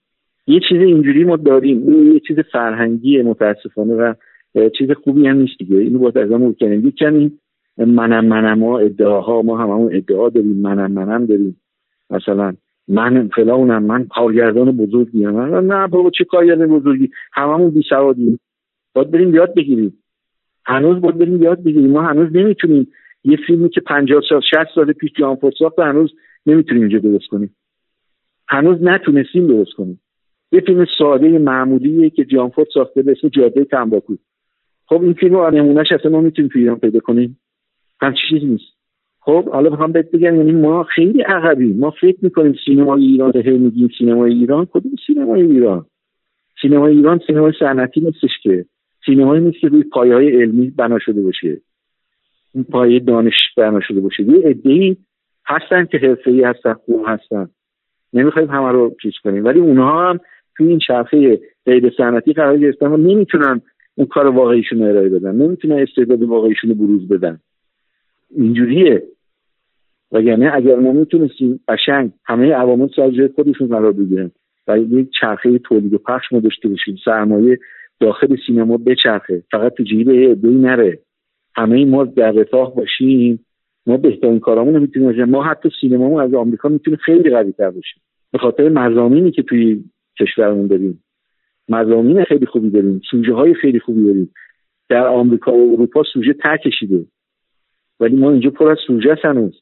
یه 0.46 0.60
چیز 0.68 0.80
اینجوری 0.80 1.24
ما 1.24 1.36
داریم. 1.36 1.88
این 1.88 2.12
یه 2.12 2.20
چیز 2.20 2.38
فرهنگی 2.52 3.22
متاسفانه 3.22 3.94
و 3.94 4.14
چیز 4.78 4.90
خوبی 4.90 5.26
هم 5.26 5.36
نیست 5.36 5.58
دیگه. 5.58 5.76
اینو 5.76 5.98
باید 5.98 6.18
از 6.18 6.32
همون 6.32 6.56
کنیم. 6.60 6.90
کمی 6.90 7.32
منم 7.78 8.24
منم 8.24 8.64
ها 8.64 8.78
ادعاها 8.78 9.42
ما 9.42 9.58
همون 9.58 9.96
ادعا 9.96 10.28
داریم. 10.28 10.56
منم 10.56 10.92
منم 10.92 11.26
داریم. 11.26 11.60
مثلا 12.10 12.54
من 12.88 13.28
فلانم 13.28 13.82
من 13.82 14.04
کارگردان 14.04 14.76
بزرگی 14.76 15.24
هم. 15.24 15.72
نه 15.72 15.86
بابا 15.86 16.10
چه 16.10 16.24
کارگردان 16.24 16.66
بزرگی؟ 16.66 17.10
هممون 17.32 17.70
بی 17.70 17.82
سوادیم. 17.88 18.40
باید 18.94 19.10
بریم 19.10 19.34
یاد 19.34 19.54
بگیریم. 19.54 20.02
هنوز 20.66 21.00
باید 21.00 21.18
بریم 21.18 21.42
یاد 21.42 21.62
بگیریم. 21.62 21.90
ما 21.90 22.02
هنوز 22.02 22.36
نمی‌تونیم 22.36 22.88
یه 23.24 23.38
فیلمی 23.46 23.68
که 23.68 23.80
50 23.80 24.22
سال 24.28 24.40
60 24.40 24.74
سال 24.74 24.92
پیش 24.92 25.10
جان 25.18 25.36
فورد 25.36 25.54
ساخت 25.58 25.78
هنوز 25.78 26.14
نمی‌تونیم 26.46 26.82
اینجا 26.82 26.98
درست 26.98 27.26
کنیم. 27.26 27.56
هنوز 28.48 28.82
نتونستیم 28.82 29.46
درست 29.46 29.72
کنیم. 29.72 30.00
یه 30.52 30.60
فیلم 30.60 30.86
ساده 30.98 31.38
معمولیه 31.38 32.10
که 32.10 32.24
جان 32.24 32.52
ساخته 32.74 33.02
به 33.02 33.12
اسم 33.12 33.28
جاده 33.28 33.64
تنباکو. 33.64 34.16
خب 34.86 35.02
این 35.02 35.12
فیلم 35.12 35.34
رو 35.34 35.50
نمونهش 35.50 35.92
اصلا 35.92 36.10
ما 36.10 36.20
می‌تونیم 36.20 36.50
تو 36.50 36.58
ایران 36.58 36.78
پیدا 36.78 37.00
کنیم. 37.00 37.40
همچی 38.00 38.20
چیزی 38.30 38.46
نیست. 38.46 38.75
خب 39.26 39.48
حالا 39.48 39.70
می‌خوام 39.70 39.92
بهت 39.92 40.10
بگم 40.10 40.36
یعنی 40.36 40.52
ما 40.52 40.82
خیلی 40.82 41.22
عقبی 41.22 41.72
ما 41.72 41.90
فکر 41.90 42.16
می‌کنیم 42.22 42.54
سینمای 42.64 43.04
ایران 43.04 43.32
هی 43.34 43.58
میگیم 43.58 43.88
سینمای 43.98 44.32
ایران. 44.32 44.66
کدوم 44.70 44.92
سینمای 45.06 45.42
ایران؟ 45.42 45.86
سینمای 46.62 46.96
ایران 46.96 47.20
سینمای 47.26 47.52
صنعتی 47.58 48.00
نیستش 48.00 48.30
که. 48.42 48.64
سینمایی 49.06 49.44
نیست 49.44 49.58
که 49.58 49.68
روی 49.68 49.82
پایه 49.82 50.14
های 50.14 50.42
علمی 50.42 50.70
بنا 50.70 50.98
شده 50.98 51.22
باشه. 51.22 51.60
این 52.54 52.64
پایه 52.64 53.00
دانش 53.00 53.34
بنا 53.56 53.80
شده 53.80 54.00
باشه. 54.00 54.22
یه 54.22 54.48
عده‌ای 54.48 54.96
هستن 55.46 55.84
که 55.84 55.98
حرفه‌ای 55.98 56.42
هستن 56.42 56.72
خوب 56.72 57.04
هستن. 57.06 57.48
نمی‌خوایم 58.12 58.50
همه 58.50 58.72
رو 58.72 58.96
چیز 59.02 59.12
کنیم. 59.24 59.44
ولی 59.44 59.60
اونها 59.60 60.10
هم 60.10 60.20
توی 60.56 60.68
این 60.68 60.78
چرخه 60.78 61.40
غیر 61.66 61.92
صنعتی 61.96 62.32
قرار 62.32 62.58
گرفتن 62.58 62.86
و 62.86 62.96
نمی‌تونن 62.96 63.60
اون 63.94 64.06
کار 64.06 64.26
واقعیشون 64.26 64.82
ارائه 64.82 65.08
بدن. 65.08 65.34
نمی‌تونن 65.34 65.78
استعداد 65.78 66.22
واقعیشون 66.22 66.70
رو 66.70 66.76
بروز 66.76 67.08
بدن. 67.08 67.40
اینجوریه. 68.36 69.02
وگرنه 70.12 70.50
اگر 70.54 70.76
ما 70.76 70.92
می‌تونستیم 70.92 71.60
قشنگ 71.68 72.10
همه 72.24 72.52
عوامل 72.52 72.88
سر 72.96 73.10
جای 73.10 73.28
خودشون 73.28 73.68
قرار 73.68 73.92
بگیرن 73.92 74.30
و 74.68 74.78
یک 74.78 75.08
چرخه 75.20 75.58
تولید 75.58 75.94
و 75.94 75.98
پخش 75.98 76.32
ما 76.32 76.40
داشته 76.40 76.68
باشیم 76.68 76.96
سرمایه 77.04 77.58
داخل 78.00 78.36
سینما 78.46 78.76
بچرخه 78.76 79.42
فقط 79.50 79.74
تو 79.74 79.82
جیب 79.82 80.10
عده‌ای 80.10 80.54
نره. 80.54 80.98
همه 81.56 81.84
ما 81.84 82.04
در 82.04 82.30
رفاه 82.30 82.74
باشیم. 82.74 83.46
ما 83.86 83.96
بهترین 83.96 84.40
کارامون 84.40 84.78
می‌تونیم 84.78 85.24
ما 85.24 85.42
حتی 85.42 85.70
سینمامون 85.80 86.22
از 86.22 86.34
آمریکا 86.34 86.68
می‌تونه 86.68 86.96
خیلی 86.96 87.30
قوی 87.30 87.52
تر 87.52 87.70
باشه 87.70 88.00
به 88.32 88.38
خاطر 88.38 88.68
مزامینی 88.68 89.30
که 89.30 89.42
توی 89.42 89.84
کشورمون 90.20 90.66
داریم. 90.66 91.02
مزامین 91.68 92.24
خیلی 92.24 92.46
خوبی 92.46 92.70
داریم. 92.70 93.00
سوژه 93.10 93.34
های 93.34 93.54
خیلی 93.54 93.80
خوبی 93.80 94.04
داریم. 94.04 94.30
در 94.88 95.06
آمریکا 95.06 95.52
و 95.52 95.72
اروپا 95.72 96.02
سوژه 96.12 96.32
تر 96.32 96.56
کشیده 96.56 97.06
ولی 98.00 98.16
ما 98.16 98.30
اینجا 98.30 98.50
پر 98.50 98.70
از 98.70 98.78
سوژه 98.86 99.16
هنوز 99.24 99.60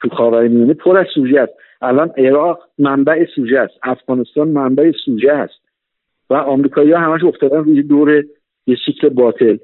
تو 0.00 0.08
خاورمیانه 0.08 0.74
پر 0.74 0.98
از 0.98 1.06
سوژه 1.14 1.40
است. 1.40 1.52
الان 1.82 2.12
عراق 2.16 2.58
منبع 2.78 3.26
سوژه 3.34 3.58
است. 3.58 3.74
افغانستان 3.82 4.48
منبع 4.48 4.92
سوژه 5.04 5.32
است. 5.32 5.60
و 6.30 6.34
آمریکایی 6.34 6.92
ها 6.92 6.98
همش 6.98 7.24
افتادن 7.24 7.64
روی 7.64 7.82
دور 7.82 8.24
یه 8.66 8.76
سیکل 8.86 9.08
باطل. 9.08 9.56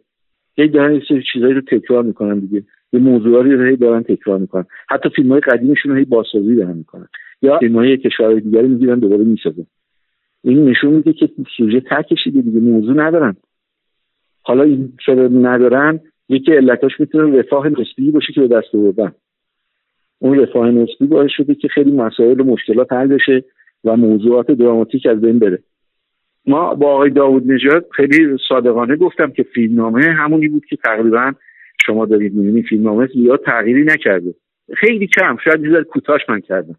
هی 0.56 0.68
دارن 0.68 0.94
یه 0.94 1.02
سری 1.08 1.22
چیزایی 1.32 1.54
رو 1.54 1.60
تکرار 1.60 2.02
می‌کنن 2.02 2.38
دیگه. 2.38 2.62
یه 2.92 3.00
موضوعی 3.00 3.52
رو 3.52 3.64
هی 3.64 3.76
دارن 3.76 4.02
تکرار 4.02 4.38
می‌کنن. 4.38 4.64
حتی 4.88 5.08
فیلم 5.08 5.32
های 5.32 5.40
قدیمشون 5.40 5.92
رو 5.92 5.98
هی 5.98 6.04
بازسازی 6.04 6.56
دارن 6.56 6.76
می‌کنن. 6.76 7.08
یا 7.42 7.58
فیلم 7.58 7.76
های 7.76 7.96
کشورهای 7.96 8.40
دیگری 8.40 8.68
می‌گیرن 8.68 8.98
دوباره 8.98 9.24
می‌سازن. 9.24 9.66
این 10.44 10.68
نشون 10.68 10.92
میده 10.92 11.12
که 11.12 11.28
سوژه 11.56 11.80
تر 11.80 12.02
کشیده 12.02 12.40
دیگه 12.40 12.60
موضوع 12.60 12.94
ندارن. 12.94 13.36
حالا 14.42 14.62
این 14.62 14.92
چرا 15.06 15.28
ندارن؟ 15.28 16.00
یکی 16.28 16.52
علتاش 16.52 17.00
می‌تونه 17.00 17.38
رفاه 17.38 17.68
نسبی 17.68 18.10
باشه 18.10 18.32
که 18.32 18.40
به 18.40 18.48
دست 18.48 18.74
آوردن. 18.74 19.12
اون 20.18 20.38
رفاه 20.38 20.70
نسبی 20.70 21.06
باعث 21.06 21.30
شده 21.30 21.54
که 21.54 21.68
خیلی 21.68 21.90
مسائل 21.90 22.40
و 22.40 22.44
مشکلات 22.44 22.92
حل 22.92 23.06
بشه 23.06 23.44
و 23.84 23.96
موضوعات 23.96 24.50
دراماتیک 24.50 25.06
از 25.06 25.20
بین 25.20 25.38
بره. 25.38 25.58
ما 26.46 26.74
با 26.74 26.94
آقای 26.94 27.10
داوود 27.10 27.52
نژاد 27.52 27.86
خیلی 27.92 28.36
صادقانه 28.48 28.96
گفتم 28.96 29.30
که 29.30 29.42
فیلمنامه 29.42 30.02
همونی 30.02 30.48
بود 30.48 30.64
که 30.66 30.76
تقریبا 30.76 31.32
شما 31.86 32.06
دارید 32.06 32.34
می‌بینید. 32.34 32.66
فیلمنامه 32.66 33.06
زیاد 33.06 33.44
تغییری 33.44 33.84
نکرده. 33.84 34.34
خیلی 34.74 35.06
کم 35.06 35.36
شاید 35.44 35.64
یه 35.64 35.82
کوتاش 35.82 36.20
من 36.28 36.40
کردم. 36.40 36.74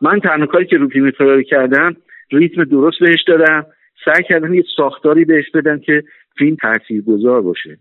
من 0.00 0.20
تنها 0.20 0.46
کاری 0.46 0.66
که 0.66 0.76
رو 0.76 0.88
فیلم 0.88 1.42
کردم 1.42 1.96
ریتم 2.32 2.64
درست 2.64 3.00
بهش 3.00 3.22
دادم 3.26 3.66
سعی 4.04 4.24
کردم 4.28 4.54
یه 4.54 4.64
ساختاری 4.76 5.24
بهش 5.24 5.50
بدم 5.50 5.78
که 5.78 6.02
فیلم 6.38 6.56
تاثیرگذار 6.62 7.42
باشه. 7.42 7.78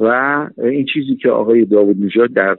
و 0.00 0.10
این 0.58 0.86
چیزی 0.94 1.16
که 1.16 1.30
آقای 1.30 1.64
داوود 1.64 2.04
نژاد 2.04 2.32
در 2.32 2.56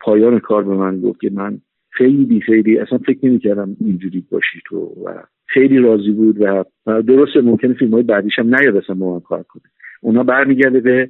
پایان 0.00 0.38
کار 0.38 0.64
به 0.64 0.74
من 0.74 1.00
گفت 1.00 1.20
که 1.20 1.30
من 1.34 1.58
خیلی 1.90 2.40
خیلی 2.40 2.78
اصلا 2.78 2.98
فکر 2.98 3.26
نمی‌کردم 3.26 3.76
اینجوری 3.80 4.24
باشی 4.30 4.60
تو 4.66 4.76
و 4.78 5.22
خیلی 5.46 5.78
راضی 5.78 6.10
بود 6.10 6.40
و 6.40 6.64
درسته 7.02 7.40
ممکنه 7.40 7.74
فیلم 7.74 7.90
های 7.90 8.02
بعدیش 8.02 8.38
هم 8.38 8.54
نیاد 8.54 8.76
اصلا 8.76 8.94
با 8.94 9.14
من 9.14 9.20
کار 9.20 9.42
کنه. 9.42 9.62
اونا 10.02 10.22
برمیگرده 10.22 10.80
به 10.80 11.08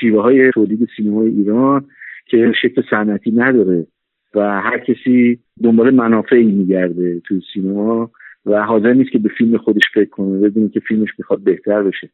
شیوه 0.00 0.22
های 0.22 0.50
تولید 0.50 0.88
سینمای 0.96 1.28
ایران 1.28 1.84
که 2.26 2.52
شکل 2.62 2.82
صنعتی 2.90 3.32
نداره 3.32 3.86
و 4.34 4.60
هر 4.60 4.78
کسی 4.78 5.38
دنبال 5.62 5.90
منافعی 5.90 6.52
میگرده 6.52 7.20
تو 7.20 7.34
سینما 7.54 8.10
و 8.46 8.62
حاضر 8.62 8.92
نیست 8.92 9.10
که 9.10 9.18
به 9.18 9.28
فیلم 9.38 9.56
خودش 9.58 9.82
فکر 9.94 10.10
کنه 10.10 10.38
بدونه 10.38 10.68
که 10.68 10.80
فیلمش 10.80 11.08
می‌خواد 11.18 11.44
بهتر 11.44 11.82
بشه. 11.82 12.10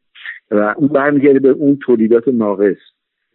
و 0.51 0.73
اون 0.77 0.87
برمیگرده 0.87 1.39
به 1.39 1.49
اون 1.49 1.77
تولیدات 1.81 2.27
ناقص 2.27 2.77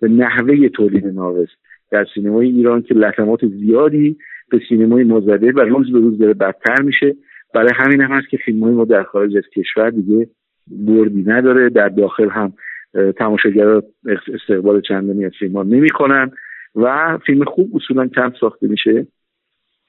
به 0.00 0.08
نحوه 0.08 0.68
تولید 0.68 1.06
ناقص. 1.06 1.48
در 1.90 2.06
سینمای 2.14 2.46
ایران 2.46 2.82
که 2.82 2.94
لطمات 2.94 3.46
زیادی 3.46 4.16
به 4.50 4.60
سینمای 4.68 5.04
ما 5.04 5.20
زده 5.20 5.52
و 5.52 5.60
روز 5.60 5.92
به 5.92 5.98
روز 5.98 6.18
داره 6.18 6.34
بدتر 6.34 6.82
میشه. 6.82 7.16
برای 7.54 7.70
همین 7.74 8.00
هم 8.00 8.10
هست 8.10 8.28
که 8.28 8.36
فیلم 8.36 8.64
های 8.64 8.72
ما 8.72 8.84
در 8.84 9.02
خارج 9.02 9.36
از 9.36 9.42
کشور 9.56 9.90
دیگه 9.90 10.28
بردی 10.66 11.22
نداره. 11.26 11.68
در 11.68 11.88
داخل 11.88 12.28
هم 12.28 12.52
تماشاگرها 13.16 13.82
استقبال 14.34 14.80
چندانی 14.80 15.24
از 15.24 15.32
فیلم 15.38 15.56
ها 15.56 15.62
نمی‌کنن 15.62 16.30
و 16.74 17.18
فیلم 17.26 17.44
خوب 17.44 17.70
اصولا 17.74 18.06
کم 18.06 18.32
ساخته 18.40 18.66
میشه. 18.66 19.06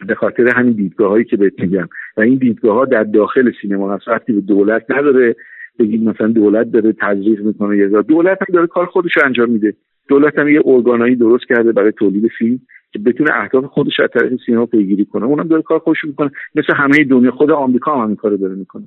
به 0.07 0.15
خاطر 0.15 0.47
همین 0.55 0.73
دیدگاه 0.73 1.09
هایی 1.09 1.23
که 1.23 1.37
بهت 1.37 1.59
میگم. 1.59 1.89
و 2.17 2.21
این 2.21 2.35
دیدگاه 2.35 2.75
ها 2.75 2.85
در 2.85 3.03
داخل 3.03 3.51
سینما 3.61 3.93
هست. 3.93 4.07
وقتی 4.07 4.33
به 4.33 4.41
دولت 4.41 4.91
نداره 4.91 5.35
بگید 5.79 6.03
مثلا 6.03 6.27
دولت 6.27 6.71
داره 6.71 6.93
تزریق 6.93 7.41
می‌کنه 7.41 7.77
یا 7.77 8.01
دولت 8.01 8.37
هم 8.41 8.53
داره 8.53 8.67
کار 8.67 8.85
خودش 8.85 9.11
رو 9.17 9.25
انجام 9.25 9.49
میده. 9.49 9.73
دولت 10.09 10.39
هم 10.39 10.47
یه 10.47 10.61
ارگانایی 10.65 11.15
درست 11.15 11.45
کرده 11.49 11.71
برای 11.71 11.91
تولید 11.91 12.31
فیلم 12.37 12.59
که 12.91 12.99
بتونه 12.99 13.29
اهداف 13.33 13.65
خودش 13.65 13.99
از 13.99 14.09
طریق 14.13 14.39
سینما 14.45 14.65
پیگیری 14.65 15.05
کنه. 15.05 15.25
اونم 15.25 15.47
داره 15.47 15.61
کار 15.61 15.79
خودش 15.79 16.03
می‌کنه. 16.03 16.31
مثل 16.55 16.73
همه 16.75 17.03
دنیا 17.03 17.31
خود 17.31 17.51
آمریکا 17.51 18.03
هم 18.03 18.15
کارو 18.15 18.37
داره 18.37 18.55
می‌کنه. 18.55 18.83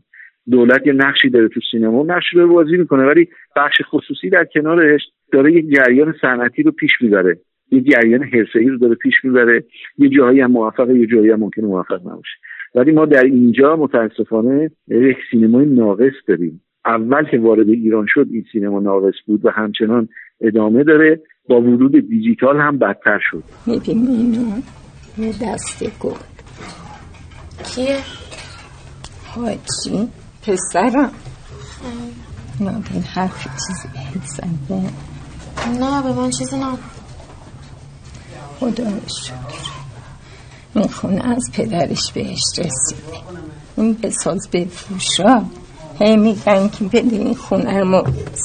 دولت 0.51 0.87
یه 0.87 0.93
نقشی 0.93 1.31
داره 1.31 1.49
تو 1.49 1.61
سینما 1.71 2.03
نقشی 2.03 2.37
رو 2.37 2.55
بازی 2.55 2.77
می‌کنه. 2.77 3.05
ولی 3.05 3.29
بخش 3.57 3.77
خصوصی 3.91 4.31
در 4.31 4.45
کنارش 4.45 5.01
داره 5.33 5.53
یک 5.53 5.71
جریان 5.71 6.15
صنعتی 6.21 6.63
رو 6.63 6.71
پیش 6.71 6.91
می‌بره. 7.01 7.39
یه 7.71 7.81
جریان 7.81 8.23
حرفه‌ای 8.23 8.69
رو 8.69 8.79
داره 8.79 8.95
پیش 8.95 9.15
می‌بره. 9.25 9.65
یه 9.99 10.09
جایی 10.09 10.41
هم 10.41 10.51
موفق 10.51 10.91
یه 10.91 11.07
جایی 11.07 11.31
هم 11.31 11.41
ممکنه 11.41 11.67
موفق 11.67 12.01
نباشه. 12.01 12.37
ولی 12.75 12.93
ما 12.93 13.07
در 13.07 13.25
اینجا 13.25 13.77
متاسفانه 13.77 14.71
یک 14.89 15.17
سینمای 15.31 15.67
ناقص 15.67 16.13
داریم. 16.29 16.63
اول 16.87 17.25
که 17.31 17.39
وارد 17.39 17.69
ایران 17.69 18.07
شد 18.09 18.27
این 18.31 18.45
سینما 18.53 18.81
ناقص 18.81 19.15
بود 19.27 19.45
و 19.45 19.51
همچنان 19.51 20.09
ادامه 20.41 20.85
داره. 20.85 21.21
با 21.49 21.61
ورود 21.61 22.09
دیجیتال 22.09 22.57
هم 22.57 22.79
بدتر 22.79 23.19
شد. 23.31 23.45
می‌بینی؟ 23.67 24.17
اینو 24.17 24.63
یه 25.19 25.33
دسته 25.43 25.91
گل 26.01 26.15
کیه؟ 27.65 27.99
حاجی 29.27 30.09
پسرم. 30.47 31.13
نابین 32.61 33.03
حرف 33.15 33.43
چیزی 33.45 33.89
بهت 33.95 34.25
زنده 34.25 34.91
نه 35.81 36.03
به 36.03 36.21
من 36.21 36.31
چیزی 36.31 36.57
نه. 36.57 36.73
خدا 38.59 38.91
شکر. 39.25 39.73
این 40.75 40.89
خونه 40.89 41.31
از 41.31 41.51
پدرش 41.55 42.13
بهش 42.15 42.43
رسیده. 42.59 43.19
این 43.77 43.97
بساز 44.03 44.49
بفروشا. 44.53 45.45
هی 45.99 46.17
میگن 46.17 46.69
که 46.69 46.85
بده 46.85 47.17
این 47.17 47.35
خونه 47.35 47.81
رو 47.81 48.05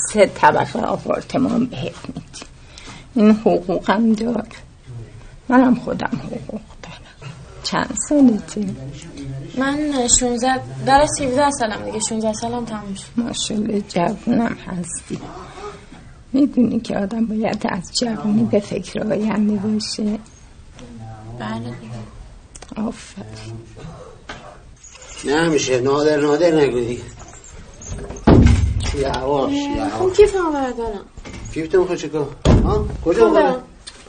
سه 0.10 0.26
طبقه 0.26 0.80
آپارتمان 0.80 1.66
بهت 1.66 1.96
میدی. 2.08 2.46
این 3.16 3.32
حقوقم 3.32 4.14
دار 4.14 4.48
منم 5.50 5.76
خودم 5.76 6.22
حقوق 6.26 6.62
دارم. 6.84 7.32
چند 7.64 7.98
سالته؟ 8.10 8.66
من 9.58 10.08
16 10.20 10.62
در 10.86 11.06
17 11.22 11.52
سالم 11.52 11.86
دیگه. 11.86 12.00
16 12.00 12.34
سالم 12.34 12.66
تموم 12.66 12.94
شد. 12.94 13.04
ماشالله 13.18 13.82
جوونم 13.82 14.58
هستی. 14.68 15.20
می‌دونی 16.34 16.80
که 16.80 16.98
آدم 16.98 17.26
باید 17.26 17.68
از 17.70 17.92
جوانی 18.02 18.44
به 18.44 18.60
فکر 18.60 19.00
آینده 19.00 19.56
باشه. 19.56 20.20
بله. 21.40 21.74
آفرین. 22.88 23.58
نه 25.26 25.50
میشه. 25.50 25.80
نادر 25.82 26.22
نادر 26.22 26.52
نگو 26.52 26.80
دیگه. 26.80 27.02
یواش 28.96 29.54
یواش 29.54 29.92
خب 29.92 30.14
کیفمو 30.14 30.52
بردارم 30.52 31.06
کیفتو 31.54 31.80
می‌خوای 31.80 31.98
چیکار 31.98 32.28
ها؟ 32.64 32.86
کجا 33.06 33.30
می‌خوای 33.30 33.54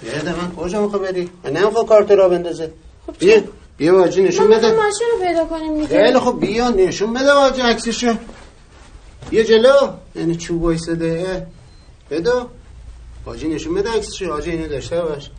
بده 0.02 0.36
من 0.36 0.54
کجا 0.56 0.82
می‌خوای 0.82 1.12
بری؟ 1.12 1.30
من 1.44 1.50
نمی‌خوام 1.50 1.86
کارت 1.86 2.10
را 2.10 2.28
بندازه. 2.28 2.72
بیا 3.18 3.40
بیا 3.76 3.94
واجی 3.94 4.22
نشون 4.22 4.48
بده. 4.50 4.70
ما 4.70 4.82
ماشین 4.82 5.06
رو 5.12 5.26
پیدا 5.26 5.44
کنیم 5.44 5.74
دیگه. 5.74 5.86
خیلی 5.86 6.18
خب 6.18 6.40
بیا 6.40 6.68
نشون 6.68 7.12
بده 7.12 7.32
واجی 7.32 7.60
عکسشو. 7.60 8.14
بیا 9.30 9.42
جلو. 9.42 9.88
یعنی 10.14 10.36
چوب 10.36 10.62
وایساده. 10.62 11.46
بده. 12.10 12.32
واجی 13.26 13.48
نشون 13.48 13.74
بده 13.74 13.90
عکسشو. 13.90 14.28
واجی 14.28 14.50
اینو 14.50 14.68
داشته 14.68 15.02
باش. 15.02 15.30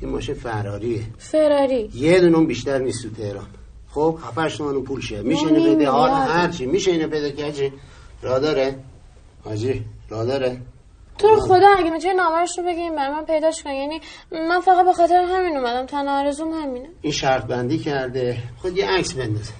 این 0.00 0.10
ماشین 0.10 0.34
فراریه 0.34 1.02
فراری. 1.18 1.90
یه 1.94 2.20
دونه 2.20 2.46
بیشتر 2.46 2.78
نیست 2.78 3.02
تو 3.02 3.10
تهران. 3.10 3.46
خب 3.90 4.18
7 4.38 4.56
تومن 4.56 4.82
پول 4.82 5.00
شه. 5.00 5.22
میشه 5.22 5.46
اینو 5.46 5.76
بده؟ 5.76 5.90
حال 5.90 6.10
هر 6.10 6.48
چی 6.48 6.66
میشه 6.66 6.90
اینو 6.90 7.08
بده 7.08 7.32
که 7.32 7.72
را 8.22 8.38
داره؟ 8.38 8.78
حاجی 9.44 9.84
را 10.08 10.24
داره؟ 10.24 10.60
تو 11.18 11.28
رو 11.28 11.40
خدا 11.40 11.68
اگه 11.78 11.90
می‌تونی 11.90 12.14
نامرش 12.14 12.58
رو 12.58 12.64
بگیم 12.64 12.96
برای 12.96 13.14
من 13.14 13.24
پیداش 13.24 13.62
کن 13.62 13.70
یعنی 13.70 14.00
من 14.32 14.60
فقط 14.60 14.84
به 14.84 14.92
خاطر 14.92 15.14
همین 15.14 15.56
اومدم. 15.56 15.86
تنها 15.86 16.20
آرزوم 16.20 16.52
همینه. 16.52 16.88
این 17.02 17.12
شرط 17.12 17.44
بندی 17.44 17.78
کرده. 17.78 18.42
خود 18.62 18.76
یه 18.76 18.90
عکس 18.90 19.12
بندازه 19.12 19.52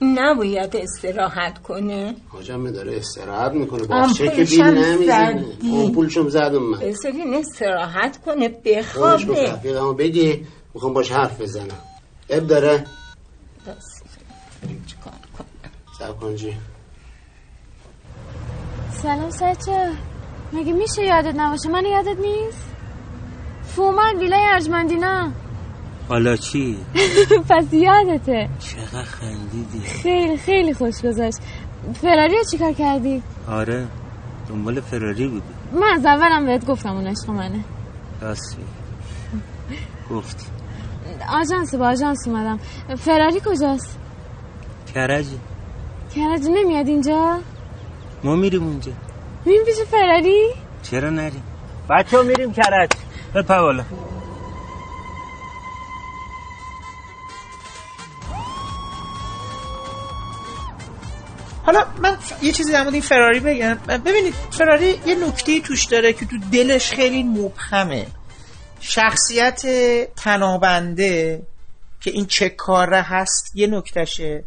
نباید 0.00 0.76
استراحت 0.76 1.62
کنه. 1.62 2.14
حاجم 2.28 2.70
داره 2.70 2.96
استراحت 2.96 3.52
می‌کنه. 3.52 3.86
با 3.86 4.08
چه 4.16 4.28
که 4.28 4.44
بیل 4.44 4.62
نمی‌زنه. 4.62 5.42
زدی. 5.42 5.76
آمپولشم 5.76 6.28
زدم 6.28 6.62
من. 6.62 6.78
بذار 6.78 7.12
این 7.12 7.34
استراحت 7.34 8.24
کنه. 8.24 8.48
بخوابه. 8.48 9.52
رفیقمو 9.52 9.92
بگی. 9.92 10.46
می‌خوام 10.74 10.92
باش 10.92 11.12
حرف 11.12 11.40
بزنم. 11.40 11.80
اب 12.30 12.46
داره؟ 12.46 12.84
بس. 13.66 14.02
سب 15.98 16.20
کن 16.20 16.36
جی 16.36 16.56
سلام 19.02 19.30
سچه. 19.30 19.90
مگه 20.52 20.72
میشه 20.72 21.02
یادت 21.04 21.34
نباشه؟ 21.36 21.68
من 21.68 21.84
یادت 21.84 22.18
نیست؟ 22.20 22.66
فومن 23.62 24.16
ویلای 24.18 24.40
ارجمندینا 24.52 25.30
حالا 26.08 26.36
چی؟ 26.36 26.76
پس 27.50 27.72
یادته. 27.72 28.48
چقدر 28.58 29.02
خندیدی. 29.02 29.80
خیلی 29.80 30.36
خیلی 30.36 30.74
خوش 30.74 31.02
گذشت. 31.04 31.38
فراری 31.94 32.36
رو 32.36 32.44
چیکار 32.50 32.72
کردی؟ 32.72 33.22
آره 33.48 33.86
دنبال 34.48 34.80
فراری 34.80 35.28
بودی. 35.28 35.42
من 35.72 35.92
از 35.94 36.06
اولم 36.06 36.46
بهت 36.46 36.66
گفتم 36.66 36.90
اون 36.96 37.06
عشق 37.06 37.30
منه. 37.30 37.64
راست 38.20 38.58
میگی. 38.58 38.70
گفتی 40.10 40.46
آژانس 41.32 41.74
با 41.74 41.88
آژانس 41.88 42.28
اومدم. 42.28 42.58
فراری 42.98 43.40
کجاست؟ 43.46 43.98
کرجی 44.94 45.38
کرج 46.14 46.40
نمیاد 46.54 46.88
اینجا؟ 46.88 47.38
ما 48.26 48.36
میریم 48.36 48.62
اونجا. 48.62 48.92
میریم 49.44 49.64
پیش 49.64 49.76
فراری؟ 49.90 50.48
چرا 50.82 51.10
نریم 51.10 51.42
بچه 51.90 52.16
ها 52.16 52.22
میریم 52.22 52.52
کرج. 52.52 52.90
بپا 53.34 53.62
بالا. 53.62 53.84
حالا 61.62 61.86
من 62.02 62.16
یه 62.42 62.52
چیزی 62.52 62.72
در 62.72 62.82
مورد 62.82 62.92
این 62.92 63.02
فراری 63.02 63.40
بگم. 63.40 63.74
ببینید 63.74 64.34
فراری 64.50 65.00
یه 65.06 65.28
نکته 65.28 65.60
توش 65.60 65.84
داره 65.84 66.12
که 66.12 66.26
تو 66.26 66.36
دلش 66.52 66.92
خیلی 66.92 67.22
مبهمه. 67.22 68.06
شخصیت 68.80 69.62
تنابنده 70.16 71.42
که 72.00 72.10
این 72.10 72.26
چه 72.26 72.48
کاره 72.48 73.02
هست 73.02 73.52
یه 73.54 73.66
نکتشه 73.66 74.44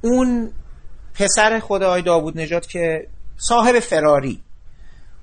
اون 0.00 0.52
پسر 1.14 1.60
خود 1.60 1.82
آقای 1.82 2.02
داوود 2.02 2.38
نجات 2.38 2.68
که 2.68 3.06
صاحب 3.38 3.80
فراری. 3.80 4.40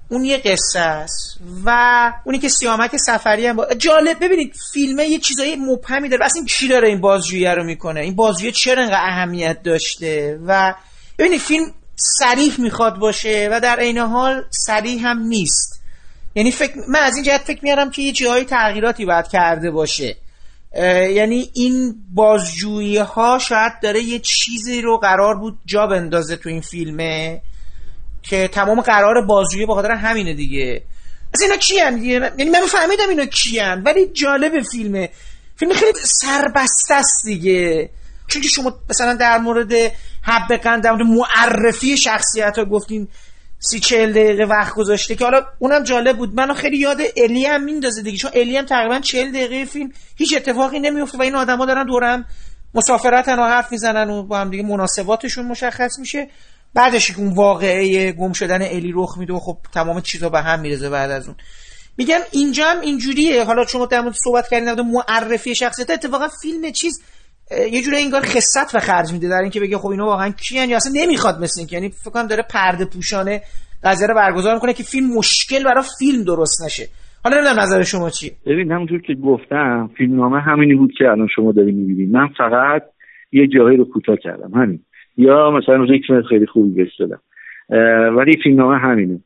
اون 0.10 0.24
یه 0.24 0.38
قصه 0.38 0.80
است 0.80 1.38
و 1.66 2.14
اونی 2.26 2.40
که 2.40 2.50
سیامک 2.50 2.98
سفری 2.98 3.48
هم 3.48 3.56
با... 3.56 3.68
جالب 3.74 4.24
ببینید 4.24 4.56
فیلمه 4.74 5.06
یه 5.06 5.20
چیزای 5.20 5.56
مبهمی 5.56 6.10
داره. 6.10 6.26
اصلا 6.26 6.44
کی 6.46 6.68
داره 6.68 6.88
این 6.88 7.02
بازجویی 7.02 7.46
رو 7.46 7.64
می‌کنه؟ 7.64 8.00
این 8.00 8.16
بازجویی 8.16 8.52
چرا 8.52 8.84
انقدر 8.84 9.02
اهمیت 9.04 9.64
داشته؟ 9.64 10.40
و 10.46 10.76
ببینید 11.18 11.42
فیلم 11.42 11.74
سریح 11.96 12.62
می‌خواد 12.62 12.96
باشه 12.96 13.50
و 13.52 13.60
در 13.60 13.80
عین 13.80 13.98
حال 13.98 14.44
سریح 14.50 15.08
هم 15.08 15.20
نیست. 15.20 15.82
یعنی 16.36 16.52
فکر 16.52 16.74
من 16.88 17.00
از 17.00 17.16
این 17.16 17.24
جهت 17.24 17.42
فکر 17.42 17.60
میارم 17.64 17.92
که 17.92 18.02
یه 18.02 18.12
جایی 18.12 18.46
تغییراتی 18.46 19.06
باید 19.06 19.28
کرده 19.28 19.72
باشه. 19.72 20.16
یعنی 20.76 21.50
این 21.54 21.96
بازجویی 22.14 22.98
ها 22.98 23.40
شاید 23.40 23.74
داره 23.84 24.02
یه 24.02 24.20
چیزی 24.20 24.82
رو 24.82 24.98
قرار 24.98 25.36
بود 25.36 25.58
جا 25.66 25.88
بندازه 25.88 26.36
تو 26.36 26.50
این 26.50 26.62
فیلمه 26.62 27.42
که 28.24 28.48
تمام 28.48 28.82
قرار 28.82 29.26
بازجویی 29.26 29.66
به 29.66 29.74
خاطر 29.74 29.92
همینه 29.92 30.34
دیگه. 30.34 30.84
از 31.34 31.42
اینا 31.42 31.58
کیان 31.58 31.96
دیگه 31.96 32.14
یعنی 32.38 32.50
من 32.50 32.66
فهمیدم 32.68 33.10
اینا 33.10 33.26
کیان 33.26 33.84
ولی 33.84 34.06
جالب 34.06 34.52
فیلمه. 34.72 35.10
فیلم 35.56 35.74
خیلی 35.74 36.00
سربسته 36.04 36.94
است 36.94 37.26
دیگه. 37.26 37.90
چون 38.28 38.42
که 38.42 38.48
شما 38.48 38.80
مثلا 38.90 39.14
در 39.14 39.38
مورد 39.38 39.74
حب 40.22 40.56
قند 40.64 40.84
در 40.84 40.92
مورد 40.92 41.08
معرفی 41.08 41.98
شخصیت 41.98 42.58
ها 42.58 42.66
گفتین 42.66 43.08
سی 43.60 43.80
چهل 43.80 44.12
دقیقه 44.12 44.44
وقت 44.44 44.76
گذاشته 44.76 45.16
که 45.16 45.24
حالا 45.24 45.46
اونم 45.60 45.84
جالب 45.84 46.18
بود. 46.18 46.36
منو 46.36 46.54
خیلی 46.54 46.78
یاد 46.78 46.98
الی 47.18 47.46
هم 47.46 47.64
میندازه 47.64 48.02
دیگه 48.02 48.18
چون 48.18 48.32
الی 48.34 48.58
هم 48.58 48.66
تقریبا 48.66 49.00
چهل 49.00 49.30
دقیقه 49.30 49.66
فیلم 49.66 49.92
هیچ 50.16 50.36
اتفاقی 50.36 50.80
نمیفته 50.80 51.18
و 51.18 51.22
این 51.22 51.36
آدما 51.36 51.66
دارن 51.66 51.86
دورم 51.86 52.26
مسافرتن 52.74 53.40
و 53.40 53.44
حرف 53.44 53.72
می‌زنن 53.72 54.10
و 54.10 54.24
با 54.24 54.38
هم 54.38 54.50
دیگه 54.50 54.64
مناسباتشون 54.64 55.46
مشخص 55.46 56.00
میشه. 56.00 56.30
بعدش 56.74 57.18
اون 57.18 57.34
واقعه 57.34 58.12
گم 58.12 58.34
شدن 58.34 58.62
الی 58.62 58.92
رخ 58.96 59.18
میده 59.18 59.34
و 59.34 59.40
خب 59.40 59.58
تمام 59.74 60.02
چیزا 60.02 60.30
به 60.30 60.42
هم 60.42 60.60
میرزه 60.60 60.90
بعد 60.90 61.12
از 61.12 61.28
اون. 61.28 61.36
میگم 61.98 62.20
اینجا 62.32 62.66
هم 62.66 62.82
اینجوریه. 62.82 63.44
حالا 63.44 63.66
شما 63.66 63.86
در 63.86 64.02
مورد 64.02 64.16
صحبت 64.24 64.50
کردین 64.50 64.82
معرفی 64.82 65.56
شخصیت 65.56 65.90
اتفاقا 65.90 66.28
فیلم 66.42 66.72
چیز 66.72 67.02
یه 67.72 67.82
جوری 67.82 67.98
انگار 67.98 68.22
خصت 68.22 68.76
و 68.76 68.80
خرج 68.80 69.14
میده 69.14 69.30
در 69.30 69.42
اینکه 69.42 69.60
بگه 69.60 69.78
خب 69.78 69.88
اینا 69.88 70.06
واقعا 70.06 70.30
کیان 70.30 70.70
یا 70.70 70.76
اصلا 70.76 70.94
نمی‌خواد 70.96 71.36
مثل 71.36 71.60
اینکه. 71.60 71.76
یعنی 71.76 71.90
فکر 71.90 72.12
کنم 72.12 72.28
داره 72.28 72.44
پرده 72.54 72.86
پوشانه 72.86 73.42
قضیه 73.84 74.08
رو 74.08 74.16
برگزار 74.16 74.54
می‌کنه 74.54 74.74
که 74.74 74.84
فیلم 74.84 75.08
مشکل 75.18 75.64
برای 75.64 75.84
فیلم 76.00 76.24
درست 76.24 76.66
نشه. 76.66 76.84
حالا 77.24 77.38
نمی‌دونم 77.38 77.60
نظر 77.60 77.84
شما 77.84 78.10
چیه 78.10 78.32
ببین 78.46 78.72
همونطور 78.72 79.02
که 79.02 79.14
گفتم 79.14 79.90
فیلمنامه 79.98 80.42
همینی 80.42 80.76
بود 80.76 80.92
که 80.98 81.04
الان 81.04 81.28
شما 81.36 81.52
داری 81.52 81.72
می‌بینید 81.72 82.12
من 82.12 82.28
فقط 82.38 82.84
یه 83.32 83.48
جایی 83.48 83.78
رو 83.78 83.86
کوتاه 83.86 84.16
کردم 84.24 84.52
همین. 84.54 84.80
یا 85.18 85.52
مثلا 85.52 85.84
ریتم 85.84 86.22
خیلی 86.30 86.46
خوبی 86.46 86.70
بهش 86.70 86.96
دادم. 87.00 87.22
ولی 88.18 88.32
فیلمنامه 88.44 88.78
همینه. 88.78 89.20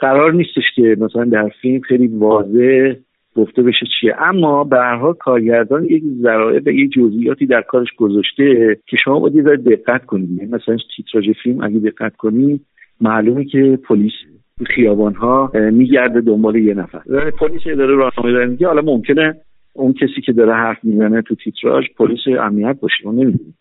قرار 0.00 0.32
نیستش 0.32 0.64
که 0.76 0.96
مثلا 1.00 1.24
در 1.24 1.50
فیلم 1.62 1.80
خیلی 1.80 2.06
واضح 2.06 2.94
گفته 3.38 3.62
بشه 3.62 3.86
چیه. 4.00 4.14
اما 4.22 4.64
به 4.64 4.76
هر 4.76 4.96
حال 4.96 5.14
کارگردان 5.14 5.84
یک 5.84 6.02
ذرایع 6.22 6.60
به 6.60 6.74
یه 6.74 6.88
جزئیاتی 6.88 7.46
در 7.46 7.62
کارش 7.62 7.88
گذاشته 7.96 8.76
که 8.86 8.96
شما 9.04 9.20
باید 9.20 9.34
یه 9.34 9.42
ذره 9.42 9.56
دقت 9.56 10.06
کنید. 10.06 10.30
یعنی 10.30 10.50
مثلا 10.50 10.76
تیتراژ 10.96 11.30
فیلم 11.42 11.64
اگه 11.64 11.78
دقت 11.78 12.16
کنید 12.16 12.60
معلومه 13.00 13.44
که 13.44 13.78
پلیس 13.88 14.12
خیابان 14.66 15.14
ها 15.14 15.52
میگرده 15.54 16.20
دنبال 16.20 16.56
یه 16.56 16.74
نفر. 16.74 17.00
و 17.08 17.30
پلیس 17.30 17.62
اداره 17.66 17.94
راهنمایی 17.94 18.46
میگه 18.46 18.66
حالا 18.66 18.82
ممکنه 18.82 19.34
اون 19.72 19.92
کسی 19.92 20.20
که 20.24 20.32
داره 20.32 20.54
حرف 20.54 20.84
می‌زنه 20.84 21.22
تو 21.22 21.34
تیتراژ 21.34 21.84
پلیس 21.98 22.20
امنیت 22.40 22.80
باشه. 22.80 23.04
ما 23.04 23.12
نمی‌دونیم. 23.12 23.54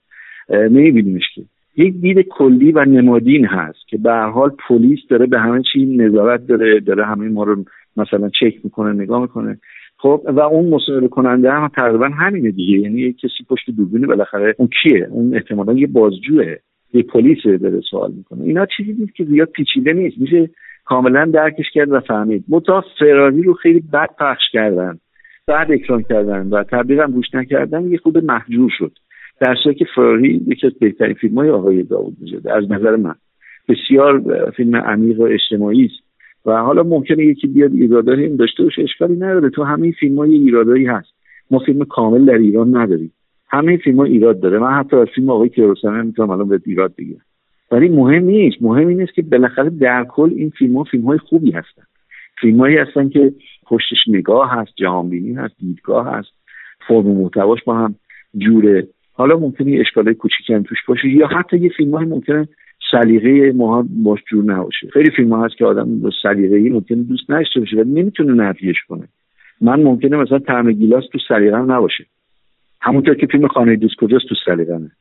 نمیبینیمش 0.50 1.24
که. 1.36 1.42
یک 1.78 1.94
دید 2.02 2.20
کلی 2.20 2.72
و 2.72 2.86
نمادین 2.86 3.46
هست 3.46 3.88
که 3.88 3.98
به 3.98 4.14
حال 4.14 4.52
پلیس 4.68 5.00
داره 5.10 5.26
به 5.26 5.40
همه 5.40 5.62
چی 5.74 5.86
نظارت 5.98 6.48
داره 6.48 6.80
داره 6.80 7.06
همه 7.06 7.30
ما 7.30 7.44
رو 7.44 7.64
مثلا 7.98 8.30
چک 8.30 8.54
می‌کنه 8.64 8.94
نگاه 8.94 9.22
می‌کنه. 9.22 9.60
خب 9.98 10.22
و 10.26 10.40
اون 10.40 10.70
مصاحبه 10.70 11.08
کننده 11.08 11.52
هم 11.52 11.68
تقریبا 11.68 12.08
همینه 12.08 12.52
دیگه. 12.52 12.80
یعنی 12.80 13.02
یک 13.02 13.18
کسی 13.18 13.44
پشت 13.50 13.70
دوربین 13.78 14.08
بالاخره 14.08 14.56
اون 14.58 14.70
کیه؟ 14.84 15.08
اون 15.12 15.36
احتمالا 15.36 15.74
یه 15.74 15.88
بازجوه. 15.88 16.56
یه 16.94 17.04
پلیس 17.04 17.44
داره 17.44 17.82
سوال 17.90 18.12
می‌کنه. 18.12 18.44
اینا 18.44 18.66
چیزی 18.78 18.94
نیست 19.00 19.16
که 19.16 19.24
زیاد 19.24 19.50
پیچیده 19.50 19.94
نیست. 19.94 20.18
میشه 20.18 20.50
کاملا 20.86 21.26
درکش 21.26 21.66
کرد 21.74 21.92
و 21.92 22.00
فهمید. 22.00 22.44
متا 22.50 22.84
فراری 23.00 23.42
رو 23.42 23.54
خیلی 23.54 23.80
بد 23.94 24.10
پخش 24.20 24.44
کردن. 24.52 24.98
بعد 25.48 25.72
اکران 25.72 26.04
کردن 26.04 26.48
و 26.48 26.64
تبلیغ 26.64 27.00
هم 27.00 27.12
گوش 27.12 27.26
نکردن. 27.34 27.92
یه 27.92 27.98
خود 27.98 28.18
محجور 28.18 28.72
شد. 28.78 28.92
در 29.42 29.56
که 29.74 29.86
فراری 29.96 30.42
یکی 30.48 30.68
از 30.68 30.74
بهترین 30.80 31.14
فیلم 31.14 31.36
های 31.36 31.50
آقای 31.50 31.84
داوود 31.84 32.18
میجده 32.22 32.56
از 32.56 32.72
نظر 32.72 32.96
من. 32.96 33.16
بسیار 33.70 34.22
فیلم 34.52 34.76
عمیق 34.76 35.20
و 35.20 35.24
اجتماعی 35.24 35.86
است. 35.86 36.07
و 36.48 36.52
حالا 36.52 36.84
ممکنه 36.84 37.26
یکی 37.26 37.48
بیاد 37.48 37.74
ایرادایی 37.74 38.26
هم 38.26 38.36
داشته 38.36 38.64
باشه 38.64 38.82
اشکالی 38.82 39.16
نداره. 39.16 39.50
تو 39.50 39.64
همه 39.64 39.92
فیلم 39.92 40.18
های 40.18 40.34
ایرادایی 40.34 40.86
هست. 40.86 41.10
ما 41.52 41.60
فیلم 41.60 41.86
کامل 41.86 42.26
در 42.26 42.38
ایران 42.38 42.78
نداریم. 42.78 43.12
همه 43.50 43.78
فیلم 43.78 43.98
ها 43.98 44.04
ایراد 44.04 44.40
داره. 44.40 44.60
من 44.60 44.72
حتی 44.72 44.96
از 44.96 45.08
فیلم 45.16 45.30
آقای 45.30 45.50
کیارستمی 45.50 46.02
می‌تونم 46.02 46.30
الان 46.30 46.50
به 46.50 46.60
ایراد 46.66 46.94
بگیرم 46.98 47.22
ولی 47.72 47.90
مهم 47.90 48.24
نیست. 48.24 48.58
مهم 48.62 48.88
این 48.88 49.02
است 49.02 49.14
که 49.14 49.22
بالاخره 49.22 49.70
در 49.70 50.06
کل 50.10 50.34
این 50.36 50.50
فیلم 50.50 50.78
ها 50.78 51.18
خوبی 51.18 51.52
هستن. 51.52 51.84
فیلم 52.42 52.60
هایی 52.60 52.78
هستن 52.78 53.10
که 53.10 53.34
پشتش 53.68 53.98
نگاه 54.08 54.52
هست 54.52 54.72
جهانبینی 54.76 55.34
هست 55.34 55.56
دیدگاه 55.60 56.16
هست. 56.16 56.30
فرم 56.88 57.08
و 57.08 57.24
محتواش 57.24 57.64
با 57.64 57.76
هم 57.76 57.96
جوره. 58.38 58.88
حالا 59.14 59.38
ممکنه 59.38 59.80
اشکالای 59.80 60.14
کوچیکی 60.14 60.54
هم 60.54 60.64
توش 60.64 60.78
باشه 60.88 61.08
یا 61.08 61.28
حتی 61.28 61.58
یه 61.58 61.70
فیلم 61.70 61.96
های 61.96 62.06
ممکنه 62.06 62.48
سلیقه 62.92 63.52
ما 63.52 63.86
باش 63.90 64.20
جور 64.30 64.44
نباشه. 64.44 64.88
خیلی 64.94 65.10
فیلم 65.10 65.34
ها 65.34 65.46
هست 65.46 65.58
که 65.58 65.66
آدم 65.66 66.00
با 66.00 66.10
سلیقه 66.24 66.70
ممکنه 66.70 67.04
دوست 67.04 67.32
نداشته 67.32 67.60
باشه 67.60 67.78
ولی 67.78 68.02
نمی‌تونه 68.02 68.34
نفیش 68.34 68.78
کنه. 68.88 69.08
من 69.62 69.84
ممکنه 69.84 70.18
مثلا 70.18 70.40
طعم 70.40 70.72
گیلاس 70.72 71.04
تو 71.12 71.18
سلیقه‌ام 71.28 71.72
نباشه. 71.72 72.06
همونطور 72.82 73.16
که 73.16 73.28
فیلم 73.28 73.48
خانه 73.48 73.76
دوست 73.76 73.96
کجاست 73.96 74.26
تو 74.30 74.36
سلیقه‌مه. 74.46 74.92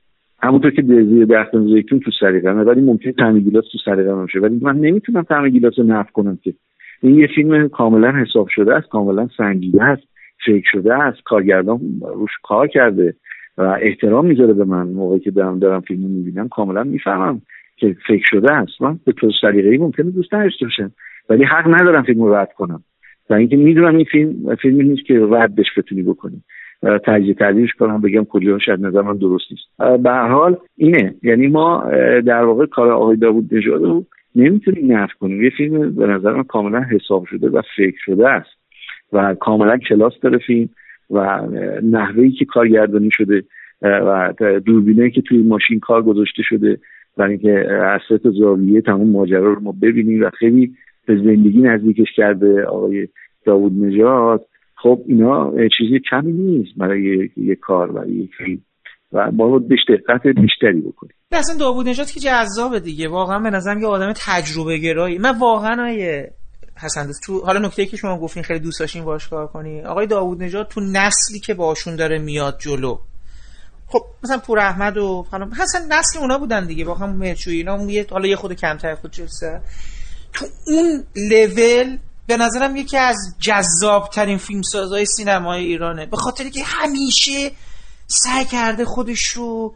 همونطور 0.42 0.70
که 0.70 0.82
دزدی 0.82 1.24
درختان 1.24 1.66
زیتون 1.66 2.00
تو 2.00 2.10
سلیقه‌مه 2.20 2.62
ولی 2.62 2.80
ممکنه 2.80 3.12
طعم 3.12 3.38
گیلاس 3.38 3.64
تو 3.72 3.78
سلیقه‌م 3.84 4.14
باشه. 4.14 4.38
ولی 4.38 4.58
من 4.62 4.76
نمی‌تونم 4.76 5.22
طعم 5.22 5.48
گیلاس 5.48 5.78
رو 5.78 5.84
نفی 5.84 6.12
کنم 6.12 6.38
که. 6.42 6.54
این 7.02 7.18
یه 7.18 7.26
فیلم 7.34 7.68
کاملا 7.68 8.12
حساب 8.12 8.48
شده 8.48 8.74
است 8.74 8.88
کاملا 8.88 9.28
سنجیده 9.36 9.82
است 9.82 10.02
فکر 10.46 10.64
شده 10.72 10.94
است 10.94 11.22
کارگردان 11.24 11.80
روش 12.00 12.30
کار 12.42 12.68
کرده 12.68 13.14
و 13.58 13.62
احترام 13.82 14.26
می‌ذاره 14.26 14.52
به 14.52 14.64
من. 14.64 14.86
موقعی 14.86 15.20
که 15.20 15.30
دارم 15.30 15.58
دارم 15.58 15.80
فیلم 15.80 16.10
می‌بینم 16.10 16.48
کاملا 16.48 16.84
می‌فهمم. 16.84 17.42
که 17.76 17.96
فکر 18.06 18.24
شده 18.24 18.52
است. 18.52 18.82
من 18.82 18.98
به 19.04 19.12
طور 19.12 19.32
سلیقه‌ای 19.40 19.78
ممکنه 19.78 20.10
دوست 20.10 20.34
نداشته 20.34 20.64
باشم. 20.64 20.92
ولی 21.28 21.44
حق 21.44 21.80
ندارم 21.80 22.02
فیلم 22.02 22.22
رو 22.22 22.34
رد 22.34 22.52
کنم. 22.52 22.82
و 23.30 23.34
اینکه 23.34 23.56
می‌دونم 23.56 23.96
این 23.96 24.04
فیلم 24.04 24.54
فیلمی 24.62 24.84
نیست 24.84 25.06
که 25.06 25.20
ردش 25.30 25.66
بتونی 25.76 26.02
بکنی. 26.02 26.42
تجزیه 27.04 27.34
تحلیلش 27.34 27.72
کنم 27.72 28.00
بگم 28.00 28.24
کلی 28.24 28.60
شاید 28.60 28.86
نظر 28.86 29.02
من 29.02 29.16
درست 29.16 29.44
نیست. 29.50 29.98
به 30.02 30.10
هر 30.10 30.28
حال 30.28 30.56
اینه. 30.76 31.14
یعنی 31.22 31.46
ما 31.46 31.84
در 32.26 32.44
واقع 32.44 32.66
کار 32.66 32.90
آقای 32.90 33.16
داوود 33.16 33.54
نژاد 33.54 33.82
رو 33.82 34.04
نمی‌تونیم 34.36 34.92
نفی 34.92 35.14
کنیم. 35.20 35.42
یه 35.42 35.50
فیلم 35.50 35.94
به 35.94 36.06
نظر 36.06 36.32
من 36.32 36.42
کاملا 36.42 36.80
حساب 36.80 37.24
شده 37.24 37.48
و 37.48 37.62
فکر 37.76 37.98
شده 38.04 38.28
است. 38.28 38.50
و 39.12 39.34
کاملا 39.34 39.76
کلاس 39.76 40.12
داره 40.22 40.38
فیلم 40.38 40.68
و 41.10 41.40
نحوهی 41.82 42.30
که 42.30 42.44
کارگردانی 42.44 43.10
شده 43.12 43.42
و 43.82 44.34
دوربینه 44.66 45.10
که 45.10 45.22
توی 45.22 45.42
ماشین 45.42 45.80
کار 45.80 46.02
گذاشته 46.02 46.42
شده 46.42 46.78
برای 47.16 47.30
اینکه 47.30 47.68
از 47.70 48.00
زاویه 48.38 48.80
تمام 48.80 49.10
ماجرا 49.10 49.52
رو 49.52 49.60
ما 49.60 49.72
ببینیم 49.82 50.22
و 50.22 50.30
خیلی 50.38 50.74
به 51.06 51.16
زندگی 51.16 51.62
نزدیکش 51.62 52.08
کرده 52.16 52.64
آقای 52.64 53.08
داوود 53.44 53.72
نژاد. 53.84 54.46
خب 54.82 55.00
اینا 55.06 55.52
چیزی 55.78 56.00
کمی 56.10 56.32
نیست 56.32 56.78
برای 56.78 57.30
یک 57.36 57.58
کار 57.58 57.92
برای 57.92 58.12
یک 58.12 58.30
فیلم. 58.38 58.60
و 59.12 59.30
ما 59.32 59.46
رو 59.46 59.58
بیش 59.58 59.80
دقت 59.88 60.26
بیشتری 60.26 60.80
بکنیم. 60.80 61.12
اصلا 61.32 61.56
داوود 61.60 61.88
نژاد 61.88 62.10
که 62.10 62.20
جذابه 62.20 62.80
دیگه. 62.80 63.08
واقعا 63.08 63.38
به 63.38 63.50
نظرم 63.50 63.80
یه 63.80 63.86
آدم 63.86 64.12
تجربه 64.26 64.78
گرایی 64.78 65.18
من 65.18 65.38
واقعا 65.40 65.84
آیه 65.84 66.30
حسن 66.84 67.10
تو 67.26 67.40
حالا 67.40 67.58
نکته 67.66 67.86
که 67.86 67.96
شما 67.96 68.18
گفتین 68.18 68.42
خیلی 68.42 68.60
دوست 68.60 68.80
داشتین 68.80 69.04
باش 69.04 69.28
کار 69.28 69.46
کنی. 69.46 69.80
آقای 69.80 70.06
داوود 70.06 70.42
نژاد 70.42 70.68
تو 70.68 70.80
نسلی 70.80 71.40
که 71.44 71.54
باشون 71.54 71.96
داره 71.96 72.18
میاد 72.18 72.54
جلو 72.58 72.98
خب 73.88 74.04
مثلا 74.22 74.38
پور 74.38 74.58
احمد 74.58 74.96
و 74.96 75.26
حالا 75.30 75.50
حسن 75.60 75.92
نسل 75.92 76.18
اونا 76.18 76.38
بودن 76.38 76.66
دیگه 76.66 76.84
با 76.84 76.94
هم 76.94 77.16
مرچوی 77.16 77.56
اینا 77.56 77.78
حالا 78.10 78.28
یه 78.28 78.36
خود 78.36 78.52
کمتر 78.52 78.94
خود 78.94 79.12
جلسه. 79.12 79.60
تو 80.32 80.46
اون 80.66 81.04
لول 81.16 81.98
به 82.26 82.36
نظرم 82.36 82.76
یکی 82.76 82.96
از 82.96 83.16
جذاب 83.40 84.10
ترین 84.10 84.38
فیلمسازهای 84.38 85.06
سینمای 85.06 85.64
ایرانه. 85.64 86.06
به 86.06 86.16
خاطر 86.16 86.48
که 86.48 86.64
همیشه 86.64 87.50
سعی 88.06 88.44
کرده 88.44 88.84
خودش 88.84 89.24
رو 89.24 89.74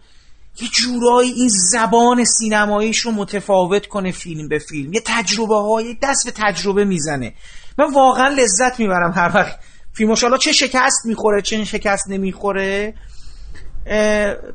یه 0.60 0.68
جورایی 0.68 1.32
این 1.32 1.48
زبان 1.72 2.24
سینماییش 2.24 2.98
رو 2.98 3.12
متفاوت 3.12 3.86
کنه 3.86 4.12
فیلم 4.12 4.48
به 4.48 4.58
فیلم. 4.58 4.92
یه 4.92 5.02
تجربه 5.06 5.56
های 5.56 5.96
دست 6.02 6.26
به 6.26 6.32
تجربه 6.36 6.84
می‌زنه. 6.84 7.34
من 7.78 7.92
واقعا 7.92 8.28
لذت 8.28 8.80
می‌برم 8.80 9.12
هر 9.16 9.30
وقت 9.34 9.58
فیلمش 9.92 10.22
حالا 10.22 10.36
چه 10.36 10.52
شکست 10.52 11.06
می‌خوره 11.06 11.42
چه 11.42 11.64
شکست 11.64 12.08
نمی‌خوره. 12.08 12.94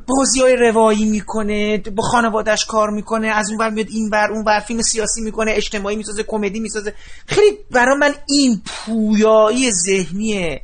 بازی 0.06 0.40
های 0.40 0.56
روایی 0.56 1.04
می‌کنه 1.04 1.78
با 1.78 2.02
خانوادش 2.02 2.64
کار 2.64 2.90
می‌کنه 2.90 3.28
از 3.28 3.48
اون 3.48 3.58
بر 3.58 3.70
میاد 3.70 3.86
این 3.90 4.10
بر 4.10 4.30
اون 4.32 4.44
بر 4.44 4.60
فیلم 4.60 4.82
سیاسی 4.82 5.20
می‌کنه 5.20 5.52
اجتماعی 5.54 5.96
می‌سازه 5.96 6.22
کمدی 6.22 6.60
می‌سازه. 6.60 6.94
خیلی 7.26 7.58
برای 7.70 7.96
من 7.98 8.14
این 8.28 8.62
پویایی 8.66 9.70
ذهنی 9.72 10.60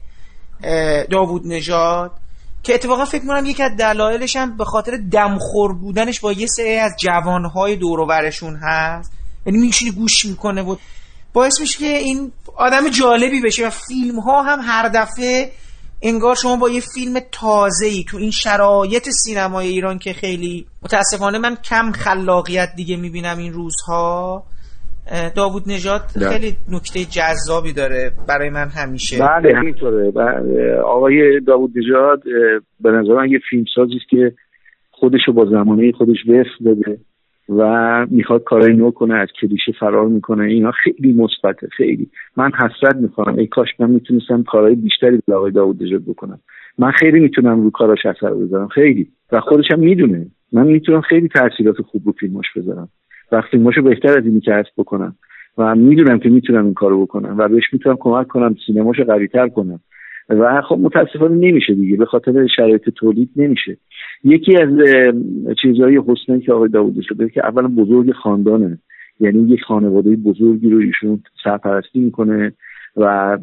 داوود 1.10 1.42
نژاد 1.46 2.10
که 2.62 2.74
اتفاقا 2.74 3.04
فکر 3.04 3.22
می‌کنم 3.22 3.46
یکی 3.46 3.62
از 3.62 3.76
دلایلش 3.78 4.36
هم 4.36 4.56
به 4.56 4.64
خاطر 4.64 4.96
دمخور 5.12 5.72
بودنش 5.72 6.20
با 6.20 6.32
یه 6.32 6.46
سری 6.46 6.76
از 6.76 6.92
جوانهای 7.00 7.76
دور 7.76 8.00
و 8.00 8.06
هست. 8.62 9.12
یعنی 9.46 9.58
میشینی 9.58 9.90
گوش 9.90 10.24
می‌کنه 10.24 10.62
بود 10.62 10.80
باعث 11.32 11.60
میشه 11.60 11.78
که 11.78 11.98
این 11.98 12.32
آدم 12.56 12.88
جالبی 12.88 13.40
بشه 13.40 13.66
و 13.66 13.70
فیلم 13.70 14.20
ها 14.20 14.42
هم 14.42 14.60
هر 14.62 14.88
دفعه 14.88 15.52
انگار 16.02 16.34
شما 16.34 16.56
با 16.56 16.70
یه 16.70 16.80
فیلم 16.94 17.20
تازه 17.32 17.86
ای 17.86 18.04
تو 18.08 18.16
این 18.16 18.30
شرایط 18.30 19.08
سینمای 19.08 19.68
ایران 19.68 19.98
که 19.98 20.12
خیلی 20.12 20.66
متاسفانه 20.82 21.38
من 21.38 21.56
کم 21.64 21.90
خلاقیت 21.90 22.68
دیگه 22.76 22.96
می‌بینم 22.96 23.38
این 23.38 23.52
روزها. 23.52 24.42
داوود 25.36 25.62
نژاد 25.66 26.00
خیلی 26.30 26.56
نکته 26.68 27.04
جذابی 27.04 27.72
داره 27.72 28.12
برای 28.28 28.50
من 28.50 28.68
همیشه. 28.68 29.18
بله 29.18 29.56
همینطوره. 29.56 30.12
آقای 30.80 31.40
داوود 31.40 31.72
نژاد 31.76 32.22
به 32.80 32.90
نظر 32.90 33.12
من 33.14 33.30
یه 33.30 33.40
فیلمسازی 33.50 33.96
است 33.96 34.08
که 34.10 34.32
خودشو 34.90 35.32
با 35.32 35.44
زمانه 35.44 35.92
خودش 35.92 36.16
وفق 36.28 36.64
داده. 36.64 36.98
و 37.48 38.06
می‌خواد 38.10 38.44
کارای 38.44 38.72
نو 38.72 38.90
کنه 38.90 39.14
از 39.14 39.28
کلیشه 39.40 39.72
فرار 39.80 40.08
می‌کنه 40.08 40.44
اینا 40.44 40.70
خیلی 40.70 41.12
مثبته 41.12 41.68
خیلی. 41.76 42.10
من 42.36 42.50
حسرت 42.52 42.96
می‌کنم 42.96 43.38
ای 43.38 43.46
کاش 43.46 43.68
من 43.78 43.90
می‌تونستم 43.90 44.42
کارهای 44.42 44.74
بیشتری 44.74 45.22
به 45.26 45.34
آقای 45.34 45.50
داوود 45.50 45.82
نژاد 45.82 46.02
بکنم. 46.02 46.40
من 46.78 46.90
خیلی 46.90 47.20
می‌تونم 47.20 47.62
رو 47.62 47.70
کاراش 47.70 48.06
اثر 48.06 48.34
بذارم. 48.34 48.68
خیلی. 48.68 49.08
و 49.32 49.40
خودش 49.40 49.64
هم 49.72 49.78
می‌دونه. 49.78 50.26
من 50.52 50.66
می‌تونم 50.66 51.00
خیلی 51.00 51.28
تاثیرات 51.28 51.82
خوب 51.82 52.02
رو 52.06 52.12
فیلماش 52.12 52.46
بذارم. 52.56 52.88
و 53.32 53.42
فیلماشو 53.50 53.82
بهتر 53.82 54.18
از 54.18 54.26
اینی 54.26 54.40
که 54.40 54.64
بکنم. 54.78 55.16
و 55.58 55.74
می‌دونم 55.74 56.18
که 56.18 56.28
می‌تونم 56.28 56.64
این 56.64 56.74
کارو 56.74 57.06
بکنم. 57.06 57.38
و 57.38 57.48
بهش 57.48 57.72
می‌تونم 57.72 57.96
کمک 58.00 58.26
کنم 58.26 58.56
سینماشو 58.66 59.04
قویتر 59.04 59.48
کنم. 59.48 59.80
و 60.28 60.62
خب 60.68 60.78
متاسفانه 60.82 61.34
نمیشه 61.34 61.74
دیگه. 61.74 61.96
به 61.96 62.06
خاطر 62.06 62.46
شرایط 62.56 62.90
تولید 62.90 63.30
نمیشه. 63.36 63.76
یکی 64.24 64.56
از 64.56 64.68
چیزهای 65.62 66.00
حسنی 66.06 66.40
که 66.40 66.52
آقای 66.52 66.68
داوودی 66.68 67.02
شده 67.02 67.28
که 67.28 67.46
اولا 67.46 67.68
بزرگ 67.68 68.12
خاندانه. 68.12 68.78
یعنی 69.20 69.52
یک 69.52 69.60
خانواده 69.62 70.16
بزرگی 70.16 70.70
رو 70.70 70.78
ایشون 70.78 71.22
سرپرستی 71.44 72.00
می‌کنه 72.00 72.52
و 72.96 73.38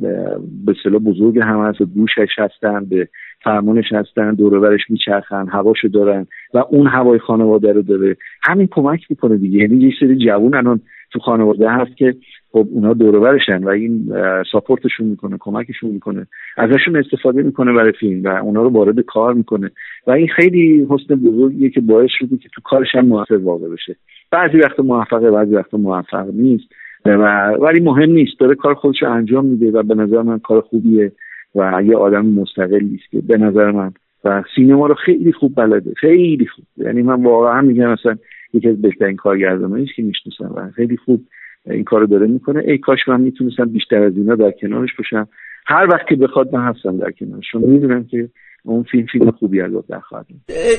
به 0.66 0.76
صلاح 0.84 1.02
بزرگ 1.02 1.40
هم 1.40 1.60
هست 1.60 1.82
گوشش 1.84 2.30
هستن 2.38 2.86
به 2.86 3.08
فرمانش 3.44 3.86
هستن 3.92 4.34
دورورش 4.34 4.82
میچرخن 4.90 5.48
هواشو 5.48 5.88
دارن 5.88 6.28
و 6.54 6.64
اون 6.70 6.88
هوای 6.88 7.20
خانواده 7.20 7.74
رو 7.74 7.82
داره. 7.82 8.18
همین 8.44 8.68
کمک 8.72 9.00
می‌کنه 9.10 9.38
دیگه. 9.38 9.60
یعنی 9.60 9.78
یه 9.78 9.94
سری 10.00 10.18
جوون 10.26 10.54
الان 10.56 10.82
تو 11.12 11.20
خانواده 11.20 11.70
هست 11.70 11.98
که 11.98 12.16
خب 12.52 12.68
اونا 12.72 12.94
دورورشن 12.94 13.64
و 13.64 13.70
این 13.70 14.14
ساپورتشون 14.52 15.08
می‌کنه 15.08 15.38
کمکشون 15.40 15.90
می‌کنه 15.90 16.28
ازشون 16.58 16.96
استفاده 16.96 17.44
می‌کنه 17.44 17.74
برای 17.74 17.92
فیلم 17.92 18.24
و 18.24 18.28
اونا 18.28 18.62
رو 18.64 18.70
وارد 18.70 19.00
کار 19.00 19.34
می‌کنه. 19.34 19.72
و 20.08 20.12
این 20.12 20.28
خیلی 20.28 20.88
حسن 20.90 21.16
بزرگیه 21.16 21.70
که 21.70 21.82
باعث 21.82 22.10
شده 22.20 22.38
که 22.38 22.50
تو 22.56 22.62
کارش 22.62 22.96
هم 22.96 23.06
موفق 23.06 23.42
واقع 23.44 23.68
بشه. 23.68 23.96
بعضی 24.32 24.58
وقت 24.58 24.80
موفقه 24.80 25.32
بعضی 25.32 25.56
وقت 25.56 25.74
موفق 25.74 26.30
نیست. 26.34 26.66
و 27.06 27.50
ولی 27.50 27.80
مهم 27.80 28.12
نیست. 28.12 28.40
داره 28.40 28.56
کار 28.56 28.74
خودش 28.74 29.04
انجام 29.04 29.46
میده 29.46 29.72
و 29.72 29.84
به 29.84 29.96
نظر 29.96 30.22
من 30.22 30.40
کار 30.40 30.62
خوبیه 30.62 31.12
و 31.56 31.82
یه 31.86 31.98
آدم 31.98 32.26
مستقلی 32.26 33.00
است 33.02 33.12
که 33.12 33.22
به 33.28 33.38
نظر 33.38 33.72
من. 33.72 33.92
و 34.24 34.44
سینما 34.56 34.88
رو 34.88 34.96
خیلی 34.96 35.32
خوب 35.32 35.56
بلده. 35.56 35.94
خیلی 35.98 36.46
خوب. 36.46 36.66
یعنی 36.78 37.02
من 37.02 37.24
واقعا 37.24 37.62
میگم 37.62 37.92
مثلا 37.92 38.16
یکی 38.54 38.70
از 38.70 38.82
بهترین 38.82 39.16
کارگردانایی 39.16 39.86
که 39.96 40.04
می‌شناسم 40.04 40.54
و 40.56 40.72
خیلی 40.72 40.98
خوب 40.98 41.22
این 41.66 41.84
کارو 41.84 42.08
داره 42.08 42.28
می‌کنه. 42.28 42.64
ای 42.68 42.78
کاش 42.78 43.00
من 43.08 43.22
می‌تونستم 43.22 43.66
بیشتر 43.66 44.04
از 44.04 44.14
اینا 44.16 44.36
در 44.36 44.52
کنارش 44.62 44.90
باشم. 44.98 45.30
هر 45.68 45.88
وقت 45.94 46.08
که 46.10 46.16
بخواد 46.16 46.56
من 46.56 46.74
هستم 46.74 46.98
در 46.98 47.12
کنارش. 47.12 47.44
چون 47.52 47.62
می‌دونم 47.62 48.06
که 48.06 48.30
اون 48.64 48.84
فیلم 48.92 49.06
فیلم 49.12 49.32
خوبی 49.32 49.62
از 49.62 49.72
در 49.90 50.00
خواهد 50.00 50.26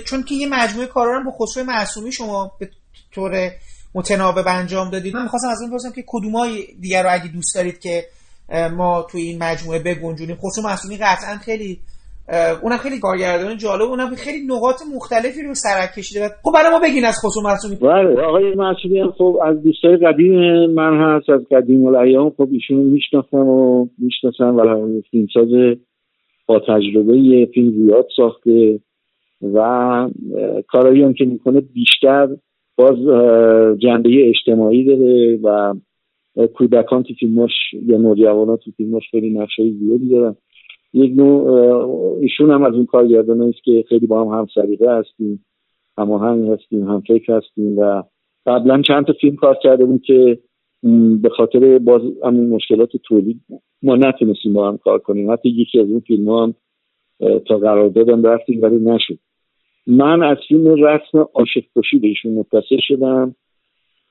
چون 0.07 0.23
که 0.23 0.35
یه 0.35 0.49
مجموعه 0.51 0.87
کارا 0.87 1.19
رو 1.19 1.25
با 1.25 1.31
خسرو 1.31 1.65
معصومی 1.65 2.13
شما 2.13 2.53
به 2.61 2.69
طور 3.15 3.51
متناوب 3.95 4.45
انجام 4.47 4.91
دادید. 4.91 5.15
من 5.15 5.23
می‌خواستم 5.23 5.49
از 5.49 5.61
این 5.61 5.71
بپرسم 5.71 5.93
که 5.95 6.05
کدومای 6.07 6.67
دیگر 6.81 7.03
رو 7.03 7.09
اگه 7.13 7.33
دوست 7.33 7.55
دارید 7.55 7.79
که 7.79 8.05
ما 8.77 9.07
توی 9.11 9.21
این 9.21 9.43
مجموعه 9.43 9.79
بگنجونیم. 9.79 10.37
خسرو 10.37 10.65
معصومی 10.65 10.97
قطعا 10.97 11.37
خیلی 11.37 11.81
اونم 12.63 12.77
خیلی 12.77 13.01
کارگردان 13.01 13.57
جالب 13.57 13.83
اونم 13.83 14.11
خیلی 14.15 14.47
نقاط 14.47 14.77
مختلفی 14.95 15.43
رو 15.43 15.55
سرک 15.55 15.91
کشیده. 15.99 16.21
خب 16.45 16.51
برای 16.55 16.71
ما 16.71 16.79
بگین 16.79 17.05
از 17.05 17.17
خسرو 17.25 17.43
معصومی. 17.45 17.77
بله 17.77 18.23
آقای 18.23 18.55
معصومی 18.55 19.01
هم 19.01 19.11
خب 19.11 19.39
از 19.45 19.63
دوستای 19.63 19.97
قدیم 19.97 20.35
من 20.71 21.01
هست 21.01 21.31
از 21.31 21.41
قدیم 21.51 21.85
الایام. 21.87 22.31
خب 22.31 22.49
ایشون 22.53 22.77
می‌شناسم 22.77 23.49
و 23.49 23.87
می‌شناسم 23.99 24.57
و 24.57 25.01
فیلمساز 25.11 25.77
با 26.47 26.61
تجربه 26.69 27.49
فیلم 27.55 27.71
زیاد 27.71 28.07
ساخته 28.17 28.81
و 29.55 29.59
کارهایی 30.69 31.03
هم 31.03 31.15
که 31.15 31.25
می‌کنه 31.25 31.61
بیشتر 31.61 32.29
باز 32.77 32.99
جنبه 33.79 34.29
اجتماعی 34.29 34.85
داره 34.85 35.39
و 35.43 35.75
کودکان 36.55 37.03
تو 37.03 37.15
فیلماش 37.15 37.51
یا 37.87 37.99
نوجوانان 37.99 38.57
تو 38.57 38.71
فیلماش 38.71 39.03
خیلی 39.11 39.31
نقشای 39.31 39.71
زیادی 39.71 40.09
دارن. 40.09 40.37
یک 40.93 41.13
نوع 41.17 42.19
ایشون 42.21 42.51
هم 42.51 42.63
از 42.63 42.75
اون 42.75 42.87
کارگردان 42.87 43.43
است 43.43 43.63
که 43.65 43.85
خیلی 43.89 44.07
با 44.07 44.25
هم 44.25 44.39
هم 44.39 44.47
سریقه 44.55 44.91
هستیم 44.91 45.45
هماهنگ 45.99 46.49
هستیم 46.49 46.89
هم 46.89 47.01
فکر 47.01 47.37
هستیم 47.37 47.79
و 47.79 48.03
قبلا 48.47 48.83
چند 48.83 49.07
تا 49.07 49.13
فیلم 49.21 49.37
کار 49.37 49.59
کرده 49.63 49.85
بود 49.85 50.03
که 50.03 50.39
به 51.23 51.29
خاطر 51.29 51.79
باز 51.79 52.03
همین 52.25 52.49
مشکلات 52.49 52.97
تولید 52.97 53.41
ما 53.83 53.97
نتونستیم 53.97 54.53
با 54.53 54.69
هم 54.69 54.79
کار 54.79 54.99
کنیم. 54.99 55.33
حتی 55.33 55.49
یکی 55.49 55.81
از 55.81 55.91
اون 55.91 56.01
فیلم 56.01 56.29
هم 56.29 56.55
تا 57.49 57.59
قرار 57.59 57.89
دادم 57.89 58.23
رفتیم 58.23 58.63
ولی 58.63 58.77
نشد. 58.77 59.19
من 59.87 60.23
از 60.23 60.37
فیلم 60.49 60.85
رسم 60.85 61.19
عاشق 61.35 61.63
کشی 61.77 61.99
به 61.99 62.09
ایشون 62.09 62.33
متصل 62.33 62.79
شدم 62.81 63.35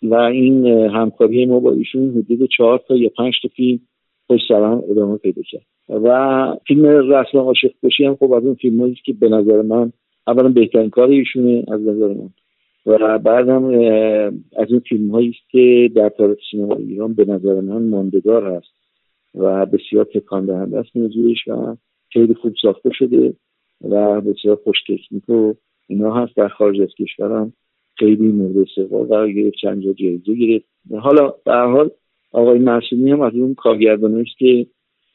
و 0.03 0.15
این 0.15 0.65
همکاری 0.67 1.45
ما 1.45 1.59
با 1.59 1.71
ایشون 1.71 2.09
حدود 2.09 2.49
چهار 2.57 2.81
تا 2.87 2.95
یا 2.95 3.09
پنج 3.17 3.33
تا 3.43 3.49
فیلم 3.55 3.79
پشت 4.29 4.47
سرم 4.47 4.83
ادامه 4.89 5.17
پیدا 5.17 5.41
کرد. 5.41 5.65
و 5.89 6.57
فیلم 6.67 6.85
رسم 6.85 7.37
عاشق 7.37 7.71
کشی 7.83 8.05
هم 8.05 8.15
خب 8.15 8.33
از 8.33 8.45
اون 8.45 8.55
فیلم 8.55 8.93
که 9.05 9.13
به 9.13 9.29
نظر 9.29 9.61
من 9.61 9.91
اولا 10.27 10.49
بهترین 10.49 10.89
کار 10.89 11.09
ایشونه 11.09 11.63
از 11.67 11.81
نظر 11.81 12.07
من. 12.07 12.29
و 12.85 13.19
بعدم 13.19 13.65
از 14.57 14.67
این 14.69 14.79
فیلم 14.79 15.11
هایی 15.11 15.35
که 15.51 15.91
در 15.95 16.09
تاریخ 16.09 16.37
سینما 16.51 16.75
ایران 16.75 17.13
به 17.13 17.25
نظر 17.25 17.61
من 17.61 17.89
ماندگار 17.89 18.55
هست 18.55 18.73
و 19.35 19.65
بسیار 19.65 20.05
تکان 20.05 20.45
دهنده 20.45 20.77
است 20.77 20.95
موضوعش 20.95 21.47
و 21.47 21.75
خیلی 22.13 22.33
خوب 22.33 22.53
ساخته 22.61 22.89
شده 22.93 23.33
و 23.81 24.21
بسیار 24.21 24.55
خوش 24.63 24.77
تکنیک 24.83 25.29
و 25.29 25.53
اینا 25.87 26.13
هست. 26.13 26.35
در 26.35 26.47
خارج 26.47 26.81
از 26.81 26.89
کشورم 26.99 27.53
خیلی 27.97 28.27
مورد 28.27 28.57
استقبال 28.57 29.07
قرار 29.07 29.31
گرفت 29.31 29.55
چند 29.61 29.83
جا 29.83 29.93
جایزه 29.93 30.35
گرفت. 30.35 30.65
حالا 30.91 31.33
به 31.45 31.53
حال 31.53 31.89
آقای 32.31 32.59
معصومی 32.59 33.11
هم 33.11 33.21
از 33.21 33.33
اون 33.33 33.55
کارگردان 33.55 34.25
که 34.37 34.65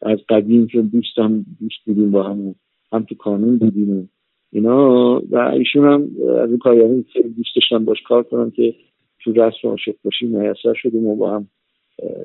از 0.02 0.18
قدیم 0.28 0.66
که 0.66 0.82
دوستم 0.82 1.44
دوست 1.60 1.84
بودیم 1.86 2.10
با 2.10 2.22
هم 2.22 2.54
هم 2.92 3.02
تو 3.02 3.14
کانون 3.14 3.58
بودیم 3.58 4.10
اینا. 4.52 5.22
و 5.30 5.38
ایشون 5.38 5.84
هم 5.84 6.08
از 6.38 6.50
این 6.50 6.58
کارگردان 6.58 7.04
خیلی 7.12 7.28
دوست 7.28 7.56
داشتم 7.56 7.84
باش 7.84 8.02
کار 8.02 8.22
کنم 8.22 8.50
که 8.50 8.74
تو 9.20 9.32
رسم 9.32 9.68
عاشق 9.68 9.94
باشی 10.04 10.26
میسر 10.26 10.74
شدیم 10.74 11.06
و 11.06 11.16
با 11.16 11.30
هم 11.30 11.48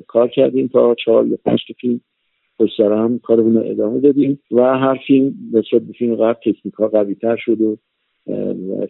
کار 0.06 0.28
کردیم 0.28 0.68
تا 0.68 0.94
چهار 1.04 1.26
یا 1.26 1.38
پنج 1.44 1.58
فیلم 1.80 2.00
پشت 2.58 2.76
سر 2.76 2.92
هم 2.92 3.18
کارمون 3.18 3.54
رو 3.54 3.70
ادامه 3.70 4.00
دادیم. 4.00 4.40
و 4.50 4.62
هر 4.62 4.98
فیلم 5.06 5.34
نسبت 5.52 5.82
به 5.82 5.92
فیلم 5.92 6.14
قبل 6.14 6.32
تکنیک 6.32 6.74
ها 6.74 6.88
قوی 6.88 7.14
تر 7.14 7.36
شد 7.36 7.60
و 7.60 7.76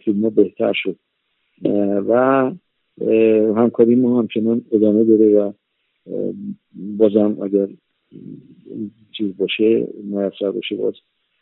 فیلم 0.05 0.23
ها 0.23 0.29
بهتر 0.29 0.73
شد. 0.75 0.95
و 2.07 2.51
همکاری 3.55 3.95
ما 3.95 4.19
همچنان 4.19 4.61
ادامه 4.71 5.03
داره 5.03 5.39
و 5.39 5.51
بازم 6.73 7.41
اگر 7.43 7.67
چیز 9.17 9.37
باشه 9.37 9.87
میسر 10.03 10.51
باشه 10.51 10.75
باز 10.75 10.93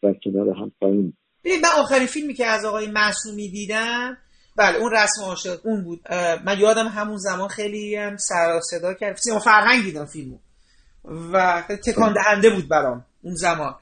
در 0.03 0.13
کنار 0.23 0.49
هم 0.49 0.71
پایین. 0.79 1.13
ببین 1.43 1.59
من 1.61 1.69
آخرین 1.77 2.07
فیلمی 2.07 2.33
که 2.33 2.45
از 2.45 2.65
آقای 2.65 2.87
معصومی 2.87 3.49
دیدم 3.49 4.17
بله 4.55 4.77
اون 4.77 4.91
رسم 4.91 5.23
عاشق 5.23 5.59
اون 5.65 5.83
بود. 5.83 5.99
من 6.45 6.59
یادم 6.59 6.87
همون 6.87 7.17
زمان 7.17 7.47
خیلی 7.47 7.95
هم 7.95 8.17
سر 8.17 8.59
صدا 8.71 8.93
کرد. 8.93 9.15
سیما 9.15 9.39
فرهنگ 9.39 9.83
دیدم 9.83 10.05
فیلمو. 10.05 10.37
و 11.33 11.63
تکان 11.85 12.13
دهنده 12.13 12.49
بود 12.49 12.67
برام 12.69 13.05
اون 13.21 13.35
زمان. 13.35 13.75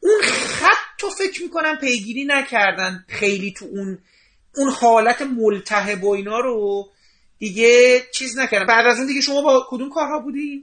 اون 0.00 0.20
خط 0.22 0.98
تو 0.98 1.06
فکر 1.10 1.42
می‌کنم 1.42 1.78
پیگیری 1.80 2.24
نکردن 2.24 3.04
خیلی 3.08 3.52
تو 3.52 3.64
اون 3.64 3.98
اون 4.56 4.70
حالت 4.80 5.22
ملتهب 5.22 6.04
و 6.04 6.10
اینا 6.10 6.38
رو. 6.40 6.88
دیگه 7.38 7.68
چیز 8.14 8.38
نکردم. 8.38 8.66
بعد 8.68 8.86
از 8.86 8.98
اون 8.98 9.06
دیگه 9.06 9.20
شما 9.20 9.42
با 9.42 9.60
کدوم 9.70 9.88
کارها 9.88 10.20
بودی؟ 10.24 10.62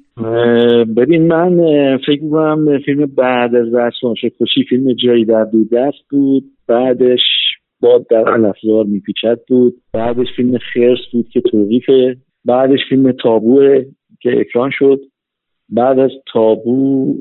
ببین 0.98 1.28
من 1.28 1.58
فکر 2.08 2.24
می‌کنم 2.24 2.80
فیلم 2.86 3.06
بعد 3.06 3.56
از 3.56 3.74
رسم 3.74 4.14
کشی 4.14 4.64
فیلم 4.70 4.94
جایی 4.94 5.26
در 5.26 5.44
دست 5.72 6.10
بود. 6.10 6.44
بعدش 6.68 7.22
باد 7.82 8.08
در 8.08 8.30
الافزار 8.30 8.86
میپیچد 8.86 9.40
بود. 9.48 9.74
بعدش 9.94 10.28
فیلم 10.36 10.58
خرس 10.74 11.00
بود 11.14 11.30
که 11.34 11.42
توقیفه. 11.42 12.18
بعدش 12.46 12.80
فیلم 12.90 13.12
تابوه 13.12 13.86
که 14.22 14.40
اکران 14.40 14.70
شد. 14.74 15.00
بعد 15.70 16.00
از 16.00 16.12
تابو 16.34 17.14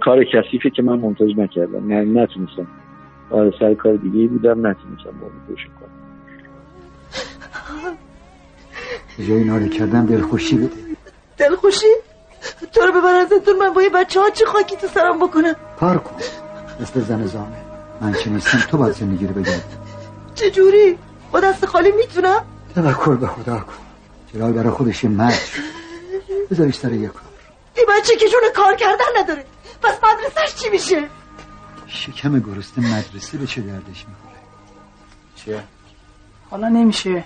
کار 0.00 0.24
کثیفه 0.24 0.70
که 0.76 0.82
من 0.82 0.98
منتج 0.98 1.30
نکردم. 1.36 1.90
یعنی 1.90 2.10
نتونستم. 2.10 2.68
آره 3.30 3.52
سر 3.60 3.74
کار 3.74 3.96
دیگه 3.96 4.26
بودم 4.26 4.66
نتونستم 4.66 5.20
با 5.20 5.28
کنم. 5.80 5.87
جای 9.18 9.44
ناله 9.44 9.68
کردن 9.68 10.04
دلخوشی 10.04 10.56
بده 10.56 10.76
دلخوشی؟ 11.36 11.86
تو 12.72 12.80
رو 12.80 12.92
ببر 12.92 13.14
از 13.14 13.32
من 13.60 13.72
با 13.72 13.82
یه 13.82 13.88
بچه 13.88 14.20
ها 14.20 14.30
چه 14.30 14.46
خاکی 14.46 14.76
تو 14.76 14.86
سرم 14.86 15.18
بکنم؟ 15.18 15.54
پار 15.76 15.98
کن. 15.98 16.16
مثل 16.80 17.00
زن 17.00 17.26
زامه. 17.26 17.56
من 18.00 18.12
که 18.12 18.30
نیستم 18.30 18.58
تو 18.58 18.76
باید 18.76 18.94
زندگی 18.94 19.26
رو 19.26 19.34
بگرد 19.34 19.78
چجوری؟ 20.34 20.98
با 21.32 21.40
دست 21.40 21.66
خالی 21.66 21.92
می‌تونم؟ 21.92 22.44
توکل 22.74 23.16
به 23.16 23.26
خدا 23.26 23.58
کن. 23.58 23.72
جلال 24.34 24.52
برای 24.52 24.70
خودش 24.70 25.04
مرد 25.04 25.32
شد. 25.32 25.62
بذارش 26.50 26.78
سر 26.78 26.92
یک 26.92 27.10
کار. 27.12 27.22
این 27.76 27.86
بچه 27.88 28.16
که 28.16 28.28
جون 28.28 28.40
کار 28.56 28.76
کردن 28.76 29.04
نداره. 29.22 29.44
پس 29.82 29.94
مدرسهش 30.04 30.54
چی 30.54 30.70
میشه؟ 30.70 31.08
شکم 31.86 32.40
گرسته 32.40 32.80
مدرسه 32.80 33.38
به 33.38 33.46
چه 33.46 33.60
دردش 33.60 34.06
می‌خوره؟ 34.08 34.38
چیه؟ 35.36 35.62
حالا 36.50 36.68
نمیشه. 36.68 37.24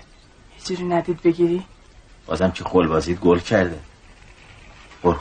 جوری 0.65 0.83
ندید 0.83 1.21
بگیری؟ 1.21 1.65
بازم 2.25 2.51
که 2.51 2.63
بازید 2.63 3.19
گل 3.19 3.39
کرده. 3.39 3.79
برو. 5.03 5.15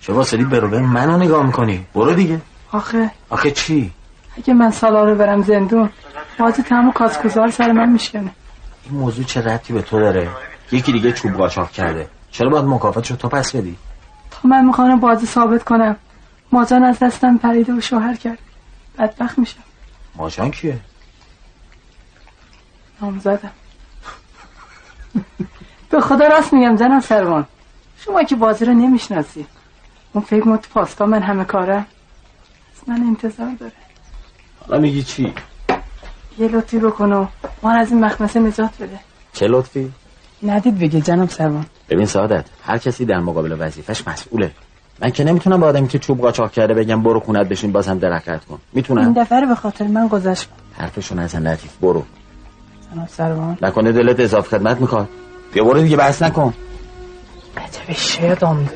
چه 0.00 0.12
واسلی 0.12 0.44
برو 0.44 0.68
برو 0.68 0.86
منو 0.86 1.16
نگاه 1.16 1.46
می‌کنی. 1.46 1.86
برو 1.94 2.14
دیگه. 2.14 2.40
آخه. 2.72 3.10
آخه 3.30 3.50
چی؟ 3.50 3.92
اگه 4.36 4.54
من 4.54 4.70
سالا 4.70 5.04
رو 5.04 5.14
برم 5.14 5.42
زندون 5.42 5.90
بازی 6.38 6.62
تمام 6.62 6.92
کاسکوزار 6.92 7.50
سر 7.50 7.72
من 7.72 7.88
میشکنه. 7.88 8.30
این 8.84 8.94
موضوع 9.00 9.24
چه 9.24 9.40
ربطی 9.40 9.72
به 9.72 9.82
تو 9.82 10.00
داره؟ 10.00 10.28
یکی 10.72 10.92
دیگه 10.92 11.12
چوب 11.12 11.32
قاچاق 11.32 11.70
کرده. 11.70 12.08
چرا 12.30 12.50
باید 12.50 12.64
مکافات 12.64 13.12
تو 13.12 13.28
پس 13.28 13.56
بدی؟ 13.56 13.76
تا 14.30 14.48
من 14.48 14.64
می‌خوام 14.64 15.00
بازی 15.00 15.26
ثابت 15.26 15.64
کنم. 15.64 15.96
ماجان 16.52 16.84
از 16.84 16.98
دستم 16.98 17.36
پریده 17.36 17.72
و 17.72 17.80
شوهر 17.80 18.16
کرد. 18.16 18.38
بدبخت 18.98 19.38
میشم. 19.38 19.60
ماجان 20.14 20.50
کیه؟ 20.50 20.78
زدم. 23.20 23.50
به 25.90 26.00
خدا 26.00 26.26
راست 26.26 26.52
میگم 26.52 26.76
زنم 26.76 27.00
سروان 27.00 27.46
شما 27.98 28.22
که 28.22 28.36
بازی 28.36 28.64
رو 28.64 28.72
نمی‌شناسی. 28.72 29.46
اون 30.12 30.24
فکر 30.24 30.48
مت 30.48 30.68
پاستا 30.68 31.06
من 31.06 31.22
همه 31.22 31.44
کارم 31.44 31.86
از 32.76 32.88
من 32.88 33.02
انتظار 33.02 33.54
داره. 33.60 33.72
حالا 34.66 34.80
میگی 34.80 35.02
چی؟ 35.02 35.34
یه 36.38 36.48
لطفی 36.48 36.78
بکن 36.78 37.12
و 37.12 37.26
ما 37.62 37.72
از 37.72 37.90
این 37.92 38.04
مخمسه 38.04 38.40
نجات 38.40 38.70
بده. 38.80 39.00
چه 39.32 39.46
لطفی؟ 39.48 39.92
ندید 40.42 40.78
بگه 40.78 41.00
جنم 41.00 41.26
سروان 41.26 41.66
ببین 41.88 42.06
سعادت 42.06 42.44
هر 42.62 42.78
کسی 42.78 43.04
در 43.04 43.20
مقابل 43.20 43.56
وظیفش 43.58 44.08
مسئوله. 44.08 44.50
من 45.02 45.10
که 45.10 45.24
نمی‌تونم 45.24 45.60
با 45.60 45.66
آدمی 45.66 45.88
که 45.88 45.98
چوب 45.98 46.20
قاچاق 46.20 46.52
کرده 46.52 46.74
بگم 46.74 47.02
برو 47.02 47.20
خونت 47.20 47.48
بشین 47.48 47.72
بازم 47.72 47.98
درکت 47.98 48.44
کن. 48.44 48.58
می‌تونم؟ 48.72 49.02
این 49.02 49.12
دفعه 49.12 49.46
به 49.46 49.54
خاطر 49.54 49.86
من 49.86 50.08
گذشت 50.08 50.48
حرفشو 50.78 51.14
نزن 51.14 51.52
لطیف 51.52 51.76
برو. 51.76 52.04
سروان 53.08 53.58
نکنه 53.62 53.92
دلت 53.92 54.20
اضافه 54.20 54.58
خدمت 54.58 54.80
می‌خواد. 54.80 55.08
بیا 55.52 55.64
برو 55.64 55.82
دیگه 55.82 55.96
بحث 55.96 56.22
نکن. 56.22 56.54
عجب 57.56 57.92
شاید 57.92 58.44
آمده 58.44 58.70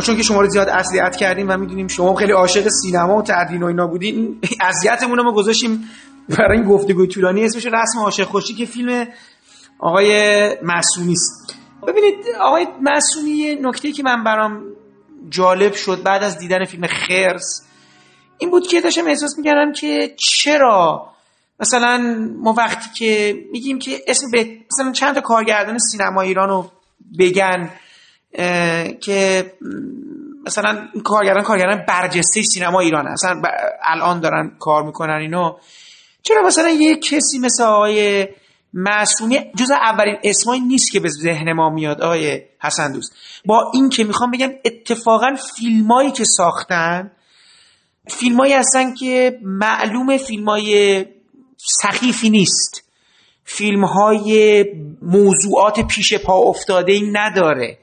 چه 0.00 0.06
چون 0.06 0.16
که 0.16 0.22
شما 0.22 0.40
رو 0.40 0.48
زیاد 0.48 0.68
اصلیت 0.68 1.16
کردیم 1.16 1.50
و 1.50 1.56
می‌دونیم 1.56 1.88
شما 1.88 2.14
خیلی 2.14 2.32
عاشق 2.32 2.68
سینما 2.82 3.16
و 3.16 3.22
تدوین 3.22 3.62
و 3.62 3.66
اینا 3.66 3.86
بودین 3.86 4.40
اذیتمون 4.60 5.18
رو 5.18 5.32
گذاشتیم 5.34 5.90
برای 6.28 6.58
این 6.58 6.68
گفتگوی 6.68 7.06
طولانی. 7.06 7.44
اسمش 7.44 7.66
رسم 7.66 7.98
عاشق 7.98 8.24
خوشی 8.24 8.54
که 8.54 8.66
فیلم 8.66 9.06
آقای 9.78 10.10
معصومی 10.62 11.12
است. 11.12 11.56
ببینید 11.88 12.14
آقای 12.40 12.66
معصومی 12.80 13.54
نکته 13.62 13.92
که 13.92 14.02
من 14.02 14.24
برام 14.24 14.62
جالب 15.30 15.74
شد 15.74 16.02
بعد 16.02 16.22
از 16.22 16.38
دیدن 16.38 16.64
فیلم 16.64 16.86
خرس 16.86 17.62
این 18.38 18.50
بود 18.50 18.66
که 18.66 18.80
داشتم 18.80 19.06
احساس 19.06 19.38
می‌کردم 19.38 19.72
که 19.72 20.14
چرا؟ 20.18 21.10
مثلا 21.60 21.98
ما 22.42 22.52
وقتی 22.52 22.90
که 22.94 23.34
میگیم 23.52 23.78
که 23.78 24.00
اسم 24.08 24.30
به 24.32 24.46
مثلا 24.72 24.92
چند 24.92 25.14
تا 25.14 25.20
کارگردان 25.20 25.78
سینما 25.78 26.20
ایران 26.20 26.48
رو 26.48 26.70
بگن 27.18 27.70
که 29.00 29.52
مثلا 30.46 30.88
کارگران 31.04 31.42
کارگران 31.42 31.84
برجسته 31.88 32.42
سینما 32.42 32.80
ایران 32.80 33.06
اصلا 33.06 33.42
الان 33.82 34.20
دارن 34.20 34.56
کار 34.58 34.82
می‌کنن 34.82 35.18
اینو. 35.20 35.56
چرا 36.22 36.42
مثلا 36.42 36.68
یه 36.68 36.96
کسی 36.96 37.38
مثل 37.38 37.62
آقای 37.62 38.28
معصومی 38.74 39.38
جز 39.56 39.70
اولین 39.70 40.16
اسمایی 40.24 40.60
نیست 40.60 40.92
که 40.92 41.00
به 41.00 41.08
ذهن 41.08 41.52
ما 41.52 41.70
میاد 41.70 42.00
آقای 42.00 42.42
حسن 42.62 42.92
دوست. 42.92 43.12
با 43.44 43.70
این 43.74 43.88
که 43.88 44.04
می‌خوام 44.04 44.30
بگم 44.30 44.50
اتفاقا 44.64 45.34
فیلمایی 45.56 46.10
که 46.10 46.24
ساختن 46.24 47.10
فیلمایی 48.08 48.52
هستن 48.52 48.94
که 48.94 49.38
معلوم 49.42 50.16
فیلمای 50.16 51.04
سخیفی 51.56 52.30
نیست. 52.30 52.82
فیلم 53.44 53.84
های 53.84 54.64
موضوعات 55.02 55.80
پیش 55.80 56.14
پا 56.14 56.38
افتاده 56.38 56.92
ای 56.92 57.10
نداره. 57.12 57.78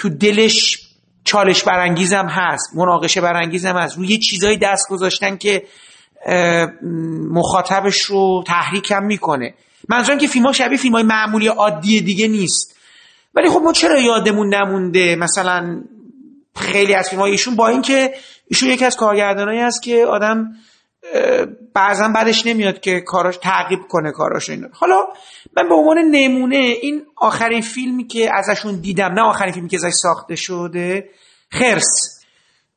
تو 0.00 0.08
دلش 0.08 0.78
چالش 1.24 1.62
برانگیزم 1.62 2.26
هست 2.26 2.70
مناقشه 2.74 3.20
برانگیزم 3.20 3.76
هست. 3.76 3.96
روی 3.96 4.18
چیزایی 4.18 4.56
دست 4.56 4.88
گذاشتن 4.88 5.36
که 5.36 5.62
مخاطبش 7.30 8.00
رو 8.00 8.44
تحریک 8.46 8.90
هم 8.90 9.04
می‌کنه. 9.04 9.54
منظورم 9.88 10.18
که 10.18 10.26
فیلم 10.26 10.46
ها 10.46 10.52
شبیه 10.52 10.78
فیلم 10.78 10.94
های 10.94 11.02
معمولی 11.02 11.46
عادی 11.46 12.00
دیگه 12.00 12.28
نیست. 12.28 12.76
ولی 13.34 13.48
خب 13.48 13.60
ما 13.64 13.72
چرا 13.72 14.00
یادمون 14.00 14.54
نمونده؟ 14.54 15.16
مثلا 15.16 15.82
خیلی 16.56 16.94
از 16.94 17.08
فیلم 17.08 17.22
ایشون 17.22 17.56
با 17.56 17.68
اینکه 17.68 18.14
ایشون 18.48 18.68
یکی 18.68 18.84
از 18.84 18.96
کارگردانایی 18.96 19.60
است 19.60 19.82
که 19.82 20.04
آدم 20.04 20.52
بعضا 21.74 22.08
بعدش 22.08 22.46
نمیاد 22.46 22.80
که 22.80 23.00
کاراش 23.00 23.36
تعقیب 23.36 23.80
کنه 23.88 24.12
کاراش 24.12 24.50
اینا. 24.50 24.68
حالا 24.72 24.96
من 25.56 25.68
به 25.68 25.74
عنوان 25.74 25.98
نمونه 25.98 26.56
این 26.56 27.02
آخرین 27.16 27.60
فیلمی 27.60 28.06
که 28.06 28.30
ازشون 28.34 28.80
دیدم 28.80 29.12
نه 29.12 29.22
آخرین 29.22 29.52
فیلمی 29.52 29.68
که 29.68 29.76
ازش 29.76 29.92
ساخته 29.92 30.36
شده 30.36 31.08
خرس 31.50 32.20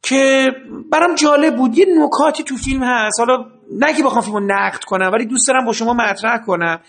که 0.02 0.52
برام 0.92 1.16
جالب 1.16 1.56
بود. 1.56 1.78
یه 1.78 1.86
نکاتی 1.98 2.44
تو 2.44 2.56
فیلم 2.56 2.84
هست. 2.84 3.20
حالا 3.20 3.46
نه 3.72 3.94
که 3.94 4.04
بخوام 4.04 4.22
فیلمو 4.22 4.40
نقد 4.40 4.84
کنم 4.84 5.12
ولی 5.14 5.26
دوست 5.26 5.48
دارم 5.48 5.66
با 5.66 5.74
شما 5.74 5.94
مطرح 5.94 6.38
کنم. 6.38 6.80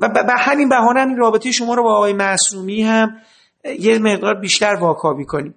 و 0.00 0.08
به 0.08 0.32
همین 0.38 0.68
بهانه 0.68 1.00
این 1.00 1.16
رابطه 1.16 1.52
شما 1.52 1.74
رو 1.74 1.82
با 1.82 1.96
آقای 1.96 2.12
معصومی 2.12 2.82
هم 2.82 3.16
یه 3.78 3.98
مقدار 3.98 4.34
بیشتر 4.34 4.74
واکاوی 4.74 5.24
کنیم. 5.24 5.54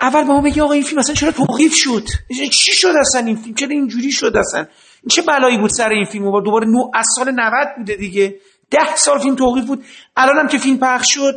اول 0.00 0.24
به 0.24 0.32
ما 0.32 0.40
بگی 0.40 0.60
آقا 0.60 0.72
این 0.72 0.82
فیلم 0.82 0.98
اصلا 0.98 1.14
چرا 1.14 1.32
توقیف 1.32 1.74
شد؟ 1.74 2.04
چی 2.52 2.72
شد 2.72 2.92
اصلا 3.00 3.26
این 3.26 3.36
فیلم؟ 3.36 3.54
چرا 3.54 3.68
اینجوری 3.68 4.12
شد 4.12 4.36
اصلا؟ 4.36 4.60
این 4.60 5.08
چه 5.10 5.22
بلایی 5.22 5.58
بود 5.58 5.70
سر 5.70 5.88
این 5.88 6.04
فیلم 6.04 6.26
و 6.26 6.40
دوباره 6.40 6.66
نو 6.66 6.90
از 6.94 7.06
سال 7.16 7.30
90 7.30 7.68
بوده 7.78 7.96
دیگه. 7.96 8.36
ده 8.70 8.96
سال 8.96 9.18
فیلم 9.18 9.34
توقیف 9.34 9.64
بود. 9.64 9.84
الان 10.16 10.36
هم 10.38 10.48
که 10.48 10.58
فیلم 10.58 10.78
پخش 10.78 11.14
شد 11.14 11.34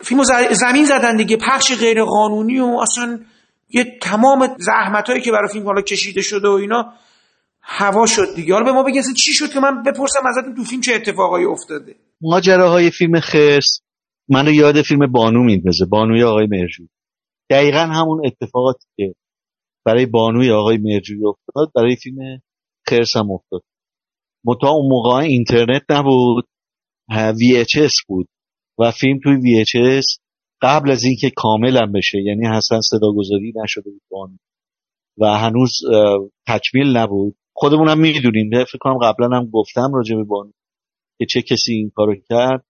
فیلم 0.00 0.22
زمین 0.50 0.84
زدن 0.84 1.16
دیگه. 1.16 1.36
پخش 1.36 1.78
غیر 1.78 2.04
قانونی 2.04 2.60
و 2.60 2.78
اصلا 2.82 3.20
یه 3.70 3.98
تمام 4.02 4.56
زحمت 4.58 5.08
هایی 5.08 5.20
که 5.20 5.30
برای 5.30 5.48
فیلم 5.52 5.66
حالا 5.66 5.82
کشیده 5.82 6.22
شده 6.22 6.48
و 6.48 6.52
اینا 6.52 6.92
هوا 7.60 8.06
شد 8.06 8.34
دیگه. 8.34 8.54
حالا 8.54 8.64
به 8.64 8.72
ما 8.72 8.82
بگید 8.82 9.14
چی 9.16 9.32
شد 9.32 9.52
که 9.52 9.60
من 9.60 9.82
بپرسم 9.82 10.20
ازتون 10.28 10.54
تو 10.54 10.64
فیلم 10.64 10.80
چه 10.82 10.94
اتفاقایی 10.94 11.44
افتاده؟ 11.44 11.94
ماجراهای 12.20 12.90
فیلم 12.90 13.20
خرس. 13.20 13.80
منو 14.28 14.52
یاد 14.52 14.82
فیلم 14.82 15.12
بانو 15.12 15.44
میندازه. 15.44 15.86
بانوی 15.86 16.22
آقای 16.22 16.46
مرجو 16.50 16.84
دقیقا 17.52 17.78
همون 17.78 18.26
اتفاقاتی 18.26 18.86
که 18.96 19.14
برای 19.86 20.06
بانوی 20.06 20.50
آقای 20.50 20.76
مرجوی 20.76 21.26
افتاد 21.26 21.72
برای 21.74 21.96
فیلم 21.96 22.42
خرس 22.88 23.16
هم 23.16 23.30
افتاد. 23.30 23.62
متا 24.44 24.68
اون 24.68 24.88
موقع 24.88 25.14
اینترنت 25.14 25.82
نبود 25.90 26.44
VHS 27.10 28.04
بود 28.08 28.28
و 28.78 28.90
فیلم 28.90 29.18
توی 29.22 29.64
VHS 29.64 30.18
قبل 30.62 30.90
از 30.90 31.04
اینکه 31.04 31.30
کامل 31.36 31.76
هم 31.76 31.92
بشه 31.92 32.18
یعنی 32.18 32.46
حسن 32.46 32.80
صداگذاری 32.80 33.52
نشده 33.62 33.90
بود 33.90 34.02
بانو 34.10 34.36
و 35.18 35.26
هنوز 35.26 35.72
تکمیل 36.46 36.96
نبود. 36.96 37.36
خودمونم 37.56 37.98
می‌دونیم 37.98 38.64
فکر 38.64 38.78
کنم 38.80 38.98
قبلا 38.98 39.36
هم 39.36 39.50
گفتم 39.50 39.94
راجع 39.94 40.16
به 40.16 40.24
بانو 40.24 40.52
که 41.18 41.26
چه 41.26 41.42
کسی 41.42 41.72
این 41.72 41.90
کارو 41.94 42.14
کرد. 42.28 42.64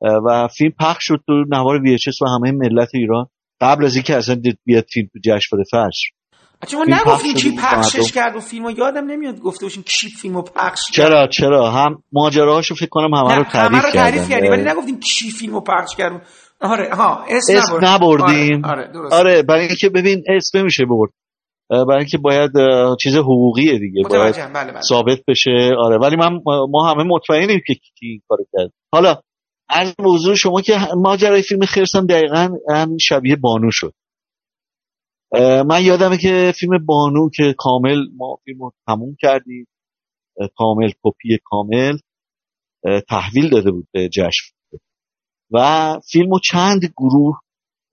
و 0.00 0.48
فیلم 0.56 0.72
پخش 0.80 1.04
شد 1.04 1.22
تو 1.26 1.44
نوار 1.48 1.78
VHS 1.78 2.22
و 2.22 2.26
همه 2.26 2.52
ملت 2.52 2.88
ایران. 2.94 3.26
قبل 3.60 3.84
از 3.84 3.94
اینکه 3.94 4.16
اصلا 4.16 4.36
بیاد 4.64 4.84
فیلم 4.92 5.08
تو 5.12 5.18
جشنواره 5.24 5.64
فجر 5.72 6.16
ما 6.74 6.84
نگفتیم 6.88 7.34
کی 7.34 7.56
پخشش 7.56 8.12
کرد 8.12 8.36
و 8.36 8.40
فیلمو 8.40 8.70
یادم 8.70 9.04
نمیاد 9.04 9.40
گفته 9.40 9.66
باشیم 9.66 9.82
کی 9.82 10.08
فیلمو 10.08 10.42
پخش 10.42 10.90
چرا 10.92 11.26
چرا؟ 11.26 11.70
هم 11.70 12.02
ماجراهاشو 12.12 12.74
فکر 12.74 12.88
کنم 12.88 13.14
همه 13.14 13.34
رو 13.34 13.44
تعریف 13.44 13.72
همه 13.72 13.82
رو 13.82 13.90
تعریف 13.90 14.30
کردیم 14.30 14.50
ولی 14.50 14.62
نگفتیم 14.62 15.00
کی 15.00 15.30
فیلمو 15.30 15.60
پخش 15.60 15.96
کرد. 15.96 16.26
آره 16.60 16.94
ها 16.94 17.24
اسم, 17.28 17.56
اسم 17.56 17.78
نبردیم 17.82 18.64
آره, 18.64 18.90
آره, 18.94 19.08
آره 19.12 19.42
برای 19.42 19.66
اینکه 19.66 19.88
ببین 19.88 20.24
اسم 20.36 20.58
نمیشه 20.58 20.84
برد. 20.84 21.10
برای 21.70 21.98
اینکه 21.98 22.18
باید 22.18 22.50
چیز 23.02 23.16
حقوقیه 23.16 23.78
دیگه 23.78 24.02
باید 24.10 24.34
بله 24.34 24.72
بله. 24.72 24.80
ثابت 24.80 25.18
بشه. 25.28 25.70
آره 25.78 25.98
ولی 25.98 26.16
من 26.16 26.40
ما 26.70 26.90
همه 26.90 27.04
مطمئنیم 27.04 27.60
که 27.66 27.74
کی 27.74 28.22
کارو 28.28 28.44
کرد. 28.52 28.70
حالا 28.92 29.16
از 29.68 29.94
موضوع 29.98 30.34
شما 30.34 30.60
که 30.60 30.78
ماجرای 30.96 31.42
فیلم 31.42 31.64
خرسم 31.64 32.06
دقیقا 32.06 32.48
هم 32.70 32.96
شبیه 33.00 33.36
بانو 33.36 33.70
شد. 33.70 33.94
من 35.68 35.84
یادمه 35.84 36.18
که 36.18 36.52
فیلم 36.56 36.86
بانو 36.86 37.30
که 37.30 37.54
کامل 37.58 37.98
ما 38.16 38.38
فیلم 38.44 38.58
رو 38.58 38.72
تموم 38.86 39.16
کردیم. 39.20 39.66
کامل 40.56 40.90
کپی 41.02 41.38
کامل 41.44 41.98
تحویل 43.08 43.48
داده 43.50 43.70
بود 43.70 43.88
به 43.92 44.08
جشن. 44.08 44.56
و 45.50 45.98
فیلم 46.10 46.30
رو 46.30 46.38
چند 46.44 46.80
گروه 46.96 47.40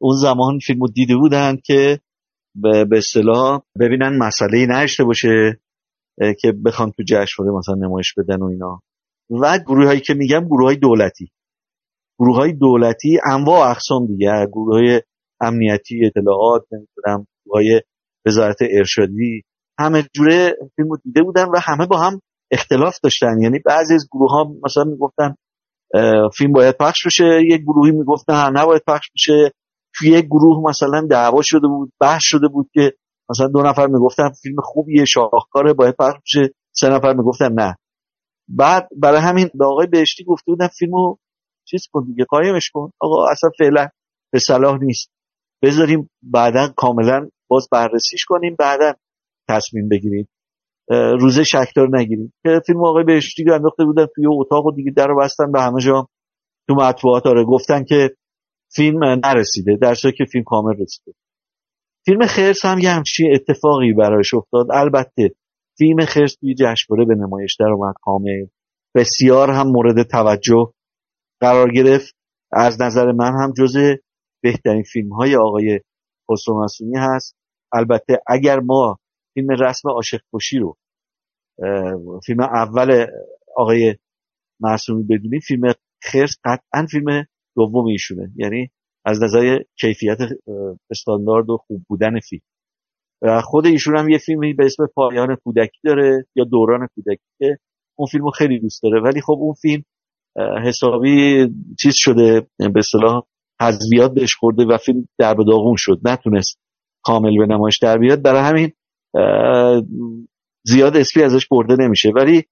اون 0.01 0.17
زمان 0.17 0.59
فیلم 0.59 0.79
رو 0.79 0.87
دیده 0.87 1.15
بودن 1.15 1.57
که 1.65 1.99
به 2.55 2.97
اصطلاح 2.97 3.61
ببینن 3.79 4.17
مسئله 4.17 4.65
نشته 4.65 5.03
باشه 5.03 5.59
که 6.39 6.51
بخوان 6.65 6.91
تو 6.91 7.03
جشنواره 7.07 7.57
مثلا 7.57 7.75
نمایش 7.75 8.13
بدن 8.17 8.41
و 8.41 8.45
اینا. 8.45 8.81
و 9.29 9.59
گروه 9.59 9.85
هایی 9.85 9.99
که 9.99 10.13
میگم 10.13 10.45
گروه 10.45 10.65
های 10.65 10.75
دولتی. 10.75 11.31
گروه 12.19 12.35
های 12.35 12.53
دولتی 12.53 13.19
انواع 13.25 13.69
اقسام 13.69 14.07
دیگه 14.07 14.47
گروه 14.51 14.75
های 14.75 15.01
امنیتی 15.41 16.05
اطلاعات 16.05 16.61
نمی‌دونم 16.71 17.27
گروه 17.45 17.55
های 17.55 17.81
وزارت 18.25 18.57
ارشادی 18.61 19.41
همه 19.79 20.03
جوره 20.13 20.55
فیلم 20.75 20.89
رو 20.89 20.97
دیده 21.03 21.23
بودن 21.23 21.45
و 21.45 21.59
همه 21.61 21.85
با 21.85 21.97
هم 21.97 22.21
اختلاف 22.51 22.99
داشتن. 23.03 23.41
یعنی 23.41 23.59
بعضی 23.65 23.93
از 23.93 24.07
گروه 24.11 24.31
ها 24.31 24.53
مثلا 24.63 24.83
می‌گفتن 24.83 25.35
فیلم 26.37 26.51
باید 26.51 26.77
پخش 26.77 27.05
بشه 27.05 27.41
یک 27.49 27.61
گروهی 27.61 27.91
می‌گفت 27.91 28.29
نه 28.29 28.49
نباید 28.49 28.83
پخش 28.87 29.09
بشه. 29.15 29.51
توی 29.95 30.09
یک 30.09 30.25
گروه 30.25 30.69
مثلا 30.69 31.07
دعوا 31.09 31.41
شده 31.41 31.67
بود 31.67 31.91
بحث 32.01 32.21
شده 32.23 32.47
بود 32.47 32.69
که 32.73 32.93
مثلا 33.29 33.47
دو 33.47 33.61
نفر 33.61 33.87
می‌گفتن 33.87 34.29
فیلم 34.41 34.55
خوبیه 34.63 35.05
شاهکاره 35.05 35.73
باید 35.73 35.95
پخش 35.99 36.17
بشه. 36.25 36.53
سه 36.75 36.89
نفر 36.89 37.13
می‌گفتن 37.13 37.53
نه. 37.53 37.75
بعد 38.47 38.87
برای 38.97 39.21
همین 39.21 39.49
به 39.53 39.65
آقای 39.65 39.87
بهشتی 39.87 40.23
گفته 40.23 40.51
بودن 40.51 40.67
فیلمو 40.67 41.15
چیز 41.73 41.87
کن 41.91 42.05
دیگه 42.05 42.25
قایمش 42.29 42.69
کن. 42.73 42.89
آقا 42.99 43.27
اصلا 43.31 43.49
فعلا 43.59 43.87
به 44.31 44.39
صلاح 44.39 44.77
نیست. 44.77 45.11
بذاریم 45.63 46.09
بعدا 46.23 46.67
کاملا 46.67 47.29
باز 47.47 47.67
بررسیش 47.71 48.25
کنیم 48.25 48.55
بعدا 48.59 48.93
تصمیم 49.49 49.89
بگیریم. 49.89 50.27
روزه 51.19 51.43
شکتار 51.43 51.97
نگیریم. 51.97 52.33
که 52.43 52.61
فیلم 52.65 52.85
آقای 52.85 53.03
بهشتی 53.03 53.51
انداخته 53.51 53.85
بودن 53.85 54.05
توی 54.15 54.25
اتاق 54.27 54.65
و 54.65 54.71
دیگه 54.71 54.91
در 54.91 55.07
رو 55.07 55.19
بستن 55.19 55.51
به 55.51 55.61
همه 55.61 55.81
جا 55.81 56.07
تو 56.67 56.75
مطبوعات 56.75 57.25
آره 57.25 57.43
گفتن 57.43 57.83
که 57.83 58.15
فیلم 58.75 59.03
نرسیده 59.03 59.77
در 59.81 59.95
که 60.17 60.25
فیلم 60.31 60.43
کامل 60.43 60.73
رسیده. 60.79 61.13
فیلم 62.05 62.27
خرس 62.27 62.65
هم 62.65 62.79
یه 62.79 62.89
همچین 62.89 63.33
اتفاقی 63.33 63.93
برایش 63.93 64.33
افتاد. 64.33 64.67
البته 64.71 65.35
فیلم 65.77 66.05
خرس 66.05 66.35
توی 66.35 66.55
جشنواره 66.55 67.05
به 67.05 67.15
نمایش 67.15 67.55
در 67.59 67.69
اومد 67.69 67.95
کامل. 68.01 68.45
بسیار 68.95 69.49
هم 69.49 69.67
مورد 69.67 70.07
توجه 70.07 70.72
قرار 71.43 71.71
گرفت. 71.71 72.15
از 72.51 72.81
نظر 72.81 73.11
من 73.11 73.33
هم 73.41 73.53
جز 73.57 73.77
بهترین 74.43 74.83
فیلم 74.83 75.13
های 75.13 75.35
آقای 75.35 75.79
خسرو 76.31 76.67
هست. 76.95 77.35
البته 77.73 78.21
اگر 78.27 78.59
ما 78.59 78.99
فیلم 79.33 79.49
رسم 79.49 79.89
عاشق 79.89 80.21
کشی 80.33 80.57
رو 80.57 80.77
فیلم 82.25 82.41
اول 82.41 83.05
آقای 83.57 83.95
معصومی 84.59 85.03
بدونیم 85.03 85.39
فیلم 85.39 85.73
خرس 86.03 86.37
قطعا 86.45 86.85
فیلم 86.91 87.25
دوم 87.55 87.85
ایشونه. 87.85 88.31
یعنی 88.35 88.71
از 89.05 89.23
نظر 89.23 89.59
کیفیت 89.79 90.17
استاندارد 90.91 91.49
و 91.49 91.57
خوب 91.57 91.83
بودن 91.89 92.19
فیلم. 92.19 92.41
و 93.21 93.41
خود 93.41 93.65
ایشون 93.65 93.97
هم 93.97 94.09
یه 94.09 94.17
فیلمی 94.17 94.53
به 94.53 94.65
اسم 94.65 94.87
پایان 94.95 95.35
کودکی 95.35 95.79
داره 95.83 96.25
یا 96.35 96.43
دوران 96.43 96.87
کودکی 96.95 97.25
که 97.39 97.57
اون 97.95 98.07
فیلمو 98.11 98.29
خیلی 98.29 98.59
دوست 98.59 98.83
داره. 98.83 99.01
ولی 99.01 99.21
خب 99.21 99.37
اون 99.39 99.53
فیلم 99.53 99.83
حسابی 100.37 101.47
چیز 101.79 101.95
شده 101.95 102.47
به 102.59 102.79
اصطلاح 102.79 103.23
حذویات 103.61 104.13
بهش 104.13 104.35
خورده 104.35 104.65
و 104.65 104.77
فیلم 104.77 105.07
در 105.19 105.33
داغون 105.33 105.75
شد. 105.77 105.99
نتونست 106.03 106.59
کامل 107.03 107.37
به 107.37 107.45
نمایش 107.45 107.77
در 107.77 107.97
بیاد. 107.97 108.21
برای 108.21 108.41
همین 108.41 108.71
زیاد 110.65 110.97
اسپی 110.97 111.23
ازش 111.23 111.47
برده 111.47 111.75
نمیشه. 111.83 112.09
ولی 112.09 112.43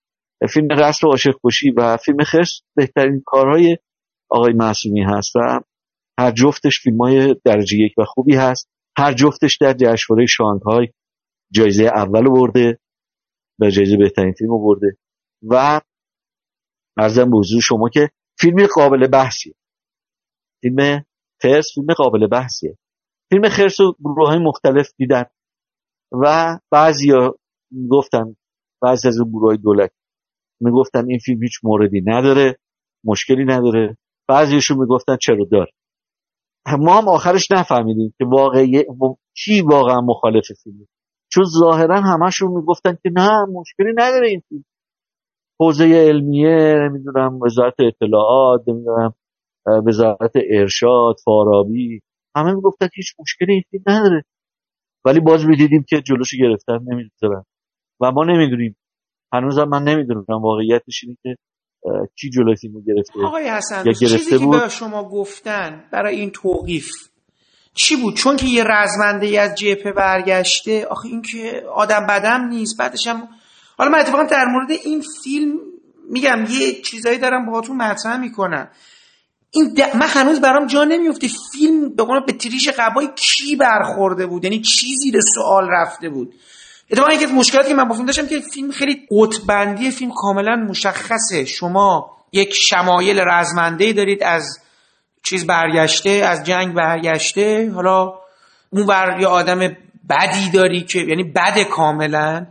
فیلم 0.49 0.67
قصر 0.67 1.07
عاشق 1.07 1.33
کشی 1.43 1.71
و 1.71 1.97
فیلم 1.97 2.23
خرس 2.23 2.61
بهترین 2.75 3.23
کارهای 3.25 3.77
آقای 4.29 4.53
معصومی 4.53 5.01
هست 5.01 5.35
و 5.35 5.61
هر 6.19 6.31
جفتش 6.31 6.79
فیلم 6.79 7.01
های 7.01 7.35
درجه 7.45 7.77
یک 7.77 7.93
و 7.97 8.05
خوبی 8.05 8.35
هست. 8.35 8.69
هر 8.97 9.13
جفتش 9.13 9.57
در 9.57 9.73
جشنواره 9.73 10.25
شانگهای 10.25 10.87
جایزه 11.51 11.83
اول 11.83 12.29
برده 12.29 12.79
و 13.59 13.69
جایزه 13.69 13.97
بهترین 13.97 14.33
فیلم 14.33 14.49
برده. 14.49 14.97
و 15.49 15.81
ارزم 16.97 17.31
به 17.31 17.37
حضور 17.37 17.61
شما 17.61 17.89
که 17.89 18.09
فیلم 18.39 18.67
قابل 18.75 19.07
بحثیه. 19.07 19.53
فیلم 20.61 21.05
خرس 21.41 21.67
فیلم 21.75 21.93
قابل 21.93 22.27
بحثیه. 22.27 22.77
فیلم 23.29 23.49
خرس 23.49 23.81
رو 23.81 23.95
گروه 23.99 24.27
های 24.29 24.39
مختلف 24.39 24.89
دیدن 24.97 25.23
و 26.23 26.57
بعضی 26.71 27.11
گفتن 27.89 28.35
بعضی 28.81 29.07
از 29.07 29.17
گروه 29.33 29.47
های 29.49 29.57
دولت 29.57 29.91
می‌گفتن 30.61 31.05
این 31.09 31.19
فیلم 31.19 31.43
هیچ 31.43 31.53
موردی 31.63 32.01
نداره 32.05 32.57
مشکلی 33.03 33.45
نداره. 33.45 33.97
بعضیشون 34.27 34.77
می‌گفتن 34.77 35.17
چرا 35.21 35.45
داره. 35.51 35.71
ما 36.79 36.97
هم 36.97 37.07
آخرش 37.07 37.51
نفهمیدیم 37.51 38.13
که 38.17 38.25
واقعی 38.25 38.83
چی 39.33 39.61
واقعا 39.61 40.01
مخالف 40.01 40.45
فیلم 40.63 40.87
چون 41.31 41.43
ظاهرا 41.59 42.01
همشون 42.01 42.51
می‌گفتن 42.51 42.97
که 43.03 43.09
نه 43.13 43.45
مشکلی 43.53 43.93
نداره 43.95 44.29
این 44.29 44.41
فیلم. 44.49 44.63
حوزه 45.61 45.85
علمیه 45.85 46.77
نمی‌دونم 46.81 47.41
وزارت 47.41 47.73
اطلاعات 47.79 48.61
نمی‌دونم 48.67 49.13
وزارت 49.87 50.31
ارشاد 50.49 51.15
فارابی 51.25 52.01
همه 52.35 52.53
می‌گفتن 52.53 52.87
هیچ 52.95 53.07
مشکلی 53.19 53.53
این 53.53 53.63
فیلم 53.71 53.83
نداره. 53.87 54.23
ولی 55.05 55.19
باز 55.19 55.45
می‌دیدیم 55.45 55.85
که 55.89 56.01
جلوشو 56.01 56.37
گرفتن 56.37 56.79
نمی‌ذارن 56.87 57.43
و 58.01 58.11
ما 58.11 58.23
نمی‌دونیم. 58.23 58.75
هنوزم 59.33 59.63
من 59.63 59.83
نمی‌دونم. 59.83 60.25
واقعیتش 60.29 61.03
اینه 61.03 61.17
که 61.23 61.35
کی 62.19 62.29
جلوی 62.29 62.55
فیلمو 62.55 62.81
گرفته؟ 62.81 63.25
آقای 63.25 63.49
حسن 63.49 63.75
یا 63.75 63.83
گرفته 63.83 64.17
چیزی 64.17 64.39
که 64.39 64.45
به 64.45 64.69
شما 64.69 65.09
گفتن 65.09 65.83
برای 65.91 66.15
این 66.15 66.29
توقیف 66.29 66.89
چی 67.73 67.95
بود؟ 68.01 68.13
چون 68.13 68.35
که 68.37 68.45
یه 68.45 68.63
رزمنده 68.63 69.25
ای 69.25 69.37
از 69.37 69.55
جبهه 69.55 69.93
برگشته 69.93 70.85
آخه 70.85 71.07
این 71.07 71.21
که 71.21 71.63
آدم 71.75 72.07
بدم 72.09 72.47
نیست 72.49 72.79
بعدش 72.79 73.07
هم 73.07 73.27
حالا 73.81 73.91
من 73.91 73.99
اتفاقا 73.99 74.23
در 74.23 74.45
مورد 74.45 74.71
این 74.71 75.03
فیلم 75.23 75.53
میگم 76.09 76.45
یه 76.49 76.81
چیزایی 76.81 77.17
دارم 77.17 77.45
باهاتون 77.45 77.77
مطرح 77.77 78.17
می‌کنم. 78.17 78.67
این 79.51 79.77
من 79.95 80.07
هنوز 80.07 80.41
برام 80.41 80.67
جا 80.67 80.83
نمیفته 80.83 81.27
فیلم 81.51 81.95
به 81.95 82.05
به 82.27 82.33
تریش 82.33 82.69
قبای 82.69 83.09
کی 83.15 83.55
برخورده 83.55 84.27
بود 84.27 84.43
یعنی 84.43 84.61
چی 84.61 84.87
زیر 84.95 85.19
سوال 85.35 85.67
رفته 85.69 86.09
بود. 86.09 86.33
اتفاقا 86.91 87.13
یکی 87.13 87.25
از 87.25 87.31
مشکلاتی 87.31 87.69
که 87.69 87.75
من 87.75 87.87
با 87.87 87.93
فیلم 87.95 88.05
داشتم 88.05 88.27
که 88.27 88.39
فیلم 88.53 88.71
خیلی 88.71 89.07
قطبندی 89.11 89.91
فیلم 89.91 90.11
کاملا 90.15 90.55
مشخصه. 90.55 91.45
شما 91.45 92.17
یک 92.31 92.53
شمایل 92.53 93.19
رزمنده 93.19 93.93
دارید 93.93 94.23
از 94.23 94.59
چیز 95.23 95.47
برگشته 95.47 96.09
از 96.09 96.43
جنگ 96.43 96.73
برگشته 96.73 97.71
حالا 97.75 98.13
اون 98.69 98.87
ور 98.87 99.17
یه 99.21 99.27
آدم 99.27 99.59
بدی 100.09 100.49
داری 100.53 100.81
که 100.83 100.99
یعنی 100.99 101.23
بد 101.23 101.63
کاملا. 101.63 102.45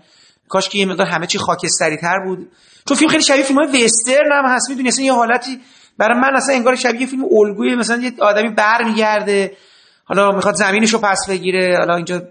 کاش 0.50 0.68
که 0.68 0.78
یه 0.78 0.86
مقدار 0.86 1.06
همه 1.06 1.26
چی 1.26 1.38
خاکستری 1.38 1.96
تر 1.96 2.18
بود. 2.26 2.50
چون 2.88 2.96
فیلم 2.96 3.10
خیلی 3.10 3.22
شبیه 3.22 3.42
فیلم 3.42 3.58
وسترن 3.58 4.32
هم 4.32 4.44
هست. 4.54 4.68
می‌دونی 4.70 4.88
اصلا 4.88 5.04
یه 5.04 5.12
حالتی 5.12 5.60
برای 5.98 6.20
من 6.20 6.36
اصلا 6.36 6.54
انگار 6.54 6.76
شبیه 6.76 7.06
فیلم 7.06 7.24
الگوی 7.24 7.74
مثلا 7.74 8.02
یه 8.02 8.12
آدمی 8.20 8.48
برمیگرده 8.48 9.56
حالا 10.04 10.30
می‌خواد 10.30 10.54
زمینش 10.54 10.90
رو 10.90 10.98
پس 10.98 11.26
بگیره 11.28 11.76
حالا 11.78 11.96
اینجا 11.96 12.22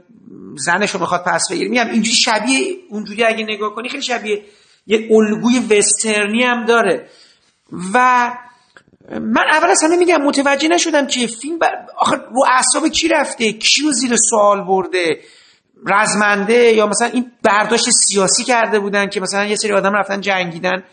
زنش 0.55 0.91
رو 0.91 0.99
می‌خواد 0.99 1.23
پس 1.23 1.47
بگیره. 1.51 1.69
میگم 1.69 1.87
اینجوری 1.89 2.17
شبیه 2.17 2.75
اونجوری 2.89 3.23
اگه 3.23 3.43
نگاه 3.43 3.75
کنی 3.75 3.89
خیلی 3.89 4.03
شبیه 4.03 4.43
یه 4.87 5.09
الگوی 5.11 5.59
وسترنی 5.59 6.43
هم 6.43 6.65
داره. 6.65 7.09
و 7.93 8.29
من 9.11 9.43
اول 9.51 9.69
از 9.69 9.83
همه 9.83 9.97
میگم 9.97 10.21
متوجه 10.21 10.67
نشدم 10.67 11.07
که 11.07 11.27
فیلم 11.27 11.59
بر... 11.59 11.71
آخه 11.97 12.15
رو 12.15 12.43
اعصاب 12.51 12.87
کی 12.87 13.07
رفته؟ 13.07 13.53
کیو 13.53 13.91
زیر 13.91 14.15
سوال 14.29 14.63
برده؟ 14.67 15.19
رزمنده 15.87 16.53
یا 16.53 16.87
مثلا 16.87 17.07
این 17.07 17.31
برداشت 17.43 17.89
سیاسی 17.89 18.43
کرده 18.43 18.79
بودن 18.79 19.09
که 19.09 19.21
مثلا 19.21 19.45
یه 19.45 19.55
سری 19.55 19.71
آدم 19.71 19.93
رفتن 19.93 20.21
جنگیدن 20.21 20.83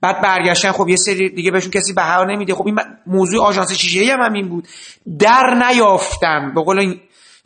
بعد 0.00 0.22
برگشتن 0.22 0.72
خب 0.72 0.88
یه 0.88 0.96
سری 0.96 1.28
دیگه 1.28 1.50
بهشون 1.50 1.70
کسی 1.70 1.92
بها 1.92 2.24
نمیده. 2.24 2.54
خب 2.54 2.66
این 2.66 2.76
موضوع 3.06 3.46
آژانس 3.46 3.72
شیشه 3.72 4.12
هم 4.12 4.20
همین 4.20 4.48
بود. 4.48 4.68
در 5.18 5.70
نیافتم. 5.70 6.52
به 6.54 6.62
قول 6.62 6.96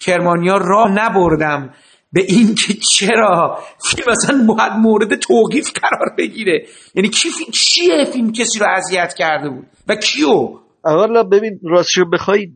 کرمانیا 0.00 0.56
راه 0.56 0.90
نبردم 0.90 1.74
به 2.12 2.24
این 2.28 2.54
که 2.54 2.74
چرا؟ 2.74 3.58
فیلم 3.90 4.06
مثلا 4.10 4.54
باید 4.54 4.72
مورد 4.72 5.14
توقیف 5.14 5.70
قرار 5.80 6.14
بگیره. 6.18 6.66
یعنی 6.94 7.08
کی 7.08 7.28
فیلم 7.30 7.50
چیه 7.50 8.04
فیلم 8.12 8.32
کسی 8.32 8.58
رو 8.58 8.66
اذیت 8.76 9.14
کرده 9.14 9.48
بود؟ 9.48 9.66
و 9.88 9.94
کیو؟ 9.96 10.58
اولا 10.84 11.22
ببین 11.22 11.60
راستشو 11.62 12.04
بخوای 12.12 12.46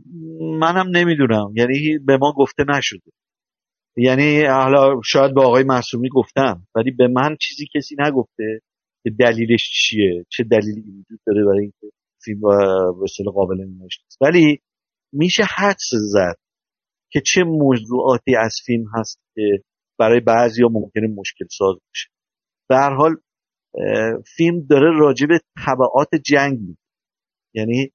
منم 0.61 0.87
نمی‌دونم. 0.97 1.53
یعنی 1.55 1.99
به 2.07 2.17
ما 2.17 2.33
گفته 2.37 2.65
نشده. 2.69 3.13
یعنی 3.97 4.45
حالا 4.45 5.01
شاید 5.05 5.35
به 5.35 5.43
آقای 5.43 5.65
معصومی 5.65 6.09
گفتم 6.09 6.67
ولی 6.75 6.91
به 6.91 7.09
من 7.09 7.37
چیزی 7.41 7.67
کسی 7.75 7.97
نگفته 7.99 8.61
که 9.03 9.11
دلیلش 9.21 9.71
چیه 9.73 10.25
چه 10.29 10.45
دلیلی 10.45 10.81
وجود 10.81 11.21
داره 11.27 11.45
برای 11.45 11.61
اینکه 11.61 11.97
فیلم 12.25 12.45
اصطلاح 13.03 13.35
قابل 13.35 13.55
نمایش 13.55 14.01
ولی 14.21 14.61
میشه 15.13 15.43
حدس 15.57 15.91
زد 15.93 16.37
که 17.13 17.21
چه 17.27 17.45
موضوعاتی 17.45 18.37
از 18.37 18.57
فیلم 18.67 18.85
هست 18.95 19.21
که 19.35 19.63
برای 19.99 20.21
بعضی 20.21 20.63
ممکنه 20.63 21.07
مشکل 21.07 21.45
ساز 21.51 21.75
باشه 21.75 22.09
به 22.69 22.77
حال 22.77 23.17
فیلم 24.37 24.67
داره 24.71 24.99
راجع 24.99 25.27
به 25.27 25.41
طبعات 25.67 26.09
جنگ 26.15 26.59
یعنی 27.55 27.93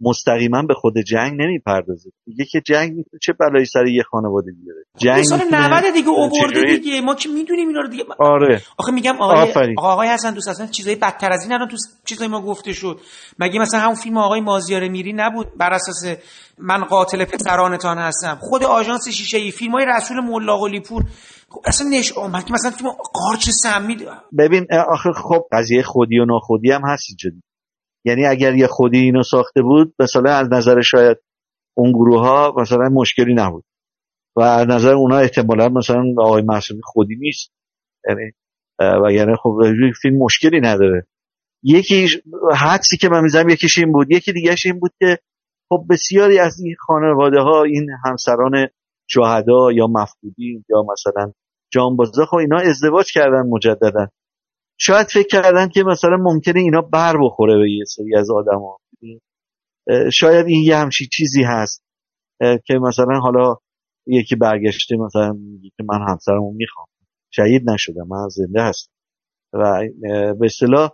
مستقیما 0.00 0.62
به 0.62 0.74
خود 0.74 0.98
جنگ 0.98 1.42
نمی‌پردازه. 1.42 2.10
میگه 2.26 2.44
که 2.44 2.60
جنگ 2.60 2.88
می‌تونه 2.88 3.20
چه 3.22 3.32
بلایی 3.40 3.66
سر 3.66 3.86
یه 3.86 4.02
خانواده 4.02 4.52
بیاره 4.52 4.80
جنگ 4.98 5.22
سال 5.22 5.38
می‌تونه 5.38 5.68
90 5.68 5.92
دیگه 5.94 6.08
اوورده 6.08 6.76
دیگه. 6.76 7.00
ما 7.00 7.14
که 7.14 7.28
می‌دونیم 7.28 7.68
اینا 7.68 7.80
رو 7.80 7.88
دیگه. 7.88 8.04
آره. 8.18 8.62
آخه 8.78 8.92
میگم 8.92 9.16
آقای. 9.20 9.52
آقا- 9.76 9.92
آقای 9.92 10.08
حسن 10.08 10.34
دوست 10.34 10.48
اصلا 10.48 10.66
چیزای 10.66 10.94
بدتر 10.94 11.32
از 11.32 11.42
این 11.42 11.52
الان 11.52 11.68
تو 11.68 11.76
چیزای 12.04 12.28
ما 12.28 12.42
گفته 12.42 12.72
شد. 12.72 13.00
مگه 13.38 13.60
مثلا 13.60 13.80
همون 13.80 13.94
فیلم 13.94 14.16
آقای 14.16 14.40
مازیار 14.40 14.88
میری 14.88 15.12
نبود؟ 15.12 15.46
بر 15.58 15.72
اساس 15.72 16.16
من 16.58 16.84
قاتل 16.84 17.24
پسرانتان 17.24 17.98
هستم. 17.98 18.38
خود 18.40 18.64
آژانس 18.64 19.08
شیشه 19.08 19.38
ای 19.38 19.50
فیلم 19.50 19.72
های 19.72 19.86
رسول 19.96 20.20
ملا 20.20 20.56
قلی 20.56 20.80
پور. 20.80 21.04
خب 21.50 21.60
اصلا 21.66 21.88
نش 21.88 22.12
آمد 22.12 22.44
که 22.44 22.52
مثلا 22.52 22.70
فیلم 22.70 22.90
قارچ 23.14 23.50
سمی 23.50 23.96
ببین 24.38 24.66
آخه 24.88 25.12
خب 25.12 25.42
قضیه 25.52 25.82
خودی 25.82 26.18
و 26.18 26.24
ناخودی 26.24 26.70
هم 26.70 26.80
هست 26.84 27.04
اینجا 27.10 27.30
دیگه. 27.30 27.42
یعنی 28.08 28.26
اگر 28.26 28.54
یه 28.54 28.66
خودی 28.66 28.98
اینو 28.98 29.22
ساخته 29.22 29.62
بود 29.62 29.94
مثلا 29.98 30.32
از 30.32 30.48
نظر 30.52 30.80
شاید 30.80 31.16
اون 31.76 31.92
گروه 31.92 32.20
ها 32.20 32.54
مثلا 32.56 32.88
مشکلی 32.88 33.34
نبود. 33.34 33.64
و 34.36 34.40
از 34.40 34.68
نظر 34.68 34.94
اونا 34.94 35.18
احتمالا 35.18 35.68
مثلا 35.68 36.04
آقای 36.18 36.42
معصومی 36.42 36.80
خودی 36.84 37.16
نیست. 37.16 37.52
یعنی 38.08 38.32
و 39.04 39.12
یعنی 39.12 39.36
خب 39.42 39.58
فیلم 40.02 40.18
مشکلی 40.18 40.60
نداره. 40.60 41.06
یکی 41.62 42.08
حدسی 42.56 42.96
که 42.96 43.08
من 43.08 43.22
می‌زنم 43.22 43.48
یکیش 43.48 43.78
این 43.78 43.92
بود. 43.92 44.10
یکی 44.10 44.32
دیگهش 44.32 44.66
این 44.66 44.80
بود 44.80 44.92
که 44.98 45.18
خب 45.68 45.84
بسیاری 45.90 46.38
از 46.38 46.60
این 46.60 46.74
خانواده 46.78 47.40
ها 47.40 47.62
این 47.62 47.86
همسران 48.04 48.68
شهدا 49.10 49.72
یا 49.72 49.86
مفقودین 49.86 50.64
یا 50.68 50.84
مثلا 50.92 51.32
جانبازا 51.72 52.26
خب 52.26 52.36
اینا 52.36 52.58
ازدواج 52.58 53.12
کردن 53.12 53.48
مجددا. 53.48 54.08
شاید 54.80 55.06
فکر 55.06 55.26
کردن 55.26 55.68
که 55.68 55.82
مثلا 55.82 56.16
ممکنه 56.20 56.60
اینا 56.60 56.80
بر 56.80 57.16
بخوره 57.22 57.58
به 57.58 57.70
یه 57.70 57.84
سری 57.84 58.16
از 58.16 58.30
آدما. 58.30 58.78
شاید 60.12 60.46
این 60.46 60.64
یه 60.64 60.76
همچی 60.76 61.08
چیزی 61.12 61.42
هست 61.42 61.84
که 62.40 62.74
مثلا 62.74 63.20
حالا 63.20 63.56
یکی 64.06 64.36
برگشته 64.36 64.96
مثلا 64.96 65.32
میگه 65.32 65.70
که 65.76 65.84
من 65.88 66.06
همسرمو 66.08 66.52
می‌خوام. 66.52 66.86
شهید 67.30 67.70
نشدم 67.70 68.06
من 68.08 68.28
زنده 68.28 68.62
هستم. 68.62 68.92
و 69.52 69.82
به 70.40 70.46
اصطلاح 70.46 70.90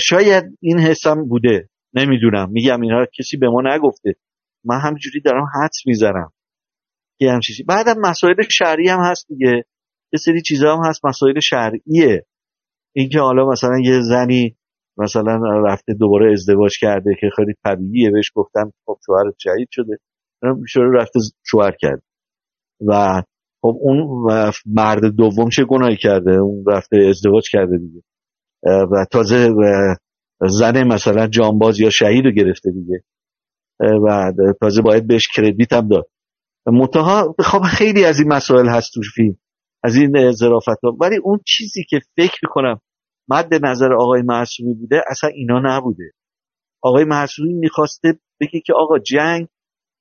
شاید 0.00 0.44
این 0.60 0.78
حسم 0.78 1.28
بوده 1.28 1.68
نمی‌دونم. 1.94 2.50
میگم 2.50 2.80
اینا 2.80 3.06
کسی 3.18 3.36
به 3.36 3.48
ما 3.48 3.62
نگفته. 3.64 4.14
من 4.64 4.80
همجوری 4.80 5.20
دارم 5.20 5.46
حدس 5.54 5.86
می‌زنم 5.86 6.32
که 7.18 7.38
چیزی. 7.42 7.62
بعدم 7.62 8.00
مسائل 8.00 8.34
شرعی 8.50 8.88
هم 8.88 9.00
هست 9.00 9.26
دیگه. 9.28 9.64
یه 10.12 10.18
سری 10.24 10.42
چیزا 10.42 10.76
هم 10.76 10.84
هست 10.84 11.04
مسائل 11.04 11.40
شرعیه. 11.40 12.26
اینکه 12.96 13.20
حالا 13.20 13.48
مثلا 13.48 13.78
یه 13.84 14.00
زنی 14.00 14.56
مثلا 14.98 15.60
رفته 15.60 15.94
دوباره 15.94 16.32
ازدواج 16.32 16.78
کرده 16.80 17.10
که 17.20 17.30
خیلی 17.36 17.54
طبیعیه 17.64 18.10
بهش 18.10 18.32
گفتن 18.34 18.70
خب 18.86 18.98
شوهرت 19.06 19.34
شهید 19.38 19.68
شده. 19.70 19.98
شوهر 20.68 20.86
رفته 20.86 21.20
شوهر 21.46 21.76
کرد. 21.80 22.02
و 22.86 23.22
خب 23.62 23.76
اون 23.80 24.30
مرد 24.66 25.04
دوم 25.04 25.48
چه 25.48 25.64
گناهی 25.64 25.96
کرده؟ 25.96 26.32
اون 26.32 26.64
رفته 26.66 26.96
ازدواج 27.08 27.50
کرده 27.50 27.78
دیگه. 27.78 28.02
و 28.62 29.04
تازه 29.10 29.54
زن 30.48 30.84
مثلا 30.84 31.26
جانباز 31.26 31.80
یا 31.80 31.90
شهید 31.90 32.24
رو 32.24 32.30
گرفته 32.30 32.70
دیگه. 32.70 33.04
و 33.80 34.32
تازه 34.60 34.82
باید 34.82 35.06
بهش 35.06 35.28
کردیت 35.34 35.72
هم 35.72 35.88
داد. 35.88 36.10
منتها 36.66 37.34
خب 37.38 37.62
خیلی 37.62 38.04
از 38.04 38.20
این 38.20 38.32
مسائل 38.32 38.68
هست 38.68 38.94
تو 38.94 39.00
فیلم. 39.14 39.36
از 39.84 39.96
این 39.96 40.32
ظرافت 40.32 40.84
ها 40.84 40.96
ولی 41.00 41.16
اون 41.16 41.40
چیزی 41.46 41.84
که 41.84 42.00
فکر 42.16 42.38
می‌کنم 42.42 42.80
مد 43.28 43.64
نظر 43.64 43.92
آقای 43.92 44.22
معصومی 44.22 44.74
بوده 44.74 45.02
اصلا 45.10 45.30
اینا 45.30 45.60
نبوده. 45.64 46.12
آقای 46.82 47.04
معصومی 47.04 47.54
می‌خواسته 47.54 48.18
بگه 48.40 48.60
که 48.66 48.72
آقا 48.72 48.98
جنگ 48.98 49.46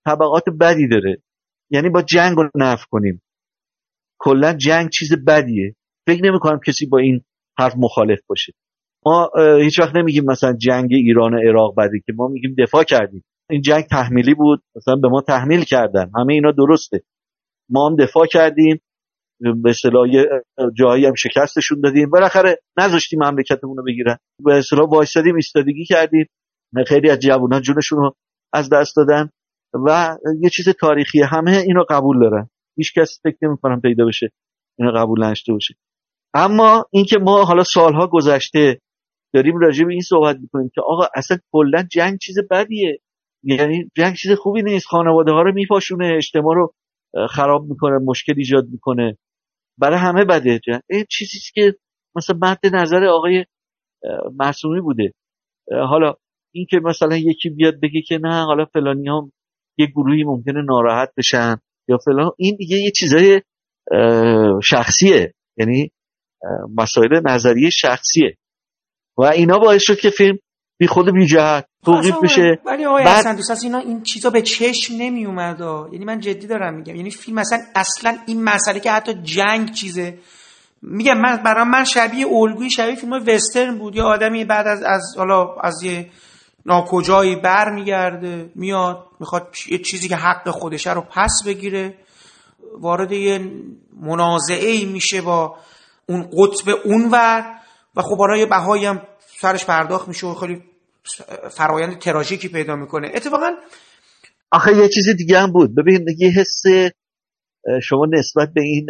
طبقات 0.06 0.44
بدی 0.60 0.88
داره. 0.88 1.22
یعنی 1.70 1.90
با 1.90 2.02
جنگ 2.02 2.38
رو 2.38 2.50
نف 2.56 2.86
کنیم. 2.86 3.22
کلا 4.20 4.54
جنگ 4.54 4.90
چیز 4.90 5.10
بدیه. 5.28 5.76
فکر 6.08 6.24
نمی 6.24 6.40
کنم 6.40 6.60
کسی 6.68 6.86
با 6.86 6.98
این 6.98 7.22
حرف 7.60 7.74
مخالف 7.78 8.20
باشه. 8.28 8.54
ما 9.06 9.32
هیچ 9.62 9.80
وقت 9.80 9.96
نمیگیم 9.96 10.26
مثلا 10.26 10.54
جنگ 10.54 10.90
ایران 10.92 11.34
و 11.34 11.38
عراق 11.38 11.76
بده 11.78 12.00
که 12.06 12.14
ما 12.16 12.28
میگیم 12.28 12.56
دفاع 12.60 12.84
کردیم. 12.84 13.24
این 13.50 13.62
جنگ 13.62 13.84
تحمیلی 13.84 14.34
بود. 14.34 14.64
مثلا 14.76 14.96
به 14.96 15.08
ما 15.08 15.22
تحمیل 15.22 15.64
کردن. 15.64 16.12
همه 16.16 16.34
اینا 16.34 16.52
درسته. 16.52 17.04
ما 17.70 17.90
هم 17.90 17.96
دفاع 17.96 18.26
کردیم. 18.26 18.80
به 19.40 19.70
اصطلاح 19.70 20.08
جایی 20.78 21.06
هم 21.06 21.14
شکستشون 21.14 21.82
دادیم. 21.82 22.10
بالاخره 22.10 22.60
نذاشتیم 22.78 23.24
مملکتمون 23.24 23.78
رو 23.78 23.84
بگیرن. 23.84 24.18
به 24.44 24.58
اصطلاح 24.58 24.90
وایسادیم 24.90 25.36
ایستادگی 25.36 25.86
کردیم. 25.86 26.26
خیلی 26.88 27.10
از 27.10 27.20
جوانان 27.20 27.62
جونشون 27.62 28.00
رو 28.00 28.14
از 28.54 28.70
دست 28.70 28.96
دادن 28.96 29.30
و 29.86 30.18
یه 30.42 30.50
چیز 30.50 30.70
تاریخی 30.70 31.22
همه 31.22 31.52
اینو 31.52 31.84
قبول 31.90 32.20
دارن. 32.20 32.50
هیچ 32.78 32.94
کس 32.94 33.20
فکر 33.24 33.38
نمی‌کنم 33.42 33.82
پیدا 33.82 34.06
بشه 34.06 34.30
اینو 34.80 34.92
قبول 34.92 35.24
نشته 35.24 35.54
باشه. 35.54 35.76
اما 36.34 36.86
اینکه 36.92 37.18
ما 37.20 37.44
حالا 37.44 37.64
سالها 37.64 38.08
گذشته 38.08 38.80
داریم 39.34 39.58
راجع 39.58 39.86
به 39.86 39.92
این 39.92 40.02
صحبت 40.02 40.38
می‌کنیم 40.42 40.70
که 40.76 40.82
آقا 40.82 41.08
اصلا 41.16 41.38
کلا 41.52 41.84
جنگ 41.92 42.18
چیز 42.20 42.36
بدیه. 42.52 43.00
یعنی 43.44 43.92
جنگ 43.96 44.16
چیز 44.16 44.32
خوبی 44.32 44.64
نیست. 44.64 44.88
خانواده 44.88 45.32
ها 45.32 45.42
رو 45.42 45.54
میپاشونه 45.54 46.14
اجتماع 46.18 46.56
رو 46.56 46.74
خراب 47.30 47.66
می‌کنه 47.70 47.98
مشکل 48.06 48.34
ایجاد 48.38 48.68
می‌کنه. 48.72 49.18
برای 49.78 50.00
همه 50.00 50.26
بده. 50.26 50.60
این 50.90 51.06
چیزی 51.10 51.40
که 51.54 51.76
مثلا 52.16 52.38
مد 52.42 52.60
نظر 52.76 53.06
آقای 53.06 53.46
معصومی 54.36 54.82
بوده. 54.82 55.14
حالا 55.90 56.14
این 56.54 56.66
که 56.70 56.80
مثلا 56.84 57.18
یکی 57.18 57.50
بیاد 57.50 57.80
بگه 57.82 58.02
که 58.08 58.18
نه 58.18 58.46
حالا 58.46 58.66
فلانی 58.66 59.08
ها 59.08 59.32
یه 59.78 59.86
گروهی 59.86 60.24
ممکنه 60.24 60.62
ناراحت 60.62 61.10
بشن 61.18 61.56
یا 61.90 61.98
فلان 62.06 62.32
این 62.38 62.56
دیگه 62.56 62.78
یه 62.78 62.92
چیزای 62.92 63.42
شخصیه. 64.64 65.34
یعنی 65.58 65.92
مسائل 66.78 67.22
نظریه 67.26 67.70
شخصیه. 67.70 68.38
و 69.18 69.24
اینا 69.24 69.60
باعث 69.60 69.84
شد 69.84 70.00
که 70.00 70.10
فیلم 70.10 70.38
بی 70.78 70.88
خود 70.88 71.14
بی 71.14 71.26
جهت 71.26 71.66
توقیف 71.86 72.16
بشه. 72.24 72.60
ولی 72.66 72.86
آقای 72.86 73.04
بعد... 73.04 73.18
حسن 73.18 73.36
دوست 73.36 73.64
اینا 73.64 73.78
این 73.78 74.04
چیزا 74.04 74.30
به 74.30 74.42
چشم 74.42 74.94
نمی 74.98 75.26
اومد 75.26 75.62
یعنی 75.92 76.06
من 76.06 76.20
جدی 76.20 76.48
دارم 76.48 76.74
میگم. 76.74 76.96
یعنی 76.96 77.12
فیلم 77.12 77.40
مثلا 77.40 77.60
اصلا 77.76 78.18
این 78.26 78.44
مسئله 78.44 78.80
که 78.80 78.92
حتی 78.92 79.14
جنگ 79.14 79.72
چیزه. 79.72 80.18
میگم 80.82 81.18
من 81.18 81.38
برای 81.38 81.64
من 81.64 81.84
شبیه 81.84 82.28
الگوی 82.28 82.70
شبیه 82.70 82.96
فیلم 82.96 83.14
وسترن 83.28 83.78
بود. 83.78 83.96
یا 83.96 84.06
آدمی 84.06 84.46
بعد 84.46 84.68
از 84.68 84.84
از 84.84 85.16
حالا 85.18 85.56
از 85.64 85.84
یه 85.84 86.10
ناکجایی 86.66 87.36
بر 87.36 87.70
میگرده 87.70 88.50
میاد 88.56 89.06
می‌خواد 89.20 89.56
یه 89.70 89.78
چیزی 89.78 90.08
که 90.08 90.16
حق 90.16 90.50
خودشه 90.50 90.94
رو 90.94 91.02
پس 91.02 91.44
بگیره. 91.46 91.98
وارد 92.80 93.12
یه 93.12 93.52
منازعه 94.02 94.70
ای 94.70 94.86
میشه 94.86 95.22
با 95.22 95.56
اون 96.06 96.22
قطب 96.24 96.70
اونور. 96.86 97.54
و 97.96 98.02
خب 98.02 98.18
برای 98.20 98.46
بهایی 98.46 98.86
هم 98.86 99.02
سرش 99.42 99.66
پرداخت 99.66 100.08
میشه 100.08 100.28
و 100.28 100.34
خیلی 100.34 100.62
فرایند 101.52 102.00
تراژیکی 102.00 102.50
پیدا 102.50 102.76
می‌کنه. 102.76 103.12
اتفاقا 103.16 103.52
آخه 104.52 104.78
یه 104.78 104.90
چیز 104.90 105.10
دیگه 105.18 105.40
هم 105.40 105.52
بود. 105.52 105.76
ببین 105.76 106.06
یه 106.18 106.30
حس 106.30 106.62
شما 107.84 108.06
نسبت 108.14 108.50
به 108.54 108.62
این 108.62 108.88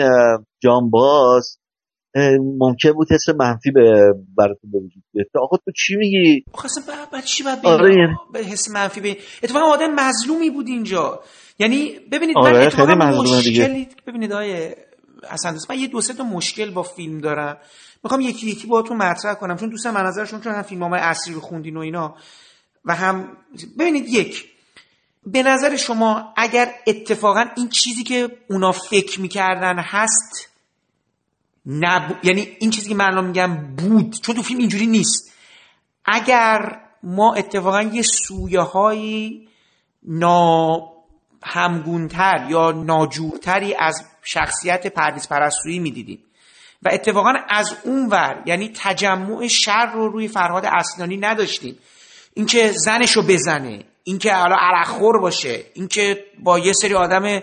جانباز 0.59 1.58
ممکن 2.59 2.92
بود 2.92 3.11
حس 3.11 3.30
منفی 3.30 3.72
به 3.72 4.14
براتون 4.38 4.72
به 4.72 4.77
وجود 4.77 5.03
بیاد 5.14 5.27
آقا 5.35 5.58
تو 5.58 5.72
چی 5.72 5.95
میگی؟ 5.95 6.43
خاصه 6.53 6.82
بعد 7.11 7.24
چی 7.24 7.43
بعد 7.43 7.66
آره 7.66 8.17
به 8.34 8.40
حس 8.40 8.69
منفی 8.69 9.01
به 9.01 9.17
اتفاقا 9.43 9.66
آدم 9.66 9.95
مظلومی 9.95 10.50
بود 10.50 10.67
اینجا. 10.67 11.24
یعنی 11.59 12.00
ببینید 12.11 12.38
آره 12.38 12.59
من 12.59 12.67
اتفاقا 12.67 12.95
مشکلی 12.95 13.43
دیگه. 13.43 13.88
ببینید 14.08 14.34
آیه 14.34 14.76
اصلا 15.30 15.58
من 15.69 15.80
یه 15.80 15.88
دو 15.88 16.01
سه 16.01 16.14
تا 16.14 16.24
مشکل 16.24 16.72
با 16.72 16.84
فیلم 16.84 17.19
دارم. 17.19 17.58
می‌خوام 18.03 18.22
یکی 18.22 18.48
یکی 18.48 18.67
باهاتون 18.67 18.98
مطرح 18.98 19.34
کنم 19.34 19.58
چون 19.58 19.69
دوستان 19.69 19.93
من 19.93 20.06
نظرشون 20.06 20.42
چون 20.42 20.53
هم 20.53 20.61
فیلم 20.61 20.84
های 20.84 21.01
اصلی 21.01 21.34
رو 21.34 21.42
خوندین 21.42 21.77
و 21.77 21.80
اینا 21.80 22.16
و 22.85 22.95
هم 22.95 23.38
ببینید 23.80 24.08
یک 24.09 24.45
به 25.26 25.43
نظر 25.43 25.76
شما 25.76 26.34
اگر 26.38 26.74
اتفاقا 26.88 27.45
این 27.58 27.69
چیزی 27.69 28.03
که 28.03 28.38
اونا 28.50 28.72
فکر 28.72 29.22
می‌کردن 29.22 29.80
هست 29.80 30.50
نب... 31.66 32.19
یعنی 32.24 32.58
این 32.59 32.69
چیزی 32.69 32.90
که 32.90 32.95
من 32.95 33.26
میگم 33.26 33.76
بود 33.76 34.19
چون 34.22 34.35
تو 34.35 34.42
فیلم 34.42 34.59
اینجوری 34.59 34.88
نیست. 34.88 35.34
اگر 36.06 36.82
ما 37.03 37.34
اتفاقا 37.34 37.82
یه 37.82 38.01
سویه 38.01 38.61
هایی 38.61 39.50
نا 40.03 40.77
همگونتر 41.43 42.48
یا 42.50 42.72
ناجورتری 42.72 43.76
از 43.76 44.06
شخصیت 44.24 44.88
پردیس 44.88 45.27
پرستویی 45.27 45.80
می‌دیدیم 45.80 46.24
و 46.84 46.90
اتفاقا 46.92 47.34
از 47.50 47.76
اون 47.84 48.10
ور 48.10 48.44
یعنی 48.46 48.72
تجمع 48.76 49.48
شر 49.48 49.92
رو 49.94 50.10
روی 50.10 50.28
فرهاد 50.28 50.66
اصلانی 50.66 51.18
نداشتیم. 51.18 51.78
اینکه 52.34 52.72
زنش 52.72 53.12
رو 53.12 53.24
بزنه 53.24 53.84
اینکه 54.04 54.34
حالا 54.34 54.56
عرقخور 54.60 55.20
باشه 55.22 55.64
اینکه 55.74 56.26
با 56.44 56.60
یه 56.60 56.74
سری 56.74 56.94
آدم 56.94 57.40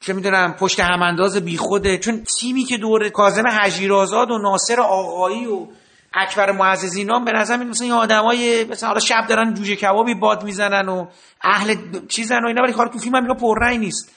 چه 0.00 0.12
می‌دونم 0.12 0.52
پشت 0.52 0.80
همانداز 0.80 1.36
بیخوده. 1.36 1.98
چون 1.98 2.24
تیمی 2.40 2.64
که 2.64 2.76
دور 2.76 3.08
کاظم 3.08 3.46
حجیرآزاد 3.46 4.30
و 4.30 4.38
ناصر 4.38 4.80
آقایی 4.80 5.46
و 5.46 5.66
اکبر 6.14 6.52
معززینان 6.52 7.24
به 7.24 7.32
نظر 7.32 7.56
میاد 7.56 7.68
مثلا 7.68 7.84
این 7.84 7.94
آدمای 7.94 8.64
مثلا 8.64 8.88
حالا 8.88 9.00
شب 9.00 9.26
دارن 9.28 9.54
جوجه 9.54 9.76
کبابی 9.76 10.14
باد 10.14 10.44
می‌زنن 10.44 10.88
و 10.88 11.06
اهل 11.42 11.76
چیزن 12.08 12.44
و 12.44 12.46
اینا 12.46 12.62
ولی 12.62 12.72
کار 12.72 12.86
تو 12.88 12.98
فیلم 12.98 13.14
هم 13.16 13.36
پررنگ 13.36 13.80
نیست. 13.80 14.12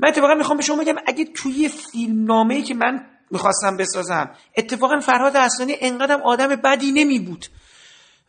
من 0.00 0.08
اتفاقا 0.08 0.34
می‌خوام 0.34 0.56
به 0.56 0.62
شما 0.64 0.76
بگم 0.76 0.94
اگه 1.06 1.24
توی 1.24 1.68
فیلم 1.68 2.24
نامه‌ای 2.24 2.62
که 2.62 2.74
من 2.74 3.06
می‌خواستم 3.34 3.76
بسازم. 3.76 4.30
اتفاقا 4.56 5.00
فرهاد 5.00 5.36
اصلانی 5.36 5.74
انقدر 5.80 6.20
آدم 6.24 6.48
بدی 6.64 6.92
نمی 6.92 7.18
بود 7.18 7.46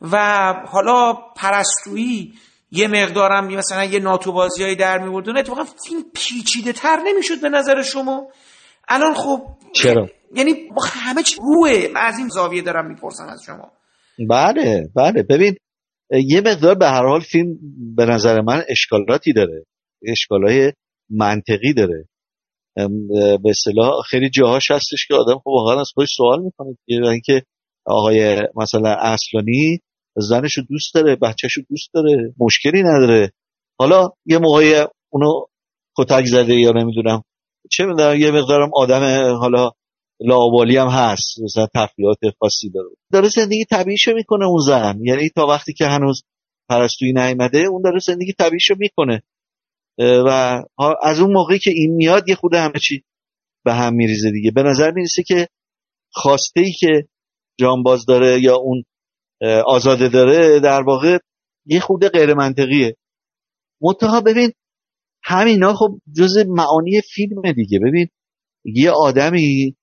و 0.01 0.17
حالا 0.67 1.13
پرستویی 1.35 2.33
یه 2.71 2.87
مقدارم 2.87 3.47
مثلا 3.47 3.83
یه 3.83 3.99
ناتوبازی 3.99 4.63
های 4.63 4.75
در 4.75 4.97
میوردن 4.97 5.37
اتفاقا 5.37 5.63
فیلم 5.63 6.03
پیچیده 6.13 6.73
تر 6.73 6.97
نمی‌شد 7.05 7.41
به 7.41 7.49
نظر 7.49 7.81
شما؟ 7.81 8.27
الان 8.87 9.13
خب 9.13 9.41
چرا؟ 9.73 10.09
یعنی 10.35 10.53
همه 10.91 11.23
چی 11.23 11.37
روه 11.41 11.87
من 11.93 12.01
از 12.01 12.17
این 12.17 12.27
زاویه 12.27 12.61
دارم 12.61 12.87
می‌پرسم 12.87 13.27
از 13.27 13.41
شما. 13.45 13.71
بله 14.29 14.89
بله. 14.95 15.23
ببین 15.23 15.55
یه 16.11 16.41
مقدار 16.41 16.75
به 16.75 16.87
هر 16.87 17.05
حال 17.05 17.19
فیلم 17.19 17.57
به 17.95 18.05
نظر 18.05 18.41
من 18.41 18.63
اشکالاتی 18.69 19.33
داره. 19.33 19.65
اشکالای 20.07 20.73
منطقی 21.09 21.73
داره. 21.73 22.07
به 23.43 23.49
اصطلاح 23.49 24.01
خیلی 24.09 24.29
جاهاش 24.29 24.71
هستش 24.71 25.07
که 25.07 25.13
آدم 25.15 25.39
خب 25.39 25.47
واقعا 25.47 25.81
از 25.81 25.91
خودش 25.93 26.09
سوال 26.17 26.41
می‌کنه 26.41 26.75
اینکه 26.87 27.43
آقای 27.85 28.37
مثلا 28.55 28.95
اصلانی 28.99 29.79
زنشو 30.17 30.61
دوست 30.69 30.93
داره 30.93 31.15
بچهشو 31.15 31.61
دوست 31.69 31.89
داره 31.93 32.33
مشکلی 32.39 32.83
نداره. 32.83 33.31
حالا 33.79 34.09
یه 34.25 34.37
موقعی 34.37 34.73
اونو 35.09 35.45
کتک 35.97 36.25
زده 36.25 36.55
یا 36.55 36.71
نمی‌دونم 36.71 37.23
چه 37.71 37.85
می‌دونم 37.85 38.19
یه 38.19 38.31
مقدارم 38.31 38.69
آدم 38.73 39.35
حالا 39.39 39.71
لاوالی 40.19 40.77
هم 40.77 40.87
هست 40.87 41.41
مثلا 41.43 41.67
تفریات 41.75 42.17
خاصی 42.39 42.69
داره. 42.69 42.89
داره 43.13 43.29
زندگی 43.29 43.65
طبیعیشو 43.65 44.13
می‌کنه 44.13 44.45
اون 44.45 44.59
زن. 44.67 44.99
یعنی 45.03 45.29
تا 45.35 45.47
وقتی 45.47 45.73
که 45.73 45.85
هنوز 45.85 46.23
پرستویی 46.69 47.13
نیامده 47.13 47.59
اون 47.59 47.81
داره 47.81 47.99
زندگی 47.99 48.33
طبیعیشو 48.33 48.75
می‌کنه. 48.79 49.23
و 49.99 50.61
از 51.03 51.19
اون 51.19 51.33
موقعی 51.33 51.59
که 51.59 51.71
این 51.71 51.95
میاد 51.95 52.29
یه 52.29 52.35
خود 52.35 52.53
همه 52.53 52.79
چی 52.81 53.03
به 53.65 53.73
هم 53.73 53.93
میریزه 53.93 54.31
دیگه. 54.31 54.51
به 54.51 54.63
نظر 54.63 54.91
می‌رسه 54.91 55.23
که 55.23 55.47
خواسته 56.11 56.61
ای 56.61 56.71
که 56.71 57.07
جانباز 57.59 58.05
داره 58.05 58.41
یا 58.41 58.55
اون 58.55 58.83
آزاده 59.67 60.09
داره 60.09 60.59
در 60.59 60.81
واقع 60.81 61.17
یه 61.65 61.79
خود 61.79 62.07
غیر 62.07 62.33
منطقیه 62.33 62.95
منتها 63.81 64.21
ببین 64.21 64.51
همینا 65.23 65.73
خب 65.73 65.99
جز 66.17 66.37
معانی 66.47 67.01
فیلم 67.13 67.51
دیگه. 67.51 67.79
ببین 67.79 68.07
یه 68.65 68.91
آدمی 68.91 69.75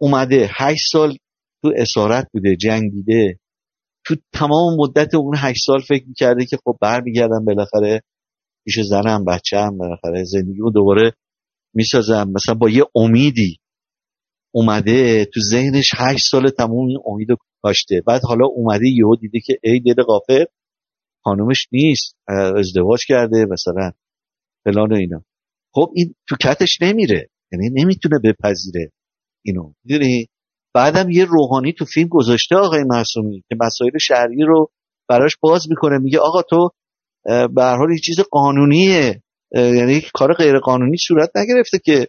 اومده 0.00 0.50
هشت 0.52 0.92
سال 0.92 1.16
تو 1.62 1.72
اسارت 1.76 2.28
بوده 2.32 2.56
جنگیده. 2.56 3.38
تو 4.06 4.16
تمام 4.32 4.76
مدت 4.78 5.14
اون 5.14 5.34
هشت 5.36 5.60
سال 5.66 5.80
فکر 5.80 6.04
می‌کرده 6.06 6.46
که 6.46 6.56
خب 6.64 6.76
برمیگردم 6.80 7.44
بالاخره 7.44 8.02
پیش 8.68 8.80
زنم 8.80 9.24
بچم 9.24 9.78
بالاخره 9.78 10.24
زندگی 10.24 10.58
رو 10.58 10.70
دوباره 10.70 11.12
می‌سازم. 11.74 12.30
مثلا 12.34 12.54
با 12.54 12.70
یه 12.70 12.84
امیدی 12.94 13.58
اومده 14.54 15.24
تو 15.24 15.40
ذهنش 15.40 15.90
هشت 15.96 16.26
سال 16.30 16.50
تموم 16.50 16.88
این 16.88 16.98
امید 17.06 17.28
کاشته. 17.62 18.02
بعد 18.06 18.20
حالا 18.24 18.46
اومده 18.46 18.88
یهو 18.88 19.16
دیده 19.16 19.40
که 19.46 19.58
ای 19.62 19.80
دل 19.80 20.02
غافر 20.02 20.44
خانومش 21.24 21.68
نیست 21.72 22.16
ازدواج 22.56 23.06
کرده 23.06 23.46
مثلا 23.50 23.90
فلان 24.64 24.92
و 24.92 24.96
اینا. 24.96 25.24
خب 25.74 25.92
این 25.94 26.14
تو 26.28 26.36
کتش 26.36 26.82
نمیره. 26.82 27.28
یعنی 27.52 27.70
نمی‌تونه 27.70 28.18
بپذیره 28.24 28.92
اینو. 29.44 29.72
می‌دونی؟ 29.84 30.26
بعدم 30.74 31.10
یه 31.10 31.24
روحانی 31.24 31.72
تو 31.72 31.84
فیلم 31.84 32.08
گذاشته 32.08 32.56
آقای 32.56 32.84
معصومی 32.84 33.44
که 33.48 33.56
مسائل 33.60 33.98
شهری 34.00 34.42
رو 34.46 34.70
براش 35.08 35.36
باز 35.40 35.66
می‌کنه. 35.70 35.98
میگه 35.98 36.18
آقا 36.18 36.42
تو 36.42 36.70
به 37.28 37.62
هر 37.62 37.76
حال 37.76 37.96
چیز 38.04 38.20
قانونیه. 38.30 39.22
یعنی 39.54 40.02
کار 40.14 40.34
غیر 40.34 40.58
قانونی 40.58 40.96
صورت 41.08 41.30
نگرفته 41.36 41.78
که 41.78 42.08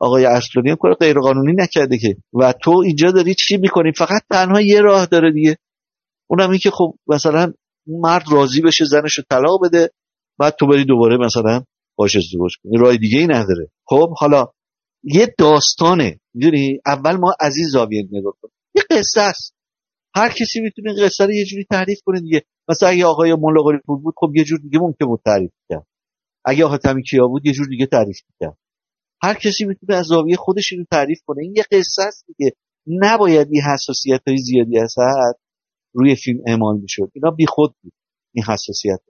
آقای 0.00 0.24
اصلانی 0.24 0.76
کار 0.80 0.94
غیر 0.94 1.18
قانونی 1.18 1.52
نکرده 1.52 1.98
که. 1.98 2.16
و 2.34 2.52
تو 2.52 2.70
اینجا 2.70 3.10
داری 3.10 3.34
چی 3.34 3.56
می‌کنی؟ 3.56 3.92
فقط 3.92 4.22
تنها 4.30 4.60
یه 4.60 4.80
راه 4.80 5.06
داره 5.06 5.32
دیگه. 5.32 5.56
اونم 6.30 6.50
این 6.50 6.58
که 6.58 6.70
خب 6.70 6.94
مثلا 7.06 7.52
مرد 7.86 8.22
راضی 8.32 8.60
بشه 8.60 8.84
زنش 8.84 9.14
رو 9.18 9.24
طلاق 9.30 9.64
بده 9.64 9.90
بعد 10.38 10.54
تو 10.58 10.66
بری 10.66 10.84
دوباره 10.84 11.16
مثلا 11.16 11.64
باش 11.96 12.16
ازدواج 12.16 12.52
کنی. 12.62 12.78
راه 12.78 12.96
دیگه 12.96 13.18
ای 13.18 13.26
نداره. 13.26 13.70
خب 13.86 14.14
حالا 14.18 14.46
یه 15.04 15.34
داستانه. 15.38 16.20
می‌دونی؟ 16.34 16.80
اول 16.86 17.16
ما 17.16 17.34
از 17.40 17.56
این 17.56 17.68
زاویه 17.68 18.08
نگاه 18.12 18.34
کنیم. 18.42 18.52
یه 18.74 18.82
قصه 18.90 19.20
است. 19.20 19.54
هر 20.16 20.28
کسی 20.28 20.60
می‌تونه 20.60 21.04
قصه 21.04 21.26
رو 21.26 21.32
یه 21.32 21.44
جوری 21.44 21.64
تعریف 21.70 21.98
کنه 22.04 22.20
دیگه. 22.20 22.42
مثلا 22.70 22.88
اگه 22.88 23.06
آقای 23.06 23.34
مولا 23.34 23.62
پور 23.86 23.98
بود 23.98 24.14
خب 24.16 24.32
یه 24.36 24.44
جور 24.44 24.58
دیگه 24.58 24.78
ممکن 24.78 25.06
بود 25.06 25.20
تعریف 25.24 25.52
کرد. 25.70 25.86
اگه 26.44 26.64
آقا 26.64 26.78
کیا 27.10 27.26
بود 27.26 27.46
یه 27.46 27.52
جور 27.52 27.66
دیگه 27.66 27.86
تعریف 27.86 28.16
کرد. 28.40 28.58
هر 29.22 29.34
کسی 29.34 29.64
می‌تونه 29.64 29.98
از 29.98 30.06
زاویه 30.06 30.36
خودش 30.36 30.72
رو 30.72 30.84
تعریف 30.90 31.18
کنه. 31.26 31.42
این 31.42 31.54
یه 31.56 31.64
قصه 31.72 32.02
است 32.02 32.24
دیگه. 32.26 32.52
نباید 32.86 33.48
این 33.50 33.62
حساسیت 33.62 34.20
های 34.26 34.36
زیادی 34.36 34.78
هست 34.78 34.96
روی 35.94 36.16
فیلم 36.16 36.38
اعمال 36.46 36.80
می‌شد. 36.80 37.10
اینا 37.14 37.30
بی 37.30 37.46
خود 37.46 37.74
بود 37.82 37.92
این 38.34 38.44
حساسیت. 38.44 39.00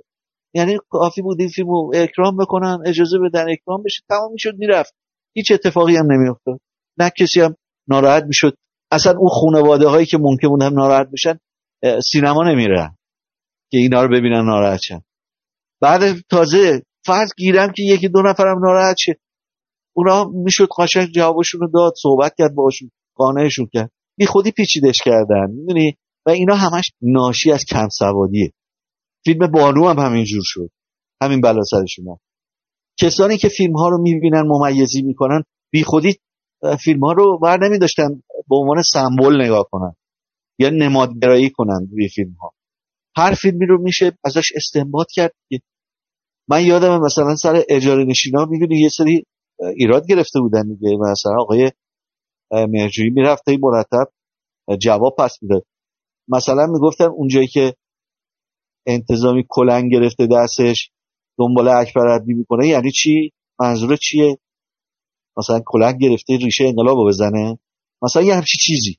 یعنی 0.55 0.79
کافی 0.89 1.23
بود 1.23 1.41
این 1.41 1.49
فیلم 1.49 1.69
اکرام 1.95 2.37
بکنن 2.37 2.79
اجازه 2.87 3.19
بدن 3.19 3.51
اکرام 3.51 3.83
بشه 3.83 4.03
تمام 4.09 4.33
می‌شد 4.33 4.55
می‌رفت. 4.59 4.95
هیچ 5.37 5.53
اتفاقی 5.53 5.97
هم 5.97 6.13
نمیافتاد. 6.13 6.61
نه 6.99 7.11
کسی 7.19 7.41
هم 7.41 7.55
ناراحت 7.89 8.25
می‌شد. 8.25 8.57
اصلا 8.93 9.13
اون 9.19 9.29
خانواده 9.29 9.89
هایی 9.89 10.07
که 10.07 10.19
ممکن 10.19 10.49
بود 10.49 10.63
هم 10.63 10.75
ناراحت 10.75 11.09
بشن 11.13 11.39
سینما 12.13 12.43
نمیرن 12.45 12.97
که 13.71 13.79
اینا 13.79 14.03
رو 14.03 14.09
ببینن 14.09 14.45
ناراحت 14.45 14.81
شن. 14.83 15.03
بعد 15.81 16.21
تازه 16.21 16.83
فرض 17.07 17.31
گیرم 17.37 17.73
که 17.73 17.83
یکی 17.83 18.09
دو 18.09 18.23
نفرم 18.23 18.59
ناراحت 18.65 18.97
شه. 18.99 19.19
اونا 19.97 20.25
می‌شد 20.25 20.67
قاشق 20.67 21.05
جوابشون 21.05 21.61
رو 21.61 21.69
داد 21.69 21.93
صحبت 22.03 22.35
کرد 22.39 22.55
باشون 22.55 22.91
قانعشون 23.15 23.69
کرد. 23.73 23.91
بی 24.19 24.27
خودی 24.27 24.51
پیچیدش 24.51 25.03
کردن 25.05 25.51
می‌دونی؟ 25.51 25.97
و 26.27 26.31
اینا 26.31 26.55
همش 26.55 26.93
ناشی 27.03 27.53
از 27.53 27.65
کم 27.65 27.89
سوادیه. 27.89 28.53
فیلم 29.25 29.47
بانو 29.47 29.89
هم 29.89 29.99
همینجور 29.99 30.43
شد. 30.45 30.71
همین 31.23 31.41
بلا 31.41 31.63
سرشون 31.63 32.17
کسانی 33.01 33.39
که 33.39 33.49
فیلم 33.49 33.77
ها 33.77 33.89
رو 33.89 34.03
می‌بینن 34.03 34.43
ممیزی 34.47 35.03
می‌کنن 35.03 35.43
بی 35.71 35.85
خودی 35.85 36.17
فیلم 36.85 37.01
ها 37.05 37.13
رو 37.13 37.39
بر 37.39 37.59
نمی 37.59 37.79
داشتن 37.79 38.09
به 38.49 38.57
عنوان 38.57 38.83
سمبل 38.83 39.43
نگاه 39.43 39.67
کنن 39.71 39.95
یا 40.59 40.71
نمادگرایی 40.71 41.51
کنن 41.51 41.89
روی 41.93 42.09
فیلم 42.09 42.33
ها 42.33 42.53
هر 43.17 43.35
فیلمی 43.35 43.67
رو 43.67 43.83
میشه 43.83 44.19
ازش 44.25 44.53
استنباط 44.57 45.07
کرد 45.11 45.35
من 46.49 46.65
یادم 46.65 47.01
مثلا 47.01 47.37
سر 47.37 47.63
اجاره 47.69 48.05
نشینا 48.05 48.45
می‌دونی 48.45 48.81
یه 48.81 48.89
سری 48.89 49.25
ایراد 49.77 50.07
گرفته 50.07 50.41
بودن 50.41 50.63
دیگه. 50.75 50.97
مثلا 50.97 51.33
آقای 51.41 51.71
مهرجویی 52.53 53.11
می‌رفت 53.11 53.43
مرتب 53.49 54.13
جواب 54.81 55.17
پس 55.19 55.39
می‌داد. 55.43 55.67
مثلا 56.29 56.67
می‌گفتن 56.67 57.05
اونجایی 57.05 57.47
که 57.47 57.75
انتظامی 58.87 59.45
کلنگ 59.49 59.93
گرفته 59.93 60.27
دستش 60.27 60.91
دنبال 61.39 61.69
اکبر 61.69 62.09
عدلی 62.09 62.35
می‌کنه 62.35 62.69
یعنی 62.69 62.91
چی؟ 62.91 63.33
منظور 63.61 63.97
چیه؟ 63.97 64.39
مثلا 65.37 65.61
کلنگ 65.67 66.01
گرفته 66.01 66.37
ریشه 66.37 66.65
انقلاب 66.65 67.09
بزنه. 67.09 67.59
مثلا 68.03 68.23
یه 68.23 68.35
همچی 68.35 68.57
چیزی. 68.61 68.99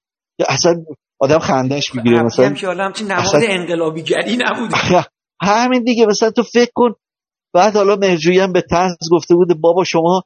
اصلا 0.49 0.85
آدم 1.22 1.40
خندش 1.40 1.95
می‌گیره. 1.95 2.24
مثلا 2.24 2.53
که 2.53 2.67
حالا 2.67 2.85
همچین 2.85 3.11
نماد 3.11 3.35
انقلابی 3.35 4.03
گری 4.03 4.38
نبوده 4.38 5.06
همین 5.41 5.83
دیگه 5.83 6.06
مثلا 6.06 6.32
تو 6.32 6.43
فکر 6.43 6.72
کن. 6.75 6.95
بعد 7.53 7.75
حالا 7.75 7.95
مرجویی 7.95 8.40
هم 8.40 8.53
به 8.53 8.61
طنز 8.61 8.95
گفته 9.11 9.35
بوده 9.35 9.53
بابا 9.53 9.83
شما 9.83 10.24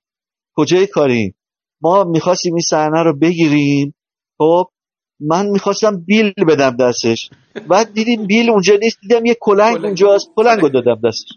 کجای 0.55 0.87
کارین؟ 0.87 1.33
ما 1.81 2.03
می‌خواستیم 2.03 2.53
این 2.53 2.61
صحنه 2.61 3.03
رو 3.03 3.19
بگیریم. 3.19 3.93
خب 4.37 4.65
من 5.19 5.45
می‌خواستم 5.45 6.03
بیل 6.05 6.33
بدم 6.47 6.77
دستش. 6.77 7.29
بعد 7.69 7.93
دیدیم 7.93 8.27
بیل 8.27 8.49
اونجا 8.49 8.75
نیست 8.81 8.97
دیدم 9.01 9.25
یه 9.25 9.37
کلنگ 9.41 9.85
اونجاست 9.85 10.29
کلنگ 10.35 10.61
رو 10.61 10.69
دادم 10.69 11.01
دستش. 11.09 11.29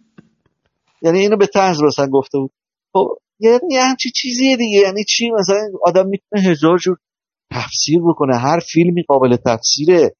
یعنی 1.03 1.19
اینو 1.19 1.37
به 1.37 1.47
طنز 1.47 1.83
رسن 1.83 2.11
گفته 2.11 2.39
بود. 2.39 2.51
خب 2.93 3.09
یعنی 3.41 3.77
همچی 3.77 4.11
چیزیه 4.11 4.57
دیگه. 4.57 4.79
یعنی 4.79 5.05
چی؟ 5.05 5.31
مثلا 5.31 5.59
آدم 5.83 6.07
می‌تونه 6.07 6.43
هزار 6.43 6.79
جور 6.79 6.97
تفسیر 7.53 8.01
بکنه 8.09 8.37
هر 8.37 8.61
فیلمی 8.61 9.03
قابل 9.03 9.37
تفسیره. 9.37 10.15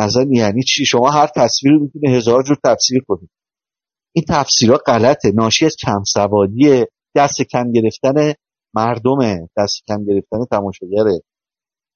مثلا 0.00 0.26
یعنی 0.30 0.62
چی؟ 0.62 0.86
شما 0.86 1.10
هر 1.10 1.28
تصویری 1.36 1.78
می‌تونه 1.78 2.16
هزار 2.16 2.42
جور 2.42 2.56
تفسیر 2.64 3.02
کنید 3.08 3.30
این 4.14 4.24
تفسیرها 4.28 4.76
غلطه. 4.76 5.32
ناشی 5.34 5.66
از 5.66 5.76
کم 5.86 6.02
سوادیه 6.06 6.88
دست 7.16 7.42
کم 7.42 7.72
گرفتن 7.72 8.32
مردمه. 8.74 9.48
دست 9.58 9.82
کم 9.88 10.04
گرفتن 10.04 10.38
تماشاگره 10.50 11.22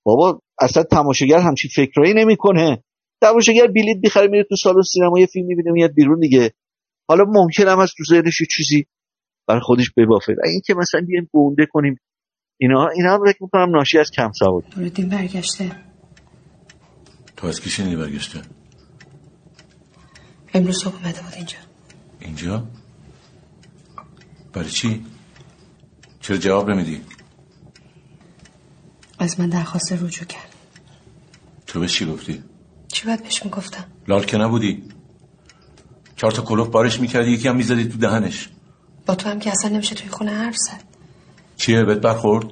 بابا 0.06 0.40
اصلا 0.60 0.82
تماشاگر 0.82 1.38
همچین 1.38 1.70
فکرایی 1.76 2.14
نمی‌کنه. 2.14 2.82
تماشاگر 3.22 3.66
بلیط 3.66 3.98
می‌خره 4.02 4.28
میره 4.28 4.44
تو 4.48 4.56
سالن 4.56 4.82
سینما 4.82 5.18
یه 5.18 5.26
فیلم 5.26 5.46
می‌بینه 5.46 5.72
میاد 5.72 5.94
بیرون 5.94 6.20
دیگه. 6.20 6.52
حالا 7.08 7.24
ممکن 7.28 7.68
هم 7.68 7.78
از 7.78 7.92
تو 7.96 8.04
ذهنش 8.14 8.42
چیزی 8.56 8.86
برای 9.48 9.60
خودش 9.60 9.90
ببافه. 9.96 10.32
و 10.32 10.40
این 10.44 10.60
که 10.66 10.74
مثلا 10.74 11.00
بیایم 11.06 11.28
گونده 11.32 11.66
کنیم. 11.70 11.96
اینا 12.58 12.88
اینا 12.88 13.14
هم 13.14 13.20
فکر 13.26 13.42
می‌کنم 13.42 13.70
ناشی 13.70 13.98
از 13.98 14.10
کم 14.10 14.32
سوادی 14.32 14.66
نوردین 14.76 15.08
برگشته. 15.08 15.72
تو 17.36 17.46
از 17.46 17.60
کی 17.60 17.70
شنیدی 17.70 17.96
برگشته؟ 17.96 18.42
امروز 20.54 20.82
صبح 20.82 20.94
اومده 20.94 21.22
بود 21.22 21.34
اینجا. 21.34 21.56
اینجا؟ 22.20 22.66
برای 24.52 24.70
چی؟ 24.70 25.06
چرا 26.20 26.36
جواب 26.36 26.70
نمیدی؟ 26.70 27.00
از 29.18 29.40
من 29.40 29.48
درخواست 29.48 29.92
رجوع 29.92 30.26
کرد. 30.26 30.54
تو 31.66 31.80
به 31.80 31.88
چی 31.88 32.06
گفتی؟ 32.06 32.44
چی 32.88 33.06
باید 33.06 33.22
بهش 33.22 33.44
می‌گفتم؟ 33.44 33.84
لال 34.08 34.24
که 34.24 34.36
نبودی. 34.36 34.82
چهار 36.16 36.32
تا 36.32 36.42
کلوف 36.42 36.68
بارش 36.68 37.00
می‌کردی 37.00 37.30
یکی 37.30 37.48
هم 37.48 37.56
می‌زدی 37.56 37.84
تو 37.84 37.98
دهنش. 37.98 38.48
با 39.06 39.14
تو 39.14 39.28
هم 39.28 39.38
که 39.38 39.50
اصلا 39.50 39.70
نمیشه 39.70 39.94
توی 39.94 40.08
خونه 40.08 40.30
حرف 40.30 40.56
زد. 40.56 40.85
چیه؟ 41.56 41.84
بهت 41.84 41.98
برخورد؟ 41.98 42.46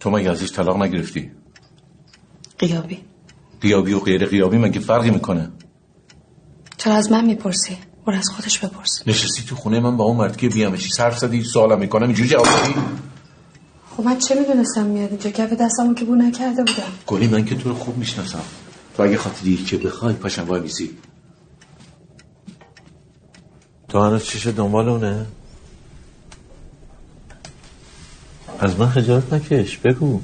تو 0.00 0.10
مگه 0.10 0.30
ازش 0.30 0.52
طلاق 0.52 0.82
نگرفتی؟ 0.82 1.30
قیابی. 2.58 2.98
قیابی 3.60 3.92
و 3.92 4.00
غیر 4.00 4.26
قیابی 4.26 4.58
مگه 4.58 4.80
فرقی 4.80 5.10
می‌کنه؟ 5.10 5.50
چرا 6.78 6.94
از 6.94 7.12
من 7.12 7.24
می‌پرسی؟ 7.24 7.78
برو 8.06 8.16
از 8.16 8.28
خودش 8.36 8.58
بپرس. 8.58 9.02
نشستی 9.06 9.42
تو 9.42 9.56
خونه 9.56 9.80
من 9.80 9.96
با 9.96 10.04
اون 10.04 10.16
مرد 10.16 10.36
که 10.36 10.48
بیامشی 10.48 10.90
صرف 10.90 11.18
زدی؟ 11.18 11.44
سوالم 11.44 11.78
می‌کنم. 11.78 12.06
اینجوری 12.06 12.28
جواب 12.28 12.46
بدی؟ 12.46 12.74
خب 13.96 14.02
من 14.02 14.18
چه 14.18 14.34
می‌دونستم 14.34 14.86
میاد 14.86 15.10
اینجا؟ 15.10 15.30
کف 15.30 15.52
دستمو 15.52 15.94
که 15.94 16.04
بو 16.04 16.14
نکرده 16.14 16.64
بودم. 16.64 16.92
گلی 17.06 17.28
من 17.28 17.44
که 17.44 17.54
تو 17.54 17.68
رو 17.68 17.74
خوب 17.74 17.98
می‌شناسم. 17.98 18.42
تو 18.96 19.02
اگه 19.02 19.16
خاطری 19.16 19.56
که 19.56 19.76
بخوای 19.76 20.14
پاشم 20.14 20.44
وای 20.44 20.60
میزی 20.60 20.90
تو 23.88 24.00
هنوز 24.00 24.24
چیش 24.24 24.46
دنبال 24.46 24.88
اونه؟ 24.88 25.26
از 28.62 28.78
من 28.78 28.90
خجالت 28.90 29.32
نکش 29.32 29.76
بگو. 29.76 30.20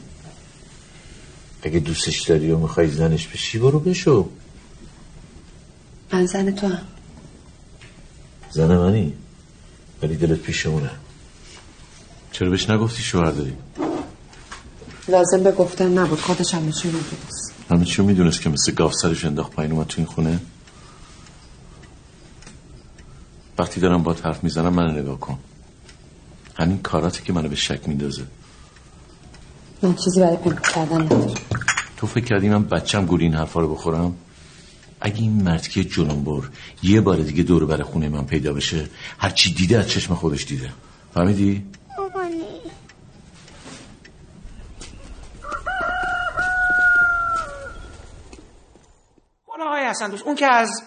اگه 1.63 1.79
دوستش 1.79 2.21
داری 2.21 2.51
و 2.51 2.59
می‌خوای 2.59 2.89
زنش 2.89 3.27
بشی 3.27 3.59
برو 3.59 3.81
بشو. 3.81 4.29
من 6.13 6.27
زن 6.27 6.51
تو 6.51 6.67
هم. 6.67 6.87
زن 8.51 8.77
منی؟ 8.77 9.15
ولی 10.03 10.17
دلت 10.17 10.39
پیشمونه. 10.39 10.91
چرا 12.33 12.51
بهش 12.51 12.71
نگفتی 12.71 13.03
شوهر 13.03 13.31
داری؟ 13.31 13.57
لازم 15.09 15.43
به 15.43 15.53
گفتن 15.53 15.99
نبود. 15.99 16.21
خودش 16.21 16.55
همه 16.55 16.73
چی 16.73 16.89
می‌دونست. 16.89 17.55
همه 17.71 17.85
چی 17.85 18.03
می‌دونست 18.03 18.41
که 18.41 18.51
مثل 18.51 18.73
گاف 18.73 18.95
سرش 19.03 19.25
انداخت 19.25 19.53
پایین 19.53 19.73
اومد 19.73 19.87
تو 19.87 19.95
این 19.99 20.07
خونه؟ 20.07 20.41
وقتی 23.59 23.81
دارم 23.81 24.03
با 24.03 24.13
حرف 24.13 24.45
می‌زنم 24.45 24.75
من 24.75 24.99
نگاه 24.99 25.21
کن. 25.21 25.39
همین 26.59 26.79
کاراتی 26.83 27.23
که 27.23 27.33
منو 27.33 27.49
به 27.49 27.57
شک 27.57 27.89
میندازه. 27.89 28.23
من 29.83 29.95
چیزی 29.95 30.21
برای 30.21 30.37
پنکو 30.37 30.73
کردن 30.73 31.03
ندارم. 31.03 31.35
تو 31.97 32.07
فکر 32.07 32.25
کردی 32.25 32.49
من 32.49 32.65
بچم 32.65 33.07
گولی 33.07 33.25
این 33.25 33.35
حرفا 33.35 33.61
رو 33.61 33.75
بخورم؟ 33.75 34.15
اگه 35.01 35.21
این 35.21 35.43
مرد 35.43 35.69
که 35.69 35.85
جلنبر 35.85 36.43
یه 36.83 37.01
بار 37.01 37.17
دیگه 37.17 37.43
دور 37.43 37.67
بر 37.67 37.83
خونه 37.83 38.09
من 38.09 38.25
پیدا 38.25 38.53
بشه 38.53 38.89
هر 39.19 39.31
چی 39.31 39.55
دیده 39.55 39.79
از 39.79 39.89
چشم 39.89 40.15
خودش 40.15 40.45
دیده. 40.45 40.71
فهمیدی؟ 41.15 41.65
آقای 49.61 49.85
حسن 49.85 50.11
دوست 50.11 50.23
اون 50.27 50.35
که 50.35 50.47
از 50.47 50.83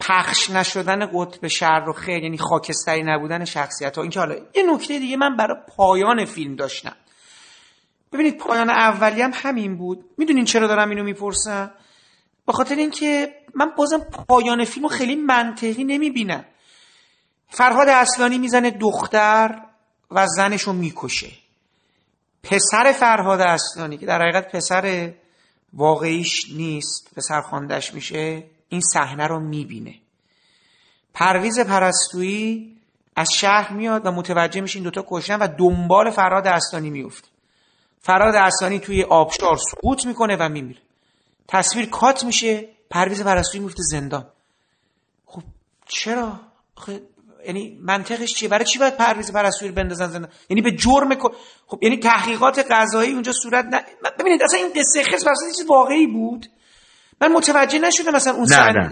پخش 0.00 0.50
نشدن 0.50 1.06
قطب 1.06 1.48
شر 1.48 1.84
و 1.88 1.92
خیر 1.92 2.22
یعنی 2.22 2.38
خاکستری 2.38 3.02
نبودن 3.02 3.44
شخصیت 3.44 3.96
ها 3.96 4.02
این 4.02 4.10
که 4.10 4.20
حالا 4.20 4.34
یه 4.34 4.62
نکته 4.74 4.98
دیگه 4.98 5.16
من 5.16 5.36
برای 5.36 5.56
پایان 5.76 6.24
فیلم 6.24 6.56
داشتم. 6.56 6.96
ببینید 8.12 8.38
پایان 8.38 8.70
اولی 8.70 9.22
هم 9.22 9.30
همین 9.34 9.76
بود. 9.76 10.04
می‌دونین 10.18 10.44
چرا 10.44 10.66
دارم 10.66 10.90
اینو 10.90 11.04
می‌پرسم؟ 11.04 11.70
به 12.46 12.52
خاطر 12.52 12.74
اینکه 12.74 13.34
من 13.54 13.70
بازم 13.76 13.98
پایان 13.98 14.64
فیلم 14.64 14.86
رو 14.86 14.92
خیلی 14.92 15.14
منطقی 15.14 15.84
نمی‌بینم. 15.84 16.44
فرهاد 17.48 17.88
اصلانی 17.88 18.38
می‌زنه 18.38 18.70
دختر 18.70 19.62
و 20.10 20.26
زنش 20.26 20.62
رو 20.62 20.72
می‌کشه. 20.72 21.30
پسر 22.42 22.92
فرهاد 22.92 23.40
اصلانی 23.40 23.98
که 23.98 24.06
در 24.06 24.22
حقیقت 24.22 24.56
پسر 24.56 25.12
واقعیش 25.72 26.50
نیست 26.56 27.14
پسر 27.16 27.40
خواندش 27.40 27.94
میشه. 27.94 28.44
این 28.68 28.80
صحنه 28.80 29.26
رو 29.26 29.40
می‌بینه. 29.40 29.94
پرویز 31.14 31.60
پرستویی 31.60 32.76
از 33.16 33.32
شهر 33.32 33.72
میاد 33.72 34.06
و 34.06 34.10
متوجه 34.10 34.60
میشه 34.60 34.76
این 34.76 34.84
دوتا 34.84 35.04
کشتن 35.08 35.38
و 35.38 35.48
دنبال 35.58 36.10
فراد 36.10 36.46
اصلانی 36.46 36.90
میفته 36.90 37.28
فراد 38.00 38.34
اصلانی 38.34 38.78
توی 38.78 39.02
آبشار 39.02 39.56
سقوط 39.56 40.06
می‌کنه 40.06 40.36
و 40.36 40.48
میمیره. 40.48 40.80
تصویر 41.48 41.86
کات 41.86 42.24
میشه 42.24 42.68
پرویز 42.90 43.22
پرستویی 43.22 43.64
میفته 43.64 43.82
زندان. 43.82 44.26
خب 45.26 45.42
چرا؟ 45.88 46.40
یعنی 47.46 47.78
منطقش 47.82 48.34
چیه؟ 48.34 48.48
برای 48.48 48.64
چی 48.64 48.78
باید 48.78 48.96
پرویز 48.96 49.32
پرستویی 49.32 49.68
رو 49.68 49.74
بندازن 49.74 50.06
زندان؟ 50.06 50.30
یعنی 50.50 50.62
به 50.62 50.72
جرم 50.72 51.14
خب 51.66 51.78
یعنی 51.82 51.96
تحقیقات 51.96 52.66
قضایی 52.70 53.12
اونجا 53.12 53.32
صورت 53.32 53.64
ن... 53.64 53.80
ببینید 54.18 54.42
اصلا 54.42 54.60
این 54.60 54.68
قصه 54.68 55.02
خیلی 55.02 55.52
چیز 55.56 55.66
واقعی 55.68 56.06
بود؟ 56.06 56.46
من 57.20 57.32
متوجه 57.32 57.78
نشدم 57.78 58.14
مثلا 58.14 58.34
اون 58.34 58.46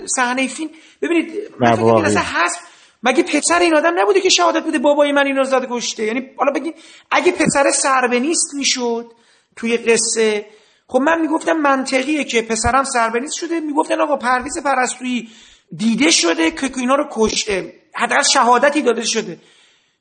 صحنه 0.07 0.47
فیلم 0.47 0.71
ببینید 1.03 1.33
من 1.61 1.75
فکر 1.75 2.05
اصلا 2.05 2.23
هست 2.25 2.59
مگه 3.03 3.23
پسر 3.23 3.59
این 3.59 3.75
آدم 3.75 3.93
نبوده 3.97 4.21
که 4.21 4.29
شهادت 4.29 4.67
بده 4.67 4.79
بابای 4.79 5.13
من 5.13 5.27
اینو 5.27 5.45
زده 5.45 5.67
کشته؟ 5.71 6.05
یعنی 6.05 6.31
حالا 6.37 6.53
بگی 6.53 6.75
اگه 7.11 7.33
پسر 7.33 7.71
سربه 7.71 8.21
نیست 8.21 8.55
می‌شد 8.55 9.13
توی 9.57 9.77
قصه 9.77 10.47
خب 10.87 10.99
من 10.99 11.21
می‌گفتم 11.21 11.53
منطقیه 11.53 12.25
که 12.25 12.43
پسرم 12.43 12.85
سربه 12.85 13.21
نیست 13.21 13.35
شده 13.35 13.61
می‌گفتن 13.61 14.01
آقا 14.01 14.17
پرویز 14.17 14.59
پرستویی 14.65 15.29
دیده 15.77 16.11
شده 16.11 16.51
که 16.51 16.71
اینا 16.77 16.95
رو 16.95 17.09
کشته 17.13 17.75
حداقل 17.95 18.23
شهادتی 18.23 18.83
داده 18.83 19.05
شده. 19.05 19.39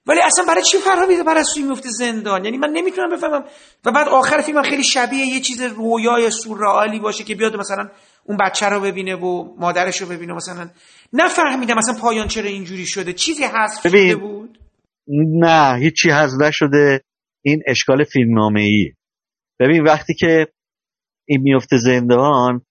ولی 0.08 0.20
اصلا 0.22 0.46
برای 0.46 0.64
چی 0.64 0.78
پرویز 0.78 1.20
پرستویی 1.20 1.66
میفته 1.66 1.90
زندان؟ 1.90 2.46
یعنی 2.46 2.58
من 2.58 2.70
نمی‌تونم 2.70 3.10
بفهمم. 3.10 3.44
و 3.86 3.92
بعد 3.92 4.08
آخر 4.08 4.42
فیلم 4.42 4.62
خیلی 4.62 4.84
شبیه 4.84 5.26
یه 5.26 5.40
چیز 5.40 5.62
رویای 5.62 6.32
سورئالی 6.32 7.00
باشه 7.00 7.24
که 7.24 7.36
بیاد 7.36 7.56
مثلا 7.56 7.90
اون 8.26 8.38
بچه 8.38 8.66
رو 8.66 8.80
ببینه 8.80 9.16
و 9.16 9.56
مادرش 9.58 10.02
رو 10.02 10.08
ببینه 10.08 10.34
مثلا. 10.34 10.70
نفهمیدم 11.14 11.78
مثلا 11.78 12.02
پایان 12.02 12.28
چرا 12.28 12.50
اینجوری 12.50 12.86
شده. 12.86 13.14
چیزی 13.14 13.44
حذف 13.44 13.88
شده 13.88 14.16
بود؟ 14.16 14.60
نه 15.08 15.80
هیچی 15.80 16.10
حذف 16.10 16.42
نشده. 16.42 17.02
این 17.46 17.64
اشکال 17.68 18.04
فیلمنامه 18.04 18.62
ای 18.62 18.94
ببین 19.60 19.84
وقتی 19.84 20.14
که 20.14 20.48
این 21.28 21.42
میفته 21.42 21.78
زندان 21.78 22.62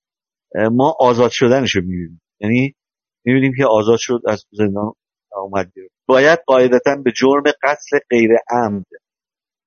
ما 0.73 0.95
آزاد 1.01 1.31
شدنش 1.31 1.75
رو 1.75 1.83
می‌بینیم. 1.83 2.21
یعنی 2.41 2.75
می‌بینیم 3.25 3.53
که 3.57 3.65
آزاد 3.67 3.99
شد 3.99 4.21
از 4.29 4.45
زندان 4.53 4.93
اومد 5.33 5.73
بیرون. 5.75 5.91
باید 6.09 6.39
قاعدتا 6.47 6.97
به 7.05 7.13
جرم 7.17 7.43
قتل 7.63 7.99
غیر 8.11 8.31
عمد 8.51 8.85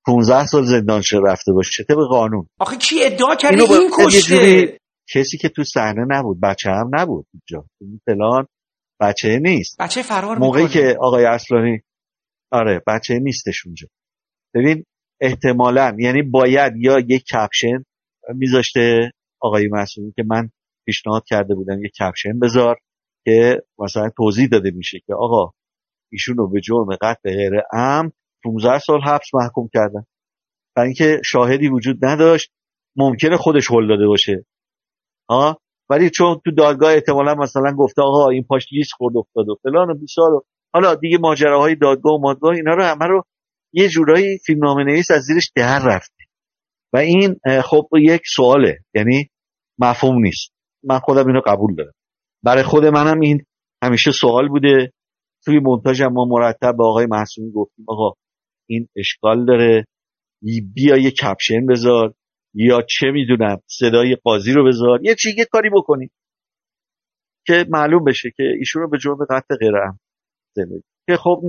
15 0.06 0.46
سال 0.46 0.64
زندان 0.64 1.02
شده 1.02 1.20
رفته 1.26 1.52
باشه. 1.54 1.84
طبق 1.84 1.98
قانون؟ 2.10 2.48
آخه 2.60 2.78
کی 2.78 3.04
ادعا 3.04 3.36
کرده 3.36 3.64
این 3.64 3.92
کشته؟ 4.00 4.78
کسی 5.14 5.38
که 5.38 5.50
تو 5.50 5.64
صحنه 5.64 6.06
نبود 6.10 6.42
بچه 6.42 6.70
هم 6.70 6.90
نبود 6.94 7.28
اینجا. 7.34 7.68
فلان 8.06 8.48
بچه 9.00 9.40
نیست. 9.40 9.82
بچه 9.82 10.02
فرار 10.02 10.38
موقعی 10.38 10.64
می‌کنه. 10.64 10.82
که 10.82 10.98
آقای 11.00 11.26
اصلانی 11.26 11.82
آره 12.52 12.82
بچه 12.88 13.20
نیستش 13.20 13.66
اونجا. 13.66 13.88
ببین 14.54 14.86
احتمالا 15.22 15.96
یعنی 16.00 16.22
باید 16.22 16.74
یا 16.78 17.00
یک 17.00 17.24
کپشن 17.24 17.84
میذاشته 18.36 19.12
آقای 19.42 19.68
معصومی 19.68 20.14
که 20.16 20.24
من 20.28 20.50
پیشنهاد 20.86 21.24
کرده 21.26 21.56
بودم 21.56 21.84
یک 21.86 21.92
کپشن 21.92 22.40
بذار 22.40 22.78
که 23.26 23.62
مثلا 23.80 24.10
توضیح 24.18 24.48
داده 24.48 24.72
میشه 24.72 25.00
که 25.08 25.14
آقا 25.14 25.52
ایشون 26.12 26.38
رو 26.38 26.50
به 26.50 26.62
جرم 26.62 26.96
قتل 27.02 27.36
غیر 27.36 27.52
ام 27.74 28.12
15 28.44 28.80
سال 28.80 29.02
حبس 29.02 29.34
محکوم 29.34 29.70
کردن. 29.74 30.06
برای 30.76 30.88
اینکه 30.88 31.22
شاهدی 31.26 31.68
وجود 31.68 32.06
نداشت 32.06 32.52
ممکنه 32.96 33.38
خودش 33.38 33.72
هل 33.72 33.88
داده 33.88 34.08
باشه. 34.08 34.46
ها؟ 35.30 35.58
ولی 35.90 36.10
چون 36.10 36.42
تو 36.46 36.52
دادگاه 36.52 36.94
احتمالا 36.94 37.36
مثلا 37.36 37.72
گفته 37.78 38.02
آقا 38.02 38.30
این 38.30 38.44
پاش 38.44 38.68
لیس 38.72 38.88
خورد 38.94 39.18
افتاد 39.18 39.50
و 39.50 39.56
فلان 39.64 39.90
و 39.90 39.94
بیسار 39.94 40.34
و 40.34 40.46
حالا 40.74 40.96
دیگه 40.96 41.18
ماجراهای 41.18 41.76
دادگاه 41.76 42.14
و 42.14 42.22
مادگاه 42.22 42.56
اینا 42.56 42.74
رو 42.74 42.84
همه 42.84 43.06
رو 43.06 43.24
یه 43.74 43.90
جورایی 43.90 44.38
فیلمنامه 44.46 44.84
نویس 44.84 45.12
از 45.12 45.24
زیرش 45.24 45.52
در 45.56 45.80
رفته. 45.86 46.24
و 46.94 46.98
این 46.98 47.40
خب 47.62 47.88
یک 48.02 48.22
سواله 48.36 48.80
یعنی 48.96 49.30
مفهوم 49.80 50.22
نیست. 50.22 50.54
من 50.84 51.00
خودم 51.00 51.28
اینو 51.28 51.42
قبول 51.46 51.76
دارم. 51.76 51.94
برای 52.44 52.64
خود 52.64 52.86
منم 52.86 53.20
این 53.20 53.46
همیشه 53.84 54.12
سوال 54.12 54.48
بوده. 54.48 54.92
توی 55.46 55.60
مونتاژ 55.60 56.02
ما 56.02 56.26
مرتب 56.26 56.78
به 56.78 56.84
آقای 56.84 57.06
محسومی 57.06 57.52
گفتیم 57.52 57.86
آقا 57.88 58.14
این 58.70 58.88
اشکال 58.96 59.46
داره. 59.46 59.86
بیا 60.74 60.98
یه 60.98 61.12
کپشن 61.12 61.66
بذار. 61.70 62.14
یا 62.56 62.82
چه 62.90 63.08
می‌دونم 63.12 63.58
صدای 63.68 64.18
قاضی 64.24 64.54
رو 64.54 64.68
بذار 64.68 65.00
یه 65.04 65.16
چی 65.16 65.30
یه 65.38 65.46
کاری 65.46 65.70
بکنی. 65.70 66.10
که 67.48 67.66
معلوم 67.70 68.04
بشه 68.04 68.32
که 68.38 68.44
ایشون 68.60 68.82
رو 68.82 68.90
به 68.90 68.98
جرم 68.98 69.18
قتل 69.30 69.56
غیر 69.60 69.72
که 71.08 71.18
خب 71.18 71.42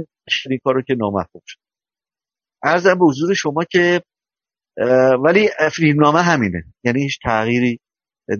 این 0.51 0.59
کارو 0.65 0.83
که 0.83 0.95
نامفهوم 0.95 1.43
شد. 1.47 1.59
ارزم 2.63 2.95
به 2.99 3.05
حضور 3.05 3.35
شما 3.35 3.65
که 3.65 4.03
ولی 5.25 5.49
فیلمنامه 5.73 6.23
همینه. 6.23 6.65
یعنی 6.85 7.03
هیچ 7.03 7.19
تغییری 7.23 7.81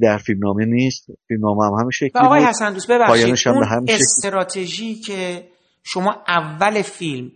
در 0.03 0.19
فیلمنامه 0.19 0.65
نیست. 0.65 1.07
فیلمنامه 1.29 1.67
هم 1.67 1.73
همین 1.73 1.91
شکلی 1.91 2.11
آقای. 2.15 2.45
حسن 2.45 2.73
دوست 2.73 2.91
ببخشید 2.91 3.49
اون. 3.49 3.87
استراتژی 3.89 4.95
که 4.95 5.49
شما 5.85 6.25
اول 6.29 6.83
فیلم 6.83 7.31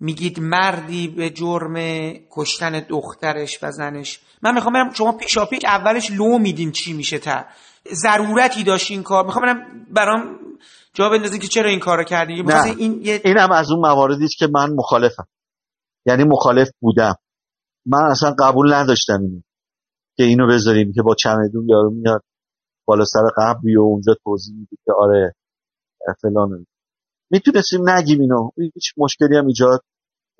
میگید 0.00 0.40
مردی 0.40 1.08
به 1.08 1.30
جرم 1.30 1.74
کشتن 2.30 2.80
دخترش 2.88 3.58
و 3.62 3.70
زنش. 3.70 4.20
من 4.42 4.54
می‌خوام 4.54 4.74
برم 4.74 4.92
شما 4.92 5.12
پیشا 5.12 5.46
پیش 5.46 5.64
اولش 5.64 6.10
لو 6.10 6.38
میدین 6.38 6.72
چی 6.72 6.92
میشه 6.92 7.18
تا 7.18 7.44
ضرورتی 7.92 8.64
داشت 8.64 8.90
این 8.90 9.02
کار. 9.02 9.24
می‌خوام 9.24 9.44
برم 9.44 9.86
برام 9.90 10.38
جواب 10.92 11.12
بندازین 11.12 11.40
که 11.40 11.48
چرا 11.48 11.70
این 11.70 11.80
کارو 11.80 12.04
کردی 12.04 12.42
نه. 12.42 12.64
این 12.64 13.02
یه... 13.02 13.20
این 13.24 13.38
هم 13.38 13.52
از 13.52 13.70
اون 13.70 13.80
مواردی 13.80 14.28
که 14.38 14.46
من 14.54 14.74
مخالفم. 14.74 15.26
یعنی 16.06 16.24
مخالف 16.24 16.68
بودم. 16.80 17.14
من 17.86 18.02
اصلا 18.10 18.34
قبول 18.38 18.74
نداشتم 18.74 19.20
اینو. 19.20 19.40
که 20.16 20.24
اینو 20.24 20.48
بذاریم 20.48 20.92
که 20.92 21.02
با 21.02 21.14
چمدون 21.14 21.68
یارو 21.68 21.90
میاد 21.90 22.22
بالا 22.86 23.04
سر 23.04 23.20
قبری 23.36 23.76
و 23.76 23.80
اونجا 23.80 24.14
توضیح 24.24 24.54
میده 24.54 24.76
که 24.84 24.92
آره 24.98 25.34
فلان 26.22 26.66
می‌تونستیم 27.30 27.88
نگیم 27.88 28.20
اینو. 28.20 28.50
هیچ 28.74 28.92
مشکلی 28.96 29.36
هم 29.36 29.46
ایجاد 29.46 29.80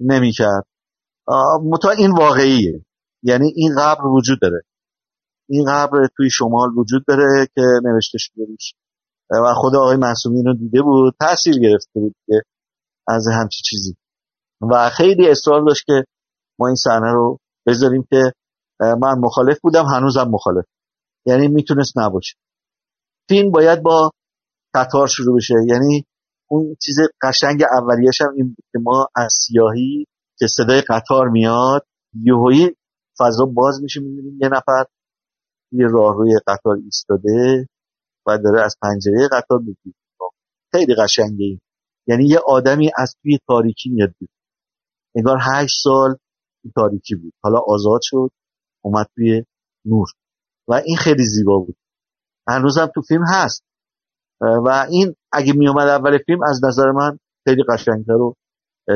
نمی‌کرد. 0.01 0.67
متا 1.65 1.91
این 1.91 2.11
واقعیه. 2.11 2.85
یعنی 3.23 3.53
این 3.57 3.75
قبر 3.79 4.07
وجود 4.07 4.39
داره. 4.43 4.63
این 5.49 5.65
قبر 5.69 6.09
توی 6.17 6.31
شمال 6.31 6.69
وجود 6.79 7.05
داره 7.09 7.47
که 7.55 7.63
نوشته 7.85 8.19
شده 8.19 8.45
روش 8.49 8.73
و 9.31 9.55
خود 9.55 9.77
آقای 9.77 9.97
معصومی 9.97 10.37
اینو 10.37 10.55
دیده 10.55 10.83
بود 10.83 11.15
تاثیر 11.21 11.59
گرفته 11.59 12.01
بود 12.01 12.15
که 12.27 12.43
از 13.09 13.27
همچی 13.33 13.63
چیزی. 13.65 13.97
و 14.71 14.91
خیلی 14.91 15.31
اصرار 15.31 15.65
داشت 15.65 15.87
که 15.87 16.05
ما 16.59 16.67
این 16.67 16.77
صحنه 16.77 17.13
رو 17.13 17.39
بذاریم 17.67 18.07
که 18.11 18.33
من 18.81 19.19
مخالف 19.19 19.61
بودم 19.61 19.85
هنوزم 19.85 20.29
مخالف. 20.31 20.65
یعنی 21.27 21.49
می‌تونست 21.49 21.99
نباشه. 21.99 22.35
فیلم 23.29 23.51
باید 23.51 23.83
با 23.83 24.11
قطار 24.75 25.07
شروع 25.07 25.37
بشه. 25.37 25.55
یعنی 25.67 26.07
اون 26.51 26.77
چیز 26.83 26.97
قشنگ 27.23 27.63
اولیش 27.63 28.21
هم 28.21 28.33
این 28.37 28.47
بود 28.47 28.65
که 28.73 28.79
ما 28.83 29.09
از 29.17 29.33
سیاهی 29.33 30.07
که 30.39 30.47
صدای 30.47 30.81
قطار 30.81 31.29
میاد 31.29 31.87
یهویی 32.23 32.77
فضا 33.19 33.45
باز 33.45 33.83
میشه 33.83 34.01
می‌بینیم 34.01 34.39
یه 34.43 34.49
نفر 34.49 34.85
یه 35.73 35.87
راهروی 35.87 36.39
قطار 36.47 36.77
ایستاده 36.85 37.69
و 38.27 38.39
داره 38.39 38.65
از 38.65 38.77
پنجره 38.83 39.29
قطار 39.33 39.59
می‌بینیم 39.59 39.97
خیلی 40.73 40.95
قشنگه. 40.95 41.45
این 41.45 41.61
یعنی 42.07 42.27
یه 42.27 42.39
آدمی 42.47 42.91
از 42.97 43.15
توی 43.23 43.39
تاریکی 43.49 43.91
میاد 43.91 44.15
بود 44.21 44.29
انگار 45.17 45.39
هشت 45.41 45.83
سال 45.83 46.17
این 46.65 46.73
تاریکی 46.77 47.15
بود. 47.15 47.33
حالا 47.43 47.59
آزاد 47.67 48.01
شد 48.03 48.31
اومد 48.85 49.07
توی 49.15 49.45
نور. 49.85 50.09
و 50.69 50.75
این 50.75 50.97
خیلی 50.97 51.25
زیبا 51.25 51.59
بود. 51.59 51.77
هنوزم 52.49 52.87
تو 52.95 53.03
فیلم 53.03 53.25
هست. 53.29 53.63
و 54.41 54.87
این 54.91 55.15
اگه 55.33 55.53
می 55.53 55.69
اومد 55.69 55.89
اول 55.89 56.19
فیلم 56.19 56.43
از 56.43 56.65
نظر 56.65 56.91
من 56.91 57.19
خیلی 57.49 57.63
قشنگتر 57.69 58.13
و 58.13 58.35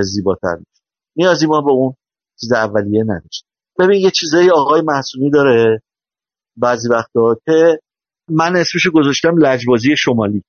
زیباتر 0.02 0.56
میشه 0.58 0.82
نیازی 1.16 1.46
ما 1.46 1.60
به 1.60 1.70
اون 1.70 1.94
چیز 2.40 2.52
اولیه 2.52 3.04
نداشت. 3.04 3.44
ببین 3.78 4.00
یه 4.00 4.10
چیزایی 4.10 4.50
آقای 4.50 4.80
محسومی 4.80 5.30
داره 5.30 5.82
بعضی 6.56 6.88
وقتا 6.88 7.36
که 7.46 7.80
من 8.30 8.56
اسمشو 8.56 8.90
گذاشتم 8.90 9.36
لجبازی 9.38 9.96
شمالی. 9.96 10.42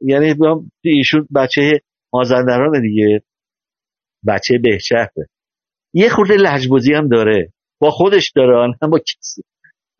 یعنی 0.00 0.34
ایشون 0.84 1.28
بچه 1.34 1.80
مازندران 2.12 2.80
دیگه. 2.80 3.22
بچه 4.26 4.58
بهچهره 4.62 5.28
یه 5.94 6.08
خورده 6.08 6.34
لجبازی 6.34 6.94
هم 6.94 7.08
داره. 7.08 7.52
با 7.80 7.90
خودش 7.90 8.32
داره 8.36 8.74
هم 8.82 8.90
با 8.90 8.98
کسی. 8.98 9.42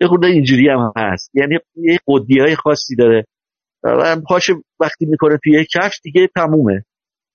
یه 0.00 0.08
خورده 0.08 0.26
اینجوری 0.26 0.68
هم 0.68 0.92
هست. 0.96 1.30
یعنی 1.34 1.58
یه 1.76 1.98
قدی 2.06 2.40
های 2.40 2.56
خاصی 2.56 2.96
داره. 2.96 3.24
و 3.84 4.16
پاش 4.28 4.50
وقتی 4.80 5.06
می‌کنه 5.06 5.38
توی 5.44 5.66
کفش 5.74 6.00
دیگه 6.02 6.28
تمومه. 6.36 6.84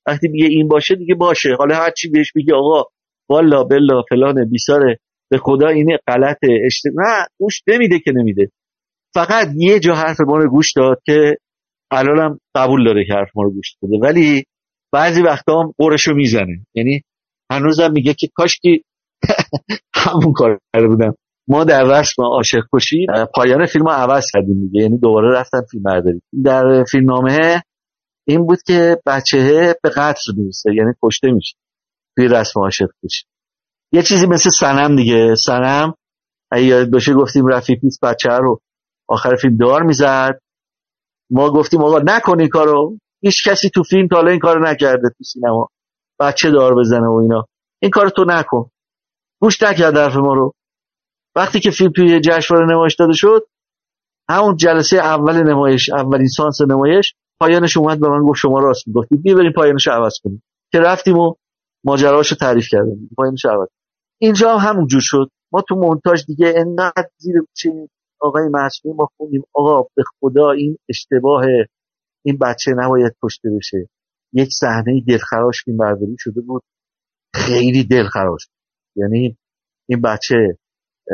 وقتی 0.07 0.27
میگه 0.27 0.45
این 0.45 0.67
باشه 0.67 0.95
دیگه 0.95 1.15
باشه. 1.15 1.55
حالا 1.59 1.75
هر 1.75 1.91
چی 1.91 2.09
بهش 2.09 2.35
میگه 2.35 2.53
آقا 2.53 2.83
والا 3.29 3.63
بلا 3.63 4.01
فلان 4.09 4.49
بیساره 4.49 4.97
به 5.31 5.37
خدا 5.37 5.67
اینه 5.67 5.97
غلطه. 6.07 6.59
اشت... 6.65 6.83
نه 6.95 7.25
گوش 7.39 7.61
نمیده 7.67 7.99
که 7.99 8.11
نمیده. 8.11 8.49
فقط 9.13 9.47
یه 9.55 9.79
جا 9.79 9.95
حرف 9.95 10.21
ما 10.21 10.37
رو 10.37 10.49
گوش 10.49 10.73
داد 10.73 11.01
که 11.05 11.37
الانم 11.91 12.39
قبول 12.55 12.85
داره 12.85 13.05
که 13.05 13.13
حرف 13.13 13.29
ما 13.35 13.43
رو 13.43 13.51
گوش 13.51 13.75
داده 13.81 13.97
ولی 14.01 14.43
بعضی 14.91 15.21
وقتا 15.21 15.61
هم 15.61 15.73
قرشو 15.77 16.13
می‌زنه. 16.13 16.65
یعنی 16.75 17.01
هنوزم 17.51 17.91
میگه 17.91 18.13
که 18.13 18.27
کاشکی 18.35 18.83
همون 20.05 20.33
کار 20.33 20.59
کرده 20.75 20.87
بودم 20.87 21.15
ما 21.47 21.63
در 21.63 21.83
رسم 21.83 22.23
عاشق 22.23 22.61
کشی 22.73 23.05
پایان 23.35 23.65
فیلم 23.65 23.85
رو 23.85 23.91
عوض 23.91 24.25
کردیم 24.33 24.61
دیگه. 24.61 24.81
یعنی 24.81 24.97
دوباره 24.97 25.39
رفتن 25.39 25.61
فیلم 25.71 25.83
برداری 25.83 26.21
در 26.43 26.83
فیلم 26.91 27.11
نامه 27.11 27.63
این 28.27 28.45
بود 28.45 28.61
که 28.67 28.97
بچه 29.05 29.75
به 29.83 29.89
قتل 29.89 30.33
می‌رسه. 30.37 30.71
یعنی 30.75 30.91
کشته 31.03 31.31
میشه. 31.31 31.57
توی 32.15 32.27
رسم 32.27 32.59
عاشق 32.59 32.87
کشی 33.03 33.25
یه 33.91 34.01
چیزی 34.01 34.27
مثل 34.27 34.49
سنم 34.49 34.95
دیگه. 34.95 35.35
سنم 35.35 35.93
یاد 36.57 36.91
باشه 36.91 37.13
گفتیم 37.13 37.47
رفیقیس 37.47 37.99
بچه 38.03 38.29
رو 38.29 38.59
آخر 39.07 39.35
فیلم 39.35 39.57
دار 39.57 39.83
می‌زد. 39.83 40.39
ما 41.31 41.49
گفتیم 41.49 41.83
آقا 41.83 41.99
نکن 41.99 42.39
این 42.39 42.49
کارو. 42.49 42.97
هیچ 43.21 43.47
کسی 43.47 43.69
تو 43.69 43.83
فیلم 43.83 44.07
تا 44.07 44.15
حالا 44.15 44.31
این 44.31 44.39
کارو 44.39 44.67
نکرده 44.67 45.09
تو 45.17 45.23
سینما. 45.23 45.67
بچه 46.19 46.51
دار 46.51 46.75
بزنه 46.75 47.07
و 47.07 47.19
اینا. 47.21 47.45
این 47.81 47.91
کار 47.91 48.09
تو 48.09 48.25
نکن. 48.27 48.69
گوش 49.41 49.61
نکرد 49.63 49.97
حرف 49.97 50.15
ما 50.15 50.33
رو. 50.33 50.53
وقتی 51.35 51.59
که 51.59 51.71
فیلم 51.71 51.91
توی 51.91 52.19
جشنواره 52.19 52.67
نمایش 52.73 52.95
داده 52.95 53.13
شد 53.13 53.47
همون 54.29 54.55
جلسه 54.55 54.97
اول 54.97 55.43
نمایش 55.43 55.89
اولین 55.89 56.27
سانس 56.27 56.61
نمایش 56.61 57.13
پایانش 57.39 57.77
اومد 57.77 57.99
به 57.99 58.09
من 58.09 58.21
گفت 58.21 58.39
شما 58.39 58.59
راست 58.59 58.87
می‌گفتید 58.87 59.21
بیا 59.21 59.35
بریم 59.35 59.51
پایانش 59.51 59.87
عوض 59.87 60.13
کنیم. 60.23 60.43
که 60.71 60.79
رفتیم 60.79 61.17
و 61.17 61.35
ماجراشو 61.83 62.35
تعریف 62.35 62.65
کردیم. 62.71 63.09
پایانش 63.17 63.45
عوض 63.45 63.67
اینجا 64.21 64.57
هم 64.57 64.69
همون 64.69 64.87
جور 64.87 65.01
شد. 65.03 65.29
ما 65.51 65.61
تو 65.61 65.75
مونتاژ 65.75 66.25
دیگه 66.25 66.53
انقدر 66.57 67.09
زیر 67.17 67.35
چه 67.53 67.69
آقای 68.21 68.43
معصومی 68.49 68.95
ما 68.95 69.07
خوندیم. 69.17 69.43
آقا 69.53 69.81
به 69.95 70.03
خدا 70.19 70.51
این 70.51 70.77
اشتباه 70.89 71.43
این 72.25 72.37
بچه 72.37 72.71
نباید 72.77 73.15
کشته 73.23 73.49
بشه. 73.57 73.89
یک 74.33 74.49
صحنه 74.51 75.01
دلخراش 75.07 75.63
فیلم 75.65 75.77
برداری 75.77 76.15
شده 76.19 76.41
بود 76.41 76.63
خیلی 77.35 77.83
دلخراش 77.83 78.47
یعنی 78.95 79.37
این 79.89 80.01
بچه 80.01 80.57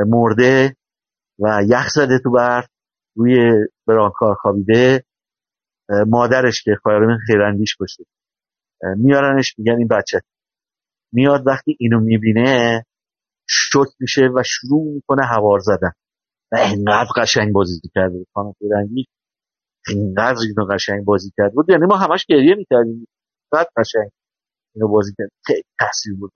مرده 0.07 0.75
و 1.39 1.61
یخ 1.67 1.89
زده 1.89 2.19
تو 2.23 2.31
برف 2.31 2.67
روی 3.15 3.37
برانکار 3.87 4.35
خوابیده. 4.35 5.03
مادرش 6.07 6.63
که 6.63 6.71
خواهران 6.83 7.17
خیراندیش 7.27 7.75
کشته 7.81 8.03
میارنش 8.97 9.55
میگن 9.57 9.77
این 9.77 9.87
بچه. 9.87 10.21
میاد 11.13 11.47
وقتی 11.47 11.77
اینو 11.79 11.99
می‌بینه 11.99 12.83
شک 13.49 13.87
میشه 13.99 14.21
و 14.35 14.43
شروع 14.45 14.93
می‌کنه 14.93 15.25
هوار 15.25 15.59
زدن. 15.59 15.91
و 16.51 16.55
اینقدر 16.55 17.09
قشنگ 17.17 17.53
بازی 17.53 17.81
کرده 17.95 18.25
خانم 18.33 18.53
خیراندیش 18.59 19.05
اینقدر 19.87 20.37
اینو 20.47 20.73
قشنگ 20.73 21.05
بازی 21.05 21.31
کرد. 21.37 21.53
بود. 21.53 21.69
یعنی 21.69 21.85
ما 21.85 21.97
همش 21.97 22.25
گریه 22.29 22.55
می‌کردیم. 22.55 23.07
قد 23.51 23.67
قشنگ 23.77 24.11
اینو 24.75 24.87
بازی 24.87 25.13
کرد. 25.17 25.29
خیلی 25.45 25.63
تاثیر 25.79 26.13
بود. 26.19 26.31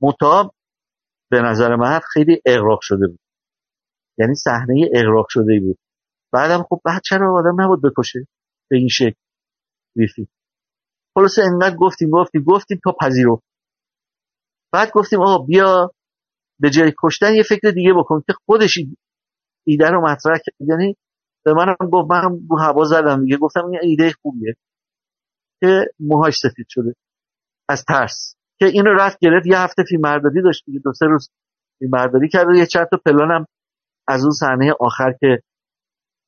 متا 0.00 0.52
به 1.30 1.42
نظر 1.42 1.76
من 1.76 2.00
خیلی 2.12 2.42
اغراق 2.46 2.78
شده 2.82 3.06
بود. 3.06 3.20
یعنی 4.18 4.34
صحنه 4.34 4.90
اغراق 4.94 5.26
شده 5.28 5.60
بود. 5.60 5.78
بعدم 6.32 6.62
خب 6.62 6.80
بعد 6.84 7.02
چرا 7.04 7.34
آدم 7.38 7.60
نبود 7.60 7.82
بکشه 7.82 8.26
به 8.70 8.76
این 8.76 8.88
شکل 8.88 9.20
بیفی؟ 9.96 10.28
خلاصه 11.14 11.42
انقدر 11.42 11.76
گفتیم 11.76 12.10
گفتیم 12.10 12.42
گفتیم 12.42 12.80
تا 12.84 12.96
پذیرو. 13.00 13.42
بعد 14.72 14.90
گفتیم 14.94 15.20
آقا 15.20 15.44
بیا 15.44 15.90
به 16.60 16.70
جای 16.70 16.92
کشتن 17.02 17.34
یه 17.34 17.42
فکر 17.42 17.70
دیگه 17.70 17.92
بکن 17.94 18.22
که 18.26 18.32
خودش 18.46 18.78
ایده 19.66 19.90
رو 19.90 20.00
مطرح 20.00 20.38
کرد. 20.38 20.68
یعنی 20.68 20.96
به 21.44 21.54
منم 21.54 21.76
گفت 21.92 22.10
منم 22.10 22.46
رو 22.50 22.58
هوا 22.58 22.84
زدم 22.84 23.24
دیگه. 23.24 23.36
گفتم 23.36 23.66
این 23.66 23.80
ایده 23.82 24.12
خوبیه 24.22 24.54
که 25.60 25.84
موهاش 26.00 26.38
سفید 26.38 26.66
شده. 26.68 26.94
از 27.68 27.84
ترس. 27.88 28.34
که 28.58 28.66
اینو 28.66 28.90
رفت 28.94 29.18
گرفت 29.20 29.46
یه 29.46 29.58
هفته 29.58 29.82
فیلم 29.88 30.00
برداری 30.00 30.42
داشت 30.42 30.64
دیگه 30.66 30.80
دو 30.84 30.92
سه 30.92 31.06
روز 31.06 31.30
فیلم 31.78 31.90
برداری 31.90 32.28
کرد 32.28 32.48
و 32.48 32.54
یه 32.54 32.66
چند 32.66 32.86
تا 32.90 33.00
پلانم 33.06 33.46
از 34.08 34.22
اون 34.22 34.30
صحنه 34.30 34.74
آخر 34.80 35.12
که 35.20 35.42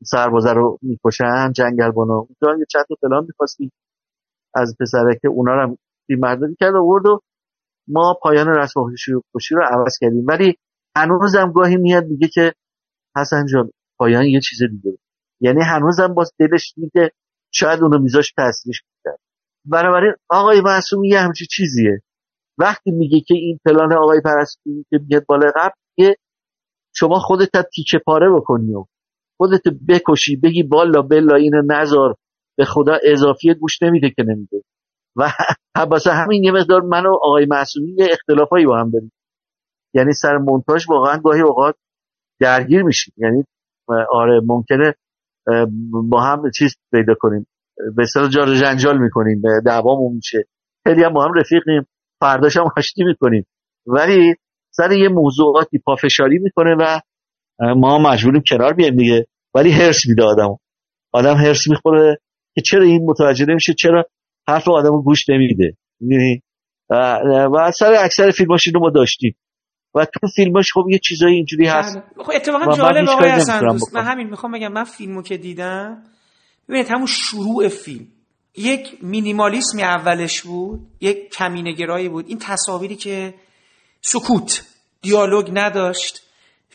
سربازه 0.05 0.53
رو 0.53 0.79
می‌کشن 0.83 1.53
جنگل 1.53 1.91
بانو 1.91 2.13
اونجا 2.13 2.59
یه 2.59 2.65
چند 2.71 2.85
تا 2.89 2.95
پلان 3.03 3.25
می‌خواستی 3.29 3.73
از 4.55 4.77
پسره 4.81 5.19
که 5.23 5.29
اونا 5.29 5.55
رو 5.55 5.77
فیلم 6.07 6.21
برداری 6.21 6.57
کرد 6.61 6.75
و 6.75 6.79
و 6.79 7.19
ما 7.89 8.19
پایان 8.23 8.49
رسم 8.49 8.81
خوشی 9.33 9.55
رو 9.55 9.63
عوض 9.63 9.99
کردیم. 10.01 10.25
ولی 10.29 10.57
هنوزم 10.97 11.53
گاهی 11.53 11.77
میاد 11.77 12.05
میگه 12.07 12.29
که 12.29 12.55
حسن 13.17 13.47
جان 13.47 13.71
پایان 13.99 14.25
یه 14.25 14.41
چیز 14.41 14.63
دیگه 14.63 14.99
یعنی 15.41 15.63
هنوزم 15.63 16.15
باز 16.15 16.33
دلش 16.39 16.75
میگه 16.77 17.13
شاید 17.55 17.83
اونو 17.83 17.99
میذاش 17.99 18.33
تاثیرش 18.33 18.83
می‌کرد 18.87 19.21
بنابراین 19.65 20.13
آقای 20.29 20.61
معصومی 20.61 21.09
یه 21.09 21.21
همچی 21.21 21.47
چیزیه. 21.47 22.03
وقتی 22.61 22.91
میگه 22.91 23.21
که 23.21 23.35
این 23.35 23.59
پلان 23.65 23.93
آقای 23.93 24.21
پرستی 24.25 24.87
که 24.91 25.01
میاد 25.09 25.25
بالا 25.29 25.53
قبل 25.57 25.75
یه 25.99 26.17
شما 26.95 27.19
خودت 27.19 27.51
تیکه 27.75 27.99
پاره 28.07 28.31
بکنی 28.31 28.75
و 28.75 28.85
خودت 29.37 29.63
بکشی 29.89 30.37
بگی 30.37 30.63
بالا 30.63 31.03
بلا 31.03 31.37
اینو 31.37 31.63
نزار 31.67 32.15
به 32.59 32.65
خدا 32.65 32.99
اضافی 33.05 33.55
گوش 33.55 33.83
نمیده 33.83 34.11
که 34.11 34.23
نمیده. 34.23 34.63
و 35.17 35.33
واسه 35.91 36.11
همین 36.13 36.45
یه 36.45 36.53
مقدار 36.53 36.81
من 36.81 37.07
و 37.07 37.15
آقای 37.23 37.47
معصومی 37.47 37.95
یه 37.99 38.09
اختلافایی 38.11 38.67
با 38.67 38.79
هم 38.81 38.91
داریم. 38.91 39.13
یعنی 39.95 40.13
سر 40.13 40.37
مونتاژ 40.37 40.89
واقعا 40.89 41.19
گاهی 41.19 41.41
اوقات 41.41 41.75
درگیر 42.41 42.83
میشیم. 42.83 43.15
یعنی 43.17 43.45
آره 44.13 44.41
ممکنه 44.47 44.95
با 46.09 46.21
هم 46.21 46.43
چیز 46.59 46.77
پیدا 46.93 47.15
کنیم. 47.21 47.47
به 47.97 48.03
اصطلاح 48.03 48.29
جار 48.29 48.55
جنجال 48.55 48.99
می‌کنیم. 48.99 49.43
دعوامون 49.67 50.13
میشه. 50.15 50.45
خیلی 50.85 51.05
هم 51.05 51.13
با 51.13 51.25
هم 51.25 51.33
رفیقیم. 51.33 51.87
فرداش 52.21 52.57
هم 52.57 52.65
آشتی 52.77 53.05
می‌کنیم. 53.05 53.47
ولی 53.87 54.35
سر 54.71 54.93
یه 54.93 55.09
موضوعاتی 55.09 55.79
پافشاری 55.79 56.39
می‌کنه 56.39 56.77
و 56.81 57.01
ما 57.77 57.99
مجبوریم 57.99 58.43
کنار 58.47 58.73
بیایم 58.73 58.97
دیگه. 58.97 59.27
ولی 59.55 59.71
هرس 59.71 60.07
میده 60.09 60.23
آدم 60.23 60.57
آدم 61.13 61.35
هرس 61.35 61.69
می‌خوره 61.69 62.19
که 62.55 62.61
چرا 62.61 62.85
این 62.85 63.05
متوجه 63.05 63.47
نمیشه 63.49 63.75
چرا 63.75 64.05
حرف 64.49 64.69
آدم 64.69 65.03
گوش 65.03 65.29
نمیده. 65.29 65.77
می‌دونی 66.01 66.43
و 67.57 67.71
سر 67.75 67.95
اکثر 68.05 68.31
فیلماش 68.31 68.67
رو 68.67 68.81
ما 68.81 68.91
داشتیم. 68.91 69.37
و 69.95 70.05
تو 70.05 70.27
فیلماش 70.37 70.73
خب 70.73 70.85
یه 70.91 70.99
چیزایی 70.99 71.35
اینجوری 71.35 71.67
هست. 71.67 71.99
خب 72.17 72.33
اتفاقا 72.35 72.77
جالب 72.77 73.09
آقای 73.09 73.31
حسن 73.31 73.61
دوست. 73.61 73.95
من 73.95 74.05
همین 74.05 74.31
می‌خوام 74.31 74.53
بگم 74.53 74.73
من 74.73 74.85
فیلمو 74.85 75.23
که 75.23 75.37
دیدم 75.37 76.03
ببینید 76.69 76.91
همون 76.91 77.07
شروع 77.07 77.69
فیلم. 77.69 78.07
یک 78.57 78.99
مینیمالیسمی 79.03 79.83
اولش 79.83 80.43
بود 80.43 80.81
یک 81.01 81.31
کمینگرایی 81.31 82.09
بود. 82.09 82.29
این 82.29 82.39
تصاویری 82.39 82.97
که 82.97 83.35
سکوت 84.03 84.63
دیالوگ 85.03 85.51
نداشت 85.53 86.23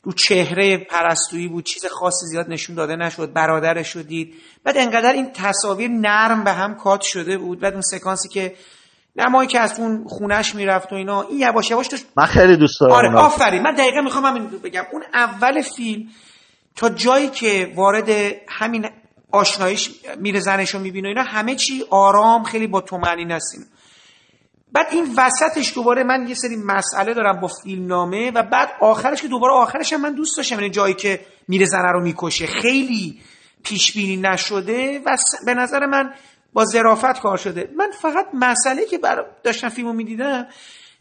رو 0.04 0.12
چهره 0.12 0.78
پرستویی 0.78 1.48
بود 1.48 1.64
چیز 1.64 1.86
خاصی 1.86 2.26
زیاد 2.26 2.50
نشون 2.50 2.76
داده 2.76 2.96
نشد 2.96 3.34
برادرش 3.34 3.96
رو 3.96 4.04
دید. 4.04 4.34
بعد 4.64 4.78
انقدر 4.78 5.14
این 5.14 5.32
تصاویر 5.34 5.90
نرم 5.90 6.44
به 6.44 6.52
هم 6.52 6.76
کات 6.76 7.02
شده 7.02 7.38
بود 7.38 7.60
بعد 7.60 7.74
اون 7.74 7.82
سکانسی 7.82 8.30
که 8.30 8.56
نمایی 9.16 9.48
که 9.48 9.60
از 9.60 9.80
اون 9.80 10.06
خونش 10.08 10.56
می‌رفت 10.56 10.92
و 10.92 10.96
اینا 10.96 11.22
این 11.22 11.40
یواش 11.40 11.72
یواش 11.72 11.88
داشت 11.88 12.06
من 12.18 12.26
خیلی 12.26 12.58
دوست 12.58 12.80
دارم 12.80 12.94
آره 12.94 13.16
آفرین. 13.16 13.62
من 13.62 13.76
دقیقا 13.76 14.02
می‌خوام 14.02 14.26
همین 14.26 14.48
بگم. 14.48 14.84
اون 14.94 15.04
اول 15.14 15.62
فیلم 15.62 16.10
تا 16.76 16.90
جایی 16.90 17.30
که 17.30 17.74
وارد 17.76 18.10
همین 18.48 18.86
آشنایش 19.36 19.92
میره 20.18 20.40
زنش 20.40 20.70
رو 20.70 20.80
می‌بینه 20.80 21.08
اینا 21.08 21.24
همه 21.24 21.56
چی 21.56 21.86
آرام 21.90 22.44
خیلی 22.44 22.68
با 22.68 22.82
تومنین 22.82 23.32
هستیم. 23.32 23.66
بعد 24.72 24.88
این 24.92 25.16
وسطش 25.18 25.74
دوباره 25.76 26.04
من 26.04 26.28
یه 26.28 26.36
سری 26.36 26.56
مسئله 26.56 27.14
دارم 27.14 27.40
با 27.40 27.48
فیلم 27.64 27.88
نامه 27.88 28.32
و 28.32 28.44
بعد 28.44 28.70
آخرش 28.82 29.22
که 29.22 29.28
دوباره 29.28 29.54
آخرش 29.54 29.94
هم 29.94 30.02
من 30.02 30.14
دوست 30.14 30.38
داشتم 30.38 30.56
این 30.56 30.64
یعنی 30.64 30.74
جایی 30.74 30.94
که 30.94 31.20
میره 31.48 31.66
زنه 31.66 31.92
رو 31.92 32.04
می‌کشه. 32.04 32.48
خیلی 32.48 33.22
پیش 33.64 33.94
بینی 33.94 34.18
نشده 34.18 35.00
و 35.06 35.18
به 35.46 35.54
نظر 35.54 35.86
من 35.86 36.14
با 36.54 36.66
ظرافت 36.66 37.20
کار 37.20 37.38
شده. 37.38 37.70
من 37.78 37.92
فقط 38.02 38.26
مسئله 38.34 38.86
که 38.86 38.98
بر... 38.98 39.26
داشتم 39.44 39.70
فیلمو 39.70 39.94
می‌دیدم 39.94 40.48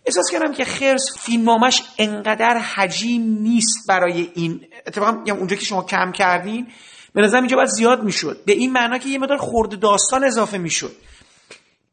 احساس 0.07 0.31
کردم 0.33 0.53
که 0.53 0.65
خرس 0.65 1.19
فیلمنامش 1.19 1.83
انقدر 1.99 2.59
حجیم 2.59 3.23
نیست 3.23 3.89
برای 3.89 4.31
این. 4.35 4.67
اتفاقا 4.87 5.33
اونجا 5.33 5.57
که 5.57 5.65
شما 5.65 5.83
کم 5.83 6.13
کردین 6.13 6.67
به 7.15 7.23
نظر 7.23 7.36
اینجا 7.36 7.57
باید 7.57 7.68
زیاد 7.68 8.02
می‌شد. 8.02 8.44
به 8.47 8.52
این 8.52 8.73
معنا 8.73 8.99
که 8.99 9.09
یه 9.09 9.18
مدار 9.18 9.39
خورد 9.39 9.78
داستان 9.81 10.25
اضافه 10.25 10.59
می‌شد. 10.59 10.93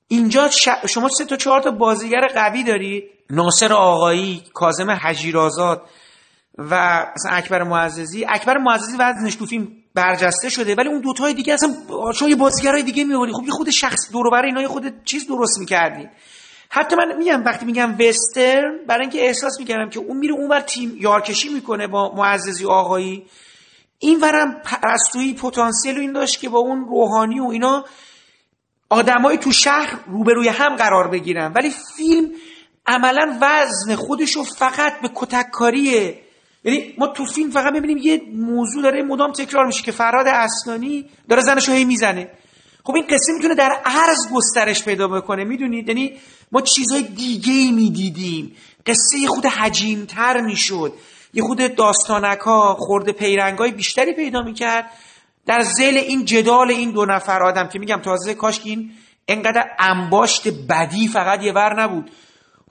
اینجا 0.08 0.50
شما 0.90 1.09
سه 1.09 1.25
تا 1.25 1.35
چهار 1.35 1.61
تا 1.61 1.72
بازیگر 1.72 2.27
قوی 2.27 2.64
دارید 2.64 3.03
ناصر 3.30 3.74
آقایی 3.74 4.43
کازم 4.53 4.91
حجیرازاد 4.91 5.82
و 6.58 7.06
مثلا 7.16 7.32
اکبر 7.32 7.64
معززی. 7.64 8.25
اکبر 8.30 8.58
معززی 8.58 8.98
وزنش 9.00 9.35
تو 9.35 9.45
فیلم 9.45 9.67
برجسته 9.95 10.50
شده 10.50 10.75
ولی 10.75 10.90
اون 10.90 11.01
دوتای 11.01 11.33
دیگه 11.33 11.53
اصلا 11.53 11.75
شما 12.14 12.30
یه 12.30 12.35
بازیگرای 12.35 12.83
دیگه 12.83 13.03
میوردی 13.03 13.33
خب 13.33 13.43
یه 13.43 13.51
خود 13.51 13.69
شخص 13.69 14.11
دور 14.11 14.30
برای 14.30 14.48
اینا 14.48 14.67
خود 14.67 15.03
چیز 15.03 15.27
درست 15.27 15.59
می‌کردی. 15.59 16.09
حتی 16.69 16.95
من 16.95 17.17
میگم 17.17 17.43
وقتی 17.45 17.66
میگم 17.66 17.95
وسترن 18.00 18.85
برای 18.88 19.01
اینکه 19.01 19.25
احساس 19.25 19.59
می‌کردم 19.59 19.90
که 19.90 20.00
اون 20.00 20.17
میره 20.17 20.33
اونور 20.33 20.59
تیم 20.59 20.98
یارکشی 21.00 21.50
می‌کنه 21.50 21.88
با 21.88 22.16
معززی 22.16 22.66
آقایی. 22.66 23.25
این 24.02 24.20
ورم 24.20 24.62
پرستویی 24.64 25.34
پتانسیل 25.34 25.98
این 25.98 26.12
داشت 26.12 26.40
که 26.40 26.50
با 26.50 26.60
اون 26.60 26.86
روحانی 26.90 27.40
و 27.40 27.46
اینا 27.46 27.86
آدمای 28.90 29.38
تو 29.38 29.52
شهر 29.52 30.00
روبروی 30.08 30.48
هم 30.48 30.76
قرار 30.76 31.08
بگیرن. 31.08 31.54
ولی 31.56 31.72
فیلم 31.98 32.32
عملا 32.86 33.38
وزن 33.42 33.96
خودشو 33.96 34.44
فقط 34.44 35.02
به 35.02 35.10
کتککاریه. 35.16 36.20
یعنی 36.64 36.94
ما 36.98 37.08
تو 37.08 37.26
فیلم 37.26 37.52
فقط 37.52 37.74
می‌بینیم 37.74 37.98
یه 37.98 38.22
موضوع 38.34 38.84
داره 38.84 39.04
مدام 39.04 39.32
تکرار 39.32 39.66
میشه 39.66 39.84
که 39.84 39.92
فراد 39.92 40.28
اسنانی 40.28 41.10
داره 41.30 41.42
زنشو 41.42 41.72
هی 41.72 41.86
می‌زنه. 41.86 42.30
خب 42.84 42.96
این 42.96 43.06
قصه 43.06 43.34
می‌تونه 43.34 43.56
در 43.56 43.82
عرض 43.86 44.28
گسترش 44.34 44.84
پیدا 44.84 45.08
بکنه 45.08 45.44
می‌دونید؟ 45.44 45.88
یعنی 45.88 46.14
ما 46.52 46.62
چیزهای 46.62 47.04
دیگه 47.04 47.54
ای 47.54 47.72
می‌دیدیم. 47.72 48.56
قصه 48.86 49.28
خود 49.28 49.46
حجیمتر 49.46 50.42
می‌شد. 50.42 50.94
یه 51.34 51.43
خود 51.43 51.76
داستانک 51.76 52.40
ها 52.40 52.76
خورده 52.80 53.11
پیرنگ 53.11 53.58
های 53.58 53.72
بیشتری 53.72 54.14
پیدا 54.14 54.42
می‌کرد. 54.42 54.92
در 55.45 55.61
زل 55.61 55.98
این 55.98 56.26
جدال 56.26 56.72
این 56.72 56.92
دو 56.92 57.06
نفر 57.06 57.43
آدم 57.43 57.68
که 57.68 57.80
میگم 57.80 58.01
تازه 58.01 58.34
کاش 58.34 58.60
که 58.60 58.69
این 58.69 58.92
انقدر 59.27 59.66
انباشت 59.80 60.48
بدی 60.69 61.08
فقط 61.08 61.43
یه 61.43 61.53
ور 61.53 61.82
نبود. 61.82 62.11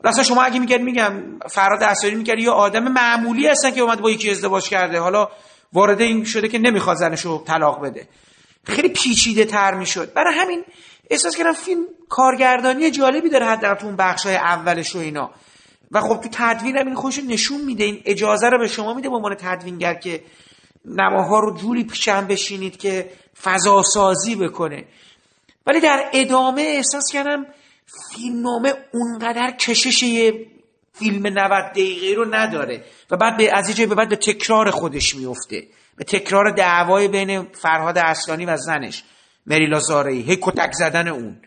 اصلا 0.05 0.25
شما 0.25 0.43
اگه 0.43 0.59
میگن 0.59 0.83
میگم 0.83 1.13
فراد 1.51 1.83
اساری 1.83 2.15
میگن 2.15 2.39
یه 2.39 2.51
آدم 2.51 2.89
معمولی 2.89 3.47
هستن 3.47 3.71
که 3.71 3.81
اومد 3.81 4.01
با 4.01 4.11
یکی 4.11 4.31
ازدواج 4.31 4.69
کرده. 4.69 5.01
حالا 5.01 5.29
وارد 5.73 6.01
این 6.01 6.25
شده 6.25 6.49
که 6.49 6.59
نمی‌خواد 6.59 6.97
زنشو 6.97 7.45
طلاق 7.47 7.83
بده. 7.83 8.09
خیلی 8.65 8.89
پیچیده 8.89 9.45
تر 9.45 9.75
می‌شد. 9.75 10.13
برای 10.13 10.35
همین 10.35 10.65
احساس 11.11 11.37
کردم 11.37 11.53
فیلم 11.53 11.85
کارگردانی 12.09 12.91
جالبی 12.91 13.31
داره 13.31 13.47
حداقل 13.47 13.75
تو 13.75 13.87
اون 13.87 13.97
بخش 13.97 14.27
های 14.27 14.37
اولش 14.37 14.97
و 14.97 14.99
اینا. 14.99 15.31
و 15.91 16.01
خب 16.01 16.21
تو 16.21 16.29
تدوین 16.33 16.77
هم 16.77 16.87
این 16.87 16.95
خوش 16.95 17.19
نشون 17.29 17.61
میده 17.61 17.85
این 17.85 18.03
اجازه 18.05 18.49
رو 18.49 18.59
به 18.59 18.69
شما 18.69 18.95
میده 18.95 19.09
به 19.09 19.17
عنوان 19.17 19.35
تدوینگر 19.35 19.95
که 19.95 20.23
نماها 20.85 21.41
رو 21.41 21.57
جوری 21.57 21.85
پیشم 21.85 22.27
بشینید 22.27 22.77
که 22.77 23.11
فضا 23.43 23.83
سازی 23.83 24.37
بکنه. 24.37 24.85
ولی 25.67 25.81
در 25.81 26.11
ادامه 26.13 26.63
احساس 26.63 27.05
کردم 27.13 27.47
فیلمنامه 28.15 28.75
اونقدر 28.93 29.51
کشش 29.51 30.03
یه 30.03 30.47
فیلم 30.93 31.27
90 31.27 31.71
دقیقه 31.71 32.15
رو 32.17 32.35
نداره 32.35 32.85
و 33.11 33.17
بعد 33.17 33.37
به 33.37 33.57
از 33.57 33.81
به 33.81 33.95
بعد 33.95 34.09
به 34.09 34.17
تکرار 34.17 34.71
خودش 34.71 35.15
میفته. 35.15 35.63
به 35.97 36.05
تکرار 36.05 36.51
دعوای 36.51 37.09
بین 37.09 37.43
فرهاد 37.43 37.99
اصلانی 37.99 38.47
و 38.47 38.57
زنش 38.57 39.05
مریلا 39.47 39.79
زارعی 39.79 40.23
هی 40.23 40.39
کتک 40.43 40.73
زدن 40.73 41.09
اون. 41.09 41.41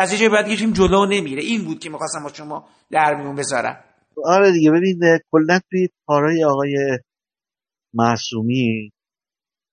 از 0.00 0.20
یه 0.20 0.28
بعد 0.28 0.56
فیلم 0.56 0.72
جلو 0.72 1.06
نمیره. 1.06 1.42
این 1.42 1.64
بود 1.64 1.78
که 1.78 1.90
می‌خواستم 1.90 2.22
با 2.24 2.32
شما 2.32 2.68
در 2.90 3.14
میون 3.14 3.36
بذارم. 3.36 3.84
آره 4.24 4.52
دیگه 4.52 4.70
ببین 4.70 5.18
کلا 5.32 5.60
توی 5.70 5.88
کارهای 6.06 6.44
آقای 6.44 6.98
معصومی 7.94 8.92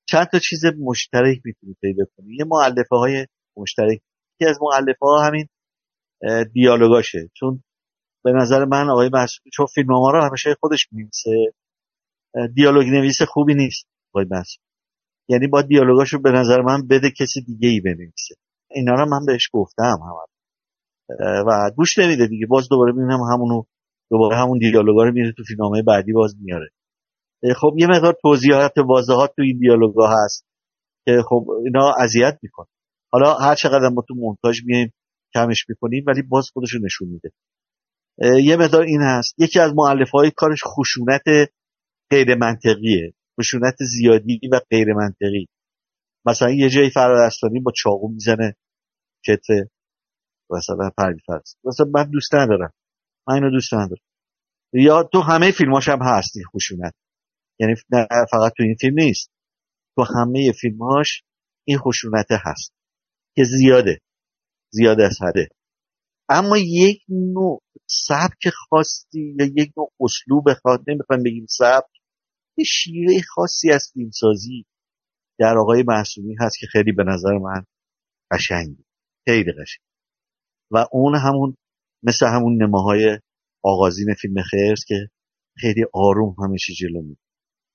چند 0.10 0.28
تا 0.32 0.40
چیز 0.40 0.66
مشترک 0.66 1.42
می‌تونی 1.46 1.76
پیدا 1.82 2.04
کنی. 2.18 2.36
یه 2.36 2.46
معلفه 2.48 2.96
های 2.96 3.28
مشترک. 3.58 4.02
یکی 4.40 4.50
از 4.50 4.60
معلفه 4.62 5.06
ها 5.06 5.28
همین 5.28 5.48
دیالوگاشه. 6.54 7.30
چون 7.34 7.64
به 8.24 8.32
نظر 8.32 8.66
من 8.66 8.90
آقای 8.90 9.10
معصومی 9.14 9.52
چون 9.54 9.66
فیلم 9.66 9.88
ما 9.88 10.12
رو 10.12 10.24
همیشه 10.28 10.56
خودش 10.60 10.88
می‌نویسه 10.92 11.54
دیالوگ 12.54 12.88
نویس 12.88 13.22
خوبی 13.22 13.54
نیست 13.54 13.88
آقای 14.14 14.26
معصومی. 14.32 14.68
یعنی 15.30 15.48
با 15.48 15.62
دیالوگاشو 15.62 16.20
به 16.22 16.32
نظر 16.32 16.62
من 16.62 16.88
بده 16.88 17.12
کسی 17.12 17.42
دیگه 17.42 17.70
ای 17.70 17.82
بنویسه. 17.82 18.36
اینا 18.72 18.94
رو 18.94 19.06
من 19.06 19.26
بهش 19.26 19.50
گفتم 19.54 19.84
هم 19.84 20.14
و 21.48 21.72
گوش 21.76 21.98
نمیده 21.98 22.28
دیگه. 22.28 22.46
باز 22.46 22.70
دوباره 22.70 22.92
می‌بینم 22.92 23.20
همونو 23.22 23.64
دوباره 24.12 24.38
همون 24.38 24.58
دیالوگا 24.58 25.04
رو 25.04 25.12
میره 25.12 25.34
تو 25.38 25.44
فیلمنامه 25.44 25.82
بعدی 25.82 26.14
باز 26.14 26.36
میاره. 26.40 26.70
خب 27.56 27.74
یه 27.78 27.88
مقدار 27.88 28.16
توضیحات 28.22 28.78
واضحات 28.78 29.32
تو 29.36 29.42
این 29.42 29.60
دیالوگا 29.60 30.08
هست 30.08 30.46
که 31.06 31.22
خب 31.30 31.46
اینا 31.66 31.94
اذیت 32.00 32.40
می‌کنه. 32.44 32.68
حالا 33.12 33.34
هر 33.34 33.56
چقدر 33.56 33.90
ما 33.90 34.04
تو 34.08 34.16
مونتاژ 34.16 34.62
میایم 34.66 34.94
کمش 35.34 35.66
می‌کنیم 35.70 36.04
ولی 36.08 36.22
باز 36.22 36.50
خودش 36.54 36.70
نشون 36.84 37.08
میده. 37.08 37.32
یه 38.44 38.56
مقدار 38.56 38.82
این 38.82 39.02
هست. 39.02 39.36
یکی 39.38 39.60
از 39.60 39.74
معلف 39.76 40.10
های 40.10 40.32
کارش 40.32 40.64
خشونت 40.64 41.24
غیر 42.12 42.36
منطقیه 42.36 43.14
خشونت 43.40 43.76
زیادی 43.80 44.40
و 44.52 44.60
غیر 44.70 44.94
منطقی 44.94 45.48
مثلا 46.28 46.52
یه 46.52 46.70
جایی 46.70 46.90
فراد 46.90 47.32
با 47.64 47.72
چاقو 47.76 48.08
می‌زنه. 48.08 48.56
کتف 49.26 49.50
مثلا 50.50 50.90
پرویز 50.98 51.22
مثلا 51.66 51.86
من 51.94 52.10
دوست 52.12 52.36
ندارم. 52.36 52.74
من 53.28 53.36
اینو 53.36 53.52
دوست 53.52 53.74
ندارم. 53.74 54.04
یا 54.74 55.04
تو 55.04 55.22
همه 55.22 55.52
فیلماش 55.52 55.90
هم 55.90 56.00
هست 56.02 56.36
این 56.36 56.46
خشونت 56.46 56.94
یعنی 57.60 57.76
فقط 58.32 58.54
تو 58.58 58.64
این 58.64 58.76
فیلم 58.82 59.00
نیست. 59.00 59.32
تو 59.96 60.04
همه 60.16 60.52
فیلماش 60.62 61.24
این 61.68 61.78
خشونت 61.78 62.28
هست 62.32 62.74
که 63.36 63.44
زیاده. 63.44 64.00
زیاده 64.70 65.04
از 65.04 65.18
حده. 65.22 65.48
اما 66.30 66.58
یک 66.58 67.02
نوع 67.10 67.62
سبک 67.90 68.50
خاصی 68.50 69.36
یا 69.40 69.46
یک 69.46 69.74
نوع 69.78 69.92
اسلوب 70.00 70.54
خاص 70.64 70.80
نمی‌خوایم 70.88 71.24
بگیم 71.24 71.46
سبک 71.50 71.90
یه 72.58 72.66
شیوه 72.66 73.22
خاصی 73.22 73.72
از 73.72 73.92
فیلمسازی. 73.94 74.66
در 75.40 75.58
آقای 75.58 75.84
محسومی 75.88 76.36
هست 76.40 76.60
که 76.60 76.68
خیلی 76.68 76.92
به 76.92 77.04
نظر 77.04 77.38
من 77.38 77.64
قشنگی 78.32 78.86
خیلی 79.26 79.52
قشنگ. 79.52 79.86
و 80.72 80.86
اون 80.92 81.16
همون 81.16 81.56
مثل 82.04 82.26
همون 82.26 82.64
نماهای 82.64 83.20
آغازین 83.64 84.14
فیلم 84.22 84.42
خیرس 84.42 84.86
که 84.88 85.10
خیلی 85.58 85.86
آروم 85.94 86.36
همیشه 86.44 86.74
جلو 86.74 87.02
می 87.02 87.18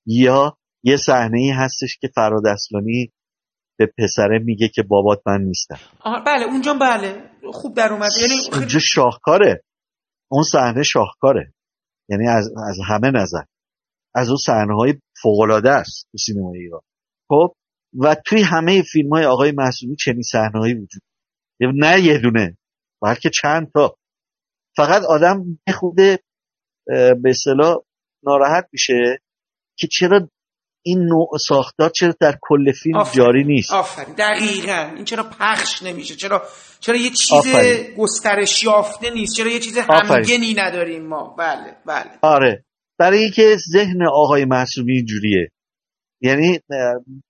یا 0.07 0.57
یه 0.85 0.97
صحنه 0.97 1.41
ای 1.41 1.51
هستش 1.51 1.99
که 2.01 2.09
فراد 2.15 2.47
اصلانی 2.47 3.13
به 3.79 3.93
پسره 3.99 4.39
میگه 4.39 4.69
که 4.69 4.83
بابات 4.83 5.23
من 5.27 5.41
نیستم. 5.41 5.79
بله 6.27 6.45
اونجا 6.45 6.75
بله. 6.75 7.31
خوب 7.53 7.77
در 7.77 7.93
اومده 7.93 8.15
یعنی 8.21 8.35
اونجا 8.53 8.79
شاهکاره. 8.79 9.63
اون 10.31 10.43
صحنه 10.43 10.83
شاهکاره. 10.83 11.53
یعنی 12.09 12.29
از, 12.29 12.51
از 12.69 12.79
همه 12.89 13.11
نظر. 13.11 13.43
از 14.15 14.29
اون 14.29 14.37
صحنه 14.37 14.75
های 14.75 14.95
فوق 15.23 15.63
است 15.65 16.09
تو 16.13 16.19
سینما 16.19 16.53
ایران. 16.53 16.81
خب 17.33 17.55
و 17.99 18.17
توی 18.27 18.43
همه 18.43 18.83
فیلم 18.83 19.13
های 19.13 19.25
آقای 19.25 19.53
محسومی 19.53 19.97
چنین 19.97 20.23
صحنه 20.23 20.61
هایی 20.61 20.75
وجود 20.75 21.03
نه 21.61 22.01
یه 22.01 22.19
دونه 22.19 22.57
بلکه 23.03 23.31
چند 23.31 23.71
تا. 23.75 23.97
فقط 24.77 25.03
آدم 25.03 25.59
خود 25.75 25.95
به 27.23 27.31
اصطلاح 27.31 27.77
ناراحت 28.25 28.69
میشه 28.73 29.19
که 29.79 29.89
چرا 29.93 30.29
این 30.85 30.99
نوع 30.99 31.29
ساختار 31.49 31.91
چرا 31.91 32.15
در 32.21 32.39
کل 32.41 32.73
فیلم 32.73 32.99
آفرین. 32.99 33.25
جاری 33.25 33.45
نیست؟ 33.45 33.73
آفرین 33.73 34.15
دقیقا. 34.15 34.93
این 34.97 35.05
چرا 35.05 35.23
پخش 35.23 35.83
نمیشه؟ 35.83 36.17
چرا 36.17 36.43
چرا 36.81 36.97
یه 36.97 37.11
چیز 37.11 37.55
گسترش 37.99 38.65
یافته 38.65 39.11
نیست؟ 39.11 39.37
چرا 39.37 39.51
یه 39.51 39.61
چیز 39.61 39.79
همگنی 39.79 40.55
نداریم 40.55 41.07
ما؟ 41.07 41.35
بله 41.39 41.77
بله. 41.87 42.11
آره. 42.23 42.65
برای 42.99 43.19
اینکه 43.19 43.57
ذهن 43.73 44.07
آقای 44.13 44.45
معصومی 44.45 44.93
اینجوریه. 44.93 45.49
یعنی 46.23 46.61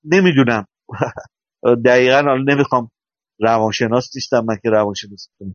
نمی‌دونم. 0.05 0.67
دقیقا 1.87 2.23
حالا 2.23 2.55
نمی‌خوام 2.55 2.91
روانشناس 3.41 4.11
نیستم 4.17 4.45
من 4.49 4.57
که 4.63 4.71
روانشناس 4.71 5.29
کنم 5.41 5.55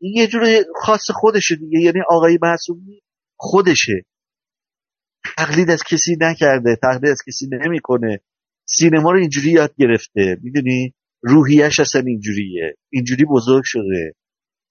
این 0.00 0.12
یه 0.16 0.26
جور 0.26 0.64
خاص 0.76 1.10
خودشه 1.10 1.56
دیگه. 1.56 1.80
یعنی 1.80 2.00
آقای 2.08 2.38
معصومی 2.42 3.00
خودشه. 3.38 4.02
تقلید 5.36 5.70
از 5.70 5.82
کسی 5.82 6.16
نکرده 6.20 6.76
تقلید 6.82 7.10
از 7.10 7.18
کسی 7.28 7.46
نمی‌کنه. 7.52 8.20
سینما 8.68 9.10
رو 9.12 9.18
اینجوری 9.18 9.50
یاد 9.50 9.74
گرفته. 9.78 10.36
می‌دونی؟ 10.42 10.94
روحیش 11.22 11.80
اصلا 11.80 12.02
اینجوریه. 12.06 12.74
اینجوری 12.92 13.24
بزرگ 13.24 13.62
شده. 13.64 14.14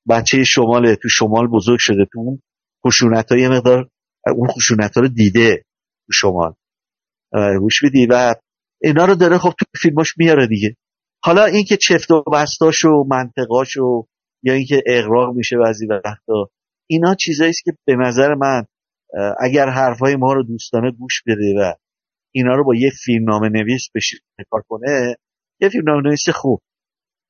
بچه 0.09 0.43
شماله. 0.43 0.95
تو 0.95 1.09
شمال 1.09 1.48
بزرگ 1.48 1.80
شده. 1.80 2.06
تو 2.14 2.19
اون 2.19 2.42
خشونت 2.88 3.32
های 3.32 3.48
مقدار 3.48 3.90
اون 4.35 4.48
خشونت 4.48 4.95
ها 4.95 5.01
رو 5.01 5.08
دیده. 5.08 5.58
تو 6.08 6.11
شمال. 6.14 6.53
گوش 7.59 7.83
بدی 7.83 8.07
و 8.09 8.35
اینا 8.81 9.05
رو 9.05 9.15
داره 9.15 9.38
خب 9.38 9.53
تو 9.59 9.65
فیلماش 9.81 10.17
میاره 10.17 10.47
دیگه. 10.47 10.75
حالا 11.23 11.45
اینکه 11.45 11.77
چفت 11.77 12.11
و 12.11 12.23
بستاش 12.33 12.85
و 12.85 13.03
منطقاش 13.09 13.77
و 13.77 14.07
یا 14.43 14.53
اینکه 14.53 14.83
اغراق 14.88 15.35
میشه 15.35 15.57
بعضی 15.57 15.88
وقتا 15.88 16.49
اینا 16.89 17.15
چیزایی 17.15 17.53
که 17.64 17.73
به 17.88 17.95
نظر 17.95 18.33
من 18.33 18.65
اگر 19.39 19.69
حرفای 19.69 20.15
ما 20.15 20.33
رو 20.33 20.43
دوستانه 20.43 20.91
گوش 20.91 21.23
بده 21.27 21.53
و 21.57 21.73
اینا 22.35 22.55
رو 22.55 22.64
با 22.64 22.75
یه 22.75 22.91
فیلمنامه 23.05 23.49
نویس 23.49 23.89
بشه 23.95 24.17
کار 24.49 24.64
کنه 24.67 25.15
یه 25.61 25.69
فیلمنامه 25.69 26.01
نویس 26.01 26.30
خوب. 26.30 26.61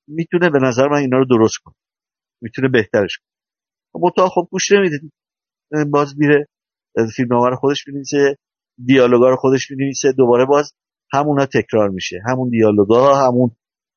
می‌تونه 0.08 0.50
به 0.50 0.60
نظر 0.60 0.88
من 0.88 0.98
اینا 0.98 1.18
رو 1.18 1.26
درست 1.26 1.58
کنه. 1.58 1.76
می‌تونه 2.42 2.68
بهترش 2.68 3.18
کنه. 3.18 4.04
متا 4.04 4.30
خب 4.30 4.48
گوش 4.52 4.72
نمیده. 4.72 5.00
باز 5.92 6.14
میره 6.18 6.48
فیلمنامه 7.16 7.50
رو 7.50 7.56
خودش 7.56 7.88
می‌نویسه. 7.88 8.38
دیالوگا 8.86 9.30
رو 9.30 9.36
خودش 9.36 9.72
می‌نویسه 9.72 10.12
دوباره 10.12 10.46
باز 10.46 10.74
همونا 11.14 11.46
تکرار 11.46 11.90
میشه. 11.90 12.22
همون 12.28 12.50
دیالوگا 12.50 13.16
همون 13.16 13.52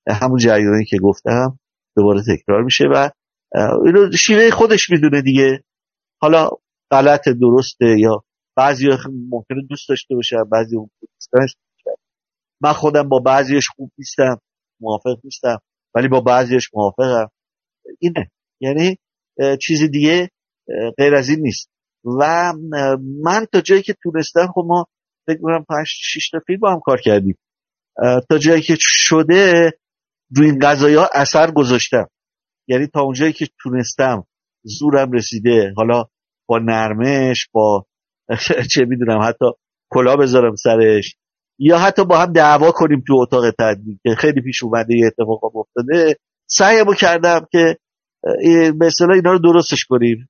همون 0.08 0.38
جریانی 0.38 0.84
که 0.84 0.98
گفتم 1.02 1.58
دوباره 1.96 2.22
تکرار 2.22 2.62
میشه 2.62 2.84
و 2.94 3.10
اینو 3.86 4.12
شیوه 4.12 4.50
خودش 4.50 4.90
می‌دونه 4.90 5.22
دیگه. 5.22 5.64
حالا 6.20 6.48
غلط 6.90 7.28
درسته 7.28 7.96
یا 7.98 8.24
بعضی 8.56 8.88
ممکنه 9.30 9.62
دوست 9.68 9.88
داشته 9.88 10.14
باشه 10.14 10.36
بعضی 10.52 10.76
دوست 10.76 11.30
من 12.60 12.72
خودم 12.72 13.08
با 13.08 13.18
بعضیش 13.18 13.68
خوب 13.68 13.92
نیستم 13.98 14.40
موافق 14.80 15.16
نیستم 15.24 15.58
ولی 15.94 16.08
با 16.08 16.20
بعضیش 16.20 16.70
موافقم. 16.74 17.30
اینه. 18.00 18.30
یعنی 18.60 18.98
چیز 19.60 19.82
دیگه 19.82 20.30
غیر 20.98 21.14
از 21.14 21.28
این 21.28 21.40
نیست. 21.40 21.70
و 22.20 22.52
من 23.24 23.46
تا 23.52 23.60
جایی 23.60 23.82
که 23.82 23.94
تونستم 24.02 24.46
خب 24.54 24.64
ما 24.66 24.86
فکر 25.26 25.40
کنم 25.42 25.64
پنج 25.68 25.86
شیش 25.86 26.30
تا 26.30 26.38
فیلم 26.46 26.60
با 26.60 26.72
هم 26.72 26.80
کار 26.80 27.00
کردیم. 27.00 27.38
تا 28.28 28.38
جایی 28.38 28.62
که 28.62 28.76
شده 28.78 29.72
روی 30.36 30.46
این 30.46 30.58
قضایی 30.58 30.96
اثر 31.14 31.50
گذاشتم. 31.50 32.08
یعنی 32.68 32.86
تا 32.86 33.00
اونجایی 33.00 33.32
که 33.32 33.48
تونستم 33.62 34.24
زورم 34.62 35.12
رسیده 35.12 35.72
حالا 35.76 36.04
با 36.48 36.58
نرمش 36.58 37.48
با 37.52 37.86
چه 38.72 38.84
می‌دونم 38.84 39.22
حتی 39.22 39.44
کلا 39.90 40.16
بذارم 40.16 40.54
سرش 40.54 41.16
یا 41.58 41.78
حتی 41.78 42.04
با 42.04 42.18
هم 42.18 42.32
دعوا 42.32 42.72
کنیم 42.72 43.02
تو 43.06 43.14
اتاق 43.14 43.50
تدبیر 43.50 43.98
که 44.02 44.14
خیلی 44.14 44.40
پیش 44.40 44.62
اومده 44.62 44.96
یه 44.96 45.06
اتفاق 45.06 45.56
افتاده. 45.56 46.16
سعیمو 46.46 46.94
کردم 46.94 47.46
که 47.52 47.76
به 48.78 48.86
اصطلاح 48.86 49.14
اینا 49.14 49.32
رو 49.32 49.38
درستش 49.38 49.84
کنیم. 49.84 50.28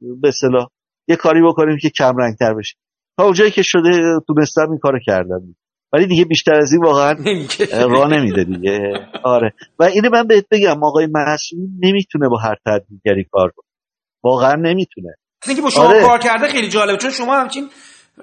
به 0.00 0.28
اصطلاح 0.28 0.68
یه 1.08 1.16
کاری 1.16 1.42
بکنیم 1.42 1.78
که 1.82 1.90
کم 1.90 2.16
رنگ 2.16 2.36
تر 2.36 2.54
بشه. 2.54 2.76
تا 3.18 3.24
اونجایی 3.24 3.50
که 3.50 3.62
شده 3.62 4.20
تونستم 4.26 4.70
این 4.70 4.78
کارو 4.78 4.98
کردم. 5.06 5.40
ولی 5.92 6.06
دیگه 6.06 6.24
بیشتر 6.24 6.54
از 6.54 6.72
این 6.72 6.84
واقعا 6.84 7.16
راه 7.88 8.08
نمیده 8.08 8.44
دیگه. 8.44 8.80
آره. 9.24 9.52
و 9.78 9.84
اینو 9.84 10.10
من 10.10 10.26
بهت 10.26 10.44
بگم 10.50 10.84
آقای 10.84 11.06
معصومی 11.06 11.68
نمی‌تونه 11.82 12.28
با 12.28 12.36
هر 12.38 12.54
تدبیرگری 12.66 13.24
کار 13.32 13.52
کنه. 13.56 13.68
واقعا 14.24 14.54
نمی‌تونه. 14.54 15.08
اینکه 15.46 15.62
با 15.62 15.70
شما 15.70 15.84
آره. 15.84 16.02
کار 16.02 16.18
کرده 16.18 16.48
خیلی 16.48 16.68
جالبه 16.68 16.96
چون 16.96 17.10
شما 17.10 17.36
همچین 17.36 17.68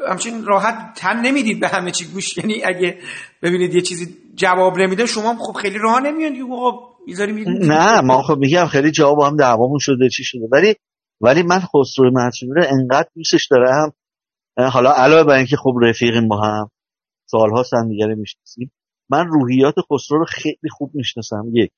همچین 0.09 0.45
راحت 0.45 0.93
تن 0.97 1.21
نمی‌دید 1.21 1.59
به 1.59 1.67
همه 1.67 1.91
چی 1.91 2.05
گوش. 2.05 2.37
یعنی 2.37 2.63
اگه 2.63 2.97
ببینید 3.41 3.73
یه 3.73 3.81
چیزی 3.81 4.17
جواب 4.35 4.77
نمیده 4.77 5.05
شما 5.05 5.29
هم 5.29 5.37
خب 5.37 5.53
خیلی 5.53 5.77
راه 5.77 5.99
نمیاد 5.99 6.31
دیگه 6.31 6.43
آقا 6.43 6.93
می‌ذاری 7.07 7.45
نه 7.47 8.01
ما 8.01 8.21
خب 8.21 8.37
میگم 8.37 8.65
خیلی 8.65 8.91
جواب 8.91 9.19
هم 9.19 9.35
دعوامون 9.35 9.79
شده 9.79 10.09
چی 10.09 10.23
شده. 10.23 10.47
ولی 10.51 10.75
ولی 11.21 11.43
من 11.43 11.59
خسرو 11.59 12.11
معصومی 12.13 12.53
رو 12.55 12.63
انقدر 12.67 13.09
دوستش 13.15 13.47
دارم. 13.51 13.93
حالا 14.57 14.91
علاوه 14.91 15.23
بر 15.23 15.35
اینکه 15.35 15.57
خب 15.57 15.73
رفیقیم 15.81 16.27
با 16.27 16.41
هم 16.41 16.69
سالها 17.29 17.63
هم 17.73 17.89
دیگه 17.89 18.05
می‌شناسیم. 18.05 18.71
من 19.09 19.27
روحیات 19.27 19.75
خسرو 19.91 20.17
رو 20.19 20.25
خیلی 20.25 20.69
خوب 20.71 20.91
می‌شناسم. 20.93 21.43
یک. 21.53 21.71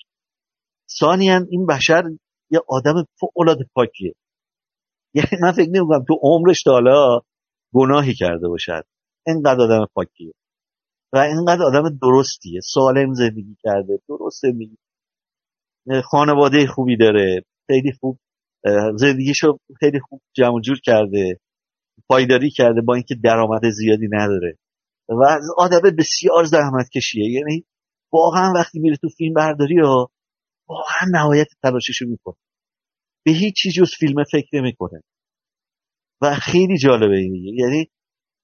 ثانیا 0.99 1.41
این 1.49 1.65
بشر 1.65 2.03
یه 2.51 2.59
آدم 2.69 3.05
فوق 3.19 3.31
پاکیه. 3.75 4.13
یعنی 5.13 5.29
من 5.41 5.51
فکر 5.51 5.69
نمی‌کنم 5.69 6.05
تو 6.07 6.19
عمرش 6.21 6.63
تا 6.63 6.71
حالا 6.71 7.19
گناهی 7.73 8.13
کرده 8.13 8.47
باشد. 8.47 8.83
اینقدر 9.27 9.61
آدم 9.61 9.87
پاکیه. 9.93 10.33
و 11.13 11.17
اینقدر 11.17 11.63
آدم 11.63 11.97
درستیه. 12.01 12.59
سالم 12.61 13.13
زندگی 13.13 13.57
کرده 13.63 13.99
درست 14.07 14.41
زندگی. 14.41 14.77
خانواده 16.03 16.67
خوبی 16.67 16.97
داره 16.97 17.41
خیلی 17.67 17.91
خوب 17.99 18.19
زندگیشو 18.95 19.57
خیلی 19.79 19.99
خوب 19.99 20.21
جمع 20.33 20.61
جور 20.61 20.79
کرده 20.83 21.39
پایداری 22.09 22.49
کرده 22.49 22.81
با 22.81 22.93
اینکه 22.93 23.15
درآمد 23.23 23.69
زیادی 23.69 24.07
نداره. 24.11 24.57
و 25.09 25.39
آدم 25.57 25.95
بسیار 25.97 26.43
زحمت 26.43 26.89
کشیه 26.89 27.31
یعنی 27.31 27.65
واقعا 28.13 28.53
وقتی 28.55 28.79
میره 28.79 28.97
تو 28.97 29.09
فیلم 29.17 29.33
برداری 29.33 29.79
ها 29.79 30.11
واقعا 30.69 31.09
نهایت 31.11 31.47
تلاششو 31.63 32.05
می‌کنه. 32.07 32.35
به 33.25 33.31
هیچ 33.31 33.55
چیز 33.55 33.73
جز 33.73 33.91
فیلم 33.99 34.23
فکر 34.31 34.47
نمی‌کنه. 34.53 35.01
و 36.21 36.35
خیلی 36.35 36.77
جالبه 36.77 37.17
این 37.17 37.35
یعنی 37.35 37.89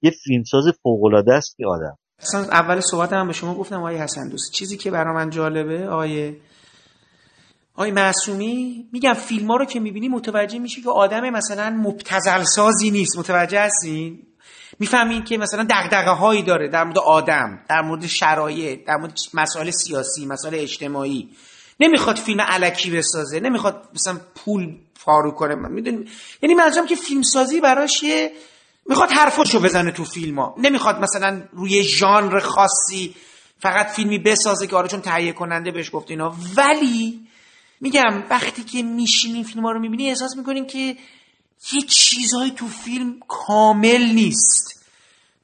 یه 0.02 0.12
فیلمساز 0.24 0.64
فوق 0.84 1.04
العاده 1.04 1.34
است 1.34 1.58
که 1.58 1.66
آدم. 1.68 1.98
اصلا 2.20 2.42
اول 2.42 2.80
صحبت 2.80 3.14
هم 3.14 3.28
به 3.28 3.34
شما 3.34 3.56
گفتم 3.56 3.76
آقای 3.76 3.98
حسن 3.98 4.30
دوست. 4.30 4.54
چیزی 4.54 4.78
که 4.78 4.92
برا 4.92 5.14
من 5.14 5.30
جالبه 5.30 5.88
آقای 5.88 6.36
آقای 7.76 7.92
معصومی 7.92 8.86
میگم 8.92 9.14
فیلم 9.14 9.48
ها 9.48 9.56
رو 9.56 9.66
که 9.66 9.80
می‌بینی 9.80 10.08
متوجه 10.08 10.60
میشه 10.60 10.82
که 10.82 10.90
آدم 10.90 11.30
مثلا 11.30 11.70
مبتزل 11.70 12.44
سازی 12.44 12.92
نیست. 12.92 13.18
متوجه 13.18 13.62
هستین 13.62 14.20
می‌فهمین 14.80 15.24
که 15.24 15.38
مثلا 15.38 15.68
دغدغه 15.70 16.12
هایی 16.12 16.44
داره 16.44 16.68
در 16.70 16.84
مورد 16.84 16.98
آدم 16.98 17.60
در 17.70 17.82
مورد 17.82 18.08
شرایط 18.08 18.86
در 18.86 18.96
مورد 18.96 19.14
مسائل 19.34 19.70
سیاسی 19.70 20.26
مسائل 20.26 20.56
اجتماعی. 20.56 21.30
نمی‌خواد 21.80 22.16
فیلم 22.16 22.42
علکی 22.42 22.92
بسازه 22.92 23.40
نمی‌خواد 23.40 23.90
مثلا 23.94 24.20
پول 24.36 24.78
فارو 24.94 25.32
کنه. 25.32 25.56
می‌دونی 25.56 26.06
یعنی 26.42 26.56
منظورم 26.56 26.88
که 26.88 26.96
فیلم 26.96 27.22
سازی 27.22 27.62
براش 27.62 28.04
یه 28.04 28.32
می‌خواد 28.86 29.12
حرفاشو 29.12 29.60
بزنه 29.60 29.92
تو 29.92 30.04
فیلم 30.04 30.40
ها 30.40 30.56
نمی‌خواد 30.58 31.00
مثلا 31.00 31.42
روی 31.54 31.84
ژانر 31.84 32.40
خاصی 32.40 33.16
فقط 33.60 33.88
فیلمی 33.88 34.20
بسازه 34.20 34.68
که 34.68 34.76
آره 34.76 34.88
چون 34.88 35.02
تهیه 35.02 35.34
کننده 35.34 35.72
بهش 35.72 35.90
گفت 35.94 36.12
اینا. 36.12 36.36
ولی 36.58 37.20
میگم 37.82 38.24
وقتی 38.30 38.64
که 38.64 38.84
میشینین 38.84 39.44
فیلم 39.44 39.66
ها 39.66 39.72
رو 39.72 39.80
می‌بینی 39.80 40.10
احساس 40.10 40.38
می‌کنین 40.38 40.68
که 40.68 40.98
یه 41.74 41.82
چیزهایی 41.88 42.52
تو 42.52 42.68
فیلم 42.68 43.20
کامل 43.28 44.02
نیست. 44.16 44.86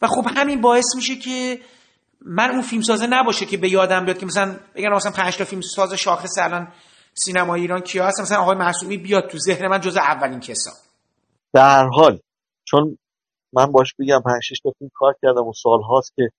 و 0.02 0.08
خب 0.08 0.26
همین 0.36 0.62
باعث 0.62 0.96
میشه 0.96 1.16
که 1.16 1.60
من 2.22 2.50
اون 2.50 2.62
فیلم 2.62 2.82
سازه 2.82 3.08
نباشه 3.08 3.46
که 3.46 3.58
به 3.58 3.70
یادم 3.70 4.06
بیاد 4.06 4.18
که 4.18 4.26
مثلا 4.26 4.60
بگن 4.76 4.94
مثلا 4.94 5.12
پنج 5.12 5.38
تا 5.38 5.46
فیلم 5.46 5.62
ساز 5.62 5.94
شاخص 5.94 6.38
الان 6.38 6.68
سینما 7.14 7.56
ایران 7.56 7.82
کیا 7.82 8.08
هست 8.08 8.22
مثلا 8.22 8.38
آقای 8.38 8.58
معصومی 8.58 8.98
بیاد 8.98 9.28
تو 9.28 9.38
ذهن 9.38 9.68
من 9.68 9.82
جز 9.82 9.98
اولین 9.98 10.40
کسا. 10.40 10.72
در 11.54 11.88
حال 11.88 12.20
چون 12.68 12.98
من 13.54 13.72
باش 13.72 13.94
بگم 14.00 14.22
پنج 14.26 14.42
شش 14.44 14.60
تا 14.64 14.72
فیلم 14.80 14.92
کار 14.94 15.16
کردم 15.22 15.48
و 15.48 15.54
سال 15.54 15.82
هاست 15.82 16.14
که 16.16 16.30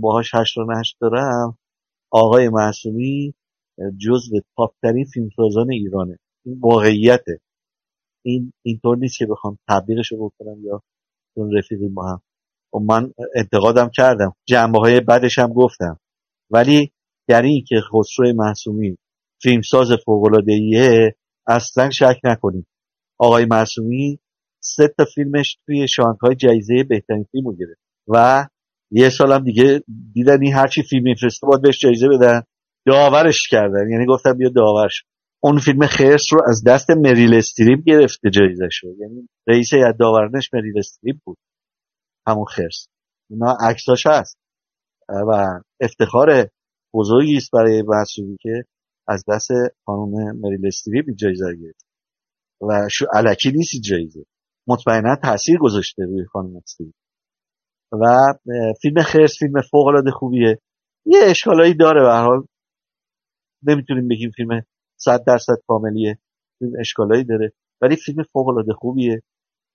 باهاش 0.00 0.34
هشت 0.34 0.58
و 0.58 0.64
نشت 0.64 0.96
دارم 1.00 1.58
آقای 2.10 2.48
معصومی 2.48 3.34
جزو 3.98 4.40
تاپ 4.56 4.74
ترین 4.82 5.04
فیلمسازان 5.04 5.72
ایرانه. 5.72 6.18
این 6.46 6.58
واقعیته. 6.60 7.40
این 8.24 8.52
اینطور 8.64 8.96
نیست 8.96 9.18
که 9.18 9.26
بخوام 9.26 9.58
تبلیغش 9.68 10.12
رو 10.12 10.18
بکنم 10.28 10.64
یا 10.64 10.82
اون 11.36 11.56
رفیقی 11.56 11.88
با 11.88 12.08
هم. 12.08 12.20
و 12.74 12.78
خب 12.78 12.84
من 12.88 13.12
انتقادم 13.34 13.90
کردم. 13.94 14.34
جنبه 14.46 14.78
های 14.78 15.00
بدش 15.00 15.38
هم 15.38 15.52
گفتم. 15.52 16.00
ولی 16.50 16.92
در 17.28 17.42
این 17.42 17.64
که 17.68 17.80
خسرو 17.80 18.32
معصومی 18.34 18.96
فیلمساز 19.42 19.88
فوقلادهیه 20.04 21.16
اصلا 21.46 21.90
شک 21.90 22.20
نکنیم 22.24 22.66
آقای 23.18 23.44
معصومی 23.44 24.18
سه 24.60 24.88
تا 24.88 25.04
فیلمش 25.14 25.58
توی 25.66 25.88
شانکهای 25.88 26.34
جایزه 26.34 26.84
بهترین 26.84 27.26
فیلم 27.32 27.54
گرفت. 27.54 27.80
و 28.08 28.46
یه 28.90 29.08
سالم 29.08 29.44
دیگه 29.44 29.82
دیدن 30.12 30.42
این 30.42 30.54
هرچی 30.54 30.82
فیلم 30.82 31.02
میفرسته 31.02 31.46
باید 31.46 31.62
بهش 31.62 31.80
جایزه 31.80 32.08
بدن. 32.08 32.42
داورش 32.88 33.48
کردن. 33.48 33.90
یعنی 33.90 34.06
گفتم 34.06 34.32
بیا 34.32 34.48
داورش. 34.48 35.04
اون 35.42 35.58
فیلم 35.58 35.86
خرس 35.86 36.32
رو 36.32 36.40
از 36.48 36.64
دست 36.66 36.90
مریل 36.90 37.34
استریپ 37.34 37.84
گرفته 37.86 38.30
جایزه 38.30 38.68
شد 38.70 38.94
یعنی 38.98 39.28
رئیس 39.46 39.72
یاد 39.72 39.98
داورنش 39.98 40.50
مریل 40.54 40.78
استریپ 40.78 41.16
بود. 41.24 41.38
همون 42.26 42.44
خرس. 42.44 42.86
اینا 43.30 43.56
عکساش 43.60 44.06
هست. 44.06 44.38
و 45.08 45.60
افتخار 45.80 46.48
بزرگی 46.94 47.36
است 47.36 47.50
برای 47.52 47.82
معصومی 47.82 48.36
که 48.40 48.64
از 49.08 49.24
دست 49.28 49.48
خانم 49.86 50.36
مریل 50.40 50.66
استریپ 50.66 51.04
جایزه 51.16 51.54
گرفت. 51.62 51.86
و 52.60 52.88
شو 52.90 53.06
علکی 53.14 53.52
نیست 53.52 53.82
جایزه. 53.82 54.24
مطمئنا 54.66 55.16
تاثیر 55.16 55.58
گذاشته 55.58 56.04
روی 56.04 56.24
خانم 56.24 56.56
استریپ. 56.56 56.94
و 57.92 58.06
فیلم 58.82 59.02
خرس 59.02 59.38
فیلم 59.38 59.60
فوق 59.70 59.86
العاده 59.86 60.10
خوبیه. 60.10 60.58
یه 61.06 61.20
اشکالایی 61.22 61.74
داره 61.74 62.02
به 62.02 62.12
حال. 62.12 62.46
نمی‌تونیم 63.62 64.08
بگیم 64.08 64.30
فیلم 64.30 64.62
صد 65.00 65.24
درصد 65.24 65.54
کاملیه 65.66 66.18
فیلم 66.58 66.72
اشکالایی 66.80 67.24
داره. 67.24 67.52
ولی 67.80 67.96
فیلم 67.96 68.22
فوق 68.32 68.48
العاده 68.48 68.72
خوبیه. 68.72 69.22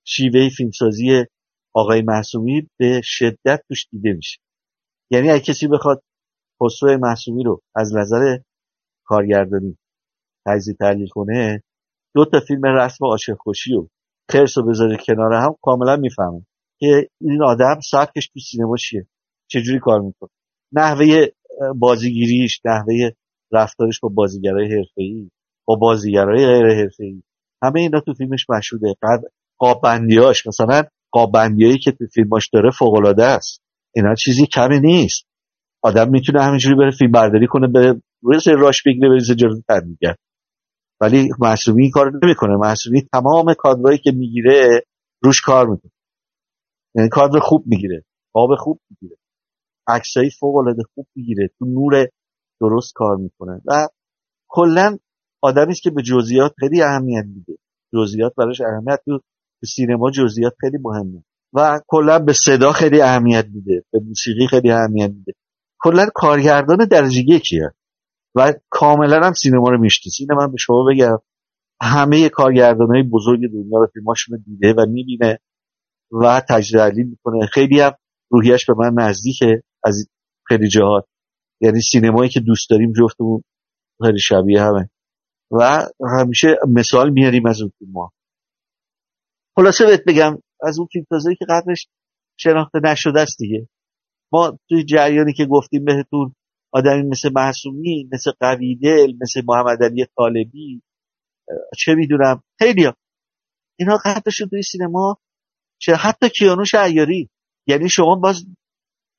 شیوه 0.07 0.49
فیلمسازی 0.49 1.25
آقای 1.73 2.01
محسومی 2.01 2.69
به 2.79 3.01
شدت 3.03 3.61
توش 3.67 3.87
دیده 3.91 4.13
میشه. 4.13 4.39
یعنی 5.11 5.29
اگه 5.29 5.43
کسی 5.43 5.67
بخواد 5.67 6.03
خسرو 6.63 6.97
محسومی 6.97 7.43
رو 7.43 7.61
از 7.75 7.95
نظر 7.95 8.37
کارگردانی 9.05 9.77
تجزیه 10.47 10.73
تحلیل 10.79 11.07
کنه 11.07 11.63
دو 12.15 12.25
تا 12.25 12.39
فیلم 12.39 12.65
رسم 12.65 13.05
عاشق 13.05 13.35
خوشی 13.39 13.73
و 13.75 13.87
خرس 14.31 14.57
رو 14.57 14.65
بذاره 14.65 14.97
کنار 15.05 15.33
هم 15.33 15.55
کاملا 15.61 15.95
می‌فهمه 15.95 16.45
که 16.79 17.09
این 17.21 17.43
آدم 17.43 17.79
سبکش 17.91 18.27
تو 18.27 18.39
سینما 18.39 18.77
چیه 18.77 19.07
چجوری 19.47 19.79
کار 19.79 20.01
می‌کنه. 20.01 20.29
نحوه 20.73 21.25
بازیگیریش 21.75 22.61
نحوه 22.65 23.11
رفتارش 23.53 23.99
با 23.99 24.09
بازیگرای 24.09 24.65
حرفه‌ای 24.65 25.29
با 25.67 25.75
بازیگرای 25.75 26.45
غیر 26.45 26.81
حرفه‌ای. 26.81 27.23
همه 27.63 27.79
اینا 27.79 27.99
تو 27.99 28.13
فیلمش 28.13 28.49
مشهوده. 28.49 28.95
بعد 29.01 29.21
قابندیاش 29.57 30.47
مثلا 30.47 30.83
قابندیایی 31.11 31.77
که 31.77 31.91
تو 31.91 32.05
فیلماش 32.13 32.49
داره 32.53 32.71
فوق 32.71 32.93
العاده 32.93 33.23
است. 33.23 33.61
اینا 33.95 34.15
چیزی 34.15 34.45
کمی 34.45 34.79
نیست. 34.79 35.25
آدم 35.83 36.09
می‌تونه 36.09 36.43
همینجوری 36.43 36.75
بره 36.75 36.91
فیلم 36.91 37.11
برداری 37.11 37.47
کنه 37.47 37.67
به 37.67 38.01
روی 38.21 38.39
راش 38.45 38.83
بگیره 38.85 39.09
بریزه 39.09 39.35
جلو 39.35 39.61
میگه 39.85 40.15
ولی 41.01 41.29
معصومی 41.39 41.81
این 41.81 41.91
کارو 41.91 42.19
نمی‌کنه. 42.23 42.57
معصومی 42.57 43.01
تمام 43.13 43.53
کادرایی 43.53 43.97
که 43.97 44.11
می‌گیره 44.11 44.83
روش 45.23 45.41
کار 45.41 45.67
می‌کنه. 45.67 45.91
یعنی 46.95 47.09
کادر 47.09 47.39
خوب 47.39 47.63
می‌گیره. 47.67 48.03
قاب 48.33 48.55
خوب 48.55 48.81
می‌گیره. 48.89 49.17
عکسایی 49.87 50.29
فوق 50.29 50.55
العاده 50.55 50.83
خوب 50.95 51.07
می‌گیره. 51.15 51.49
تو 51.59 51.65
نور 51.65 52.07
درست 52.63 52.93
کار 52.95 53.15
می‌کنه. 53.15 53.61
و 53.65 53.87
کلا 54.47 54.97
آدمی 55.41 55.71
است 55.71 55.81
که 55.81 55.89
به 55.89 56.01
جزئیات 56.01 56.53
خیلی 56.59 56.81
اهمیت 56.81 57.25
میده. 57.35 57.57
جزئیات 57.93 58.33
براش 58.37 58.61
اهمیت 58.61 58.99
تو 59.05 59.19
سینما 59.65 60.11
جزئیات 60.11 60.53
خیلی 60.59 60.77
مهمه. 60.77 61.23
و 61.53 61.81
کلا 61.87 62.19
به 62.19 62.33
صدا 62.33 62.71
خیلی 62.71 63.01
اهمیت 63.01 63.45
میده. 63.53 63.83
به 63.91 63.99
موسیقی 63.99 64.47
خیلی 64.47 64.71
اهمیت 64.71 65.09
میده. 65.09 65.33
کلا 65.79 66.07
کارگردان 66.15 66.77
درجه 66.77 67.21
یکیه. 67.27 67.71
و 68.35 68.53
کاملا 68.69 69.25
هم 69.25 69.33
سینما 69.33 69.69
رو 69.69 69.77
می‌شناسه. 69.77 70.25
من 70.37 70.51
به 70.51 70.57
شما 70.57 70.85
بگم. 70.91 71.17
همه 71.81 72.29
کارگردان 72.29 72.87
های 72.87 73.03
بزرگ 73.03 73.39
دنیا 73.39 73.79
رو 73.79 73.87
فیلماشون 73.93 74.43
دیده 74.45 74.73
و 74.73 74.85
می‌بینه 74.89 75.39
و 76.11 76.41
تجزیه 76.49 77.03
می‌کنه. 77.03 77.45
خیلی 77.45 77.79
هم 77.79 77.91
روحیش 78.31 78.65
به 78.65 78.73
من 78.73 79.03
نزدیکه. 79.03 79.63
از 79.83 80.07
خیلی 80.47 80.67
جهات. 80.67 81.05
یعنی 81.63 81.81
سینمایی 81.81 82.29
که 82.29 82.39
دوست 82.39 82.69
داریم 82.69 82.93
جفتمون 82.93 83.43
خیلی 84.03 84.19
شبیه 84.19 84.61
همه. 84.61 84.89
و 85.51 85.87
همیشه 86.19 86.47
مثال 86.69 87.09
میاریم 87.09 87.45
از 87.45 87.61
اون 87.61 87.71
فیلم 87.79 87.93
ها. 87.93 88.11
خلاصه 89.55 89.85
بهت 89.85 90.03
بگم 90.07 90.37
از 90.61 90.79
اون 90.79 90.87
فیلم 90.91 91.05
تازه 91.09 91.35
که 91.35 91.45
قدرش 91.49 91.87
شناخته 92.39 92.79
نشده 92.83 93.19
است 93.19 93.37
دیگه. 93.37 93.67
ما 94.33 94.59
توی 94.69 94.83
جریانی 94.83 95.33
که 95.33 95.45
گفتیم 95.45 95.85
بهتون 95.85 96.35
آدمی 96.73 97.03
مثل 97.03 97.31
محسومی 97.35 98.09
مثل 98.11 98.31
قویدل 98.39 99.13
مثل 99.21 99.41
محمد 99.47 99.83
علی 99.83 100.05
طالبی 100.17 100.81
چه 101.77 101.95
می‌دونم 101.95 102.43
خیلی 102.59 102.83
ها. 102.83 102.95
اینا 103.79 103.97
قدرشون 104.05 104.49
توی 104.49 104.61
سینما 104.61 105.17
چه 105.81 105.95
حتی 105.95 106.29
کیانوش 106.29 106.75
عیاری 106.75 107.29
یعنی 107.67 107.89
شما 107.89 108.15
باز 108.15 108.45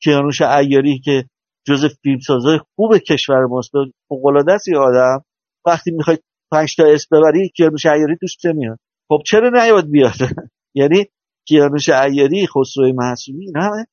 کیانوش 0.03 0.43
عیاری 0.43 1.01
که 1.05 1.29
جز 1.67 1.85
فیلمسازای 2.03 2.59
خوب 2.77 2.99
کشور 2.99 3.47
ماست. 3.47 3.73
فوق‌العاده 4.09 4.53
است 4.53 4.69
آدم. 4.69 5.25
وقتی 5.67 5.91
می‌خواید 5.91 6.25
پنج 6.53 6.77
تا 6.77 6.85
اسم 6.87 7.17
ببری 7.17 7.49
کیانوش 7.49 7.87
عیاری 7.87 8.17
توش 8.21 8.45
نمیاد. 8.45 8.79
خب 9.09 9.19
چرا 9.27 9.49
نیاد 9.49 9.91
بیاد؟ 9.91 10.15
یعنی 10.79 11.05
کیانوش 11.49 11.89
عیاری 11.89 12.47
خسرو 12.47 12.93
محسومی 12.95 13.47
اینا 13.47 13.65
همه 13.65 13.87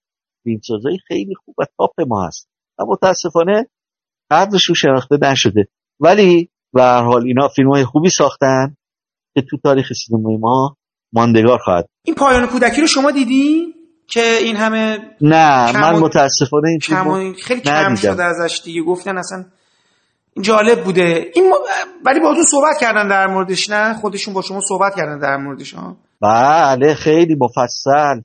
خیلی 1.07 1.35
خوب 1.35 1.55
و 1.57 1.65
تاپ 1.77 2.01
ما 2.07 2.27
هست. 2.27 2.49
و 2.79 2.83
متاسفانه 2.87 3.67
قدرشون 4.31 4.75
شناخته 4.75 5.17
نشده. 5.21 5.67
ولی 5.99 6.49
به 6.73 6.83
حال 6.83 7.25
اینا 7.25 7.47
فیلم 7.47 7.71
های 7.71 7.85
خوبی 7.85 8.09
ساختن 8.09 8.75
که 9.35 9.41
تو 9.41 9.57
تاریخ 9.57 9.93
سینمای 9.93 10.37
ما 10.37 10.77
ماندگار 11.13 11.57
خواهد 11.57 11.89
این 12.05 12.15
پایان 12.15 12.47
کودکی 12.47 12.81
رو 12.81 12.87
شما 12.87 13.11
دیدی؟ 13.11 13.73
که 14.11 14.37
این 14.41 14.55
همه 14.55 14.97
نه 15.21 15.71
من 15.81 15.99
متاسفانه 15.99 16.69
این 16.69 16.79
کم 16.79 17.33
خیلی 17.33 17.61
کم. 17.61 17.95
شده 17.95 18.23
ازش 18.23 18.61
دیگه. 18.63 18.81
گفتن 18.81 19.17
اصلا 19.17 19.45
این 20.33 20.43
جالب 20.43 20.83
بوده. 20.83 21.31
این 21.35 21.49
ما... 21.49 21.55
ولی 22.05 22.19
باهاتون 22.19 22.43
صحبت 22.43 22.77
کردن 22.81 23.07
در 23.07 23.27
موردش 23.27 23.69
نه؟ 23.69 23.93
خودشون 23.93 24.33
با 24.33 24.41
شما 24.41 24.59
صحبت 24.67 24.95
کردن 24.95 25.19
در 25.19 25.37
موردش 25.37 25.73
ها 25.73 25.97
بله 26.21 26.93
خیلی 26.93 27.35
مفصل. 27.35 28.21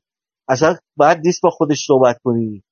اصلا 0.49 0.77
باید 0.97 1.19
نیست 1.25 1.43
با 1.43 1.51
خودش 1.51 1.85
صحبت 1.87 2.17
کنی. 2.25 2.63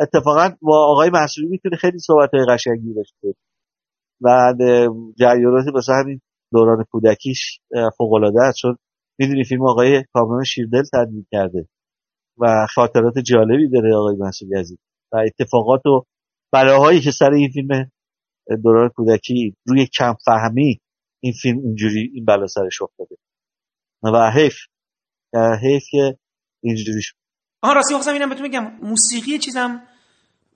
اتفاقا 0.00 0.50
با 0.62 0.86
آقای 0.92 1.10
محسوبی 1.10 1.48
می‌تونه 1.48 1.76
خیلی 1.76 1.98
صحبت 1.98 2.30
های 2.34 2.46
قشنگی 2.48 2.94
داشته 2.94 3.34
و 4.20 4.54
جریانات 5.18 5.64
مثلا 5.74 5.94
همین 5.94 6.20
دوران 6.52 6.84
کودکیش 6.90 7.60
فوق 7.98 8.12
العاده 8.12 8.42
است. 8.42 8.58
چون 8.58 8.76
می‌دونی 9.18 9.44
فیلم 9.44 9.68
آقای 9.68 10.04
کامران 10.12 10.44
شیردل 10.44 10.82
تدوین 10.92 11.26
کرده. 11.32 11.68
و 12.40 12.66
خاطرات 12.74 13.18
جالبی 13.18 13.68
داره 13.68 13.96
آقای 13.96 14.16
محسوبی 14.16 14.58
عزیز 14.58 14.78
و 15.12 15.16
اتفاقات 15.16 15.86
و 15.86 16.04
بلاهایی 16.52 17.00
که 17.00 17.10
سر 17.10 17.30
این 17.30 17.50
فیلم 17.50 17.90
دوران 18.62 18.88
کودکی 18.88 19.54
روی 19.66 19.86
کم 19.86 20.14
فهمی 20.24 20.80
این 21.20 21.32
فیلم 21.42 21.58
اینجوری 21.58 22.10
این 22.14 22.24
بلا 22.24 22.46
سرش 22.46 22.82
افتاده. 22.82 23.16
و 24.02 24.30
حیف 24.30 24.54
حیف 25.62 25.82
که 25.90 26.18
اینجوری 26.62 27.02
شد 27.02 27.14
آها 27.62 27.72
راستی 27.72 27.94
خواستم 27.94 28.12
اینم 28.12 28.28
بهتون 28.28 28.48
بگم 28.48 28.64
موسیقی 28.82 29.38
چیزم 29.38 29.82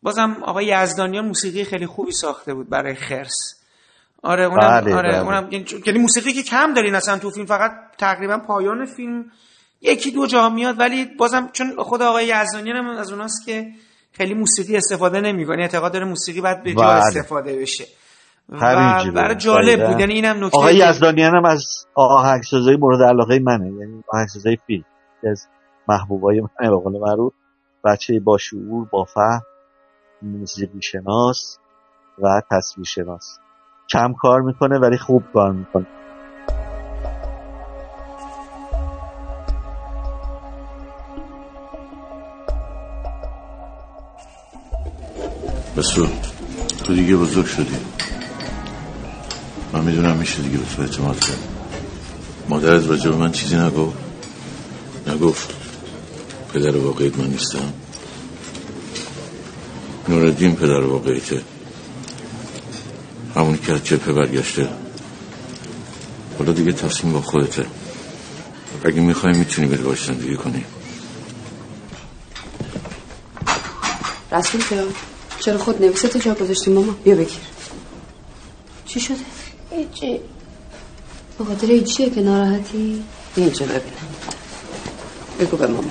بازم 0.03 0.37
آقای 0.43 0.67
یزدانیان 0.67 1.27
موسیقی 1.27 1.65
خیلی 1.65 1.87
خوبی 1.87 2.13
ساخته 2.13 2.55
بود 2.55 2.71
برای 2.71 2.95
خرس. 2.95 3.65
آره 4.23 4.45
اونم 4.45 4.81
بله، 4.81 4.95
آره 4.95 5.09
بله. 5.09 5.25
اونم 5.25 5.53
یعنی 5.53 5.65
یعنی 5.87 5.99
موسیقی 5.99 6.33
که 6.33 6.43
کم 6.43 6.75
دارین 6.75 6.95
اصلا 6.95 7.19
تو 7.19 7.31
فیلم 7.31 7.47
فقط 7.47 7.71
تقریبا 7.99 8.39
پایان 8.39 8.87
فیلم 8.97 9.31
یکی 9.85 10.11
دو 10.11 10.27
جا 10.27 10.49
میاد 10.49 10.81
ولی 10.81 11.05
بازم 11.05 11.49
چون 11.53 11.67
خود 11.79 12.03
آقای 12.03 12.27
یزدانیان 12.27 12.77
هم 12.77 12.87
از 12.87 13.13
اوناست 13.13 13.47
که 13.47 13.67
خیلی 14.13 14.35
موسیقی 14.35 14.77
استفاده 14.77 15.21
نمی‌کنه 15.21 15.63
اعتقاد 15.63 15.93
داره 15.93 16.05
موسیقی 16.05 16.41
باید 16.41 16.63
به 16.63 16.75
جا 16.75 16.81
بله. 16.81 16.93
استفاده 16.93 17.61
بشه 17.61 17.85
و. 18.49 18.59
برای 19.15 19.35
جالب. 19.37 19.87
بود 19.87 20.01
یعنی 20.01 20.15
اینم 20.15 20.45
نکته 20.45 20.59
آقای 20.59 20.77
یزدانیان 20.77 21.37
هم 21.37 21.45
از 21.45 21.87
آهنگسازای 21.95 22.77
مورد 22.77 23.03
علاقه 23.03 23.39
منه 23.39 23.67
یعنی 23.67 24.05
آهنگسازای 24.09 24.59
فیلم 24.67 24.85
از 25.31 25.47
محبوبای 25.89 26.41
منه 26.41 26.71
به 26.71 26.77
قول 26.77 27.01
معروف 27.01 27.33
بچه 27.85 28.21
با 28.21 28.39
شعور 28.39 28.89
با 28.91 29.05
فهم 29.05 29.43
موسیقی 30.23 30.83
شناس 30.83 31.59
و 32.23 32.43
تصویر 32.51 32.87
شناس 32.87 33.39
کم 33.91 34.13
کار 34.13 34.41
می‌کنه 34.41 34.79
ولی 34.79 34.99
خوب 34.99 35.23
کار 35.35 35.53
می‌کنه 35.53 35.87
بسو. 45.77 46.09
تو 46.85 46.95
دیگه 46.95 47.17
بزرگ 47.17 47.47
شدی. 47.47 47.77
من 49.73 49.85
می‌دونم 49.85 50.17
میشه 50.17 50.43
دیگه 50.43 50.59
به 50.59 50.65
تو 50.77 50.83
اعتماد 50.83 51.21
کرد. 51.21 51.49
مادرت 52.49 52.87
راجع 52.87 53.11
به 53.11 53.17
من 53.17 53.33
چیزی 53.33 53.57
نگفت؟ 53.57 53.97
نگفت. 55.07 55.55
پدر 56.55 56.77
واقعیت 56.77 57.19
من 57.19 57.27
نیستم. 57.27 57.73
نوردین 60.09 60.57
پدر 60.57 60.81
واقعیته. 60.81 61.43
همونی 63.35 63.59
که 63.59 63.73
از 63.73 63.85
جبهه 63.85 64.13
برگشته. 64.13 64.69
حالا 66.39 66.53
دیگه 66.53 66.73
تصمیم 66.73 67.13
با 67.13 67.21
خودته. 67.21 67.67
اگه 68.85 69.01
می‌خوای 69.01 69.33
می‌تونی 69.33 69.67
بری 69.69 69.83
باش 69.83 70.05
زندگی 70.05 70.37
کنی. 70.37 70.65
رسول 74.33 74.61
چرا 75.45 75.59
خود 75.59 75.83
نویسه 75.83 76.19
جا 76.21 76.35
گذاشتی 76.35 76.71
ماما؟ 76.71 76.93
بیا 77.05 77.15
بگیر. 77.15 77.39
چی 78.87 79.01
شده؟ 79.01 79.17
هیچی. 79.71 80.21
به 81.39 81.45
خاطر 81.45 81.67
این 81.67 81.85
چیه 81.85 82.11
که 82.11 82.21
ناراحتی؟ 82.21 83.05
اینجا 83.37 83.67
ببینم. 83.67 83.83
بگو 85.41 85.57
به 85.57 85.67
ماما. 85.67 85.91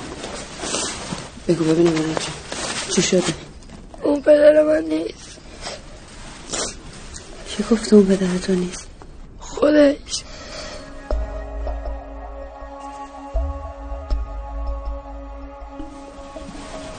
بگو 1.48 1.64
ببینم 1.64 1.94
اینجا 1.94 2.22
چی 2.96 3.02
شده؟ 3.02 3.24
اون 4.04 4.22
پدر 4.22 4.64
من 4.64 4.84
نیست. 4.90 5.40
کی 7.48 7.64
گفته 7.72 7.96
اون 7.96 8.06
پدر 8.06 8.38
تو 8.38 8.54
نیست؟ 8.56 8.88
خودش. 9.40 10.24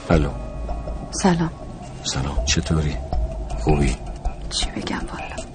الو. 0.09 0.29
سلام. 1.11 1.64
سلام 2.05 2.45
چطوری؟ 2.45 2.95
خوبی؟ 3.59 3.95
چی 4.49 4.65
بگم 4.75 4.97
والا؟ 4.97 5.49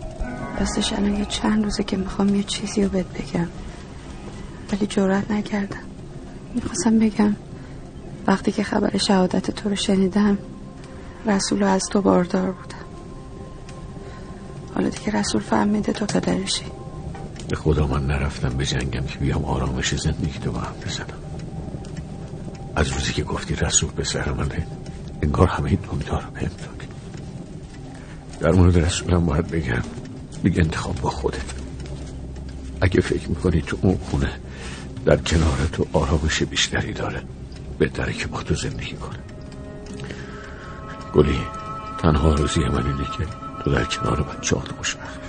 راستش 0.61 0.93
الان 0.93 1.17
یه 1.17 1.25
چند 1.25 1.65
روزه 1.65 1.83
که 1.83 1.97
می‌خوام 1.97 2.35
یه 2.35 2.43
چیزی 2.43 2.83
رو 2.83 2.89
بهت 2.89 3.07
بگم. 3.07 3.49
ولی 4.73 4.87
جرأت 4.87 5.31
نکردم. 5.31 5.81
می‌خواستم 6.55 6.99
بگم 6.99 7.37
وقتی 8.27 8.53
که 8.53 8.62
خبر 8.62 8.99
شهادت 8.99 9.51
تو 9.51 9.69
رو 9.69 9.77
شنیدم 9.77 10.39
رسول 11.27 11.62
از 11.62 11.83
تو 11.91 12.03
باردار 12.03 12.51
بودم. 12.53 12.77
حالا 14.75 14.89
دیگه 14.89 15.19
رسول 15.19 15.43
فهمیده 15.43 15.93
تو 15.93 16.07
پدرشی 16.07 16.65
به 17.49 17.57
خدا 17.57 17.87
من 17.87 18.07
نرفتم 18.07 18.49
به 18.49 18.67
جنگم 18.67 19.05
که 19.07 19.19
بیام 19.19 19.45
آرامش 19.45 19.95
زندگی 19.95 20.39
تو 20.39 20.53
با 20.53 20.59
هم 20.59 20.75
بزنم. 20.87 21.07
از 22.77 22.89
روزی 22.89 23.12
که 23.12 23.23
گفتی 23.23 23.55
رسول 23.55 23.91
پسر 23.91 24.33
منه 24.33 24.67
انگار 25.23 25.47
همه 25.47 25.70
این 25.70 25.78
دنیا 25.92 26.18
رو 26.18 26.31
بهم 26.31 26.42
دادی 26.42 26.89
در 28.40 28.52
مورد 28.52 28.78
رسولم 28.78 29.26
باید 29.26 29.49
بگم 29.49 29.82
دیگه 30.42 30.62
انتخاب 30.62 31.00
با 31.00 31.10
خودت. 31.10 31.60
اگه 32.81 33.00
فکر 33.00 33.28
می‌کنی 33.28 33.62
تو 33.62 33.78
اون 33.82 33.99
خونه 34.10 34.32
در 35.05 35.16
کنار 35.16 35.68
تو 35.73 35.86
آرامش 35.92 36.42
بیشتری 36.42 36.92
داره 36.92 37.23
بهتره 37.78 38.12
که 38.12 38.26
با 38.26 38.42
تو 38.42 38.55
زندگی 38.55 38.92
کنه 38.92 39.18
گلی 41.15 41.40
تنها 41.99 42.31
آرزوی 42.31 42.68
من 42.68 42.86
اینه 42.86 43.05
که 43.18 43.26
تو 43.65 43.73
در 43.73 43.84
کنار 43.84 44.23
بچه 44.23 44.57
خوشبخت 44.57 45.20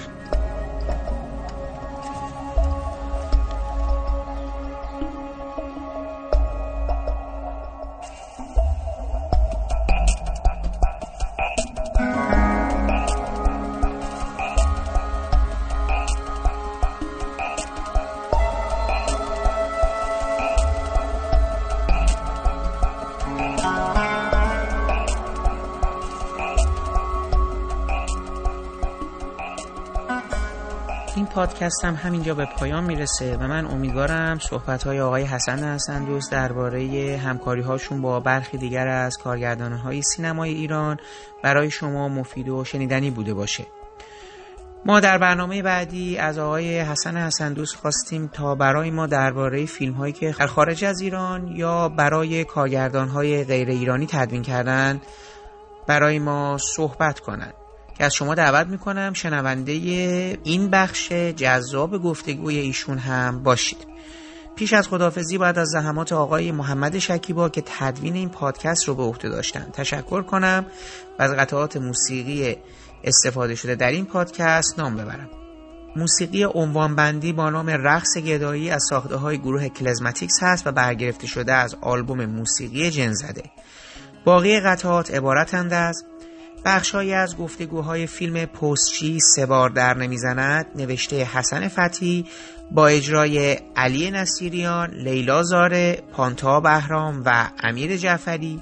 بشی. 31.41 31.49
این 31.49 31.57
پادکست 31.57 31.85
هم 31.85 31.95
همینجا 31.95 32.35
به 32.35 32.45
پایان 32.45 32.83
می‌رسه 32.83 33.37
و 33.37 33.47
من 33.47 33.65
امیدوارم 33.65 34.39
صحبت 34.39 34.83
های 34.83 35.01
آقای 35.01 35.23
حسن 35.23 35.73
حسن 35.73 36.05
دوست 36.05 36.31
درباره 36.31 37.17
همکاری 37.23 37.61
هاشون 37.61 38.01
با 38.01 38.19
برخی 38.19 38.57
دیگر 38.57 38.87
از 38.87 39.17
کارگردان 39.17 39.73
های 39.73 40.01
سینمای 40.01 40.53
ایران 40.53 40.97
برای 41.43 41.71
شما 41.71 42.07
مفید 42.07 42.49
و 42.49 42.63
شنیدنی 42.63 43.09
بوده 43.09 43.33
باشه 43.33 43.65
ما 44.85 44.99
در 44.99 45.17
برنامه 45.17 45.61
بعدی 45.61 46.17
از 46.17 46.37
آقای 46.37 46.79
حسن 46.79 47.17
حسن 47.17 47.53
دوست 47.53 47.75
خواستیم 47.75 48.27
تا 48.27 48.55
برای 48.55 48.91
ما 48.91 49.07
درباره 49.07 49.65
فیلم 49.65 49.93
هایی 49.93 50.13
که 50.13 50.31
خارج 50.31 50.85
از 50.85 51.01
ایران 51.01 51.47
یا 51.47 51.89
برای 51.89 52.43
کارگردان 52.43 53.07
های 53.07 53.43
غیر 53.43 53.69
ایرانی 53.69 54.07
تدوین 54.07 54.41
کردن 54.41 55.01
برای 55.87 56.19
ما 56.19 56.57
صحبت 56.57 57.19
کنند 57.19 57.60
که 57.97 58.05
از 58.05 58.13
شما 58.13 58.35
دعوت 58.35 58.67
می‌کنم 58.67 59.13
شنونده 59.13 59.71
این 60.43 60.69
بخش 60.69 61.11
جذاب 61.11 62.03
گفتگوی 62.03 62.57
ایشون 62.57 62.97
هم 62.97 63.43
باشید. 63.43 63.87
پیش 64.55 64.73
از 64.73 64.87
خدافزی 64.87 65.37
باید 65.37 65.59
از 65.59 65.67
زحمات 65.67 66.13
آقای 66.13 66.51
محمد 66.51 66.99
شکیبا 66.99 67.49
که 67.49 67.63
تدوین 67.65 68.15
این 68.15 68.29
پادکست 68.29 68.87
رو 68.87 68.95
به 68.95 69.03
عهده 69.03 69.29
داشتن 69.29 69.67
تشکر 69.73 70.21
کنم 70.21 70.65
و 71.19 71.23
از 71.23 71.31
قطعات 71.31 71.77
موسیقی 71.77 72.57
استفاده 73.03 73.55
شده 73.55 73.75
در 73.75 73.91
این 73.91 74.05
پادکست 74.05 74.79
نام 74.79 74.95
ببرم. 74.95 75.29
موسیقی 75.95 76.45
بندی 76.97 77.33
با 77.33 77.49
نام 77.49 77.69
رقص 77.69 78.17
گدایی 78.17 78.69
از 78.69 78.83
ساخته 78.89 79.15
های 79.15 79.37
گروه 79.37 79.69
کلزماتیکس 79.69 80.35
هست 80.41 80.67
و 80.67 80.71
برگرفته 80.71 81.27
شده 81.27 81.53
از 81.53 81.75
آلبوم 81.81 82.25
موسیقی 82.25 82.91
جنزده. 82.91 83.43
باقی 84.25 84.59
قطعات 84.59 85.11
عبارتند 85.11 85.73
از 85.73 86.03
بخشهایی 86.65 87.13
از 87.13 87.37
گفتگوهای 87.37 88.07
فیلم 88.07 88.45
پستچی 88.45 89.19
سه 89.19 89.45
بار 89.45 89.69
در 89.69 89.97
نمی‌زند. 89.97 90.65
نوشته 90.75 91.23
حسن 91.23 91.67
فتی 91.67 92.25
با 92.71 92.87
اجرای 92.87 93.59
علی 93.75 94.11
نصیریان، 94.11 94.89
لیلا 94.89 95.43
زاره، 95.43 96.03
پانتا 96.11 96.59
بهرام 96.59 97.23
و 97.25 97.49
امیر 97.63 97.97
جعفری. 97.97 98.61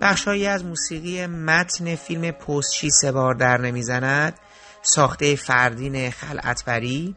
بخشهایی 0.00 0.46
از 0.46 0.64
موسیقی 0.64 1.26
متن 1.26 1.94
فیلم 1.94 2.30
پستچی 2.30 2.90
سه 2.90 3.12
بار 3.12 3.34
در 3.34 3.60
نمی‌زند. 3.60 4.34
ساخته 4.82 5.36
فردین 5.36 6.10
خلعتبری. 6.10 7.14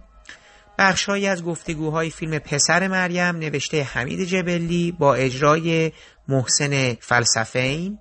بخشهایی 0.77 1.27
از 1.27 1.43
گفتگوهای 1.43 2.09
فیلم 2.09 2.39
پسر 2.39 2.87
مریم 2.87 3.35
نوشته 3.35 3.83
حمید 3.83 4.23
جبلی 4.23 4.91
با 4.91 5.15
اجرای 5.15 5.91
محسن 6.27 6.93
فلسفین. 6.93 7.99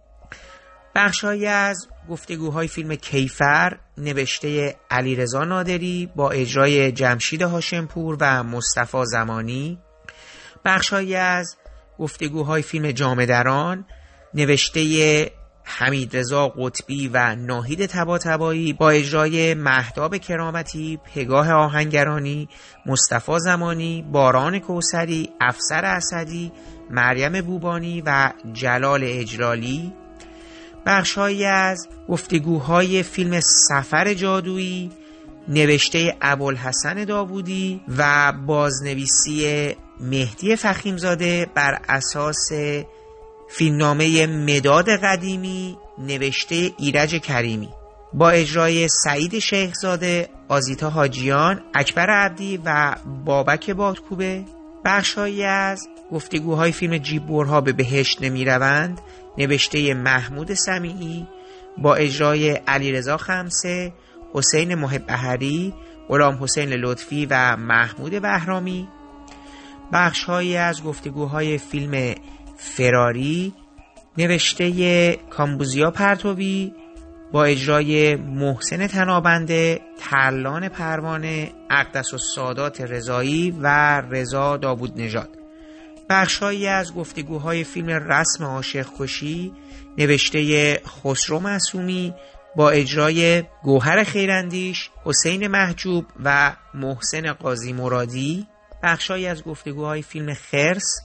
بخشهایی 0.95 1.47
از 1.47 1.89
گفتگوهای 2.11 2.69
فیلم 2.69 2.95
کیفر 2.95 3.79
نوشته 3.99 4.77
علیرضا 4.91 5.45
نادری 5.45 6.11
با 6.17 6.31
اجرای 6.31 6.93
جمشید 6.93 7.43
هاشمپور 7.43 8.17
و 8.21 8.43
مصطفی 8.43 9.05
زمانی. 9.07 9.79
بخشهایی 10.65 11.15
از 11.17 11.57
گفتگوهای 11.99 12.63
فیلم 12.63 12.91
جامدران 12.91 13.85
نوشته 14.35 15.31
حمید 15.65 16.17
رضا 16.17 16.49
قطبی 16.49 17.09
و 17.09 17.35
ناهید 17.35 17.87
تباتبایی 17.87 18.73
با 18.73 18.91
اجرای 18.91 19.55
مهداب 19.55 20.17
کرامتی، 20.17 21.01
پگاه 21.15 21.53
آهنگرانی، 21.53 22.49
مصطفی 22.87 23.39
زمانی، 23.39 24.03
باران 24.13 24.59
کوسری، 24.59 25.31
افسر 25.41 25.85
اسدی، 25.85 26.53
مریم 26.91 27.41
بوبانی 27.41 28.03
و 28.07 28.33
جلال 28.53 29.01
اجرالی 29.05 29.93
بخشهایی 30.87 31.45
از 31.45 31.89
گفتگوهای 32.09 33.03
فیلم 33.03 33.41
سفر 33.41 34.15
جادویی 34.15 34.91
نوشته 35.49 36.17
ابوالحسن 36.21 37.05
داوودی 37.05 37.81
و 37.99 38.33
بازنویسی 38.47 39.75
مهدی 40.01 40.57
فخیمزاده 40.57 41.47
بر 41.55 41.81
اساس 41.89 42.49
فیلمنامه 43.49 44.27
مداد 44.27 44.89
قدیمی 44.89 45.79
نوشته 45.99 46.71
ایرج 46.79 47.15
کریمی. 47.15 47.69
با 48.15 48.31
اجرای 48.31 48.89
سعید 48.89 49.39
شیخزاده، 49.39 50.29
آزیتا 50.49 50.91
حاجیان، 50.91 51.61
اکبر 51.75 52.11
عبدی 52.11 52.61
و 52.65 52.97
بابک 53.25 53.71
بادکوبه 53.71 54.45
بخشهایی 54.85 55.45
از 55.45 55.89
گفتگوهای 56.13 56.73
فیلم 56.73 56.99
جیبورها 56.99 57.61
به 57.61 57.73
بهشت 57.73 58.23
نمی 58.23 58.45
روند 58.45 59.01
نوشته 59.39 59.95
محمود 59.95 60.55
سمیعی 60.55 61.27
با 61.79 61.95
اجرای 61.95 62.51
علیرضا 62.51 63.17
خمسه، 63.17 63.93
حسین 64.35 64.75
محب 64.75 65.07
بهری، 65.07 65.75
غلام 66.09 66.43
حسین 66.43 66.69
لطفی 66.69 67.27
و 67.31 67.57
محمود 67.57 68.23
بهرامی. 68.23 68.89
بخشهایی 69.93 70.57
از 70.57 70.83
گفتگوهای 70.83 71.59
فیلم 71.59 72.15
فراری 72.57 73.55
نوشته 74.19 75.13
کامبوزیا 75.31 75.91
پرتوی 75.91 76.73
با 77.33 77.45
اجرای 77.45 78.17
محسن 78.17 78.87
تنابنده 78.87 79.81
ترلان 79.99 80.69
پروانه 80.69 81.53
اقدس 81.71 82.15
و 82.15 82.19
سادات 82.19 82.81
رضایی 82.81 83.51
و 83.61 84.01
رضا 84.01 84.57
داوود 84.57 85.01
نژاد. 85.01 85.44
بخشهایی 86.11 86.67
از 86.67 86.95
گفتگوهای 86.95 87.65
فیلم 87.65 87.89
رسم 87.89 88.45
عاشق 88.45 88.87
کشی 88.99 89.53
نوشته 89.99 90.75
خسرو 90.87 91.39
معصومی 91.39 92.15
با 92.57 92.71
اجرای 92.71 93.45
گوهر 93.63 94.05
خیراندیش 94.05 94.91
حسین 95.05 95.47
محجوب 95.47 96.07
و 96.25 96.57
محسن 96.75 97.33
قاضی 97.33 97.73
مرادی. 97.73 98.47
بخشهایی 98.83 99.27
از 99.27 99.45
گفتگوهای 99.45 100.03
فیلم 100.03 100.35
خرس 100.35 101.01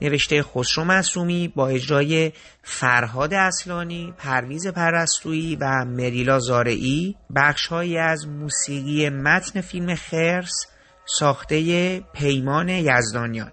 نوشته 0.00 0.42
خسرو 0.42 0.84
معصومی 0.84 1.48
با 1.48 1.68
اجرای 1.68 2.32
فرهاد 2.62 3.34
اصلانی، 3.34 4.14
پرویز 4.18 4.66
پرستویی 4.66 5.56
و 5.56 5.84
مریلا 5.84 6.38
زارعی. 6.38 7.16
بخشهایی 7.36 7.98
از 7.98 8.28
موسیقی 8.28 9.08
متن 9.08 9.60
فیلم 9.60 9.94
خرس 9.94 10.66
ساخته 11.04 12.00
پیمان 12.00 12.68
یزدانیان. 12.68 13.52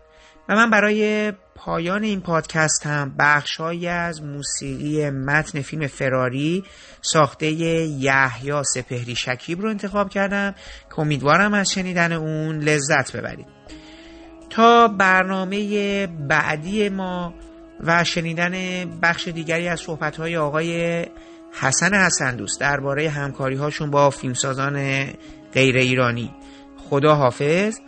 و 0.50 0.56
من 0.56 0.70
برای 0.70 1.32
پایان 1.56 2.04
این 2.04 2.22
پادکست 2.22 2.86
هم 2.86 3.16
بخشهایی 3.20 3.88
از 3.88 4.24
موسیقی 4.24 5.10
متن 5.10 5.62
فیلم 5.62 5.88
فراری 5.88 6.64
ساخته 7.02 7.52
یحیی 7.52 8.64
سپهری 8.64 9.16
شکیب 9.16 9.62
رو 9.62 9.70
انتخاب 9.70 10.10
کردم 10.10 10.56
که 10.90 11.00
امیدوارم 11.00 11.54
از 11.54 11.72
شنیدن 11.72 12.12
اون 12.12 12.60
لذت 12.60 13.16
ببرید. 13.16 13.48
تا 14.50 14.88
برنامه 14.88 16.08
بعدی 16.08 16.90
ما 16.90 17.34
و 17.80 18.04
شنیدن 18.04 18.86
بخش 19.02 19.28
دیگری 19.28 19.68
از 19.68 19.80
صحبتهای 19.80 20.38
آقای 20.38 21.06
حسن 21.52 21.94
حسن 21.94 22.36
دوست 22.36 22.60
درباره 22.60 23.10
همکاری 23.10 23.56
هاشون 23.56 23.92
با 23.92 24.10
فیلمسازان 24.10 25.06
غیر 25.54 25.78
ایرانی. 25.78 26.34
خدا 26.90 27.16
حافظ 27.16 27.80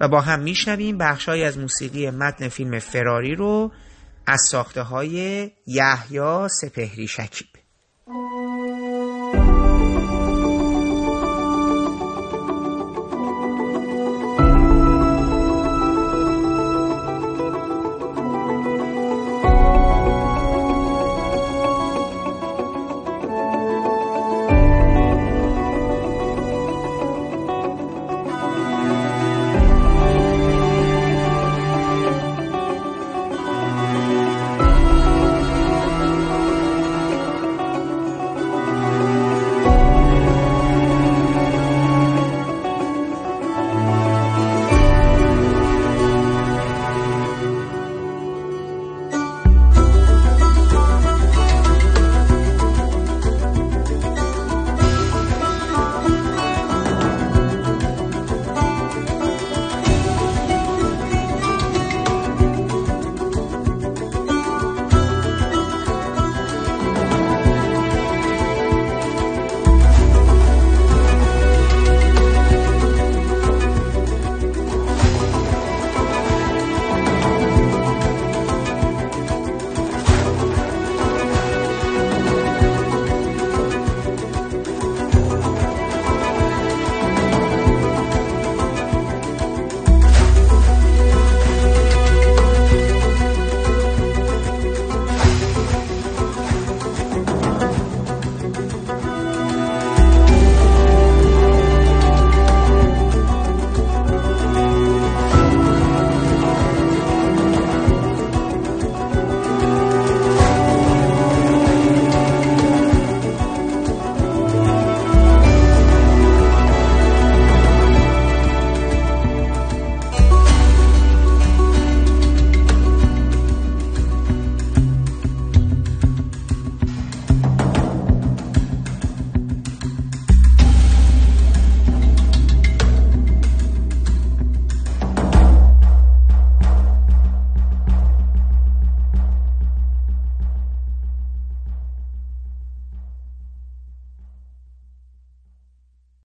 و 0.00 0.08
با 0.08 0.20
هم 0.20 0.40
میشنویم 0.40 0.98
بخشهایی 0.98 1.44
از 1.44 1.58
موسیقی 1.58 2.10
متن 2.10 2.48
فیلم 2.48 2.78
فراری 2.78 3.34
رو 3.34 3.72
از 4.26 4.40
ساخته 4.50 4.82
های 4.82 5.50
یحیی 5.66 6.48
سپهری 6.48 7.08
شکیب. 7.08 7.48